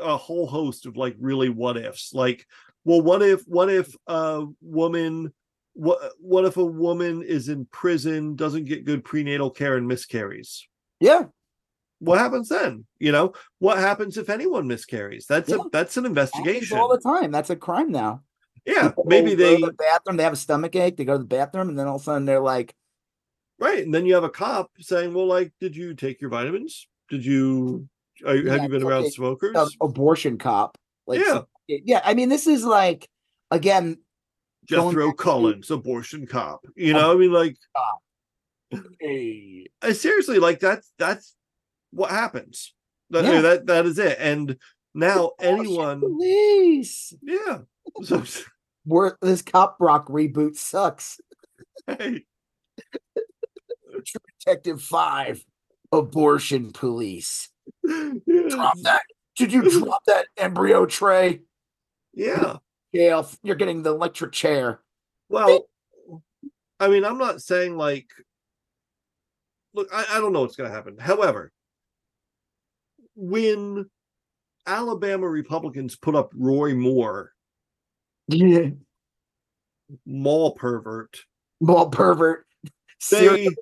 a 0.00 0.16
whole 0.16 0.46
host 0.46 0.86
of 0.86 0.96
like 0.96 1.16
really 1.18 1.48
what 1.48 1.76
ifs. 1.76 2.12
Like, 2.12 2.46
well, 2.84 3.00
what 3.00 3.22
if 3.22 3.42
what 3.46 3.70
if 3.70 3.94
a 4.06 4.44
woman 4.60 5.32
what 5.74 6.12
what 6.20 6.44
if 6.44 6.56
a 6.56 6.64
woman 6.64 7.22
is 7.22 7.48
in 7.48 7.64
prison, 7.66 8.34
doesn't 8.36 8.64
get 8.66 8.84
good 8.84 9.04
prenatal 9.04 9.50
care 9.50 9.76
and 9.76 9.86
miscarries? 9.88 10.66
Yeah, 11.00 11.24
What 12.00 12.18
happens 12.18 12.48
then? 12.48 12.84
You 12.98 13.12
know, 13.12 13.32
what 13.58 13.78
happens 13.78 14.16
if 14.16 14.28
anyone 14.30 14.66
miscarries? 14.68 15.26
That's 15.28 15.48
Yeah. 15.48 15.56
a 15.56 15.70
that's 15.70 15.96
an 15.96 16.06
investigation. 16.06 16.78
all 16.78 16.88
the 16.88 17.00
time. 17.00 17.30
That's 17.32 17.50
a 17.50 17.56
crime 17.56 17.90
now. 17.90 18.22
Yeah, 18.64 18.88
People 18.88 19.04
maybe 19.06 19.30
go 19.30 19.36
they 19.36 19.56
to 19.60 19.66
the 19.66 19.72
bathroom. 19.72 20.16
They 20.16 20.22
have 20.24 20.32
a 20.34 20.36
stomach 20.36 20.76
ache. 20.76 20.96
They 20.96 21.04
go 21.04 21.14
to 21.14 21.18
the 21.18 21.24
bathroom, 21.24 21.68
and 21.70 21.78
then 21.78 21.86
all 21.86 21.96
of 21.96 22.02
a 22.02 22.04
sudden 22.04 22.24
they're 22.26 22.40
like, 22.40 22.74
right, 23.58 23.82
and 23.82 23.94
then 23.94 24.04
you 24.06 24.14
have 24.14 24.24
a 24.24 24.28
cop 24.30 24.70
saying, 24.78 25.14
"Well, 25.14 25.26
like, 25.26 25.52
did 25.60 25.74
you 25.74 25.94
take 25.94 26.20
your 26.20 26.30
vitamins? 26.30 26.86
Did 27.08 27.24
you? 27.24 27.88
Are, 28.26 28.34
you- 28.36 28.50
have 28.50 28.62
you 28.62 28.68
been 28.68 28.82
around 28.82 29.02
okay. 29.04 29.10
smokers?" 29.10 29.56
"An 29.56 29.68
abortion 29.80 30.36
cop. 30.38 30.76
Like, 31.06 31.20
Yeah. 31.20 31.40
yeah. 31.66 32.02
I 32.04 32.14
mean, 32.14 32.28
this 32.28 32.46
is 32.46 32.64
like 32.64 33.08
again. 33.50 33.98
Jethro 34.66 35.08
back 35.08 35.16
to- 35.16 35.22
Collins, 35.22 35.70
abortion 35.70 36.26
cop. 36.26 36.60
You 36.76 36.92
know, 36.92 37.10
I 37.12 37.16
mean, 37.16 37.32
like, 37.32 37.56
Hey, 39.00 39.66
I 39.80 39.92
seriously, 39.92 40.38
like 40.38 40.60
that's 40.60 40.92
that's 40.98 41.34
what 41.90 42.10
happens. 42.10 42.74
That 43.10 43.24
Yeah. 43.24 43.40
that 43.40 43.66
that 43.66 43.86
is 43.86 43.98
it. 43.98 44.18
And 44.20 44.56
now 44.94 45.32
anyone, 45.40 46.00
police. 46.00 47.14
yeah. 47.22 47.58
So 48.02 48.22
Where 48.84 49.18
this 49.20 49.42
cop 49.42 49.76
rock 49.80 50.08
reboot 50.08 50.56
sucks. 50.56 51.20
hey, 51.86 52.24
Detective 54.38 54.80
Five, 54.82 55.44
abortion 55.92 56.70
police. 56.72 57.48
yeah, 57.84 58.42
Drop 58.48 58.78
that. 58.82 59.02
Did 59.36 59.52
you 59.52 59.62
drop 59.70 60.02
that 60.06 60.26
embryo 60.36 60.86
tray? 60.86 61.40
yeah. 62.14 62.56
Gail, 62.94 63.28
you're 63.42 63.54
getting 63.56 63.82
the 63.82 63.90
electric 63.94 64.32
chair. 64.32 64.80
Well, 65.28 65.68
I 66.80 66.88
mean, 66.88 67.04
I'm 67.04 67.18
not 67.18 67.42
saying 67.42 67.76
like, 67.76 68.06
look, 69.74 69.88
I, 69.92 70.06
I 70.12 70.20
don't 70.20 70.32
know 70.32 70.40
what's 70.40 70.56
going 70.56 70.70
to 70.70 70.74
happen. 70.74 70.96
However, 70.96 71.52
when 73.20 73.84
Alabama 74.66 75.28
Republicans 75.28 75.96
put 75.96 76.14
up 76.14 76.30
Roy 76.36 76.74
Moore, 76.74 77.32
Yeah. 78.28 78.70
mall 80.06 80.52
pervert, 80.52 81.18
Mall 81.60 81.90
pervert. 81.90 82.46
Serial, 83.00 83.52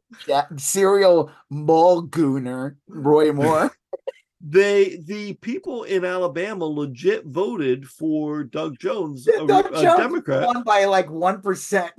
serial 0.57 1.31
mall 1.51 2.03
gooner, 2.07 2.77
Roy 2.89 3.33
Moore. 3.33 3.71
they 4.41 4.97
the 5.05 5.35
people 5.35 5.85
in 5.85 6.05
Alabama 6.05 6.65
legit 6.67 7.25
voted 7.27 7.87
for 7.87 8.45
Doug 8.45 8.79
Jones, 8.79 9.27
a, 9.29 9.47
Doug 9.47 9.67
a 9.75 9.83
Jones 9.83 9.99
Democrat. 9.99 10.47
won 10.47 10.63
by 10.63 10.85
like 10.87 11.09
1%. 11.09 11.91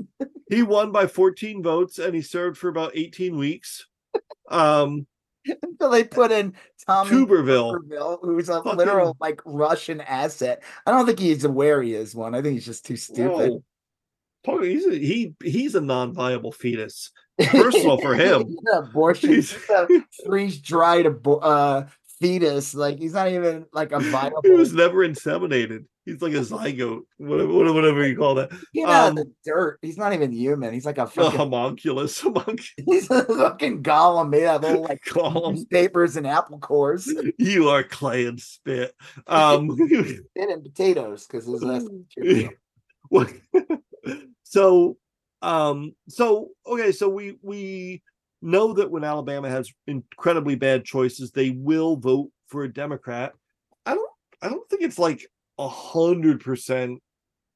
He 0.49 0.63
won 0.63 0.91
by 0.91 1.07
14 1.07 1.61
votes 1.63 1.99
and 1.99 2.13
he 2.15 2.21
served 2.21 2.57
for 2.57 2.69
about 2.69 2.91
18 2.95 3.35
weeks. 3.37 3.85
Um 4.49 5.05
until 5.63 5.89
they 5.89 6.03
put 6.03 6.31
in 6.31 6.53
Tommy 6.85 7.09
Tuberville. 7.11 7.79
Tuberville, 7.79 8.19
who's 8.21 8.49
a 8.49 8.61
Fucking- 8.63 8.77
literal 8.77 9.17
like 9.19 9.41
Russian 9.45 10.01
asset. 10.01 10.63
I 10.85 10.91
don't 10.91 11.05
think 11.05 11.19
he's 11.19 11.43
aware 11.43 11.81
he 11.81 11.93
is 11.93 12.15
one. 12.15 12.35
I 12.35 12.41
think 12.41 12.55
he's 12.55 12.65
just 12.65 12.85
too 12.85 12.97
stupid. 12.97 13.51
Whoa. 14.45 14.61
He's 14.61 14.85
a, 14.85 14.91
he 14.97 15.33
he's 15.43 15.75
a 15.75 15.81
non-viable 15.81 16.53
fetus. 16.53 17.11
Personal 17.49 17.97
for 17.99 18.15
him. 18.15 18.45
He's 18.47 18.57
an 18.65 18.83
abortion. 18.83 19.29
He's- 19.29 19.51
He's 19.51 19.69
a 19.69 20.03
freeze 20.25 20.59
dried 20.59 21.05
uh, 21.05 21.83
fetus. 22.19 22.73
Like 22.73 22.97
he's 22.99 23.13
not 23.13 23.29
even 23.29 23.65
like 23.73 23.91
a 23.91 23.99
viable. 24.11 24.41
He 24.43 24.51
was 24.51 24.73
never 24.73 25.07
inseminated. 25.07 25.85
He's 26.05 26.21
like 26.21 26.31
a 26.33 26.37
zygote, 26.37 27.01
whatever, 27.17 27.51
whatever 27.51 28.07
you 28.07 28.15
call 28.15 28.35
that. 28.35 28.49
Out 28.53 28.89
um, 28.89 29.09
of 29.09 29.15
the 29.25 29.31
dirt. 29.43 29.77
He's 29.81 29.97
not 29.97 30.13
even 30.13 30.31
human. 30.31 30.73
He's 30.73 30.85
like 30.85 30.99
a 30.99 31.03
A 31.03 31.07
fucking. 31.07 31.37
homunculus, 31.37 32.17
homunculus. 32.21 32.71
he's 32.85 33.11
a 33.11 33.25
fucking 33.25 33.83
golem 33.83 34.29
made 34.29 34.45
out 34.45 34.63
of 34.63 34.69
little 34.69 34.83
like 34.83 35.01
Column. 35.03 35.55
newspapers 35.55 36.15
and 36.15 36.25
apple 36.25 36.59
cores 36.59 37.13
You 37.37 37.67
are 37.67 37.83
clay 37.83 38.25
and 38.25 38.39
spit. 38.39 38.93
Um, 39.27 39.77
and 40.37 40.63
potatoes 40.63 41.27
because 41.27 41.45
his 41.45 41.61
last. 41.61 41.89
so, 44.43 44.97
um, 45.41 45.93
so 46.07 46.49
okay, 46.65 46.93
so 46.93 47.09
we 47.09 47.37
we 47.41 48.01
know 48.41 48.73
that 48.73 48.91
when 48.91 49.03
Alabama 49.03 49.49
has 49.49 49.71
incredibly 49.87 50.55
bad 50.55 50.85
choices, 50.85 51.31
they 51.31 51.49
will 51.51 51.95
vote 51.95 52.29
for 52.47 52.63
a 52.63 52.73
Democrat. 52.73 53.33
I 53.85 53.93
don't, 53.95 54.09
I 54.41 54.49
don't 54.49 54.67
think 54.69 54.83
it's 54.83 54.99
like 54.99 55.25
a 55.57 55.67
hundred 55.67 56.41
percent. 56.43 57.01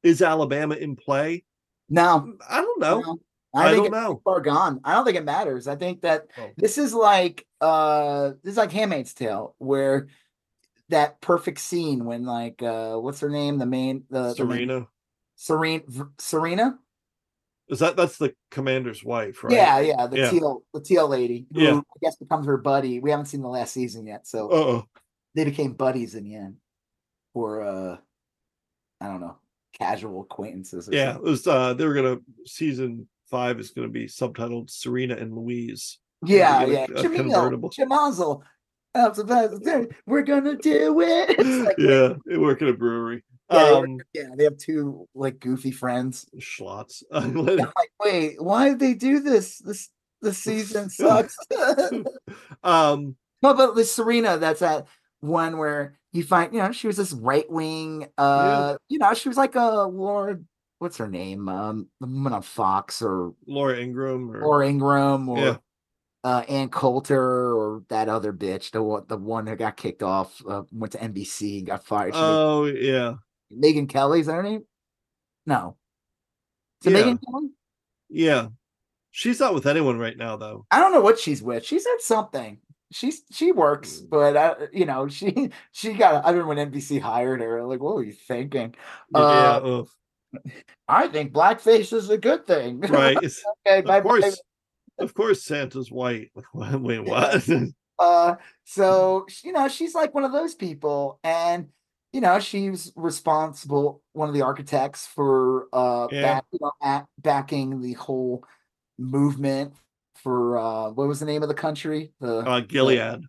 Is 0.03 0.21
Alabama 0.21 0.75
in 0.75 0.95
play? 0.95 1.43
No, 1.89 2.33
I 2.49 2.61
don't 2.61 2.79
know. 2.79 2.99
no, 3.01 3.19
I, 3.53 3.67
I, 3.67 3.71
think 3.73 3.77
don't 3.77 3.85
it's 3.85 3.93
know. 3.93 4.21
far 4.23 4.41
gone. 4.41 4.79
I 4.83 4.93
don't 4.95 5.05
think 5.05 5.17
it 5.17 5.25
matters. 5.25 5.67
I 5.67 5.75
think 5.75 6.01
that 6.01 6.27
Oh. 6.37 6.49
this 6.57 6.77
is 6.77 6.93
like 6.93 7.45
uh 7.59 8.31
this 8.43 8.53
is 8.53 8.57
like 8.57 8.71
Handmaid's 8.71 9.13
Tale, 9.13 9.55
where 9.59 10.07
that 10.89 11.21
perfect 11.21 11.59
scene 11.59 12.05
when 12.05 12.25
like 12.25 12.63
uh 12.63 12.95
what's 12.95 13.19
her 13.19 13.29
name? 13.29 13.59
The 13.59 13.65
main 13.67 14.03
the 14.09 14.33
the 14.33 14.45
main- 14.45 14.67
Serena. 14.67 14.87
Serena 15.35 15.83
Serena? 16.17 16.79
Is 17.72 17.80
that 17.80 17.95
that's 17.95 18.18
the 18.18 18.35
commander's 18.52 19.03
wife, 19.03 19.43
right? 19.43 19.53
Yeah, 19.53 19.80
yeah, 19.80 20.06
the 20.07 20.18
Yeah. 20.18 20.30
teal 20.30 20.64
the 20.73 20.81
teal 20.81 21.07
lady 21.07 21.48
who 21.53 21.61
Yeah. 21.61 21.77
I 21.80 21.98
guess 22.02 22.18
becomes 22.18 22.45
her 22.45 22.57
buddy. 22.57 22.99
We 22.99 23.10
haven't 23.11 23.27
seen 23.27 23.41
the 23.41 23.48
last 23.48 23.73
season 23.73 24.06
yet, 24.06 24.27
so 24.27 24.49
Uh-oh. 24.52 24.85
they 25.35 25.45
became 25.45 25.73
buddies 25.73 26.14
in 26.14 26.26
the 26.26 26.35
end. 26.35 26.57
Or 27.34 27.61
uh 27.64 27.98
I 28.99 29.07
don't 29.07 29.22
know, 29.22 29.38
casual 29.73 30.22
acquaintances 30.22 30.89
or 30.89 30.93
Yeah, 30.93 31.15
it 31.15 31.23
was 31.23 31.48
uh 31.48 31.73
they 31.73 31.85
were 31.85 31.93
gonna 31.93 32.19
season 32.45 33.07
five 33.27 33.57
is 33.60 33.72
gonna 33.72 33.88
be 33.88 34.06
subtitled 34.07 34.69
Serena 34.69 35.15
and 35.15 35.34
Louise. 35.34 35.98
Yeah, 36.26 36.64
a- 36.64 36.68
yeah. 36.68 36.84
a 36.84 36.88
Jamil, 36.89 37.15
convertible. 37.15 37.69
Jamazel. 37.72 38.41
I'm 38.93 39.14
surprised. 39.14 39.65
We're 40.06 40.23
gonna 40.23 40.57
do 40.57 40.99
it. 40.99 41.38
Like, 41.65 41.77
yeah, 41.80 42.15
they 42.26 42.35
work 42.38 42.61
at 42.61 42.68
a 42.68 42.73
brewery. 42.73 43.23
Yeah, 43.52 43.64
they, 43.64 43.72
um 43.72 43.98
yeah, 44.14 44.30
they 44.36 44.44
have 44.45 44.57
two 44.57 45.07
like 45.14 45.40
goofy 45.40 45.72
friends. 45.72 46.26
Schlotz. 46.40 47.03
Like, 47.11 47.91
wait, 48.03 48.41
why 48.41 48.69
did 48.69 48.80
they 48.80 48.94
do 48.94 49.19
this? 49.19 49.57
This 49.60 49.90
this 50.22 50.38
season 50.38 50.90
sucks. 50.90 51.36
um 52.64 53.15
no, 53.44 53.53
but 53.56 53.76
the 53.76 53.84
Serena, 53.84 54.38
that's 54.38 54.60
that 54.60 54.88
one 55.19 55.57
where 55.57 55.98
you 56.14 56.23
find, 56.23 56.53
you 56.53 56.60
know, 56.61 56.72
she 56.72 56.88
was 56.88 56.98
this 56.98 57.14
right 57.14 57.49
wing. 57.49 58.07
Uh, 58.18 58.76
you 58.88 58.99
know, 58.99 59.14
she 59.14 59.30
was 59.30 59.38
like 59.38 59.56
a 59.56 59.84
Lord. 59.84 60.45
What's 60.80 60.98
her 60.98 61.07
name? 61.07 61.48
Um, 61.49 61.88
the 61.99 62.07
woman 62.07 62.34
on 62.34 62.41
Fox 62.41 63.02
or 63.02 63.34
Laura 63.48 63.80
Ingraham 63.80 64.32
or, 64.32 64.41
or 64.41 64.64
Ingraham 64.64 65.30
or 65.30 65.38
Yeah. 65.38 65.57
uh, 66.23 66.44
Ann 66.48 66.69
Coulter 66.69 67.56
or 67.56 67.84
that 67.90 68.10
other 68.10 68.34
bitch, 68.34 68.72
the 68.72 68.82
one 68.84 69.06
the 69.07 69.18
one 69.18 69.48
who 69.48 69.56
got 69.56 69.78
kicked 69.78 70.03
off, 70.03 70.41
uh, 70.48 70.64
went 70.72 70.94
to 70.94 70.99
NBC 70.99 71.60
and 71.60 71.68
got 71.68 71.86
fired. 71.86 72.14
She 72.14 72.19
oh 72.22 72.65
yeah. 72.65 73.15
Megyn 73.56 73.90
Kelly's 73.90 74.28
her 74.28 74.44
name? 74.44 74.64
No. 75.45 75.78
Is 76.86 76.91
Yeah. 76.94 76.99
Megyn 77.02 77.19
Kelly? 77.26 77.49
Yeah. 78.10 78.48
She's 79.11 79.40
not 79.40 79.53
with 79.53 79.65
anyone 79.68 79.99
right 79.99 80.18
now 80.18 80.38
though. 80.38 80.65
I 80.72 80.80
don't 80.80 80.94
know 80.94 81.02
what 81.02 81.19
she's 81.19 81.41
with. 81.41 81.65
She's 81.65 81.86
at 81.86 82.02
something. 82.02 82.60
She's 82.94 83.23
she 83.32 83.52
works, 83.52 84.02
Mm. 84.02 84.10
but 84.10 84.36
uh, 84.38 84.56
you 84.73 84.86
know 84.86 85.07
she 85.07 85.52
she 85.72 85.94
got. 85.94 86.26
I 86.26 86.32
remember 86.32 86.48
when 86.56 86.72
NBC 86.72 86.99
hired 87.02 87.41
her. 87.41 87.64
Like, 87.64 87.80
what 87.82 87.95
were 87.95 88.03
you 88.03 88.14
thinking? 88.14 88.76
Yeah, 89.14 89.19
Uh, 89.19 89.84
I 90.88 91.07
think 91.07 91.34
blackface 91.34 91.91
is 91.94 92.10
a 92.10 92.18
good 92.18 92.45
thing. 92.48 92.80
right. 92.82 93.18
Okay, 93.18 93.82
bye 93.82 93.98
of 93.98 94.03
course. 94.03 94.22
bye. 94.98 95.03
Of 95.03 95.14
course 95.14 95.44
Santa's 95.44 95.91
white. 95.91 96.32
Wait, 96.53 96.99
what? 97.03 97.48
Uh, 97.99 98.34
so 98.64 99.28
you 99.44 99.52
know 99.52 99.68
she's 99.68 99.94
like 99.94 100.11
one 100.15 100.23
of 100.23 100.32
those 100.32 100.56
people, 100.56 101.19
and 101.23 101.69
you 102.13 102.21
know 102.21 102.39
she's 102.39 102.91
responsible, 102.95 104.01
one 104.13 104.27
of 104.27 104.33
the 104.35 104.41
architects 104.41 105.07
for 105.07 105.67
uh 105.73 106.07
Yeah. 106.11 106.21
back, 106.21 106.45
you 106.51 106.59
know, 106.61 107.07
backing 107.17 107.81
the 107.81 107.93
whole 107.93 108.43
movement 108.97 109.73
for 110.15 110.57
uh 110.57 110.89
what 110.91 111.07
was 111.07 111.19
the 111.19 111.25
name 111.25 111.41
of 111.43 111.49
the 111.49 111.55
country? 111.55 112.13
The 112.19 112.39
uh 112.39 112.59
Gilead. 112.61 113.23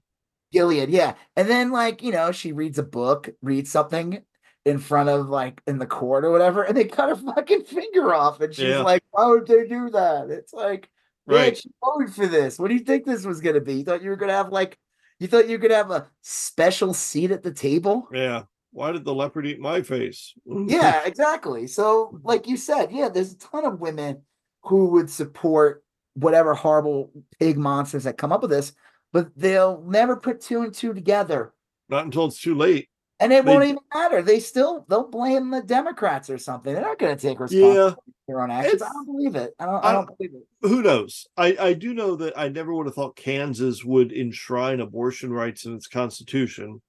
Gilead, 0.53 0.91
yeah. 0.91 1.15
And 1.37 1.49
then 1.49 1.71
like, 1.71 2.03
you 2.03 2.13
know, 2.13 2.31
she 2.33 2.53
reads 2.53 2.79
a 2.79 2.83
book, 2.83 3.31
reads 3.41 3.71
something 3.71 4.23
in 4.65 4.79
front 4.79 5.09
of 5.09 5.29
like 5.29 5.61
in 5.67 5.79
the 5.79 5.87
court 5.87 6.25
or 6.25 6.31
whatever, 6.31 6.63
and 6.63 6.77
they 6.77 6.85
cut 6.85 7.09
her 7.09 7.17
fucking 7.35 7.65
finger 7.65 8.13
off. 8.15 8.41
And 8.41 8.55
she's 8.55 8.65
Yeah. 8.65 8.83
like, 8.83 9.03
Why 9.11 9.27
would 9.29 9.47
they 9.47 9.67
do 9.67 9.91
that? 9.91 10.31
It's 10.31 10.53
like, 10.53 10.91
Right. 11.27 11.65
you 11.65 11.71
voted 11.83 12.15
for 12.15 12.27
this. 12.27 12.59
What 12.59 12.69
do 12.69 12.75
you 12.75 12.81
think 12.81 13.05
this 13.07 13.25
was 13.25 13.41
gonna 13.41 13.61
be? 13.61 13.75
You 13.77 13.85
thought 13.85 14.03
you 14.03 14.11
were 14.11 14.17
gonna 14.17 14.33
have 14.35 14.51
like 14.53 14.79
you 15.21 15.29
thought 15.29 15.49
you 15.49 15.57
gonna 15.57 15.77
have 15.77 15.91
a 15.93 16.11
special 16.21 16.93
seat 16.93 17.31
at 17.31 17.45
the 17.45 17.53
table? 17.53 18.09
Yeah. 18.13 18.45
Why 18.73 18.91
did 18.93 19.05
the 19.05 19.15
leopard 19.15 19.47
eat 19.47 19.61
my 19.61 19.83
face? 19.83 20.33
yeah, 20.47 21.03
exactly. 21.07 21.67
So, 21.67 22.19
like 22.23 22.47
you 22.49 22.57
said, 22.57 22.91
yeah, 22.91 23.09
there's 23.09 23.33
a 23.33 23.39
ton 23.39 23.65
of 23.65 23.81
women 23.81 24.23
who 24.63 24.87
would 24.91 25.11
support 25.11 25.85
whatever 26.15 26.55
horrible 26.55 27.11
pig 27.39 27.57
monsters 27.59 28.05
that 28.05 28.19
come 28.19 28.33
up 28.33 28.43
with 28.43 28.51
this, 28.51 28.73
but 29.13 29.29
they'll 29.37 29.83
never 29.87 30.17
put 30.17 30.41
two 30.41 30.63
and 30.63 30.75
two 30.75 30.95
together. 30.95 31.53
Not 31.89 32.05
until 32.07 32.27
it's 32.27 32.41
too 32.41 32.55
late. 32.55 32.89
And 33.21 33.33
it 33.33 33.45
They- 33.45 33.53
won't 33.53 33.65
even 33.65 33.79
matter. 33.95 34.21
They 34.23 34.41
still 34.41 34.85
they'll 34.89 35.09
blame 35.09 35.51
the 35.51 35.63
Democrats 35.63 36.29
or 36.31 36.39
something. 36.39 36.73
They're 36.73 36.83
not 36.83 36.99
going 36.99 37.17
to 37.17 37.21
take 37.23 37.39
responsibility 37.39 37.79
Yeah. 37.79 37.91
for 37.91 38.03
their 38.27 38.41
own 38.41 38.51
actions. 38.51 38.83
I 38.83 38.89
don't 38.89 39.07
believe 39.07 39.37
it. 39.37 39.55
I 39.61 39.67
don't. 39.67 39.85
I 39.85 39.91
I 39.91 39.93
don't 39.93 40.09
believe 40.19 40.33
it. 40.35 40.69
Who 40.69 40.83
knows? 40.83 41.27
I, 41.37 41.57
I 41.61 41.73
do 41.75 41.95
know 41.95 42.17
that 42.17 42.37
I 42.37 42.49
never 42.49 42.75
would 42.75 42.87
have 42.87 42.95
thought 42.97 43.15
Kansas 43.17 43.85
would 43.85 44.13
enshrine 44.13 44.81
abortion 44.81 45.33
rights 45.33 45.67
in 45.67 45.75
its 45.77 45.87
constitution, 45.87 46.83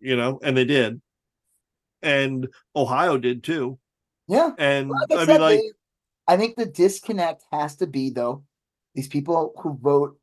you 0.00 0.16
know, 0.16 0.38
and 0.44 0.56
they 0.56 0.64
did. 0.64 1.00
And 2.04 2.48
Ohio 2.76 3.18
did 3.18 3.42
too. 3.42 3.78
Yeah. 4.28 4.50
And 4.58 4.90
Like 4.90 5.18
I, 5.18 5.22
I 5.22 5.26
mean, 5.26 5.40
like, 5.40 5.60
I 6.28 6.36
think 6.36 6.56
the 6.56 6.66
disconnect 6.66 7.42
has 7.50 7.76
to 7.76 7.86
be 7.86 8.10
though. 8.10 8.44
These 8.94 9.08
people 9.08 9.52
who 9.58 9.76
vote, 9.82 10.18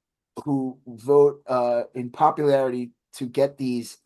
who 0.45 0.77
vote 0.87 1.41
uh, 1.47 1.83
in 1.93 2.09
popularity 2.09 2.91
to 3.15 3.25
get 3.25 3.57
these, 3.57 3.97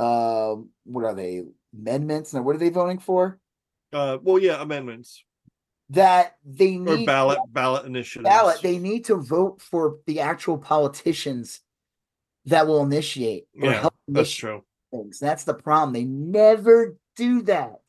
um, 0.00 0.70
what 0.84 1.04
are 1.04 1.14
they 1.14 1.42
amendments? 1.74 2.32
Now, 2.32 2.42
what 2.42 2.56
are 2.56 2.58
they 2.58 2.70
voting 2.70 2.98
for? 2.98 3.38
uh, 3.92 4.18
well, 4.22 4.38
yeah, 4.38 4.60
amendments 4.62 5.24
That 5.90 6.36
they 6.44 6.76
or 6.76 6.96
need 6.96 7.06
ballot 7.06 7.40
ballot 7.48 7.84
initiatives. 7.84 8.28
ballot. 8.28 8.62
They 8.62 8.78
need 8.78 9.06
to 9.06 9.16
vote 9.16 9.60
for 9.60 9.98
the 10.06 10.20
actual 10.20 10.58
politicians 10.58 11.60
that 12.46 12.66
will 12.66 12.82
initiate 12.82 13.46
or 13.60 13.70
Yeah, 13.70 13.80
help 13.80 13.94
That's 14.08 14.32
true. 14.32 14.64
things. 14.90 15.18
That's 15.18 15.44
the 15.44 15.54
problem. 15.54 15.92
They 15.92 16.04
never 16.04 16.96
do 17.18 17.42
that. 17.42 17.80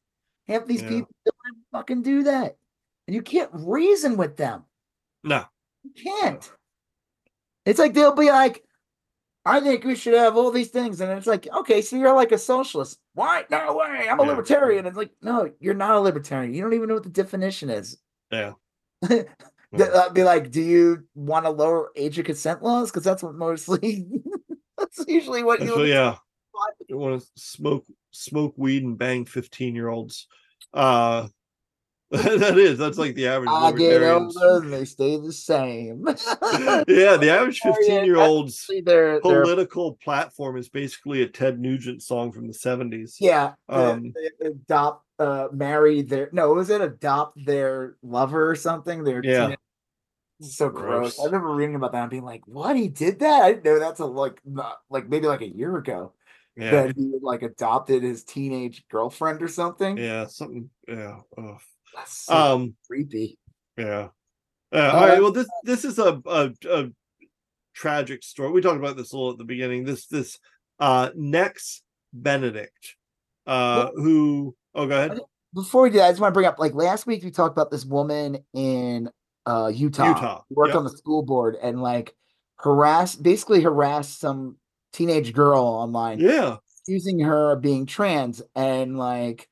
Half 0.47 0.65
these 0.65 0.81
Yeah. 0.81 0.89
people 0.89 1.15
don't 1.23 1.57
fucking 1.72 2.01
do 2.01 2.23
that. 2.23 2.57
And 3.07 3.15
you 3.15 3.22
can't 3.22 3.49
reason 3.53 4.18
with 4.18 4.35
them. 4.35 4.64
No, 5.23 5.45
You 5.84 5.91
can't. 5.91 6.51
It's 7.65 7.80
like 7.80 7.93
they'll 7.93 8.15
be 8.15 8.30
like, 8.31 8.64
I 9.45 9.60
think 9.61 9.84
we 9.84 9.95
should 9.95 10.14
have 10.15 10.35
all 10.35 10.51
these 10.51 10.69
things. 10.69 10.99
And 11.01 11.11
it's 11.11 11.27
like, 11.27 11.47
okay, 11.60 11.81
so 11.81 11.95
you're 11.95 12.14
like 12.14 12.31
a 12.31 12.38
socialist. 12.38 12.99
Why? 13.14 13.45
No 13.49 13.76
way. 13.77 14.07
I'm 14.10 14.19
a 14.19 14.23
Yeah. 14.23 14.30
libertarian. 14.30 14.85
It's 14.85 14.97
like, 14.97 15.11
no, 15.22 15.51
you're 15.60 15.73
not 15.73 15.95
a 15.95 15.99
libertarian. 15.99 16.53
You 16.53 16.61
don't 16.61 16.73
even 16.73 16.88
know 16.89 16.95
what 16.95 17.03
the 17.03 17.10
definition 17.10 17.69
is. 17.69 17.97
yeah. 18.31 18.53
Yeah. 19.72 19.85
uh, 19.85 20.10
be 20.10 20.23
like, 20.23 20.49
do 20.49 20.61
you 20.64 21.03
want 21.14 21.45
to 21.45 21.51
lower 21.51 21.91
age 21.95 22.18
of 22.18 22.26
consent 22.26 22.64
laws? 22.64 22.89
Because 22.89 23.03
that's 23.03 23.22
what 23.22 23.35
mostly, 23.35 24.07
that's 24.80 25.06
usually 25.07 25.43
what 25.43 25.60
you. 25.61 25.68
So 25.68 25.84
yeah, 25.84 26.15
you 26.88 26.97
want 26.97 27.22
to 27.22 27.27
smoke 27.35 27.85
smoke 28.11 28.53
weed 28.57 28.84
and 28.84 28.98
bang 28.98 29.26
15 29.26 29.76
year 29.76 29.90
olds. 29.90 30.27
Uh 30.73 31.27
that 32.11 32.57
is 32.57 32.80
that's 32.80 32.98
like 32.98 33.14
the 33.14 33.27
average 33.27 33.52
I 33.52 33.72
get 33.72 34.02
older 34.02 34.64
and 34.64 34.73
they 34.73 34.84
stay 34.86 35.18
the 35.18 35.31
same. 35.31 36.06
yeah, 36.07 37.18
the 37.18 37.30
average 37.30 37.60
15 37.64 38.03
year 38.03 38.18
old's 38.18 38.68
they're 38.84 39.19
political 39.22 39.94
platform 40.03 40.57
is 40.57 40.69
basically 40.69 41.22
a 41.22 41.27
Ted 41.27 41.60
Nugent 41.60 42.02
song 42.02 42.31
from 42.31 42.48
the 42.48 42.53
70s. 42.53 43.18
yeah, 43.19 43.53
Um, 43.68 44.11
they 44.41 44.48
adopt, 44.48 45.06
uh, 45.19 45.49
marry 45.53 46.02
their 46.02 46.30
no, 46.31 46.52
was 46.53 46.72
it 46.72 46.81
adopt 46.81 47.45
their 47.45 47.95
lover 48.02 48.49
or 48.49 48.56
something? 48.56 49.03
Their 49.03 49.23
Yeah. 49.23 49.48
teen- 49.49 49.57
This 50.40 50.49
is 50.49 50.57
so 50.57 50.69
gross. 50.69 51.15
Gross. 51.18 51.19
I 51.19 51.26
remember 51.26 51.53
reading 51.53 51.76
about 51.76 51.91
that 51.91 52.02
and 52.02 52.10
being 52.10 52.23
like, 52.23 52.41
"What? 52.48 52.76
He 52.76 52.88
did 52.88 53.19
that? 53.19 53.44
I 53.44 53.52
didn't 53.53 53.65
know 53.65 53.77
that's 53.80 53.99
a 53.99 54.06
like 54.06 54.40
not, 54.45 54.77
like 54.90 55.07
maybe 55.10 55.27
like 55.27 55.41
a 55.41 55.48
year 55.48 55.77
ago 55.77 56.14
Yeah. 56.60 56.72
that 56.72 56.95
he 56.95 57.11
like 57.22 57.41
adopted 57.41 58.03
his 58.03 58.23
teenage 58.23 58.88
girlfriend 58.90 59.41
or 59.41 59.48
something." 59.48 59.98
Yeah. 59.98 60.27
Something. 60.27 60.69
Yeah. 60.88 61.19
so 62.06 62.34
Um. 62.34 62.76
creepy. 62.88 63.38
Yeah. 63.77 64.10
Uh, 64.72 64.91
all 64.94 65.07
right. 65.07 65.22
Well, 65.22 65.31
this 65.31 65.49
this 65.64 65.86
is 65.86 65.99
a, 65.99 66.22
a 66.26 66.52
a 66.69 66.90
tragic 67.73 68.23
story. 68.23 68.52
We 68.52 68.61
talked 68.61 68.77
about 68.77 68.98
this 68.98 69.14
a 69.14 69.15
little 69.15 69.31
at 69.31 69.38
the 69.38 69.44
beginning. 69.44 69.86
This 69.86 70.06
this 70.07 70.38
uh 70.80 71.10
Nex 71.15 71.81
Benedict, 72.14 72.95
uh, 73.48 73.90
who 73.95 74.56
oh 74.76 74.88
go 74.88 74.95
ahead. 74.95 75.19
Before 75.53 75.84
we 75.84 75.90
do 75.90 75.98
that, 75.98 76.06
I 76.06 76.10
just 76.11 76.22
want 76.22 76.31
to 76.31 76.34
bring 76.34 76.45
up 76.45 76.60
like 76.60 76.73
last 76.73 77.07
week 77.07 77.23
we 77.23 77.31
talked 77.31 77.53
about 77.53 77.72
this 77.72 77.86
woman 77.86 78.38
in 78.53 79.10
uh 79.45 79.72
Utah, 79.73 80.07
Utah, 80.10 80.41
worked 80.49 80.69
yep. 80.69 80.77
on 80.77 80.84
the 80.84 80.91
school 80.91 81.23
board 81.23 81.57
and 81.61 81.81
like 81.81 82.15
harassed 82.57 83.23
basically 83.23 83.61
harassed 83.61 84.19
some 84.19 84.57
teenage 84.94 85.34
girl 85.34 85.64
online 85.64 86.20
Yeah. 86.20 86.57
Using 86.88 87.20
her 87.20 87.56
being 87.56 87.86
trans 87.86 88.41
and 88.56 88.98
like 88.98 89.48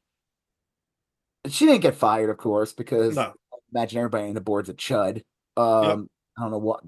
she 1.48 1.66
didn't 1.66 1.82
get 1.82 1.96
fired, 1.96 2.30
of 2.30 2.38
course, 2.38 2.74
because 2.74 3.16
No. 3.16 3.34
Imagine 3.74 4.00
everybody 4.00 4.28
in 4.30 4.34
the 4.34 4.42
board's 4.42 4.70
a 4.70 4.74
chud. 4.74 5.24
Um 5.56 6.10
I 6.38 6.42
don't 6.42 6.52
know 6.52 6.58
what 6.58 6.82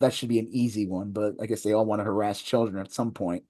that 0.00 0.14
should 0.14 0.28
be 0.28 0.38
an 0.38 0.48
easy 0.50 0.86
one, 0.86 1.12
but 1.12 1.34
I 1.40 1.46
guess 1.46 1.62
they 1.62 1.72
all 1.72 1.84
want 1.84 2.00
to 2.00 2.04
harass 2.04 2.40
children 2.42 2.78
at 2.84 2.92
some 2.92 3.12
point. 3.12 3.44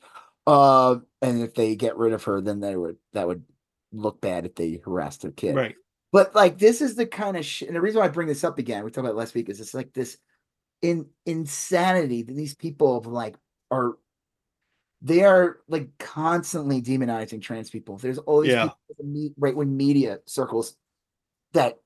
Uh 0.46 0.96
and 1.22 1.42
if 1.42 1.54
they 1.54 1.74
get 1.74 1.96
rid 1.96 2.12
of 2.12 2.24
her, 2.24 2.40
then 2.40 2.60
they 2.60 2.76
would 2.76 2.96
that 3.12 3.26
would 3.26 3.44
look 3.92 4.20
bad 4.20 4.44
if 4.46 4.54
they 4.54 4.80
harassed 4.84 5.22
their 5.22 5.30
kid. 5.30 5.56
Right. 5.56 5.74
But 6.12 6.34
like 6.34 6.58
this 6.58 6.80
is 6.80 6.94
the 6.94 7.06
kind 7.06 7.36
of 7.36 7.44
shit, 7.44 7.68
and 7.68 7.76
the 7.76 7.80
reason 7.80 7.98
why 8.00 8.06
I 8.06 8.08
bring 8.08 8.28
this 8.28 8.44
up 8.44 8.58
again, 8.58 8.84
we 8.84 8.90
talked 8.90 9.04
about 9.06 9.16
last 9.16 9.34
week, 9.34 9.48
is 9.48 9.60
it's 9.60 9.74
like 9.74 9.92
this 9.92 10.18
in 10.82 11.06
insanity 11.24 12.22
that 12.22 12.34
these 12.36 12.54
people 12.54 13.02
like 13.02 13.36
are 13.70 13.96
they 15.06 15.22
are 15.22 15.60
like 15.68 15.88
constantly 15.98 16.82
demonizing 16.82 17.40
trans 17.40 17.70
people. 17.70 17.96
There's 17.96 18.18
all 18.18 18.40
these 18.40 18.50
Yeah. 18.50 18.64
people 18.64 18.96
in 18.98 19.12
me- 19.12 19.34
right 19.38 19.54
wing 19.54 19.76
media 19.76 20.18
circles 20.26 20.76
that 21.52 21.78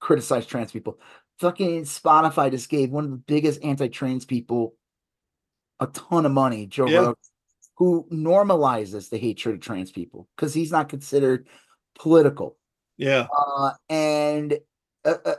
criticize 0.00 0.44
trans 0.44 0.70
people. 0.70 1.00
Fucking 1.38 1.84
Spotify 1.84 2.50
just 2.50 2.68
gave 2.68 2.90
one 2.90 3.04
of 3.04 3.10
the 3.10 3.16
biggest 3.16 3.64
anti-trans 3.64 4.26
people 4.26 4.74
a 5.80 5.86
ton 5.86 6.26
of 6.26 6.32
money, 6.32 6.66
Joe 6.66 6.86
Yeah. 6.88 6.98
Rogan, 6.98 7.14
who 7.76 8.06
normalizes 8.12 9.08
the 9.08 9.16
hatred 9.18 9.54
of 9.54 9.60
trans 9.62 9.90
people 9.90 10.28
because 10.36 10.52
he's 10.52 10.70
not 10.70 10.90
considered 10.90 11.48
political 11.98 12.58
Yeah. 12.98 13.28
uh, 13.34 13.72
and 13.88 14.58
uh, 15.06 15.16
uh, 15.24 15.34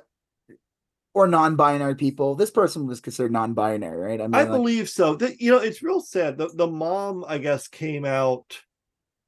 or 1.19 1.27
non-binary 1.27 1.95
people. 1.95 2.35
This 2.35 2.49
person 2.49 2.87
was 2.87 3.01
considered 3.01 3.33
non-binary, 3.33 3.97
right? 3.97 4.21
I 4.21 4.27
mean, 4.27 4.35
I 4.35 4.43
like, 4.43 4.51
believe 4.51 4.87
so. 4.87 5.15
That 5.15 5.41
you 5.41 5.51
know, 5.51 5.57
it's 5.57 5.83
real 5.83 5.99
sad. 5.99 6.37
The 6.37 6.47
the 6.47 6.67
mom, 6.67 7.25
I 7.27 7.39
guess, 7.39 7.67
came 7.67 8.05
out 8.05 8.57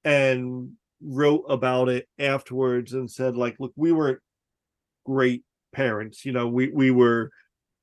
and 0.06 0.72
wrote 1.02 1.44
about 1.50 1.90
it 1.90 2.08
afterwards 2.18 2.94
and 2.94 3.12
said, 3.12 3.36
like, 3.36 3.58
look, 3.60 3.74
we 3.76 3.92
weren't 3.92 4.20
great 5.06 5.44
parents. 5.74 6.26
You 6.26 6.32
know, 6.32 6.48
we 6.48 6.70
we 6.70 6.92
were 6.92 7.30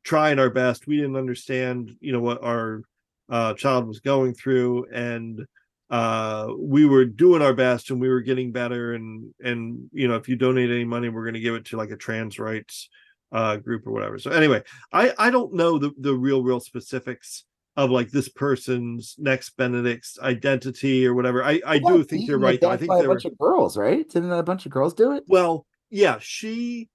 trying 0.04 0.38
our 0.38 0.50
best. 0.50 0.86
We 0.86 0.96
didn't 0.96 1.16
understand, 1.16 1.94
you 2.00 2.12
know, 2.12 2.20
what 2.20 2.42
our 2.42 2.82
uh, 3.28 3.52
child 3.54 3.86
was 3.86 4.00
going 4.00 4.32
through, 4.34 4.86
and 4.90 5.44
uh 5.90 6.48
we 6.58 6.84
were 6.84 7.06
doing 7.06 7.40
our 7.40 7.54
best 7.54 7.90
and 7.90 7.98
we 7.98 8.10
were 8.10 8.20
getting 8.20 8.52
better 8.52 8.92
and 8.92 9.32
and 9.42 9.88
you 9.90 10.06
know 10.06 10.16
if 10.16 10.28
you 10.28 10.36
donate 10.36 10.68
any 10.68 10.84
money 10.84 11.08
we're 11.08 11.24
going 11.24 11.32
to 11.32 11.40
give 11.40 11.54
it 11.54 11.64
to 11.64 11.78
like 11.78 11.90
a 11.90 11.96
trans 11.96 12.38
rights 12.38 12.90
uh 13.32 13.56
group 13.56 13.86
or 13.86 13.92
whatever 13.92 14.18
so 14.18 14.30
anyway 14.30 14.62
i 14.92 15.12
i 15.18 15.30
don't 15.30 15.52
know 15.52 15.78
the 15.78 15.92
the 15.98 16.14
real 16.14 16.42
real 16.42 16.60
specifics 16.60 17.44
of 17.76 17.90
like 17.90 18.10
this 18.10 18.28
person's 18.28 19.14
Nex 19.18 19.50
Benedict's 19.50 20.18
identity 20.18 21.06
or 21.06 21.14
whatever 21.14 21.44
i 21.44 21.60
i 21.64 21.78
do 21.78 22.02
think 22.02 22.26
you're 22.26 22.38
right 22.38 22.60
though 22.60 22.70
i 22.70 22.76
think 22.76 22.88
by 22.88 22.96
a 22.96 23.00
there 23.00 23.08
were 23.08 23.14
bunch 23.14 23.24
of 23.26 23.38
girls, 23.38 23.76
right? 23.76 24.08
Didn't 24.08 24.32
a 24.32 24.42
bunch 24.42 24.66
of 24.66 24.72
girls 24.72 24.94
do 24.94 25.12
it? 25.12 25.24
well 25.28 25.64
yeah 25.90 26.18
she 26.20 26.88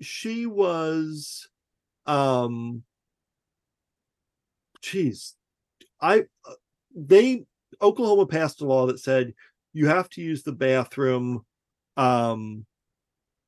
she 0.00 0.46
was 0.46 1.48
um 2.06 2.82
geez 4.80 5.34
i 6.00 6.20
uh, 6.20 6.54
they 6.96 7.44
oklahoma 7.82 8.26
passed 8.26 8.62
a 8.62 8.64
law 8.64 8.86
that 8.86 8.98
said 8.98 9.34
you 9.72 9.86
have 9.88 10.08
to 10.08 10.22
use 10.22 10.42
the 10.42 10.52
bathroom 10.52 11.44
um 11.98 12.64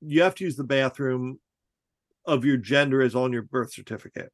you 0.03 0.23
have 0.23 0.35
to 0.35 0.45
use 0.45 0.57
the 0.57 0.65
bathroom 0.65 1.39
of 2.27 2.45
your 2.45 2.57
gender 2.57 3.03
is 3.03 3.15
on 3.15 3.33
your 3.33 3.43
birth 3.43 3.73
certificate 3.73 4.31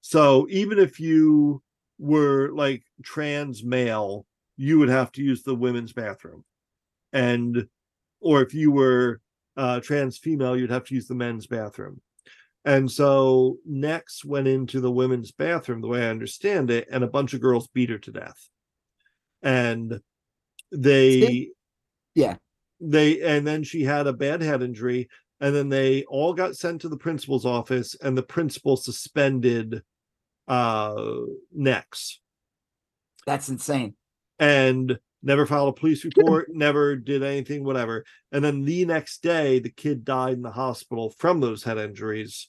so 0.00 0.46
even 0.50 0.78
if 0.78 0.98
you 0.98 1.62
were 1.98 2.50
like 2.52 2.82
trans 3.04 3.62
male 3.64 4.26
you 4.56 4.78
would 4.78 4.88
have 4.88 5.12
to 5.12 5.22
use 5.22 5.42
the 5.42 5.54
women's 5.54 5.92
bathroom 5.92 6.44
and 7.12 7.66
or 8.20 8.42
if 8.42 8.52
you 8.52 8.70
were 8.70 9.20
uh, 9.56 9.80
trans 9.80 10.18
female, 10.18 10.56
you'd 10.56 10.70
have 10.70 10.84
to 10.84 10.94
use 10.94 11.06
the 11.06 11.14
men's 11.14 11.46
bathroom. 11.46 12.00
And 12.64 12.90
so 12.90 13.58
Nex 13.66 14.24
went 14.24 14.46
into 14.46 14.80
the 14.80 14.90
women's 14.90 15.32
bathroom, 15.32 15.80
the 15.80 15.88
way 15.88 16.06
I 16.06 16.10
understand 16.10 16.70
it, 16.70 16.88
and 16.90 17.02
a 17.02 17.08
bunch 17.08 17.32
of 17.32 17.40
girls 17.40 17.68
beat 17.68 17.90
her 17.90 17.98
to 17.98 18.10
death. 18.10 18.48
And 19.42 20.00
they? 20.70 21.50
Yeah. 22.14 22.36
they, 22.80 23.22
and 23.22 23.46
then 23.46 23.62
she 23.64 23.82
had 23.82 24.06
a 24.06 24.12
bad 24.12 24.42
head 24.42 24.62
injury, 24.62 25.08
and 25.40 25.54
then 25.54 25.68
they 25.68 26.04
all 26.04 26.32
got 26.34 26.56
sent 26.56 26.80
to 26.82 26.88
the 26.88 26.96
principal's 26.96 27.46
office, 27.46 27.94
and 28.02 28.16
the 28.16 28.22
principal 28.22 28.76
suspended 28.76 29.82
uh 30.48 30.94
Nex 31.54 32.20
That's 33.26 33.48
insane. 33.48 33.94
and 34.38 34.98
never 35.22 35.44
filed 35.46 35.68
a 35.68 35.78
police 35.80 36.04
report, 36.04 36.48
never 36.52 36.96
did 36.96 37.22
anything, 37.22 37.62
whatever. 37.62 38.04
And 38.32 38.42
then 38.42 38.64
the 38.64 38.84
next 38.86 39.22
day, 39.22 39.58
the 39.58 39.70
kid 39.70 40.04
died 40.04 40.32
in 40.34 40.42
the 40.42 40.50
hospital 40.50 41.10
from 41.18 41.40
those 41.40 41.62
head 41.62 41.76
injuries. 41.78 42.48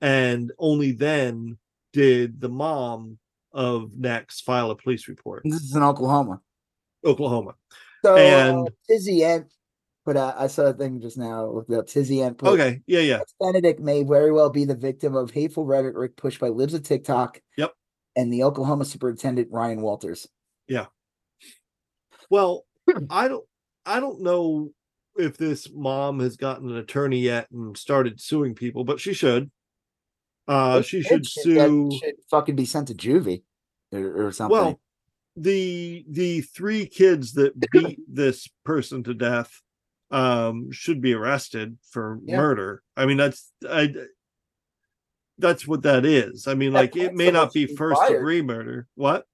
And 0.00 0.52
only 0.58 0.92
then 0.92 1.58
did 1.92 2.40
the 2.40 2.48
mom 2.48 3.18
of 3.52 3.90
Nex 3.98 4.40
file 4.40 4.70
a 4.70 4.76
police 4.76 5.08
report. 5.08 5.42
This 5.44 5.62
is 5.62 5.74
in 5.74 5.82
Oklahoma. 5.82 6.40
Oklahoma. 7.04 7.54
So 8.04 8.16
And- 8.16 8.68
uh, 8.68 8.70
Tizzy 8.88 9.24
Ent, 9.24 9.52
but 10.04 10.16
uh, 10.16 10.34
I 10.36 10.48
saw 10.48 10.64
a 10.64 10.72
thing 10.72 11.00
just 11.00 11.16
now. 11.16 11.46
Looked 11.46 11.70
up 11.72 11.86
Tizzy 11.86 12.22
put, 12.36 12.48
Okay. 12.48 12.80
Yeah. 12.86 13.00
Yeah. 13.00 13.20
Benedict 13.40 13.80
may 13.80 14.02
very 14.02 14.32
well 14.32 14.50
be 14.50 14.64
the 14.64 14.74
victim 14.74 15.14
of 15.14 15.30
hateful 15.30 15.64
rhetoric 15.64 16.16
pushed 16.16 16.40
by 16.40 16.48
libs 16.48 16.74
of 16.74 16.82
TikTok. 16.82 17.40
Yep. 17.56 17.72
And 18.16 18.32
the 18.32 18.42
Oklahoma 18.42 18.84
superintendent 18.84 19.48
Ryan 19.50 19.80
Walters. 19.80 20.28
Yeah. 20.66 20.86
Well, 22.30 22.64
I 23.10 23.28
don't 23.28 23.44
I 23.86 24.00
don't 24.00 24.22
know 24.22 24.70
if 25.16 25.36
this 25.36 25.68
mom 25.72 26.20
has 26.20 26.36
gotten 26.36 26.70
an 26.70 26.76
attorney 26.76 27.20
yet 27.20 27.48
and 27.52 27.76
started 27.76 28.20
suing 28.20 28.54
people, 28.54 28.84
but 28.84 29.00
she 29.00 29.12
should. 29.12 29.50
Uh 30.48 30.82
she 30.82 31.02
should 31.02 31.24
sue 31.24 31.90
should 32.02 32.14
fucking 32.28 32.56
be 32.56 32.64
sent 32.64 32.88
to 32.88 32.94
juvie 32.94 33.44
or, 33.92 34.26
or 34.26 34.32
something. 34.32 34.52
Well, 34.52 34.80
the 35.36 36.04
the 36.08 36.40
three 36.40 36.86
kids 36.86 37.34
that 37.34 37.58
beat 37.70 38.00
this 38.08 38.48
person 38.64 39.04
to 39.04 39.14
death 39.14 39.62
um 40.12 40.70
should 40.70 41.00
be 41.00 41.14
arrested 41.14 41.76
for 41.90 42.18
Yeah. 42.24 42.36
murder. 42.36 42.82
I 42.96 43.06
mean 43.06 43.16
that's 43.16 43.50
I 43.68 43.92
that's 45.38 45.66
what 45.66 45.82
that 45.82 46.04
is. 46.04 46.46
I 46.46 46.54
mean 46.54 46.72
That 46.72 46.78
like 46.80 46.96
it 46.96 47.14
may 47.14 47.30
not 47.30 47.52
be 47.52 47.66
be 47.66 47.74
first 47.76 48.00
fired. 48.00 48.14
degree 48.18 48.42
murder. 48.42 48.86
What? 48.94 49.26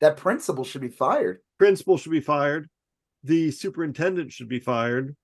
that 0.00 0.16
principal 0.16 0.64
should 0.64 0.80
be 0.82 0.88
fired. 0.88 1.38
Principal 1.58 1.96
should 1.96 2.10
be 2.12 2.20
fired. 2.20 2.68
The 3.22 3.50
superintendent 3.52 4.32
should 4.32 4.48
be 4.48 4.58
fired. 4.60 5.16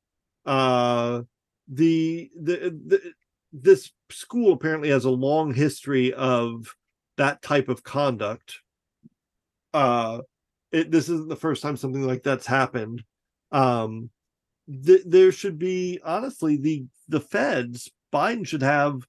Uh 0.47 1.23
the 1.69 2.31
the, 2.41 2.79
the 2.87 3.13
this 3.53 3.91
school 4.11 4.53
apparently 4.53 4.91
has 4.91 5.05
a 5.05 5.11
long 5.11 5.53
history 5.53 6.13
of 6.15 6.75
that 7.17 7.43
type 7.43 7.69
of 7.69 7.83
conduct 7.83 8.61
uh 9.75 10.21
it, 10.73 10.91
this 10.91 11.09
isn't 11.09 11.29
the 11.29 11.37
first 11.37 11.63
time 11.63 11.77
something 11.77 12.03
like 12.07 12.23
that's 12.23 12.47
happened 12.47 13.03
um 13.53 14.09
th- 14.85 15.03
there 15.07 15.33
should 15.33 15.59
be 15.59 16.01
honestly 16.05 16.57
the 16.57 16.85
the 17.09 17.21
feds 17.21 17.91
biden 18.13 18.47
should 18.47 18.63
have 18.63 19.03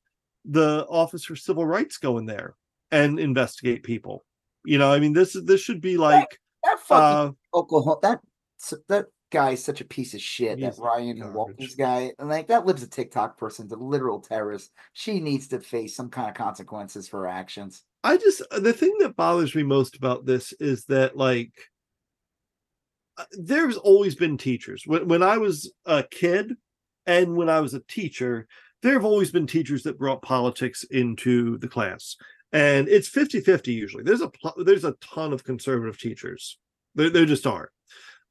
the 0.46 0.86
office 0.90 1.24
for 1.24 1.36
civil 1.36 1.66
rights 1.66 1.98
go 1.98 2.18
in 2.18 2.26
there 2.26 2.56
and 2.92 3.20
investigate 3.20 3.84
people 3.84 4.24
you 4.66 4.78
know 4.78 4.92
i 4.92 5.00
mean 5.00 5.14
this 5.14 5.36
is 5.36 5.44
this 5.46 5.62
should 5.62 5.82
be 5.82 5.98
like 5.98 6.40
That 6.64 6.80
fucking 6.80 7.36
uh 7.54 7.58
Oklahoma 7.58 7.98
that 8.02 8.20
that 8.90 9.06
guy 9.32 9.52
is 9.52 9.64
such 9.64 9.82
a 9.82 9.86
piece 9.86 10.14
of 10.14 10.22
shit. 10.22 10.60
That 10.60 10.78
Ryan. 10.78 11.34
Walters 11.34 11.76
guy, 11.76 12.12
and 12.20 12.30
like 12.30 12.48
that 12.48 12.66
Libs 12.66 12.84
of 12.84 12.92
TikTok 12.92 13.38
person, 13.38 13.68
the 13.68 13.78
literal 13.78 14.20
terrorist. 14.20 14.72
She 14.94 15.20
needs 15.20 15.48
to 15.48 15.60
face 15.60 15.96
some 15.96 16.10
kind 16.10 16.30
of 16.30 16.36
consequences 16.36 17.08
for 17.08 17.22
her 17.22 17.28
actions. 17.28 17.84
I 18.04 18.18
just 18.18 18.44
the 18.52 18.74
thing 18.74 18.96
that 19.00 19.16
bothers 19.16 19.56
me 19.56 19.64
most 19.64 19.96
about 19.96 20.26
this 20.26 20.54
is 20.60 20.86
that 20.86 21.18
like 21.18 21.52
there's 23.32 23.78
always 23.78 24.16
been 24.16 24.38
teachers. 24.38 24.84
When 24.86 25.08
when 25.08 25.24
I 25.24 25.38
was 25.38 25.72
a 25.86 26.04
kid 26.04 26.56
and 27.06 27.36
when 27.36 27.50
I 27.50 27.60
was 27.60 27.74
a 27.74 27.82
teacher 27.82 28.48
there 28.82 28.94
have 28.94 29.06
always 29.06 29.32
been 29.32 29.46
teachers 29.46 29.84
that 29.84 30.00
brought 30.00 30.22
politics 30.22 30.84
into 30.90 31.58
the 31.60 31.68
class. 31.68 32.16
And 32.52 32.88
it's 32.90 33.10
50-50 33.10 33.68
usually. 33.68 34.04
There's 34.04 34.22
a 34.22 34.32
there's 34.58 34.86
a 34.86 34.96
ton 35.02 35.34
of 35.34 35.44
conservative 35.44 36.00
teachers. 36.00 36.58
There, 36.96 37.10
there 37.10 37.26
just 37.26 37.48
are. 37.48 37.72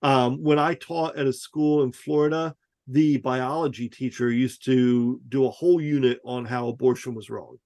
Um, 0.03 0.43
when 0.43 0.59
i 0.59 0.75
taught 0.75 1.19
at 1.19 1.27
a 1.27 1.33
school 1.33 1.83
in 1.83 1.93
florida 1.93 2.55
the 2.87 3.19
biology 3.19 3.87
teacher 3.87 4.31
used 4.31 4.65
to 4.65 5.21
do 5.29 5.45
a 5.45 5.51
whole 5.51 5.79
unit 5.79 6.21
on 6.25 6.47
how 6.47 6.69
abortion 6.69 7.15
was 7.15 7.29
wrong. 7.29 7.59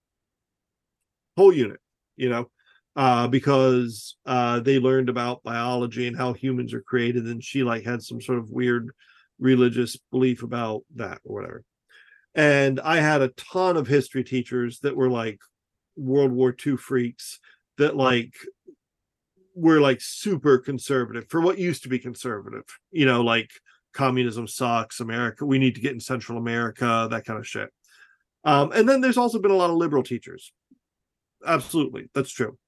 Whole 1.36 1.52
unit 1.52 1.80
you 2.16 2.28
know 2.28 2.50
uh, 2.96 3.26
because 3.26 4.16
uh, 4.24 4.60
they 4.60 4.78
learned 4.78 5.08
about 5.08 5.42
biology 5.42 6.06
and 6.06 6.16
how 6.16 6.32
humans 6.32 6.72
are 6.72 6.82
created 6.82 7.24
and 7.26 7.42
she 7.42 7.62
like 7.62 7.84
had 7.84 8.02
some 8.02 8.20
sort 8.20 8.38
of 8.38 8.50
weird 8.50 8.90
religious 9.38 9.96
belief 10.12 10.42
about 10.42 10.82
that 10.94 11.18
or 11.24 11.34
whatever 11.34 11.64
and 12.36 12.78
i 12.80 12.96
had 13.00 13.20
a 13.20 13.28
ton 13.30 13.76
of 13.76 13.88
history 13.88 14.22
teachers 14.22 14.78
that 14.80 14.96
were 14.96 15.10
like 15.10 15.38
World 15.96 16.32
War 16.32 16.54
II 16.64 16.76
freaks 16.76 17.40
that 17.78 17.96
like 17.96 18.34
were 19.54 19.80
like 19.80 20.00
super 20.00 20.58
conservative 20.58 21.26
for 21.28 21.40
what 21.40 21.58
used 21.58 21.84
to 21.84 21.88
be 21.88 21.98
conservative, 21.98 22.64
you 22.90 23.06
know, 23.06 23.22
like 23.22 23.50
communism 23.92 24.46
sucks, 24.46 25.00
America, 25.00 25.46
we 25.46 25.58
need 25.58 25.76
to 25.76 25.80
get 25.80 25.92
in 25.92 26.00
Central 26.00 26.38
America, 26.38 27.06
that 27.10 27.24
kind 27.24 27.38
of 27.38 27.46
shit. 27.46 27.70
Um, 28.44 28.72
and 28.72 28.88
then 28.88 29.00
there's 29.00 29.16
also 29.16 29.38
been 29.38 29.52
a 29.52 29.56
lot 29.56 29.70
of 29.70 29.76
liberal 29.76 30.02
teachers. 30.02 30.52
Absolutely, 31.46 32.08
that's 32.14 32.32
true. 32.32 32.58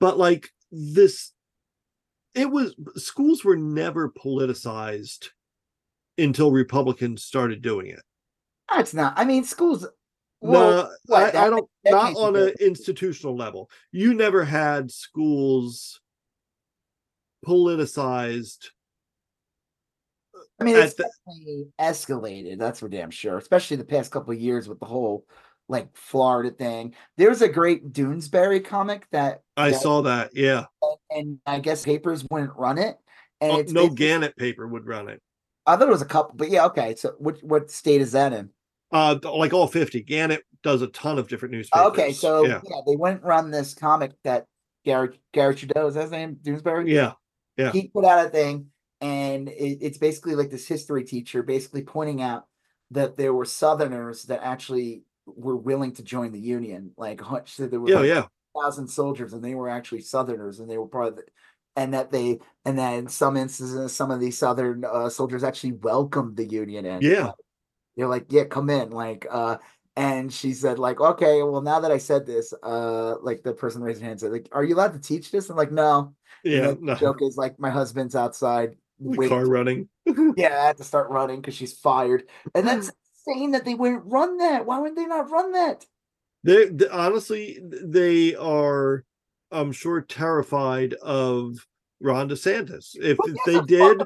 But 0.00 0.18
like 0.18 0.50
this, 0.70 1.32
it 2.34 2.50
was 2.50 2.74
schools 2.96 3.44
were 3.44 3.56
never 3.56 4.10
politicized 4.10 5.30
until 6.16 6.50
Republicans 6.50 7.24
started 7.24 7.62
doing 7.62 7.88
it. 7.88 8.02
That's 8.70 8.94
not. 8.94 9.14
I 9.16 9.24
mean, 9.24 9.44
schools 9.44 9.86
well, 10.40 10.92
no, 11.08 11.16
I, 11.16 11.28
I, 11.28 11.50
don't. 11.50 11.68
Not 11.84 12.14
on 12.16 12.36
an 12.36 12.52
institutional 12.60 13.36
level. 13.36 13.70
You 13.90 14.14
never 14.14 14.44
had 14.44 14.90
schools 14.90 16.00
politicized. 17.44 18.68
I 20.60 20.64
mean, 20.64 20.76
it's 20.76 20.94
the, 20.94 21.10
escalated. 21.80 22.58
That's 22.58 22.80
for 22.80 22.88
damn 22.88 23.10
sure. 23.10 23.38
Especially 23.38 23.76
the 23.76 23.84
past 23.84 24.12
couple 24.12 24.32
of 24.32 24.40
years 24.40 24.68
with 24.68 24.78
the 24.78 24.86
whole 24.86 25.24
like 25.68 25.94
Florida 25.96 26.50
thing. 26.50 26.94
There's 27.16 27.42
a 27.42 27.48
great 27.48 27.92
Doonesbury 27.92 28.64
comic 28.64 29.06
that 29.12 29.42
I 29.56 29.70
that, 29.70 29.80
saw 29.80 30.02
that. 30.02 30.30
Yeah, 30.34 30.64
and 31.10 31.38
I 31.46 31.60
guess 31.60 31.84
papers 31.84 32.24
wouldn't 32.30 32.56
run 32.56 32.78
it. 32.78 32.96
And 33.40 33.68
oh, 33.68 33.72
no 33.72 33.88
Gannett 33.88 34.36
paper 34.36 34.66
would 34.66 34.86
run 34.86 35.08
it. 35.08 35.22
I 35.66 35.76
thought 35.76 35.88
it 35.88 35.92
was 35.92 36.02
a 36.02 36.06
couple, 36.06 36.34
but 36.36 36.50
yeah, 36.50 36.64
okay. 36.66 36.94
So, 36.96 37.14
what 37.18 37.38
what 37.42 37.70
state 37.70 38.00
is 38.00 38.12
that 38.12 38.32
in? 38.32 38.50
Uh, 38.90 39.18
like 39.22 39.52
all 39.52 39.66
50. 39.66 40.02
Gannett 40.02 40.42
does 40.62 40.80
a 40.80 40.86
ton 40.88 41.18
of 41.18 41.28
different 41.28 41.52
newspapers. 41.52 41.86
Okay, 41.88 42.12
so 42.12 42.46
yeah, 42.46 42.60
yeah 42.64 42.80
they 42.86 42.96
went 42.96 43.22
run 43.22 43.50
this 43.50 43.74
comic 43.74 44.12
that 44.24 44.46
Garry 44.84 45.20
Garry 45.32 45.54
Trudeau 45.54 45.86
is 45.86 45.94
that 45.94 46.02
his 46.02 46.10
name? 46.10 46.36
Doonesbury? 46.42 46.90
Yeah. 46.90 47.12
Yeah. 47.56 47.72
He 47.72 47.88
put 47.88 48.04
out 48.04 48.24
a 48.24 48.30
thing 48.30 48.68
and 49.00 49.48
it, 49.48 49.78
it's 49.80 49.98
basically 49.98 50.34
like 50.34 50.50
this 50.50 50.66
history 50.66 51.04
teacher 51.04 51.42
basically 51.42 51.82
pointing 51.82 52.22
out 52.22 52.46
that 52.90 53.16
there 53.16 53.34
were 53.34 53.44
Southerners 53.44 54.24
that 54.24 54.40
actually 54.42 55.02
were 55.36 55.56
willing 55.56 55.92
to 55.92 56.02
join 56.02 56.32
the 56.32 56.40
Union. 56.40 56.92
Like 56.96 57.20
so 57.46 57.66
there 57.66 57.80
were 57.80 57.90
yeah, 57.90 57.96
like 57.96 58.08
yeah. 58.08 58.26
thousand 58.60 58.88
soldiers 58.88 59.32
and 59.32 59.44
they 59.44 59.54
were 59.54 59.68
actually 59.68 60.02
Southerners 60.02 60.60
and 60.60 60.70
they 60.70 60.78
were 60.78 60.88
part 60.88 61.08
of 61.08 61.16
the 61.16 61.24
and 61.76 61.94
that 61.94 62.10
they 62.10 62.38
and 62.64 62.76
then 62.76 62.94
in 62.94 63.08
some 63.08 63.36
instances 63.36 63.92
some 63.92 64.10
of 64.10 64.18
these 64.18 64.36
southern 64.36 64.84
uh, 64.84 65.08
soldiers 65.08 65.44
actually 65.44 65.72
welcomed 65.72 66.36
the 66.36 66.44
union 66.44 66.84
in. 66.84 67.00
yeah 67.02 67.30
they're 67.98 68.06
like, 68.06 68.26
yeah, 68.30 68.44
come 68.44 68.70
in. 68.70 68.90
Like, 68.90 69.26
uh, 69.28 69.58
and 69.96 70.32
she 70.32 70.54
said, 70.54 70.78
like, 70.78 71.00
okay, 71.00 71.42
well, 71.42 71.60
now 71.60 71.80
that 71.80 71.90
I 71.90 71.98
said 71.98 72.24
this, 72.24 72.54
uh, 72.62 73.16
like 73.20 73.42
the 73.42 73.52
person 73.52 73.82
raising 73.82 74.04
hand 74.04 74.20
said, 74.20 74.30
like, 74.30 74.48
are 74.52 74.62
you 74.62 74.76
allowed 74.76 74.92
to 74.92 75.00
teach 75.00 75.32
this? 75.32 75.50
I'm 75.50 75.56
like, 75.56 75.72
no. 75.72 76.14
Yeah. 76.44 76.74
no. 76.80 76.94
joke 76.94 77.20
is 77.20 77.36
like 77.36 77.58
my 77.58 77.70
husband's 77.70 78.14
outside. 78.14 78.76
Car 79.28 79.44
running. 79.44 79.88
yeah, 80.36 80.60
I 80.60 80.66
had 80.66 80.76
to 80.76 80.84
start 80.84 81.10
running 81.10 81.40
because 81.40 81.54
she's 81.54 81.72
fired. 81.72 82.28
And 82.54 82.66
that's 82.68 82.92
saying 83.28 83.52
that 83.52 83.64
they 83.64 83.74
wouldn't 83.74 84.04
run 84.06 84.38
that. 84.38 84.66
Why 84.66 84.78
would 84.78 84.96
they 84.96 85.06
not 85.06 85.30
run 85.30 85.52
that? 85.52 85.84
They, 86.44 86.66
they 86.66 86.88
honestly, 86.88 87.58
they 87.62 88.34
are, 88.36 89.04
I'm 89.50 89.72
sure, 89.72 90.00
terrified 90.00 90.94
of 90.94 91.56
Ron 92.00 92.28
DeSantis. 92.28 92.94
If, 92.94 93.18
if 93.24 93.36
they 93.44 93.60
did, 93.62 94.02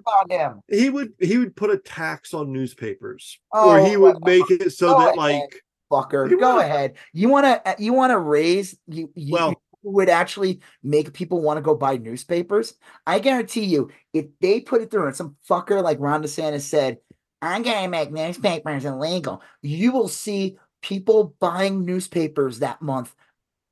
he 0.69 0.89
would 0.91 1.13
he 1.19 1.39
would 1.39 1.55
put 1.55 1.71
a 1.71 1.79
tax 1.79 2.33
on 2.33 2.53
newspapers, 2.53 3.39
oh, 3.53 3.71
or 3.71 3.87
he 3.87 3.97
would 3.97 4.25
make 4.25 4.51
it 4.51 4.71
so 4.71 4.99
that 4.99 5.17
ahead, 5.17 5.17
like 5.17 5.63
fucker, 5.93 6.29
go 6.41 6.57
would. 6.57 6.65
ahead. 6.65 6.95
You 7.13 7.29
want 7.29 7.45
to 7.45 7.69
uh, 7.69 7.75
you 7.79 7.93
want 7.93 8.13
to 8.13 8.19
raise 8.19 8.79
you, 8.87 9.11
you 9.15 9.35
well. 9.35 9.55
would 9.83 10.09
actually 10.09 10.61
make 10.83 11.13
people 11.13 11.43
want 11.43 11.59
to 11.59 11.63
go 11.63 11.75
buy 11.75 11.99
newspapers. 11.99 12.75
I 13.07 13.19
guarantee 13.19 13.65
you, 13.65 13.91
if 14.15 14.27
they 14.41 14.61
put 14.61 14.81
it 14.81 14.91
through 14.91 15.09
and 15.09 15.17
some 15.17 15.37
fucker 15.49 15.83
like 15.83 15.99
Ron 16.01 16.23
DeSantis 16.23 16.63
said, 16.63 16.97
"I'm 17.43 17.63
gonna 17.63 17.89
make 17.89 18.13
newspapers 18.13 18.85
illegal," 18.85 19.43
you 19.61 19.93
will 19.93 20.09
see 20.09 20.57
people 20.81 21.35
buying 21.39 21.85
newspapers 21.85 22.61
that 22.61 22.81
month 22.81 23.15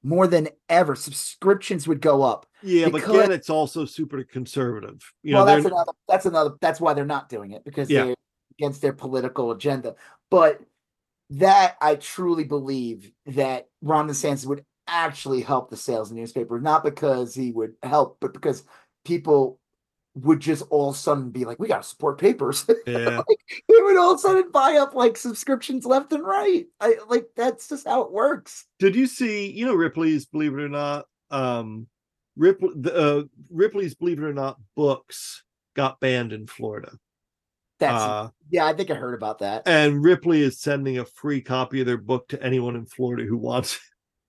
more 0.03 0.27
than 0.27 0.49
ever. 0.69 0.95
Subscriptions 0.95 1.87
would 1.87 2.01
go 2.01 2.23
up. 2.23 2.47
Yeah, 2.63 2.89
because, 2.89 3.09
but 3.09 3.17
again, 3.17 3.33
it's 3.33 3.51
also 3.51 3.85
super 3.85 4.23
conservative. 4.25 5.01
You 5.23 5.35
well, 5.35 5.47
know, 5.47 5.55
that's 5.55 5.67
another. 5.67 5.93
That's 6.09 6.27
another. 6.27 6.55
That's 6.61 6.81
why 6.81 6.95
they're 6.95 7.05
not 7.05 7.29
doing 7.29 7.53
it 7.53 7.65
because 7.65 7.89
yeah. 7.89 8.05
they're 8.05 8.17
against 8.59 8.83
their 8.83 8.93
political 8.93 9.51
agenda. 9.53 9.95
But 10.31 10.61
that 11.31 11.77
I 11.81 11.95
truly 11.95 12.45
believe 12.45 13.13
that 13.27 13.69
Ron 13.83 14.09
DeSantis 14.09 14.47
would 14.47 14.65
actually 14.87 15.43
help 15.43 15.71
the 15.71 15.77
sales 15.77 16.11
of 16.11 16.17
newspapers, 16.17 16.63
not 16.63 16.83
because 16.83 17.35
he 17.35 17.53
would 17.53 17.75
help, 17.83 18.19
but 18.21 18.33
because 18.33 18.65
people 19.05 19.60
would 20.15 20.41
just 20.41 20.65
all 20.71 20.91
of 20.91 20.97
a 20.97 20.99
sudden 20.99 21.31
be 21.31 21.45
like, 21.45 21.59
we 21.59 21.69
got 21.69 21.83
to 21.83 21.89
support 21.89 22.19
papers. 22.19 22.67
Yeah. 22.87 23.19
like, 23.19 23.41
they 23.69 23.83
would 23.83 23.97
all 23.97 24.13
of 24.13 24.17
a 24.17 24.19
sudden 24.21 24.51
buy 24.51 24.77
up 24.77 24.95
like 24.95 25.17
subscriptions 25.17 25.85
left 25.85 26.13
and 26.13 26.25
right. 26.25 26.67
I 26.81 26.97
like 27.09 27.29
that's 27.37 27.69
just 27.69 27.87
how 27.87 28.03
it 28.03 28.11
works. 28.11 28.67
Did 28.79 28.97
you 28.97 29.07
see, 29.07 29.51
you 29.51 29.67
know, 29.67 29.75
Ripley's 29.75 30.27
Believe 30.27 30.55
It 30.55 30.63
or 30.63 30.69
Not? 30.69 31.07
Um, 31.31 31.87
Ripley, 32.37 32.71
uh, 32.93 33.23
Ripley's 33.51 33.95
Believe 33.95 34.19
It 34.19 34.25
or 34.25 34.33
Not 34.33 34.59
books 34.75 35.45
got 35.77 36.01
banned 36.01 36.33
in 36.33 36.47
Florida. 36.47 36.93
That's 37.79 38.03
uh, 38.03 38.29
yeah, 38.51 38.67
I 38.67 38.75
think 38.75 38.91
I 38.91 38.95
heard 38.95 39.15
about 39.15 39.39
that. 39.39 39.63
And 39.67 40.03
Ripley 40.03 40.43
is 40.43 40.61
sending 40.61 40.99
a 40.99 41.05
free 41.05 41.41
copy 41.41 41.81
of 41.81 41.87
their 41.87 41.99
book 41.99 42.29
to 42.29 42.43
anyone 42.43 42.77
in 42.77 42.87
Florida 42.87 43.25
who 43.25 43.37
wants 43.37 43.79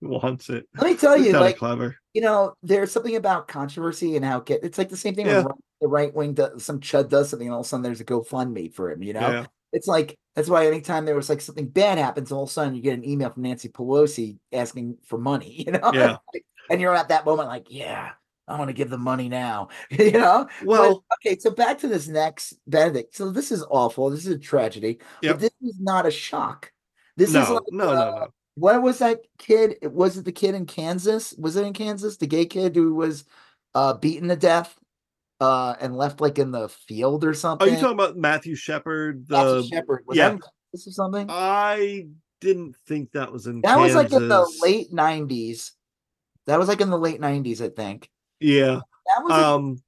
wants 0.00 0.48
it. 0.50 0.68
Let 0.76 0.86
me 0.86 0.96
tell 0.96 1.16
you, 1.16 1.32
like 1.32 1.58
clever. 1.58 1.96
You 2.14 2.22
know, 2.22 2.54
there's 2.62 2.92
something 2.92 3.16
about 3.16 3.48
controversy 3.48 4.16
and 4.16 4.24
how 4.24 4.38
it 4.38 4.46
get, 4.46 4.64
it's 4.64 4.78
like 4.78 4.88
the 4.88 4.96
same 4.96 5.14
thing 5.14 5.26
yeah. 5.26 5.42
when 5.42 5.54
the 5.82 5.88
right 5.88 6.14
wing 6.14 6.32
does 6.32 6.64
some 6.64 6.80
chud 6.80 7.10
does 7.10 7.28
something, 7.28 7.48
and 7.48 7.52
all 7.52 7.60
of 7.60 7.66
a 7.66 7.68
sudden 7.68 7.82
there's 7.82 8.00
a 8.00 8.04
GoFundMe 8.04 8.72
for 8.72 8.90
him. 8.90 9.02
You 9.02 9.12
know, 9.12 9.20
yeah. 9.20 9.46
it's 9.72 9.88
like 9.88 10.16
that's 10.34 10.48
why 10.48 10.66
anytime 10.66 11.04
there 11.04 11.16
was 11.16 11.28
like 11.28 11.40
something 11.40 11.68
bad 11.68 11.98
happens, 11.98 12.32
all 12.32 12.44
of 12.44 12.48
a 12.48 12.52
sudden 12.52 12.74
you 12.74 12.80
get 12.80 12.94
an 12.94 13.06
email 13.06 13.28
from 13.28 13.42
Nancy 13.42 13.68
Pelosi 13.68 14.38
asking 14.52 14.96
for 15.04 15.18
money. 15.18 15.64
You 15.66 15.72
know, 15.72 15.92
yeah. 15.92 16.16
and 16.70 16.80
you're 16.80 16.94
at 16.94 17.08
that 17.08 17.26
moment 17.26 17.48
like, 17.48 17.66
yeah, 17.68 18.12
I 18.48 18.58
want 18.58 18.68
to 18.68 18.74
give 18.74 18.90
the 18.90 18.98
money 18.98 19.28
now. 19.28 19.68
you 19.90 20.12
know? 20.12 20.48
Well, 20.64 21.04
but, 21.08 21.18
okay, 21.18 21.38
so 21.38 21.50
back 21.50 21.78
to 21.78 21.88
this 21.88 22.08
Nex 22.08 22.54
Benedict. 22.66 23.14
So 23.16 23.30
this 23.30 23.52
is 23.52 23.64
awful. 23.68 24.08
This 24.08 24.26
is 24.26 24.34
a 24.36 24.38
tragedy. 24.38 24.98
Yep. 25.22 25.34
But 25.34 25.40
this 25.40 25.52
is 25.62 25.80
not 25.80 26.06
a 26.06 26.10
shock. 26.10 26.72
This 27.16 27.32
no, 27.32 27.42
is 27.42 27.50
like, 27.50 27.62
no, 27.70 27.90
uh, 27.90 27.94
no, 27.94 28.10
no. 28.18 28.28
What 28.54 28.82
was 28.82 28.98
that 28.98 29.20
kid? 29.38 29.76
Was 29.82 30.16
it 30.16 30.24
the 30.24 30.32
kid 30.32 30.54
in 30.54 30.66
Kansas? 30.66 31.34
Was 31.38 31.56
it 31.56 31.66
in 31.66 31.72
Kansas? 31.72 32.18
The 32.18 32.26
gay 32.26 32.46
kid 32.46 32.76
who 32.76 32.94
was 32.94 33.24
uh 33.74 33.94
beaten 33.94 34.28
to 34.28 34.36
death 34.36 34.78
uh 35.42 35.74
and 35.80 35.96
left 35.96 36.20
like 36.20 36.38
in 36.38 36.52
the 36.52 36.68
field 36.68 37.24
or 37.24 37.34
something? 37.34 37.66
Are 37.66 37.70
you 37.70 37.76
talking 37.76 37.94
about 37.94 38.16
Matthew 38.16 38.54
Shepard? 38.54 39.26
The 39.26 39.36
Matthew 39.36 39.76
Shepard. 39.76 40.04
Was 40.06 40.16
yeah. 40.16 40.28
that 40.30 40.40
or 40.74 40.78
something? 40.78 41.26
I 41.28 42.06
didn't 42.40 42.76
think 42.86 43.12
that 43.12 43.32
was 43.32 43.46
in 43.46 43.60
That 43.62 43.76
Kansas. 43.76 43.94
was 43.96 44.12
like 44.12 44.22
in 44.22 44.28
the 44.28 44.58
late 44.62 44.92
90s. 44.92 45.72
That 46.46 46.58
was 46.58 46.68
like 46.68 46.80
in 46.80 46.90
the 46.90 46.98
late 46.98 47.20
90s, 47.20 47.60
I 47.60 47.68
think. 47.68 48.08
Yeah. 48.40 48.80
That 49.06 49.24
was 49.24 49.32
um 49.32 49.82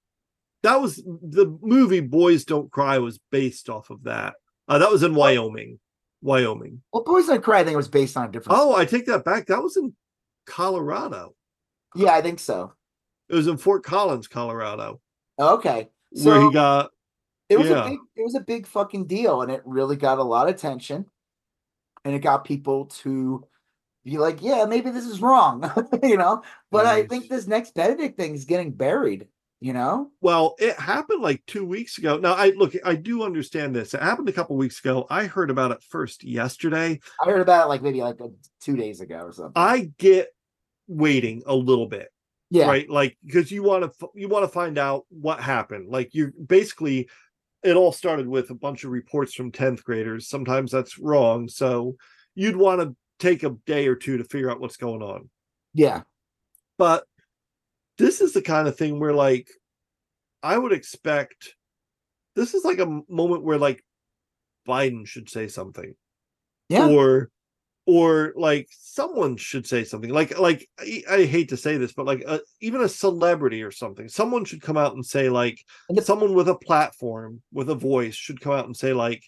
that 0.62 0.81
was 0.81 0.97
the 0.97 1.57
movie 1.62 2.00
Boys 2.00 2.44
Don't 2.44 2.70
Cry 2.70 2.99
was 2.99 3.20
based 3.31 3.68
off 3.68 3.91
of 3.91 4.05
that. 4.05 4.34
Uh, 4.66 4.78
that 4.78 4.91
was 4.91 5.02
in 5.02 5.15
Wyoming. 5.15 5.78
Wyoming. 6.23 6.83
Well, 6.92 7.05
Boys 7.05 7.26
Don't 7.26 7.44
Cry, 7.44 7.60
I 7.60 7.65
think 7.65 7.74
it 7.74 7.76
was 7.76 7.89
based 7.89 8.16
on 8.16 8.28
a 8.28 8.33
different. 8.33 8.58
Oh, 8.58 8.74
I 8.74 8.86
take 8.86 9.07
that 9.07 9.24
back. 9.24 9.47
That 9.47 9.62
was 9.62 9.76
in 9.76 9.94
Colorado. 10.47 11.34
Yeah, 11.94 12.15
I 12.15 12.23
think 12.23 12.41
so. 12.41 12.73
It 13.28 13.34
was 13.34 13.47
in 13.47 13.57
Fort 13.57 13.84
Collins, 13.84 14.26
Colorado. 14.26 15.00
Okay, 15.38 15.88
so 16.14 16.30
where 16.30 16.40
he 16.42 16.52
got. 16.52 16.90
It 17.48 17.58
was 17.58 17.68
yeah. 17.68 17.84
a 17.84 17.90
big. 17.90 17.98
It 18.16 18.22
was 18.22 18.34
a 18.34 18.40
big 18.40 18.66
fucking 18.66 19.06
deal, 19.06 19.42
and 19.42 19.50
it 19.50 19.62
really 19.64 19.96
got 19.96 20.18
a 20.18 20.22
lot 20.22 20.48
of 20.48 20.54
attention, 20.54 21.06
and 22.04 22.14
it 22.14 22.20
got 22.20 22.44
people 22.44 22.86
to 22.86 23.46
be 24.04 24.18
like, 24.18 24.42
yeah, 24.42 24.66
maybe 24.66 24.90
this 24.90 25.06
is 25.06 25.20
wrong, 25.20 25.70
you 26.02 26.16
know. 26.16 26.42
But 26.70 26.84
nice. 26.84 27.04
I 27.04 27.06
think 27.06 27.28
this 27.28 27.46
Nex 27.46 27.70
Benedict 27.70 28.18
thing 28.18 28.34
is 28.34 28.44
getting 28.44 28.70
buried. 28.72 29.28
you 29.64 29.72
know? 29.72 30.10
Well, 30.20 30.56
it 30.58 30.78
happened 30.78 31.22
like 31.22 31.42
two 31.46 31.64
weeks 31.64 31.96
ago. 31.96 32.18
Now, 32.18 32.34
I 32.34 32.50
look, 32.50 32.74
I 32.84 32.94
do 32.96 33.22
understand 33.22 33.74
this. 33.74 33.94
It 33.94 34.02
happened 34.02 34.28
a 34.28 34.32
couple 34.32 34.56
weeks 34.56 34.78
ago. 34.78 35.06
I 35.08 35.24
heard 35.24 35.48
about 35.48 35.70
it 35.70 35.82
first 35.82 36.22
yesterday. 36.22 37.00
I 37.24 37.30
heard 37.30 37.40
about 37.40 37.64
it 37.64 37.68
like 37.68 37.80
maybe 37.80 38.02
like 38.02 38.18
two 38.60 38.76
days 38.76 39.00
ago 39.00 39.20
or 39.20 39.32
something. 39.32 39.52
I 39.56 39.90
get 39.96 40.34
waiting 40.86 41.42
a 41.46 41.54
little 41.54 41.86
bit, 41.86 42.10
yeah. 42.55 42.68
right? 42.68 42.89
Like 42.89 43.16
because 43.24 43.50
you 43.50 43.65
want 43.65 43.83
to 43.84 44.08
you 44.15 44.28
want 44.28 44.44
to 44.44 44.49
find 44.49 44.78
out 44.78 45.05
what 45.08 45.41
happened. 45.41 45.89
Like 45.89 46.15
you 46.15 46.33
basically, 46.47 47.08
it 47.65 47.74
all 47.74 47.91
started 47.91 48.28
with 48.28 48.50
a 48.50 48.55
bunch 48.55 48.84
of 48.84 48.91
reports 48.91 49.34
from 49.34 49.50
tenth 49.50 49.83
graders. 49.83 50.28
Sometimes 50.28 50.70
that's 50.70 50.99
wrong, 50.99 51.49
so 51.49 51.97
you'd 52.36 52.57
want 52.57 52.81
to 52.81 52.94
take 53.18 53.42
a 53.42 53.57
day 53.66 53.89
or 53.89 53.97
two 53.97 54.18
to 54.18 54.24
figure 54.24 54.50
out 54.50 54.60
what's 54.60 54.76
going 54.76 55.02
on. 55.02 55.28
Yeah. 55.73 56.02
But 56.78 57.05
this 57.99 58.20
is 58.20 58.33
the 58.33 58.42
kind 58.42 58.68
of 58.68 58.76
thing 58.76 59.00
where 59.00 59.12
like 59.12 59.49
I 60.42 60.57
would 60.57 60.73
expect 60.73 61.55
this 62.36 62.55
is 62.55 62.65
like 62.65 62.78
a 62.78 63.00
moment 63.08 63.42
where 63.42 63.58
like 63.58 63.84
Biden 64.68 65.07
should 65.07 65.28
say 65.28 65.49
something. 65.49 65.94
Yeah. 66.68 66.89
Or 66.89 67.31
or 67.86 68.32
like 68.36 68.68
someone 68.70 69.36
should 69.36 69.66
say 69.66 69.84
something 69.84 70.10
like 70.10 70.38
like 70.38 70.68
I, 70.78 71.02
I 71.10 71.24
hate 71.24 71.50
to 71.50 71.56
say 71.56 71.76
this 71.76 71.92
but 71.92 72.06
like 72.06 72.22
a, 72.26 72.40
even 72.60 72.80
a 72.82 72.88
celebrity 72.88 73.62
or 73.62 73.70
something 73.70 74.08
someone 74.08 74.44
should 74.44 74.62
come 74.62 74.76
out 74.76 74.94
and 74.94 75.04
say 75.04 75.28
like 75.28 75.58
someone 76.02 76.32
with 76.34 76.48
a 76.48 76.54
platform 76.54 77.42
with 77.52 77.68
a 77.70 77.74
voice 77.74 78.14
should 78.14 78.40
come 78.40 78.52
out 78.52 78.66
and 78.66 78.76
say 78.76 78.92
like 78.92 79.22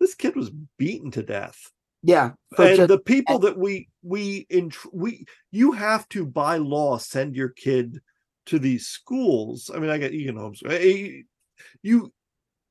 this 0.00 0.14
kid 0.14 0.36
was 0.36 0.50
beaten 0.78 1.10
to 1.10 1.22
death 1.22 1.70
Yeah. 2.02 2.30
and 2.56 2.76
just- 2.76 2.88
the 2.88 2.98
people 2.98 3.40
that 3.40 3.58
we 3.58 3.88
we 4.02 4.46
in 4.48 4.72
we 4.92 5.26
you 5.50 5.72
have 5.72 6.08
to 6.10 6.24
by 6.24 6.56
law 6.56 6.96
send 6.98 7.36
your 7.36 7.50
kid 7.50 8.00
to 8.46 8.58
these 8.58 8.86
schools 8.86 9.70
i 9.74 9.78
mean 9.78 9.90
i 9.90 9.98
get 9.98 10.12
you 10.14 10.32
know 10.32 10.54
eh, 10.66 11.20
you 11.82 12.10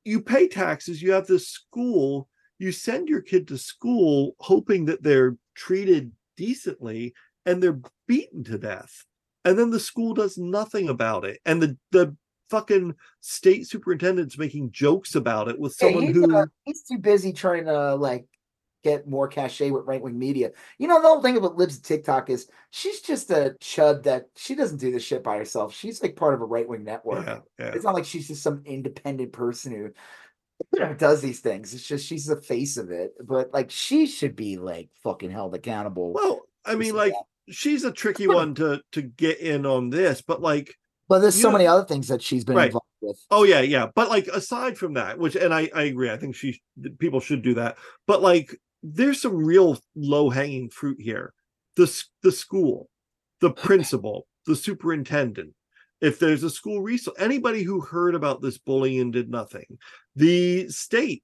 you 0.04 0.20
pay 0.22 0.48
taxes 0.48 1.00
you 1.00 1.12
have 1.12 1.26
this 1.28 1.48
school 1.48 2.28
you 2.58 2.72
send 2.72 3.08
your 3.08 3.20
kid 3.20 3.48
to 3.48 3.58
school 3.58 4.34
hoping 4.38 4.84
that 4.86 5.02
they're 5.02 5.36
treated 5.54 6.12
decently 6.36 7.14
and 7.46 7.62
they're 7.62 7.80
beaten 8.06 8.44
to 8.44 8.58
death 8.58 9.04
and 9.44 9.58
then 9.58 9.70
the 9.70 9.80
school 9.80 10.14
does 10.14 10.38
nothing 10.38 10.88
about 10.88 11.24
it 11.24 11.40
and 11.44 11.62
the 11.62 11.76
the 11.90 12.16
fucking 12.50 12.94
state 13.20 13.66
superintendent's 13.66 14.38
making 14.38 14.70
jokes 14.70 15.14
about 15.14 15.48
it 15.48 15.58
with 15.58 15.76
Yeah, 15.80 15.88
someone 15.88 16.04
he's, 16.04 16.14
who 16.14 16.36
uh, 16.36 16.46
he's 16.64 16.82
too 16.82 16.98
busy 16.98 17.32
trying 17.32 17.66
to 17.66 17.94
like 17.94 18.26
get 18.84 19.08
more 19.08 19.28
cachet 19.28 19.70
with 19.70 19.86
right 19.86 20.00
wing 20.00 20.18
media. 20.18 20.52
You 20.78 20.88
know, 20.88 21.02
the 21.02 21.08
whole 21.08 21.20
thing 21.20 21.36
about 21.36 21.56
Libs 21.56 21.80
TikTok 21.80 22.30
is 22.30 22.48
she's 22.70 23.00
just 23.00 23.30
a 23.30 23.54
chud 23.60 24.04
that 24.04 24.26
she 24.36 24.54
doesn't 24.54 24.78
do 24.78 24.92
this 24.92 25.02
shit 25.02 25.22
by 25.22 25.36
herself. 25.36 25.74
She's 25.74 26.02
like 26.02 26.16
part 26.16 26.34
of 26.34 26.40
a 26.40 26.46
right 26.46 26.68
wing 26.68 26.84
network. 26.84 27.26
yeah, 27.26 27.38
yeah. 27.58 27.72
It's 27.74 27.84
not 27.84 27.94
like 27.94 28.04
she's 28.04 28.28
just 28.28 28.42
some 28.42 28.62
independent 28.64 29.32
person 29.32 29.72
who 29.72 29.90
you 30.72 30.80
know, 30.80 30.94
does 30.94 31.20
these 31.20 31.40
things. 31.40 31.72
It's 31.74 31.86
just 31.86 32.06
she's 32.06 32.26
the 32.26 32.40
face 32.40 32.76
of 32.76 32.90
it. 32.90 33.12
But 33.26 33.52
like 33.52 33.70
she 33.70 34.06
should 34.06 34.36
be 34.36 34.56
like 34.56 34.88
fucking 35.02 35.30
held 35.30 35.54
accountable. 35.54 36.12
well 36.12 36.40
i 36.66 36.74
mean 36.74 36.94
like 36.94 37.12
that. 37.12 37.54
she's 37.54 37.84
a 37.84 37.92
tricky 37.92 38.26
one 38.26 38.54
to 38.56 38.80
to 38.92 39.00
get 39.02 39.38
in 39.38 39.64
on 39.64 39.88
this 39.90 40.20
but 40.20 40.42
like 40.42 40.74
but 41.08 41.20
there's 41.20 41.40
so 41.40 41.48
know- 41.48 41.52
many 41.52 41.66
other 41.66 41.84
things 41.84 42.08
that 42.08 42.20
she's 42.20 42.44
been 42.44 42.56
Right. 42.56 42.66
involved 42.66 42.84
with. 43.00 43.24
oh 43.30 43.44
yeah 43.44 43.60
yeah 43.60 43.86
but 43.94 44.08
like 44.10 44.26
aside 44.26 44.76
from 44.76 44.94
that 44.94 45.18
which 45.18 45.36
and 45.36 45.54
i 45.54 45.70
i 45.74 45.84
agree 45.84 46.10
i 46.10 46.16
think 46.16 46.34
she 46.34 46.60
people 46.98 47.20
should 47.20 47.42
do 47.42 47.54
that 47.54 47.76
but 48.06 48.20
like 48.20 48.54
there's 48.82 49.22
some 49.22 49.36
real 49.36 49.78
low 49.94 50.28
hanging 50.28 50.68
fruit 50.68 51.00
here 51.00 51.32
the 51.76 51.86
the 52.22 52.32
school 52.32 52.90
the 53.40 53.50
principal 53.52 54.26
the 54.46 54.56
superintendent 54.56 55.54
if 56.00 56.18
there's 56.18 56.44
a 56.44 56.50
school 56.50 56.80
resource 56.80 57.16
anybody 57.18 57.62
who 57.62 57.80
heard 57.80 58.14
about 58.14 58.40
this 58.40 58.58
bullying 58.58 59.00
and 59.00 59.12
did 59.12 59.30
nothing. 59.30 59.78
The 60.16 60.68
state 60.68 61.22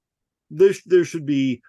there, 0.49 0.73
there 0.85 1.05
should 1.05 1.25
be 1.25 1.61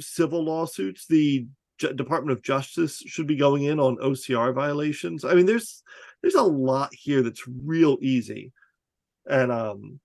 civil 0.00 0.44
lawsuits. 0.44 1.06
The 1.06 1.46
Ju- 1.78 1.94
department 1.94 2.36
of 2.36 2.44
justice 2.44 3.02
should 3.06 3.26
be 3.26 3.36
going 3.36 3.64
in 3.64 3.80
on 3.80 3.96
ocr 3.96 4.54
violations. 4.54 5.24
I 5.24 5.34
mean 5.34 5.46
there's 5.46 5.82
there's 6.20 6.34
a 6.34 6.42
lot 6.42 6.90
here 6.92 7.22
that's 7.22 7.42
real 7.46 7.98
easy. 8.00 8.52
And 9.28 9.50
um 9.50 10.00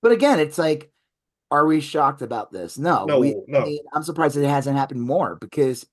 But 0.00 0.12
again, 0.12 0.40
it's 0.40 0.58
like, 0.58 0.90
are 1.50 1.66
we 1.66 1.80
shocked 1.80 2.22
about 2.22 2.50
this? 2.50 2.78
No, 2.78 3.04
No, 3.04 3.20
we, 3.20 3.36
no. 3.46 3.60
I 3.60 3.64
mean, 3.64 3.84
I'm 3.92 4.02
surprised 4.02 4.36
it 4.36 4.48
hasn't 4.48 4.76
happened 4.76 5.02
more 5.02 5.36
because 5.40 5.86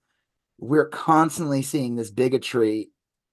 we're 0.58 0.88
constantly 0.88 1.62
seeing 1.62 1.96
this 1.96 2.12
bigotry 2.12 2.90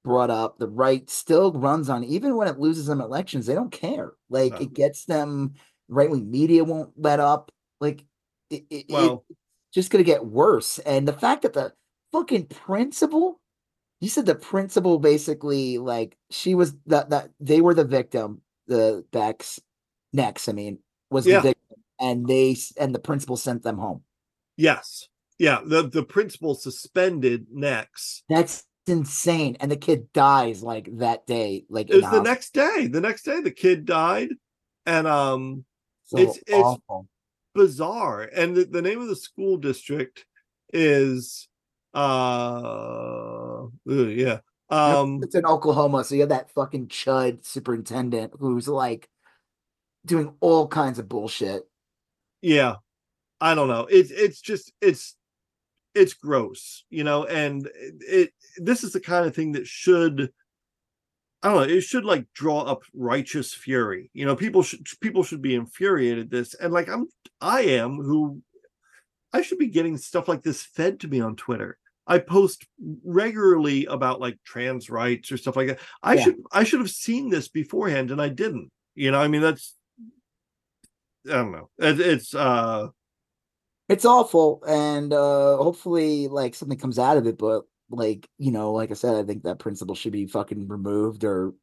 brought 0.07 0.31
up. 0.31 0.59
The 0.59 0.69
right 0.69 1.11
still 1.11 1.53
runs 1.53 1.91
on, 1.91 2.05
even 2.05 2.37
when 2.37 2.47
it 2.49 2.61
loses 2.61 2.87
them 2.87 3.01
elections, 3.01 3.45
they 3.47 3.55
don't 3.55 3.73
care. 3.73 4.13
Like 4.31 4.53
No. 4.53 4.59
it 4.61 4.73
gets 4.73 5.05
them. 5.05 5.55
Right 5.89 6.09
wing 6.11 6.31
media 6.31 6.65
won't 6.65 6.93
let 6.97 7.21
up. 7.21 7.51
Like 7.81 8.05
it, 8.51 8.65
it, 8.71 8.87
well 8.89 9.25
it's 9.29 9.39
just 9.75 9.91
gonna 9.91 10.05
get 10.05 10.25
worse. 10.25 10.79
And 10.81 11.07
the 11.07 11.13
fact 11.13 11.43
that 11.43 11.53
the 11.53 11.73
fucking 12.13 12.47
principal, 12.47 13.41
you 14.01 14.09
said 14.09 14.27
the 14.27 14.35
principal 14.37 14.99
basically 14.99 15.79
like 15.79 16.17
she 16.31 16.55
was 16.55 16.77
that 16.87 17.11
that 17.11 17.31
they 17.41 17.61
were 17.61 17.75
the 17.75 17.85
victim. 17.85 18.41
The 18.69 19.05
Bex, 19.13 19.61
Nex, 20.13 20.49
I 20.49 20.53
mean, 20.53 20.79
was 21.11 21.27
Yeah. 21.27 21.39
the 21.41 21.49
victim, 21.49 21.83
and 22.01 22.27
they 22.27 22.57
and 22.77 22.95
the 22.95 22.99
principal 23.01 23.37
sent 23.37 23.63
them 23.65 23.79
home. 23.79 24.03
yes 24.57 25.09
yeah 25.39 25.61
the 25.65 25.87
the 25.89 26.03
principal 26.03 26.55
suspended 26.55 27.47
Nex 27.53 28.23
That's 28.29 28.65
insane. 28.89 29.57
And 29.61 29.71
the 29.71 29.77
kid 29.77 30.13
dies 30.13 30.63
like 30.63 30.89
that 30.99 31.27
day. 31.27 31.65
Like 31.69 31.91
it 31.91 31.97
was 31.97 32.11
the 32.11 32.23
next 32.23 32.53
day 32.55 32.87
the 32.87 33.01
next 33.01 33.25
day 33.25 33.41
the 33.41 33.51
kid 33.51 33.85
died 33.85 34.31
and 34.85 35.07
um 35.07 35.65
So 36.05 36.19
it's- 36.19 36.39
it's- 36.47 36.77
bizarre 37.55 38.21
and 38.21 38.55
the, 38.55 38.65
the 38.67 38.83
name 38.83 39.01
of 39.01 39.09
the 39.09 39.17
school 39.17 39.57
district 39.57 40.27
is 40.75 41.49
uh 41.95 43.63
yeah 43.87 44.41
um 44.69 45.21
it's 45.23 45.35
in 45.35 45.47
Oklahoma, 45.47 46.05
so 46.05 46.15
you 46.15 46.21
have 46.21 46.29
that 46.29 46.51
fucking 46.51 46.89
chud 46.89 47.45
superintendent 47.47 48.33
who's 48.39 48.69
like 48.69 49.09
doing 50.05 50.35
all 50.41 50.69
kinds 50.69 50.99
of 50.99 51.09
bullshit. 51.09 51.63
yeah 52.43 52.75
i 53.41 53.55
don't 53.55 53.69
know 53.69 53.87
it's 53.91 54.11
it's 54.11 54.41
just 54.41 54.73
it's 54.83 55.17
it's 55.97 56.15
gross 56.15 56.85
you 56.91 57.03
know 57.05 57.25
and 57.25 57.67
it, 57.75 57.95
it 58.01 58.33
this 58.59 58.85
is 58.85 58.93
the 58.93 59.01
kind 59.01 59.27
of 59.27 59.35
thing 59.35 59.53
that 59.53 59.67
should 59.67 60.31
i 61.43 61.49
don't 61.49 61.57
know 61.57 61.75
it 61.77 61.81
should 61.81 62.05
like 62.05 62.27
draw 62.35 62.61
up 62.61 62.83
righteous 62.95 63.53
fury. 63.55 64.11
You 64.13 64.27
know 64.27 64.37
people 64.37 64.63
should 64.63 64.87
people 65.01 65.23
should 65.23 65.43
be 65.43 65.55
infuriated 65.55 66.25
at 66.27 66.31
this 66.31 66.55
and 66.55 66.73
like 66.73 66.89
i'm 66.89 67.07
i 67.41 67.63
am 67.63 67.97
who 67.97 68.43
i 69.33 69.43
should 69.43 69.59
be 69.59 69.69
getting 69.69 69.97
stuff 69.97 70.29
like 70.29 70.43
this 70.43 70.63
fed 70.63 71.01
to 71.01 71.09
me 71.09 71.21
on 71.21 71.37
twitter. 71.37 71.79
I 72.07 72.19
post 72.21 72.65
regularly 73.05 73.87
about 73.87 74.21
like 74.21 74.39
trans 74.45 74.89
rights 74.89 75.33
or 75.33 75.37
stuff 75.37 75.57
like 75.57 75.67
that. 75.69 75.81
I 76.03 76.15
Yeah. 76.15 76.25
should 76.25 76.37
i 76.53 76.65
should 76.65 76.81
have 76.81 76.91
seen 76.91 77.31
this 77.31 77.49
beforehand 77.49 78.11
and 78.11 78.21
i 78.21 78.29
didn't. 78.29 78.71
You 78.95 79.11
know 79.11 79.21
i 79.21 79.29
mean 79.29 79.41
that's 79.43 79.75
i 81.29 81.33
don't 81.33 81.53
know. 81.53 81.69
It, 81.79 82.01
it's 82.01 82.35
uh 82.35 82.89
It's 83.89 84.05
awful, 84.05 84.63
and 84.67 85.13
uh 85.13 85.57
hopefully, 85.59 86.29
like 86.29 86.55
something 86.55 86.79
comes 86.79 86.99
out 86.99 87.17
of 87.19 87.27
it. 87.27 87.39
But 87.39 87.65
like 87.89 88.29
you 88.39 88.51
know, 88.51 88.73
like 88.73 88.91
I 88.91 88.95
said, 88.95 89.15
I 89.17 89.23
think 89.25 89.45
that 89.45 89.59
principal 89.61 89.95
should 89.95 90.13
be 90.13 90.27
fucking 90.27 90.69
removed 90.69 91.25
or 91.25 91.55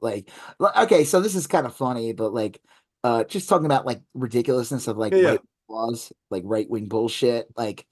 like. 0.00 0.30
Okay, 0.60 1.04
so 1.04 1.20
this 1.20 1.34
is 1.34 1.46
kind 1.46 1.66
of 1.66 1.76
funny, 1.76 2.12
but 2.12 2.32
like, 2.34 2.60
uh, 3.04 3.24
just 3.24 3.48
talking 3.48 3.66
about 3.66 3.86
like 3.86 4.02
ridiculousness 4.14 4.88
of 4.88 4.96
like 4.96 5.12
Yeah, 5.12 5.18
yeah. 5.20 5.30
right 5.30 5.40
laws, 5.68 6.12
like 6.30 6.42
right 6.44 6.68
wing 6.68 6.86
bullshit. 6.86 7.46
Like, 7.56 7.86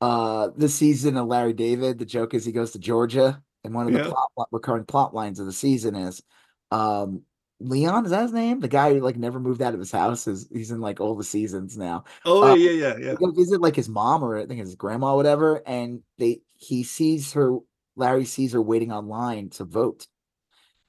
uh, 0.00 0.48
this 0.56 0.74
season 0.74 1.16
of 1.16 1.28
Larry 1.28 1.52
David, 1.52 1.98
the 1.98 2.04
joke 2.04 2.34
is 2.34 2.44
he 2.44 2.52
goes 2.52 2.72
to 2.72 2.78
Georgia, 2.80 3.42
and 3.64 3.74
one 3.74 3.86
of 3.86 3.92
the 3.92 4.00
plot 4.10 4.48
recurring 4.50 4.84
plot 4.84 5.14
lines 5.14 5.38
of 5.38 5.46
the 5.46 5.52
season 5.52 5.94
is, 5.94 6.22
um. 6.70 7.22
Leon 7.68 8.04
is 8.04 8.10
that 8.10 8.22
his 8.22 8.32
name? 8.32 8.60
The 8.60 8.68
guy 8.68 8.92
who 8.92 9.00
like 9.00 9.16
never 9.16 9.40
moved 9.40 9.62
out 9.62 9.74
of 9.74 9.80
his 9.80 9.92
house 9.92 10.26
is 10.26 10.48
he's 10.52 10.70
in 10.70 10.80
like 10.80 11.00
all 11.00 11.14
the 11.16 11.24
seasons 11.24 11.76
now 11.78 12.04
oh 12.24 12.52
Uh, 12.52 12.54
yeah 12.54 12.70
yeah 12.70 12.96
yeah 12.98 13.14
go 13.14 13.30
visit 13.32 13.60
like 13.60 13.76
his 13.76 13.88
mom 13.88 14.22
or 14.24 14.38
I 14.38 14.46
think 14.46 14.60
his 14.60 14.74
grandma, 14.74 15.12
or 15.14 15.16
whatever, 15.16 15.62
and 15.66 16.02
they 16.18 16.42
he 16.56 16.82
sees 16.84 17.32
her. 17.34 17.58
Larry 17.96 18.24
sees 18.24 18.52
her 18.54 18.62
waiting 18.62 18.90
online 18.92 19.50
to 19.50 19.64
vote, 19.64 20.06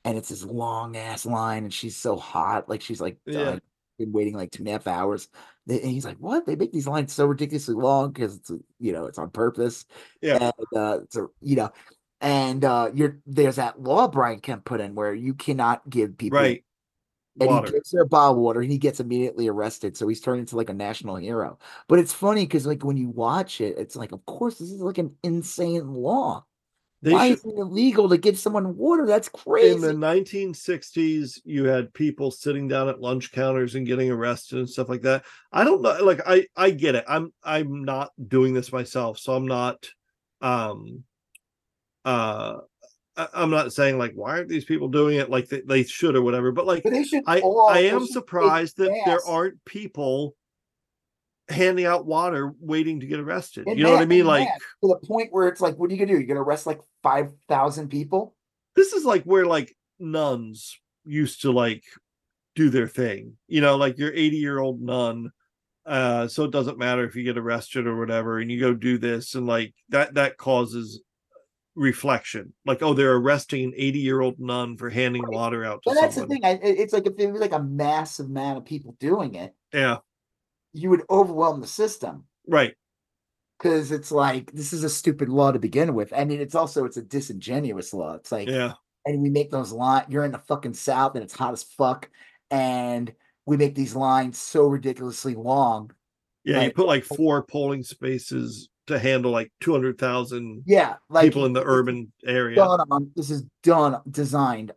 and 0.06 0.18
it's 0.18 0.30
this 0.30 0.44
long 0.46 0.96
ass 0.98 1.26
line, 1.26 1.64
and 1.66 1.74
she's 1.74 1.98
so 1.98 2.16
hot, 2.18 2.70
like 2.70 2.82
she's 2.82 3.02
like 3.02 3.18
Yeah. 3.26 3.60
been 4.00 4.12
waiting 4.12 4.36
like 4.36 4.52
two 4.52 4.62
and 4.64 4.70
a 4.70 4.72
half 4.74 4.88
hours. 4.88 5.30
They- 5.66 5.82
And 5.82 5.92
he's 5.92 6.06
like, 6.06 6.18
"What? 6.18 6.46
They 6.46 6.56
make 6.56 6.72
these 6.74 6.88
lines 6.88 7.14
so 7.14 7.26
ridiculously 7.26 7.76
long 7.76 8.12
because 8.12 8.38
it's 8.38 8.52
you 8.80 8.92
know 8.94 9.06
it's 9.06 9.18
on 9.20 9.30
purpose." 9.32 9.86
Yeah. 10.22 10.52
and 10.70 10.78
uh, 10.78 11.00
so 11.10 11.32
you 11.42 11.56
know, 11.58 11.72
and 12.24 12.66
uh, 12.66 12.90
you're 12.96 13.20
there's 13.28 13.58
that 13.58 13.80
law 13.80 14.08
Brian 14.08 14.40
Kemp 14.40 14.66
put 14.66 14.82
in 14.82 14.96
where 14.96 15.14
you 15.14 15.36
cannot 15.36 15.88
give 15.88 16.18
people 16.18 16.40
right 16.40 16.64
and 17.40 17.50
water 17.50 17.72
he 17.72 17.98
her 17.98 18.04
a 18.04 18.08
bottle 18.08 18.42
water 18.42 18.62
and 18.62 18.72
he 18.72 18.78
gets 18.78 19.00
immediately 19.00 19.48
arrested. 19.48 19.98
So 19.98 20.08
he's 20.08 20.22
turned 20.22 20.40
into 20.40 20.56
like 20.56 20.70
a 20.70 20.74
national 20.74 21.16
hero. 21.16 21.58
But 21.88 22.00
it's 22.00 22.14
funny 22.14 22.46
because 22.46 22.66
like 22.66 22.84
when 22.84 22.98
you 22.98 23.10
watch 23.10 23.62
it, 23.62 23.78
it's 23.78 23.96
like, 23.96 24.12
of 24.12 24.26
course, 24.26 24.60
this 24.60 24.72
is 24.72 24.82
like 24.82 24.98
an 24.98 25.16
insane 25.24 25.88
law. 25.94 26.46
They 27.02 27.12
Why 27.12 27.30
should, 27.30 27.40
is 27.40 27.46
it 27.46 27.58
illegal 27.58 28.08
to 28.08 28.18
give 28.18 28.40
someone 28.40 28.78
water? 28.78 29.06
That's 29.06 29.28
crazy. 29.28 29.76
in 29.76 29.82
the 29.82 29.94
1960s, 29.94 31.42
you 31.44 31.66
had 31.66 31.94
people 31.94 32.32
sitting 32.32 32.68
down 32.68 32.88
at 32.88 33.02
lunch 33.02 33.32
counters 33.34 33.76
and 33.76 33.86
getting 33.86 34.10
arrested 34.10 34.60
and 34.60 34.70
stuff 34.70 34.88
like 34.88 35.02
that. 35.02 35.26
I 35.52 35.66
don't 35.66 35.82
know. 35.82 36.02
Like 36.04 36.22
I, 36.26 36.48
I 36.56 36.70
get 36.70 36.96
it. 36.96 37.04
I'm, 37.08 37.34
I'm 37.44 37.84
not 37.84 38.12
doing 38.26 38.54
this 38.54 38.72
myself, 38.72 39.20
so 39.20 39.36
I'm 39.36 39.48
not, 39.48 39.86
um, 40.40 41.04
uh, 42.06 42.58
I'm 43.16 43.52
not 43.52 43.74
saying 43.74 43.98
like 43.98 44.14
why 44.16 44.32
aren't 44.32 44.50
these 44.50 44.66
people 44.66 44.88
doing 44.88 45.18
it 45.18 45.30
like 45.30 45.48
they, 45.48 45.62
they 45.62 45.84
should 45.84 46.16
or 46.16 46.22
whatever. 46.22 46.52
But 46.52 46.66
like 46.66 46.84
But 46.84 46.94
I, 47.28 47.40
all- 47.42 47.70
I 47.70 47.80
am 47.80 48.08
surprised 48.08 48.78
that 48.78 48.92
there 49.06 49.26
aren't 49.28 49.64
people 49.66 50.36
handing 51.50 51.86
out 51.86 52.06
water 52.06 52.54
waiting 52.60 53.02
to 53.02 53.06
get 53.06 53.20
arrested. 53.20 53.68
You 53.68 53.84
know 53.84 53.92
what 53.92 54.02
I 54.02 54.06
mean? 54.06 54.26
Like 54.26 54.48
mass 54.48 54.60
to 54.84 54.88
the 54.88 55.08
point 55.08 55.32
where 55.32 55.48
it's 55.48 55.62
like, 55.62 55.78
what 55.78 55.90
are 55.90 55.94
you 55.94 56.00
gonna 56.00 56.12
do? 56.14 56.18
You're 56.18 56.28
gonna 56.28 56.42
arrest 56.42 56.66
like 56.66 56.82
five 57.04 57.32
thousand 57.48 57.90
people? 57.90 58.36
this 58.76 58.94
is 58.94 59.06
like 59.06 59.24
where 59.24 59.46
like 59.46 59.76
nuns 60.00 60.80
used 61.06 61.42
to 61.42 61.52
like 61.52 61.84
do 62.56 62.70
their 62.70 62.88
thing. 62.88 63.34
You 63.48 63.62
know, 63.62 63.76
like 63.78 63.98
your 63.98 64.12
80 64.14 64.38
year 64.38 64.60
old 64.60 64.82
nun. 64.82 65.32
Uh, 65.86 66.28
so 66.28 66.46
it 66.46 66.52
doesn't 66.52 66.78
matter 66.78 67.04
if 67.04 67.16
you 67.16 67.24
get 67.24 67.38
arrested 67.38 67.88
or 67.88 68.00
whatever, 68.00 68.40
and 68.40 68.50
you 68.50 68.58
go 68.60 68.74
do 68.74 68.98
this, 68.98 69.36
and 69.36 69.46
like 69.46 69.74
that 69.90 70.14
that 70.14 70.38
causes 70.38 71.02
reflection. 71.76 72.54
Like, 72.66 72.82
oh, 72.82 72.94
they're 72.94 73.16
arresting 73.16 73.66
an 73.66 73.74
80 73.76 74.00
year 74.00 74.22
old 74.22 74.40
nun 74.40 74.78
for 74.78 74.90
handing 74.90 75.24
Right. 75.24 75.34
water 75.34 75.66
out 75.66 75.82
to 75.84 75.90
But 75.90 75.96
that's 75.96 76.16
someone. 76.16 76.30
the 76.30 76.36
thing. 76.36 76.46
I, 76.46 76.60
it's 76.64 76.94
like 76.94 77.08
if 77.08 77.18
there 77.18 77.32
was 77.32 77.42
like 77.42 77.54
a 77.54 77.64
massive 77.64 78.28
amount 78.28 78.58
of 78.60 78.66
people 78.66 78.96
doing 79.00 79.36
it, 79.36 79.54
Yeah, 79.74 79.98
you 80.74 80.90
would 80.90 81.04
overwhelm 81.10 81.62
the 81.62 81.68
system 81.68 82.26
right. 82.48 82.74
because 83.58 83.92
it's 83.92 84.12
like 84.12 84.52
this 84.52 84.74
is 84.74 84.84
a 84.84 84.90
stupid 84.90 85.30
law 85.30 85.52
to 85.52 85.60
begin 85.60 85.94
with. 85.96 86.14
I 86.14 86.26
mean, 86.26 86.42
it's 86.42 86.56
also 86.56 86.86
it's 86.86 86.98
a 86.98 87.02
disingenuous 87.02 87.94
law. 87.94 88.14
It's 88.16 88.32
like, 88.32 88.48
Yeah, 88.50 88.74
and 89.06 89.22
we 89.22 89.30
make 89.30 89.50
those 89.52 89.72
lines. 89.72 90.06
You're 90.10 90.26
in 90.26 90.32
the 90.32 90.40
fucking 90.40 90.74
south 90.76 91.16
and 91.16 91.24
it's 91.24 91.36
hot 91.36 91.54
as 91.54 91.64
fuck, 91.64 92.10
and 92.52 93.14
we 93.46 93.58
make 93.58 93.76
these 93.76 93.96
lines 93.96 94.38
so 94.38 94.68
ridiculously 94.68 95.36
long. 95.36 95.92
yeah. 96.46 96.62
You 96.64 96.72
put 96.72 96.88
like 96.88 97.04
four 97.04 97.44
polling 97.44 97.84
spaces 97.84 98.70
to 98.88 99.00
handle 99.00 99.32
like 99.32 99.52
200,000 99.62 100.64
Yeah, 100.66 100.96
like 101.10 101.26
people 101.26 101.46
in 101.46 101.54
the 101.54 101.64
urban 101.64 102.12
area. 102.26 102.62
On, 102.62 103.12
this 103.16 103.30
is 103.30 103.46
done 103.64 104.02
designed 104.10 104.74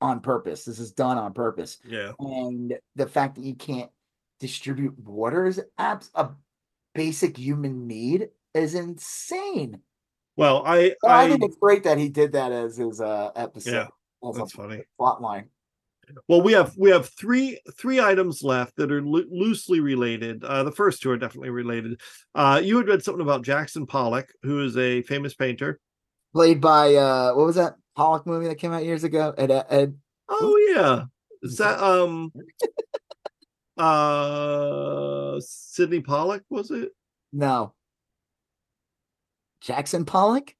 on 0.00 0.20
purpose. 0.20 0.64
This 0.64 0.78
is 0.78 0.92
done 0.92 1.18
on 1.18 1.32
purpose. 1.34 1.78
Yeah, 1.86 2.12
and 2.18 2.78
the 2.96 3.06
fact 3.06 3.34
that 3.36 3.44
you 3.44 3.54
can't 3.54 3.90
distribute 4.38 4.98
water 4.98 5.46
is 5.46 5.60
abs- 5.78 6.10
a 6.14 6.30
basic 6.94 7.36
human 7.36 7.86
need 7.86 8.30
is 8.54 8.74
insane. 8.74 9.80
well, 10.36 10.62
I, 10.66 10.94
So 11.02 11.08
I, 11.08 11.24
I, 11.24 11.28
think 11.28 11.44
it's 11.44 11.56
great 11.56 11.84
that 11.84 11.98
he 11.98 12.08
did 12.08 12.32
that 12.32 12.50
as 12.52 12.76
his 12.76 13.00
uh 13.00 13.30
episode. 13.36 13.72
yeah, 13.72 14.32
that's 14.34 14.52
funny. 14.52 14.82
plot 14.98 15.20
line. 15.20 15.50
Well, 16.28 16.42
we 16.42 16.52
have 16.52 16.76
we 16.76 16.90
have 16.90 17.08
three 17.18 17.58
three 17.78 18.00
items 18.00 18.42
left 18.42 18.76
that 18.76 18.92
are 18.92 19.02
loo- 19.02 19.28
loosely 19.30 19.80
related. 19.80 20.44
Uh, 20.44 20.62
the 20.64 20.72
first 20.72 21.02
two 21.02 21.10
are 21.10 21.16
definitely 21.16 21.50
related. 21.50 22.00
Uh, 22.34 22.60
you 22.62 22.76
had 22.76 22.88
read 22.88 23.02
something 23.02 23.22
about 23.22 23.42
Jackson 23.42 23.86
Pollock, 23.86 24.32
who 24.42 24.64
is 24.64 24.76
a 24.76 25.02
famous 25.02 25.34
painter. 25.34 25.80
Played 26.32 26.60
by 26.60 26.94
uh 26.94 27.32
what 27.34 27.46
was 27.46 27.56
that 27.56 27.74
Pollock 27.96 28.26
movie 28.26 28.46
that 28.48 28.58
came 28.58 28.72
out 28.72 28.84
years 28.84 29.04
ago? 29.04 29.34
Ed, 29.36 29.50
Ed 29.50 29.96
Oh 30.28 30.56
yeah, 30.74 31.04
is 31.42 31.56
that 31.58 31.78
um, 31.82 32.32
uh, 33.76 35.40
Sydney 35.40 36.00
Pollack 36.00 36.42
was 36.48 36.70
it? 36.70 36.90
no. 37.32 37.74
Jackson 39.60 40.06
Pollock? 40.06 40.54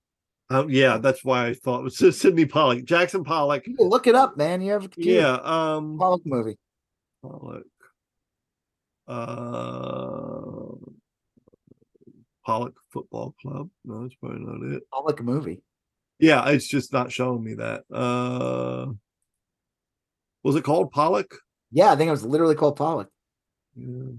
Um, 0.50 0.68
yeah, 0.68 0.98
that's 0.98 1.24
why 1.24 1.46
I 1.46 1.54
thought 1.54 1.80
it 1.80 1.84
was 1.84 1.96
Sydney 2.20 2.44
Pollack. 2.44 2.84
Jackson 2.84 3.22
Pollock. 3.22 3.66
You 3.66 3.76
can 3.76 3.88
look 3.88 4.06
it 4.08 4.14
up, 4.16 4.36
man. 4.36 4.60
You 4.60 4.72
have 4.72 4.84
a 4.84 4.88
computer. 4.88 5.20
Yeah, 5.20 5.34
um, 5.44 5.96
Pollock 5.96 6.22
movie. 6.24 6.58
Pollock. 7.22 7.64
Uh, 9.06 10.74
Pollock 12.44 12.74
Football 12.92 13.34
Club. 13.40 13.70
No, 13.84 14.02
that's 14.02 14.14
probably 14.16 14.40
not 14.40 14.74
it. 14.76 14.82
Pollock 14.92 15.22
movie. 15.22 15.62
Yeah, 16.18 16.48
it's 16.48 16.68
just 16.68 16.92
not 16.92 17.10
showing 17.12 17.42
me 17.42 17.54
that. 17.54 17.84
Uh 17.92 18.92
was 20.42 20.56
it 20.56 20.64
called 20.64 20.90
Pollock? 20.90 21.34
Yeah, 21.70 21.92
I 21.92 21.96
think 21.96 22.08
it 22.08 22.12
was 22.12 22.24
literally 22.24 22.54
called 22.54 22.76
Pollock. 22.76 23.08
Yeah. 23.74 24.12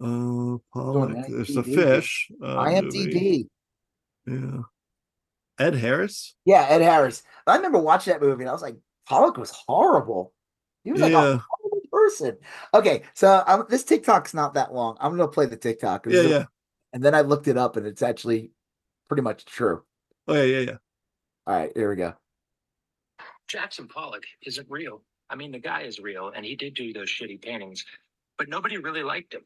Uh 0.00 0.58
Pollock. 0.72 1.26
the 1.26 1.32
There's 1.36 1.56
a 1.56 1.62
IMDb. 1.62 1.74
fish. 1.74 2.30
Uh, 2.42 2.82
movie. 2.82 3.48
IMDb. 4.28 4.64
Yeah. 5.58 5.66
Ed 5.66 5.74
Harris? 5.74 6.34
Yeah, 6.44 6.66
Ed 6.68 6.80
Harris. 6.80 7.22
I 7.46 7.56
remember 7.56 7.78
watching 7.78 8.12
that 8.12 8.22
movie 8.22 8.42
and 8.42 8.50
I 8.50 8.52
was 8.52 8.62
like, 8.62 8.76
Pollock 9.06 9.36
was 9.36 9.50
horrible. 9.50 10.32
He 10.84 10.92
was 10.92 11.00
like 11.00 11.12
a 11.12 11.42
horrible 11.48 11.82
person. 11.92 12.36
Okay, 12.74 13.02
so 13.14 13.42
um, 13.46 13.66
this 13.68 13.84
TikTok's 13.84 14.34
not 14.34 14.54
that 14.54 14.72
long. 14.72 14.96
I'm 15.00 15.12
gonna 15.16 15.28
play 15.28 15.46
the 15.46 15.56
TikTok. 15.56 16.06
Yeah, 16.08 16.22
yeah. 16.22 16.44
And 16.92 17.02
then 17.02 17.14
I 17.14 17.20
looked 17.20 17.48
it 17.48 17.56
up 17.56 17.76
and 17.76 17.86
it's 17.86 18.02
actually 18.02 18.50
pretty 19.08 19.22
much 19.22 19.44
true. 19.44 19.82
Oh 20.26 20.34
yeah, 20.34 20.42
yeah, 20.42 20.58
yeah. 20.58 20.76
All 21.46 21.54
right, 21.54 21.72
here 21.74 21.90
we 21.90 21.96
go. 21.96 22.14
Jackson 23.48 23.86
Pollock 23.86 24.24
isn't 24.46 24.70
real. 24.70 25.02
I 25.28 25.34
mean, 25.34 25.52
the 25.52 25.58
guy 25.58 25.82
is 25.82 25.98
real, 25.98 26.32
and 26.34 26.44
he 26.44 26.56
did 26.56 26.74
do 26.74 26.92
those 26.92 27.08
shitty 27.08 27.40
paintings, 27.40 27.84
but 28.38 28.48
nobody 28.48 28.78
really 28.78 29.02
liked 29.02 29.34
him. 29.34 29.42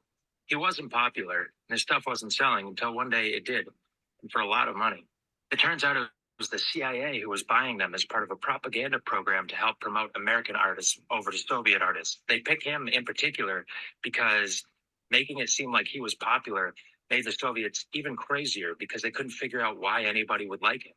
He 0.47 0.57
wasn't 0.57 0.93
popular, 0.93 1.39
and 1.39 1.75
his 1.75 1.83
stuff 1.83 2.05
wasn't 2.07 2.33
selling 2.33 2.67
until 2.67 2.95
one 2.95 3.11
day 3.11 3.29
it 3.29 3.45
did, 3.45 3.67
and 3.67 3.75
for 4.29 4.41
a 4.41 4.47
lot 4.47 4.69
of 4.69 4.77
money. 4.77 5.07
It 5.51 5.59
turns 5.59 5.85
out 5.85 5.97
it 5.97 6.09
was 6.39 6.49
the 6.49 6.59
CIA 6.59 7.21
who 7.21 7.31
was 7.31 7.43
buying 7.43 7.79
them 7.79 7.95
as 7.95 8.05
part 8.05 8.23
of 8.23 8.31
a 8.31 8.37
propaganda 8.37 8.99
program 8.99 9.47
to 9.49 9.57
help 9.57 9.81
promote 9.81 10.11
American 10.17 10.57
artists 10.57 10.99
over 11.11 11.31
to 11.31 11.39
Soviet 11.39 11.83
artists. 11.83 12.19
They 12.29 12.41
picked 12.41 12.65
him 12.65 12.89
in 12.89 13.05
particular 13.05 13.65
because 14.03 14.65
making 15.11 15.39
it 15.39 15.49
seem 15.49 15.73
like 15.73 15.87
he 15.87 16.01
was 16.01 16.15
popular 16.15 16.75
made 17.11 17.25
the 17.25 17.33
Soviets 17.33 17.87
even 17.95 18.17
crazier 18.17 18.75
because 18.79 19.03
they 19.03 19.11
couldn't 19.11 19.31
figure 19.31 19.61
out 19.61 19.81
why 19.81 20.03
anybody 20.05 20.47
would 20.49 20.63
like 20.63 20.85
him. 20.85 20.93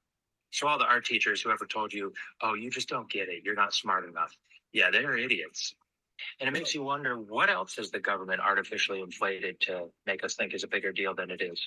So 0.52 0.68
all 0.68 0.80
the 0.80 0.86
art 0.86 1.06
teachers, 1.06 1.42
who 1.42 1.52
ever 1.52 1.66
told 1.66 1.94
you, 1.94 2.12
oh, 2.42 2.56
you 2.56 2.72
just 2.72 2.90
don't 2.90 3.10
get 3.10 3.30
it. 3.30 3.44
You're 3.44 3.56
not 3.56 3.74
smart 3.74 4.08
enough. 4.10 4.36
Yeah, 4.74 4.90
they're 4.92 5.18
idiots. 5.18 5.76
And 6.40 6.48
it 6.48 6.52
makes 6.52 6.74
you 6.74 6.84
wonder 6.84 7.18
what 7.18 7.50
else 7.50 7.76
has 7.76 7.92
the 7.92 8.00
government 8.00 8.42
artificially 8.42 9.02
inflated 9.02 9.60
to 9.62 9.90
make 10.06 10.24
us 10.24 10.36
think 10.36 10.54
is 10.54 10.64
a 10.64 10.68
bigger 10.68 10.92
deal 10.92 11.14
than 11.16 11.32
it 11.32 11.42
is. 11.42 11.62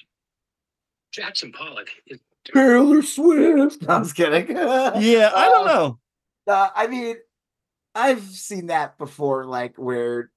Jackson 1.12 1.52
Pollock 1.52 1.88
is 2.06 2.18
Taylor 2.44 3.02
Swift. 3.02 3.88
I 3.88 3.98
was 3.98 4.12
kidding. 4.12 4.56
Yeah, 4.56 5.30
I 5.34 5.48
don't 5.48 5.68
Uh, 5.68 5.72
know. 5.72 5.98
Uh, 6.48 6.70
I 6.74 6.86
mean, 6.88 7.16
I've 7.94 8.22
seen 8.22 8.66
that 8.66 8.98
before, 8.98 9.44
like 9.44 9.76
where 9.76 10.30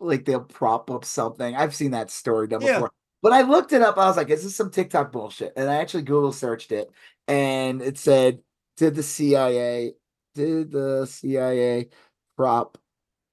like 0.00 0.24
they'll 0.24 0.40
prop 0.40 0.90
up 0.90 1.04
something. 1.04 1.56
I've 1.56 1.74
seen 1.74 1.90
that 1.90 2.10
story 2.10 2.46
done 2.48 2.62
Yeah. 2.62 2.74
before. 2.74 2.92
But 3.20 3.32
I 3.32 3.42
looked 3.42 3.72
it 3.72 3.82
up. 3.82 3.98
I 3.98 4.06
was 4.06 4.16
like, 4.16 4.30
is 4.30 4.44
this 4.44 4.54
some 4.54 4.70
TikTok 4.70 5.10
bullshit? 5.10 5.52
And 5.56 5.68
I 5.68 5.76
actually 5.78 6.04
Google 6.04 6.32
searched 6.32 6.70
it 6.70 6.88
and 7.26 7.82
it 7.82 7.98
said, 7.98 8.38
did 8.76 8.94
the 8.94 9.02
CIA 9.02 9.94
did 10.36 10.70
the 10.70 11.04
CIA 11.06 11.88
prop 12.36 12.78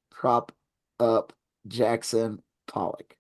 prop 0.09 0.51
up 0.99 1.33
Jackson 1.67 2.41
Pollock? 2.67 3.15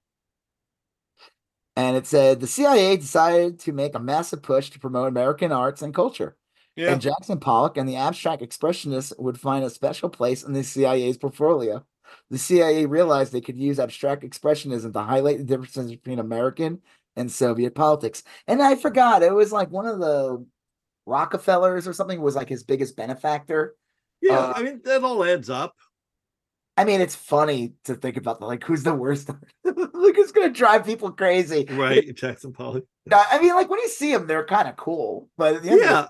And 1.75 1.97
it 1.97 2.07
said 2.07 2.39
the 2.39 2.47
CIA 2.47 2.97
decided 2.97 3.59
to 3.61 3.73
make 3.73 3.95
a 3.95 3.99
massive 3.99 4.41
push 4.41 4.69
to 4.69 4.79
promote 4.79 5.09
American 5.09 5.51
arts 5.51 5.81
and 5.81 5.93
culture. 5.93 6.37
Yeah. 6.75 6.91
And 6.91 7.01
Jackson 7.01 7.39
Pollock 7.39 7.77
and 7.77 7.87
the 7.87 7.95
abstract 7.95 8.41
expressionists 8.41 9.17
would 9.17 9.39
find 9.39 9.63
a 9.63 9.69
special 9.69 10.09
place 10.09 10.43
in 10.43 10.53
the 10.53 10.63
CIA's 10.63 11.17
portfolio. 11.17 11.85
The 12.29 12.37
CIA 12.37 12.85
realized 12.85 13.31
they 13.31 13.41
could 13.41 13.57
use 13.57 13.79
abstract 13.79 14.23
expressionism 14.23 14.93
to 14.93 14.99
highlight 14.99 15.37
the 15.37 15.43
differences 15.43 15.91
between 15.91 16.19
American 16.19 16.81
and 17.15 17.31
Soviet 17.31 17.75
politics. 17.75 18.23
And 18.47 18.61
I 18.61 18.75
forgot, 18.75 19.23
it 19.23 19.33
was 19.33 19.51
like 19.51 19.71
one 19.71 19.85
of 19.85 19.99
the 19.99 20.45
Rockefellers 21.05 21.87
or 21.87 21.93
something 21.93 22.21
was 22.21 22.35
like 22.35 22.49
his 22.49 22.63
biggest 22.63 22.95
benefactor. 22.95 23.75
Yeah, 24.21 24.39
uh, 24.39 24.53
I 24.55 24.63
mean 24.63 24.81
that 24.85 25.03
all 25.03 25.23
adds 25.23 25.49
up. 25.49 25.75
I 26.77 26.83
mean, 26.83 26.99
it's 26.99 27.15
funny 27.15 27.73
to 27.85 27.95
think 27.95 28.17
about 28.17 28.39
the 28.39 28.45
like 28.45 28.63
who's 28.63 28.83
the 28.83 28.93
worst. 28.93 29.29
like 29.63 30.17
it's 30.17 30.31
gonna 30.31 30.49
drive 30.49 30.85
people 30.85 31.11
crazy. 31.11 31.65
Right, 31.69 32.13
Jackson 32.15 32.51
Pollock. 32.51 32.85
I 33.11 33.39
mean, 33.39 33.53
like 33.55 33.69
when 33.69 33.79
you 33.79 33.87
see 33.87 34.11
them, 34.11 34.27
they're 34.27 34.45
kind 34.45 34.67
of 34.67 34.75
cool, 34.75 35.29
but 35.37 35.55
at 35.55 35.63
the 35.63 35.69
end 35.71 35.83
of 35.83 36.09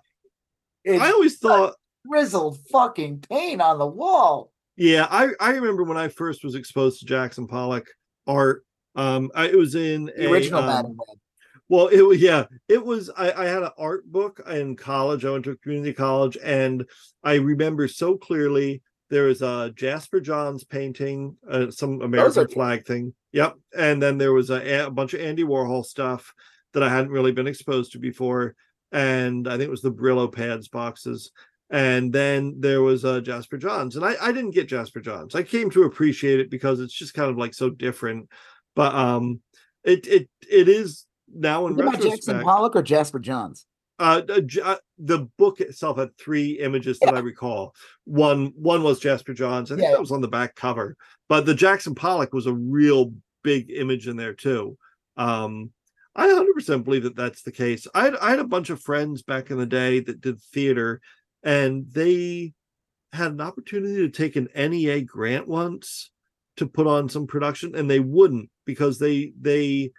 Yeah, 0.83 1.03
I 1.03 1.11
always 1.11 1.37
thought 1.37 1.75
grizzled 2.07 2.59
fucking 2.71 3.19
paint 3.29 3.61
on 3.61 3.77
the 3.77 3.87
wall. 3.87 4.51
Yeah, 4.75 5.07
I 5.09 5.29
I 5.39 5.51
remember 5.51 5.83
when 5.83 5.97
I 5.97 6.07
first 6.07 6.43
was 6.43 6.55
exposed 6.55 6.99
to 6.99 7.05
Jackson 7.05 7.47
Pollock 7.47 7.87
art. 8.25 8.65
Um, 8.95 9.29
I, 9.35 9.47
it 9.47 9.57
was 9.57 9.75
in 9.75 10.05
The 10.05 10.27
a, 10.27 10.31
original 10.31 10.61
um, 10.61 10.67
Batman. 10.67 10.97
Well, 11.67 11.87
it 11.87 12.01
was 12.01 12.21
yeah, 12.21 12.45
it 12.69 12.83
was. 12.83 13.09
I, 13.15 13.31
I 13.31 13.45
had 13.45 13.63
an 13.63 13.71
art 13.77 14.05
book 14.11 14.41
in 14.49 14.75
college. 14.75 15.25
I 15.25 15.31
went 15.31 15.45
to 15.45 15.51
a 15.51 15.57
community 15.57 15.93
college, 15.93 16.37
and 16.43 16.85
I 17.23 17.35
remember 17.35 17.87
so 17.87 18.17
clearly 18.17 18.81
there 19.09 19.23
was 19.25 19.41
a 19.41 19.71
Jasper 19.75 20.19
Johns 20.19 20.63
painting, 20.63 21.37
uh, 21.49 21.69
some 21.71 22.01
American 22.01 22.43
are- 22.43 22.47
flag 22.47 22.85
thing. 22.85 23.13
Yep, 23.33 23.55
and 23.77 24.01
then 24.01 24.17
there 24.17 24.33
was 24.33 24.49
a, 24.49 24.85
a 24.85 24.89
bunch 24.89 25.13
of 25.13 25.19
Andy 25.21 25.43
Warhol 25.43 25.85
stuff 25.85 26.33
that 26.73 26.83
I 26.83 26.89
hadn't 26.89 27.11
really 27.11 27.31
been 27.31 27.47
exposed 27.47 27.91
to 27.93 27.99
before. 27.99 28.55
and 28.91 29.47
I 29.47 29.51
think 29.51 29.63
it 29.63 29.69
was 29.71 29.81
the 29.81 29.91
Brillo 29.91 30.31
pads 30.31 30.67
boxes. 30.69 31.31
And 31.69 32.13
then 32.13 32.55
there 32.59 32.81
was 32.81 33.03
uh, 33.03 33.19
Jasper 33.21 33.57
Johns, 33.57 33.95
and 33.95 34.05
I, 34.05 34.15
I 34.21 34.31
didn't 34.31 34.53
get 34.53 34.67
Jasper 34.69 35.01
Johns. 35.01 35.33
I 35.35 35.41
came 35.43 35.69
to 35.71 35.83
appreciate 35.83 36.39
it 36.39 36.51
because 36.51 36.79
it's 36.79 36.93
just 36.93 37.13
kind 37.15 37.29
of 37.29 37.37
like 37.37 37.53
so 37.55 37.69
different. 37.71 38.29
But 38.75 38.93
um, 38.93 39.41
it 39.83 40.05
it 40.05 40.29
it 40.49 40.69
is 40.69 41.05
now 41.33 41.65
in 41.67 41.73
Is 41.73 41.79
it 41.79 41.87
about 41.87 42.01
Jackson. 42.01 42.41
Pollock 42.41 42.75
or 42.75 42.83
Jasper 42.83 43.19
Johns? 43.19 43.65
Uh, 43.97 44.21
the, 44.21 44.61
uh, 44.63 44.75
the 44.97 45.19
book 45.37 45.61
itself 45.61 45.97
had 45.97 46.17
three 46.17 46.59
images 46.59 46.99
that 46.99 47.15
I 47.15 47.19
recall. 47.19 47.73
One 48.03 48.47
one 48.55 48.83
was 48.83 48.99
Jasper 48.99 49.33
Johns. 49.33 49.71
I 49.71 49.75
think 49.75 49.85
Yeah. 49.85 49.91
that 49.91 50.01
was 50.01 50.11
on 50.11 50.21
the 50.21 50.27
back 50.27 50.55
cover. 50.55 50.97
But 51.29 51.45
the 51.45 51.55
Jackson 51.55 51.95
Pollock 51.95 52.33
was 52.33 52.45
a 52.45 52.53
real 52.53 53.13
big 53.43 53.71
image 53.71 54.07
in 54.07 54.17
there 54.17 54.33
too. 54.33 54.77
Um, 55.15 55.71
I 56.13 56.27
100% 56.27 56.83
believe 56.83 57.03
that 57.03 57.15
that's 57.15 57.41
the 57.43 57.51
case. 57.51 57.87
I 57.93 58.05
had, 58.05 58.15
I 58.17 58.29
had 58.31 58.39
a 58.39 58.45
bunch 58.45 58.69
of 58.69 58.81
friends 58.81 59.21
back 59.21 59.49
in 59.51 59.57
the 59.57 59.65
day 59.65 59.99
that 59.99 60.21
did 60.21 60.41
theater, 60.41 61.01
and 61.43 61.85
they 61.91 62.53
had 63.13 63.31
an 63.31 63.41
opportunity 63.41 63.95
to 63.97 64.09
take 64.09 64.35
an 64.35 64.49
NEA 64.55 65.01
grant 65.01 65.47
once 65.47 66.11
to 66.57 66.67
put 66.67 66.87
on 66.87 67.09
some 67.09 67.27
production, 67.27 67.75
and 67.75 67.89
they 67.89 67.99
wouldn't 67.99 68.49
because 68.65 68.97
they 68.99 69.33
they 69.39 69.91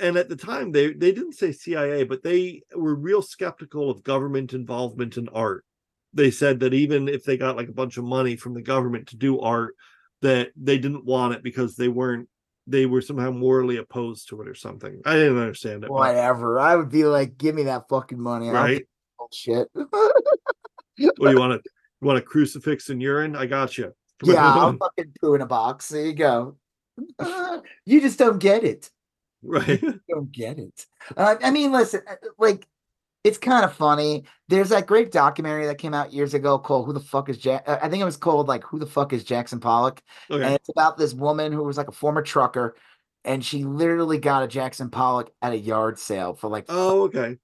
and 0.00 0.16
at 0.16 0.28
the 0.28 0.36
time 0.36 0.72
they 0.72 0.92
they 0.92 1.12
didn't 1.12 1.34
say 1.34 1.52
CIA, 1.52 2.04
but 2.04 2.22
they 2.22 2.62
were 2.74 2.94
real 2.94 3.22
skeptical 3.22 3.90
of 3.90 4.02
government 4.02 4.52
involvement 4.52 5.16
in 5.16 5.28
art. 5.28 5.64
They 6.12 6.30
said 6.30 6.60
that 6.60 6.74
even 6.74 7.08
if 7.08 7.24
they 7.24 7.36
got 7.36 7.56
like 7.56 7.68
a 7.68 7.72
bunch 7.72 7.96
of 7.96 8.04
money 8.04 8.36
from 8.36 8.54
the 8.54 8.62
government 8.62 9.08
to 9.08 9.16
do 9.16 9.40
art, 9.40 9.74
that 10.22 10.50
they 10.56 10.78
didn't 10.78 11.04
want 11.04 11.34
it 11.34 11.42
because 11.42 11.76
they 11.76 11.88
weren't 11.88 12.28
they 12.66 12.86
were 12.86 13.02
somehow 13.02 13.30
morally 13.30 13.76
opposed 13.76 14.28
to 14.30 14.40
it 14.40 14.48
or 14.48 14.54
something. 14.54 15.00
I 15.04 15.14
didn't 15.14 15.38
understand 15.38 15.84
it. 15.84 15.88
but- 15.88 15.92
Whatever. 15.92 16.58
I 16.58 16.76
would 16.76 16.88
be 16.88 17.04
like, 17.04 17.36
give 17.36 17.54
me 17.54 17.64
that 17.64 17.88
fucking 17.88 18.20
money. 18.20 18.48
Right? 18.48 18.86
shit. 19.32 19.68
What 19.74 20.12
do 20.96 21.02
you 21.02 21.12
want 21.38 21.62
to 21.62 21.70
you 22.00 22.06
want 22.06 22.18
a 22.18 22.22
crucifix 22.22 22.88
and 22.90 23.02
urine? 23.02 23.36
I 23.36 23.46
got 23.46 23.76
you. 23.76 23.92
yeah, 24.22 24.54
I'll 24.54 24.76
fucking 24.80 25.12
poo 25.20 25.34
in 25.34 25.40
a 25.40 25.46
box. 25.46 25.88
There 25.88 26.04
you 26.06 26.14
go. 26.14 26.56
you 27.84 28.00
just 28.00 28.18
don't 28.18 28.38
get 28.38 28.64
it. 28.64 28.90
Right. 29.44 29.80
Don't 30.08 30.32
get 30.32 30.58
it. 30.58 30.86
Uh, 31.16 31.36
I 31.42 31.50
mean, 31.50 31.72
listen, 31.72 32.00
uh, 32.08 32.14
like 32.38 32.66
it's 33.22 33.38
kind 33.38 33.64
of 33.64 33.72
funny. 33.72 34.24
There's 34.48 34.68
that 34.70 34.86
great 34.86 35.10
documentary 35.10 35.66
that 35.66 35.78
came 35.78 35.94
out 35.94 36.12
years 36.12 36.34
ago 36.34 36.58
called 36.58 36.86
"Who 36.86 36.92
the 36.92 37.00
Fuck 37.00 37.28
Is 37.28 37.38
Jack?" 37.38 37.68
I 37.68 37.88
think 37.88 38.00
it 38.02 38.04
was 38.04 38.16
called 38.16 38.48
like 38.48 38.64
"Who 38.64 38.78
the 38.78 38.86
Fuck 38.86 39.12
Is 39.12 39.24
Jackson 39.24 39.60
Pollock," 39.60 40.02
and 40.28 40.54
it's 40.54 40.68
about 40.68 40.98
this 40.98 41.14
woman 41.14 41.52
who 41.52 41.62
was 41.62 41.76
like 41.76 41.88
a 41.88 41.92
former 41.92 42.22
trucker, 42.22 42.76
and 43.24 43.44
she 43.44 43.64
literally 43.64 44.18
got 44.18 44.42
a 44.42 44.48
Jackson 44.48 44.90
Pollock 44.90 45.30
at 45.40 45.52
a 45.52 45.58
yard 45.58 45.98
sale 45.98 46.34
for 46.34 46.48
like 46.48 46.66
Oh, 46.68 47.02
okay. 47.04 47.36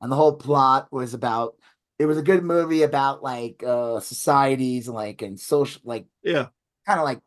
and 0.00 0.10
the 0.12 0.16
whole 0.16 0.34
plot 0.36 0.88
was 0.90 1.14
about 1.14 1.54
it 1.98 2.06
was 2.06 2.18
a 2.18 2.22
good 2.22 2.42
movie 2.42 2.82
about 2.82 3.22
like 3.22 3.62
uh 3.64 4.00
societies 4.00 4.88
like 4.88 5.22
and 5.22 5.38
social 5.38 5.82
like 5.84 6.06
Yeah. 6.22 6.46
kind 6.86 6.98
of 6.98 7.04
like 7.04 7.20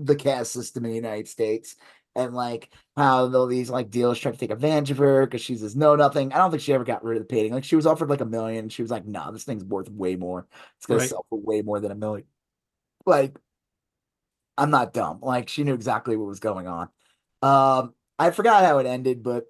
the 0.00 0.16
caste 0.16 0.52
system 0.52 0.84
in 0.84 0.90
the 0.90 0.96
United 0.96 1.28
States 1.28 1.76
and 2.18 2.34
like 2.34 2.70
how 2.96 3.32
all 3.34 3.46
these 3.46 3.70
like 3.70 3.90
dealers 3.90 4.18
try 4.18 4.32
to 4.32 4.38
take 4.38 4.50
advantage 4.50 4.90
of 4.90 4.98
her 4.98 5.26
because 5.26 5.40
she's 5.40 5.62
this 5.62 5.74
know 5.76 5.96
nothing. 5.96 6.32
I 6.32 6.38
don't 6.38 6.50
think 6.50 6.62
she 6.62 6.74
ever 6.74 6.84
got 6.84 7.04
rid 7.04 7.16
of 7.18 7.22
the 7.22 7.26
painting. 7.34 7.52
Like 7.54 7.64
she 7.64 7.76
was 7.76 7.86
offered 7.86 8.10
like 8.10 8.20
a 8.20 8.26
million. 8.26 8.68
She 8.70 8.82
was 8.82 8.90
like, 8.90 9.06
nah, 9.06 9.30
this 9.30 9.44
thing's 9.44 9.64
worth 9.64 9.90
way 9.90 10.16
more. 10.16 10.46
It's 10.76 10.86
gonna 10.86 11.00
Right. 11.00 11.08
sell 11.08 11.26
for 11.30 11.38
way 11.40 11.62
more 11.62 11.80
than 11.80 11.92
a 11.92 11.94
million. 11.96 12.26
Like, 13.06 13.38
I'm 14.56 14.70
not 14.70 14.92
dumb. 14.92 15.20
Like 15.22 15.48
she 15.48 15.64
knew 15.64 15.74
exactly 15.74 16.16
what 16.16 16.26
was 16.26 16.40
going 16.40 16.66
on. 16.66 16.88
Um, 17.42 17.94
I 18.18 18.30
forgot 18.32 18.64
how 18.64 18.78
it 18.78 18.86
ended, 18.86 19.22
but 19.22 19.46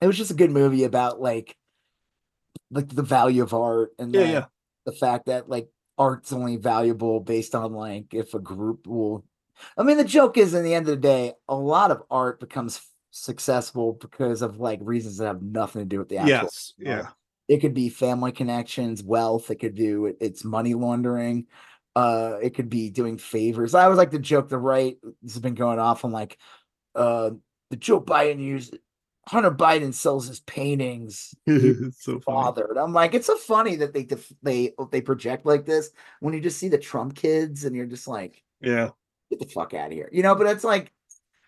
it 0.00 0.06
was 0.06 0.16
just 0.18 0.30
a 0.30 0.34
good 0.34 0.50
movie 0.50 0.84
about 0.84 1.20
like 1.20 1.56
like 2.70 2.88
the 2.88 3.02
value 3.02 3.42
of 3.42 3.54
art 3.54 3.92
and 3.98 4.14
Yeah, 4.14 4.20
like, 4.20 4.30
yeah. 4.32 4.46
the 4.86 4.92
fact 4.92 5.26
that 5.26 5.48
like 5.48 5.68
art's 5.98 6.32
only 6.32 6.56
valuable 6.56 7.20
based 7.20 7.54
on 7.54 7.72
like 7.72 8.14
if 8.14 8.34
a 8.34 8.38
group 8.38 8.86
will 8.86 9.24
I 9.76 9.82
mean 9.82 9.96
the 9.96 10.04
joke 10.04 10.36
is 10.38 10.54
in 10.54 10.64
the 10.64 10.74
end 10.74 10.86
of 10.88 10.90
the 10.90 10.96
day 11.08 11.32
a 11.48 11.54
lot 11.54 11.90
of 11.90 12.02
art 12.10 12.40
becomes 12.40 12.80
successful 13.10 13.94
because 14.00 14.42
of 14.42 14.58
like 14.60 14.78
reasons 14.82 15.18
that 15.18 15.26
have 15.26 15.42
nothing 15.42 15.82
to 15.82 15.86
do 15.86 15.98
with 15.98 16.08
the 16.08 16.18
actual 16.18 16.30
Yes. 16.30 16.74
Yeah. 16.78 17.08
it 17.48 17.58
could 17.60 17.74
be 17.74 17.88
family 17.88 18.32
connections 18.32 19.02
wealth 19.02 19.50
it 19.50 19.56
could 19.56 19.74
do 19.74 20.06
it, 20.06 20.16
it's 20.20 20.44
money 20.44 20.74
laundering 20.74 21.46
uh 21.96 22.36
it 22.40 22.54
could 22.54 22.70
be 22.70 22.88
doing 22.88 23.18
favors 23.18 23.74
i 23.74 23.82
always 23.82 23.98
like 23.98 24.12
to 24.12 24.18
joke 24.20 24.48
the 24.48 24.58
right 24.58 24.96
this 25.22 25.32
has 25.34 25.42
been 25.42 25.54
going 25.56 25.80
off 25.80 26.04
on 26.04 26.12
like 26.12 26.38
uh 26.94 27.30
the 27.70 27.76
joe 27.76 28.00
biden 28.00 28.38
used 28.38 28.78
hunter 29.26 29.50
biden 29.50 29.92
sells 29.92 30.28
his 30.28 30.40
paintings 30.40 31.34
it's 31.46 32.02
so. 32.04 32.20
And 32.26 32.78
I'm 32.78 32.92
like, 32.92 33.14
it's 33.14 33.26
so 33.26 33.36
funny 33.36 33.76
that 33.76 33.92
they 33.92 34.04
def- 34.04 34.32
they 34.42 34.72
they 34.90 35.00
project 35.00 35.46
like 35.46 35.66
this 35.66 35.90
when 36.20 36.32
you 36.34 36.40
just 36.40 36.58
see 36.58 36.68
the 36.68 36.78
Trump 36.78 37.14
kids 37.14 37.64
and 37.64 37.76
you're 37.76 37.86
just 37.86 38.08
like, 38.08 38.42
Yeah. 38.60 38.90
Get 39.30 39.38
the 39.38 39.46
fuck 39.46 39.74
out 39.74 39.88
of 39.88 39.92
here, 39.92 40.08
you 40.12 40.22
know. 40.22 40.34
But 40.34 40.48
it's 40.48 40.64
like, 40.64 40.92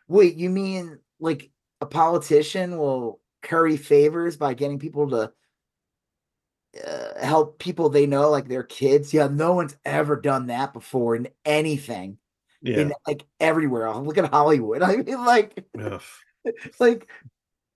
wait, 0.08 0.36
you 0.36 0.50
mean 0.50 0.98
like 1.20 1.50
a 1.80 1.86
politician 1.86 2.78
will 2.78 3.20
curry 3.42 3.76
favors 3.76 4.36
by 4.36 4.54
getting 4.54 4.78
people 4.78 5.10
to 5.10 5.32
uh, 6.86 7.20
help 7.20 7.58
people 7.58 7.88
they 7.88 8.06
know, 8.06 8.30
like 8.30 8.48
their 8.48 8.62
kids? 8.62 9.12
Yeah, 9.12 9.28
no 9.28 9.52
one's 9.52 9.76
ever 9.84 10.16
done 10.16 10.46
that 10.46 10.72
before 10.72 11.16
in 11.16 11.28
anything. 11.44 12.18
Yeah. 12.62 12.78
In 12.78 12.92
like 13.06 13.24
everywhere. 13.40 13.88
Oh, 13.88 14.00
Look 14.00 14.18
at 14.18 14.30
Hollywood. 14.30 14.82
I 14.82 14.96
mean, 14.96 15.24
like, 15.24 15.64
like 16.78 17.08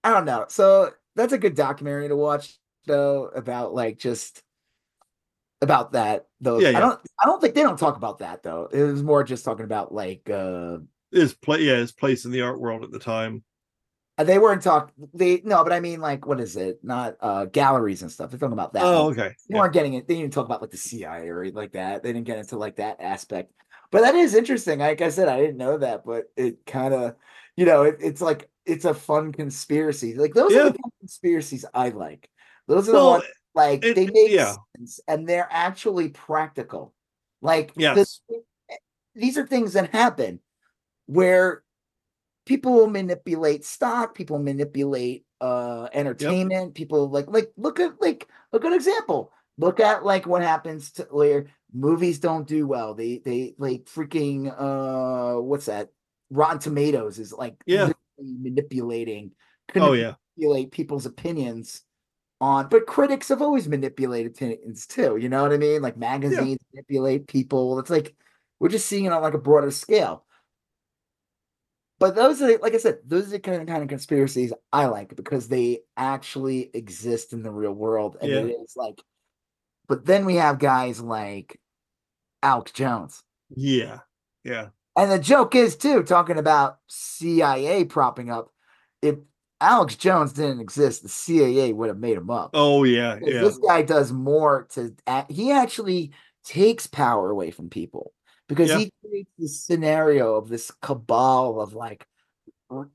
I 0.05 0.10
don't 0.10 0.25
know. 0.25 0.47
So 0.49 0.93
that's 1.17 1.33
a 1.33 1.39
good 1.39 1.57
documentary 1.57 2.09
to 2.09 2.17
watch 2.17 2.57
though 2.86 3.25
about 3.26 3.75
like 3.75 3.99
just 3.99 4.43
about 5.62 5.93
that 5.93 6.26
though. 6.41 6.59
Yeah, 6.59 6.76
I 6.76 6.81
don't 6.81 7.01
I 7.20 7.26
don't 7.26 7.41
think 7.41 7.55
they 7.55 7.62
don't 7.62 7.78
talk 7.78 7.97
about 7.97 8.18
that 8.18 8.43
though. 8.43 8.68
It 8.73 8.83
was 8.83 9.02
more 9.02 9.25
just 9.25 9.44
talking 9.44 9.65
about 9.65 9.93
like 9.93 10.28
uh 10.31 10.78
His 11.10 11.35
play 11.35 11.62
yeah, 11.62 11.76
his 11.76 11.93
place 11.93 12.25
in 12.25 12.31
the 12.31 12.43
art 12.43 12.60
world 12.60 12.85
at 12.85 12.91
the 12.91 12.99
time. 12.99 13.43
they 14.18 14.39
weren't 14.39 14.62
talk 14.62 14.93
they 15.15 15.43
no, 15.44 15.62
but 15.62 15.73
I 15.73 15.81
mean 15.81 16.01
like 16.01 16.26
what 16.26 16.41
is 16.41 16.57
it? 16.57 16.81
Not 16.83 17.17
uh 17.20 17.47
galleries 17.47 18.02
and 18.02 18.10
stuff. 18.10 18.31
They're 18.31 18.39
talking 18.39 18.52
about 18.55 18.73
that. 18.75 18.85
Oh, 18.85 19.09
okay. 19.10 19.35
They 19.49 19.55
Yeah. 19.55 19.60
weren't 19.60 19.73
getting 19.73 19.94
it. 19.94 20.09
They 20.09 20.17
didn't 20.17 20.33
talk 20.33 20.47
about 20.47 20.60
like 20.62 20.70
the 20.70 20.76
CIA 20.76 21.28
or 21.28 21.51
like 21.51 21.73
that. 21.73 22.02
They 22.02 22.12
didn't 22.12 22.26
get 22.26 22.39
into 22.39 22.57
like 22.59 22.76
that 22.76 23.01
aspect. 23.01 23.52
But 23.91 24.01
that 24.02 24.15
is 24.15 24.35
interesting. 24.35 24.81
Like 24.81 25.01
I 25.01 25.10
said, 25.10 25.28
I 25.28 25.39
didn't 25.41 25.59
know 25.59 25.78
that, 25.78 26.05
but 26.05 26.25
it 26.36 26.67
kind 26.67 26.93
of, 26.93 27.15
you 27.57 27.67
know, 27.67 27.83
it, 27.85 27.97
it's 28.01 28.20
like 28.20 28.51
it's 28.65 28.85
a 28.85 28.94
fun 28.94 29.33
conspiracy. 29.33 30.15
Like 30.15 30.35
those 30.35 30.57
are 30.57 30.65
the 30.70 30.78
conspiracies 31.01 31.65
I 31.73 31.91
like. 31.91 32.28
Those 32.67 32.89
are 32.89 32.93
the 32.93 33.01
ones 33.01 33.25
like 33.57 33.85
it- 33.85 33.94
they 33.97 34.07
make 34.07 34.31
yeah. 34.31 34.55
sense 34.76 35.01
and 35.09 35.26
they're 35.28 35.49
actually 35.51 36.10
practical. 36.10 36.94
Like 37.43 37.73
Yes. 37.76 38.20
these 39.15 39.39
are 39.39 39.47
things 39.47 39.73
that 39.73 39.91
happen 39.93 40.41
where 41.07 41.62
people 42.44 42.75
will 42.75 42.86
manipulate 42.91 43.65
stock, 43.65 44.15
people 44.15 44.39
manipulate 44.39 45.25
uh 45.41 45.89
entertainment, 45.93 46.75
people 46.75 47.10
like 47.10 47.26
like 47.28 47.52
look 47.57 47.81
at 47.81 48.01
like 48.01 48.28
a 48.52 48.59
good 48.59 48.75
example. 48.75 49.33
Look 49.59 49.81
at 49.81 50.05
like 50.05 50.26
what 50.26 50.43
happens 50.43 50.93
to 50.93 51.05
where 51.10 51.47
movies 51.73 52.18
don't 52.20 52.47
do 52.47 52.67
well. 52.67 52.94
They 52.94 53.18
they 53.18 53.55
like 53.59 53.85
freaking 53.86 54.52
uh 54.57 55.41
what's 55.41 55.67
that? 55.67 55.91
Rotten 56.31 56.59
Tomatoes 56.59 57.18
is 57.18 57.33
like 57.33 57.57
Yeah. 57.67 57.93
manipulating 58.18 59.33
Oh 59.76 59.93
yeah. 59.93 60.15
manipulate 60.36 60.73
people's 60.73 61.07
opinions 61.07 61.83
on 62.40 62.68
but 62.68 62.86
critics 62.86 63.28
have 63.28 63.40
always 63.40 63.66
manipulated 63.68 64.32
opinions 64.32 64.86
too 64.86 65.16
you 65.16 65.28
know 65.28 65.42
what 65.42 65.52
i 65.52 65.56
mean 65.56 65.81
like 65.81 65.97
magazines 65.97 66.58
manipulate 66.73 67.26
people 67.26 67.78
it's 67.78 67.90
like 67.90 68.15
we're 68.60 68.68
just 68.68 68.86
seeing 68.86 69.05
it 69.06 69.12
on 69.12 69.23
like 69.23 69.34
a 69.34 69.39
broader 69.39 69.70
scale 69.70 70.24
but 71.98 72.15
those 72.15 72.42
are 72.42 72.58
like 72.58 72.74
i 72.74 72.78
said 72.78 72.98
those 73.06 73.28
are 73.28 73.31
the 73.31 73.39
kind 73.39 73.62
of 73.62 73.66
kind 73.66 73.82
of 73.82 73.89
conspiracies 73.89 74.52
i 74.73 74.84
like 74.86 75.16
because 75.16 75.48
they 75.48 75.81
actually 75.97 76.70
exist 76.74 77.32
in 77.32 77.42
the 77.42 77.50
real 77.50 77.73
world 77.73 78.16
and 78.20 78.31
it 78.31 78.50
is 78.62 78.74
like 78.76 79.00
but 79.89 80.05
then 80.05 80.26
we 80.26 80.34
have 80.34 80.58
guys 80.58 81.00
like 81.00 81.58
alex 82.42 82.70
jones 82.73 83.23
Yeah. 83.55 84.00
Yeah. 84.44 84.68
and 84.97 85.10
the 85.10 85.18
joke 85.18 85.55
is 85.55 85.74
too, 85.76 86.02
talking 86.02 86.39
about 86.39 86.78
CIA 86.89 87.84
propping 87.84 88.31
up. 88.31 88.50
If 89.02 89.16
Alex 89.60 89.97
Jones 89.97 90.33
didn't 90.33 90.60
exist, 90.60 91.02
the 91.02 91.09
CIA 91.09 91.73
would 91.73 91.89
have 91.89 91.99
made 91.99 92.17
him 92.17 92.31
up. 92.31 92.51
Oh 92.55 92.85
yeah. 92.85 93.18
Yeah. 93.23 93.41
This 93.41 93.59
guy 93.59 93.83
does 93.83 94.12
more 94.12 94.67
to. 94.70 94.94
act- 95.07 95.31
He 95.33 95.51
actually 95.52 96.12
takes 96.44 96.86
power 96.86 97.31
away 97.31 97.51
from 97.51 97.70
people 97.70 98.12
because 98.49 98.68
Yeah. 98.70 98.78
he 98.78 98.93
creates 99.05 99.31
this 99.39 99.60
scenario 99.65 100.35
of 100.36 100.49
this 100.49 100.70
cabal 100.83 101.60
of 101.60 101.75
like 101.75 102.07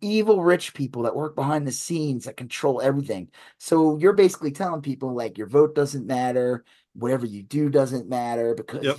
evil 0.01 0.43
rich 0.43 0.73
people 0.73 1.03
that 1.03 1.15
work 1.15 1.35
behind 1.35 1.65
the 1.65 1.71
scenes 1.71 2.25
that 2.25 2.35
control 2.37 2.81
everything. 2.81 3.29
So 3.57 3.97
you're 3.97 4.13
basically 4.13 4.51
telling 4.51 4.81
people 4.81 5.13
like 5.15 5.37
your 5.37 5.47
vote 5.47 5.73
doesn't 5.75 6.05
matter, 6.05 6.63
whatever 6.93 7.25
you 7.25 7.41
do 7.41 7.69
doesn't 7.69 8.07
matter 8.09 8.53
because 8.53 8.83
Yep. 8.83 8.97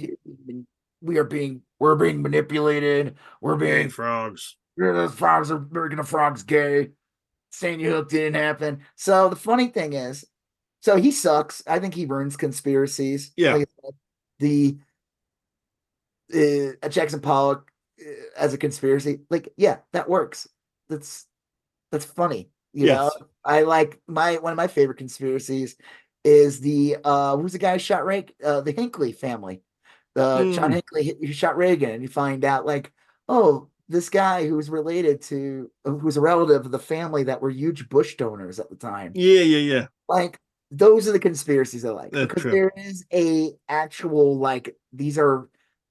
we 1.02 1.18
are 1.18 1.24
being 1.24 1.62
we're 1.78 1.96
being 1.96 2.22
manipulated. 2.22 3.16
We're 3.40 3.56
Being 3.56 3.88
frogs. 3.90 4.56
yeah, 4.78 4.92
those 4.92 5.14
frogs 5.14 5.50
are 5.50 5.66
making 5.70 5.96
the 5.98 6.04
frogs 6.04 6.42
gay. 6.42 6.90
Sandy 7.52 7.84
Hook 7.84 8.08
didn't 8.10 8.34
happen. 8.34 8.82
So 8.96 9.28
the 9.28 9.36
funny 9.36 9.68
thing 9.68 9.92
is, 9.94 10.26
So 10.82 10.96
he 10.98 11.12
sucks. 11.12 11.62
I 11.66 11.80
think 11.80 11.94
he 11.94 12.06
ruins 12.06 12.36
conspiracies. 12.36 13.32
Yeah. 13.36 13.54
Like 13.54 13.70
said, 13.84 13.94
the 14.40 14.78
uh, 16.34 16.88
Jackson 16.88 17.20
Pollock 17.20 17.70
uh, 18.00 18.10
as 18.36 18.54
a 18.54 18.58
conspiracy, 18.58 19.20
like 19.30 19.52
yeah, 19.56 19.78
that 19.92 20.08
works. 20.08 20.48
That's 20.88 21.26
that's 21.92 22.06
funny. 22.06 22.50
You 22.72 22.86
Yes. 22.86 22.96
know, 23.18 23.28
I 23.44 23.62
like 23.62 24.00
my 24.08 24.36
one 24.38 24.52
of 24.52 24.58
my 24.58 24.68
favorite 24.68 24.98
conspiracies 24.98 25.76
is 26.24 26.60
the 26.60 26.98
uh 27.04 27.36
who's 27.38 27.52
the 27.54 27.58
guy 27.58 27.74
who 27.74 27.78
shot 27.80 28.06
Reagan? 28.06 28.34
Uh, 28.44 28.62
the 28.62 28.72
Hinckley 28.72 29.12
family. 29.12 29.62
Uh, 30.16 30.46
John 30.46 30.72
Mm. 30.72 30.74
Hinckley 30.74 31.16
who 31.26 31.32
shot 31.34 31.56
Reagan, 31.58 31.90
and 31.92 32.02
you 32.02 32.08
find 32.08 32.44
out 32.44 32.66
like, 32.66 32.92
oh, 33.28 33.70
this 33.92 34.08
guy 34.08 34.46
who's 34.48 34.68
related 34.70 35.22
to 35.22 35.70
who's 35.84 36.16
a 36.16 36.20
relative 36.20 36.64
of 36.66 36.72
the 36.72 36.78
family 36.78 37.22
that 37.24 37.40
were 37.40 37.50
huge 37.50 37.88
Bush 37.88 38.16
donors 38.16 38.58
at 38.58 38.68
the 38.70 38.76
time 38.76 39.12
Yeah, 39.14 39.42
yeah, 39.42 39.58
yeah. 39.74 39.86
like 40.08 40.38
those 40.70 41.06
are 41.06 41.12
the 41.12 41.18
conspiracies 41.18 41.84
I 41.84 41.90
like 41.90 42.10
That's 42.12 42.26
because 42.26 42.42
true. 42.42 42.50
there 42.50 42.72
is 42.76 43.04
a 43.12 43.52
actual 43.68 44.38
like 44.38 44.76
these 44.92 45.18
are 45.18 45.48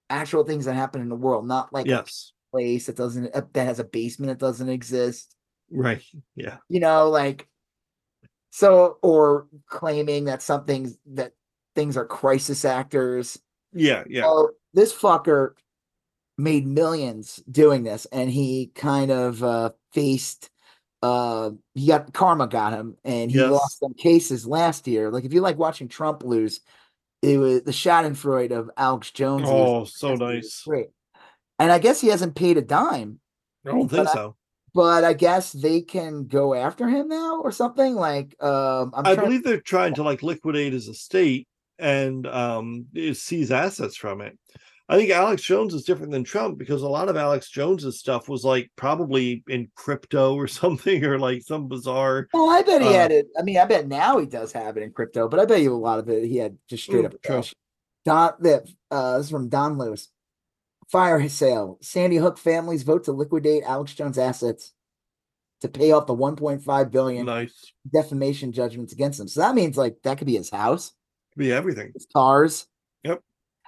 actual 0.09 0.43
things 0.43 0.65
that 0.65 0.73
happen 0.73 1.01
in 1.01 1.07
the 1.09 1.15
world, 1.15 1.47
not 1.47 1.71
like 1.71 1.85
a 1.85 1.89
Yes. 1.89 2.33
place 2.51 2.88
that 2.88 2.97
doesn't 2.97 3.31
that 3.33 3.65
has 3.65 3.80
a 3.80 3.83
basement 3.85 4.30
that 4.30 4.43
doesn't 4.45 4.69
exist. 4.69 5.35
Right. 5.69 6.01
Yeah. 6.35 6.57
You 6.67 6.80
know, 6.81 7.09
like 7.09 7.47
so 8.49 8.97
or 9.01 9.47
claiming 9.67 10.25
that 10.25 10.41
something 10.41 10.93
that 11.13 11.31
things 11.75 11.95
are 11.95 12.05
crisis 12.05 12.65
actors. 12.65 13.39
Yeah. 13.73 14.03
Yeah. 14.09 14.23
Well, 14.23 14.49
this 14.73 14.93
fucker 14.93 15.51
made 16.41 16.65
millions 16.67 17.41
doing 17.49 17.83
this, 17.83 18.05
and 18.11 18.29
he 18.29 18.71
kind 18.75 19.11
of 19.11 19.43
uh 19.43 19.71
faced 19.93 20.49
uh 21.01 21.51
he 21.73 21.87
got 21.87 22.13
karma 22.13 22.47
got 22.47 22.73
him 22.73 22.95
and 23.03 23.31
he 23.31 23.37
Yes. 23.37 23.49
lost 23.51 23.79
some 23.79 23.93
cases 23.93 24.45
last 24.45 24.87
year. 24.87 25.09
Like 25.11 25.25
if 25.25 25.33
you 25.33 25.41
like 25.41 25.57
watching 25.57 25.87
Trump 25.87 26.23
lose, 26.23 26.59
it 27.21 27.37
was 27.37 27.63
the 27.63 27.71
Schadenfreude 27.71 28.51
of 28.51 28.69
Alex 28.77 29.11
Jones. 29.11 29.47
Oh, 29.47 29.85
so 29.85 29.85
last 29.85 30.03
year 30.03 30.11
was 30.11 30.19
nice. 30.19 30.63
Great. 30.63 30.87
And 31.59 31.71
I 31.71 31.79
guess 31.79 32.01
he 32.01 32.07
hasn't 32.07 32.35
paid 32.35 32.57
a 32.57 32.61
dime, 32.61 33.19
I 33.65 33.71
don't 33.71 33.87
think 33.89 34.05
But 34.05 34.07
I- 34.07 34.13
so. 34.13 34.35
but 34.73 35.03
I 35.03 35.13
guess 35.13 35.51
they 35.51 35.81
can 35.81 36.25
go 36.27 36.53
after 36.53 36.87
him 36.87 37.07
now 37.07 37.41
or 37.41 37.51
something. 37.51 37.95
Like 37.95 38.35
um 38.43 38.91
I'm 38.95 39.05
I 39.05 39.15
believe 39.15 39.43
they're 39.43 39.59
trying 39.61 39.93
to 39.95 40.03
like 40.03 40.23
liquidate 40.23 40.73
his 40.73 40.87
estate 40.87 41.47
and 41.79 42.25
um 42.27 42.85
seize 43.13 43.51
assets 43.51 43.95
from 43.95 44.21
it. 44.21 44.37
I 44.91 44.97
think 44.97 45.09
Alex 45.11 45.41
Jones 45.41 45.73
is 45.73 45.83
different 45.83 46.11
than 46.11 46.25
Trump 46.25 46.57
because 46.57 46.81
a 46.81 46.87
lot 46.89 47.07
of 47.07 47.15
Alex 47.15 47.49
Jones's 47.49 47.97
stuff 47.97 48.27
was 48.27 48.43
like 48.43 48.69
probably 48.75 49.41
in 49.47 49.71
crypto 49.75 50.35
or 50.35 50.47
something 50.47 51.03
or 51.05 51.17
like 51.17 51.41
some 51.43 51.69
bizarre. 51.69 52.27
Oh, 52.33 52.49
I 52.49 52.61
bet 52.61 52.81
he 52.81 52.89
Uh, 52.89 52.91
had 52.91 53.11
it. 53.13 53.27
I 53.39 53.41
mean, 53.43 53.57
I 53.57 53.63
bet 53.65 53.87
now 53.87 54.17
he 54.17 54.25
does 54.25 54.51
have 54.51 54.75
it 54.75 54.83
in 54.83 54.91
crypto, 54.91 55.29
but 55.29 55.39
I 55.39 55.45
bet 55.45 55.61
you 55.61 55.73
a 55.73 55.75
lot 55.77 55.99
of 55.99 56.09
it 56.09 56.25
he 56.25 56.35
had 56.37 56.57
just 56.69 56.83
straight 56.83 57.03
Mm, 57.05 57.13
up 57.13 57.21
cash. 57.21 57.53
Don 58.03 58.33
that 58.41 58.67
uh 58.91 59.17
this 59.17 59.27
is 59.27 59.31
from 59.31 59.47
Don 59.47 59.77
Lewis. 59.77 60.09
Fire 60.89 61.29
sale. 61.29 61.77
Sandy 61.81 62.17
Hook 62.17 62.37
families 62.37 62.83
vote 62.83 63.05
to 63.05 63.13
liquidate 63.13 63.63
Alex 63.63 63.93
Jones 63.93 64.17
assets 64.17 64.73
to 65.61 65.69
pay 65.69 65.93
off 65.93 66.05
the 66.07 66.13
1.5 66.15 66.91
billion 66.91 67.25
Nice. 67.27 67.71
defamation 67.93 68.51
judgments 68.51 68.91
against 68.91 69.19
him. 69.21 69.29
So 69.29 69.39
that 69.39 69.55
means 69.55 69.77
like 69.77 69.95
that 70.03 70.17
could 70.17 70.27
be 70.27 70.35
his 70.35 70.49
house, 70.49 70.91
could 71.33 71.39
Be 71.39 71.51
everything. 71.53 71.91
his 71.93 72.07
cars. 72.11 72.65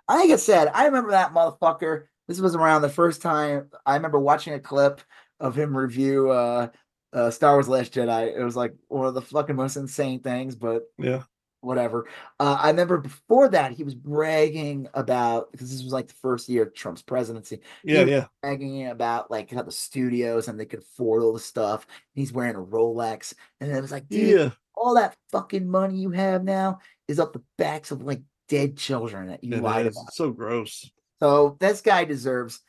I 0.08 0.18
think 0.18 0.32
I 0.34 0.36
said 0.38 0.70
I 0.74 0.86
remember 0.86 1.12
that 1.12 1.34
motherfucker. 1.34 2.06
This 2.28 2.40
was 2.40 2.56
around 2.56 2.82
the 2.82 2.90
first 2.90 3.22
time 3.22 3.70
I 3.86 3.96
remember 3.96 4.20
watching 4.20 4.54
a 4.54 4.60
clip 4.60 5.02
of 5.40 5.58
him 5.58 5.76
review 5.76 6.30
uh 6.30 6.70
uh 7.14 7.32
Star 7.32 7.54
Wars 7.54 7.68
Last 7.68 7.94
Jedi. 7.94 8.36
It 8.38 8.44
was 8.44 8.56
like 8.56 8.74
one 8.88 9.06
of 9.08 9.14
the 9.14 9.22
fucking 9.22 9.56
most 9.56 9.76
insane 9.78 10.20
things, 10.22 10.56
but 10.56 10.84
Yeah. 10.98 11.24
whatever. 11.62 12.08
Uh, 12.40 12.58
I 12.60 12.70
remember 12.70 12.98
before 12.98 13.48
that 13.50 13.72
he 13.72 13.84
was 13.84 13.94
bragging 13.96 14.88
about 14.94 15.52
because 15.52 15.70
this 15.72 15.84
was 15.84 15.94
like 15.94 16.08
the 16.08 16.14
first 16.22 16.50
year 16.50 16.64
of 16.64 16.74
Trump's 16.74 17.02
presidency. 17.04 17.60
Yeah. 17.84 18.04
Yeah. 18.06 18.26
Bragging 18.42 18.88
about 18.88 19.30
like 19.32 19.52
how 19.52 19.62
the 19.64 19.72
studios 19.72 20.48
and 20.48 20.60
they 20.60 20.66
could 20.66 20.80
afford 20.80 21.24
all 21.24 21.34
the 21.34 21.40
stuff. 21.40 21.86
He's 22.14 22.34
wearing 22.34 22.56
a 22.56 22.62
Rolex, 22.62 23.34
and 23.62 23.72
it 23.72 23.82
was 23.82 23.92
like, 23.92 24.08
dude, 24.10 24.40
Yeah. 24.40 24.50
all 24.76 24.96
that 24.96 25.16
fucking 25.32 25.70
money 25.70 25.98
you 25.98 26.10
have 26.12 26.44
now 26.44 26.80
is 27.08 27.20
up 27.20 27.34
the 27.34 27.44
backs 27.58 27.92
of 27.92 28.02
like 28.02 28.22
dead 28.48 28.78
children 28.78 29.28
that 29.28 29.44
you 29.44 29.56
It 29.56 29.64
lied 29.64 29.88
is. 29.88 29.98
about. 29.98 30.14
So 30.14 30.32
gross. 30.32 30.90
So 31.20 31.58
this 31.60 31.82
guy 31.82 32.04
deserves 32.06 32.60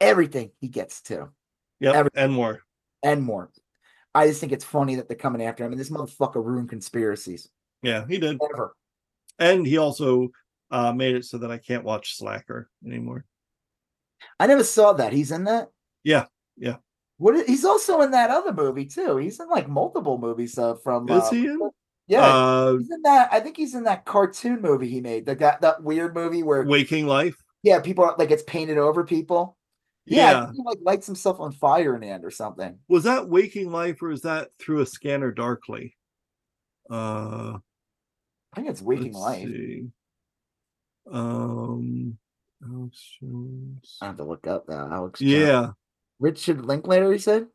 everything 0.00 0.50
he 0.60 0.68
gets 0.68 1.00
to 1.02 1.30
Yep. 1.80 1.94
Every- 1.94 2.10
and 2.14 2.32
more. 2.32 2.60
and 3.02 3.22
more. 3.22 3.50
I 4.14 4.28
just 4.28 4.40
think 4.40 4.52
it's 4.52 4.64
funny 4.64 4.94
that 4.96 5.08
they're 5.08 5.16
coming 5.16 5.42
after 5.42 5.64
him, 5.64 5.72
and 5.72 5.80
this 5.80 5.90
motherfucker 5.90 6.44
ruined 6.44 6.68
conspiracies. 6.70 7.48
Yeah, 7.82 8.06
he 8.06 8.18
did. 8.18 8.38
Ever. 8.54 8.76
And 9.38 9.66
he 9.66 9.78
also 9.78 10.28
uh 10.70 10.92
made 10.92 11.14
it 11.16 11.24
so 11.24 11.38
that 11.38 11.50
I 11.50 11.58
can't 11.58 11.84
watch 11.84 12.16
Slacker 12.16 12.70
anymore. 12.86 13.24
I 14.38 14.46
never 14.46 14.64
saw 14.64 14.92
that. 14.94 15.12
He's 15.12 15.30
in 15.32 15.44
that. 15.44 15.70
Yeah, 16.04 16.26
yeah. 16.56 16.76
What? 17.18 17.34
Is, 17.34 17.46
he's 17.46 17.64
also 17.64 18.00
in 18.02 18.12
that 18.12 18.30
other 18.30 18.52
movie 18.52 18.86
too. 18.86 19.16
He's 19.16 19.38
in 19.40 19.48
like 19.48 19.68
multiple 19.68 20.16
movies. 20.18 20.56
Uh, 20.58 20.74
from 20.76 21.08
Is 21.08 21.22
uh, 21.24 21.30
he 21.30 21.46
in? 21.46 21.60
Yeah, 22.06 22.26
Uh 22.26 22.76
he's 22.76 22.90
in 22.90 23.02
that. 23.02 23.28
I 23.32 23.40
think 23.40 23.56
he's 23.56 23.74
in 23.74 23.84
that 23.84 24.04
cartoon 24.04 24.60
movie 24.60 24.88
he 24.88 25.00
made. 25.00 25.24
That 25.26 25.38
that, 25.38 25.60
that 25.62 25.82
weird 25.82 26.14
movie 26.14 26.42
where 26.42 26.62
Waking 26.64 27.06
Life. 27.06 27.36
yeah, 27.62 27.80
people 27.80 28.04
are 28.04 28.14
like 28.18 28.30
it's 28.30 28.42
painted 28.42 28.76
over 28.78 29.04
people. 29.04 29.56
Yeah, 30.06 30.30
Yeah. 30.32 30.52
he 30.52 30.62
like 30.64 30.78
lights 30.82 31.06
himself 31.06 31.40
on 31.40 31.52
fire 31.52 31.94
in 31.94 32.02
the 32.02 32.08
end 32.10 32.24
or 32.26 32.30
something. 32.30 32.78
Was 32.88 33.04
that 33.04 33.28
Waking 33.28 33.70
Life 33.72 34.02
or 34.02 34.10
is 34.10 34.20
that 34.22 34.50
through 34.58 34.80
a 34.82 34.86
scanner 34.86 35.32
darkly? 35.32 35.96
Uh 36.90 37.58
I 38.52 38.56
think 38.56 38.68
it's 38.68 38.82
Waking 38.82 39.14
let's 39.14 39.24
Life. 39.24 39.48
see. 39.48 39.84
Um 41.10 42.18
Alex 42.62 43.16
Jones. 43.20 43.98
I 44.00 44.06
have 44.06 44.16
to 44.18 44.24
look 44.24 44.46
up 44.46 44.66
that. 44.66 44.88
Alex. 44.90 45.20
Jones. 45.20 45.30
Yeah. 45.32 45.70
Richard 46.20 46.64
Linklater. 46.64 47.12
He 47.12 47.18
said. 47.18 47.46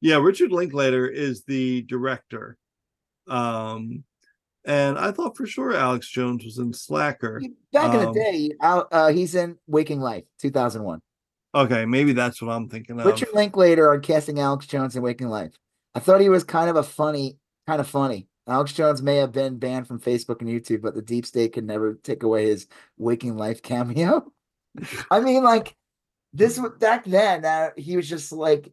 Yeah, 0.00 0.16
Richard 0.16 0.52
Linklater 0.52 1.06
is 1.08 1.44
the 1.44 1.82
director. 1.82 2.56
Um 3.28 4.04
and 4.64 4.98
I 4.98 5.12
thought 5.12 5.36
for 5.36 5.46
sure 5.46 5.74
Alex 5.74 6.08
Jones 6.10 6.44
was 6.44 6.58
in 6.58 6.72
Slacker. 6.74 7.40
Back 7.72 7.94
in 7.94 8.00
the 8.00 8.08
Um, 8.08 8.14
day, 8.14 8.50
uh, 8.60 9.08
he's 9.12 9.34
in 9.34 9.56
Waking 9.66 10.00
Life, 10.00 10.24
2001. 10.40 11.00
Okay, 11.54 11.86
maybe 11.86 12.12
that's 12.12 12.42
what 12.42 12.52
I'm 12.52 12.68
thinking 12.68 13.00
of. 13.00 13.06
Richard 13.06 13.30
Linklater 13.32 13.90
on 13.94 14.02
casting 14.02 14.38
Alex 14.40 14.66
Jones 14.66 14.94
in 14.94 15.02
Waking 15.02 15.28
Life. 15.28 15.54
I 15.94 16.00
thought 16.00 16.20
he 16.20 16.28
was 16.28 16.44
kind 16.44 16.68
of 16.68 16.76
a 16.76 16.82
funny, 16.82 17.38
kind 17.66 17.80
of 17.80 17.88
funny. 17.88 18.28
Alex 18.46 18.74
Jones 18.74 19.00
may 19.00 19.16
have 19.16 19.32
been 19.32 19.58
banned 19.58 19.86
from 19.88 20.00
Facebook 20.00 20.40
and 20.42 20.50
YouTube, 20.50 20.82
but 20.82 20.94
the 20.94 21.02
deep 21.02 21.24
state 21.24 21.54
could 21.54 21.64
never 21.64 21.94
take 21.94 22.22
away 22.22 22.46
his 22.46 22.66
Waking 22.98 23.36
Life 23.38 23.62
cameo. 23.70 24.30
I 25.10 25.20
mean, 25.20 25.42
like 25.42 25.74
this 26.34 26.58
was 26.58 26.72
back 26.78 27.04
then. 27.06 27.44
Uh, 27.44 27.70
he 27.76 27.96
was 27.96 28.08
just 28.08 28.32
like 28.32 28.70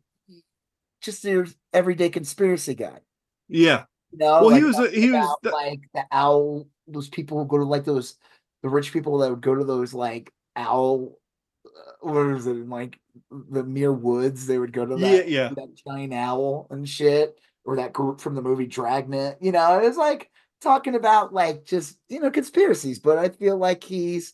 just 1.02 1.24
your 1.24 1.48
everyday 1.72 2.10
conspiracy 2.10 2.76
guy. 2.76 3.00
Yeah. 3.48 3.86
Well, 4.20 4.50
he 4.50 4.64
was 4.64 4.78
a- 4.80 4.90
he 4.90 5.12
was 5.12 5.38
the- 5.44 5.52
like 5.52 5.82
the 5.94 6.04
owl. 6.12 6.68
Those 6.88 7.10
people 7.10 7.38
who 7.40 7.46
go 7.46 7.58
to 7.58 7.64
like 7.64 7.84
those 7.84 8.18
the 8.64 8.70
rich 8.70 8.92
people 8.94 9.18
that 9.20 9.30
would 9.30 9.42
go 9.42 9.56
to 9.56 9.64
those 9.64 9.94
like 9.94 10.32
owl. 10.56 11.18
uh, 11.66 11.70
What 12.02 12.28
is 12.36 12.48
it? 12.48 12.68
Like 12.70 13.00
the 13.32 13.64
Muir 13.64 13.92
Woods. 13.94 14.46
They 14.48 14.58
would 14.58 14.74
go 14.74 14.86
to 14.86 14.96
that, 14.96 15.28
Yeah, 15.28 15.44
yeah. 15.48 15.50
that 15.56 15.76
giant 15.88 16.14
owl 16.14 16.68
and 16.70 16.88
shit, 16.88 17.38
or 17.66 17.76
that 17.78 17.94
group 17.94 18.22
from 18.22 18.36
the 18.36 18.42
movie 18.42 18.68
Dragnet. 18.68 19.38
You 19.42 19.52
know, 19.52 19.80
it 19.80 19.84
was 19.88 19.98
like 19.98 20.30
talking 20.62 20.96
about 20.96 21.34
like 21.34 21.66
just 21.66 21.98
you 22.10 22.20
know 22.20 22.32
conspiracies. 22.32 23.00
But 23.00 23.18
I 23.18 23.30
feel 23.30 23.58
like 23.58 23.84
he's. 23.84 24.34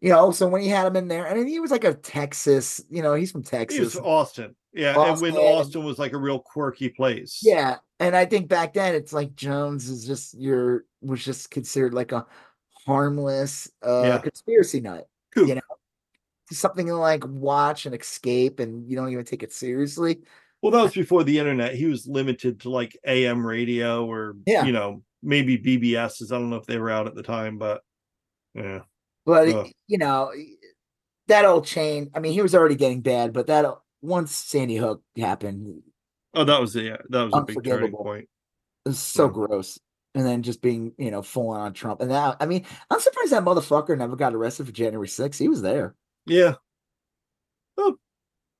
You 0.00 0.08
know, 0.08 0.32
so 0.32 0.48
when 0.48 0.62
he 0.62 0.68
had 0.68 0.84
him 0.88 0.96
in 0.96 1.06
there, 1.06 1.28
I 1.28 1.34
mean, 1.34 1.46
he 1.46 1.60
was 1.60 1.70
like 1.70 1.84
a 1.84 1.94
Texas, 1.94 2.82
you 2.90 3.02
know, 3.04 3.14
he's 3.14 3.30
from 3.30 3.44
He 3.44 3.48
Texas. 3.50 3.78
was 3.94 3.98
Austin. 3.98 4.56
Yeah, 4.74 5.00
and 5.00 5.20
when 5.20 5.30
Austin. 5.36 5.54
Austin 5.54 5.84
was 5.84 5.96
like 6.00 6.12
a 6.12 6.18
real 6.18 6.40
quirky 6.40 6.88
place. 6.88 7.38
Yeah, 7.40 7.76
and 8.02 8.16
I 8.16 8.24
think 8.26 8.48
back 8.48 8.74
then 8.74 8.94
it's 8.94 9.12
like 9.12 9.34
Jones 9.34 9.88
is 9.88 10.06
just 10.06 10.38
your 10.38 10.84
was 11.00 11.24
just 11.24 11.50
considered 11.50 11.94
like 11.94 12.12
a 12.12 12.26
harmless 12.86 13.70
uh 13.86 14.02
Yeah. 14.04 14.18
conspiracy 14.18 14.80
nut. 14.80 15.08
Cool. 15.34 15.48
You 15.48 15.54
know, 15.56 15.60
something 16.50 16.86
to 16.86 16.96
like 16.96 17.24
watch 17.26 17.86
and 17.86 17.94
escape, 17.94 18.60
and 18.60 18.88
you 18.88 18.96
don't 18.96 19.10
even 19.10 19.24
take 19.24 19.42
it 19.42 19.52
seriously. 19.52 20.20
Well, 20.60 20.72
that 20.72 20.82
was 20.82 20.94
before 20.94 21.24
the 21.24 21.38
internet. 21.38 21.74
He 21.74 21.86
was 21.86 22.06
limited 22.06 22.60
to 22.60 22.70
like 22.70 22.96
AM 23.06 23.44
radio 23.44 24.04
or 24.06 24.36
Yeah. 24.46 24.64
you 24.64 24.72
know, 24.72 25.02
maybe 25.22 25.58
BBSs. 25.58 26.30
I 26.32 26.38
don't 26.38 26.50
know 26.50 26.56
if 26.56 26.66
they 26.66 26.78
were 26.78 26.90
out 26.90 27.06
at 27.06 27.14
the 27.14 27.22
time, 27.22 27.58
but 27.58 27.82
yeah. 28.54 28.80
But 29.24 29.68
you 29.88 29.98
know, 29.98 30.32
that 31.28 31.44
old 31.44 31.66
chain. 31.66 32.10
I 32.14 32.20
mean, 32.20 32.32
he 32.32 32.42
was 32.42 32.54
already 32.54 32.74
getting 32.74 33.00
bad, 33.00 33.32
but 33.32 33.46
that 33.46 33.64
once 34.02 34.32
Sandy 34.32 34.76
Hook 34.76 35.02
happened, 35.16 35.82
Oh, 36.34 36.44
that 36.44 36.60
was 36.60 36.72
the 36.72 36.82
yeah, 36.82 36.96
that 37.10 37.24
was 37.24 37.32
a 37.34 37.42
big 37.42 37.62
turning 37.64 37.92
point. 37.92 38.28
It's 38.86 38.98
so 38.98 39.26
Yeah. 39.26 39.32
gross. 39.32 39.78
And 40.14 40.26
then 40.26 40.42
just 40.42 40.60
being, 40.60 40.92
you 40.98 41.10
know, 41.10 41.22
full 41.22 41.48
on 41.50 41.72
Trump. 41.72 42.00
And 42.00 42.10
now, 42.10 42.36
I 42.38 42.44
mean, 42.44 42.66
I'm 42.90 43.00
surprised 43.00 43.32
that 43.32 43.44
motherfucker 43.44 43.96
never 43.96 44.14
got 44.14 44.34
arrested 44.34 44.66
for 44.66 44.72
January 44.72 45.08
6th. 45.08 45.38
He 45.38 45.48
was 45.48 45.62
there. 45.62 45.94
Yeah, 46.26 46.54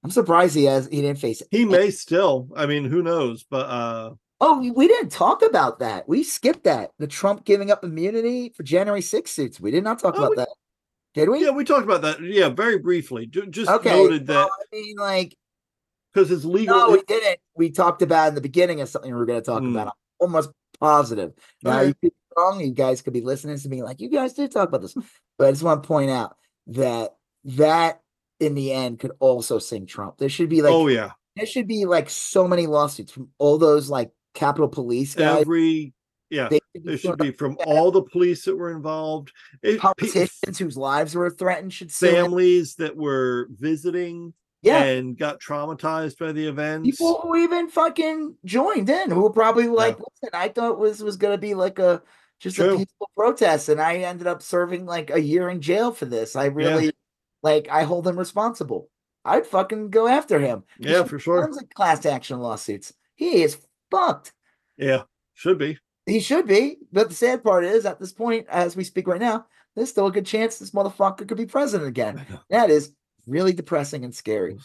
I'm 0.05 0.11
surprised 0.11 0.55
he 0.57 0.65
has 0.65 0.89
he 0.89 1.01
didn't 1.01 1.19
face 1.21 1.41
it. 1.43 1.49
he 1.51 1.65
may 1.65 1.91
still. 1.91 2.49
I 2.57 2.67
mean, 2.67 2.85
who 2.85 3.03
knows? 3.03 3.45
But 3.49 3.67
uh 3.69 4.11
Oh, 4.45 4.59
we- 4.73 4.89
didn't 4.89 5.11
talk 5.13 5.43
about 5.43 5.79
that. 5.79 6.09
We 6.09 6.25
skipped 6.25 6.65
that. 6.65 6.91
The 6.99 7.07
Trump 7.07 7.45
giving 7.45 7.71
up 7.71 7.85
immunity 7.85 8.53
for 8.57 8.65
January 8.65 9.01
6th 9.01 9.29
suits. 9.29 9.61
We 9.61 9.71
did 9.71 9.85
not 9.85 10.01
talk 10.01 10.15
Oh, 10.17 10.19
about 10.19 10.31
we- 10.31 10.37
that. 10.37 10.49
Did 11.15 11.29
we? 11.29 11.45
Yeah, 11.45 11.51
we 11.51 11.63
talked 11.65 11.85
about 11.85 12.03
that. 12.03 12.21
Yeah, 12.21 12.49
very 12.49 12.79
briefly. 12.79 13.27
Ju- 13.27 13.47
Just 13.47 13.71
okay. 13.71 13.91
noted 13.91 14.27
well, 14.27 14.49
that 14.49 14.51
I 14.51 14.77
mean, 14.77 14.97
like, 14.97 15.37
because 16.13 16.31
it's 16.31 16.45
legal. 16.45 16.77
no, 16.77 16.91
we 16.93 17.03
didn't. 17.07 17.39
We 17.57 17.71
talked 17.71 18.03
about 18.03 18.29
in 18.29 18.35
the 18.35 18.41
beginning 18.41 18.81
of 18.81 18.89
something 18.89 19.11
we 19.11 19.17
were 19.19 19.27
going 19.27 19.41
to 19.41 19.45
talk 19.45 19.63
Hmm. 19.63 19.75
about. 19.77 19.87
I'm 19.89 19.93
almost 20.21 20.51
positive. 20.81 21.33
Now, 21.63 21.79
Okay. 21.81 21.89
you 21.89 21.95
could 21.95 22.11
be 22.11 22.17
wrong. 22.37 22.61
You 22.61 22.71
guys 22.73 23.03
could 23.03 23.13
be 23.13 23.21
listening 23.21 23.59
to 23.59 23.69
me 23.69 23.83
like, 23.83 24.01
you 24.01 24.09
guys 24.11 24.33
did 24.35 24.51
talk 24.53 24.69
about 24.69 24.83
this. 24.83 24.95
But 25.39 25.49
I 25.49 25.51
just 25.51 25.63
want 25.63 25.83
to 25.83 25.87
point 25.87 26.11
out 26.11 26.37
that 26.69 27.17
that 27.45 28.01
in 28.41 28.55
the 28.55 28.73
end 28.73 28.99
could 29.01 29.13
also 29.21 29.59
sing 29.59 29.87
Trump. 29.87 30.19
There 30.19 30.29
should 30.29 30.49
be 30.49 30.63
like, 30.63 30.73
oh 30.73 30.89
yeah, 30.89 31.11
there 31.37 31.47
should 31.47 31.67
be 31.69 31.85
like 31.87 32.09
so 32.11 32.47
many 32.47 32.67
lawsuits 32.67 33.13
from 33.13 33.29
all 33.39 33.59
those 33.59 33.89
like 33.91 34.11
Capitol 34.35 34.69
Police 34.69 35.15
guys. 35.15 35.41
every 35.43 35.93
yeah. 36.31 36.49
They 36.49 36.61
should 36.73 36.83
be 36.85 36.89
There 36.89 36.99
should 36.99 37.19
be 37.19 37.31
from 37.33 37.59
all 37.67 37.91
the 37.91 38.03
police 38.03 38.45
that 38.47 38.57
were 38.57 38.71
involved, 38.73 39.33
it, 39.63 39.79
politicians 39.81 40.59
whose 40.59 40.77
lives 40.79 41.15
were 41.15 41.29
threatened 41.31 41.73
should 41.73 41.93
families 41.93 42.77
that 42.77 42.97
were 42.97 43.49
visiting 43.51 44.33
Yeah, 44.63 44.85
and 44.85 45.19
got 45.19 45.41
traumatized 45.41 46.19
by 46.19 46.31
the 46.31 46.47
events. 46.47 46.89
people 46.89 47.21
who 47.21 47.37
even 47.37 47.69
fucking 47.69 48.37
joined 48.45 48.89
in 48.89 49.11
who 49.11 49.23
were 49.23 49.31
probably 49.31 49.67
like, 49.67 49.99
listen, 49.99 50.31
I 50.33 50.49
thought 50.49 50.79
was 50.79 51.03
was 51.03 51.17
gonna 51.17 51.39
be 51.39 51.55
like 51.55 51.81
a 51.81 52.01
just 52.39 52.59
a 52.59 52.77
peaceful 52.77 53.11
protest, 53.17 53.69
and 53.69 53.81
I 53.81 53.97
ended 53.97 54.27
up 54.27 54.41
serving 54.41 54.87
like 54.87 55.11
a 55.11 55.21
year 55.21 55.49
in 55.49 55.61
jail 55.61 55.91
for 55.91 56.05
this. 56.05 56.37
I 56.37 56.47
really 56.47 56.93
like 57.43 57.69
I 57.71 57.83
hold 57.83 58.07
him 58.07 58.19
responsible. 58.19 58.89
I'd 59.25 59.47
fucking 59.47 59.91
go 59.91 60.07
after 60.07 60.39
him. 60.39 60.65
Yeah, 60.79 61.05
for 61.05 61.19
sure. 61.19 61.43
Tons 61.43 61.61
of 61.61 61.69
class 61.71 62.07
action 62.07 62.41
lawsuits. 62.41 62.93
He 63.15 63.43
is 63.43 63.59
fucked. 63.91 64.33
Yeah, 64.77 65.03
should 65.35 65.59
be. 65.59 65.79
He 66.07 66.21
should 66.21 66.47
be. 66.47 66.79
But 66.93 67.09
the 67.09 67.15
sad 67.15 67.45
part 67.45 67.65
is, 67.65 67.87
at 67.87 68.01
this 68.01 68.13
point, 68.13 68.47
as 68.49 68.75
we 68.77 68.85
speak 68.85 69.07
right 69.07 69.21
now, 69.21 69.47
there's 69.77 69.91
still 69.91 70.07
a 70.07 70.13
good 70.13 70.27
chance 70.27 70.59
this 70.59 70.73
motherfucker 70.73 71.27
could 71.29 71.37
be 71.37 71.47
president 71.47 71.89
again. 71.89 72.27
That 72.51 72.71
is 72.71 72.93
really 73.27 73.53
depressing 73.53 74.05
and 74.05 74.15
scary. 74.15 74.57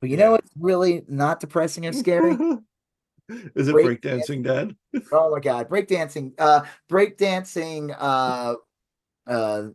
But 0.00 0.10
you 0.10 0.16
Yeah. 0.16 0.24
know 0.24 0.30
what's 0.32 0.50
really 0.58 1.04
not 1.08 1.40
depressing 1.40 1.86
and 1.86 1.96
scary? 1.96 2.36
Is 3.54 3.68
it 3.68 3.72
Break 3.72 4.02
breakdancing 4.02 4.42
dad? 4.42 4.76
oh 5.12 5.30
my 5.30 5.40
god, 5.40 5.68
breakdancing. 5.68 6.32
Uh 6.38 6.64
breakdancing 6.90 7.94
uh 7.98 8.54
uh 9.26 9.68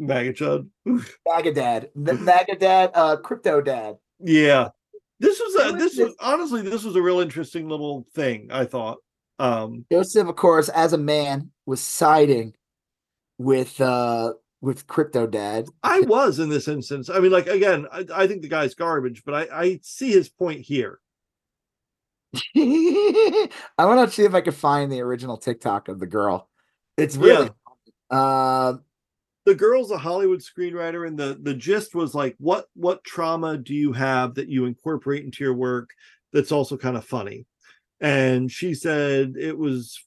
Magachud. 0.00 0.68
Magadad. 1.28 1.90
The 1.94 2.12
Magadad, 2.12 2.90
uh 2.94 3.16
crypto 3.16 3.60
dad. 3.60 3.96
Yeah. 4.20 4.68
This 5.20 5.38
was 5.38 5.54
a 5.54 5.76
this 5.76 5.96
was 5.96 6.14
honestly 6.20 6.62
this 6.62 6.84
was 6.84 6.96
a 6.96 7.02
real 7.02 7.20
interesting 7.20 7.68
little 7.68 8.06
thing, 8.14 8.48
I 8.50 8.64
thought. 8.64 8.98
Um 9.38 9.84
Joseph, 9.90 10.28
of 10.28 10.36
course, 10.36 10.68
as 10.68 10.92
a 10.92 10.98
man, 10.98 11.50
was 11.66 11.80
siding 11.80 12.54
with 13.38 13.80
uh 13.80 14.32
with 14.62 14.86
crypto 14.86 15.26
dad. 15.26 15.66
I 15.82 16.00
was 16.00 16.38
in 16.38 16.48
this 16.48 16.68
instance. 16.68 17.10
I 17.10 17.18
mean, 17.18 17.32
like 17.32 17.48
again, 17.48 17.86
I, 17.92 18.06
I 18.14 18.26
think 18.26 18.40
the 18.40 18.48
guy's 18.48 18.74
garbage, 18.74 19.24
but 19.26 19.34
I, 19.34 19.62
I 19.62 19.80
see 19.82 20.10
his 20.10 20.30
point 20.30 20.62
here. 20.62 21.00
I 22.56 23.48
want 23.78 24.08
to 24.08 24.14
see 24.14 24.24
if 24.24 24.34
I 24.34 24.40
can 24.40 24.54
find 24.54 24.90
the 24.90 25.02
original 25.02 25.36
TikTok 25.36 25.88
of 25.88 25.98
the 26.00 26.06
girl. 26.06 26.48
It's 26.96 27.16
really 27.16 27.50
uh 28.10 28.74
The 29.44 29.54
girl's 29.54 29.90
a 29.90 29.98
Hollywood 29.98 30.40
screenwriter, 30.40 31.06
and 31.06 31.18
the 31.18 31.38
the 31.42 31.54
gist 31.54 31.94
was 31.94 32.14
like, 32.14 32.36
what 32.38 32.66
what 32.74 33.04
trauma 33.04 33.58
do 33.58 33.74
you 33.74 33.92
have 33.92 34.34
that 34.36 34.48
you 34.48 34.64
incorporate 34.66 35.24
into 35.24 35.44
your 35.44 35.54
work 35.54 35.90
that's 36.32 36.52
also 36.52 36.76
kind 36.76 36.96
of 36.96 37.04
funny? 37.04 37.46
And 38.00 38.50
she 38.50 38.74
said 38.74 39.34
it 39.36 39.58
was 39.58 39.98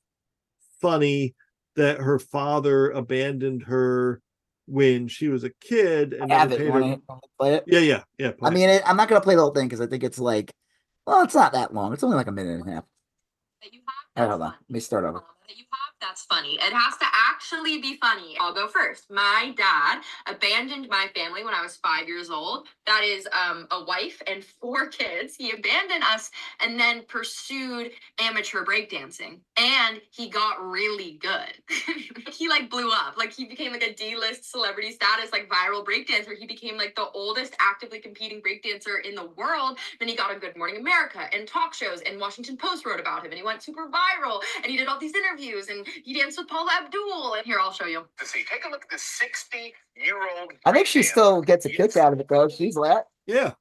funny 0.82 1.36
that 1.76 2.00
her 2.00 2.20
father 2.20 2.90
abandoned 2.92 3.64
her 3.64 4.22
when 4.68 5.08
she 5.08 5.28
was 5.30 5.44
a 5.44 5.50
kid 5.62 6.14
and 6.14 6.32
I 6.32 6.40
have 6.40 6.52
it. 6.52 6.58
paid 6.60 6.70
Wanna- 6.70 6.88
her. 6.96 6.98
wanna 7.08 7.22
play 7.40 7.54
it. 7.56 7.64
Yeah, 7.68 7.80
yeah, 7.80 8.04
yeah. 8.18 8.32
I 8.42 8.50
mean, 8.50 8.70
it, 8.70 8.82
I'm 8.86 8.98
not 8.98 9.08
gonna 9.10 9.22
play 9.22 9.36
the 9.36 9.42
whole 9.42 9.52
thing 9.52 9.68
because 9.68 9.82
I 9.82 9.88
think 9.88 10.04
it's 10.04 10.20
like, 10.20 10.54
well, 11.06 11.24
it's 11.24 11.36
not 11.36 11.54
that 11.54 11.74
long. 11.74 11.94
It's 11.94 12.04
only 12.04 12.18
like 12.18 12.28
a 12.28 12.32
minute 12.32 12.60
and 12.62 12.70
a 12.70 12.74
half. 12.76 12.84
that 13.62 13.74
you 13.74 13.82
All 13.88 13.94
right, 14.16 14.22
have. 14.24 14.30
hold 14.32 14.42
on. 14.42 14.52
Let 14.52 14.70
me 14.70 14.80
start 14.80 15.04
over. 15.06 15.24
That 15.48 15.58
you 15.58 15.64
have. 15.72 15.95
That's 16.02 16.26
funny. 16.26 16.56
It 16.56 16.74
has 16.74 16.98
to 16.98 17.06
actually 17.32 17.82
be 17.82 17.98
funny. 17.98 18.38
I'll 18.40 18.54
go 18.54 18.68
first. 18.68 19.10
My 19.10 19.54
dad 19.56 20.02
abandoned 20.28 20.90
my 20.90 21.08
family 21.16 21.44
when 21.44 21.54
I 21.54 21.62
was 21.62 21.78
five 21.78 22.08
years 22.08 22.30
old. 22.30 22.68
That 22.86 23.04
is 23.04 23.28
um, 23.32 23.68
a 23.72 23.84
wife 23.86 24.22
and 24.28 24.44
four 24.44 24.88
kids. 24.90 25.36
He 25.36 25.52
abandoned 25.52 26.04
us 26.04 26.32
and 26.62 26.80
then 26.80 27.04
pursued 27.08 27.92
amateur 28.20 28.66
breakdancing. 28.66 29.40
And 29.58 30.02
he 30.12 30.30
got 30.30 30.64
really 30.64 31.20
good. 31.22 31.54
he 32.32 32.50
like 32.50 32.70
blew 32.70 32.92
up. 32.92 33.16
Like 33.18 33.34
he 33.34 33.46
became 33.46 33.72
like 33.72 33.84
a 33.84 33.94
D-list 33.94 34.52
celebrity 34.52 34.92
status, 34.92 35.32
like 35.32 35.50
viral 35.50 35.86
breakdancer. 35.86 36.36
He 36.38 36.46
became 36.46 36.78
like 36.78 36.96
the 36.96 37.10
oldest 37.14 37.56
actively 37.60 38.00
competing 38.00 38.42
breakdancer 38.42 39.04
in 39.04 39.16
the 39.16 39.28
world. 39.38 39.80
Then 40.00 40.10
he 40.10 40.16
got 40.16 40.36
a 40.36 40.40
Good 40.40 40.58
Morning 40.58 40.78
America 40.78 41.28
and 41.34 41.48
talk 41.48 41.74
shows, 41.74 42.02
and 42.02 42.20
Washington 42.20 42.58
Post 42.58 42.86
wrote 42.86 43.00
about 43.00 43.26
him, 43.26 43.32
and 43.32 43.40
he 43.40 43.44
went 43.44 43.64
super 43.64 43.88
viral, 43.88 44.42
and 44.58 44.66
he 44.66 44.78
did 44.78 44.88
all 44.88 45.00
these 45.00 45.16
interviews, 45.16 45.70
and 45.70 45.85
he 46.04 46.14
danced 46.14 46.38
with 46.38 46.48
Paula 46.48 46.72
Abdul. 46.84 47.36
And 47.36 47.46
here, 47.46 47.60
I'll 47.60 47.74
show 47.74 47.86
you. 47.86 48.06
to 48.20 48.26
see. 48.26 48.44
Take 48.50 48.66
a 48.66 48.70
look 48.70 48.84
at 48.84 48.90
the 48.90 49.00
60 49.00 49.74
year 49.96 50.16
old. 50.40 50.54
I 50.66 50.72
think 50.72 50.88
she 50.88 51.04
still 51.04 51.42
gets 51.42 51.66
a 51.66 51.70
kick 51.70 51.96
out 51.98 52.14
of 52.14 52.20
it 52.20 52.28
though. 52.28 52.50
She's 52.50 52.76
lat. 52.76 53.06
yeah. 53.26 53.54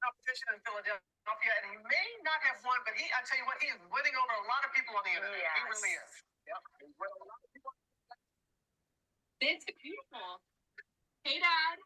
competition 0.00 0.46
in 0.54 0.60
Philadelphia, 0.64 1.52
and 1.60 1.64
he 1.74 1.76
may 1.76 2.08
not 2.24 2.40
have 2.46 2.62
won, 2.64 2.78
but 2.86 2.94
he, 2.96 3.04
I 3.12 3.20
tell 3.26 3.36
you 3.36 3.46
what, 3.46 3.58
he 3.60 3.68
is 3.68 3.80
winning 3.90 4.14
over 4.16 4.34
a 4.38 4.46
lot 4.46 4.62
of 4.62 4.70
people 4.72 4.94
on 4.96 5.04
the 5.04 5.12
internet. 5.12 5.42
He 5.42 5.62
really 5.66 5.92
is. 5.92 6.12
Yep. 6.48 6.60
He's 6.80 6.96
winning 6.96 7.20
a 7.20 7.26
lot 7.28 7.40
of 7.42 7.50
people. 7.52 7.72
It's 9.40 9.64
beautiful. 9.66 10.40
Hey, 11.24 11.40
Dad. 11.40 11.76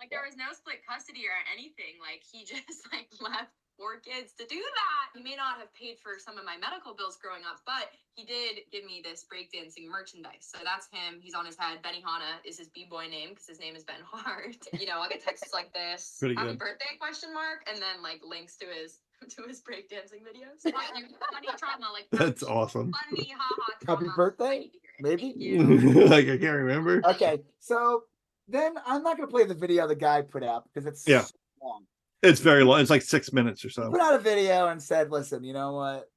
Like 0.00 0.10
there 0.10 0.22
was 0.24 0.36
no 0.38 0.54
split 0.54 0.86
custody 0.86 1.26
or 1.26 1.34
anything. 1.52 1.98
Like 2.00 2.22
he 2.22 2.44
just 2.48 2.86
like 2.94 3.10
left 3.20 3.50
four 3.78 3.98
kids 4.02 4.34
to 4.34 4.42
do 4.46 4.58
that. 4.58 5.04
He 5.14 5.22
may 5.22 5.36
not 5.38 5.58
have 5.62 5.70
paid 5.74 5.98
for 6.02 6.18
some 6.18 6.34
of 6.38 6.42
my 6.44 6.56
medical 6.58 6.94
bills 6.94 7.14
growing 7.18 7.42
up, 7.46 7.62
but 7.66 7.90
he 8.14 8.26
did 8.26 8.66
give 8.74 8.82
me 8.84 9.02
this 9.02 9.22
breakdancing 9.30 9.86
merchandise. 9.86 10.50
So 10.50 10.58
that's 10.66 10.90
him. 10.90 11.18
He's 11.22 11.34
on 11.34 11.46
his 11.46 11.54
head. 11.56 11.78
Benny 11.82 12.02
Hanna 12.02 12.42
is 12.44 12.58
his 12.58 12.66
b-boy 12.74 13.06
name 13.06 13.30
because 13.30 13.46
his 13.46 13.60
name 13.60 13.76
is 13.76 13.84
Ben 13.84 14.02
Hart. 14.10 14.58
You 14.74 14.86
know, 14.86 14.98
I'll 15.02 15.08
get 15.08 15.22
texts 15.22 15.54
like 15.54 15.72
this. 15.74 16.16
Pretty 16.18 16.34
Happy 16.34 16.50
good. 16.50 16.58
birthday 16.58 16.98
question 16.98 17.32
mark 17.34 17.66
and 17.70 17.78
then 17.78 18.02
like 18.02 18.20
links 18.26 18.56
to 18.58 18.66
his 18.66 18.98
to 19.34 19.42
his 19.46 19.62
breakdancing 19.62 20.22
videos. 20.26 20.62
Funny 20.62 21.06
funny 21.30 21.48
trauma, 21.58 21.86
like 21.92 22.06
That's 22.10 22.42
funny- 22.42 22.54
awesome. 22.54 22.92
Funny, 23.10 23.30
haha. 23.36 23.94
Happy 23.94 24.06
birthday, 24.14 24.70
I 25.04 25.14
need 25.14 25.18
to 25.18 25.26
hear 25.38 25.60
it. 25.60 25.64
maybe? 25.66 26.04
Like 26.06 26.26
I 26.28 26.38
can't 26.38 26.56
remember. 26.66 27.00
Okay, 27.04 27.42
so 27.60 28.04
then 28.48 28.74
I'm 28.86 29.02
not 29.02 29.16
gonna 29.16 29.28
play 29.28 29.44
the 29.44 29.54
video 29.54 29.86
the 29.86 29.94
guy 29.94 30.22
put 30.22 30.42
out 30.42 30.64
because 30.72 30.86
it's 30.86 31.06
Yeah. 31.06 31.22
so 31.22 31.34
long. 31.62 31.84
It's 32.22 32.40
very 32.40 32.64
long. 32.64 32.80
It's 32.80 32.90
like 32.90 33.02
six 33.02 33.32
minutes 33.32 33.64
or 33.64 33.68
He 33.68 33.74
so. 33.74 33.90
put 33.90 34.00
out 34.00 34.14
a 34.14 34.18
video 34.18 34.68
and 34.68 34.82
said, 34.82 35.10
"Listen, 35.10 35.44
you 35.44 35.52
know 35.52 35.72
what? 35.74 36.10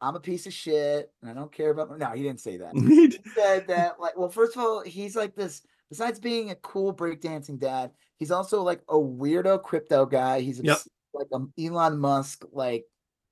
I'm 0.00 0.14
a 0.16 0.20
piece 0.20 0.46
of 0.46 0.52
shit, 0.52 1.10
and 1.22 1.30
I 1.30 1.34
don't 1.34 1.50
care 1.52 1.70
about." 1.70 1.98
No, 1.98 2.10
he 2.10 2.22
didn't 2.22 2.40
say 2.40 2.58
that. 2.58 2.72
He 3.24 3.30
said 3.34 3.66
that, 3.68 3.98
like, 3.98 4.16
well, 4.16 4.28
first 4.28 4.54
of 4.56 4.62
all, 4.62 4.82
he's 4.82 5.16
like 5.16 5.34
this. 5.34 5.62
Besides 5.90 6.18
being 6.20 6.50
a 6.50 6.54
cool 6.56 6.94
breakdancing 6.94 7.58
dad, 7.58 7.92
he's 8.18 8.30
also 8.30 8.62
like 8.62 8.82
a 8.88 8.94
weirdo 8.94 9.62
crypto 9.62 10.06
guy. 10.06 10.40
He's 10.40 10.60
Yep. 10.60 10.78
like 11.14 11.26
an 11.32 11.52
Elon 11.58 11.98
Musk 11.98 12.44
like 12.52 12.84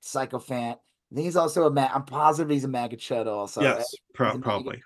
psychophant. 0.03 0.75
I 1.11 1.15
think 1.15 1.25
he's 1.25 1.35
also 1.35 1.67
a 1.67 1.71
ma- 1.71 1.89
I'm 1.93 2.05
positive 2.05 2.49
he's 2.49 2.63
a 2.63 2.67
MAGA 2.67 2.97
chud 2.97 3.27
also. 3.27 3.61
yes, 3.61 3.93
pro- 4.13 4.39
probably. 4.39 4.81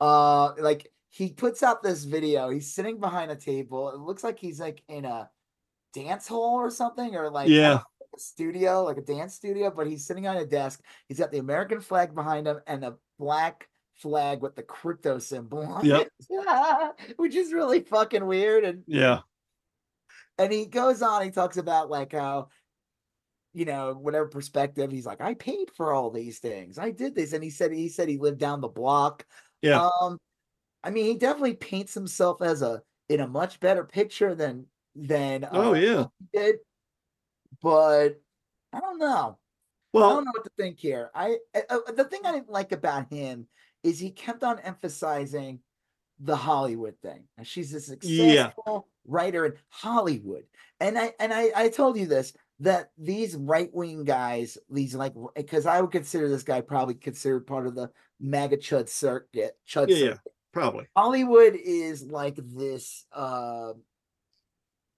Uh, 0.00 0.52
like 0.58 0.90
he 1.16 1.32
puts 1.32 1.62
out 1.62 1.82
this 1.82 2.04
video. 2.04 2.50
He's 2.50 2.74
sitting 2.74 3.00
behind 3.00 3.30
a 3.30 3.36
table. 3.36 3.88
It 3.88 3.98
looks 3.98 4.22
like 4.22 4.38
he's 4.38 4.60
like 4.60 4.82
in 4.86 5.06
a 5.06 5.30
dance 5.94 6.28
hall 6.28 6.56
or 6.56 6.70
something, 6.70 7.16
or 7.16 7.30
like 7.30 7.48
Yeah. 7.48 7.78
a 8.14 8.18
studio, 8.18 8.84
like 8.84 8.98
a 8.98 9.00
dance 9.00 9.34
studio. 9.34 9.70
But 9.74 9.86
he's 9.86 10.04
sitting 10.06 10.26
on 10.26 10.36
a 10.36 10.44
desk. 10.44 10.82
He's 11.08 11.18
got 11.18 11.30
the 11.32 11.38
American 11.38 11.80
flag 11.80 12.14
behind 12.14 12.46
him 12.46 12.60
and 12.66 12.84
a 12.84 12.96
black 13.18 13.66
flag 13.94 14.42
with 14.42 14.56
the 14.56 14.62
crypto 14.62 15.18
symbol 15.18 15.60
on 15.60 15.86
Yep. 15.86 16.08
it, 16.28 17.14
which 17.16 17.34
is 17.34 17.50
really 17.50 17.80
fucking 17.80 18.26
weird. 18.26 18.64
And 18.64 18.84
Yeah. 18.86 19.20
and 20.36 20.52
he 20.52 20.66
goes 20.66 21.00
on. 21.00 21.22
He 21.22 21.30
talks 21.30 21.56
about 21.56 21.88
like 21.88 22.12
how 22.12 22.48
you 23.54 23.64
know 23.64 23.94
whatever 23.94 24.28
perspective 24.28 24.90
he's 24.92 25.06
like 25.06 25.22
i 25.22 25.32
paid 25.32 25.70
for 25.74 25.90
all 25.94 26.10
these 26.10 26.40
things 26.40 26.76
i 26.76 26.90
did 26.90 27.14
this 27.14 27.32
and 27.32 27.42
he 27.42 27.48
said 27.48 27.72
he 27.72 27.88
said 27.88 28.06
he 28.06 28.18
lived 28.18 28.38
down 28.38 28.60
the 28.60 28.68
block 28.68 29.24
Yeah. 29.62 29.88
um 30.02 30.18
i 30.86 30.90
mean 30.90 31.04
he 31.04 31.14
definitely 31.14 31.54
paints 31.54 31.92
himself 31.94 32.40
as 32.40 32.62
a 32.62 32.82
in 33.08 33.20
a 33.20 33.26
much 33.26 33.60
better 33.60 33.84
picture 33.84 34.34
than 34.34 34.66
than 34.94 35.44
Oh 35.52 35.72
uh, 35.72 35.74
yeah. 35.74 36.06
he 36.18 36.38
did 36.38 36.56
but 37.62 38.20
i 38.72 38.80
don't 38.80 38.98
know 38.98 39.38
Well, 39.92 40.10
i 40.10 40.14
don't 40.14 40.24
know 40.24 40.32
what 40.34 40.44
to 40.44 40.50
think 40.58 40.78
here 40.78 41.10
i 41.14 41.36
uh, 41.54 41.60
uh, 41.68 41.92
the 41.92 42.04
thing 42.04 42.20
i 42.24 42.32
didn't 42.32 42.50
like 42.50 42.72
about 42.72 43.12
him 43.12 43.46
is 43.82 43.98
he 43.98 44.10
kept 44.10 44.42
on 44.42 44.58
emphasizing 44.60 45.60
the 46.18 46.36
Hollywood 46.36 46.96
thing. 47.02 47.24
And 47.36 47.46
she's 47.46 47.74
a 47.74 47.80
Yeah. 48.02 48.50
successful 48.50 48.88
writer 49.06 49.46
in 49.46 49.54
Hollywood. 49.68 50.44
And 50.80 50.98
I 50.98 51.12
and 51.20 51.32
I 51.32 51.50
I 51.54 51.68
told 51.68 51.96
you 51.98 52.06
this 52.06 52.32
that 52.60 52.90
these 52.98 53.36
right 53.36 53.72
wing 53.72 54.04
guys, 54.04 54.56
these 54.70 54.94
like 54.94 55.14
because 55.34 55.66
I 55.66 55.80
would 55.80 55.92
consider 55.92 56.28
this 56.28 56.42
guy 56.42 56.60
probably 56.60 56.94
considered 56.94 57.46
part 57.46 57.66
of 57.66 57.74
the 57.74 57.90
MAGA 58.20 58.56
chud 58.58 58.88
circuit. 58.88 59.56
Chud 59.68 59.90
Yeah, 59.90 59.96
yeah. 59.96 60.08
circuit. 60.08 60.32
Probably. 60.56 60.86
Hollywood 60.96 61.54
is 61.54 62.02
like 62.02 62.36
this. 62.36 63.04
Uh, 63.12 63.74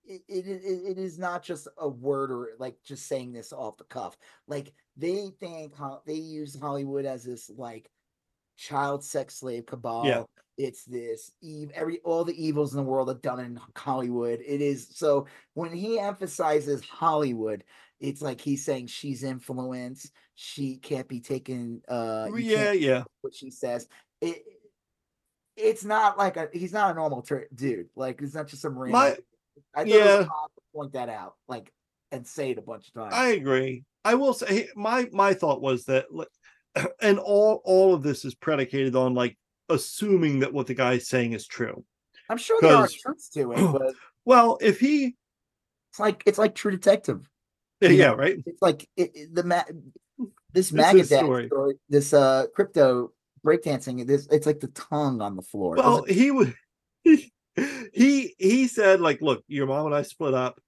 it, 0.05 0.23
it, 0.29 0.47
it, 0.47 0.99
is 0.99 1.19
not 1.19 1.43
just 1.43 1.67
a 1.77 1.89
word 1.89 2.31
or 2.31 2.51
like 2.61 2.77
just 2.85 3.07
saying 3.07 3.33
this 3.33 3.53
off 3.53 3.77
the 3.77 3.85
cuff. 3.85 4.17
Like 4.47 4.73
they 4.97 5.31
think 5.41 5.75
they 6.07 6.15
use 6.15 6.59
Hollywood 6.59 7.05
as 7.05 7.25
this 7.25 7.51
like 7.51 7.91
child 8.57 9.03
sex 9.03 9.35
slave 9.35 9.67
cabal. 9.67 10.07
Yeah. 10.07 10.23
It's 10.57 10.85
this 10.85 11.33
eve 11.43 11.71
every 11.75 11.99
all 12.05 12.25
the 12.25 12.41
evils 12.41 12.73
in 12.73 12.79
the 12.79 12.89
world 12.89 13.11
are 13.11 13.15
done 13.15 13.41
in 13.41 13.61
Hollywood. 13.77 14.41
It 14.47 14.61
is 14.61 14.89
so 14.95 15.27
when 15.55 15.73
he 15.73 15.99
emphasizes 15.99 16.85
Hollywood, 16.85 17.65
it's 17.99 18.23
like 18.23 18.41
he's 18.41 18.65
saying 18.65 18.87
she's 18.87 19.25
influence. 19.25 20.11
She 20.37 20.77
can't 20.77 21.09
be 21.09 21.21
taken. 21.21 21.83
Uh, 21.89 22.29
yeah, 22.37 22.73
yeah. 22.73 23.03
what 23.23 23.35
she 23.35 23.51
says. 23.51 23.89
It 24.21 24.43
it's 25.59 25.85
not 25.85 26.17
like 26.19 26.37
a 26.37 26.49
he's 26.53 26.73
not 26.73 26.93
a 26.93 26.95
normal 26.95 27.27
dude. 27.55 27.89
Like 27.97 28.23
it's 28.23 28.35
not 28.35 28.47
just 28.49 28.63
some 28.63 28.79
random. 28.79 28.93
My- 29.01 29.17
I 29.75 29.81
thought 29.85 29.89
it 29.89 29.93
was 29.93 30.05
yeah. 30.05 30.17
to 30.25 30.31
point 30.75 30.93
that 30.93 31.09
out, 31.09 31.35
like 31.49 31.73
and 32.13 32.27
say 32.27 32.51
it 32.53 32.59
a 32.59 32.63
bunch 32.63 32.89
of 32.89 32.95
times. 32.95 33.15
I 33.15 33.29
agree. 33.31 33.85
I 34.05 34.15
will 34.15 34.33
say 34.33 34.69
my 34.77 35.09
my 35.13 35.35
thought 35.35 35.61
was 35.61 35.85
that 35.87 36.07
like, 36.13 36.29
and 37.03 37.19
all 37.19 37.61
all 37.65 37.93
of 37.95 38.03
this 38.03 38.25
is 38.25 38.35
predicated 38.35 38.95
on 38.97 39.15
like 39.15 39.37
assuming 39.69 40.41
that 40.41 40.53
what 40.53 40.67
the 40.69 40.75
guy 40.75 40.95
is 40.95 41.09
saying 41.09 41.33
is 41.33 41.47
true. 41.47 41.85
I'm 42.31 42.39
sure 42.39 42.59
there 42.61 42.77
are 42.77 42.89
truths 42.89 43.29
to 43.31 43.53
it, 43.53 43.57
but 43.73 43.93
Well, 44.25 44.59
if 44.61 44.79
he 44.81 45.17
it's 45.91 45.99
like 46.01 46.23
it's 46.27 46.39
like 46.39 46.55
True 46.55 46.71
Detective. 46.71 47.29
yeah, 47.81 47.89
Yeah. 47.91 48.11
right. 48.13 48.37
It's 48.47 48.63
like 48.63 48.89
it, 48.97 49.11
it- 49.15 49.35
the 49.35 49.43
ma- 49.45 49.65
this 50.53 50.71
It's 50.71 50.73
Magadad 50.73 50.99
his 50.99 51.09
story. 51.09 51.47
story. 51.49 51.75
this 51.89 52.13
uh 52.13 52.47
crypto 52.55 53.13
breakdancing. 53.49 54.07
This 54.07 54.29
it's 54.31 54.47
like 54.47 54.61
the 54.61 54.69
tongue 54.69 55.21
on 55.21 55.37
the 55.37 55.43
floor. 55.43 55.77
Well, 55.77 56.03
doesn't- 56.03 56.15
he 56.15 56.31
would 56.31 56.55
he, 57.03 57.33
he 57.93 58.35
he 58.39 58.67
said 58.69 59.01
like, 59.01 59.21
look, 59.23 59.43
your 59.49 59.67
mom 59.67 59.87
and 59.87 59.95
I 59.95 60.03
split 60.03 60.35
up, 60.35 60.61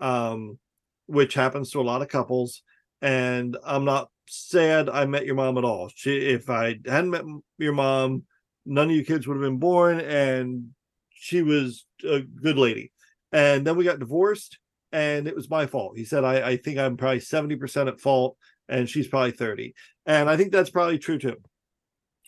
um, 0.00 0.58
which 1.06 1.34
happens 1.34 1.70
to 1.70 1.80
a 1.80 1.82
lot 1.82 2.02
of 2.02 2.08
couples, 2.08 2.62
and 3.02 3.56
I'm 3.64 3.84
not 3.84 4.10
sad 4.28 4.88
I 4.88 5.06
met 5.06 5.26
your 5.26 5.34
mom 5.34 5.58
at 5.58 5.64
all. 5.64 5.90
She, 5.94 6.16
if 6.18 6.50
I 6.50 6.78
hadn't 6.86 7.10
met 7.10 7.24
your 7.58 7.72
mom, 7.72 8.24
none 8.66 8.90
of 8.90 8.96
you 8.96 9.04
kids 9.04 9.26
would 9.26 9.36
have 9.36 9.42
been 9.42 9.58
born, 9.58 10.00
and 10.00 10.68
she 11.10 11.42
was 11.42 11.86
a 12.04 12.20
good 12.20 12.58
lady. 12.58 12.92
And 13.32 13.66
then 13.66 13.76
we 13.76 13.84
got 13.84 13.98
divorced, 13.98 14.58
and 14.92 15.26
it 15.26 15.34
was 15.34 15.50
my 15.50 15.66
fault. 15.66 15.96
He 15.96 16.04
said, 16.04 16.24
I, 16.24 16.46
I 16.46 16.56
think 16.56 16.78
I'm 16.78 16.96
probably 16.96 17.20
70% 17.20 17.88
at 17.88 18.00
fault, 18.00 18.36
and 18.68 18.88
she's 18.88 19.08
probably 19.08 19.32
30. 19.32 19.74
And 20.06 20.28
I 20.30 20.36
think 20.36 20.52
that's 20.52 20.70
probably 20.70 20.98
true 20.98 21.18
too. 21.18 21.36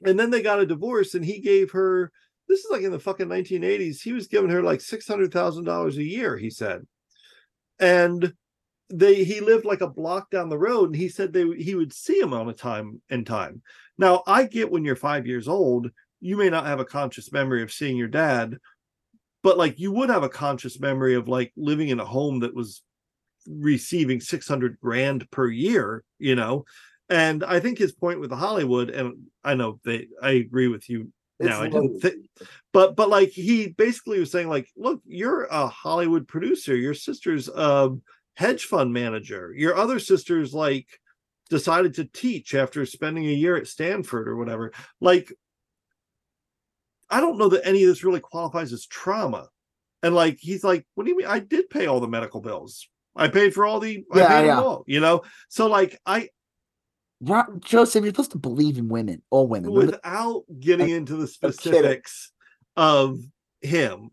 And 0.04 0.18
then 0.18 0.30
they 0.30 0.42
got 0.42 0.60
a 0.60 0.66
divorce, 0.66 1.14
and 1.14 1.24
he 1.24 1.40
gave 1.40 1.70
her 1.72 2.10
this 2.50 2.64
is 2.64 2.70
like 2.70 2.82
in 2.82 2.90
the 2.90 2.98
fucking 2.98 3.28
1980s. 3.28 4.02
He 4.02 4.12
was 4.12 4.26
giving 4.26 4.50
her 4.50 4.62
like 4.62 4.80
$600,000 4.80 5.96
a 5.96 6.04
year, 6.04 6.36
he 6.36 6.50
said. 6.50 6.84
And 7.78 8.34
they 8.92 9.22
he 9.22 9.40
lived 9.40 9.64
like 9.64 9.82
a 9.82 9.88
block 9.88 10.30
down 10.30 10.48
the 10.48 10.58
road 10.58 10.86
and 10.86 10.96
he 10.96 11.08
said 11.08 11.32
they 11.32 11.48
he 11.52 11.76
would 11.76 11.92
see 11.92 12.18
him 12.18 12.34
on 12.34 12.48
a 12.48 12.52
time 12.52 13.00
in 13.08 13.24
time. 13.24 13.62
Now, 13.98 14.24
I 14.26 14.44
get 14.44 14.70
when 14.70 14.84
you're 14.84 14.96
5 14.96 15.28
years 15.28 15.46
old, 15.46 15.90
you 16.20 16.36
may 16.36 16.50
not 16.50 16.66
have 16.66 16.80
a 16.80 16.84
conscious 16.84 17.30
memory 17.30 17.62
of 17.62 17.72
seeing 17.72 17.96
your 17.96 18.08
dad, 18.08 18.58
but 19.44 19.56
like 19.56 19.78
you 19.78 19.92
would 19.92 20.10
have 20.10 20.24
a 20.24 20.28
conscious 20.28 20.80
memory 20.80 21.14
of 21.14 21.28
like 21.28 21.52
living 21.56 21.88
in 21.88 22.00
a 22.00 22.04
home 22.04 22.40
that 22.40 22.54
was 22.54 22.82
receiving 23.48 24.20
600 24.20 24.78
grand 24.80 25.30
per 25.30 25.48
year, 25.48 26.02
you 26.18 26.34
know. 26.34 26.64
And 27.10 27.42
I 27.42 27.58
think 27.58 27.76
his 27.76 27.92
point 27.92 28.20
with 28.20 28.30
the 28.30 28.36
Hollywood 28.36 28.89
and 28.90 29.26
I 29.42 29.55
know 29.55 29.80
they 29.84 30.06
I 30.22 30.30
agree 30.30 30.68
with 30.68 30.89
you 30.89 31.12
now. 31.40 31.60
I 31.60 31.68
didn't 31.68 32.00
think 32.00 32.26
but 32.72 32.94
but 32.94 33.08
like 33.08 33.30
he 33.30 33.68
basically 33.68 34.20
was 34.20 34.30
saying 34.30 34.48
like 34.48 34.68
look 34.76 35.02
you're 35.05 35.44
a 35.44 35.66
hollywood 35.66 36.28
producer. 36.28 36.76
Your 36.76 36.94
sister's 36.94 37.48
a 37.48 37.97
hedge 38.34 38.64
fund 38.64 38.92
manager. 38.92 39.52
Your 39.56 39.76
other 39.76 39.98
sister's 39.98 40.55
like 40.55 40.86
decided 41.48 41.94
to 41.94 42.05
teach 42.05 42.55
after 42.55 42.86
spending 42.86 43.24
a 43.26 43.32
year 43.32 43.56
at 43.56 43.66
stanford 43.66 44.28
or 44.28 44.36
whatever. 44.36 44.72
Like 45.00 45.32
i 47.10 47.20
don't 47.20 47.39
know 47.39 47.48
that 47.48 47.66
any 47.66 47.82
of 47.82 47.89
this 47.89 48.05
really 48.05 48.20
qualifies 48.20 48.72
as 48.72 48.86
trauma. 48.86 49.48
And 50.05 50.14
like 50.14 50.39
he's 50.39 50.62
like 50.62 50.86
what 50.94 51.05
do 51.05 51.10
you 51.10 51.16
mean? 51.16 51.26
I 51.26 51.40
did 51.40 51.70
pay 51.70 51.86
all 51.86 51.98
the 51.98 52.06
medical 52.06 52.40
bills. 52.40 52.89
I 53.16 53.26
paid 53.26 53.52
for 53.52 53.66
all 53.66 53.80
the 53.80 54.05
i 54.12 54.18
Yeah, 54.18 54.28
paid 54.28 54.47
yeah. 54.47 54.55
them 54.55 54.64
all 54.64 54.84
you 54.86 55.00
know? 55.00 55.22
So 55.48 55.66
like 55.66 55.98
i 56.06 56.28
Ro- 57.20 57.58
Joseph, 57.60 58.02
you're 58.05 58.12
supposed 58.12 58.32
to 58.32 58.39
believe 58.39 58.78
in 58.78 58.89
women, 58.89 59.23
all 59.31 59.47
women. 59.47 59.73
Without 59.73 60.44
getting 60.58 60.89
into 60.89 61.16
the 61.16 61.26
specifics 61.26 62.32
of 62.76 63.18
him 63.60 64.10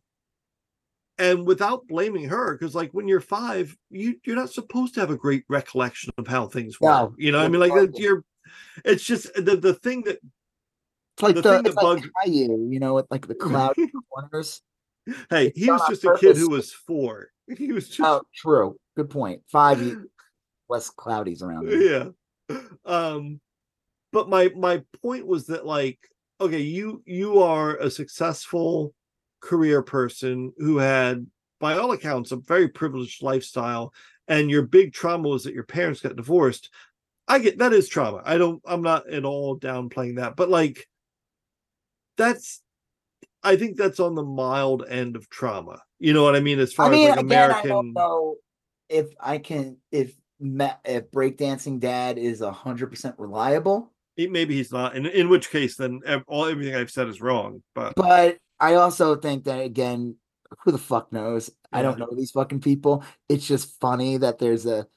and 1.17 1.45
without 1.47 1.87
blaming 1.87 2.27
her 2.29 2.57
because 2.57 2.75
like 2.75 2.91
when 2.91 3.07
you're 3.07 3.21
five 3.21 3.75
you 3.89 4.15
you're 4.25 4.35
not 4.35 4.51
supposed 4.51 4.93
to 4.93 4.99
have 4.99 5.09
a 5.09 5.17
great 5.17 5.43
recollection 5.49 6.11
of 6.17 6.27
how 6.27 6.47
things 6.47 6.77
No, 6.81 7.05
work 7.05 7.13
you 7.17 7.31
know 7.31 7.39
i 7.39 7.47
mean 7.47 7.59
like 7.59 7.71
uh, 7.71 7.75
horrible. 7.75 7.99
you're 7.99 8.23
it's 8.85 9.03
just 9.03 9.33
the 9.33 9.55
the 9.55 9.73
thing 9.73 10.03
that 10.03 10.19
It's 11.15 11.23
like 11.23 11.35
the 11.35 11.41
the, 11.41 11.53
thing 11.53 11.63
that 11.63 11.73
it's 11.73 11.81
like 11.81 12.03
Caillou, 12.23 12.69
you 12.69 12.79
know, 12.79 12.95
with 12.95 13.07
like 13.09 13.27
the 13.27 13.35
cloud 13.35 13.75
corners. 14.13 14.61
hey 15.29 15.47
It's 15.47 15.59
he 15.59 15.71
was 15.71 15.81
just 15.87 16.03
a 16.03 16.15
kid 16.17 16.37
who 16.37 16.49
was 16.49 16.71
four 16.73 17.29
he 17.57 17.71
was 17.71 17.85
oh, 17.85 17.93
just 17.93 18.01
Oh, 18.01 18.21
true. 18.35 18.77
Good 18.95 19.09
point. 19.09 19.41
Five 19.51 19.97
less 20.69 20.89
cloudies 20.89 21.41
around. 21.41 21.67
them. 21.67 21.81
yeah 21.81 22.09
um 22.85 23.39
but 24.11 24.29
my 24.29 24.49
my 24.55 24.81
point 25.01 25.25
was 25.25 25.47
that 25.47 25.65
like 25.65 25.99
okay 26.39 26.59
you 26.59 27.01
you 27.05 27.41
are 27.41 27.75
a 27.77 27.89
successful 27.89 28.93
career 29.39 29.81
person 29.81 30.51
who 30.57 30.77
had 30.77 31.25
by 31.59 31.77
all 31.77 31.91
accounts 31.91 32.31
a 32.31 32.37
very 32.37 32.67
privileged 32.67 33.21
lifestyle 33.23 33.93
and 34.27 34.49
your 34.49 34.63
big 34.63 34.93
trauma 34.93 35.27
was 35.27 35.43
that 35.45 35.53
your 35.53 35.63
parents 35.63 36.01
got 36.01 36.15
divorced. 36.15 36.69
I 37.29 37.39
get 37.39 37.59
that 37.59 37.73
is 37.73 37.87
trauma. 37.87 38.21
I 38.25 38.37
don't 38.37 38.61
i'm 38.65 38.81
not 38.81 39.09
at 39.09 39.25
all 39.25 39.59
downplaying 39.59 40.17
that 40.17 40.35
but 40.35 40.49
like 40.49 40.87
that's 42.17 42.61
i 43.43 43.55
think 43.55 43.77
that's 43.77 43.99
on 43.99 44.15
the 44.15 44.23
mild 44.23 44.85
end 44.87 45.15
of 45.15 45.29
trauma. 45.29 45.81
You 45.99 46.13
know 46.13 46.23
what 46.23 46.35
i 46.35 46.39
mean? 46.39 46.59
As 46.59 46.73
far 46.73 46.87
I 46.87 46.89
mean, 46.91 47.09
as 47.09 47.15
like 47.17 47.25
again, 47.25 47.25
american 47.25 47.71
I 47.71 47.73
don't 47.73 47.93
know 47.93 48.35
if 48.89 49.07
I 49.19 49.37
can 49.37 49.77
if 49.91 50.13
if 50.39 51.11
breakdancing 51.11 51.79
dad 51.79 52.17
is 52.17 52.41
a 52.41 52.51
hundred 52.51 52.87
percent 52.87 53.15
reliable, 53.17 53.91
He- 54.15 54.27
maybe 54.27 54.55
he's 54.55 54.71
not 54.71 54.95
in, 54.95 55.05
in 55.05 55.29
which 55.29 55.49
case 55.49 55.75
then 55.77 56.01
all 56.27 56.45
everything 56.45 56.75
i've 56.75 56.91
said 56.91 57.07
is 57.07 57.21
wrong 57.21 57.61
but 57.75 57.93
but 57.95 58.37
I 58.59 58.73
also 58.75 59.15
think 59.15 59.43
that 59.43 59.59
again, 59.61 60.15
who 60.63 60.71
the 60.71 60.79
fuck 60.79 61.13
knows? 61.13 61.51
I 61.71 61.83
don't 61.83 61.99
know 61.99 62.09
these 62.15 62.31
fucking 62.31 62.61
people. 62.61 63.03
It's 63.29 63.45
just 63.47 63.79
funny 63.79 64.17
that 64.17 64.39
there's 64.39 64.65
a 64.65 64.87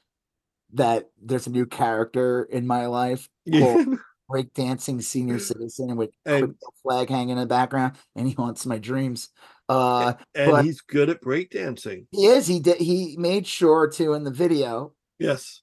that 0.72 1.10
there's 1.22 1.46
a 1.46 1.50
new 1.50 1.66
character 1.66 2.44
in 2.44 2.66
my 2.66 2.86
life 2.86 3.28
called 3.52 3.98
breakdancing 4.30 5.02
senior 5.02 5.38
citizen 5.38 5.96
with 5.96 6.08
And- 6.24 6.54
flag 6.82 7.10
hanging 7.10 7.30
in 7.30 7.38
the 7.38 7.44
background, 7.46 7.96
and 8.16 8.26
he 8.26 8.32
haunts 8.32 8.64
my 8.64 8.78
dreams. 8.78 9.28
Uh, 9.68 10.14
and 10.34 10.50
but- 10.52 10.64
he's 10.64 10.80
good 10.80 11.10
at 11.10 11.20
breakdancing 11.20 12.06
he 12.12 12.26
is. 12.26 12.46
He 12.46 12.60
did. 12.60 12.78
He 12.78 13.16
made 13.18 13.46
sure 13.46 13.88
to 13.88 14.14
in 14.14 14.24
the 14.24 14.30
video 14.30 14.94
yes 15.20 15.62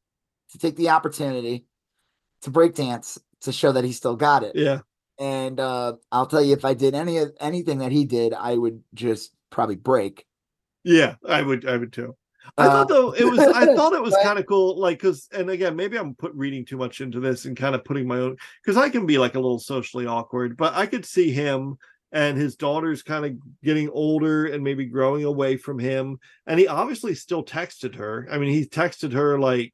to 0.51 0.57
take 0.57 0.77
the 0.77 0.89
opportunity 0.89 1.65
to 2.43 2.51
breakdance 2.51 3.19
to 3.41 3.51
show 3.51 3.73
that 3.73 3.83
he 3.83 3.91
still 3.91 4.15
got 4.15 4.43
it. 4.43 4.55
yeah 4.55 4.79
And 5.19 5.59
uh, 5.59 5.95
I'll 6.11 6.27
tell 6.27 6.41
you, 6.41 6.53
if 6.53 6.63
I 6.63 6.73
did 6.73 6.93
any 6.95 7.17
of 7.17 7.33
anything 7.39 7.79
that 7.79 7.91
he 7.91 8.05
did, 8.05 8.33
I 8.33 8.55
would 8.55 8.81
just 8.93 9.33
probably 9.49 9.75
break. 9.75 10.25
yeah 10.83 11.15
i 11.27 11.41
would 11.41 11.67
i 11.67 11.75
would 11.75 11.91
too 11.91 12.15
i 12.57 12.63
Uh, 12.65 12.69
thought 12.69 12.87
though 12.87 13.11
it 13.11 13.23
was 13.25 13.39
i 13.39 13.65
thought 13.75 13.93
it 13.93 14.01
was 14.01 14.15
kind 14.17 14.39
of 14.39 14.45
cool 14.45 14.79
like 14.79 14.99
because 14.99 15.27
and 15.33 15.49
again 15.49 15.75
maybe 15.75 15.97
i'm 15.97 16.13
put 16.15 16.33
reading 16.33 16.63
too 16.63 16.77
much 16.77 17.01
into 17.01 17.19
this 17.19 17.45
and 17.45 17.57
kind 17.57 17.75
of 17.75 17.83
putting 17.83 18.07
my 18.07 18.17
own 18.19 18.37
because 18.63 18.77
i 18.77 18.89
can 18.89 19.05
be 19.05 19.17
like 19.17 19.35
a 19.35 19.39
little 19.39 19.59
socially 19.59 20.05
awkward 20.05 20.55
but 20.55 20.73
i 20.75 20.85
could 20.85 21.05
see 21.05 21.31
him 21.31 21.77
and 22.11 22.37
his 22.37 22.55
daughter's 22.55 23.03
kind 23.03 23.25
of 23.25 23.33
getting 23.63 23.89
older 23.89 24.45
and 24.45 24.63
maybe 24.63 24.85
growing 24.85 25.23
away 25.23 25.57
from 25.57 25.77
him 25.77 26.17
and 26.45 26.59
he 26.59 26.67
obviously 26.67 27.13
still 27.13 27.43
texted 27.43 27.95
her 27.95 28.27
i 28.31 28.37
mean 28.37 28.49
he 28.49 28.65
texted 28.65 29.13
her 29.13 29.39
like 29.39 29.73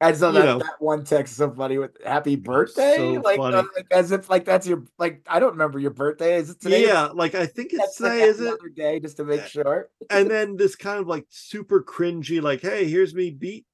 I 0.00 0.12
saw 0.12 0.30
that, 0.32 0.44
know. 0.44 0.58
that 0.58 0.74
one 0.78 1.04
text 1.04 1.36
so 1.36 1.50
funny 1.50 1.78
with 1.78 1.92
"Happy 2.04 2.36
Birthday," 2.36 2.96
So 2.96 3.12
like, 3.12 3.38
uh, 3.38 3.64
like 3.74 3.86
as 3.90 4.12
if 4.12 4.28
like 4.28 4.44
that's 4.44 4.66
your 4.66 4.84
like 4.98 5.22
I 5.26 5.40
don't 5.40 5.52
remember 5.52 5.78
your 5.78 5.92
birthday. 5.92 6.36
Is 6.36 6.50
it 6.50 6.60
today? 6.60 6.86
yeah 6.86 7.06
like 7.06 7.34
i 7.34 7.46
think 7.46 7.72
it's 7.72 7.96
Text 7.96 8.00
like 8.02 8.12
today 8.12 8.24
is 8.24 8.40
it 8.40 8.48
other 8.48 8.68
day 8.68 9.00
just 9.00 9.16
to 9.16 9.24
make 9.24 9.46
sure. 9.46 9.88
and 10.10 10.30
then 10.30 10.56
this 10.56 10.76
kind 10.76 11.00
of 11.00 11.06
like 11.06 11.24
super 11.30 11.82
cringy, 11.82 12.42
like, 12.42 12.60
hey, 12.60 12.86
here's 12.86 13.14
me 13.14 13.30
beat 13.30 13.64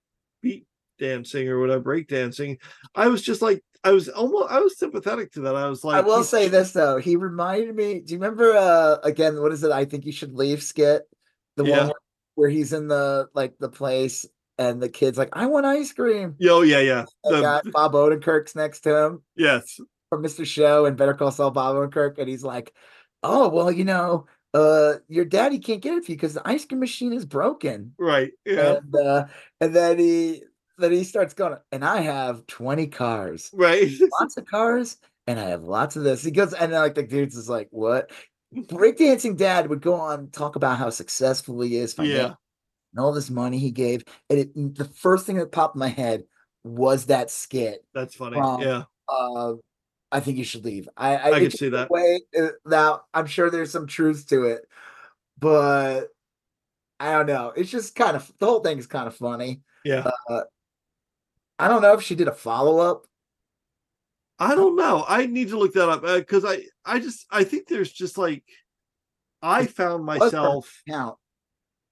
beat 0.42 0.64
dancing 1.02 1.48
or 1.48 1.58
whatever, 1.58 1.80
break 1.82 2.08
dancing. 2.08 2.58
I 2.94 3.08
was 3.08 3.22
just 3.22 3.42
like, 3.42 3.62
I 3.84 3.90
was 3.90 4.08
almost, 4.08 4.50
I 4.50 4.60
was 4.60 4.78
sympathetic 4.78 5.32
to 5.32 5.40
that. 5.40 5.56
I 5.56 5.68
was 5.68 5.82
like, 5.82 5.96
I 5.96 6.06
will 6.06 6.22
say 6.22 6.48
this 6.48 6.72
though. 6.72 6.98
He 6.98 7.16
reminded 7.16 7.74
me. 7.74 8.00
Do 8.00 8.14
you 8.14 8.20
remember 8.20 8.56
uh 8.56 8.98
again, 9.02 9.40
what 9.42 9.52
is 9.52 9.64
it? 9.64 9.72
I 9.72 9.84
think 9.84 10.06
you 10.06 10.12
should 10.12 10.34
leave 10.34 10.62
skit. 10.62 11.02
The 11.56 11.64
Yeah. 11.64 11.86
one 11.86 11.92
where, 12.36 12.48
he's 12.48 12.72
in 12.72 12.88
the 12.88 13.28
like 13.34 13.58
the 13.58 13.68
place 13.68 14.24
and 14.56 14.80
the 14.80 14.88
kid's 14.88 15.18
like, 15.18 15.30
I 15.32 15.46
want 15.46 15.66
ice 15.66 15.92
cream. 15.92 16.36
Yo, 16.38 16.62
yeah, 16.62 16.78
yeah, 16.78 17.04
The- 17.24 17.62
Bob 17.72 17.92
Odenkirk's 17.92 18.54
next 18.54 18.80
to 18.82 18.96
him 19.04 19.22
yes, 19.36 19.80
from 20.08 20.22
Mr. 20.22 20.46
Show 20.46 20.86
and 20.86 20.96
Better 20.96 21.14
Call 21.14 21.32
Saul 21.32 21.50
Bob 21.50 21.74
Odenkirk, 21.76 22.18
and 22.18 22.28
he's 22.28 22.44
like, 22.44 22.72
Oh, 23.24 23.48
well, 23.48 23.70
you 23.70 23.84
know, 23.84 24.26
uh 24.54 24.94
your 25.08 25.24
daddy 25.24 25.58
can't 25.58 25.80
get 25.82 25.94
it 25.94 26.04
for 26.04 26.12
you 26.12 26.16
because 26.16 26.34
the 26.34 26.46
ice 26.46 26.64
cream 26.66 26.78
machine 26.80 27.12
is 27.12 27.26
broken. 27.26 27.94
right, 27.98 28.30
yeah, 28.44 28.76
And 28.84 28.94
uh 28.96 29.26
and 29.60 29.74
then 29.74 29.98
he 29.98 30.42
then 30.82 30.92
he 30.92 31.04
starts 31.04 31.34
going, 31.34 31.56
and 31.70 31.84
I 31.84 32.02
have 32.02 32.46
20 32.46 32.88
cars. 32.88 33.50
right, 33.54 33.90
lots 34.20 34.36
of 34.36 34.44
cars 34.46 34.98
and 35.26 35.38
I 35.38 35.44
have 35.44 35.62
lots 35.62 35.96
of 35.96 36.04
this. 36.04 36.22
He 36.22 36.30
goes 36.30 36.52
and 36.52 36.72
then, 36.72 36.80
like 36.80 36.94
the 36.94 37.02
dude's 37.02 37.36
is 37.36 37.48
like, 37.48 37.68
what? 37.70 38.10
Breakdancing 38.54 39.36
dad 39.36 39.68
would 39.68 39.80
go 39.80 39.94
on 39.94 40.28
talk 40.28 40.56
about 40.56 40.78
how 40.78 40.90
successful 40.90 41.60
he 41.62 41.76
is 41.76 41.94
yeah, 41.98 42.34
and 42.92 42.98
all 42.98 43.12
this 43.12 43.30
money 43.30 43.58
he 43.58 43.70
gave. 43.70 44.04
And 44.28 44.38
it, 44.40 44.76
the 44.76 44.84
first 44.84 45.26
thing 45.26 45.36
that 45.36 45.52
popped 45.52 45.76
in 45.76 45.80
my 45.80 45.88
head 45.88 46.24
was 46.64 47.06
that 47.06 47.30
skit. 47.30 47.84
that's 47.94 48.14
funny. 48.14 48.38
Um, 48.38 48.60
yeah, 48.60 48.82
Uh, 49.08 49.54
I 50.10 50.20
think 50.20 50.36
you 50.36 50.44
should 50.44 50.64
leave. 50.64 50.88
I 50.96 51.16
I, 51.16 51.32
I 51.32 51.40
can 51.40 51.50
see 51.50 51.70
that. 51.70 51.90
Way 51.90 52.22
uh, 52.38 52.48
now, 52.66 53.02
I'm 53.14 53.26
sure 53.26 53.50
there's 53.50 53.72
some 53.72 53.86
truth 53.86 54.28
to 54.28 54.44
it, 54.44 54.66
but 55.38 56.08
I 57.00 57.12
don't 57.12 57.26
know. 57.26 57.52
It's 57.56 57.70
just 57.70 57.94
kind 57.94 58.16
of 58.16 58.30
the 58.38 58.46
whole 58.46 58.60
thing 58.60 58.78
is 58.78 58.86
kind 58.86 59.06
of 59.06 59.16
funny. 59.16 59.62
yeah. 59.84 60.10
I 61.58 61.68
don't 61.68 61.82
know 61.82 61.92
if 61.94 62.02
she 62.02 62.14
did 62.14 62.28
a 62.28 62.32
follow 62.32 62.78
up. 62.78 63.06
I 64.38 64.54
don't 64.54 64.76
know. 64.76 65.04
I 65.06 65.26
need 65.26 65.48
to 65.48 65.58
look 65.58 65.74
that 65.74 65.88
up 65.88 66.02
because 66.02 66.44
I, 66.44 66.62
I 66.84 66.98
just, 66.98 67.26
I 67.30 67.44
think 67.44 67.68
there's 67.68 67.92
just 67.92 68.18
like, 68.18 68.42
I 69.40 69.66
found 69.66 70.04
myself 70.04 70.82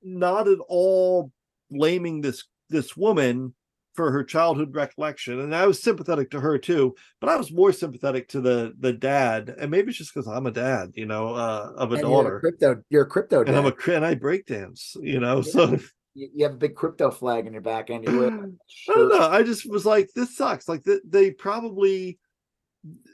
not 0.02 0.48
at 0.48 0.58
all 0.68 1.30
blaming 1.70 2.20
this 2.20 2.44
this 2.70 2.96
woman 2.96 3.54
for 3.94 4.10
her 4.12 4.24
childhood 4.24 4.74
recollection 4.74 5.40
and 5.40 5.54
i 5.54 5.66
was 5.66 5.82
sympathetic 5.82 6.30
to 6.30 6.40
her 6.40 6.56
too 6.56 6.94
but 7.20 7.28
i 7.28 7.36
was 7.36 7.52
more 7.52 7.72
sympathetic 7.72 8.28
to 8.28 8.40
the 8.40 8.72
the 8.78 8.92
dad 8.92 9.54
and 9.58 9.70
maybe 9.70 9.88
it's 9.90 9.98
just 9.98 10.14
because 10.14 10.26
i'm 10.28 10.46
a 10.46 10.50
dad 10.50 10.90
you 10.94 11.04
know 11.06 11.34
uh 11.34 11.72
of 11.76 11.92
a 11.92 11.96
And 11.96 12.02
you're 12.08 12.10
a 12.20 12.22
daughter 12.22 12.40
crypto. 12.40 12.82
You're 12.88 13.02
a 13.02 13.06
crypto. 13.06 13.40
and 13.44 13.54
i'm 13.54 13.66
a 13.66 13.70
dad. 13.72 13.88
and 13.96 14.06
i 14.06 14.14
break 14.14 14.46
dance 14.46 14.96
you 15.02 15.20
know 15.20 15.36
Yeah. 15.36 15.42
so 15.52 15.78
you, 16.14 16.28
you 16.34 16.44
have 16.44 16.54
a 16.54 16.58
big 16.58 16.74
crypto 16.74 17.10
flag 17.10 17.46
in 17.46 17.52
your 17.52 17.62
back 17.62 17.90
and 17.90 18.04
you 18.04 18.18
wear 18.18 18.30
like, 18.30 18.40
mm. 18.40 18.56
a 18.88 18.92
i 18.92 18.94
don't 18.94 19.08
know 19.08 19.28
i 19.28 19.42
just 19.42 19.70
was 19.70 19.86
like 19.86 20.08
this 20.14 20.36
sucks 20.36 20.68
like 20.68 20.84
th- 20.84 21.02
they 21.04 21.30
probably 21.30 22.18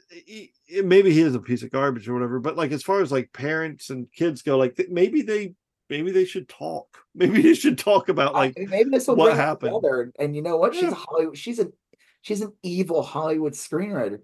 he- 0.09 0.51
he- 0.65 0.81
maybe 0.81 1.11
he 1.11 1.21
is 1.21 1.35
a 1.35 1.39
piece 1.39 1.63
of 1.63 1.71
garbage 1.71 2.07
or 2.07 2.13
whatever 2.13 2.39
but 2.39 2.57
like 2.57 2.71
as 2.71 2.83
far 2.83 3.01
as 3.01 3.11
like 3.11 3.31
parents 3.33 3.89
and 3.89 4.11
kids 4.11 4.41
go 4.41 4.57
like 4.57 4.79
maybe 4.89 5.21
they 5.21 5.53
maybe 5.89 6.11
they 6.11 6.25
should 6.25 6.49
talk 6.49 6.97
maybe 7.15 7.41
they 7.41 7.53
should 7.53 7.77
talk 7.77 8.09
about 8.09 8.35
I- 8.35 8.39
like 8.39 8.53
maybe 8.57 8.89
this 8.89 9.07
will 9.07 9.15
what 9.15 9.35
happened. 9.35 9.73
together. 9.75 10.01
And, 10.01 10.13
and 10.19 10.35
you 10.35 10.41
know 10.41 10.57
what? 10.57 10.75
She's 10.75 10.91
a 10.91 10.95
Hollywood. 10.95 11.37
She's 11.37 11.59
a 11.59 11.67
she's 12.21 12.41
an 12.41 12.53
evil 12.61 13.01
Hollywood 13.01 13.53
screenwriter. 13.53 14.19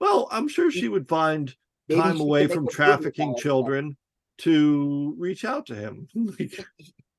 Well, 0.00 0.28
I'm 0.32 0.48
sure 0.48 0.70
she 0.70 0.88
would 0.88 1.08
find 1.08 1.54
Maybe 1.88 2.00
time 2.00 2.20
away 2.20 2.46
from 2.46 2.66
trafficking 2.66 3.36
children 3.36 3.96
to 4.38 5.14
reach 5.18 5.44
out 5.44 5.66
to 5.66 5.74
him. 5.74 6.08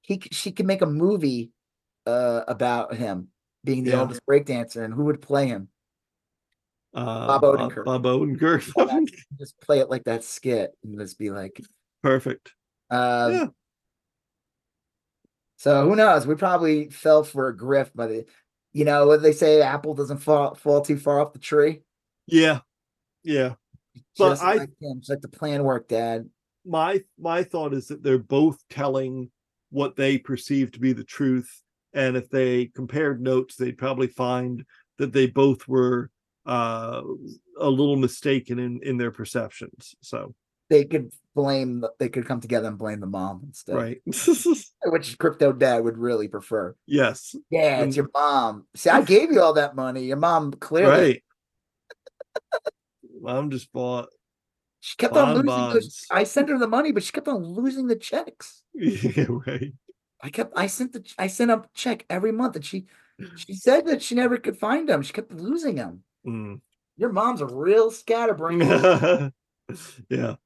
He 0.04 0.22
she 0.32 0.52
can 0.52 0.68
make 0.68 0.82
a 0.82 0.86
movie 0.86 1.52
uh 2.06 2.42
about 2.48 2.94
him 2.96 3.30
being 3.64 3.84
the 3.84 3.92
Yeah. 3.92 4.02
oldest 4.02 4.22
breakdancer 4.26 4.84
and 4.84 4.94
who 4.94 5.06
would 5.06 5.22
play 5.22 5.48
him. 5.48 5.70
Uh, 6.94 7.26
Bob 7.28 7.42
Odenkirk. 7.42 7.86
Bob 7.86 8.04
Odenkirk. 8.04 9.08
Just 9.40 9.60
play 9.62 9.80
it 9.80 9.90
like 9.90 10.04
that 10.04 10.24
skit 10.24 10.72
and 10.84 11.00
just 11.00 11.18
be 11.18 11.32
like, 11.32 11.60
Perfect. 12.04 12.52
uh, 12.92 13.30
Yeah. 13.32 13.46
So 15.58 15.88
who 15.88 15.96
knows? 15.96 16.28
We 16.28 16.36
probably 16.36 16.90
fell 16.90 17.24
for 17.24 17.48
a 17.48 17.56
grift, 17.58 17.92
but 17.96 18.12
it, 18.12 18.30
you 18.74 18.84
know 18.86 19.08
what 19.08 19.22
they 19.22 19.32
say: 19.32 19.62
apple 19.62 19.94
doesn't 19.96 20.18
fall 20.18 20.56
fall 20.56 20.82
too 20.82 20.98
far 20.98 21.22
off 21.22 21.34
the 21.34 21.40
tree. 21.40 21.82
Yeah. 22.28 22.60
Yeah. 23.24 23.56
But 24.18 24.30
Just 24.32 24.44
I- 24.44 24.58
him, 24.58 25.00
just 25.00 25.10
like 25.10 25.22
the 25.22 25.30
plan 25.30 25.64
worked, 25.64 25.90
Dad. 25.90 26.30
My 26.66 27.04
my 27.18 27.44
thought 27.44 27.74
is 27.74 27.88
that 27.88 28.04
they're 28.04 28.18
both 28.18 28.58
telling 28.70 29.32
what 29.74 29.95
they 29.95 30.18
perceive 30.18 30.72
to 30.72 30.80
be 30.80 30.93
the 30.93 31.03
truth. 31.03 31.61
And 31.93 32.16
if 32.16 32.30
they 32.30 32.68
compared 32.68 33.22
notes, 33.22 33.56
they'd 33.56 33.77
probably 33.77 34.08
find 34.08 34.64
that 35.00 35.11
they 35.11 35.27
both 35.27 35.68
were 35.68 36.10
uh 36.45 37.02
a 37.58 37.69
little 37.69 37.95
mistaken 37.95 38.60
in 38.60 38.80
in 38.84 38.98
their 38.98 39.11
perceptions. 39.11 39.95
So 40.02 40.35
They 40.69 40.85
could 40.85 41.11
blame. 41.35 41.84
They 42.00 42.10
could 42.10 42.27
come 42.27 42.42
together 42.42 42.68
and 42.68 42.77
blame 42.77 43.00
the 43.00 43.08
mom 43.08 43.42
instead, 43.45 43.76
right. 43.76 44.02
which 44.85 45.18
crypto 45.18 45.53
dad 45.53 45.84
would 45.84 45.98
really 45.98 46.27
prefer. 46.27 46.76
yes. 46.85 47.35
Yeah, 47.50 47.82
it's 47.82 47.95
your 47.95 48.10
mom. 48.14 48.66
See, 48.76 48.90
I 48.90 49.02
gave 49.02 49.32
you 49.32 49.42
all 49.42 49.53
that 49.53 49.76
money. 49.76 50.03
Your 50.03 50.18
mom 50.18 50.52
clearly 50.52 50.92
Right. 50.92 51.24
I'm 53.27 53.50
just 53.50 53.72
bought. 53.72 54.10
She 54.86 54.98
kept 54.98 55.16
on 55.16 55.34
losing. 55.34 55.45
Those, 55.45 56.06
I 56.12 56.26
sent 56.26 56.50
her 56.50 56.58
the 56.58 56.68
money, 56.68 56.92
but 56.92 57.03
she 57.03 57.14
kept 57.14 57.30
on 57.30 57.42
losing 57.42 57.88
the 57.88 57.95
checks. 57.95 58.64
Yeah, 58.76 59.28
right. 59.48 59.72
I 60.22 60.30
kept. 60.30 60.52
I 60.58 60.68
sent 60.68 60.92
the. 60.92 61.10
I 61.18 61.28
sent 61.28 61.52
a 61.52 61.64
check 61.74 62.06
every 62.10 62.34
month, 62.34 62.58
and 62.58 62.66
she. 62.66 62.88
She 63.38 63.53
said 63.53 63.86
that 63.86 64.02
she 64.02 64.14
never 64.16 64.38
could 64.38 64.58
find 64.58 64.90
them. 64.90 65.02
She 65.02 65.14
kept 65.14 65.32
losing 65.32 65.76
them. 65.76 66.03
Mm. 66.28 66.60
Your 66.98 67.14
mom's 67.14 67.40
a 67.40 67.45
real 67.45 67.92
scatterbrain. 67.92 68.60
yeah. 68.60 69.30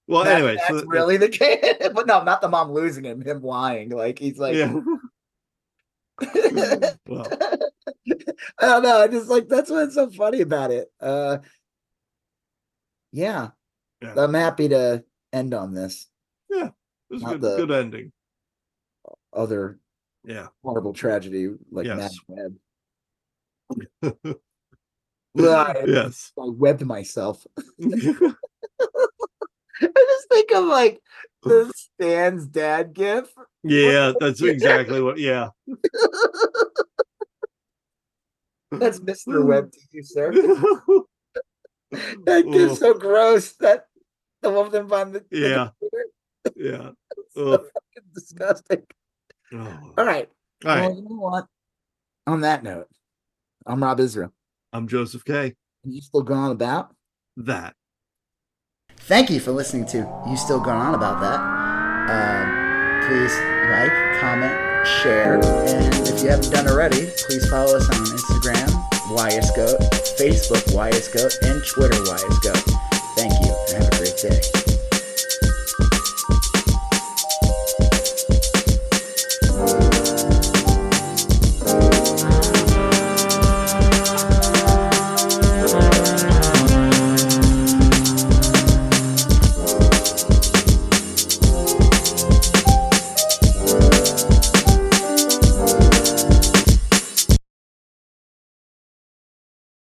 Well, 0.06 0.24
That- 0.24 0.36
anyway, 0.36 0.56
that's 0.58 0.68
so 0.68 0.76
that- 0.82 0.88
really 0.88 1.18
the 1.18 1.30
case. 1.30 1.90
but 1.96 2.06
no, 2.06 2.24
not 2.24 2.42
the 2.42 2.48
mom 2.50 2.72
losing 2.72 3.06
him. 3.06 3.22
Him 3.22 3.42
lying. 3.42 3.90
Like 3.90 4.20
he's 4.20 4.38
like. 4.38 4.54
yeah. 4.56 4.72
well, 7.08 7.28
I 8.60 8.66
don't 8.66 8.84
know. 8.84 9.02
I 9.02 9.08
just 9.08 9.30
like 9.30 9.48
that's 9.48 9.72
what's 9.72 9.96
so 9.96 10.12
funny 10.12 10.42
about 10.42 10.70
it. 10.72 10.92
Uh 11.02 11.40
yeah. 13.12 13.50
Yeah. 14.02 14.14
I'm 14.18 14.34
happy 14.34 14.70
to 14.70 15.04
end 15.34 15.54
on 15.54 15.74
this. 15.74 16.08
Yeah, 16.50 16.68
it 16.68 16.74
was 17.10 17.22
a 17.22 17.26
Not 17.26 17.32
good, 17.34 17.42
the- 17.42 17.58
good 17.58 17.72
ending. 17.72 18.12
Other 19.34 19.80
Yeah. 20.24 20.48
horrible 20.64 20.94
tragedy 20.94 21.50
like 21.72 21.86
Mad 21.88 22.12
Yes. 22.12 22.20
Web. 22.28 22.56
Well, 25.36 25.68
I, 25.68 25.84
yes. 25.86 26.32
I 26.40 26.46
webbed 26.48 26.84
myself. 26.84 27.46
I 27.80 28.34
just 29.80 30.30
think 30.30 30.52
of 30.52 30.64
like 30.66 31.00
the 31.44 31.72
Stan's 31.76 32.48
dad 32.48 32.94
gif. 32.96 33.32
yeah, 33.64 34.14
that's 34.20 34.42
exactly 34.42 35.00
what. 35.00 35.20
Yeah. 35.20 35.50
That's 38.72 39.00
Mr. 39.00 39.46
Webb 39.46 39.72
to 39.74 39.80
you, 39.92 40.02
sir. 40.04 40.32
That 42.26 42.44
Oh, 42.48 42.76
so 42.76 42.94
gross. 42.94 43.54
That 43.54 43.86
the 44.42 44.70
them 44.70 44.92
on 44.92 45.14
the 45.14 45.26
Yeah. 45.32 45.70
yeah. 46.56 46.92
So 47.34 47.52
fucking 47.52 48.10
disgusting. 48.16 48.84
Oh. 49.54 49.94
All 49.98 50.06
right. 50.06 50.28
All 50.66 50.76
right. 50.76 50.88
Well, 50.88 50.96
you 50.96 51.02
know 51.04 51.16
what? 51.18 51.46
On 52.26 52.42
that 52.42 52.64
note, 52.64 52.88
I'm 53.66 53.84
Rob 53.84 54.00
Israel. 54.00 54.34
I'm 54.74 54.88
Joseph 54.88 55.24
K. 55.24 55.54
And 55.84 55.94
you 55.94 56.02
still 56.02 56.24
going 56.24 56.40
on 56.40 56.52
about? 56.52 56.96
That. 57.38 57.76
Thank 58.98 59.30
you 59.30 59.40
for 59.40 59.52
listening 59.52 59.86
to 59.88 59.98
You 60.28 60.36
Still 60.36 60.60
Going 60.60 60.78
On 60.78 60.96
About 60.96 61.22
That. 61.22 61.40
Um, 62.10 63.08
please 63.08 63.34
like, 63.70 64.20
comment, 64.20 64.54
share, 65.02 65.36
and 65.36 66.08
if 66.08 66.22
you 66.24 66.30
haven't 66.30 66.52
done 66.52 66.68
already, 66.68 67.08
please 67.28 67.48
follow 67.50 67.78
us 67.78 67.88
on 67.90 68.06
Instagram, 68.06 68.87
YSGoat, 69.08 69.80
Facebook, 70.18 70.64
YSGoat, 70.74 71.34
and 71.50 71.66
Twitter, 71.66 71.96
YSGoat. 71.96 72.72
Thank 73.16 73.34
you, 73.46 73.56
and 73.70 73.84
have 73.84 73.94
a 73.94 73.98
great 73.98 74.18
day. 74.18 74.67